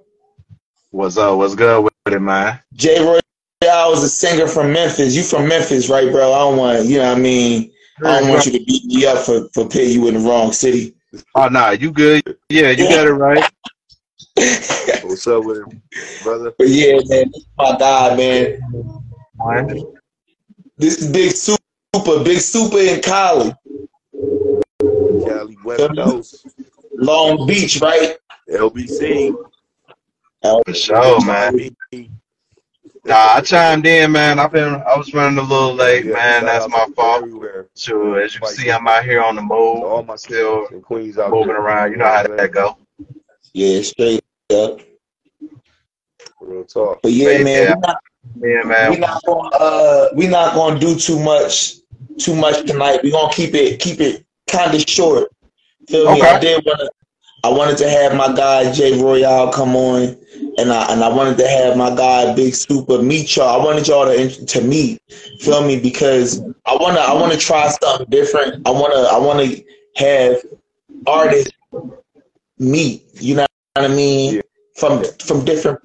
What's 0.91 1.17
up? 1.17 1.37
What's 1.37 1.55
good 1.55 1.83
with 1.83 2.13
it, 2.13 2.19
man? 2.19 2.59
Jay 2.73 2.99
Royale 2.99 3.21
is 3.61 4.03
a 4.03 4.09
singer 4.09 4.47
from 4.47 4.73
Memphis. 4.73 5.15
You 5.15 5.23
from 5.23 5.47
Memphis, 5.47 5.89
right, 5.89 6.11
bro? 6.11 6.33
I 6.33 6.39
don't 6.39 6.57
want 6.57 6.85
you 6.85 6.97
know 6.97 7.09
what 7.09 7.17
I 7.17 7.21
mean. 7.21 7.71
I 8.03 8.19
don't 8.19 8.29
want 8.29 8.45
you 8.45 8.53
to 8.53 8.65
beat 8.65 8.85
me 8.85 9.05
up 9.05 9.19
for 9.19 9.47
for 9.53 9.65
putting 9.65 9.91
you 9.91 10.07
in 10.07 10.15
the 10.15 10.19
wrong 10.21 10.51
city. 10.51 10.95
Oh, 11.35 11.47
nah, 11.49 11.71
you 11.71 11.91
good? 11.91 12.37
Yeah, 12.49 12.71
you 12.71 12.87
got 12.87 13.07
it 13.07 13.11
right. 13.11 13.51
What's 15.03 15.27
up 15.27 15.43
with 15.43 15.57
him, 15.57 15.81
brother? 16.23 16.53
But 16.57 16.69
yeah, 16.69 16.93
man, 17.05 17.29
this 17.31 17.41
is 17.41 17.47
my 17.57 17.77
guy, 17.77 18.15
man. 18.15 18.59
This 20.77 21.01
is 21.01 21.11
Big 21.11 21.33
Supa, 21.33 22.23
Big 22.23 22.37
Supa 22.37 22.95
in 22.95 23.01
Cali, 23.01 23.53
Cali 25.27 25.57
West 25.65 25.95
Coast, 25.95 26.47
Long 26.93 27.45
Beach, 27.45 27.81
right? 27.81 28.17
LBC. 28.49 29.35
For 30.41 30.73
sure, 30.73 31.25
man. 31.25 31.71
Nah, 33.03 33.33
I 33.35 33.41
chimed 33.41 33.85
in, 33.87 34.11
man. 34.11 34.37
I've 34.37 34.51
been, 34.51 34.75
I 34.75 34.95
was 34.95 35.11
running 35.13 35.39
a 35.39 35.41
little 35.41 35.73
late, 35.73 36.05
man. 36.05 36.45
That's 36.45 36.69
my 36.69 36.85
fault. 36.95 37.25
Sure, 37.75 38.21
as 38.21 38.35
you 38.35 38.39
can 38.41 38.49
see, 38.49 38.71
I'm 38.71 38.87
out 38.87 39.03
here 39.03 39.23
on 39.23 39.35
the 39.35 39.41
move. 39.41 39.83
All 39.83 40.03
my 40.03 40.15
still 40.15 40.67
and 40.67 40.83
Queens 40.83 41.17
out 41.17 41.31
moving 41.31 41.47
there. 41.47 41.61
around. 41.61 41.91
You 41.91 41.97
know 41.97 42.05
how 42.05 42.23
that 42.23 42.51
go. 42.51 42.77
Yeah, 43.53 43.81
straight 43.81 44.23
up. 44.53 44.79
Real 46.39 46.63
talk. 46.65 46.99
But 47.01 47.11
yeah, 47.11 47.31
Yeah, 47.31 47.43
man, 47.43 47.63
yeah. 47.63 47.75
we 47.75 47.79
not 47.81 47.97
Yeah, 48.41 48.63
man. 48.67 48.89
we 48.91 48.97
not 48.97 49.23
gonna 49.25 49.49
uh 49.49 50.09
we 50.15 50.27
not 50.27 50.53
gonna 50.53 50.79
do 50.79 50.95
too 50.95 51.19
much 51.19 51.75
too 52.19 52.35
much 52.35 52.65
tonight. 52.67 52.99
We're 53.03 53.11
gonna 53.11 53.33
keep 53.33 53.53
it 53.55 53.79
keep 53.79 53.99
it 53.99 54.25
kind 54.47 54.73
of 54.73 54.81
short. 54.87 55.31
Feel 55.87 56.11
me? 56.13 56.21
I 56.21 56.39
did 56.39 56.63
wanna 56.65 56.89
I 57.43 57.49
wanted 57.49 57.77
to 57.79 57.89
have 57.89 58.15
my 58.15 58.33
guy 58.33 58.71
Jay 58.71 59.01
Royale 59.01 59.51
come 59.51 59.75
on, 59.75 60.15
and 60.57 60.71
I 60.71 60.91
and 60.91 61.03
I 61.03 61.09
wanted 61.09 61.37
to 61.39 61.47
have 61.47 61.75
my 61.75 61.89
guy 61.95 62.33
Big 62.35 62.53
Supa 62.53 63.03
meet 63.03 63.35
y'all. 63.35 63.59
I 63.59 63.63
wanted 63.63 63.87
y'all 63.87 64.05
to 64.05 64.45
to 64.45 64.61
meet. 64.61 65.01
Feel 65.39 65.65
me? 65.65 65.79
Because 65.79 66.41
I 66.65 66.75
wanna 66.75 66.99
I 66.99 67.13
wanna 67.13 67.37
try 67.37 67.69
something 67.69 68.07
different. 68.09 68.67
I 68.67 68.71
wanna 68.71 69.07
I 69.09 69.17
wanna 69.17 69.55
have 69.97 70.41
artists 71.07 71.51
meet. 72.59 73.03
You 73.13 73.35
know 73.35 73.47
what 73.75 73.85
I 73.85 73.93
mean? 73.93 74.41
From 74.75 75.03
from 75.19 75.43
different 75.43 75.79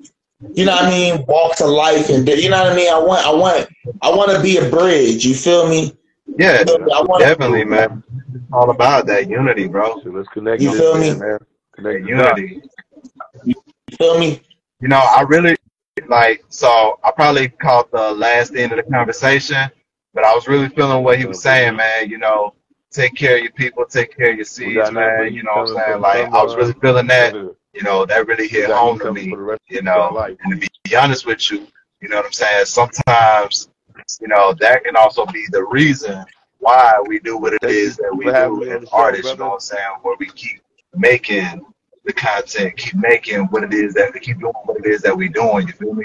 you 0.55 0.67
know 0.67 0.73
what 0.73 0.85
I 0.85 0.91
mean, 0.91 1.25
walks 1.27 1.61
of 1.61 1.71
life 1.71 2.11
and 2.11 2.29
you 2.29 2.51
know 2.51 2.63
what 2.63 2.73
I 2.73 2.77
mean. 2.77 2.93
I 2.93 2.99
want, 2.99 3.27
I 3.27 3.33
want, 3.33 3.69
I 4.03 4.11
want 4.11 4.31
to 4.33 4.43
be 4.43 4.59
a 4.59 4.69
bridge. 4.69 5.25
You 5.25 5.35
feel 5.35 5.69
me? 5.69 5.97
Yeah? 6.39 6.63
I 6.67 7.03
want 7.03 7.21
definitely, 7.21 7.65
man. 7.65 8.03
It's 8.37 8.53
all 8.53 8.71
about 8.71 9.07
that 9.07 9.29
unity, 9.29 9.67
bro. 9.67 10.01
So 10.03 10.11
let's 10.11 10.29
connect 10.29 10.61
You 10.63 10.73
feel 10.73 10.95
me? 10.99 11.15
man. 11.15 11.39
Connect 11.75 12.03
That 12.03 12.09
unity. 12.09 12.63
You 13.45 13.55
feel 13.97 14.19
me? 14.19 14.43
You 14.81 14.89
know, 14.89 14.99
I 14.99 15.23
really 15.23 15.57
like. 16.07 16.45
So 16.49 16.99
I 17.03 17.11
probably 17.13 17.49
caught 17.49 17.91
the 17.91 18.13
last 18.13 18.55
end 18.55 18.73
of 18.73 18.77
the 18.85 18.91
conversation, 18.91 19.71
but 20.13 20.25
I 20.25 20.35
was 20.35 20.49
really 20.49 20.69
feeling 20.69 21.03
what 21.03 21.19
he 21.19 21.25
was 21.25 21.41
saying, 21.43 21.77
man. 21.77 22.11
You 22.11 22.19
know, 22.19 22.55
take 22.91 23.15
care 23.15 23.37
of 23.37 23.43
your 23.43 23.53
people, 23.53 23.87
take 23.87 24.15
care 24.15 24.31
of 24.31 24.37
your 24.37 24.39
We 24.39 24.45
seeds, 24.45 24.91
man. 24.91 25.19
but 25.19 25.33
You 25.33 25.39
you 25.39 25.43
know 25.43 25.53
what 25.55 25.61
I'm 25.71 25.77
saying? 25.77 25.93
from 25.93 26.03
Like 26.03 26.27
I 26.27 26.43
was 26.43 26.57
really 26.57 26.75
feeling 26.75 27.07
that. 27.07 27.35
You 27.35 27.83
know, 27.83 28.07
that 28.07 28.27
really 28.27 28.49
hit 28.49 28.71
home 28.71 28.97
you 28.97 29.03
to 29.05 29.13
me. 29.13 29.29
for 29.31 29.37
the 29.37 29.43
rest 29.43 29.61
You 29.69 29.83
know, 29.83 30.17
and 30.19 30.61
to 30.63 30.69
be 30.85 30.97
honest 30.97 31.27
with 31.27 31.51
you, 31.51 31.67
you 32.01 32.09
know 32.09 32.17
what 32.17 32.27
I'm 32.27 32.33
saying. 32.33 32.65
Sometimes, 32.65 33.69
you 34.21 34.29
know, 34.29 34.55
that 34.61 34.85
can 34.85 34.97
also 34.97 35.27
be 35.27 35.45
the 35.51 35.63
reason 35.65 36.25
why 36.59 37.01
we 37.07 37.19
do 37.21 37.37
what 37.37 37.53
it 37.55 37.61
Thank 37.61 37.75
is 37.75 37.97
that 37.97 38.15
we 38.15 38.25
for 38.25 38.33
having 38.33 38.61
do 38.61 38.71
as 38.71 38.89
artists. 38.93 39.31
You 39.33 39.39
know 39.39 39.49
what 39.49 39.55
I'm 39.55 39.61
saying? 39.61 39.83
Where 40.03 40.17
we 40.19 40.27
keep 40.27 40.61
making 40.95 41.65
the 42.05 42.13
content, 42.13 42.77
keep 42.77 42.95
making 42.95 43.45
what 43.47 43.65
it 43.65 43.75
is 43.75 43.95
that 43.95 44.13
we 44.15 44.21
keep 44.21 44.41
doing 44.41 44.55
what 44.65 44.79
it 44.79 44.87
is 44.87 45.03
that 45.03 45.17
we 45.17 45.29
doing. 45.29 45.67
You 45.67 45.73
feel 45.73 45.95
me? 45.95 46.05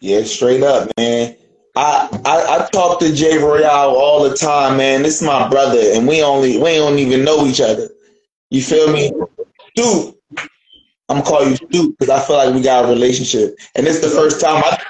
Yeah, 0.00 0.22
straight 0.24 0.62
up, 0.62 0.90
man. 0.96 1.36
I, 1.74 2.08
I 2.24 2.56
I 2.56 2.68
talk 2.70 3.00
to 3.00 3.14
Jay 3.14 3.38
Royale 3.38 3.90
all 3.90 4.28
the 4.28 4.36
time, 4.36 4.76
man. 4.76 5.02
This 5.02 5.22
is 5.22 5.26
my 5.26 5.48
brother, 5.48 5.78
and 5.94 6.06
we 6.06 6.22
only 6.22 6.58
we 6.58 6.76
don't 6.76 6.98
even 6.98 7.24
know 7.24 7.46
each 7.46 7.60
other. 7.60 7.88
You 8.50 8.62
feel 8.62 8.92
me? 8.92 9.12
Dude, 9.74 10.14
I'm 11.12 11.18
gonna 11.22 11.30
call 11.30 11.46
you 11.46 11.56
Stu 11.56 11.90
because 11.90 12.08
I 12.08 12.20
feel 12.26 12.36
like 12.36 12.54
we 12.54 12.62
got 12.62 12.86
a 12.86 12.88
relationship, 12.88 13.54
and 13.74 13.86
it's 13.86 14.00
the 14.00 14.08
first 14.08 14.40
time 14.40 14.62
I 14.64 14.82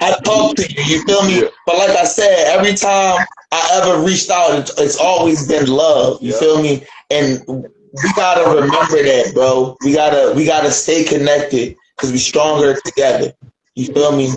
I 0.00 0.14
talk 0.22 0.54
to 0.56 0.70
you. 0.70 0.82
You 0.84 1.02
feel 1.02 1.22
me? 1.22 1.48
But 1.64 1.78
like 1.78 1.96
I 1.96 2.04
said, 2.04 2.46
every 2.48 2.74
time 2.74 3.24
I 3.52 3.80
ever 3.82 4.04
reached 4.04 4.28
out, 4.28 4.68
it's, 4.78 4.96
always 4.98 5.48
been 5.48 5.66
love. 5.66 6.22
You 6.22 6.32
Yeah. 6.32 6.38
feel 6.38 6.62
me? 6.62 6.86
And 7.10 7.42
we 8.02 8.12
gotta 8.12 8.50
remember 8.54 9.02
that, 9.02 9.32
bro. 9.32 9.78
We 9.82 9.94
gotta 9.94 10.34
we 10.36 10.44
gotta 10.44 10.70
stay 10.70 11.04
connected 11.04 11.78
because 11.96 12.12
we 12.12 12.18
stronger 12.18 12.78
together. 12.84 13.32
You 13.74 13.86
feel 13.86 14.12
me? 14.12 14.34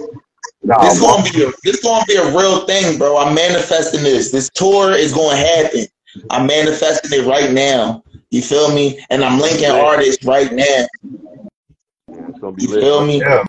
Nah, 0.64 0.78
This 0.84 1.02
gonna 1.02 1.30
be 1.30 1.44
a 1.44 1.52
this 1.66 1.82
gonna 1.82 2.06
be 2.06 2.16
a 2.16 2.32
real 2.32 2.66
thing, 2.66 2.98
bro. 2.98 3.18
I'm 3.18 3.36
manifesting 3.36 4.04
this. 4.04 4.32
This 4.32 4.50
tour 4.52 4.94
is 4.94 5.12
gonna 5.12 5.36
happen. 5.36 5.86
I'm 6.30 6.48
manifesting 6.48 7.12
it 7.20 7.28
right 7.28 7.52
now. 7.52 8.05
You 8.32 8.42
feel 8.42 8.74
me? 8.74 9.04
And 9.10 9.24
I'm 9.24 9.40
linking 9.40 9.70
artists 9.72 10.26
right 10.26 10.52
now. 10.52 10.86
Yeah, 12.08 12.28
it's 12.30 12.40
gonna 12.40 12.56
be 12.56 12.64
You 12.64 12.70
lit. 12.70 12.82
feel 12.82 13.06
me? 13.06 13.20
Yeah, 13.20 13.44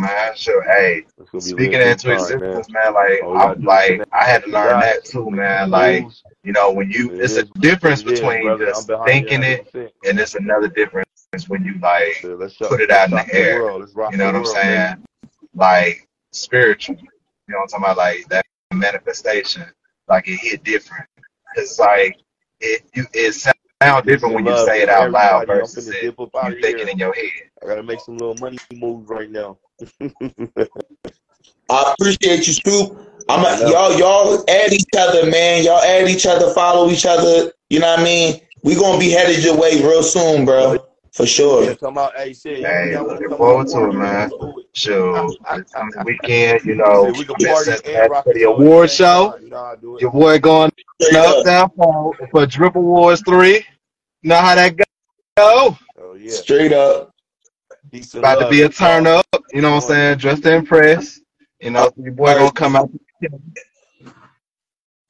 man. 0.00 0.36
Sure. 0.36 0.62
Hey, 0.62 1.04
It's 1.18 1.46
speaking 1.46 1.72
lit 1.72 1.86
into 1.86 2.08
big 2.08 2.18
time, 2.18 2.38
man. 2.40 2.62
man. 2.70 2.94
Like 2.94 3.20
oh, 3.22 3.36
All 3.36 3.48
I'm 3.52 3.62
like 3.64 4.02
I 4.12 4.24
had 4.24 4.44
to 4.44 4.50
learn 4.50 4.80
that 4.80 5.04
too, 5.04 5.30
man. 5.30 5.70
Like 5.70 6.06
you 6.42 6.52
know, 6.52 6.72
when 6.72 6.90
you 6.90 7.10
It 7.10 7.20
it's 7.20 7.32
is 7.32 7.38
a 7.38 7.44
difference 7.60 8.02
what 8.04 8.12
it 8.12 8.14
is, 8.14 8.20
between 8.20 8.42
brother. 8.42 8.66
Just 8.66 8.88
thinking 9.06 9.42
it 9.42 9.66
100%. 9.74 9.90
and 10.08 10.18
it's 10.18 10.34
another 10.34 10.68
difference 10.68 11.06
when 11.48 11.64
you 11.64 11.74
like 11.80 12.16
So 12.22 12.34
let's 12.34 12.56
put 12.56 12.80
it 12.80 12.90
let's 12.90 13.12
out 13.12 13.20
in 13.22 13.26
the 13.28 13.32
the 13.32 13.38
air. 13.38 13.62
world. 13.62 13.90
You 14.10 14.16
know 14.16 14.26
what 14.26 14.36
I'm 14.36 14.42
world, 14.42 14.56
baby. 14.56 14.66
saying? 14.66 15.06
Like 15.54 16.08
spiritual. 16.32 16.96
You 16.96 17.02
know 17.54 17.58
what 17.58 17.62
I'm 17.62 17.68
talking 17.68 17.84
about? 17.84 17.96
Like 17.96 18.26
that 18.28 18.44
manifestation, 18.72 19.64
like 20.08 20.28
it 20.28 20.38
hit 20.40 20.64
different. 20.64 21.06
It's 21.56 21.78
like 21.78 22.16
it 22.60 22.82
you 22.94 23.04
it 23.12 23.32
sound 23.82 24.06
different 24.06 24.34
when 24.34 24.46
you 24.46 24.52
Love 24.52 24.66
say 24.66 24.82
it 24.82 24.88
out 24.88 25.10
loud 25.10 25.48
everybody. 25.48 25.60
I'm 25.60 25.60
versus 25.60 25.88
it 25.88 26.00
dip 26.00 26.20
up 26.20 26.34
out 26.36 26.50
you 26.56 26.62
thinking 26.62 26.78
here. 26.78 26.88
in 26.88 26.98
your 26.98 27.14
head. 27.14 27.24
I 27.62 27.66
gotta 27.66 27.82
make 27.82 28.00
some 28.00 28.16
little 28.18 28.34
money 28.36 28.58
moves 28.72 29.08
right 29.08 29.30
now. 29.30 29.58
I 31.70 31.94
appreciate 31.98 32.46
you, 32.46 32.52
Scoop. 32.52 32.98
I'm 33.28 33.44
I 33.46 33.56
a, 33.56 33.60
know. 33.60 33.70
y'all 33.70 33.98
y'all 33.98 34.44
add 34.48 34.72
each 34.72 34.84
other, 34.98 35.30
man. 35.30 35.64
Y'all 35.64 35.80
add 35.82 36.08
each 36.08 36.26
other, 36.26 36.52
follow 36.52 36.90
each 36.90 37.06
other. 37.06 37.52
You 37.70 37.78
know 37.80 37.86
what 37.90 38.00
I 38.00 38.04
mean? 38.04 38.40
We 38.62 38.74
gonna 38.74 38.98
be 38.98 39.10
headed 39.10 39.42
your 39.44 39.56
way 39.56 39.80
real 39.82 40.02
soon, 40.02 40.44
bro. 40.44 40.78
For 41.12 41.22
Yeah, 41.24 41.28
sure. 41.28 41.64
talking 41.74 41.88
about 41.88 42.16
hey 42.16 42.32
shit, 42.32 42.60
y'all, 42.60 42.70
Hey, 42.70 42.92
y'all 42.92 43.06
looking 43.06 43.36
forward 43.36 43.66
to 43.68 43.72
to 43.74 43.84
it, 43.88 43.92
man. 43.94 44.30
let's 44.30 44.32
do. 44.34 44.64
Sure. 44.72 45.34
It's 45.52 45.72
coming 45.72 46.04
weekend, 46.04 46.64
you 46.64 46.76
know. 46.76 47.12
We 47.16 47.24
can 47.24 47.34
I'm 47.40 47.46
party 47.46 47.72
and 47.84 48.10
rock 48.10 48.24
for 48.24 48.32
the 48.32 48.40
the 48.40 48.44
show 48.44 48.52
at 48.52 48.58
award 48.58 48.84
the 48.84 48.92
show. 48.92 49.30
time. 49.32 49.42
You 49.44 49.50
know 49.50 49.56
how 49.56 49.64
I 49.64 49.76
do 49.76 49.96
it. 49.96 50.02
Your 50.02 50.10
boy 50.12 50.38
going 50.38 50.70
Straight 51.00 51.16
up 51.16 51.36
up. 51.38 51.44
down 51.44 51.70
for, 51.76 52.14
for 52.30 52.46
Drip 52.46 52.76
Awards 52.76 53.22
3. 53.26 53.54
You 53.56 54.28
know 54.28 54.36
how 54.36 54.54
that 54.54 54.76
go? 54.76 55.76
Oh 56.00 56.14
yeah. 56.14 56.30
Straight 56.30 56.72
up. 56.72 57.10
Peace 57.90 58.14
and 58.14 58.24
About 58.24 58.40
to 58.40 58.48
be 58.50 58.62
a 58.62 58.68
turn 58.68 59.06
up. 59.06 59.26
You 59.52 59.62
know 59.62 59.70
what 59.74 59.82
I'm 59.84 59.88
saying? 59.88 60.18
Dressed 60.18 60.42
to 60.44 60.54
impress. 60.54 61.20
You 61.60 61.70
know, 61.70 61.90
your 61.96 62.12
boy 62.12 62.34
gonna 62.34 62.52
come 62.52 62.76
out. 62.76 62.90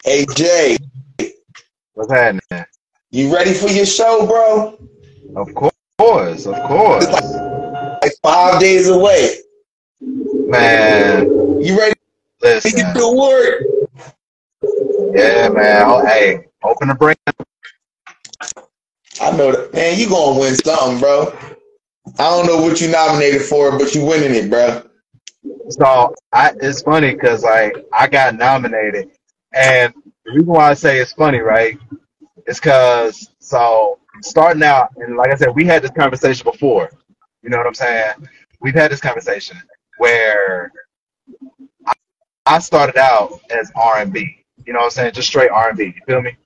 Hey 0.05 0.25
Jay, 0.35 0.79
What's 1.93 2.11
happening? 2.11 2.41
you 3.11 3.35
ready 3.35 3.53
for 3.53 3.69
your 3.69 3.85
show, 3.85 4.27
bro? 4.27 4.79
Of 5.37 5.55
course, 5.55 5.69
of 6.01 6.07
course. 6.07 6.47
Of 6.47 6.62
course. 6.69 7.07
Like 8.03 8.12
five 8.23 8.61
days 8.61 8.89
away. 8.89 9.37
Man, 10.49 11.27
You 11.62 11.79
ready 11.79 11.95
to 11.95 12.01
listen. 12.43 12.73
get 12.73 12.95
the 12.95 13.03
award? 13.03 13.65
Yeah, 15.15 15.49
man. 15.51 15.85
Oh, 15.87 16.05
hey, 16.07 16.47
open 16.65 16.89
the 16.89 16.95
brain. 16.95 17.17
I 19.20 19.37
know 19.37 19.53
that 19.53 19.75
man, 19.75 19.99
you 19.99 20.09
gonna 20.09 20.41
win 20.41 20.55
something, 20.57 21.01
bro. 21.01 21.37
I 22.19 22.31
don't 22.31 22.47
know 22.47 22.62
what 22.62 22.81
you 22.81 22.89
nominated 22.91 23.43
for, 23.43 23.79
but 23.79 23.95
you 23.95 24.05
winning 24.05 24.35
it, 24.35 24.51
bro. 24.51 24.83
So 25.70 26.15
I, 26.33 26.53
it's 26.61 26.83
funny 26.83 27.15
because 27.15 27.45
like 27.45 27.77
I 27.93 28.09
got 28.09 28.37
nominated, 28.37 29.11
and 29.55 29.93
the 30.25 30.33
reason 30.33 30.47
why 30.47 30.70
I 30.70 30.75
say 30.75 30.99
it's 31.01 31.12
funny, 31.12 31.39
right, 31.41 31.79
is 32.51 32.59
because 32.59 33.31
so 33.39 33.99
starting 34.23 34.62
out, 34.62 34.91
and 34.97 35.17
like 35.17 35.31
I 35.31 35.37
said, 35.37 35.55
we 35.55 35.65
had 35.65 35.83
this 35.83 35.93
conversation 35.93 36.45
before. 36.51 36.91
You 37.43 37.51
know 37.51 37.59
what 37.59 37.67
I'm 37.67 37.75
saying? 37.75 38.29
We've 38.61 38.75
had 38.75 38.91
this 38.91 39.01
conversation 39.01 39.57
where 39.99 40.73
I, 41.87 41.93
I 42.47 42.59
started 42.59 42.99
out 42.99 43.41
as 43.51 43.70
R&B. 43.75 44.45
You 44.67 44.73
know 44.73 44.81
what 44.81 44.87
I'm 44.87 44.91
saying? 44.91 45.12
Just 45.15 45.29
straight 45.29 45.51
R&B. 45.51 45.85
You 45.85 46.03
feel 46.07 46.20
me? 46.20 46.37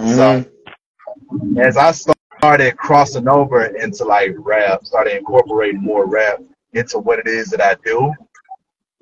Mm-hmm. 0.00 0.14
So 0.14 1.60
as 1.60 1.76
I 1.76 1.92
started 1.92 2.76
crossing 2.76 3.28
over 3.28 3.64
into 3.64 4.04
like 4.04 4.32
rap, 4.38 4.86
started 4.86 5.16
incorporating 5.16 5.82
more 5.82 6.06
rap 6.06 6.40
into 6.72 6.98
what 6.98 7.18
it 7.18 7.26
is 7.26 7.50
that 7.50 7.60
I 7.60 7.76
do. 7.84 8.14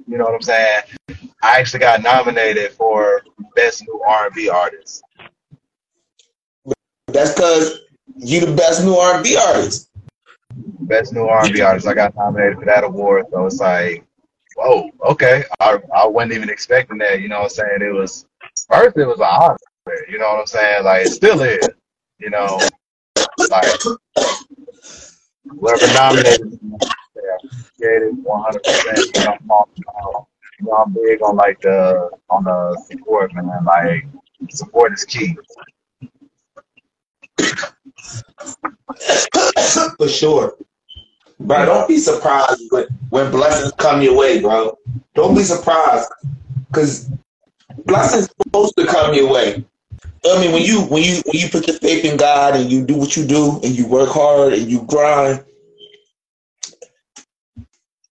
You 0.09 0.17
know 0.17 0.25
what 0.25 0.35
I'm 0.35 0.43
saying? 0.43 0.83
I 1.43 1.61
actually 1.61 1.81
got 1.81 2.03
nominated 2.03 2.73
for 2.73 3.23
best 3.55 3.83
new 3.83 4.03
R&B 4.07 4.49
artist. 4.49 5.03
That's 7.09 7.35
because 7.35 7.81
you 8.17 8.41
the 8.45 8.55
best 8.55 8.85
new 8.85 8.95
R&B 8.95 9.37
artist. 9.37 9.91
Best 10.81 11.13
new 11.13 11.27
R&B 11.27 11.61
artist. 11.61 11.87
I 11.87 11.95
got 11.95 12.15
nominated 12.17 12.59
for 12.59 12.65
that 12.67 12.85
award, 12.85 13.27
so 13.31 13.47
it's 13.47 13.61
like, 13.61 14.05
whoa, 14.57 14.91
okay. 15.07 15.45
I 15.61 15.79
I 15.95 16.07
wasn't 16.07 16.33
even 16.35 16.51
expecting 16.51 16.99
that. 16.99 17.21
You 17.21 17.29
know 17.29 17.41
what 17.41 17.45
I'm 17.45 17.51
saying? 17.51 17.83
It 17.83 17.95
was 17.95 18.27
first 18.71 18.97
it 18.97 19.07
was 19.07 19.19
an 19.19 19.27
honor. 19.27 19.57
You 20.09 20.19
know 20.19 20.29
what 20.29 20.41
I'm 20.41 20.47
saying? 20.47 20.85
Like 20.85 21.07
it 21.07 21.11
still 21.11 21.41
is. 21.43 21.69
You 22.19 22.31
know, 22.31 22.59
like 23.51 23.81
whoever 25.45 25.87
nominated 25.95 26.63
me, 26.63 26.77
yeah, 26.83 27.37
appreciate 27.45 28.03
it 28.03 28.15
100. 28.15 28.63
percent 28.65 28.99
You 29.17 29.25
know, 29.25 29.33
I'm, 29.33 30.27
you 30.59 30.67
know, 30.67 30.73
I'm 30.73 30.93
big 30.93 31.23
on 31.23 31.37
like 31.37 31.61
the 31.61 32.11
on 32.29 32.45
the 32.45 32.77
support, 32.91 33.33
man. 33.35 33.65
Like 33.65 34.07
support 34.51 34.93
is 34.93 35.05
key. 35.05 35.37
For 39.97 40.09
sure. 40.09 40.57
Bro, 41.41 41.67
don't 41.67 41.89
be 41.89 41.99
surprised 41.99 42.63
when, 42.71 42.87
when 43.11 43.31
blessings 43.31 43.73
come 43.79 44.03
your 44.03 44.17
way, 44.17 44.41
bro. 44.41 44.77
Don't 45.15 45.37
be 45.37 45.43
surprised. 45.43 46.09
Cause 46.73 47.09
blessings 47.87 48.29
supposed 48.43 48.77
to 48.77 48.87
come 48.87 49.15
your 49.15 49.33
way. 49.33 49.65
I 50.25 50.41
mean 50.41 50.53
when 50.53 50.63
you 50.63 50.83
when 50.83 51.03
you 51.03 51.23
when 51.27 51.37
you 51.37 51.49
put 51.49 51.67
your 51.69 51.79
faith 51.79 52.05
in 52.05 52.17
God 52.17 52.57
and 52.57 52.71
you 52.71 52.85
do 52.85 52.97
what 52.97 53.17
you 53.17 53.25
do 53.25 53.61
and 53.63 53.77
you 53.77 53.87
work 53.87 54.11
hard 54.11 54.53
and 54.53 54.71
you 54.71 54.83
grind. 54.83 55.45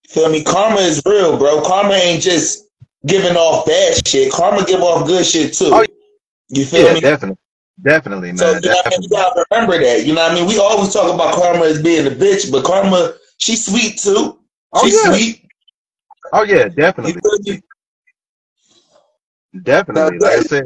Feel 0.07 0.29
me? 0.29 0.43
Karma 0.43 0.77
is 0.77 1.01
real, 1.05 1.37
bro. 1.37 1.61
Karma 1.61 1.93
ain't 1.93 2.23
just 2.23 2.65
giving 3.05 3.35
off 3.35 3.65
bad 3.65 4.07
shit. 4.07 4.31
Karma 4.31 4.65
give 4.65 4.81
off 4.81 5.05
good 5.05 5.25
shit 5.25 5.53
too. 5.53 5.69
Oh, 5.71 5.85
you 6.49 6.65
feel 6.65 6.87
Yeah, 6.87 6.93
me? 6.93 7.01
definitely, 7.01 7.37
definitely, 7.81 8.29
man. 8.29 8.37
So 8.37 8.47
you 8.49 8.53
know 8.55 8.59
definitely. 8.61 9.03
You 9.03 9.09
gotta 9.09 9.45
remember 9.51 9.79
that. 9.79 10.05
You 10.05 10.13
know 10.13 10.23
what 10.23 10.31
I 10.31 10.35
mean? 10.35 10.47
We 10.47 10.57
always 10.59 10.93
talk 10.93 11.13
about 11.13 11.35
Karma 11.35 11.65
as 11.65 11.81
being 11.81 12.07
a 12.07 12.11
bitch, 12.11 12.51
but 12.51 12.63
Karma, 12.63 13.13
she's 13.37 13.65
sweet 13.65 13.99
too. 13.99 14.39
Oh, 14.73 14.85
She's 14.85 14.95
yeah. 15.03 15.11
sweet. 15.11 15.47
Oh 16.33 16.43
yeah, 16.43 16.67
definitely, 16.67 17.21
definitely. 19.63 20.19
Like 20.19 20.39
I 20.39 20.41
said, 20.41 20.65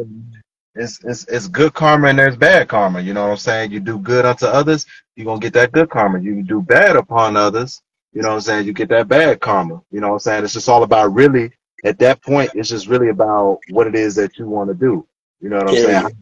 it's 0.75 1.03
it's 1.03 1.25
it's 1.25 1.47
good 1.47 1.73
karma 1.73 2.07
and 2.07 2.19
there's 2.19 2.35
bad 2.35 2.67
karma. 2.67 3.01
You 3.01 3.13
know 3.13 3.23
what 3.23 3.31
I'm 3.31 3.37
saying? 3.37 3.71
You 3.71 3.79
do 3.79 3.99
good 3.99 4.25
unto 4.25 4.45
others, 4.47 4.85
you're 5.15 5.25
gonna 5.25 5.39
get 5.39 5.53
that 5.53 5.71
good 5.71 5.89
karma. 5.89 6.19
You 6.19 6.41
do 6.43 6.61
bad 6.61 6.95
upon 6.95 7.37
others, 7.37 7.81
you 8.13 8.21
know 8.21 8.29
what 8.29 8.35
I'm 8.35 8.41
saying? 8.41 8.65
You 8.65 8.73
get 8.73 8.89
that 8.89 9.07
bad 9.07 9.39
karma. 9.39 9.81
You 9.91 9.99
know 9.99 10.07
what 10.07 10.13
I'm 10.13 10.19
saying? 10.19 10.43
It's 10.43 10.53
just 10.53 10.69
all 10.69 10.83
about 10.83 11.13
really 11.13 11.51
at 11.83 11.99
that 11.99 12.21
point. 12.21 12.51
It's 12.55 12.69
just 12.69 12.87
really 12.87 13.09
about 13.09 13.59
what 13.69 13.87
it 13.87 13.95
is 13.95 14.15
that 14.15 14.37
you 14.37 14.47
want 14.47 14.69
to 14.69 14.73
do. 14.73 15.05
You 15.41 15.49
know 15.49 15.57
what 15.57 15.69
I'm 15.69 15.75
saying? 15.75 16.17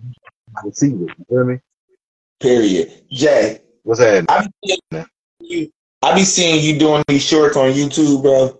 How 0.55 0.71
you. 0.81 0.87
You 0.87 1.25
feel 1.27 1.45
me? 1.45 1.59
Period. 2.39 3.03
Jay, 3.11 3.61
What's 3.83 3.99
that? 3.99 4.25
I 4.29 4.45
be 4.45 4.51
seeing 4.65 5.05
you. 5.41 5.71
I 6.01 6.15
be 6.15 6.23
seeing 6.23 6.63
you 6.63 6.79
doing 6.79 7.03
these 7.07 7.25
shorts 7.25 7.57
on 7.57 7.71
YouTube, 7.71 8.21
bro. 8.21 8.57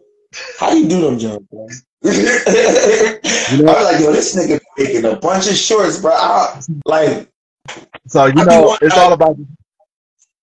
How 0.60 0.74
you 0.74 0.88
do 0.88 1.02
them, 1.02 1.20
John? 1.20 1.48
Bro? 1.52 1.68
I 2.04 3.20
was 3.22 3.62
like, 3.62 4.02
yo, 4.02 4.12
this 4.12 4.36
nigga 4.36 4.60
making 4.78 5.06
a 5.06 5.16
bunch 5.18 5.48
of 5.50 5.56
shorts, 5.56 6.00
bro. 6.02 6.12
I, 6.14 6.60
like, 6.86 7.30
So 8.08 8.26
you 8.26 8.42
I 8.42 8.46
know, 8.46 8.78
it's 8.82 8.98
all 8.98 9.14
about 9.14 9.38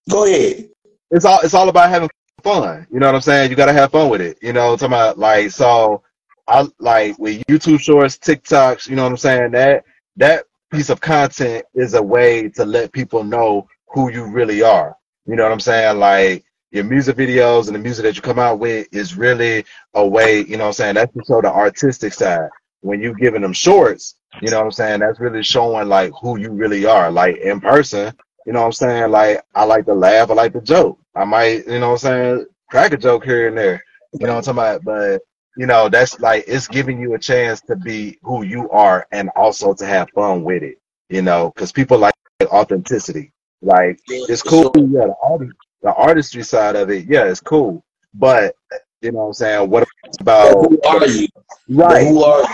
go 0.09 0.25
ahead. 0.25 0.69
it's 1.11 1.25
all 1.25 1.41
it's 1.43 1.55
all 1.55 1.69
about 1.69 1.91
having 1.91 2.11
fun. 2.43 2.87
You 2.91 3.01
know 3.01 3.07
what 3.07 3.15
I'm 3.15 3.21
saying? 3.21 3.51
You 3.51 3.57
gotta 3.57 3.73
have 3.73 3.91
fun 3.93 4.09
with 4.09 4.21
it. 4.21 4.39
You 4.41 4.53
know, 4.53 4.77
talking 4.77 4.87
about 4.87 5.19
like 5.19 5.51
so 5.51 6.03
I 6.49 6.67
like 6.79 7.19
with 7.19 7.43
YouTube 7.47 7.81
shorts, 7.81 8.17
TikToks, 8.19 8.89
you 8.89 8.97
know 8.97 9.03
what 9.03 9.11
I'm 9.13 9.17
saying? 9.17 9.51
That 9.53 9.85
that 10.17 10.45
piece 10.71 10.91
of 10.91 11.01
content 11.01 11.65
is 11.75 11.95
a 11.95 12.03
way 12.03 12.49
to 12.51 12.65
let 12.65 12.93
people 12.93 13.25
know 13.25 13.67
who 13.89 14.11
you 14.11 14.27
really 14.27 14.63
are. 14.63 14.97
You 15.27 15.37
know 15.37 15.43
what 15.45 15.53
I'm 15.53 15.61
saying? 15.61 15.99
Like 15.99 16.45
your 16.71 16.85
music 16.85 17.17
videos 17.17 17.67
and 17.67 17.75
the 17.75 17.81
music 17.81 18.05
that 18.05 18.17
you 18.17 18.23
come 18.23 18.39
out 18.39 18.59
with 18.59 18.87
is 18.93 19.17
really 19.17 19.65
a 19.95 20.07
way, 20.07 20.41
you 20.41 20.57
know 20.57 20.65
what 20.65 20.69
I'm 20.69 20.73
saying? 20.75 20.95
That's 20.95 21.13
to 21.15 21.23
show 21.27 21.41
the 21.41 21.53
artistic 21.53 22.13
side. 22.13 22.49
When 22.81 23.01
you 23.01 23.15
giving 23.15 23.43
them 23.43 23.53
shorts, 23.53 24.17
you 24.43 24.51
know 24.51 24.59
what 24.59 24.67
I'm 24.67 24.73
saying? 24.73 25.01
That's 25.01 25.19
really 25.21 25.43
showing 25.43 25.89
like 25.89 26.13
who 26.21 26.39
you 26.39 26.51
really 26.53 26.85
are. 26.87 27.11
Like 27.11 27.39
in 27.39 27.61
person, 27.61 28.15
you 28.47 28.53
know 28.53 28.61
what 28.61 28.67
I'm 28.67 28.73
saying? 28.73 29.11
Like 29.11 29.43
I 29.55 29.65
like 29.65 29.87
to 29.87 29.95
laugh, 29.95 30.31
I 30.31 30.35
like 30.35 30.53
to 30.53 30.61
joke. 30.61 30.99
I 31.15 31.25
might, 31.25 31.67
you 31.67 31.79
know 31.79 31.91
what 31.91 32.05
I'm 32.05 32.39
saying, 32.39 32.47
crack 32.71 32.93
a 32.93 32.97
joke 32.97 33.25
here 33.25 33.49
and 33.49 33.57
there. 33.57 33.83
You 34.13 34.27
know 34.27 34.35
what 34.35 34.49
I'm 34.49 34.57
talking 34.57 34.81
about? 34.81 34.85
But 34.85 35.23
you 35.57 35.67
know, 35.67 35.89
that's 35.89 36.21
like 36.21 36.45
it's 36.47 36.69
giving 36.69 37.01
you 37.01 37.15
a 37.15 37.19
chance 37.19 37.61
to 37.63 37.77
be 37.77 38.19
who 38.23 38.45
you 38.45 38.69
are 38.71 39.07
and 39.13 39.31
also 39.37 39.75
to 39.75 39.87
have 39.87 40.09
fun 40.15 40.45
with 40.45 40.63
it. 40.63 40.79
You 41.09 41.23
know, 41.23 41.53
because 41.55 41.73
people 41.73 41.99
like 41.99 42.15
authenticity. 42.45 43.33
Like 43.63 43.99
it's 44.07 44.43
cool, 44.43 44.73
yeah, 44.77 45.07
the 45.07 45.15
artist, 45.23 45.53
the 45.83 45.95
artistry 45.95 46.43
side 46.43 46.77
of 46.77 46.91
it, 46.91 47.07
yeah, 47.09 47.25
it's 47.25 47.41
cool. 47.41 47.85
But 48.13 48.55
you 49.01 49.13
know 49.13 49.19
what 49.19 49.27
I'm 49.27 49.33
saying? 49.33 49.71
What 49.71 49.89
about 50.21 50.69
Who 50.69 50.81
are 50.83 51.07
you? 51.07 51.29
Right. 51.69 52.07
Who 52.07 52.23
are 52.23 52.45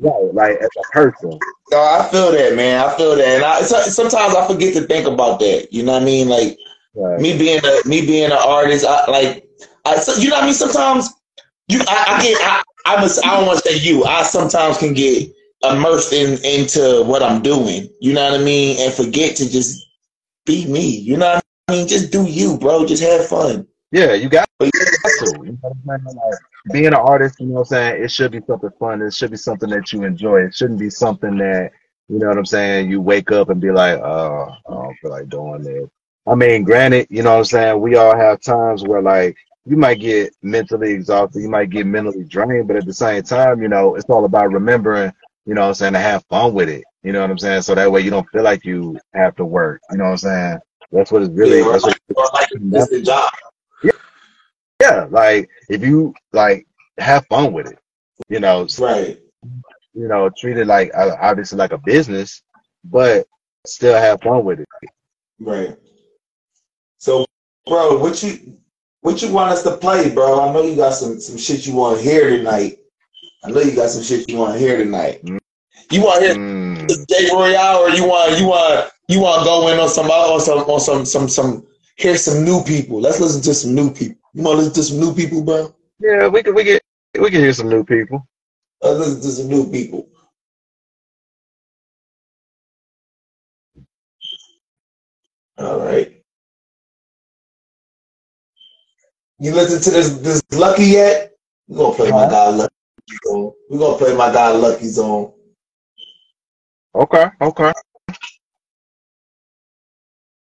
Right, 0.00 0.32
like 0.32 0.58
as 0.58 0.70
a 0.78 0.92
person. 0.92 1.30
No, 1.72 1.78
I 1.80 2.08
feel 2.08 2.30
that, 2.30 2.54
man. 2.54 2.84
I 2.84 2.96
feel 2.96 3.16
that, 3.16 3.26
and 3.26 3.44
I 3.44 3.62
so, 3.62 3.80
sometimes 3.82 4.32
I 4.34 4.46
forget 4.46 4.72
to 4.74 4.82
think 4.82 5.08
about 5.08 5.40
that. 5.40 5.72
You 5.72 5.82
know 5.82 5.92
what 5.92 6.02
I 6.02 6.04
mean? 6.04 6.28
Like 6.28 6.56
me 7.20 7.36
being 7.36 7.60
a 7.64 7.88
me 7.88 8.06
being 8.06 8.26
an 8.26 8.32
artist, 8.32 8.86
I 8.86 9.10
like 9.10 9.48
I 9.84 10.00
you 10.18 10.30
know 10.30 10.36
what 10.36 10.44
I 10.44 10.46
mean. 10.46 10.54
Sometimes 10.54 11.10
you 11.68 11.80
I, 11.86 12.04
I 12.08 12.22
get 12.22 12.40
I 12.42 12.62
I, 12.88 13.00
must, 13.00 13.24
I 13.24 13.36
don't 13.36 13.46
want 13.46 13.62
to 13.62 13.68
say 13.68 13.78
you. 13.78 14.04
I 14.04 14.22
sometimes 14.22 14.78
can 14.78 14.94
get 14.94 15.30
immersed 15.62 16.12
in 16.14 16.42
into 16.42 17.04
what 17.04 17.22
I'm 17.22 17.42
doing. 17.42 17.90
You 18.00 18.14
know 18.14 18.30
what 18.30 18.40
I 18.40 18.42
mean, 18.42 18.78
and 18.80 18.92
forget 18.92 19.36
to 19.36 19.50
just 19.50 19.86
be 20.46 20.66
me. 20.66 20.96
You 20.96 21.18
know 21.18 21.34
what 21.34 21.44
I 21.68 21.72
mean? 21.72 21.88
Just 21.88 22.10
do 22.10 22.24
you, 22.24 22.56
bro. 22.56 22.86
Just 22.86 23.02
have 23.02 23.26
fun. 23.26 23.66
Yeah, 23.90 24.14
you 24.14 24.30
got 24.30 24.48
But 24.58 24.70
you 24.72 24.80
got 24.80 24.88
hustle. 25.02 25.44
You 25.44 25.52
know 25.52 25.58
what 25.60 25.96
I'm 25.96 26.00
saying? 26.06 26.16
Like 26.16 26.38
being 26.72 26.86
an 26.86 26.94
artist, 26.94 27.40
you 27.40 27.46
know 27.46 27.54
what 27.54 27.60
I'm 27.60 27.64
saying? 27.66 28.04
It 28.04 28.10
should 28.10 28.32
be 28.32 28.40
something 28.46 28.70
fun. 28.78 29.02
It 29.02 29.12
should 29.12 29.30
be 29.30 29.36
something 29.36 29.68
that 29.70 29.92
you 29.92 30.04
enjoy. 30.04 30.44
It 30.44 30.54
shouldn't 30.54 30.80
be 30.80 30.90
something 30.90 31.36
that 31.38 31.72
you 32.08 32.18
know 32.18 32.28
what 32.28 32.38
I'm 32.38 32.46
saying. 32.46 32.90
You 32.90 33.02
wake 33.02 33.32
up 33.32 33.50
and 33.50 33.60
be 33.60 33.70
like, 33.70 33.98
oh, 34.00 34.48
I 34.66 34.72
don't 34.72 34.96
feel 35.02 35.10
like 35.10 35.28
doing 35.28 35.62
this. 35.62 35.90
I 36.26 36.34
mean, 36.34 36.64
granted, 36.64 37.06
you 37.10 37.22
know 37.22 37.32
what 37.32 37.38
I'm 37.38 37.44
saying. 37.44 37.80
We 37.80 37.96
all 37.96 38.16
have 38.16 38.40
times 38.40 38.82
where 38.82 39.02
like 39.02 39.36
you 39.68 39.76
might 39.76 40.00
get 40.00 40.34
mentally 40.42 40.92
exhausted, 40.92 41.40
you 41.40 41.50
might 41.50 41.68
get 41.68 41.86
mentally 41.86 42.24
drained, 42.24 42.68
but 42.68 42.76
at 42.76 42.86
the 42.86 42.94
same 42.94 43.22
time, 43.22 43.60
you 43.60 43.68
know, 43.68 43.96
it's 43.96 44.08
all 44.08 44.24
about 44.24 44.50
remembering, 44.50 45.12
you 45.44 45.54
know 45.54 45.60
what 45.62 45.68
I'm 45.68 45.74
saying, 45.74 45.92
to 45.92 45.98
have 45.98 46.24
fun 46.30 46.54
with 46.54 46.70
it. 46.70 46.84
You 47.02 47.12
know 47.12 47.20
what 47.20 47.30
I'm 47.30 47.38
saying? 47.38 47.62
So 47.62 47.74
that 47.74 47.92
way 47.92 48.00
you 48.00 48.10
don't 48.10 48.28
feel 48.30 48.42
like 48.42 48.64
you 48.64 48.98
have 49.12 49.36
to 49.36 49.44
work. 49.44 49.82
You 49.90 49.98
know 49.98 50.04
what 50.04 50.10
I'm 50.10 50.16
saying? 50.18 50.58
That's 50.90 51.12
what 51.12 51.22
it's 51.22 51.32
really. 51.32 51.58
Yeah, 51.58 51.72
that's 51.72 51.84
like, 51.84 52.00
what, 52.08 52.32
like 52.34 52.48
the 52.50 53.02
job. 53.04 53.30
yeah, 54.80 55.06
like 55.10 55.50
if 55.68 55.82
you 55.82 56.14
like 56.32 56.66
have 56.98 57.26
fun 57.26 57.52
with 57.52 57.70
it, 57.70 57.78
you 58.28 58.40
know, 58.40 58.66
Right. 58.78 59.20
you 59.92 60.08
know, 60.08 60.30
treat 60.30 60.56
it 60.56 60.66
like 60.66 60.90
uh, 60.94 61.14
obviously 61.20 61.58
like 61.58 61.72
a 61.72 61.78
business, 61.78 62.42
but 62.84 63.26
still 63.66 63.96
have 63.96 64.22
fun 64.22 64.44
with 64.44 64.60
it. 64.60 64.68
Right. 65.38 65.76
So, 66.96 67.26
bro, 67.66 67.98
what 67.98 68.22
you 68.22 68.58
what 69.00 69.22
you 69.22 69.32
want 69.32 69.52
us 69.52 69.62
to 69.62 69.76
play, 69.76 70.12
bro? 70.12 70.40
I 70.40 70.52
know 70.52 70.62
you 70.62 70.76
got 70.76 70.94
some 70.94 71.20
some 71.20 71.36
shit 71.36 71.66
you 71.66 71.74
want 71.74 71.98
to 71.98 72.02
hear 72.02 72.30
tonight. 72.30 72.78
I 73.44 73.50
know 73.50 73.60
you 73.60 73.74
got 73.74 73.90
some 73.90 74.02
shit 74.02 74.28
you 74.28 74.38
want 74.38 74.54
to 74.54 74.58
hear 74.58 74.78
tonight. 74.78 75.20
You 75.90 76.02
want 76.02 76.20
to 76.20 76.26
hear 76.26 76.58
Mm. 76.88 77.06
Jay 77.08 77.28
Royale, 77.32 77.78
or 77.78 77.90
you 77.90 78.04
want 78.06 78.38
you 78.38 78.46
want 78.46 78.90
you 79.08 79.20
want 79.20 79.40
to 79.40 79.44
go 79.44 79.68
in 79.68 79.78
on 79.78 79.88
some 79.88 80.06
on 80.10 80.40
some 80.40 80.58
on 80.58 80.80
some 80.80 81.04
some 81.04 81.28
some 81.28 81.66
hear 81.96 82.16
some 82.16 82.44
new 82.44 82.62
people. 82.64 83.00
Let's 83.00 83.20
listen 83.20 83.42
to 83.42 83.54
some 83.54 83.74
new 83.74 83.92
people. 83.92 84.16
You 84.34 84.42
want 84.42 84.54
to 84.54 84.58
listen 84.58 84.74
to 84.74 84.82
some 84.82 85.00
new 85.00 85.14
people, 85.14 85.42
bro? 85.42 85.74
Yeah, 86.00 86.28
we 86.28 86.42
can 86.42 86.54
we 86.54 86.64
can 86.64 86.78
we 87.20 87.30
can 87.30 87.40
hear 87.40 87.52
some 87.52 87.68
new 87.68 87.84
people. 87.84 88.26
Let's 88.82 88.98
listen 88.98 89.20
to 89.22 89.28
some 89.28 89.48
new 89.48 89.70
people. 89.70 90.08
All 95.58 95.80
right. 95.80 96.17
You 99.40 99.54
listen 99.54 99.80
to 99.80 99.90
this 99.90 100.10
this 100.18 100.42
Lucky 100.52 100.84
yet? 100.84 101.32
We're 101.68 101.78
gonna 101.78 101.94
play 101.94 102.10
my 102.10 102.28
guy 102.28 102.48
Lucky 102.48 102.72
Zone. 103.26 103.52
We're 103.70 103.78
gonna 103.78 103.98
play 103.98 104.16
my 104.16 104.32
guy 104.32 104.50
Lucky 104.50 104.86
Zone. 104.86 105.32
Okay, 106.94 107.26
okay. 107.40 107.72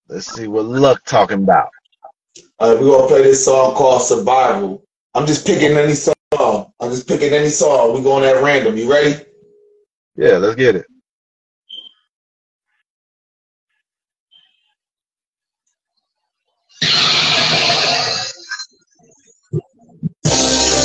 Let's 0.08 0.32
see 0.32 0.48
what 0.48 0.66
luck 0.66 1.04
talking 1.06 1.44
about. 1.44 1.70
Right, 2.62 2.80
we're 2.80 2.92
gonna 2.92 3.08
play 3.08 3.24
this 3.24 3.44
song 3.44 3.74
called 3.76 4.04
Survival. 4.04 4.84
I'm 5.16 5.26
just 5.26 5.48
picking 5.48 5.76
any 5.76 5.96
song. 5.96 6.14
I'm 6.80 6.92
just 6.92 7.08
picking 7.08 7.34
any 7.34 7.50
song. 7.50 7.94
We're 7.94 8.04
going 8.04 8.24
at 8.24 8.44
random. 8.44 8.78
You 8.78 8.92
ready? 8.92 9.24
Yeah, 10.16 10.38
let's 10.38 10.56
get 10.56 10.76
it. 10.76 10.86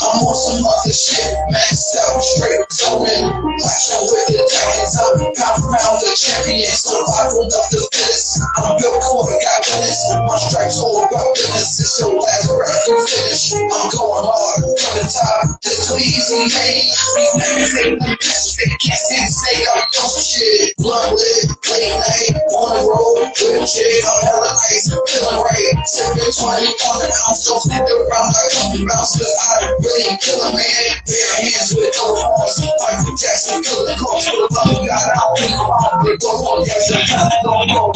I'm 0.00 0.24
on 0.24 0.34
some 0.34 0.64
other 0.64 0.92
shit, 0.92 1.34
maxed 1.50 1.98
out, 1.98 2.22
straight 2.22 2.62
going. 2.78 3.26
Watch 3.26 3.90
out 3.92 4.06
with 4.06 4.26
the 4.30 4.42
giants 4.46 4.96
up, 4.96 5.18
compound 5.34 5.98
the 6.00 6.10
champion, 6.14 6.70
survival 6.70 7.46
of 7.46 7.52
the 7.52 7.80
fittest. 7.90 8.40
I'm 8.58 8.78
built 8.78 9.02
for 9.04 9.26
the 9.26 9.36
godliness, 9.38 10.00
my 10.24 10.36
stripes 10.38 10.78
all 10.80 11.04
about 11.04 11.34
business. 11.34 11.80
It's 11.80 12.00
your 12.00 12.16
last 12.16 12.48
breath 12.48 12.84
to 12.86 12.94
finish. 13.06 13.52
I'm 13.54 13.90
going 13.92 14.24
hard, 14.24 14.62
to 14.62 14.88
the 14.94 15.04
top, 15.10 15.60
this 15.62 15.90
too 15.90 15.98
easy, 15.98 16.48
hey. 16.48 16.86
These 16.86 17.34
niggas 17.34 17.74
ain't 17.82 17.98
the 18.00 18.14
best, 18.14 18.56
they 18.56 18.70
can't 18.78 19.00
stand 19.00 19.26
to 19.26 19.34
say 19.34 19.66
I'm 19.68 19.82
dope 19.90 20.16
shit. 20.22 20.76
Blood 20.78 21.12
lit, 21.12 21.50
late 21.70 21.94
night, 21.98 22.34
on 22.60 22.76
the 22.76 22.84
road, 22.84 23.24
a 23.24 23.64
chick, 23.64 24.04
I'm 24.04 24.20
hella 24.20 24.52
nice, 24.52 24.92
feeling 24.92 25.40
right. 25.40 25.76
Sipping 25.88 26.28
20 26.28 26.68
on 26.68 26.96
the 27.00 27.08
ounce, 27.08 27.48
don't 27.48 27.60
stick 27.64 27.80
around 27.80 28.30
like 28.36 28.52
a 28.52 28.84
mouse, 28.84 29.16
cause 29.16 29.32
I 29.32 29.72
really 29.80 30.04
am 30.12 30.20
killing, 30.20 30.54
man. 30.54 31.00
Bare 31.08 31.40
hands 31.40 31.72
with 31.72 31.96
no 31.96 32.20
horns, 32.20 32.60
Michael 32.60 33.16
Jackson, 33.16 33.64
killing 33.64 33.96
corpse 33.96 34.28
with 34.28 34.44
a 34.44 34.52
love 34.52 34.84
God, 34.84 34.92
I 34.92 35.16
don't 35.16 35.40
think 35.40 35.56
I'm 35.56 36.04
gonna 36.04 36.20
go 36.20 36.30
on, 36.52 36.68
yes, 36.68 36.92
I'm 36.92 37.40
gonna 37.44 37.72
go 37.72 37.92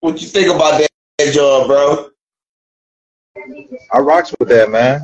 What 0.00 0.20
you 0.20 0.28
think 0.28 0.48
about 0.54 0.80
that, 0.80 1.32
job, 1.32 1.66
bro? 1.66 2.10
I 3.92 3.98
rocks 3.98 4.34
with 4.38 4.48
that, 4.48 4.70
man. 4.70 5.02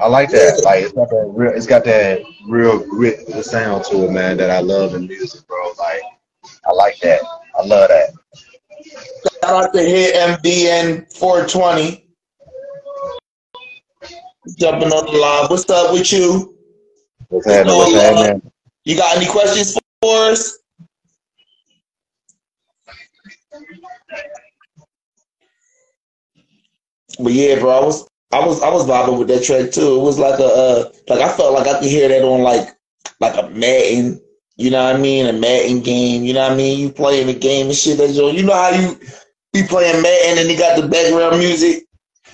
I 0.00 0.08
like 0.08 0.30
that. 0.30 0.62
Like 0.64 0.84
it's 0.84 0.92
got 0.92 1.08
that 1.10 1.30
real, 1.32 1.52
it's 1.52 1.66
got 1.66 1.84
that 1.84 2.22
real 2.48 2.84
grit 2.86 3.26
the 3.26 3.42
sound 3.42 3.84
to 3.84 4.04
it, 4.04 4.10
man. 4.10 4.36
That 4.36 4.50
I 4.50 4.60
love 4.60 4.94
in 4.94 5.06
music, 5.06 5.46
bro. 5.46 5.72
Like 5.78 6.02
I 6.66 6.72
like 6.72 6.98
that. 7.00 7.20
I 7.58 7.64
love 7.64 7.88
that. 7.88 8.10
Shout 9.42 9.64
out 9.64 9.72
to 9.72 9.80
Hit 9.80 10.14
MDN 10.14 11.12
420. 11.16 12.04
Jumping 14.58 14.90
on 14.90 15.12
the 15.12 15.18
live. 15.18 15.50
What's 15.50 15.68
up 15.70 15.92
with 15.92 16.12
you? 16.12 16.56
What's 17.28 17.46
happening? 17.46 17.76
What's 17.76 17.94
oh, 17.94 18.14
happening? 18.14 18.52
You 18.84 18.96
got 18.96 19.16
any 19.16 19.26
questions 19.26 19.76
for 20.00 20.30
us? 20.30 20.58
But 27.20 27.32
yeah, 27.32 27.58
bro, 27.58 27.70
I 27.70 27.84
was 27.84 28.08
I 28.32 28.46
was 28.46 28.62
I 28.62 28.70
was 28.70 28.84
vibing 28.86 29.18
with 29.18 29.28
that 29.28 29.44
track 29.44 29.70
too. 29.72 29.96
It 29.96 30.02
was 30.02 30.18
like 30.18 30.38
a 30.40 30.44
uh, 30.44 30.92
like 31.08 31.20
I 31.20 31.32
felt 31.36 31.54
like 31.54 31.66
I 31.66 31.78
could 31.80 31.88
hear 31.88 32.08
that 32.08 32.22
on 32.24 32.42
like 32.42 32.68
like 33.20 33.36
a 33.36 33.48
Madden, 33.50 34.20
you 34.56 34.70
know 34.70 34.84
what 34.84 34.96
I 34.96 34.98
mean, 34.98 35.26
a 35.26 35.32
Madden 35.32 35.80
game, 35.80 36.24
you 36.24 36.34
know 36.34 36.42
what 36.42 36.52
I 36.52 36.56
mean. 36.56 36.78
You 36.80 36.90
playing 36.90 37.26
the 37.28 37.34
game 37.34 37.66
and 37.66 37.74
shit. 37.76 37.98
That 37.98 38.10
you 38.10 38.30
you 38.30 38.42
know 38.44 38.54
how 38.54 38.70
you 38.70 38.98
be 39.52 39.62
playing 39.66 40.02
Madden 40.02 40.38
and 40.38 40.50
you 40.50 40.58
got 40.58 40.80
the 40.80 40.88
background 40.88 41.38
music. 41.38 41.84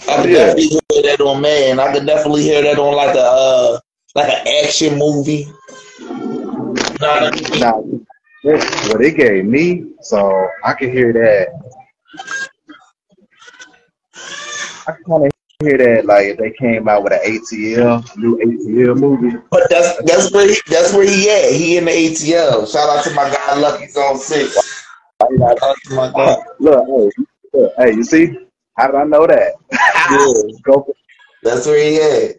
I 0.08 0.22
could 0.22 0.32
Yeah. 0.32 0.54
definitely 0.54 0.80
hear 0.90 1.02
that 1.02 1.20
on 1.20 1.40
Madden. 1.40 1.78
I 1.80 1.92
could 1.92 2.06
definitely 2.06 2.42
hear 2.42 2.62
that 2.62 2.78
on 2.78 2.94
like 2.96 3.14
a 3.14 3.20
uh, 3.22 3.78
like 4.14 4.28
an 4.30 4.46
action 4.64 4.98
movie. 4.98 5.46
Nah, 7.00 7.30
Nah, 7.58 7.80
well, 8.44 8.98
they 8.98 9.12
gave 9.12 9.44
me, 9.44 9.92
so 10.02 10.48
I 10.64 10.74
could 10.74 10.90
hear 10.90 11.12
that. 11.12 11.48
I 14.86 14.92
can 14.92 15.04
kind 15.04 15.26
of 15.26 15.32
hear 15.60 15.78
that, 15.78 16.06
like 16.06 16.38
they 16.38 16.50
came 16.50 16.88
out 16.88 17.04
with 17.04 17.12
an 17.12 17.20
ATL, 17.20 18.16
new 18.16 18.36
ATL 18.38 18.98
movie. 18.98 19.38
But 19.50 19.70
that's 19.70 20.02
that's 20.02 20.32
where 20.32 20.48
he, 20.48 20.56
that's 20.66 20.92
where 20.92 21.06
he 21.08 21.30
at. 21.30 21.52
He 21.52 21.76
in 21.76 21.84
the 21.84 21.90
ATL. 21.90 22.70
Shout 22.70 22.88
out 22.88 23.04
to 23.04 23.14
my 23.14 23.30
guy 23.30 23.58
Lucky 23.58 23.88
Zone 23.88 24.18
Six. 24.18 24.54
Shout 25.20 25.62
out 25.62 25.76
to 25.84 25.94
my 25.94 26.10
guy. 26.10 26.36
Look, 26.58 26.86
hey, 26.86 27.24
look, 27.52 27.72
hey, 27.78 27.94
you 27.94 28.04
see? 28.04 28.38
How 28.76 28.86
did 28.88 28.96
I 28.96 29.04
know 29.04 29.26
that? 29.26 29.52
Yeah. 29.72 30.52
go, 30.62 30.86
That's 31.42 31.66
where 31.66 31.78
he 31.78 31.96
at. 32.00 32.36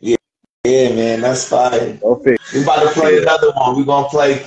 Yeah, 0.00 0.16
yeah, 0.64 0.94
man, 0.94 1.20
that's 1.22 1.48
fire. 1.48 1.98
We 2.02 2.62
about 2.62 2.82
to 2.82 2.90
play 2.92 3.18
another 3.18 3.50
one. 3.52 3.76
We 3.76 3.84
gonna 3.84 4.08
play 4.08 4.46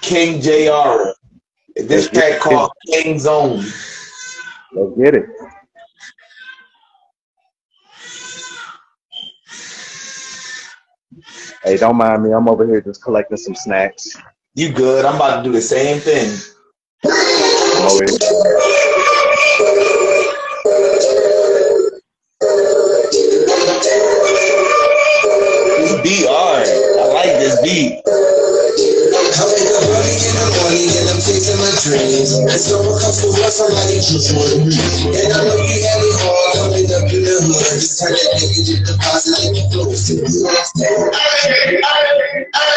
King 0.00 0.40
Jr. 0.40 1.12
This 1.74 2.08
track 2.08 2.40
called 2.40 2.70
King 2.86 3.18
Zone. 3.18 3.64
Let's 4.72 4.96
get 4.96 5.14
it. 5.14 5.26
Hey, 11.66 11.76
don't 11.78 11.96
mind 11.96 12.22
me. 12.22 12.30
I'm 12.30 12.48
over 12.48 12.64
here 12.64 12.80
just 12.80 13.02
collecting 13.02 13.36
some 13.36 13.56
snacks. 13.56 14.16
You 14.54 14.72
good? 14.72 15.04
I'm 15.04 15.16
about 15.16 15.38
to 15.38 15.42
do 15.42 15.50
the 15.50 15.60
same 15.60 16.00
thing. 16.00 16.30
This 17.02 17.10
beat. 26.04 26.28
I 26.28 27.10
like 27.12 27.40
this 27.40 27.60
beat. 27.60 28.00
I 30.66 30.74
up 30.74 30.74
in 30.74 30.82
the 30.82 30.82
morning 30.82 30.90
and 30.98 31.06
I'm 31.14 31.20
chasing 31.22 31.58
my 31.62 31.70
dreams. 31.78 32.34
And 32.42 32.50
someone 32.58 32.98
comes 32.98 33.22
to 33.22 33.30
work, 33.30 33.54
somebody 33.54 34.02
just 34.02 34.34
wanna 34.34 34.66
me. 34.66 34.74
And 35.14 35.30
I 35.30 35.46
know 35.46 35.62
you 35.62 35.78
had 35.78 36.02
it 36.02 36.16
hard 36.18 36.58
coming 36.58 36.90
up 36.90 37.06
in 37.06 37.22
the 37.22 37.34
hood. 37.38 37.78
Just 37.78 38.02
turn 38.02 38.12
that 38.18 38.34
negative 38.34 38.82
deposit 38.82 39.46
and 39.46 39.54
it 39.54 39.70
flows 39.70 40.10
to 40.10 40.18
you. 40.18 40.26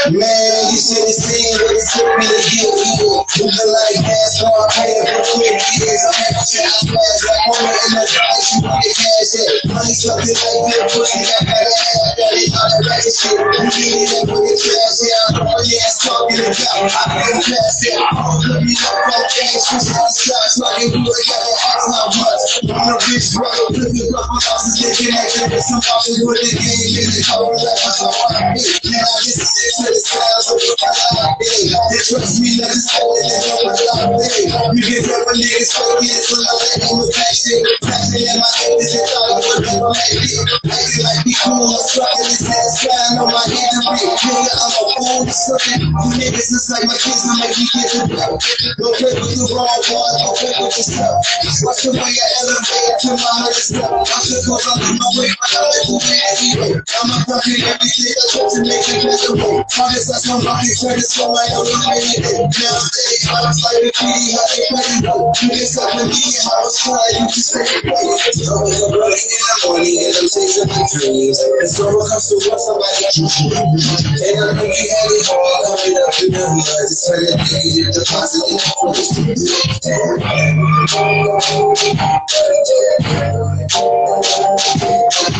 Man, 0.09 0.69
you 0.69 0.80
should 0.80 1.06
have 1.06 1.18
seen 1.18 1.50
what 1.59 1.74
it 1.74 1.85
took 1.85 2.09
me 2.18 2.26
to 2.30 2.40
get 2.45 2.77
here. 2.77 3.19
Moving 3.40 3.69
like 3.74 3.98
NASCAR, 4.06 4.64
paying 4.74 5.06
for 5.06 5.22
quick 5.38 5.59
years. 5.80 6.01
I'm 6.06 6.18
at 6.19 6.34
the 6.34 6.43
chance 6.45 6.82
flash 6.85 7.22
like 7.26 7.43
woman 7.50 7.74
in 7.74 7.92
the 7.93 8.03
drive. 8.09 8.42
She 8.42 8.58
want 8.64 8.82
the 8.82 8.90
cash 8.90 9.34
in. 9.38 9.69
Money 9.69 9.93
something 9.93 10.34
like 10.34 10.61
good 10.66 10.85
pussy. 10.93 11.22
I 11.26 11.42
gotta 11.45 11.72
have 11.74 12.16
that. 12.16 12.32
It's 12.38 12.53
all 12.53 12.69
that 12.69 12.82
racket 12.90 13.14
shit. 13.16 13.38
You 13.38 13.69
get 13.69 14.11
it 14.14 14.26
put 14.30 14.43
it 14.45 14.58
trash 14.59 15.00
down. 15.03 15.48
All 15.48 15.61
your 15.61 15.80
ass 15.84 15.95
talking 16.03 16.42
about. 16.42 16.90
I 16.90 17.22
can 17.30 17.40
pass 17.40 17.78
it. 17.85 17.95
Let 17.99 19.25
cash. 19.30 19.59
Switch 19.59 19.88
to 19.88 19.93
the 19.93 20.09
shots 20.09 20.59
like 20.59 20.82
it 20.83 20.95
would. 20.95 21.06
Gotta 21.06 21.51
ask 21.67 21.85
how 21.90 22.08
much. 22.09 22.64
I'm 22.67 22.90
a 22.90 22.98
bitch, 22.99 23.35
brother. 23.35 23.66
Prison, 23.75 24.08
but 24.11 24.25
my 24.27 24.40
house 24.40 24.66
is 24.67 24.82
active. 24.83 25.14
With 25.51 25.64
some 25.64 25.83
options 25.83 26.19
with 26.25 26.41
the 26.41 26.51
game. 26.58 26.99
In 26.99 27.08
the 27.11 27.22
cover, 27.24 27.53
how 27.53 28.08
I 28.08 28.11
wanna 28.11 28.58
be. 28.58 28.61
Man, 28.90 29.03
I 29.03 29.16
just 29.24 29.40
to 29.80 29.88
the 29.88 29.99
styles 29.99 30.48
of 30.51 30.59
what 30.59 30.82
I 30.83 30.91
like. 31.16 31.40
They 31.40 32.01
trust 32.03 32.41
me, 32.41 32.49
let 32.59 32.72
us 32.74 32.90
hold 32.91 33.16
it. 33.16 33.30
Know 33.30 33.64
what 33.64 33.80
I'm 33.80 34.17
doing. 34.17 34.75
You 34.75 34.83
get 34.83 35.08
up 35.14 35.30
a 35.30 35.33
nigga, 35.38 35.61
so 35.64 35.83
get 36.01 36.19
full 36.27 36.41
of 36.41 36.58
that 36.59 36.82
in 36.83 36.98
the 36.99 37.08
back 37.14 37.32
shit. 37.32 37.64
Passion 37.85 38.19
in 38.25 38.38
my 38.41 38.49
head, 38.59 38.82
is 38.82 38.91
it 38.98 39.06
thought 39.08 39.40
it 39.40 39.61
be 39.61 39.74
my 39.77 39.93
baby. 39.93 40.33
Acting 40.67 41.03
like 41.06 41.22
be 41.24 41.33
cool, 41.38 41.61
I'm 41.61 41.85
struggling, 41.85 42.25
this 42.25 42.43
man's 42.43 42.75
flying 42.82 43.22
on 43.22 43.30
my 43.30 43.45
hand 43.45 43.85
and. 43.85 43.98
Nigga, 44.19 44.53
I'm 44.58 44.74
a 44.74 44.85
fool, 44.98 45.24
something. 45.30 45.82
You 45.85 46.11
niggas 46.17 46.49
just 46.49 46.67
like 46.74 46.85
my 46.90 46.98
kids, 46.98 47.24
I 47.24 47.33
make 47.40 47.56
you 47.56 47.68
blow. 48.09 48.39
Don't 48.77 48.95
play 48.98 49.14
with 49.14 49.35
the 49.38 49.45
wrong 49.53 49.81
one, 49.89 50.14
don't 50.22 50.38
play 50.38 50.53
with 50.59 50.75
yourself. 50.75 51.22
Watch 51.64 51.85
the 51.85 51.91
way 51.93 52.09
I 52.09 52.27
elevate 52.41 52.95
to 53.06 53.09
my 53.14 53.31
higher 53.43 53.53
step. 53.53 53.89
I'm 53.89 54.23
just 54.25 54.48
cause 54.48 54.65
I'm 54.65 54.81
in 54.89 54.95
my 54.98 55.09
way, 55.17 55.30
I'm 55.30 55.65
like, 55.69 55.83
who 55.85 55.95
man, 56.01 56.19
anyway. 56.39 56.73
I'm 56.80 57.09
a 57.14 57.17
fucking 57.27 57.61
everything 57.64 58.14
I 58.14 58.23
try 58.33 58.45
to 58.49 58.61
make 58.65 58.88
it 58.89 59.01
way. 59.06 59.64
Promise 59.69 60.06
that's 60.09 60.25
my 60.30 60.38
fucking 60.41 60.75
credit, 60.80 61.06
so 61.06 61.30
I 61.30 61.45
the 61.53 61.61
way 61.61 62.01
it. 62.01 62.49
Nowadays, 62.49 63.23
I 63.30 63.38
was 63.45 63.59
like 63.61 63.83
a 63.85 63.91
how 63.99 64.45
they 64.49 64.65
play 64.69 64.89
it. 64.98 65.35
You 65.39 65.48
get 65.53 65.69
something 65.69 66.09
to 66.09 66.15
me, 66.15 66.30
and 66.33 66.48
I 66.49 66.57
was 66.64 66.75
crying, 66.81 67.15
you 67.19 67.27
just 67.30 67.53
take 67.53 67.69
it 67.69 67.85
away. 67.85 67.99
I 67.99 68.56
wake 68.65 68.81
up 68.81 68.95
early 68.95 69.19
in 69.19 69.41
the 69.41 69.56
morning, 69.67 69.95
and 69.99 70.15
I'm 70.17 70.27
chasing 70.30 70.69
my 70.69 70.81
dreams. 70.89 71.38
And 71.39 71.69
someone 71.69 72.06
comes 72.07 72.25
to 72.31 72.35
work, 72.49 72.59
somebody. 72.59 73.06
And 73.19 74.35
I 74.39 74.53
know 74.57 74.65
you 74.65 74.85
had 74.89 75.11
it 75.14 75.25
hard, 75.27 75.61
coming 75.67 75.98
up 75.99 76.15
in 76.19 76.30
the 76.33 76.43
hood. 76.43 76.69
That 76.69 77.58
negative 77.59 77.93
to 77.93 78.01
positive. 78.07 78.61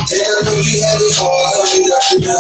And 0.10 0.20
I 0.20 0.42
know 0.44 0.58
you 0.60 0.82
had 0.82 1.00
it 1.00 1.16
hard, 1.16 1.54
coming 1.70 1.92
up 1.92 2.12
in 2.12 2.22
the 2.22 2.36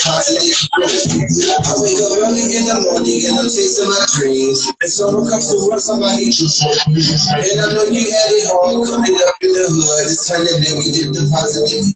positive. 0.00 0.56
I 0.74 1.76
wake 1.80 2.00
up 2.00 2.16
early 2.16 2.44
in 2.56 2.64
the 2.64 2.76
morning, 2.88 3.20
and 3.28 3.36
I'm 3.38 3.48
chasing 3.50 3.88
my 3.88 4.00
dreams. 4.16 4.64
And 4.80 4.90
someone 4.90 5.28
comes 5.28 5.50
to 5.50 5.56
somebody. 5.80 6.32
And 6.32 7.60
I 7.60 7.72
know 7.74 7.84
you 7.90 8.08
had 8.08 8.30
it 8.32 8.46
hard, 8.48 8.88
coming 8.88 9.16
up 9.20 9.36
in 9.42 9.52
the 9.52 9.64
hood. 9.68 10.08
Just 10.08 10.28
turn 10.28 10.44
that 10.44 10.60
negative 10.64 11.12
to 11.12 11.22
positive. 11.28 11.92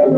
Shout 0.00 0.08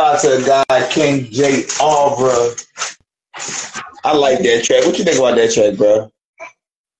out 0.00 0.20
to 0.22 0.36
a 0.36 0.42
guy, 0.44 0.90
King 0.90 1.30
J. 1.30 1.62
Albra. 1.78 2.66
I 4.02 4.16
like 4.16 4.40
that 4.40 4.64
track. 4.64 4.84
What 4.84 4.98
you 4.98 5.04
think 5.04 5.18
about 5.18 5.36
that 5.36 5.52
track, 5.52 5.76
bro? 5.76 6.10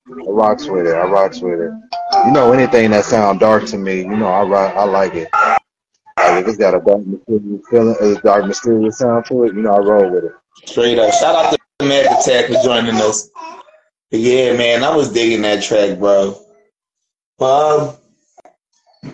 I 0.08 0.30
rocks 0.30 0.68
with 0.68 0.86
it. 0.86 0.94
I 0.94 1.02
rocks 1.02 1.40
with 1.40 1.60
it. 1.60 1.72
You 2.26 2.32
know, 2.32 2.52
anything 2.52 2.92
that 2.92 3.06
sound 3.06 3.40
dark 3.40 3.66
to 3.66 3.76
me, 3.76 4.02
you 4.02 4.16
know, 4.16 4.28
I 4.28 4.42
rock, 4.44 4.76
I 4.76 4.84
like 4.84 5.14
it. 5.14 5.28
Like 5.32 6.42
if 6.42 6.48
it's 6.48 6.58
got 6.58 6.74
a 6.74 6.80
dark 6.80 7.06
mysterious 7.06 7.66
feeling, 7.68 7.96
a 8.00 8.20
dark 8.22 8.46
mysterious 8.46 8.98
sound 8.98 9.24
to 9.26 9.44
it, 9.44 9.54
you 9.54 9.62
know, 9.62 9.74
I 9.74 9.78
roll 9.78 10.10
with 10.10 10.26
it. 10.26 10.32
Straight 10.64 10.98
up. 11.00 11.12
Shout 11.14 11.34
out 11.34 11.56
to 11.80 11.84
Mac 11.84 12.06
Attack 12.06 12.46
for 12.46 12.62
joining 12.62 12.94
us. 12.96 13.30
Yeah, 14.10 14.56
man, 14.56 14.82
I 14.84 14.94
was 14.96 15.12
digging 15.12 15.42
that 15.42 15.62
track, 15.62 15.98
bro. 15.98 16.40
Um, 17.38 17.96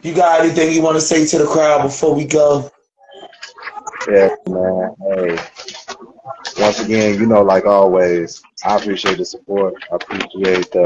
you 0.02 0.14
got 0.14 0.40
anything 0.40 0.72
you 0.72 0.82
want 0.82 0.96
to 0.96 1.00
say 1.00 1.26
to 1.26 1.38
the 1.38 1.46
crowd 1.46 1.82
before 1.82 2.14
we 2.14 2.24
go? 2.24 2.70
Yeah, 4.08 4.30
man. 4.48 4.94
Hey, 5.00 5.38
once 6.58 6.80
again, 6.80 7.20
you 7.20 7.26
know, 7.26 7.42
like 7.42 7.66
always, 7.66 8.42
I 8.64 8.76
appreciate 8.76 9.18
the 9.18 9.24
support. 9.24 9.74
I 9.92 9.96
appreciate 9.96 10.70
the 10.72 10.84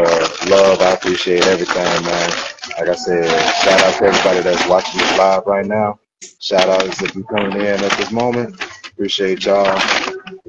love. 0.51 0.81
I 0.81 0.93
appreciate 0.93 1.47
everything, 1.47 2.05
man. 2.05 2.31
Like 2.79 2.89
I 2.89 2.95
said, 2.95 3.27
shout 3.63 3.83
out 3.83 3.99
to 3.99 4.05
everybody 4.07 4.41
that's 4.41 4.69
watching 4.69 5.01
this 5.01 5.19
live 5.19 5.47
right 5.47 5.67
now. 5.67 6.01
Shout 6.41 6.69
out 6.69 6.87
if 6.87 7.15
you 7.15 7.25
coming 7.25 7.57
in 7.61 7.67
at 7.85 7.93
this 7.93 8.11
moment. 8.11 8.61
Appreciate 8.87 9.45
y'all. 9.45 9.79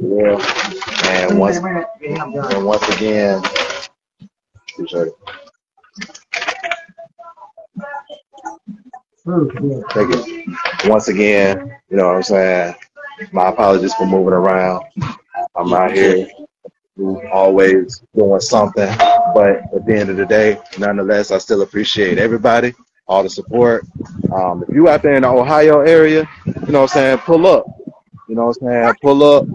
Yeah. 0.01 0.90
And 1.05 1.39
once 1.39 1.57
and 1.57 2.65
once 2.65 2.87
again. 2.97 3.41
Take 9.91 10.09
it. 10.09 10.49
Once 10.87 11.07
again, 11.07 11.77
you 11.89 11.97
know 11.97 12.07
what 12.07 12.15
I'm 12.17 12.23
saying? 12.23 12.75
My 13.31 13.49
apologies 13.49 13.93
for 13.95 14.05
moving 14.05 14.33
around. 14.33 14.83
I'm 15.55 15.73
out 15.73 15.91
here 15.91 16.27
always 17.31 18.01
doing 18.15 18.39
something. 18.41 18.89
But 19.33 19.61
at 19.73 19.85
the 19.85 19.95
end 19.97 20.09
of 20.09 20.17
the 20.17 20.25
day, 20.25 20.59
nonetheless, 20.77 21.31
I 21.31 21.37
still 21.37 21.61
appreciate 21.61 22.17
everybody, 22.17 22.73
all 23.07 23.23
the 23.23 23.29
support. 23.29 23.85
Um, 24.33 24.63
if 24.67 24.75
you 24.75 24.89
out 24.89 25.03
there 25.03 25.15
in 25.15 25.23
the 25.23 25.29
Ohio 25.29 25.81
area, 25.81 26.27
you 26.45 26.53
know 26.71 26.81
what 26.81 26.95
I'm 26.95 26.97
saying, 26.99 27.17
pull 27.19 27.47
up. 27.47 27.65
You 28.27 28.35
know 28.35 28.45
what 28.47 28.57
I'm 28.61 28.67
saying? 28.67 28.93
Pull 29.01 29.23
up 29.23 29.47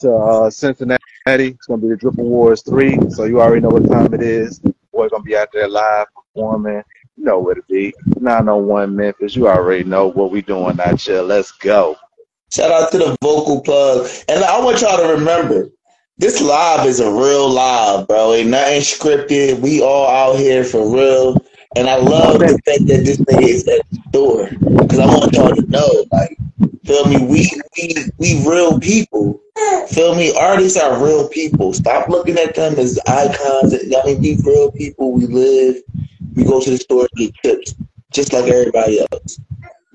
to 0.00 0.14
uh, 0.14 0.50
Cincinnati. 0.50 1.02
It's 1.26 1.66
gonna 1.66 1.80
be 1.80 1.88
the 1.88 1.96
Drip 1.96 2.18
Awards 2.18 2.62
three, 2.62 2.98
so 3.10 3.24
you 3.24 3.40
already 3.40 3.60
know 3.60 3.70
what 3.70 3.88
time 3.88 4.12
it 4.14 4.22
is. 4.22 4.58
Boy, 4.92 5.08
gonna 5.08 5.22
be 5.22 5.36
out 5.36 5.48
there 5.52 5.68
live 5.68 6.06
performing. 6.14 6.82
You 7.16 7.24
know 7.24 7.38
where 7.38 7.54
to 7.54 7.62
be. 7.68 7.94
901 8.20 8.94
Memphis. 8.94 9.36
You 9.36 9.48
already 9.48 9.84
know 9.84 10.08
what 10.08 10.30
we 10.30 10.42
doing 10.42 10.78
out 10.80 11.00
here. 11.00 11.22
Let's 11.22 11.52
go. 11.52 11.96
Shout 12.52 12.70
out 12.70 12.92
to 12.92 12.98
the 12.98 13.16
vocal 13.22 13.60
plug. 13.60 14.08
And 14.28 14.44
I 14.44 14.60
want 14.62 14.80
y'all 14.80 14.96
to 14.98 15.14
remember, 15.14 15.70
this 16.18 16.40
live 16.40 16.86
is 16.86 17.00
a 17.00 17.10
real 17.10 17.48
live, 17.48 18.06
bro. 18.06 18.34
Ain't 18.34 18.50
nothing 18.50 18.80
scripted. 18.80 19.60
We 19.60 19.82
all 19.82 20.06
out 20.06 20.38
here 20.38 20.62
for 20.62 20.88
real. 20.94 21.36
And 21.76 21.88
I 21.88 21.96
love 21.96 22.38
the 22.38 22.48
fact 22.64 22.86
that 22.86 23.04
this 23.04 23.18
thing 23.18 23.42
is 23.42 23.66
at 23.66 23.82
the 23.90 23.98
door. 24.12 24.48
Because 24.48 25.00
I 25.00 25.06
want 25.06 25.32
y'all 25.32 25.54
to 25.54 25.62
know, 25.68 26.04
like, 26.12 26.38
feel 26.84 27.06
me, 27.06 27.24
we 27.24 27.50
we 27.76 27.94
we 28.18 28.48
real 28.48 28.78
people. 28.78 29.40
Feel 29.88 30.14
me? 30.14 30.36
Artists 30.36 30.78
are 30.78 31.02
real 31.02 31.28
people. 31.28 31.72
Stop 31.72 32.08
looking 32.08 32.38
at 32.38 32.54
them 32.54 32.78
as 32.78 32.98
icons. 33.06 33.74
I 33.74 34.04
mean, 34.06 34.20
we 34.20 34.38
real 34.44 34.70
people. 34.72 35.12
We 35.12 35.26
live. 35.26 35.82
We 36.34 36.44
go 36.44 36.60
to 36.60 36.70
the 36.70 36.78
store 36.78 37.08
and 37.12 37.18
get 37.18 37.34
chips, 37.34 37.74
just 38.12 38.32
like 38.32 38.44
everybody 38.44 39.00
else. 39.00 39.38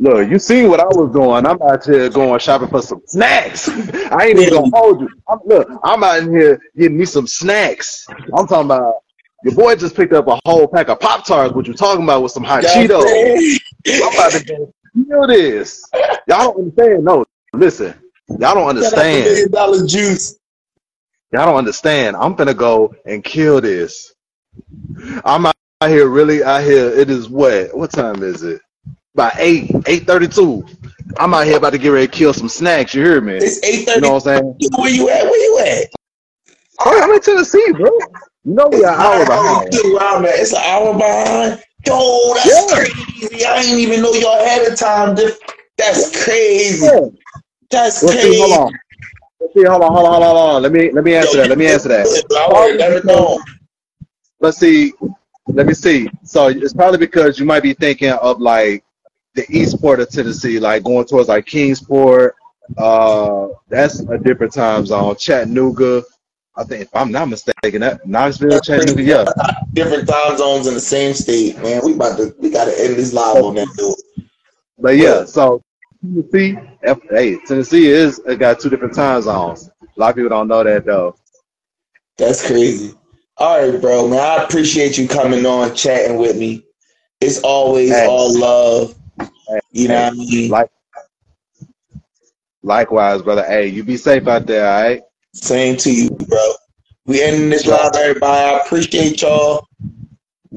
Look, 0.01 0.29
you 0.29 0.39
see 0.39 0.65
what 0.65 0.79
I 0.79 0.85
was 0.85 1.11
doing. 1.11 1.45
I'm 1.45 1.61
out 1.61 1.83
here 1.83 2.09
going 2.09 2.39
shopping 2.39 2.69
for 2.69 2.81
some 2.81 3.01
snacks. 3.05 3.67
I 4.11 4.27
ain't 4.27 4.39
even 4.39 4.53
gonna 4.53 4.71
hold 4.73 5.01
you. 5.01 5.09
I'm, 5.27 5.39
look, 5.45 5.69
I'm 5.83 6.03
out 6.03 6.19
in 6.19 6.31
here 6.31 6.61
getting 6.77 6.97
me 6.97 7.05
some 7.05 7.27
snacks. 7.27 8.07
I'm 8.09 8.47
talking 8.47 8.65
about 8.65 9.03
your 9.43 9.55
boy 9.55 9.75
just 9.75 9.95
picked 9.95 10.13
up 10.13 10.27
a 10.27 10.39
whole 10.45 10.67
pack 10.67 10.87
of 10.87 11.01
Pop 11.01 11.25
Tarts, 11.25 11.53
what 11.53 11.67
you 11.67 11.73
talking 11.73 12.03
about 12.03 12.23
with 12.23 12.31
some 12.31 12.43
hot 12.43 12.63
Cheetos. 12.63 13.59
I'm 13.87 14.13
about 14.13 14.31
to 14.31 14.45
go 14.45 14.73
feel 15.05 15.27
this. 15.27 15.87
Y'all 16.27 16.53
don't 16.53 16.57
understand, 16.57 17.03
no. 17.03 17.25
listen, 17.53 17.93
y'all 18.27 18.39
don't 18.39 18.55
Shout 18.55 18.57
out 18.57 18.63
to 18.63 18.67
understand. 18.69 19.25
Million 19.25 19.51
Dollar 19.51 19.85
Juice. 19.85 20.39
Y'all 21.31 21.45
don't 21.45 21.57
understand. 21.57 22.15
I'm 22.15 22.35
finna 22.35 22.55
go 22.57 22.95
and 23.05 23.23
kill 23.23 23.61
this. 23.61 24.13
I'm 25.23 25.45
out 25.45 25.55
here 25.87 26.07
really 26.07 26.43
out 26.43 26.63
here. 26.63 26.89
It 26.89 27.09
is 27.09 27.29
what? 27.29 27.75
What 27.75 27.91
time 27.91 28.23
is 28.23 28.43
it? 28.43 28.61
By 29.15 29.31
eight, 29.37 29.71
eight 29.87 30.07
thirty-two. 30.07 30.65
I'm 31.17 31.33
out 31.33 31.45
here 31.45 31.57
about 31.57 31.71
to 31.71 31.77
get 31.77 31.89
ready 31.89 32.07
to 32.07 32.11
kill 32.11 32.33
some 32.33 32.49
snacks. 32.49 32.93
You 32.93 33.03
hear 33.03 33.21
me? 33.21 33.35
It's 33.35 33.63
eight 33.63 33.87
You 33.87 34.01
know 34.01 34.13
what 34.13 34.27
I'm 34.27 34.37
saying? 34.37 34.55
Where 34.77 34.91
you 34.91 35.09
at? 35.09 35.23
Where 35.23 35.43
you 35.43 35.59
at? 35.59 35.89
Oh, 36.79 37.01
I'm 37.01 37.11
in 37.11 37.21
Tennessee, 37.21 37.71
bro. 37.73 37.91
You 38.45 38.53
know 38.53 38.67
we 38.71 38.83
are 38.85 38.93
an 38.93 38.99
hour 38.99 39.25
behind. 39.25 39.71
Get 39.71 39.85
around 39.85 40.23
that. 40.23 40.35
It's 40.35 40.53
an 40.53 40.61
hour 40.63 40.93
behind. 40.93 41.63
Yo, 41.85 42.33
that's 42.35 42.71
Yeah. 42.71 42.83
crazy. 42.83 43.45
I 43.45 43.61
didn't 43.61 43.79
even 43.79 44.01
know 44.01 44.13
y'all 44.13 44.43
had 44.43 44.71
a 44.71 44.75
time 44.75 45.15
That's 45.77 46.23
crazy. 46.23 46.87
That's 47.71 48.03
Let's 48.03 48.21
see. 48.21 48.27
crazy. 48.27 48.39
Hold 48.39 48.51
on. 48.53 48.79
Let's 49.39 49.53
see. 49.53 49.63
Hold 49.63 49.83
on. 49.83 49.93
Hold 49.93 50.05
on. 50.05 50.11
Hold 50.11 50.23
on. 50.23 50.35
Hold 50.35 50.55
on. 50.55 50.61
Let 50.63 50.71
me 50.71 50.91
let 50.91 51.03
me 51.03 51.15
answer 51.15 51.37
that. 51.37 51.49
Let 51.49 51.57
me 51.57 51.67
answer 51.67 51.89
that. 51.89 52.05
I 52.37 52.47
would 52.51 52.81
have. 52.81 53.41
Let's 54.41 54.57
see. 54.57 54.93
Let 55.47 55.65
me 55.65 55.73
see. 55.73 56.09
So 56.23 56.47
it's 56.47 56.73
probably 56.73 56.99
because 56.99 57.39
you 57.39 57.45
might 57.45 57.63
be 57.63 57.73
thinking 57.73 58.11
of 58.11 58.39
like 58.39 58.83
the 59.35 59.45
east 59.49 59.81
port 59.81 59.99
of 59.99 60.09
Tennessee, 60.09 60.59
like 60.59 60.83
going 60.83 61.05
towards 61.05 61.29
like 61.29 61.45
Kingsport. 61.45 62.35
Uh, 62.77 63.47
that's 63.67 63.99
a 64.01 64.17
different 64.17 64.53
time 64.53 64.85
zone. 64.85 65.15
Chattanooga. 65.15 66.03
I 66.59 66.65
think 66.65 66.81
if 66.81 66.93
I'm 66.93 67.09
not 67.09 67.29
mistaken, 67.29 67.79
that 67.81 68.05
Knoxville, 68.05 68.59
Chattanooga. 68.59 69.01
Yeah. 69.01 69.25
Different 69.73 70.09
time 70.09 70.37
zones 70.37 70.67
in 70.67 70.73
the 70.73 70.79
same 70.81 71.13
state, 71.13 71.57
man. 71.59 71.81
We 71.85 71.93
about 71.93 72.17
to 72.17 72.35
we 72.39 72.49
gotta 72.49 72.77
end 72.77 72.95
this 72.97 73.13
live 73.13 73.41
on 73.41 73.55
that 73.55 73.69
dude. 73.77 73.95
But 74.77 74.97
yeah, 74.97 75.23
so 75.23 75.61
Tennessee, 76.01 76.57
F- 76.83 76.99
hey, 77.09 77.37
Tennessee 77.45 77.87
is 77.87 78.19
it 78.27 78.39
got 78.39 78.59
two 78.59 78.69
different 78.69 78.93
time 78.93 79.21
zones. 79.21 79.69
A 79.81 79.99
lot 79.99 80.09
of 80.09 80.15
people 80.17 80.29
don't 80.29 80.49
know 80.49 80.63
that 80.63 80.85
though. 80.85 81.15
That's 82.17 82.45
crazy. 82.45 82.93
All 83.37 83.71
right, 83.71 83.79
bro, 83.79 84.09
man. 84.09 84.19
I 84.19 84.43
appreciate 84.43 84.97
you 84.97 85.07
coming 85.07 85.45
on, 85.45 85.73
chatting 85.75 86.17
with 86.17 86.37
me. 86.37 86.65
It's 87.21 87.39
always 87.41 87.91
Hey. 87.91 88.05
all 88.05 88.37
love. 88.37 88.95
You 89.71 89.87
know 89.87 90.01
what 90.03 90.13
I 90.13 90.15
mean? 90.15 90.51
Like, 90.51 90.69
likewise, 92.63 93.21
brother. 93.21 93.45
Hey, 93.45 93.67
you 93.67 93.85
be 93.85 93.95
safe 93.95 94.27
out 94.27 94.45
there, 94.45 94.67
all 94.67 94.81
right? 94.81 95.01
Same 95.33 95.77
to 95.77 95.91
you, 95.91 96.09
bro. 96.09 96.53
We 97.05 97.21
ending 97.23 97.49
this 97.49 97.65
live, 97.65 97.91
everybody. 97.95 98.55
I 98.55 98.59
appreciate 98.59 99.21
y'all. 99.21 99.67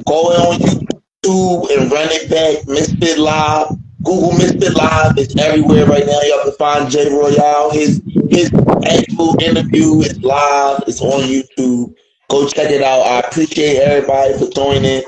Go 0.07 0.15
on 0.15 0.59
YouTube 0.59 1.71
and 1.77 1.91
run 1.91 2.09
it 2.11 2.31
back. 2.31 2.65
Mysfit 2.67 3.19
Live. 3.19 3.69
Google 4.03 4.31
Mysfit 4.31 4.75
Live. 4.75 5.17
It's 5.19 5.37
everywhere 5.37 5.87
right 5.87 6.05
now. 6.05 6.21
Y'all 6.23 6.45
can 6.45 6.53
find 6.55 6.91
Jay 6.91 7.09
Royale. 7.09 7.71
His 7.71 8.03
his 8.31 8.51
actual 8.87 9.41
interview 9.43 10.01
is 10.01 10.21
live. 10.23 10.83
It's 10.87 11.01
on 11.01 11.23
YouTube. 11.23 11.95
Go 12.29 12.49
check 12.49 12.71
it 12.71 12.83
out. 12.83 13.03
I 13.03 13.21
appreciate 13.21 13.77
everybody 13.77 14.39
for 14.39 14.51
joining. 14.51 15.05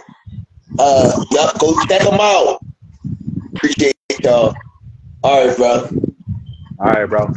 Uh, 0.79 1.25
yup, 1.31 1.59
go 1.59 1.75
check 1.87 2.03
them 2.03 2.19
out. 2.21 2.61
Appreciate 3.55 3.97
y'all. 4.23 4.55
All 5.23 5.47
right, 5.47 5.57
bro. 5.57 5.89
All 6.79 6.93
right, 6.93 7.07
bro. 7.07 7.33